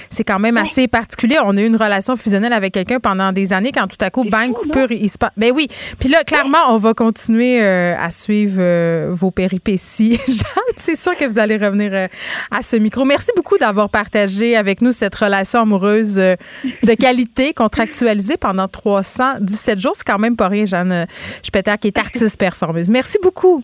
c'est 0.10 0.24
quand 0.24 0.40
même 0.40 0.58
assez 0.58 0.88
particulier. 0.88 1.38
On 1.44 1.56
a 1.58 1.62
eu 1.62 1.66
une 1.68 1.76
relation 1.76 2.16
fusionnelle 2.16 2.54
avec 2.54 2.74
quelqu'un 2.74 3.00
pendant 3.00 3.32
des 3.32 3.54
années 3.54 3.72
quand 3.72 3.88
tout 3.88 3.98
à 4.02 4.10
coup, 4.10 4.24
bang, 4.24 4.50
fou, 4.56 4.64
coupure, 4.64 4.92
il 4.92 5.10
se 5.10 5.18
passe. 5.18 5.32
Ben 5.38 5.52
oui. 5.54 5.68
Puis 6.00 6.10
là, 6.10 6.24
clairement, 6.24 6.58
on 6.70 6.78
va 6.78 6.94
continuer 6.94 7.62
euh, 7.62 7.96
à 7.98 8.10
suivre 8.12 8.58
euh, 8.60 9.10
vos 9.12 9.32
péripéties. 9.32 10.20
Jeanne, 10.28 10.76
c'est 10.78 10.96
sûr 10.96 11.16
que 11.18 11.26
vous 11.26 11.40
allez 11.40 11.58
revenir 11.58 11.92
euh, 11.94 12.08
à 12.52 12.62
ce 12.62 12.76
micro. 12.76 13.06
Merci 13.06 13.32
beaucoup 13.36 13.58
d'avoir 13.58 13.90
partagé 13.90 14.56
avec 14.56 14.82
nous 14.82 14.92
cette 14.92 15.16
relation 15.16 15.62
amoureuse 15.62 16.20
euh, 16.20 16.36
de 16.84 16.94
qualité 16.94 17.54
contractualisée 17.56 18.38
pendant 18.38 18.68
317 18.68 19.80
jours. 19.80 19.94
C'est 19.96 20.06
quand 20.06 20.20
même 20.20 20.36
pas 20.36 20.48
rien, 20.48 20.66
Jeanne 20.66 21.08
Spetter, 21.42 21.76
qui 21.80 21.88
est 21.88 21.98
artiste 21.98 22.38
performeuse. 22.38 22.90
Merci 22.90 23.18
beaucoup. 23.22 23.64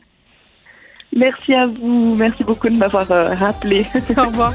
Merci 1.15 1.53
à 1.53 1.68
vous. 1.68 2.15
Merci 2.18 2.44
beaucoup 2.44 2.69
de 2.69 2.77
m'avoir 2.77 3.10
euh, 3.11 3.34
rappelé. 3.34 3.86
Au 4.18 4.26
revoir. 4.26 4.53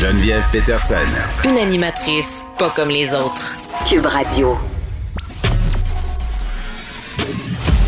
Geneviève 0.00 0.42
Peterson. 0.50 0.94
Une 1.44 1.58
animatrice 1.58 2.42
pas 2.58 2.70
comme 2.70 2.88
les 2.88 3.12
autres. 3.12 3.54
Cube 3.86 4.06
Radio. 4.06 4.56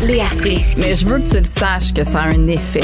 Léa 0.03 0.27
Strisky. 0.27 0.79
Mais 0.79 0.93
je 0.93 1.07
veux 1.07 1.17
que 1.17 1.27
tu 1.27 1.37
le 1.39 1.43
saches 1.43 1.91
que 1.91 2.03
ça 2.03 2.21
a 2.21 2.25
un 2.25 2.45
effet. 2.45 2.83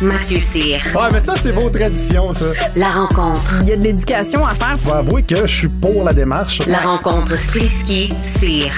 Mathieu 0.00 0.40
Cyr. 0.40 0.80
Ouais, 0.94 1.10
mais 1.12 1.20
ça, 1.20 1.34
c'est 1.36 1.52
vos 1.52 1.68
traditions, 1.68 2.32
ça. 2.32 2.46
La 2.76 2.88
rencontre. 2.88 3.58
Il 3.60 3.68
y 3.68 3.72
a 3.72 3.76
de 3.76 3.82
l'éducation 3.82 4.46
à 4.46 4.54
faire. 4.54 4.78
Je 4.82 4.86
vais 4.86 4.96
avouer 4.96 5.22
que 5.22 5.46
je 5.46 5.54
suis 5.54 5.68
pour 5.68 6.02
la 6.02 6.14
démarche. 6.14 6.66
La 6.66 6.78
rencontre 6.78 7.36
Strisky-Cyr. 7.36 8.72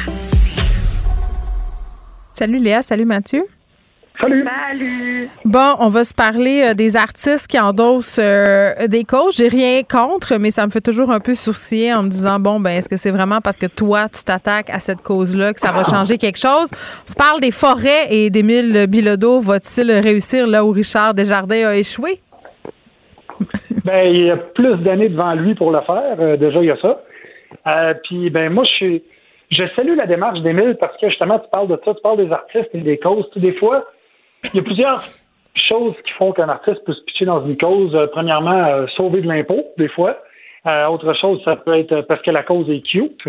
Salut 2.33 2.59
Léa, 2.59 2.83
salut 2.83 3.05
Mathieu. 3.05 3.47
Salut. 4.21 4.45
Salut. 4.69 5.29
Bon, 5.45 5.75
on 5.81 5.89
va 5.89 6.05
se 6.05 6.15
parler 6.15 6.63
euh, 6.63 6.75
des 6.75 6.97
artistes 6.97 7.49
qui 7.49 7.59
endossent 7.59 8.21
euh, 8.23 8.87
des 8.87 9.03
causes. 9.03 9.37
J'ai 9.37 9.49
rien 9.49 9.83
contre, 9.83 10.39
mais 10.39 10.53
ça 10.53 10.65
me 10.67 10.71
fait 10.71 10.81
toujours 10.81 11.11
un 11.11 11.19
peu 11.19 11.35
sourciller 11.35 11.93
en 11.93 12.05
me 12.05 12.09
disant 12.09 12.39
bon, 12.39 12.61
ben 12.61 12.71
est-ce 12.71 12.89
que 12.89 12.97
c'est 12.97 13.11
vraiment 13.11 13.41
parce 13.41 13.59
que 13.59 13.67
toi 13.67 14.09
tu 14.09 14.23
t'attaques 14.23 14.71
à 14.71 14.79
cette 14.79 15.03
cause-là 15.03 15.53
que 15.53 15.59
ça 15.59 15.73
va 15.73 15.83
changer 15.83 16.17
quelque 16.17 16.39
chose? 16.39 16.71
On 16.73 17.11
se 17.11 17.17
parle 17.17 17.41
des 17.41 17.51
forêts 17.51 18.07
et 18.11 18.31
d'Émile 18.31 18.87
Bilodeau. 18.89 19.41
Va-t-il 19.41 19.91
réussir 19.91 20.47
là 20.47 20.65
où 20.65 20.71
Richard 20.71 21.15
Desjardins 21.15 21.69
a 21.69 21.77
échoué? 21.77 22.21
Ben 23.85 24.07
il 24.07 24.27
y 24.27 24.31
a 24.31 24.39
plus 24.39 24.77
d'années 24.79 25.11
devant 25.11 25.35
lui 25.35 25.55
pour 25.55 25.71
le 25.71 25.81
faire. 25.83 26.17
Euh, 26.19 26.37
déjà 26.39 26.61
il 26.61 26.67
y 26.67 26.71
a 26.71 26.77
ça. 26.81 27.03
Puis 28.05 28.31
ben 28.31 28.51
moi 28.51 28.65
je 28.65 28.75
suis 28.75 29.03
je 29.51 29.65
salue 29.77 29.97
la 29.97 30.07
démarche 30.07 30.41
d'Émile 30.41 30.77
parce 30.81 30.97
que 30.99 31.09
justement, 31.09 31.39
tu 31.39 31.49
parles 31.51 31.69
de 31.69 31.79
ça, 31.85 31.95
tu 31.95 32.01
parles 32.03 32.27
des 32.27 32.33
artistes 32.33 32.71
et 32.73 32.81
des 32.81 32.99
causes. 32.99 33.29
des 33.37 33.53
fois, 33.55 33.85
il 34.53 34.57
y 34.57 34.61
a 34.61 34.63
plusieurs 34.63 35.03
choses 35.69 35.95
qui 36.05 36.13
font 36.13 36.33
qu'un 36.33 36.49
artiste 36.49 36.85
peut 36.85 36.93
se 36.93 37.03
pitcher 37.03 37.25
dans 37.25 37.45
une 37.47 37.57
cause. 37.57 37.95
Euh, 37.95 38.07
premièrement, 38.07 38.65
euh, 38.65 38.87
sauver 38.97 39.21
de 39.21 39.29
l'impôt, 39.29 39.65
des 39.79 39.89
fois. 39.89 40.19
Euh, 40.71 40.87
autre 40.87 41.13
chose, 41.15 41.41
ça 41.45 41.57
peut 41.57 41.75
être 41.75 42.03
parce 42.03 42.23
que 42.23 42.31
la 42.31 42.43
cause 42.43 42.69
est 42.71 42.81
cute, 42.81 43.23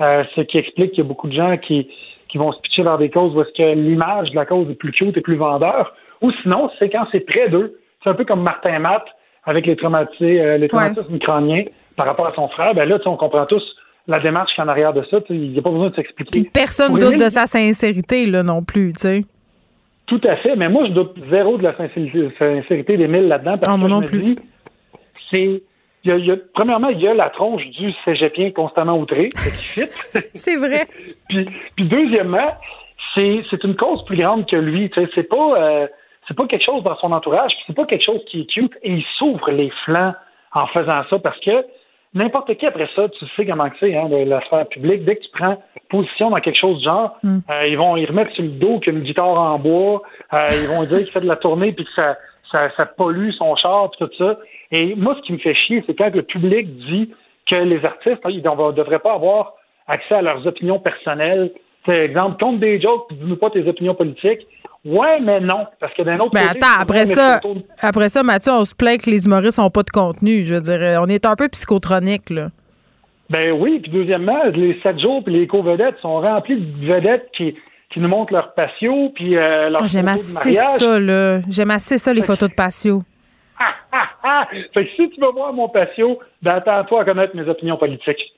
ce 0.00 0.40
qui 0.40 0.58
explique 0.58 0.92
qu'il 0.92 1.04
y 1.04 1.06
a 1.06 1.08
beaucoup 1.08 1.28
de 1.28 1.34
gens 1.34 1.56
qui, 1.58 1.88
qui 2.28 2.38
vont 2.38 2.52
se 2.52 2.60
pitcher 2.60 2.82
vers 2.82 2.98
des 2.98 3.10
causes 3.10 3.34
où 3.34 3.42
est-ce 3.42 3.52
que 3.56 3.74
l'image 3.74 4.30
de 4.30 4.36
la 4.36 4.46
cause 4.46 4.68
est 4.70 4.74
plus 4.74 4.90
cute 4.92 5.16
et 5.16 5.20
plus 5.20 5.36
vendeur. 5.36 5.94
Ou 6.20 6.32
sinon, 6.42 6.70
c'est 6.78 6.90
quand 6.90 7.06
c'est 7.12 7.20
près 7.20 7.48
d'eux. 7.48 7.78
C'est 8.02 8.10
un 8.10 8.14
peu 8.14 8.24
comme 8.24 8.42
Martin 8.42 8.78
Matt 8.78 9.04
avec 9.44 9.66
les 9.66 9.76
traumatisés, 9.76 10.58
les 10.58 10.68
traumatismes 10.68 11.18
crâniens 11.18 11.64
par 11.96 12.08
rapport 12.08 12.26
à 12.26 12.34
son 12.34 12.48
frère. 12.48 12.74
Ben 12.74 12.88
là, 12.88 12.98
on 13.06 13.16
comprend 13.16 13.46
tous 13.46 13.62
la 14.08 14.18
démarche 14.18 14.52
qui 14.54 14.60
est 14.60 14.64
en 14.64 14.68
arrière 14.68 14.92
de 14.92 15.04
ça. 15.10 15.18
Il 15.28 15.52
n'y 15.52 15.58
a 15.58 15.62
pas 15.62 15.70
besoin 15.70 15.90
de 15.90 15.94
s'expliquer. 15.94 16.50
Personne 16.52 16.98
doute 16.98 17.18
de 17.18 17.28
sa 17.28 17.46
sincérité 17.46 18.26
là, 18.26 18.42
non 18.42 18.62
plus. 18.62 18.92
tu 18.94 19.00
sais. 19.00 19.20
Tout 20.10 20.20
à 20.24 20.34
fait, 20.38 20.56
mais 20.56 20.68
moi, 20.68 20.86
je 20.86 20.90
doute 20.90 21.14
zéro 21.30 21.56
de 21.56 21.62
la 21.62 21.76
sincérité 21.76 22.96
d'Émile 22.96 23.28
là-dedans. 23.28 23.58
Parce 23.58 23.80
que 23.80 23.86
non 23.86 24.02
plus. 24.02 24.36
c'est. 25.32 25.62
premièrement, 26.52 26.88
il 26.88 27.00
y 27.00 27.06
a 27.06 27.14
la 27.14 27.30
tronche 27.30 27.64
du 27.68 27.92
cégepien 28.04 28.50
constamment 28.50 28.98
outré, 28.98 29.28
qui 29.28 29.50
fit. 29.50 29.80
c'est 30.34 30.56
vrai. 30.56 30.88
puis, 31.28 31.46
puis, 31.76 31.84
deuxièmement, 31.84 32.56
c'est, 33.14 33.44
c'est 33.50 33.62
une 33.62 33.76
cause 33.76 34.04
plus 34.04 34.16
grande 34.16 34.46
que 34.48 34.56
lui. 34.56 34.90
C'est 35.14 35.28
pas, 35.28 35.62
euh, 35.62 35.86
c'est 36.26 36.36
pas 36.36 36.48
quelque 36.48 36.64
chose 36.64 36.82
dans 36.82 36.96
son 36.96 37.12
entourage, 37.12 37.52
c'est 37.68 37.76
pas 37.76 37.84
quelque 37.84 38.04
chose 38.04 38.20
qui 38.26 38.40
est 38.40 38.46
cute, 38.46 38.72
et 38.82 38.90
il 38.90 39.04
s'ouvre 39.16 39.52
les 39.52 39.70
flancs 39.84 40.14
en 40.52 40.66
faisant 40.66 41.04
ça 41.08 41.20
parce 41.20 41.38
que 41.38 41.64
n'importe 42.14 42.54
qui 42.56 42.66
après 42.66 42.88
ça, 42.94 43.08
tu 43.08 43.24
sais 43.36 43.46
comment 43.46 43.68
c'est, 43.78 43.96
hein, 43.96 44.08
de 44.08 44.16
la 44.16 44.40
sphère 44.46 44.66
publique, 44.68 45.04
dès 45.04 45.16
que 45.16 45.22
tu 45.22 45.30
prends 45.32 45.62
position 45.88 46.30
dans 46.30 46.40
quelque 46.40 46.58
chose 46.58 46.78
de 46.78 46.84
genre, 46.84 47.18
mm. 47.22 47.38
euh, 47.50 47.66
ils 47.66 47.76
vont 47.76 47.96
y 47.96 48.06
remettre 48.06 48.32
sur 48.32 48.42
le 48.42 48.50
dos 48.50 48.78
qu'une 48.78 49.00
guitare 49.00 49.28
en 49.28 49.58
bois, 49.58 50.02
euh, 50.32 50.38
ils 50.62 50.68
vont 50.68 50.84
dire 50.84 50.98
qu'il 50.98 51.12
fait 51.12 51.20
de 51.20 51.26
la 51.26 51.36
tournée 51.36 51.72
puis 51.72 51.84
que 51.84 51.92
ça, 51.94 52.16
ça, 52.50 52.70
ça 52.76 52.86
pollue 52.86 53.30
son 53.32 53.54
char 53.56 53.90
puis 53.90 54.06
tout 54.06 54.14
ça. 54.18 54.38
Et 54.72 54.94
moi, 54.94 55.16
ce 55.16 55.22
qui 55.22 55.32
me 55.32 55.38
fait 55.38 55.54
chier, 55.54 55.82
c'est 55.86 55.96
quand 55.96 56.14
le 56.14 56.22
public 56.22 56.66
dit 56.86 57.10
que 57.48 57.56
les 57.56 57.84
artistes, 57.84 58.20
ils 58.28 58.42
ne 58.42 58.72
devraient 58.72 59.00
pas 59.00 59.14
avoir 59.14 59.54
accès 59.88 60.14
à 60.14 60.22
leurs 60.22 60.46
opinions 60.46 60.78
personnelles. 60.78 61.52
Par 61.84 61.94
exemple, 61.94 62.42
compte 62.42 62.60
des 62.60 62.80
jokes, 62.80 63.12
dis-nous 63.12 63.36
pas 63.36 63.50
tes 63.50 63.66
opinions 63.66 63.94
politiques. 63.94 64.46
Ouais, 64.84 65.20
mais 65.20 65.40
non, 65.40 65.66
parce 65.78 65.92
que 65.92 66.02
d'un 66.02 66.18
autre 66.20 66.30
mais 66.32 66.40
attends, 66.40 66.80
après 66.80 67.04
ça, 67.04 67.40
après 67.80 68.08
ça, 68.08 68.22
Mathieu, 68.22 68.52
on 68.52 68.64
se 68.64 68.74
plaint 68.74 68.98
que 69.00 69.10
les 69.10 69.26
humoristes 69.26 69.58
n'ont 69.58 69.68
pas 69.68 69.82
de 69.82 69.90
contenu. 69.90 70.44
Je 70.44 70.54
veux 70.54 70.60
dire, 70.60 71.00
on 71.02 71.06
est 71.06 71.26
un 71.26 71.36
peu 71.36 71.48
psychotronique, 71.48 72.30
là. 72.30 72.48
Ben 73.28 73.52
oui, 73.52 73.78
puis 73.80 73.92
deuxièmement, 73.92 74.42
les 74.54 74.80
sept 74.82 74.98
jours 74.98 75.22
puis 75.22 75.32
les 75.34 75.46
co-vedettes 75.46 75.98
sont 76.02 76.20
remplis 76.20 76.56
de 76.56 76.86
vedettes 76.86 77.28
qui, 77.36 77.54
qui 77.90 78.00
nous 78.00 78.08
montrent 78.08 78.32
leur 78.32 78.54
patio 78.54 79.10
puis 79.14 79.36
euh, 79.36 79.70
leur 79.70 79.82
oh, 79.82 79.86
J'aime 79.86 80.08
assez 80.08 80.52
ça, 80.52 80.98
là. 80.98 81.40
J'aime 81.48 81.70
assez 81.70 81.96
ça, 81.96 82.12
les 82.12 82.22
photos 82.22 82.48
de 82.48 82.54
patio. 82.54 83.02
fait 84.74 84.84
que 84.84 84.90
si 84.96 85.10
tu 85.10 85.20
veux 85.20 85.30
voir 85.30 85.52
mon 85.52 85.68
patio, 85.68 86.18
ben 86.42 86.54
attends-toi 86.54 87.02
à 87.02 87.04
connaître 87.04 87.36
mes 87.36 87.48
opinions 87.48 87.76
politiques. 87.76 88.34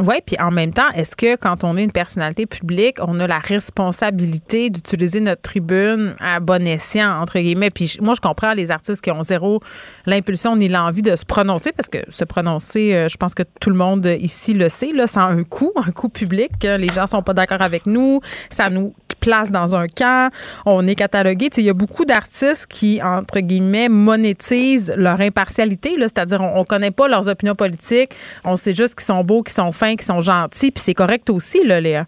Oui, 0.00 0.16
puis 0.26 0.36
en 0.40 0.50
même 0.50 0.72
temps, 0.72 0.90
est-ce 0.94 1.14
que 1.14 1.36
quand 1.36 1.62
on 1.62 1.76
est 1.76 1.84
une 1.84 1.92
personnalité 1.92 2.46
publique, 2.46 2.96
on 3.00 3.20
a 3.20 3.28
la 3.28 3.38
responsabilité 3.38 4.68
d'utiliser 4.68 5.20
notre 5.20 5.42
tribune 5.42 6.16
à 6.18 6.40
bon 6.40 6.66
escient, 6.66 7.20
entre 7.20 7.38
guillemets? 7.38 7.70
Puis 7.70 7.98
moi, 8.00 8.14
je 8.14 8.20
comprends 8.20 8.54
les 8.54 8.72
artistes 8.72 9.02
qui 9.02 9.12
ont 9.12 9.22
zéro 9.22 9.60
l'impulsion 10.06 10.56
ni 10.56 10.68
l'envie 10.68 11.02
de 11.02 11.14
se 11.14 11.24
prononcer, 11.24 11.70
parce 11.70 11.88
que 11.88 11.98
se 12.08 12.24
prononcer, 12.24 12.92
euh, 12.92 13.08
je 13.08 13.16
pense 13.16 13.34
que 13.34 13.44
tout 13.60 13.70
le 13.70 13.76
monde 13.76 14.04
ici 14.18 14.52
le 14.52 14.68
sait, 14.68 14.92
là, 14.92 15.06
ça 15.06 15.22
a 15.22 15.26
un 15.26 15.44
coût, 15.44 15.72
un 15.76 15.92
coût 15.92 16.08
public. 16.08 16.50
Les 16.62 16.90
gens 16.90 17.06
sont 17.06 17.22
pas 17.22 17.34
d'accord 17.34 17.62
avec 17.62 17.86
nous, 17.86 18.20
ça 18.50 18.70
nous 18.70 18.94
place 19.24 19.50
dans 19.50 19.74
un 19.74 19.88
camp, 19.88 20.32
on 20.66 20.86
est 20.86 20.94
catalogué. 20.94 21.48
Il 21.56 21.64
y 21.64 21.70
a 21.70 21.74
beaucoup 21.74 22.04
d'artistes 22.04 22.66
qui, 22.66 23.00
entre 23.02 23.40
guillemets, 23.40 23.88
monétisent 23.88 24.92
leur 24.96 25.20
impartialité, 25.20 25.94
c'est-à-dire 25.98 26.40
on, 26.40 26.60
on 26.60 26.64
connaît 26.64 26.90
pas 26.90 27.08
leurs 27.08 27.28
opinions 27.28 27.54
politiques, 27.54 28.10
on 28.44 28.56
sait 28.56 28.74
juste 28.74 28.94
qu'ils 28.96 29.04
sont 29.04 29.24
beaux, 29.24 29.42
qu'ils 29.42 29.54
sont 29.54 29.70
qui 29.70 30.04
sont 30.04 30.20
gentils, 30.20 30.70
puis 30.70 30.80
c'est 30.80 30.94
correct 30.94 31.28
aussi, 31.30 31.64
là, 31.64 31.80
Léa. 31.80 32.06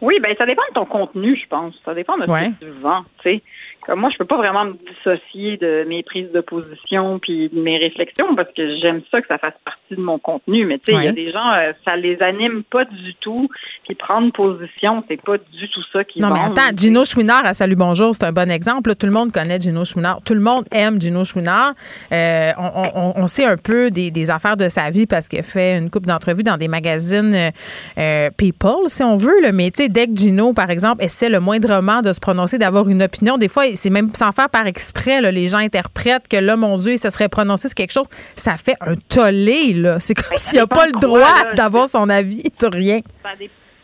Oui, 0.00 0.18
ben 0.20 0.34
ça 0.36 0.46
dépend 0.46 0.62
de 0.68 0.74
ton 0.74 0.84
contenu, 0.84 1.36
je 1.40 1.46
pense. 1.48 1.74
Ça 1.84 1.94
dépend 1.94 2.16
de 2.16 2.22
ce 2.22 2.26
que 2.26 2.64
tu 2.64 2.70
vends, 2.80 3.04
tu 3.22 3.30
sais. 3.30 3.42
Comme 3.86 4.00
moi, 4.00 4.10
je 4.12 4.18
peux 4.18 4.24
pas 4.24 4.36
vraiment 4.36 4.64
me 4.64 4.74
dissocier 4.74 5.56
de 5.56 5.84
mes 5.88 6.02
prises 6.02 6.30
de 6.30 6.40
position 6.40 7.18
puis 7.18 7.48
de 7.48 7.60
mes 7.60 7.78
réflexions 7.78 8.34
parce 8.36 8.52
que 8.52 8.76
j'aime 8.80 9.02
ça 9.10 9.20
que 9.20 9.26
ça 9.28 9.38
fasse 9.38 9.54
partie 9.64 9.81
de 9.96 10.00
mon 10.00 10.18
contenu. 10.18 10.66
Mais 10.66 10.78
tu 10.78 10.92
sais, 10.92 10.98
il 10.98 11.04
y 11.04 11.08
a 11.08 11.12
des 11.12 11.30
gens, 11.30 11.52
euh, 11.54 11.72
ça 11.86 11.96
les 11.96 12.20
anime 12.22 12.62
pas 12.64 12.84
du 12.84 13.14
tout. 13.20 13.48
Puis 13.84 13.94
prendre 13.94 14.32
position, 14.32 15.04
c'est 15.08 15.20
pas 15.20 15.38
du 15.38 15.68
tout 15.68 15.82
ça 15.92 16.04
qui. 16.04 16.20
Non, 16.20 16.32
mais 16.32 16.40
attends, 16.40 16.76
Gino 16.76 17.04
Chouinard 17.04 17.44
à 17.44 17.54
Salut 17.54 17.76
Bonjour, 17.76 18.14
c'est 18.14 18.24
un 18.24 18.32
bon 18.32 18.50
exemple. 18.50 18.94
Tout 18.94 19.06
le 19.06 19.12
monde 19.12 19.32
connaît 19.32 19.60
Gino 19.60 19.84
Chouinard. 19.84 20.20
Tout 20.24 20.34
le 20.34 20.40
monde 20.40 20.64
aime 20.70 21.00
Gino 21.00 21.24
Chouinard. 21.24 21.74
Euh, 22.12 22.52
on, 22.58 23.26
sait 23.26 23.44
un 23.44 23.56
peu 23.56 23.90
des, 23.90 24.30
affaires 24.30 24.56
de 24.56 24.68
sa 24.68 24.90
vie 24.90 25.06
parce 25.06 25.28
qu'il 25.28 25.42
fait 25.42 25.78
une 25.78 25.90
coupe 25.90 26.06
d'entrevues 26.06 26.42
dans 26.42 26.56
des 26.56 26.68
magazines 26.68 27.52
euh, 27.98 28.30
People, 28.36 28.88
si 28.88 29.02
on 29.02 29.16
veut. 29.16 29.40
Le 29.42 29.52
Mais 29.52 29.70
tu 29.70 29.82
sais, 29.82 29.88
dès 29.88 30.06
que 30.06 30.14
Gino, 30.14 30.52
par 30.52 30.70
exemple, 30.70 31.04
essaie 31.04 31.28
le 31.28 31.40
moindrement 31.40 32.02
de 32.02 32.12
se 32.12 32.20
prononcer, 32.20 32.58
d'avoir 32.58 32.88
une 32.88 33.02
opinion, 33.02 33.38
des 33.38 33.48
fois, 33.48 33.64
c'est 33.74 33.90
même 33.90 34.10
sans 34.14 34.32
faire 34.32 34.48
par 34.48 34.66
exprès, 34.66 35.20
les 35.32 35.48
gens 35.48 35.58
interprètent 35.58 36.28
que 36.28 36.36
là, 36.36 36.56
mon 36.56 36.76
Dieu, 36.76 36.92
il 36.92 36.98
se 36.98 37.10
serait 37.10 37.28
prononcé 37.28 37.68
sur 37.68 37.74
quelque 37.74 37.92
chose. 37.92 38.06
Ça 38.36 38.56
fait 38.56 38.76
un 38.80 38.94
tollé, 38.96 39.74
là. 39.74 39.81
C'est 39.98 40.14
comme 40.14 40.36
s'il 40.36 40.58
n'a 40.58 40.66
pas 40.66 40.86
le 40.86 40.98
droit 41.00 41.52
d'avoir 41.54 41.88
son 41.88 42.08
avis 42.08 42.42
sur 42.52 42.72
rien. 42.72 43.00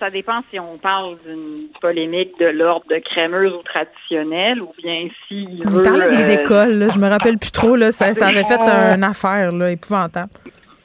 Ça, 0.00 0.10
dépend 0.10 0.42
si 0.50 0.60
on 0.60 0.78
parle 0.78 1.16
d'une 1.26 1.68
polémique 1.80 2.38
de 2.38 2.46
l'ordre 2.46 2.86
de 2.88 2.98
crémeuse 2.98 3.52
ou 3.52 3.62
traditionnelle 3.62 4.62
ou 4.62 4.72
bien 4.80 5.08
si. 5.26 5.60
On 5.66 5.82
parlait 5.82 6.08
des 6.08 6.30
euh, 6.30 6.40
écoles, 6.40 6.88
je 6.92 7.00
me 7.00 7.08
rappelle 7.08 7.36
plus 7.36 7.50
trop, 7.50 7.74
là. 7.74 7.90
Ça, 7.90 8.14
ça 8.14 8.28
avait 8.28 8.44
fait 8.44 8.60
une 8.60 9.02
affaire, 9.02 9.50
là, 9.50 9.72
épouvantable. 9.72 10.30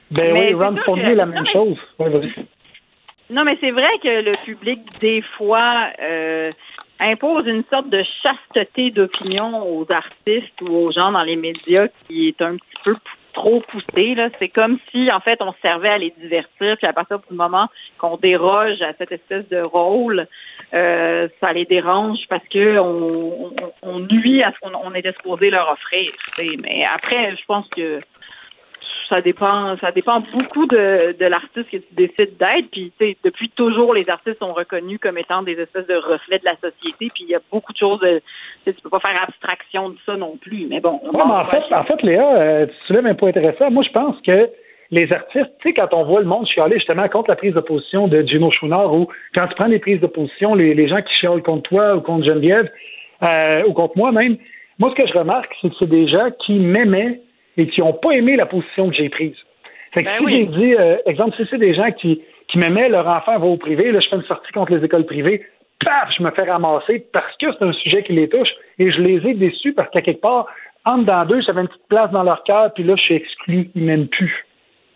Ben 0.09 0.33
oui, 0.33 0.53
Ron 0.53 0.77
Fournier, 0.83 1.13
la 1.13 1.27
même 1.27 1.45
chose. 1.45 1.77
non, 3.29 3.43
mais 3.43 3.57
c'est 3.61 3.71
vrai 3.71 3.91
que 4.01 4.23
le 4.23 4.35
public, 4.45 4.79
des 4.99 5.23
fois, 5.37 5.89
euh, 6.01 6.51
impose 6.99 7.43
une 7.45 7.63
sorte 7.69 7.89
de 7.89 8.03
chasteté 8.21 8.91
d'opinion 8.91 9.67
aux 9.67 9.85
artistes 9.91 10.61
ou 10.61 10.69
aux 10.69 10.91
gens 10.91 11.11
dans 11.11 11.23
les 11.23 11.35
médias 11.35 11.87
qui 12.07 12.29
est 12.29 12.41
un 12.41 12.55
petit 12.55 12.83
peu 12.83 12.95
trop 13.33 13.61
poussé. 13.61 14.15
Là. 14.15 14.29
C'est 14.39 14.49
comme 14.49 14.77
si, 14.91 15.09
en 15.13 15.19
fait, 15.19 15.41
on 15.41 15.53
servait 15.61 15.89
à 15.89 15.97
les 15.97 16.13
divertir, 16.19 16.77
puis 16.77 16.87
à 16.87 16.93
partir 16.93 17.19
du 17.29 17.35
moment 17.35 17.67
qu'on 17.97 18.17
déroge 18.17 18.81
à 18.81 18.93
cette 18.97 19.11
espèce 19.11 19.47
de 19.49 19.61
rôle, 19.61 20.27
euh, 20.73 21.27
ça 21.41 21.53
les 21.53 21.65
dérange 21.65 22.19
parce 22.29 22.47
que 22.47 22.79
on, 22.79 23.99
nuit 23.99 24.43
à 24.43 24.51
ce 24.51 24.59
qu'on 24.59 24.93
est 24.93 25.05
exposé 25.05 25.49
leur 25.49 25.69
offrir. 25.69 26.11
Mais 26.37 26.81
après, 26.93 27.35
je 27.35 27.45
pense 27.45 27.67
que 27.69 27.99
ça 29.09 29.21
dépend, 29.21 29.77
ça 29.77 29.91
dépend 29.91 30.21
beaucoup 30.33 30.65
de, 30.65 31.15
de 31.17 31.25
l'artiste 31.25 31.69
que 31.69 31.77
tu 31.77 31.93
décides 31.93 32.37
d'être. 32.37 32.69
Puis, 32.71 32.91
tu 32.99 33.05
sais, 33.05 33.17
depuis 33.23 33.49
toujours, 33.49 33.93
les 33.93 34.09
artistes 34.09 34.39
sont 34.39 34.53
reconnus 34.53 34.99
comme 35.01 35.17
étant 35.17 35.43
des 35.43 35.53
espèces 35.53 35.87
de 35.87 35.95
reflets 35.95 36.39
de 36.39 36.45
la 36.45 36.55
société. 36.55 37.11
Puis, 37.13 37.25
il 37.25 37.29
y 37.29 37.35
a 37.35 37.41
beaucoup 37.51 37.73
de 37.73 37.77
choses. 37.77 37.99
De, 37.99 38.21
tu 38.65 38.73
peux 38.81 38.89
pas 38.89 39.01
faire 39.05 39.21
abstraction 39.23 39.89
de 39.89 39.97
ça 40.05 40.15
non 40.15 40.37
plus. 40.37 40.67
Mais 40.67 40.79
bon. 40.79 40.99
en, 41.13 41.45
fait, 41.45 41.63
en 41.71 41.83
fait, 41.83 42.01
Léa, 42.03 42.35
euh, 42.35 42.65
tu 42.65 42.73
soulèves 42.87 43.05
un 43.05 43.15
point 43.15 43.29
intéressant. 43.29 43.71
Moi, 43.71 43.83
je 43.83 43.91
pense 43.91 44.15
que 44.21 44.49
les 44.91 45.11
artistes, 45.13 45.51
tu 45.59 45.69
sais, 45.69 45.73
quand 45.73 45.93
on 45.93 46.03
voit 46.03 46.21
le 46.21 46.27
monde 46.27 46.45
chialer 46.47 46.75
justement 46.75 47.07
contre 47.07 47.29
la 47.29 47.35
prise 47.35 47.53
de 47.53 47.59
position 47.61 48.07
de 48.07 48.21
Gino 48.21 48.51
Chouinard 48.51 48.93
ou 48.93 49.07
quand 49.35 49.47
tu 49.47 49.55
prends 49.55 49.65
les 49.65 49.79
prises 49.79 49.99
de 49.99 50.07
position, 50.07 50.53
les, 50.53 50.73
les 50.73 50.87
gens 50.87 51.01
qui 51.01 51.15
chialent 51.15 51.41
contre 51.41 51.69
toi 51.69 51.95
ou 51.95 52.01
contre 52.01 52.25
Geneviève 52.25 52.69
euh, 53.23 53.63
ou 53.67 53.73
contre 53.73 53.97
moi 53.97 54.11
même, 54.11 54.37
moi, 54.79 54.91
ce 54.91 55.01
que 55.01 55.07
je 55.07 55.17
remarque, 55.17 55.53
c'est 55.61 55.69
que 55.69 55.75
c'est 55.81 55.89
des 55.89 56.07
gens 56.07 56.29
qui 56.45 56.53
m'aimaient 56.53 57.21
et 57.57 57.67
qui 57.67 57.81
n'ont 57.81 57.93
pas 57.93 58.11
aimé 58.11 58.35
la 58.35 58.45
position 58.45 58.89
que 58.89 58.95
j'ai 58.95 59.09
prise. 59.09 59.35
Fait 59.93 60.03
que 60.03 60.09
ben 60.09 60.27
si 60.27 60.33
j'ai 60.33 60.45
dit, 60.45 60.75
euh, 60.75 60.97
exemple, 61.05 61.35
si 61.37 61.45
c'est 61.49 61.59
des 61.59 61.73
gens 61.73 61.91
qui, 61.91 62.21
qui 62.47 62.57
m'aimaient, 62.57 62.89
leur 62.89 63.07
enfant 63.07 63.37
va 63.37 63.45
au 63.45 63.57
privé, 63.57 63.91
là, 63.91 63.99
je 63.99 64.09
fais 64.09 64.15
une 64.15 64.23
sortie 64.23 64.51
contre 64.51 64.73
les 64.73 64.83
écoles 64.83 65.05
privées, 65.05 65.45
paf, 65.85 66.09
je 66.17 66.23
me 66.23 66.31
fais 66.31 66.49
ramasser 66.49 67.05
parce 67.13 67.35
que 67.37 67.47
c'est 67.51 67.63
un 67.63 67.73
sujet 67.73 68.03
qui 68.03 68.13
les 68.13 68.27
touche 68.27 68.49
et 68.79 68.91
je 68.91 69.01
les 69.01 69.27
ai 69.27 69.33
déçus 69.33 69.73
parce 69.73 69.89
qu'à 69.91 70.01
quelque 70.01 70.21
part, 70.21 70.47
entre 70.85 71.05
dans 71.05 71.25
deux, 71.25 71.41
j'avais 71.41 71.61
une 71.61 71.67
petite 71.67 71.87
place 71.87 72.11
dans 72.11 72.23
leur 72.23 72.43
cœur, 72.43 72.73
puis 72.73 72.83
là, 72.83 72.95
je 72.95 73.01
suis 73.03 73.15
exclu, 73.15 73.69
ils 73.75 73.83
m'aiment 73.83 74.07
plus. 74.07 74.45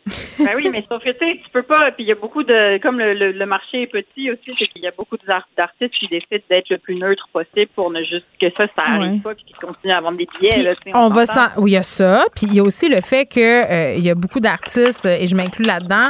Ben 0.40 0.54
oui, 0.56 0.70
mais 0.72 0.84
sauf 0.90 1.04
que 1.04 1.10
tu 1.12 1.18
sais, 1.20 1.40
tu 1.44 1.50
peux 1.52 1.64
pas. 1.64 1.92
Puis 1.92 2.04
il 2.06 2.08
y 2.08 2.12
a 2.12 2.16
beaucoup 2.16 2.44
de. 2.44 2.78
Comme 2.82 3.00
le, 3.00 3.14
le, 3.14 3.32
le 3.32 3.46
marché 3.46 3.84
est 3.84 3.88
petit 3.88 4.32
aussi, 4.32 4.52
c'est 4.58 4.68
qu'il 4.68 4.82
y 4.84 4.88
a 4.88 4.92
beaucoup 4.98 5.18
d'artistes 5.28 5.94
qui 6.00 6.08
décident 6.08 6.44
d'être 6.50 6.70
le 6.70 6.78
plus 6.78 6.96
neutre 6.96 7.28
possible 7.34 7.68
pour 7.76 7.92
ne 7.92 8.00
juste 8.04 8.26
que 8.40 8.48
ça, 8.58 8.66
ça 8.78 8.86
arrive 8.86 9.12
Ouais. 9.14 9.20
pas, 9.20 9.36
puis 9.36 9.44
qui 9.46 9.54
continuent 9.54 9.94
à 9.94 10.02
vendre 10.02 10.18
des 10.18 10.28
billets. 10.40 10.64
là, 10.64 10.74
on 10.94 11.10
va 11.10 11.26
s'en- 11.26 11.50
oui, 11.58 11.72
il 11.72 11.74
y 11.74 11.78
a 11.78 11.84
ça. 11.84 12.24
Puis 12.36 12.48
il 12.48 12.56
y 12.56 12.60
a 12.60 12.64
aussi 12.64 12.88
le 12.90 13.02
fait 13.02 13.26
que 13.26 13.40
euh, 13.40 13.96
il 13.96 14.04
y 14.06 14.10
a 14.10 14.16
beaucoup 14.16 14.40
d'artistes, 14.40 15.06
et 15.06 15.28
je 15.28 15.36
m'inclus 15.36 15.66
là-dedans, 15.66 16.10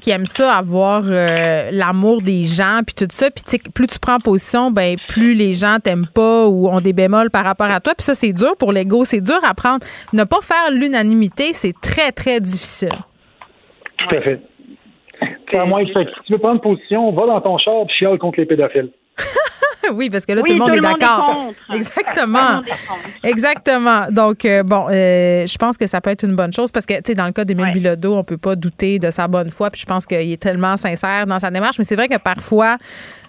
qui 0.00 0.10
aiment 0.10 0.26
ça, 0.26 0.54
avoir 0.56 1.02
euh, 1.06 1.70
l'amour 1.72 2.22
des 2.22 2.44
gens, 2.44 2.80
puis 2.86 2.94
tout 2.94 3.08
ça. 3.10 3.30
Puis 3.30 3.58
plus 3.74 3.86
tu 3.88 3.98
prends 3.98 4.18
position, 4.20 4.70
ben 4.70 4.96
plus 5.08 5.34
les 5.34 5.54
gens 5.54 5.78
t'aiment 5.82 6.06
pas 6.12 6.46
ou 6.46 6.68
ont 6.68 6.80
des 6.80 6.92
bémols 6.92 7.30
par 7.30 7.44
rapport 7.44 7.70
à 7.70 7.80
toi. 7.80 7.94
Puis 7.96 8.04
ça, 8.04 8.14
c'est 8.14 8.32
dur 8.32 8.56
pour 8.58 8.72
l'ego. 8.72 9.04
C'est 9.04 9.20
dur 9.20 9.38
à 9.42 9.54
prendre. 9.54 9.84
Ne 10.12 10.22
pas 10.24 10.40
faire 10.42 10.70
l'unanimité, 10.70 11.52
c'est 11.52 11.74
très, 11.80 12.12
très 12.12 12.40
difficile. 12.40 12.92
Tout 13.98 14.16
à 14.16 14.20
fait. 14.20 14.40
À 15.56 15.64
moins 15.64 15.84
que 15.84 15.90
si 15.90 15.94
tu 16.26 16.32
veux 16.32 16.38
prendre 16.38 16.60
position, 16.60 17.10
va 17.12 17.26
dans 17.26 17.40
ton 17.40 17.58
char 17.58 17.74
et 17.88 17.92
chiale 17.92 18.18
contre 18.18 18.38
les 18.40 18.46
pédophiles. 18.46 18.90
oui, 19.92 20.10
parce 20.10 20.26
que 20.26 20.32
là, 20.32 20.42
Oui, 20.42 20.50
tout 20.50 20.54
le 20.54 20.58
monde 20.60 20.68
tout 20.68 20.74
est 20.74 20.76
le 20.76 20.82
monde 20.82 20.96
est 20.96 21.00
d'accord. 21.00 21.50
Exactement. 21.74 22.48
le 22.50 22.54
monde 22.56 22.64
est 23.24 23.28
Exactement. 23.28 24.06
Donc, 24.10 24.44
euh, 24.44 24.62
bon, 24.62 24.86
euh, 24.90 25.46
je 25.46 25.58
pense 25.58 25.76
que 25.76 25.86
ça 25.86 26.00
peut 26.00 26.10
être 26.10 26.24
une 26.24 26.36
bonne 26.36 26.52
chose 26.52 26.70
parce 26.70 26.86
que, 26.86 26.94
tu 26.94 27.00
sais, 27.06 27.14
dans 27.14 27.26
le 27.26 27.32
cas 27.32 27.44
d'Émile 27.44 27.72
Bilodeau, 27.72 28.14
on 28.14 28.24
peut 28.24 28.38
pas 28.38 28.56
douter 28.56 28.98
de 28.98 29.10
sa 29.10 29.26
bonne 29.28 29.50
foi. 29.50 29.70
Puis 29.70 29.80
je 29.80 29.86
pense 29.86 30.06
qu'il 30.06 30.30
est 30.30 30.40
tellement 30.42 30.76
sincère 30.76 31.26
dans 31.26 31.38
sa 31.38 31.50
démarche. 31.50 31.78
Mais 31.78 31.84
c'est 31.84 31.96
vrai 31.96 32.08
que 32.08 32.18
parfois, 32.18 32.76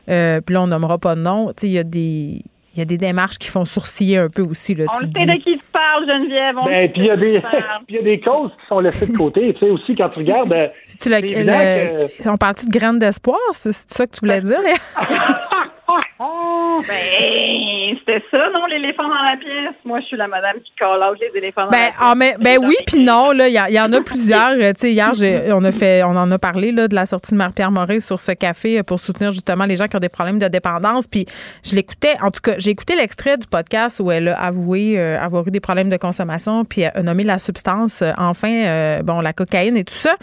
euh, 0.09 0.41
puis 0.41 0.53
là, 0.53 0.61
on 0.61 0.67
nommera 0.67 0.97
pas 0.97 1.15
de 1.15 1.21
nom, 1.21 1.47
tu 1.49 1.53
sais, 1.61 1.67
il 1.67 1.73
y 1.73 1.79
a 1.79 1.83
des. 1.83 2.41
Il 2.73 2.79
y 2.79 2.81
a 2.81 2.85
des 2.85 2.97
démarches 2.97 3.37
qui 3.37 3.47
font 3.49 3.65
sourciller 3.65 4.17
un 4.17 4.29
peu 4.29 4.41
aussi. 4.43 4.75
Là, 4.75 4.85
On 4.93 4.99
tu 4.99 5.05
le 5.07 5.11
sait 5.15 5.25
dis- 5.25 5.31
de 5.33 5.37
qui 5.43 5.53
tu 5.57 5.63
parles, 5.73 6.05
Geneviève. 6.05 6.55
On 6.61 6.65
Ben, 6.65 6.91
puis 6.93 7.01
il 7.01 7.07
y 7.07 7.97
a 7.97 8.01
des, 8.01 8.19
causes 8.19 8.51
qui 8.51 8.67
sont 8.67 8.79
laissées 8.79 9.07
de 9.07 9.17
côté. 9.17 9.53
Tu 9.53 9.59
sais 9.59 9.69
aussi 9.71 9.95
quand 9.95 10.09
tu 10.09 10.19
regardes. 10.19 10.53
euh, 10.53 10.67
Tu 11.01 11.09
le- 11.09 12.29
On 12.29 12.37
parle-tu 12.37 12.67
de 12.67 12.71
graines 12.71 12.99
d'espoir? 12.99 13.39
C'est 13.53 13.71
c'est 13.73 13.91
ça 13.93 14.05
que 14.05 14.11
tu 14.11 14.19
voulais 14.21 14.41
dire, 14.41 14.59
Ben, 16.87 17.97
c'était 17.99 18.23
ça, 18.31 18.49
non, 18.53 18.65
l'éléphant 18.67 19.03
dans 19.03 19.23
la 19.23 19.37
pièce? 19.37 19.75
Moi, 19.85 19.99
je 20.01 20.05
suis 20.05 20.17
la 20.17 20.27
madame 20.27 20.55
qui 20.63 20.71
call 20.77 21.01
out 21.03 21.17
les 21.19 21.37
éléphants 21.37 21.65
dans 21.65 21.71
la 21.71 21.77
Ben, 21.77 21.85
pièce. 21.85 21.95
ah, 21.99 22.13
mais, 22.15 22.35
ben 22.39 22.57
oui, 22.65 22.75
puis 22.85 23.03
non, 23.03 23.31
là, 23.31 23.47
il 23.47 23.53
y, 23.53 23.79
en 23.79 23.91
a 23.93 24.01
plusieurs. 24.01 24.51
Euh, 24.53 24.73
Tu 24.73 24.81
sais, 24.81 24.91
hier, 24.93 25.11
on 25.55 25.63
a 25.63 25.71
fait, 25.71 26.03
on 26.03 26.15
en 26.15 26.29
a 26.31 26.37
parlé 26.39 26.71
là, 26.71 26.87
de 26.87 26.95
la 26.95 27.05
sortie 27.05 27.31
de 27.31 27.37
Marie-Pierre 27.37 27.71
Morin 27.71 27.99
sur 27.99 28.19
ce 28.19 28.31
café 28.31 28.79
euh, 28.79 28.83
pour 28.83 28.99
soutenir 28.99 29.31
justement 29.31 29.65
les 29.65 29.75
gens 29.75 29.87
qui 29.87 29.95
ont 29.95 29.99
des 29.99 30.09
problèmes 30.09 30.39
de 30.39 30.47
dépendance. 30.47 31.07
Puis 31.07 31.25
je 31.63 31.75
l'écoutais, 31.75 32.15
en 32.21 32.31
tout 32.31 32.41
cas, 32.41 32.53
j'ai 32.57 32.71
écouté 32.71 32.95
l'extrait 32.95 33.37
du 33.37 33.47
podcast 33.47 33.99
où 33.99 34.11
elle 34.11 34.29
a 34.29 34.39
avoué 34.41 34.99
euh, 34.99 35.19
avoir 35.19 35.47
eu 35.47 35.51
des 35.51 35.59
problèmes 35.59 35.89
de 35.89 35.97
consommation, 35.97 36.65
puis 36.65 36.85
a 36.85 37.01
nommé 37.01 37.23
la 37.23 37.39
substance, 37.39 38.01
euh, 38.01 38.11
enfin, 38.17 38.51
euh, 38.53 39.01
bon, 39.01 39.21
la 39.21 39.33
cocaïne 39.33 39.77
et 39.77 39.83
tout 39.83 39.93
ça. 39.93 40.15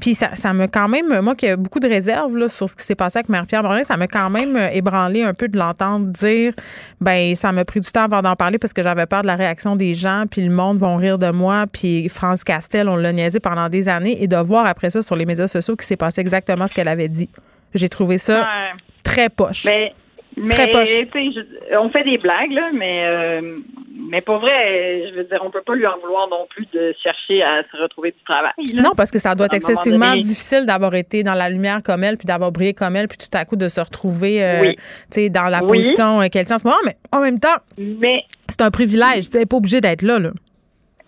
Puis 0.00 0.14
ça, 0.14 0.30
ça 0.34 0.52
m'a 0.52 0.68
quand 0.68 0.88
même, 0.88 1.20
moi 1.20 1.34
qui 1.34 1.46
ai 1.46 1.56
beaucoup 1.56 1.80
de 1.80 1.88
réserves 1.88 2.36
là, 2.36 2.48
sur 2.48 2.68
ce 2.68 2.76
qui 2.76 2.82
s'est 2.84 2.94
passé 2.94 3.18
avec 3.18 3.28
Marie-Pierre 3.28 3.62
Morin, 3.62 3.82
ça 3.84 3.96
m'a 3.96 4.06
quand 4.06 4.30
même 4.30 4.56
ébranlé 4.72 5.22
un 5.22 5.34
peu 5.34 5.48
de 5.48 5.58
l'entendre 5.58 5.95
dire, 6.00 6.52
ben 7.00 7.34
ça 7.34 7.52
m'a 7.52 7.64
pris 7.64 7.80
du 7.80 7.90
temps 7.90 8.04
avant 8.04 8.22
d'en 8.22 8.36
parler 8.36 8.58
parce 8.58 8.72
que 8.72 8.82
j'avais 8.82 9.06
peur 9.06 9.22
de 9.22 9.26
la 9.26 9.36
réaction 9.36 9.76
des 9.76 9.94
gens, 9.94 10.24
puis 10.30 10.42
le 10.42 10.50
monde 10.50 10.78
vont 10.78 10.96
rire 10.96 11.18
de 11.18 11.30
moi, 11.30 11.64
puis 11.70 12.08
France 12.08 12.44
Castel, 12.44 12.88
on 12.88 12.96
l'a 12.96 13.12
niaisé 13.12 13.40
pendant 13.40 13.68
des 13.68 13.88
années, 13.88 14.22
et 14.22 14.28
de 14.28 14.36
voir 14.36 14.66
après 14.66 14.90
ça 14.90 15.02
sur 15.02 15.16
les 15.16 15.26
médias 15.26 15.48
sociaux 15.48 15.76
qu'il 15.76 15.86
s'est 15.86 15.96
passé 15.96 16.20
exactement 16.20 16.66
ce 16.66 16.74
qu'elle 16.74 16.88
avait 16.88 17.08
dit. 17.08 17.28
J'ai 17.74 17.88
trouvé 17.88 18.18
ça 18.18 18.40
Ouais. 18.40 18.72
très 19.02 19.28
poche. 19.28 19.64
Mais, 19.66 19.92
mais 20.40 20.54
Très 20.54 20.70
poche. 20.70 20.88
tu 20.88 21.06
sais, 21.12 21.30
je- 21.70 21.76
on 21.76 21.88
fait 21.90 22.04
des 22.04 22.18
blagues, 22.18 22.52
là, 22.52 22.70
mais, 22.74 23.04
euh, 23.06 23.40
mais 24.10 24.20
pour 24.20 24.38
vrai, 24.38 25.08
je 25.10 25.14
veux 25.16 25.24
dire, 25.24 25.40
on 25.44 25.50
peut 25.50 25.62
pas 25.62 25.74
lui 25.74 25.86
en 25.86 25.96
vouloir 25.98 26.28
non 26.28 26.46
plus 26.50 26.66
de 26.74 26.94
chercher 27.02 27.42
à 27.42 27.62
se 27.70 27.82
retrouver 27.82 28.10
du 28.12 28.22
travail. 28.24 28.52
là. 28.74 28.82
Non, 28.82 28.90
parce 28.96 29.10
que 29.10 29.18
ça 29.18 29.34
doit 29.34 29.46
être 29.46 29.54
excessivement 29.54 30.10
donné. 30.10 30.20
difficile 30.22 30.64
d'avoir 30.66 30.94
été 30.94 31.22
dans 31.22 31.34
la 31.34 31.48
lumière 31.48 31.78
comme 31.84 32.04
elle, 32.04 32.16
puis 32.16 32.26
d'avoir 32.26 32.52
brillé 32.52 32.74
comme 32.74 32.96
elle, 32.96 33.08
puis 33.08 33.18
tout 33.18 33.36
à 33.36 33.44
coup 33.44 33.56
de 33.56 33.68
se 33.68 33.80
retrouver 33.80 34.44
euh, 34.44 34.60
Oui. 34.62 34.76
sais, 35.10 35.30
dans 35.30 35.44
la 35.48 35.62
Oui. 35.62 35.68
position 35.78 36.20
qu'elle 36.30 36.44
tient 36.46 36.56
en 36.56 36.58
ce 36.60 36.66
moment. 36.66 36.78
Mais 36.84 36.96
en 37.12 37.20
même 37.22 37.40
temps, 37.40 37.56
Mais 37.78 38.22
c'est 38.48 38.60
un 38.62 38.70
privilège. 38.70 39.30
Tu 39.30 39.38
n'es 39.38 39.46
pas 39.46 39.56
obligé 39.56 39.80
d'être 39.80 40.02
là. 40.02 40.18
là. 40.18 40.30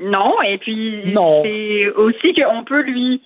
non, 0.01 0.35
et 0.49 0.59
puis 0.59 1.13
Non. 1.13 1.43
c'est 1.45 1.89
aussi 1.97 2.33
qu'on 2.35 2.63
peut 2.65 2.83
lui. 2.83 3.21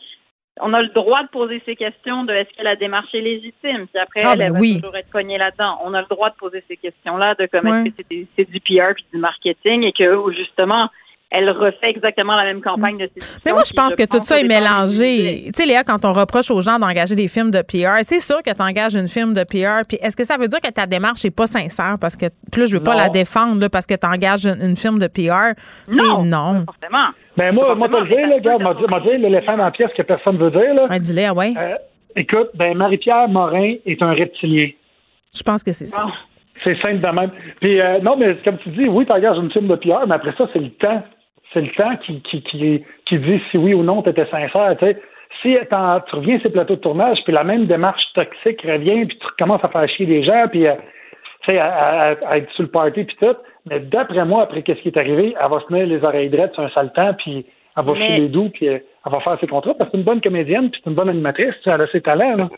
On 0.65 0.73
a 0.75 0.81
le 0.83 0.89
droit 0.89 1.23
de 1.23 1.29
poser 1.29 1.61
ces 1.67 1.75
questions 1.77 2.25
de 2.25 2.33
est-ce 2.33 2.57
que 2.57 2.63
la 2.63 2.77
démarche 2.77 3.13
est 3.15 3.21
légitime? 3.21 3.87
Puis 3.89 3.99
après, 4.01 4.21
Ah, 4.25 4.31
elle, 4.33 4.39
ben 4.39 4.47
elle 4.47 4.53
va 4.53 4.59
oui. 4.61 4.81
toujours 4.81 4.97
être 4.97 5.11
cognée 5.11 5.39
là-dedans. 5.39 5.79
On 5.85 5.93
a 5.95 6.01
le 6.01 6.07
droit 6.09 6.31
de 6.31 6.37
poser 6.37 6.63
ces 6.69 6.77
questions-là 6.77 7.35
de 7.35 7.47
comme 7.47 7.67
Ouais. 7.69 7.89
est-ce 7.89 8.03
que 8.03 8.27
c'est 8.37 8.51
du 8.51 8.61
PR 8.61 8.95
puis 8.95 9.05
du 9.13 9.19
marketing 9.19 9.83
et 9.85 9.93
que 9.93 10.33
justement, 10.33 10.89
elle 11.33 11.51
refait 11.51 11.91
exactement 11.91 12.37
la 12.37 12.45
même 12.45 12.61
campagne 12.61 12.99
de 12.99 13.07
séduction. 13.09 13.41
Mais 13.45 13.53
moi, 13.53 13.63
je 13.67 13.73
pense 13.73 13.95
que 13.97 14.05
tout 14.05 14.23
ça 14.23 14.39
est 14.39 14.47
mélangé. 14.47 15.45
Tu 15.47 15.51
sais, 15.55 15.67
Léa, 15.67 15.83
quand 15.85 16.05
on 16.05 16.13
reproche 16.13 16.51
aux 16.51 16.61
gens 16.61 16.79
d'engager 16.79 17.15
des 17.15 17.29
films 17.29 17.51
de 17.51 17.63
PR, 17.63 18.03
c'est 18.03 18.21
sûr 18.21 18.43
que 18.43 18.51
tu 18.55 18.63
engages 18.63 18.95
une 18.95 19.09
film 19.09 19.35
de 19.35 19.43
PR. 19.45 19.87
Puis 19.89 19.99
est-ce 20.03 20.17
que 20.17 20.25
ça 20.25 20.37
veut 20.37 20.49
dire 20.49 20.61
que 20.61 20.71
ta 20.71 20.87
démarche 20.87 21.25
n'est 21.25 21.31
pas 21.31 21.47
sincère? 21.47 21.97
Parce 22.01 22.17
que, 22.17 22.27
puis 22.51 22.61
là, 22.63 22.67
je 22.67 22.77
veux 22.77 22.83
pas 22.83 22.93
Non. 22.93 22.99
la 22.99 23.09
défendre 23.09 23.61
là, 23.61 23.69
parce 23.69 23.87
que 23.87 23.95
tu 23.95 24.07
engages 24.07 24.47
une, 24.47 24.61
une 24.63 24.77
film 24.77 24.99
de 24.99 25.07
PR. 25.07 25.55
Tu 25.89 25.95
sais, 25.95 26.03
Non. 26.03 26.23
non. 26.25 26.65
Forcément. 26.67 27.09
Ben 27.37 27.53
moi, 27.55 27.75
moi, 27.75 27.89
le 27.89 28.09
dire, 28.09 28.29
là, 28.29 28.35
regarde, 28.37 28.63
m'a 28.91 29.01
dit, 29.01 29.17
l'éléphant 29.19 29.57
dans 29.57 29.65
la 29.65 29.71
pièce 29.71 29.91
que 29.97 30.03
personne 30.03 30.37
veut 30.37 30.51
dire, 30.51 30.75
là. 30.75 30.87
Ouais, 30.91 31.01
dis-le, 31.01 31.31
ouais. 31.33 31.55
Euh, 31.57 31.75
écoute, 32.15 32.51
ben 32.55 32.77
Marie-Pierre 32.77 33.29
Morin 33.29 33.75
est 33.87 34.03
un 34.03 34.11
reptilien. 34.13 34.69
Je 35.35 35.43
pense 35.43 35.63
que 35.63 35.73
c'est 35.73 35.87
ça. 35.87 36.05
C'est 36.65 36.77
simple 36.83 37.01
de 37.01 37.09
même. 37.09 37.31
Puis 37.61 37.81
euh, 37.81 37.99
non, 38.01 38.17
mais 38.17 38.37
comme 38.45 38.59
tu 38.59 38.69
dis, 38.69 38.87
oui, 38.89 39.07
tu 39.07 39.13
engages 39.13 39.39
une 39.39 39.51
film 39.51 39.67
de 39.67 39.77
PR, 39.77 40.07
mais 40.07 40.15
après 40.15 40.35
ça, 40.37 40.47
c'est 40.53 40.59
le 40.59 40.71
temps. 40.71 41.03
C'est 41.53 41.61
le 41.61 41.71
temps 41.73 41.97
qui, 41.97 42.21
qui, 42.23 42.43
qui, 42.43 42.85
qui 43.07 43.19
dit 43.19 43.43
si 43.51 43.59
oui 43.59 43.75
ou 43.75 43.83
non 43.83 44.03
tu 44.03 44.11
étais 44.11 44.27
sincère. 44.27 44.77
Si 45.43 45.57
tu 45.69 46.17
reviens 46.17 46.37
sur 46.39 46.43
ces 46.43 46.51
plateaux 46.53 46.77
de 46.77 46.81
tournage, 46.81 47.19
puis 47.25 47.33
la 47.33 47.45
même 47.45 47.67
démarche 47.67 48.03
toxique 48.15 48.63
revient, 48.63 49.07
puis 49.07 49.19
tu 49.19 49.27
recommences 49.27 49.65
à 49.65 49.69
faire 49.69 49.89
chier 49.89 50.07
les 50.07 50.23
gens, 50.23 50.47
puis 50.51 50.67
euh, 50.67 50.75
à, 51.59 52.11
à- 52.11 52.15
à 52.29 52.39
être 52.39 52.51
sur 52.53 52.63
le 52.65 52.69
party, 52.71 53.05
puis 53.05 53.17
tout. 53.21 53.35
Mais 53.69 53.81
d'après 53.81 54.25
moi, 54.25 54.43
après 54.43 54.63
qu'est-ce 54.63 54.81
qui 54.81 54.89
est 54.89 54.97
arrivé, 54.99 55.35
elle 55.41 55.51
va 55.51 55.61
se 55.61 55.67
tenir 55.67 55.87
les 55.87 56.03
oreilles 56.05 56.29
drettes 56.31 56.55
sur 56.55 56.63
un 56.63 56.69
sale 56.71 56.93
temps, 56.93 57.15
puis 57.15 57.45
elle 57.77 57.85
va 57.85 57.93
Mais- 57.93 58.05
filer 58.05 58.29
doux, 58.29 58.51
puis 58.51 58.69
euh, 58.69 58.79
elle 59.07 59.13
va 59.13 59.21
faire 59.21 59.39
ses 59.41 59.47
contrats, 59.47 59.75
parce 59.75 59.91
que 59.91 59.97
c'est 59.97 59.99
une 59.99 60.05
bonne 60.05 60.21
comédienne, 60.21 60.71
puis 60.71 60.81
c'est 60.85 60.91
une 60.91 60.97
bonne 60.97 61.09
animatrice, 61.09 61.55
elle 61.67 61.81
a 61.81 61.87
ses 61.89 62.01
talents, 62.03 62.37
là. 62.37 62.49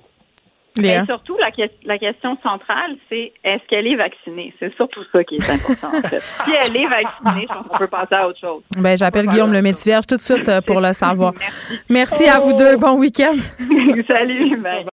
Et 0.82 1.04
surtout, 1.06 1.36
la, 1.40 1.52
que- 1.52 1.72
la 1.84 1.98
question 1.98 2.36
centrale, 2.42 2.96
c'est 3.08 3.32
est-ce 3.44 3.62
qu'elle 3.68 3.86
est 3.86 3.94
vaccinée? 3.94 4.52
C'est 4.58 4.74
surtout 4.74 5.02
ça 5.12 5.22
qui 5.22 5.36
est 5.36 5.50
important, 5.50 5.96
en 5.96 6.08
fait. 6.08 6.20
Si 6.44 6.50
elle 6.50 6.76
est 6.76 6.88
vaccinée, 6.88 7.46
je 7.48 7.54
pense 7.54 7.66
qu'on 7.68 7.78
peut 7.78 7.86
passer 7.86 8.14
à 8.16 8.26
autre 8.26 8.40
chose. 8.40 8.62
Ben, 8.78 8.98
j'appelle 8.98 9.28
Guillaume 9.28 9.52
le 9.52 9.62
métier 9.62 9.92
vierge 9.92 10.06
tout 10.08 10.16
de 10.16 10.20
suite 10.20 10.48
euh, 10.48 10.60
pour 10.60 10.80
le 10.80 10.92
savoir. 10.92 11.32
Merci 11.88 12.26
à 12.28 12.40
vous 12.40 12.54
deux. 12.54 12.76
Bon 12.76 12.94
week-end. 12.98 13.36
Salut. 14.08 14.56
bye. 14.56 14.84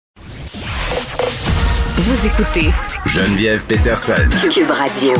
Vous 1.97 2.27
écoutez 2.27 2.69
Geneviève 3.07 3.65
Peterson. 3.65 4.29
Cube 4.53 4.69
Radio. 4.69 5.13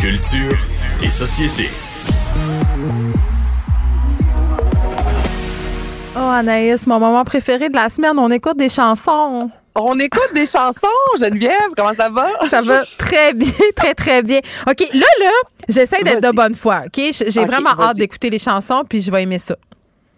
Culture 0.00 0.56
et 1.04 1.10
société. 1.10 1.68
Oh, 6.18 6.30
Anaïs, 6.30 6.86
mon 6.86 6.98
moment 6.98 7.24
préféré 7.24 7.68
de 7.68 7.74
la 7.76 7.90
semaine, 7.90 8.18
on 8.18 8.30
écoute 8.30 8.56
des 8.56 8.70
chansons. 8.70 9.50
On 9.74 9.98
écoute 9.98 10.30
des 10.34 10.46
chansons, 10.46 10.86
Geneviève, 11.20 11.68
comment 11.76 11.92
ça 11.92 12.08
va? 12.08 12.28
Ça 12.48 12.62
va 12.62 12.84
très 12.96 13.34
bien, 13.34 13.50
très, 13.76 13.92
très 13.92 14.22
bien. 14.22 14.38
OK, 14.66 14.80
là, 14.94 15.06
là, 15.20 15.30
j'essaie 15.68 16.02
d'être 16.02 16.22
de 16.22 16.34
bonne 16.34 16.54
foi, 16.54 16.84
OK? 16.86 17.12
J'ai 17.12 17.44
vraiment 17.44 17.78
hâte 17.78 17.98
d'écouter 17.98 18.30
les 18.30 18.38
chansons, 18.38 18.82
puis 18.88 19.02
je 19.02 19.10
vais 19.10 19.24
aimer 19.24 19.38
ça. 19.38 19.56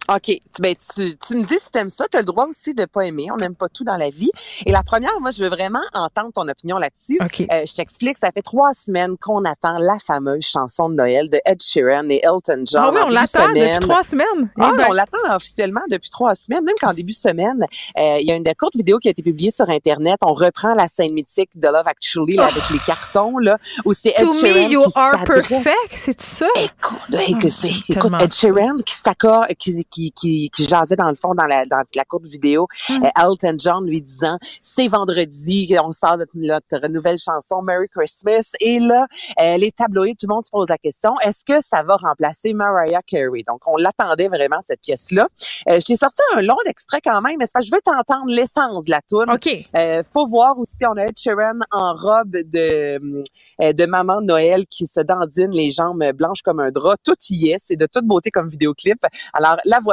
OK. 0.09 0.23
Tu, 0.25 0.41
ben, 0.61 0.75
tu, 0.95 1.15
tu 1.17 1.35
me 1.35 1.43
dis 1.43 1.57
si 1.59 1.71
t'aimes 1.71 1.89
ça. 1.89 2.05
Tu 2.11 2.17
as 2.17 2.21
le 2.21 2.25
droit 2.25 2.45
aussi 2.47 2.73
de 2.73 2.85
pas 2.85 3.01
aimer. 3.01 3.27
On 3.31 3.37
n'aime 3.37 3.55
pas 3.55 3.69
tout 3.69 3.83
dans 3.83 3.95
la 3.97 4.09
vie. 4.09 4.31
Et 4.65 4.71
la 4.71 4.83
première, 4.83 5.19
moi, 5.21 5.31
je 5.31 5.43
veux 5.43 5.49
vraiment 5.49 5.81
entendre 5.93 6.31
ton 6.33 6.47
opinion 6.47 6.77
là-dessus. 6.77 7.19
OK. 7.21 7.41
Euh, 7.41 7.65
je 7.65 7.75
t'explique, 7.75 8.17
ça 8.17 8.31
fait 8.31 8.41
trois 8.41 8.73
semaines 8.73 9.17
qu'on 9.17 9.45
attend 9.45 9.77
la 9.77 9.97
fameuse 9.99 10.45
chanson 10.45 10.89
de 10.89 10.95
Noël 10.95 11.29
de 11.29 11.39
Ed 11.45 11.61
Sheeran 11.61 12.09
et 12.09 12.21
Elton 12.23 12.63
John. 12.65 12.83
Ah 12.85 12.91
oui, 12.93 13.01
on 13.05 13.09
l'attend 13.09 13.49
depuis 13.49 13.79
trois 13.79 14.03
semaines. 14.03 14.51
Ah, 14.59 14.71
Eh 14.73 14.77
ben. 14.77 14.85
on 14.89 14.93
l'attend 14.93 15.35
officiellement 15.35 15.81
depuis 15.89 16.09
trois 16.09 16.35
semaines, 16.35 16.63
même 16.63 16.75
qu'en 16.81 16.93
début 16.93 17.11
de 17.11 17.17
semaine, 17.17 17.65
euh, 17.97 18.17
il 18.19 18.27
y 18.27 18.31
a 18.31 18.35
une 18.35 18.43
courte 18.57 18.75
vidéo 18.75 18.97
qui 18.97 19.07
a 19.09 19.11
été 19.11 19.21
publiée 19.21 19.51
sur 19.51 19.69
Internet. 19.69 20.17
On 20.25 20.33
reprend 20.33 20.73
la 20.75 20.87
scène 20.87 21.13
mythique 21.13 21.51
de 21.55 21.67
Love 21.67 21.87
Actually 21.87 22.35
là, 22.35 22.47
avec 22.47 22.69
les 22.71 22.79
cartons, 22.79 23.37
là, 23.37 23.57
où 23.85 23.93
c'est 23.93 24.13
Ed 24.17 24.25
To 24.25 24.33
Sheeran 24.33 24.67
me, 24.67 24.71
you 24.71 24.81
qui 24.81 24.91
are 24.95 25.23
perfect, 25.23 25.91
c'est 25.91 26.19
ça? 26.19 26.47
Écoute, 26.55 26.99
que 27.39 27.49
c'est. 27.49 27.71
c'est 27.71 27.93
Écoute, 27.93 28.11
Ed 28.19 28.33
Sheeran 28.33 28.77
qui 28.85 28.95
s'accorde, 28.95 29.47
qui, 29.57 29.85
qui 29.85 29.98
qui, 29.99 30.11
qui, 30.11 30.49
qui 30.49 30.65
jasait 30.65 30.95
dans 30.95 31.09
le 31.09 31.15
fond 31.15 31.33
dans 31.35 31.45
la, 31.45 31.65
dans 31.65 31.81
la 31.95 32.05
courte 32.05 32.25
vidéo, 32.25 32.67
Hmm. 32.87 33.03
euh, 33.03 33.09
Elton 33.29 33.55
John 33.59 33.85
lui 33.85 34.01
disant 34.01 34.37
c'est 34.63 34.87
vendredi, 34.87 35.75
on 35.83 35.91
sort 35.91 36.17
notre, 36.17 36.31
notre 36.35 36.87
nouvelle 36.87 37.17
chanson 37.17 37.61
Merry 37.61 37.87
Christmas. 37.89 38.51
Et 38.61 38.79
là, 38.79 39.05
euh, 39.39 39.57
les 39.57 39.71
tabloïds, 39.71 40.15
tout 40.15 40.27
le 40.27 40.33
monde 40.33 40.45
se 40.45 40.51
pose 40.51 40.69
la 40.69 40.77
question 40.77 41.11
est-ce 41.23 41.43
que 41.43 41.61
ça 41.61 41.83
va 41.83 41.97
remplacer 41.97 42.53
Mariah 42.53 43.01
Carey 43.05 43.43
Donc 43.47 43.61
on 43.67 43.75
l'attendait 43.77 44.27
vraiment 44.27 44.59
cette 44.65 44.81
pièce-là. 44.81 45.27
Euh, 45.67 45.79
je 45.79 45.85
t'ai 45.85 45.97
sorti 45.97 46.21
un 46.35 46.41
long 46.41 46.57
extrait 46.65 47.01
quand 47.03 47.21
même, 47.21 47.35
mais 47.39 47.45
c'est 47.45 47.61
je 47.61 47.71
veux 47.71 47.81
t'entendre 47.83 48.27
l'essence 48.33 48.85
de 48.85 48.91
la 48.91 49.01
tune. 49.01 49.29
Ok. 49.31 49.69
Euh, 49.75 50.03
faut 50.13 50.27
voir 50.27 50.57
aussi, 50.57 50.85
on 50.85 50.95
a 50.97 51.03
Ed 51.03 51.17
Sheeran 51.17 51.59
en 51.71 51.93
robe 51.93 52.31
de 52.31 53.23
euh, 53.61 53.73
de 53.73 53.85
maman 53.85 54.21
Noël 54.21 54.65
qui 54.67 54.87
se 54.87 55.01
dandine 55.01 55.51
les 55.51 55.71
jambes 55.71 56.03
blanches 56.13 56.41
comme 56.41 56.59
un 56.59 56.71
drap. 56.71 56.95
Tout 57.03 57.15
y 57.29 57.49
est, 57.49 57.57
c'est 57.59 57.75
de 57.75 57.87
toute 57.91 58.05
beauté 58.05 58.31
comme 58.31 58.47
vidéoclip. 58.47 58.99
Alors 59.33 59.57
la 59.65 59.79
voici, 59.79 59.88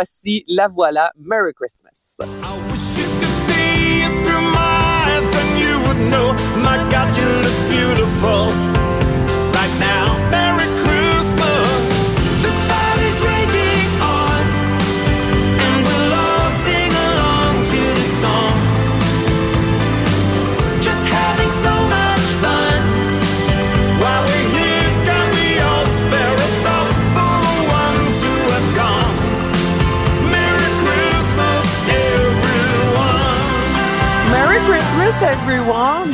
la 0.47 0.68
voilà, 0.68 1.10
Merry 1.16 1.52
Christmas. 1.55 2.18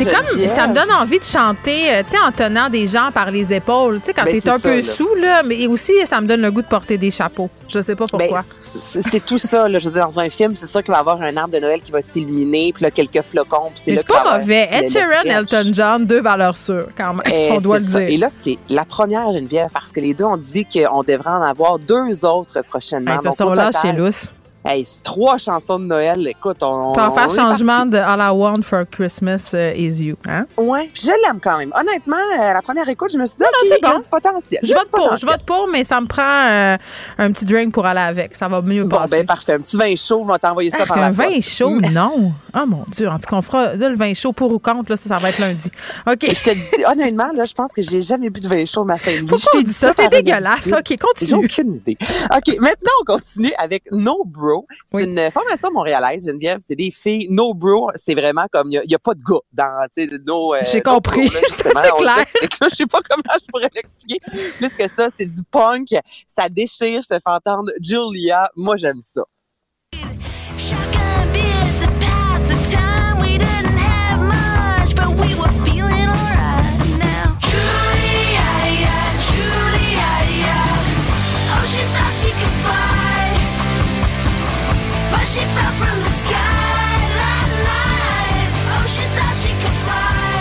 C'est 0.04 0.14
comme, 0.14 0.46
ça 0.48 0.66
me 0.66 0.74
donne 0.74 0.90
envie 0.92 1.18
de 1.18 1.24
chanter, 1.24 1.92
euh, 1.94 2.02
tu 2.02 2.10
sais, 2.10 2.18
en 2.18 2.32
tenant 2.32 2.68
des 2.68 2.86
gens 2.86 3.10
par 3.12 3.30
les 3.30 3.52
épaules, 3.52 4.00
tu 4.00 4.06
sais, 4.06 4.14
quand 4.14 4.24
Ben, 4.24 4.40
t'es 4.40 4.48
un 4.48 4.58
ça, 4.58 4.68
peu 4.68 4.76
là. 4.76 4.82
sous, 4.82 5.14
là, 5.16 5.42
mais 5.42 5.66
aussi, 5.66 5.92
ça 6.06 6.20
me 6.20 6.26
donne 6.26 6.40
le 6.42 6.50
goût 6.50 6.62
de 6.62 6.66
porter 6.66 6.98
des 6.98 7.10
chapeaux. 7.10 7.48
Je 7.68 7.80
sais 7.80 7.94
pas 7.96 8.06
Ben, 8.12 8.18
pourquoi. 8.18 8.42
c'est- 8.90 9.02
c'est 9.02 9.24
tout 9.24 9.38
ça, 9.38 9.68
là. 9.68 9.78
Je 9.78 9.88
veux 9.88 9.94
dire, 9.94 10.06
dans 10.08 10.20
un 10.20 10.28
film, 10.30 10.54
c'est 10.56 10.66
sûr 10.68 10.82
qu'il 10.82 10.92
va 10.92 10.98
y 10.98 11.00
avoir 11.00 11.20
un 11.22 11.36
arbre 11.36 11.54
de 11.54 11.58
Noël 11.60 11.80
qui 11.82 11.92
va 11.92 12.02
s'illuminer, 12.02 12.72
puis 12.72 12.82
là, 12.84 12.90
quelques 12.90 13.22
flocons, 13.22 13.70
puis 13.74 13.82
c'est 13.84 13.96
c'est 13.96 14.06
pas 14.06 14.38
mauvais. 14.38 14.68
Ed 14.72 14.90
Sheeran. 14.90 15.22
Elton 15.24 15.70
John, 15.72 16.04
deux 16.06 16.20
valeurs 16.20 16.56
sûres, 16.56 16.88
quand 16.96 17.14
même. 17.14 17.22
Eh, 17.32 17.50
On 17.56 17.60
doit 17.60 17.78
le 17.78 17.84
ça. 17.84 17.98
dire. 18.00 18.08
Et 18.08 18.16
là, 18.16 18.28
c'est 18.30 18.58
la 18.68 18.84
première 18.84 19.32
Geneviève, 19.32 19.68
parce 19.72 19.92
que 19.92 20.00
les 20.00 20.14
deux 20.14 20.24
ont 20.24 20.36
dit 20.36 20.64
qu'on 20.66 21.02
devrait 21.02 21.30
en 21.30 21.42
avoir 21.42 21.78
deux 21.78 22.24
autres 22.24 22.62
prochainement. 22.68 23.12
Hey, 23.12 23.18
ce 23.18 23.24
Donc, 23.24 23.34
sont 23.36 23.52
là 23.52 23.70
chez 23.80 23.92
Lousse. 23.92 24.30
Hey, 24.64 24.84
c'est 24.84 25.02
trois 25.02 25.38
chansons 25.38 25.80
de 25.80 25.86
Noël. 25.86 26.24
Écoute, 26.28 26.58
on. 26.62 26.92
Va 26.92 27.10
faire 27.10 27.28
changement 27.30 27.84
de 27.84 27.96
All 27.96 28.20
I 28.20 28.30
Want 28.30 28.62
for 28.62 28.84
Christmas 28.88 29.50
uh, 29.54 29.72
is 29.76 30.00
You. 30.04 30.16
Hein? 30.24 30.44
Ouais, 30.56 30.88
je 30.94 31.08
l'aime 31.26 31.40
quand 31.42 31.58
même. 31.58 31.72
Honnêtement, 31.76 32.14
euh, 32.40 32.52
la 32.52 32.62
première 32.62 32.88
écoute, 32.88 33.10
je 33.12 33.18
me 33.18 33.24
suis 33.24 33.38
dit, 33.38 33.42
Non, 33.42 33.48
non, 33.52 33.68
c'est 33.68 33.82
bon. 33.82 33.98
du 33.98 34.08
potentiel. 34.08 34.60
Je 34.62 34.72
vote 34.72 34.88
pour, 34.92 35.16
je 35.16 35.26
vote 35.26 35.42
pour, 35.44 35.66
mais 35.66 35.82
ça 35.82 36.00
me 36.00 36.06
prend 36.06 36.22
euh, 36.22 36.76
un 37.18 37.32
petit 37.32 37.44
drink 37.44 37.74
pour 37.74 37.86
aller 37.86 38.00
avec. 38.02 38.36
Ça 38.36 38.46
va 38.46 38.62
mieux 38.62 38.84
Bon, 38.84 38.98
passer. 38.98 39.16
ben 39.16 39.26
parfait. 39.26 39.54
Un 39.54 39.60
petit 39.62 39.76
vin 39.76 39.96
chaud, 39.96 40.20
on 40.20 40.26
va 40.26 40.38
t'envoyer 40.38 40.70
ça 40.70 40.78
Ah, 40.82 40.86
par 40.86 41.00
la 41.00 41.06
un 41.06 41.10
vin 41.10 41.24
poste. 41.32 41.42
chaud, 41.48 41.80
non. 41.92 42.30
Ah 42.54 42.64
mon 42.64 42.84
Dieu. 42.88 43.08
En 43.08 43.18
tout 43.18 43.28
cas, 43.28 43.36
on 43.36 43.42
fera 43.42 43.74
là, 43.74 43.88
le 43.88 43.96
vin 43.96 44.14
chaud 44.14 44.32
pour 44.32 44.52
ou 44.52 44.60
contre. 44.60 44.90
Là, 44.92 44.96
ça, 44.96 45.08
ça 45.08 45.16
va 45.16 45.30
être 45.30 45.40
lundi. 45.40 45.70
OK. 46.06 46.18
Je 46.22 46.40
te 46.42 46.50
dis, 46.50 46.84
honnêtement, 46.86 47.30
là, 47.34 47.46
je 47.46 47.54
pense 47.54 47.72
que 47.72 47.82
j'ai 47.82 48.00
jamais 48.00 48.30
bu 48.30 48.38
de 48.40 48.46
vin 48.48 48.64
chaud 48.64 48.82
de 48.82 48.86
ma 48.86 48.96
scène. 48.96 49.26
Pourquoi 49.26 49.58
on 49.58 49.62
dit 49.62 49.72
ça? 49.72 49.92
C'est 49.92 50.08
dégueulasse. 50.08 50.68
OK, 50.68 50.84
J'ai 50.88 50.96
continue. 50.96 51.44
aucune 51.46 51.74
idée. 51.74 51.98
OK, 52.32 52.56
maintenant, 52.60 52.92
on 53.00 53.04
continue 53.04 53.52
avec 53.58 53.90
No 53.90 54.22
Bro. 54.24 54.51
C'est 54.88 55.04
une 55.04 55.30
formation 55.30 55.70
montréalaise, 55.72 56.26
Geneviève. 56.26 56.58
C'est 56.60 56.76
des 56.76 56.90
filles. 56.90 57.28
No 57.30 57.54
Bro, 57.54 57.90
c'est 57.96 58.14
vraiment 58.14 58.46
comme, 58.52 58.70
il 58.70 58.82
n'y 58.86 58.94
a, 58.94 58.98
pas 58.98 59.14
de 59.14 59.22
gars 59.22 59.40
dans, 59.52 59.86
tu 59.94 60.08
sais, 60.08 60.18
No. 60.26 60.54
euh, 60.54 60.60
J'ai 60.70 60.82
No 60.84 60.94
compris. 60.94 61.28
Bro. 61.28 61.38
C'est 61.50 61.62
clair. 61.72 62.24
Je 62.70 62.76
sais 62.76 62.86
pas 62.86 63.00
comment 63.08 63.22
je 63.40 63.46
pourrais 63.50 63.68
l'expliquer. 63.74 64.20
Plus 64.58 64.74
que 64.76 64.88
ça, 64.88 65.08
c'est 65.14 65.26
du 65.26 65.42
punk. 65.50 65.88
Ça 66.28 66.48
déchire. 66.48 67.02
Je 67.02 67.14
te 67.14 67.14
fais 67.14 67.20
entendre 67.26 67.70
Julia. 67.80 68.50
Moi, 68.56 68.76
j'aime 68.76 69.00
ça. 69.02 69.22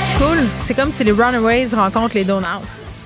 C'est 0.03 0.17
cool. 0.17 0.37
C'est 0.59 0.73
comme 0.73 0.91
si 0.91 1.03
les 1.03 1.11
Runaways 1.11 1.67
rencontrent 1.73 2.15
les 2.15 2.23
Donuts. 2.25 2.45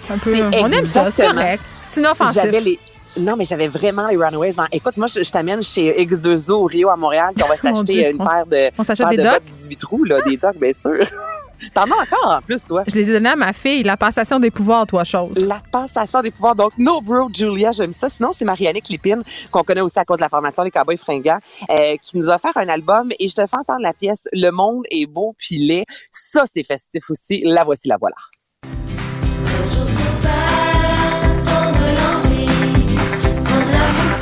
Un 0.10 0.18
peu. 0.18 0.32
C'est 0.34 0.44
On 0.64 0.72
aime 0.72 0.86
ça, 0.86 1.12
c'est 1.12 1.28
correct. 1.28 1.62
C'est 1.82 2.00
inoffensif. 2.02 2.44
Les. 2.44 2.80
Non, 3.18 3.36
mais 3.38 3.46
j'avais 3.46 3.68
vraiment 3.68 4.08
les 4.08 4.18
Runaways. 4.18 4.54
Dans... 4.54 4.66
Écoute, 4.72 4.98
moi, 4.98 5.08
je, 5.08 5.24
je 5.24 5.32
t'amène 5.32 5.62
chez 5.64 5.94
X2O 6.06 6.52
au 6.54 6.64
Rio 6.66 6.90
à 6.90 6.98
Montréal, 6.98 7.32
puis 7.36 7.44
on 7.46 7.48
va 7.48 7.58
s'acheter 7.76 8.10
une 8.10 8.22
On- 8.22 8.26
paire 8.26 8.46
de, 8.46 8.72
on 8.78 8.84
s'achète 8.84 9.08
des 9.10 9.18
de 9.18 9.24
docks? 9.24 9.34
bottes 9.34 9.44
18 9.46 9.76
trous, 9.78 10.04
là, 10.04 10.22
des 10.22 10.38
docks, 10.38 10.58
bien 10.60 10.74
sûr. 10.74 10.98
T'en 11.74 11.84
as 11.84 12.04
encore 12.04 12.38
en 12.38 12.42
plus, 12.42 12.66
toi. 12.66 12.84
Je 12.88 12.96
les 12.96 13.10
ai 13.10 13.14
donnés 13.14 13.30
à 13.30 13.36
ma 13.36 13.54
fille. 13.54 13.84
La 13.84 13.98
passation 13.98 14.40
des 14.40 14.52
pouvoirs, 14.52 14.86
toi, 14.88 15.04
chose. 15.04 15.38
La 15.48 15.62
passation 15.72 16.22
des 16.22 16.32
pouvoirs. 16.32 16.56
Donc, 16.56 16.78
No 16.78 17.02
Bro, 17.02 17.30
Julia, 17.34 17.72
j'aime 17.72 17.94
ça. 17.94 18.10
Sinon, 18.10 18.32
c'est 18.32 18.46
Marianne 18.46 18.78
Lépine, 18.90 19.24
qu'on 19.52 19.64
connaît 19.64 19.82
aussi 19.82 20.00
à 20.00 20.06
cause 20.06 20.18
de 20.18 20.24
la 20.24 20.30
formation 20.30 20.64
Les 20.64 20.72
Cowboys 20.72 20.98
Fringants, 20.98 21.40
euh, 21.70 21.96
qui 22.02 22.18
nous 22.18 22.30
a 22.30 22.36
offert 22.36 22.56
un 22.56 22.70
album. 22.70 23.10
Et 23.20 23.30
je 23.30 23.36
te 23.36 23.42
fais 23.42 23.58
entendre 23.58 23.82
la 23.82 23.94
pièce 23.94 24.28
Le 24.34 24.52
monde 24.52 24.84
est 24.92 25.06
beau 25.06 25.36
puis 25.38 25.58
laid. 25.58 25.86
Ça, 26.12 26.44
c'est 26.52 26.64
festif 26.64 27.10
aussi. 27.10 27.42
La 27.46 27.64
voici, 27.64 27.88
la 27.88 27.98
voilà. 27.98 28.16
Je 28.64 29.82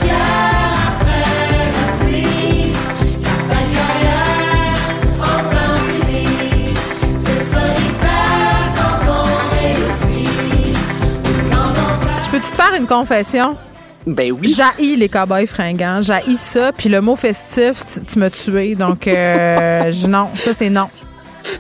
peux-tu 0.10 0.53
te 12.54 12.62
faire 12.62 12.74
une 12.76 12.86
confession? 12.86 13.58
Ben 14.06 14.32
oui. 14.32 14.54
J'haïs 14.54 14.96
les 14.96 15.10
cowboys 15.10 15.48
fringants. 15.48 16.02
J'haïs 16.02 16.38
ça. 16.38 16.72
Puis 16.72 16.90
le 16.90 17.02
mot 17.02 17.16
festif, 17.16 17.84
tu, 17.86 18.04
tu 18.04 18.20
m'as 18.20 18.30
tué. 18.30 18.76
Donc, 18.76 19.08
euh, 19.08 19.92
non, 20.08 20.28
ça, 20.34 20.54
c'est 20.54 20.70
non. 20.70 20.90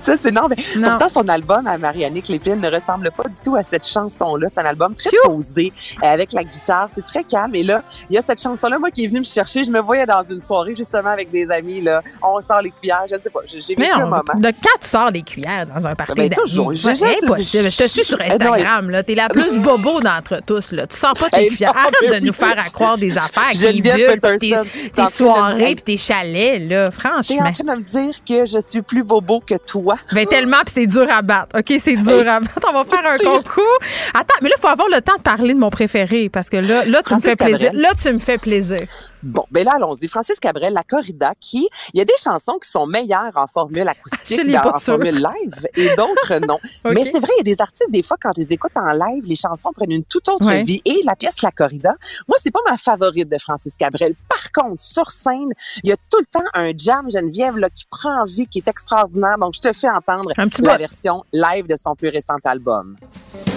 Ça, 0.01 0.15
c'est 0.21 0.31
non, 0.31 0.47
mais 0.49 0.55
Non. 0.77 0.89
pourtant, 0.91 1.09
son 1.09 1.27
album 1.27 1.67
à 1.67 1.77
Marianne 1.77 2.13
Lépine 2.13 2.59
ne 2.59 2.69
ressemble 2.69 3.11
pas 3.11 3.23
du 3.29 3.39
tout 3.43 3.55
à 3.55 3.63
cette 3.63 3.87
chanson-là. 3.87 4.47
C'est 4.49 4.59
un 4.61 4.65
album 4.65 4.95
très 4.95 5.09
posé, 5.25 5.71
euh, 6.01 6.05
avec 6.07 6.31
la 6.33 6.43
guitare. 6.43 6.89
C'est 6.95 7.05
très 7.05 7.23
calme. 7.23 7.55
Et 7.55 7.63
là, 7.63 7.83
il 8.09 8.15
y 8.15 8.17
a 8.17 8.21
cette 8.21 8.41
chanson-là, 8.41 8.79
moi, 8.79 8.91
qui 8.91 9.03
est 9.03 9.07
venue 9.07 9.19
me 9.19 9.25
chercher. 9.25 9.63
Je 9.63 9.71
me 9.71 9.79
voyais 9.81 10.05
dans 10.05 10.23
une 10.29 10.41
soirée, 10.41 10.75
justement, 10.75 11.09
avec 11.09 11.31
des 11.31 11.49
amis, 11.49 11.81
là. 11.81 12.01
On 12.21 12.41
sort 12.41 12.61
les 12.61 12.71
cuillères, 12.71 13.03
je 13.09 13.15
sais 13.17 13.29
pas. 13.29 13.41
J'ai 13.47 13.75
vécu 13.75 13.91
un 13.91 14.05
moment. 14.05 14.21
de 14.35 14.47
quand 14.49 14.79
tu 14.81 14.87
sors 14.87 15.11
des 15.11 15.21
cuillères 15.21 15.65
dans 15.67 15.85
un 15.87 15.93
party 15.93 16.13
Ben, 16.15 16.29
toujours. 16.29 16.73
Jamais- 16.75 17.17
impossible. 17.23 17.69
Je 17.71 17.77
te 17.77 17.87
suis 17.87 18.03
sur 18.03 18.17
non, 18.19 18.25
Instagram. 18.25 18.89
là. 18.89 19.03
T'es 19.03 19.15
la 19.15 19.27
plus 19.27 19.57
bobo 19.59 19.99
d'entre 19.99 20.41
tous. 20.45 20.71
Là. 20.71 20.87
Tu 20.87 20.97
sors 20.97 21.13
pas 21.13 21.29
tes 21.29 21.45
Eh 21.45 21.49
cuillères. 21.49 21.73
Arrête 21.75 22.21
de 22.21 22.25
nous 22.25 22.33
faire 22.33 22.55
à 22.57 22.69
croire 22.69 22.97
des 22.97 23.17
affaires. 23.17 23.51
tes 23.51 23.57
Geneviève 23.59 24.19
bulles, 24.21 24.37
tes, 24.39 24.49
t'es 24.49 24.89
tes 24.95 25.07
soirées 25.07 25.75
puis 25.75 25.83
tes 25.83 25.97
chalets. 25.97 26.59
Là. 26.69 26.89
T'es 26.89 26.91
Franchement. 26.91 27.45
en 27.47 27.51
train 27.53 27.75
de 27.75 27.79
me 27.79 27.83
dire 27.83 28.15
que 28.27 28.45
je 28.45 28.59
suis 28.59 28.81
plus 28.81 29.03
bobo 29.03 29.39
que 29.45 29.55
toi. 29.55 29.72
Ben 30.13 30.25
tellement, 30.25 30.59
puis 30.65 30.73
c'est 30.73 30.87
dur 30.87 31.07
à 31.09 31.21
battre. 31.21 31.57
OK, 31.59 31.73
c'est 31.79 31.95
dur 31.95 32.27
à 32.27 32.39
battre. 32.39 32.67
On 32.69 32.73
va 32.73 32.85
faire 32.85 33.05
un 33.05 33.17
concours. 33.23 33.79
Attends, 34.13 34.35
mais 34.41 34.49
là, 34.49 34.55
il 34.57 34.61
faut 34.61 34.67
avoir 34.67 34.89
le 34.89 35.01
temps 35.01 35.17
de 35.17 35.21
parler 35.21 35.53
de 35.53 35.59
mon 35.59 35.69
préféré 35.69 36.29
parce 36.29 36.49
que 36.49 36.57
là, 36.57 36.85
là 36.85 37.01
tu 37.05 37.15
me 37.15 37.19
fais 37.19 37.35
plaisir. 37.35 37.71
Là, 37.73 37.89
tu 38.01 38.11
me 38.11 38.19
fais 38.19 38.37
plaisir. 38.37 38.81
Bon, 39.23 39.45
ben 39.51 39.63
là, 39.65 39.73
allons-y. 39.75 40.07
Francis 40.07 40.39
Cabrel, 40.39 40.73
La 40.73 40.83
Corrida, 40.83 41.33
qui, 41.39 41.67
il 41.93 41.97
y 41.97 42.01
a 42.01 42.05
des 42.05 42.13
chansons 42.21 42.57
qui 42.61 42.69
sont 42.69 42.85
meilleures 42.85 43.31
en 43.35 43.47
formule 43.47 43.87
acoustique, 43.87 44.39
en 44.55 44.61
sûre. 44.77 44.81
formule 44.81 45.15
live, 45.15 45.67
et 45.75 45.95
d'autres 45.95 46.45
non. 46.45 46.59
Mais 46.85 47.03
c'est 47.05 47.19
vrai, 47.19 47.31
il 47.39 47.47
y 47.47 47.51
a 47.51 47.55
des 47.55 47.61
artistes, 47.61 47.89
des 47.91 48.03
fois, 48.03 48.17
quand 48.21 48.31
ils 48.37 48.51
écoutent 48.51 48.75
en 48.75 48.91
live, 48.91 49.23
les 49.25 49.35
chansons 49.35 49.71
prennent 49.73 49.91
une 49.91 50.03
toute 50.03 50.27
autre 50.29 50.45
Ouais. 50.45 50.63
vie. 50.63 50.81
Et 50.85 50.99
la 51.05 51.15
pièce 51.15 51.41
La 51.41 51.51
Corrida, 51.51 51.93
moi, 52.27 52.37
c'est 52.41 52.51
pas 52.51 52.59
ma 52.69 52.75
favorite 52.77 53.29
de 53.29 53.37
Francis 53.37 53.75
Cabrel. 53.77 54.13
Par 54.27 54.51
contre, 54.51 54.81
sur 54.83 55.09
scène, 55.09 55.49
il 55.83 55.89
y 55.89 55.93
a 55.93 55.97
tout 56.11 56.19
le 56.19 56.25
temps 56.25 56.45
un 56.53 56.71
jam 56.77 57.09
Geneviève, 57.11 57.57
là, 57.57 57.69
qui 57.69 57.85
prend 57.89 58.25
vie, 58.25 58.47
qui 58.47 58.59
est 58.59 58.67
extraordinaire. 58.67 59.37
Donc, 59.39 59.53
je 59.55 59.61
te 59.61 59.71
fais 59.73 59.89
entendre 59.89 60.31
Un 60.37 60.47
petit 60.49 60.61
la 60.61 60.77
version 60.77 61.23
live 61.31 61.67
de 61.67 61.75
son 61.77 61.95
plus 61.95 62.09
récent 62.09 62.35
album. 62.43 62.95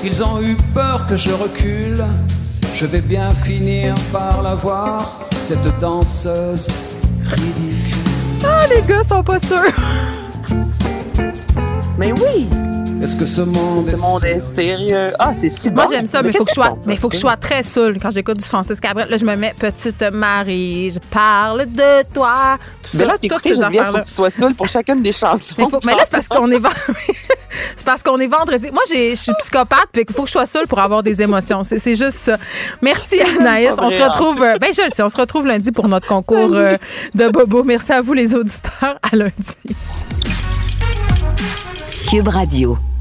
Ils 0.05 0.23
ont 0.23 0.41
eu 0.43 0.57
peur 0.75 1.07
que 1.09 1.17
je 1.17 1.33
recule. 1.33 2.05
Je 2.79 2.85
vais 2.85 3.01
bien 3.01 3.35
finir 3.35 3.95
par 4.13 4.43
la 4.43 4.55
voir, 4.55 5.19
cette 5.41 5.79
danseuse 5.81 6.69
ridicule. 7.25 8.03
Ah, 8.45 8.67
les 8.69 8.83
gars 8.83 9.03
sont 9.03 9.23
pas 9.23 9.39
sûrs. 9.39 9.73
Mais 11.99 12.13
oui! 12.21 12.47
Est-ce 13.03 13.15
que 13.17 13.27
ce 13.27 13.43
monde, 13.43 13.85
Ce 13.85 13.95
monde 14.01 14.25
est 14.25 14.41
sérieux? 14.41 15.13
Ah, 15.19 15.33
c'est 15.39 15.51
si 15.51 15.71
Moi, 15.71 15.87
j'aime 15.91 16.07
ça, 16.07 16.23
mais 16.23 16.31
il 16.31 16.33
qu'est-ce 16.33 16.39
faut 16.39 16.45
que 16.45 16.51
je 16.51 16.55
sois, 16.55 16.79
mais 16.87 16.97
faut 16.97 17.09
que 17.09 17.15
je 17.15 17.21
sois 17.21 17.37
très 17.37 17.63
saoule 17.63 17.99
quand 18.01 18.11
j'écoute 18.11 18.39
du 18.39 18.45
Francis 18.45 18.81
Cabrel. 18.81 19.09
Là, 19.09 19.17
je 19.17 19.25
me 19.25 19.37
mets 19.37 19.55
petite 19.57 20.03
Marie, 20.13 20.91
je 20.91 20.99
parle 21.11 21.67
de 21.67 22.03
toi. 22.15 22.59
Tout 22.83 22.97
Mais 22.97 23.05
là, 23.05 23.13
toutes 23.13 23.21
t'écoutes, 23.23 23.43
ces 23.45 23.55
Geneviève, 23.55 23.71
faut 23.73 23.79
affaires-là. 23.81 24.01
que 24.01 24.07
tu 24.09 24.13
sois 24.15 24.31
seule 24.31 24.55
pour 24.55 24.69
chacune 24.69 25.03
des 25.03 25.13
chansons. 25.13 25.55
Mais, 25.59 25.69
faut- 25.69 25.81
mais 25.85 25.93
là, 25.93 25.99
c'est 26.05 26.11
parce 26.11 26.27
qu'on 26.29 26.51
est, 26.51 26.61
c'est 27.77 27.85
parce 27.85 28.03
qu'on 28.03 28.19
est 28.19 28.27
vendredi. 28.27 28.71
Moi, 28.73 28.83
j'ai- 28.91 29.11
je 29.11 29.21
suis 29.21 29.33
psychopathe, 29.41 29.89
puis 29.93 30.05
il 30.09 30.15
faut 30.15 30.23
que 30.23 30.29
je 30.29 30.33
sois 30.33 30.47
seule 30.47 30.67
pour 30.67 30.81
avoir 30.81 31.03
des 31.03 31.21
émotions. 31.23 31.63
C'est 31.65 31.79
c'est 31.79 31.97
juste 31.97 32.17
ça. 32.19 32.39
Merci, 32.83 33.21
Anaïs. 33.21 33.75
On 33.79 33.91
se 33.91 34.03
retrouve, 34.03 34.43
euh, 34.43 34.59
ben, 34.59 34.71
je 34.75 34.83
le 34.83 34.91
sais, 34.91 35.03
on 35.03 35.09
se 35.11 35.17
retrouve 35.19 35.47
lundi 35.47 35.71
pour 35.71 35.87
notre 35.87 36.09
concours 36.09 36.55
euh, 36.55 36.77
de 37.15 37.29
Bobo. 37.29 37.63
Merci 37.63 37.93
à 37.93 38.01
vous, 38.01 38.15
les 38.15 38.35
auditeurs. 38.35 38.99
À 39.03 39.15
lundi. 39.15 39.33
Cube 42.07 42.29
Radio. 42.29 42.96